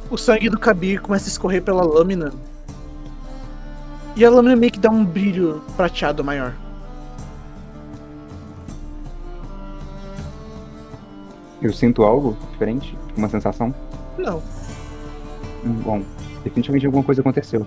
O 0.10 0.18
sangue 0.18 0.50
do 0.50 0.60
Kabir 0.60 1.02
começa 1.02 1.28
a 1.28 1.32
escorrer 1.32 1.62
pela 1.64 1.84
lâmina. 1.84 2.34
E 4.16 4.26
a 4.26 4.30
lâmina 4.30 4.56
meio 4.56 4.72
que 4.72 4.80
dá 4.80 4.90
um 4.90 5.06
brilho 5.06 5.62
prateado 5.78 6.24
maior. 6.24 6.54
Eu 11.62 11.72
sinto 11.72 12.04
algo 12.04 12.36
diferente? 12.52 12.98
Uma 13.16 13.30
sensação? 13.30 13.74
Não. 14.18 14.42
Hum, 15.64 15.74
Bom, 15.84 16.04
definitivamente 16.44 16.86
alguma 16.86 17.04
coisa 17.04 17.22
aconteceu. 17.22 17.66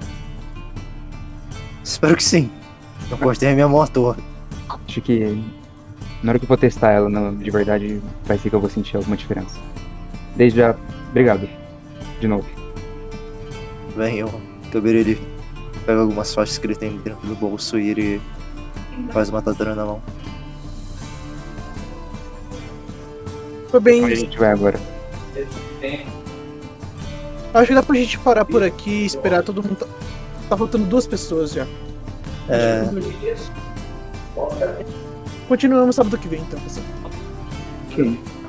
Espero 1.82 2.16
que 2.16 2.24
sim. 2.24 2.50
Eu 3.10 3.18
cortei 3.18 3.50
a 3.50 3.54
minha 3.54 3.68
mão 3.68 3.80
à 3.82 3.86
toa. 3.86 4.16
Acho 4.88 5.00
que 5.00 5.40
na 6.22 6.30
hora 6.32 6.38
que 6.38 6.44
eu 6.44 6.48
vou 6.48 6.56
testar 6.56 6.92
ela 6.92 7.10
de 7.32 7.50
verdade, 7.50 8.00
vai 8.24 8.38
ser 8.38 8.48
que 8.48 8.56
eu 8.56 8.60
vou 8.60 8.70
sentir 8.70 8.96
alguma 8.96 9.16
diferença. 9.16 9.60
Desde 10.34 10.58
já, 10.58 10.74
obrigado. 11.10 11.48
De 12.18 12.26
novo. 12.26 12.46
Bem, 13.96 14.16
eu, 14.18 14.40
Kabir, 14.72 14.94
ele 14.96 15.20
pega 15.84 16.00
algumas 16.00 16.34
faixas 16.34 16.58
que 16.58 16.66
ele 16.66 16.74
tem 16.74 16.96
dentro 16.98 17.26
do 17.26 17.34
bolso 17.36 17.78
e 17.78 17.90
ele 17.90 18.22
faz 19.10 19.28
uma 19.28 19.42
tatuagem 19.42 19.76
na 19.76 19.84
mão. 19.84 20.02
Foi 23.74 23.80
bem. 23.80 24.04
Onde 24.04 24.12
a 24.12 24.16
gente 24.16 24.38
vai 24.38 24.52
agora? 24.52 24.78
Acho 27.52 27.66
que 27.66 27.74
dá 27.74 27.82
pra 27.82 27.96
gente 27.96 28.16
parar 28.20 28.44
por 28.44 28.62
aqui 28.62 29.02
e 29.02 29.04
esperar 29.04 29.42
todo 29.42 29.64
mundo. 29.64 29.74
Tá, 29.74 29.86
tá 30.50 30.56
faltando 30.56 30.86
duas 30.86 31.08
pessoas 31.08 31.50
já. 31.50 31.66
É. 32.48 32.84
Continuamos 35.48 35.96
sábado 35.96 36.16
que 36.18 36.28
vem, 36.28 36.40
então, 36.42 36.60
pessoal. 36.60 36.86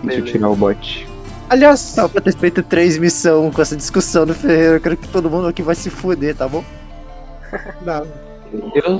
Deixa 0.03 0.19
eu 0.19 0.25
tirar 0.25 0.49
o 0.49 0.55
bot. 0.55 1.07
Aliás, 1.49 1.95
Dá 1.95 2.07
pra 2.07 2.21
ter 2.21 2.35
feito 2.35 2.61
três 2.61 2.99
missões 2.99 3.51
com 3.51 3.61
essa 3.63 3.75
discussão 3.75 4.27
no 4.27 4.35
Ferreiro. 4.35 4.75
Eu 4.75 4.81
quero 4.81 4.95
que 4.95 5.07
todo 5.07 5.27
mundo 5.27 5.47
aqui 5.47 5.63
vai 5.63 5.73
se 5.73 5.89
fuder, 5.89 6.35
tá 6.35 6.47
bom? 6.47 6.63
dá. 7.81 8.05
Eu 8.75 8.99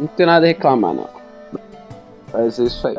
não 0.00 0.06
tenho 0.16 0.26
nada 0.26 0.46
a 0.46 0.48
reclamar, 0.48 0.94
não. 0.94 1.08
Mas 2.32 2.58
é 2.58 2.64
isso 2.64 2.88
aí. 2.88 2.96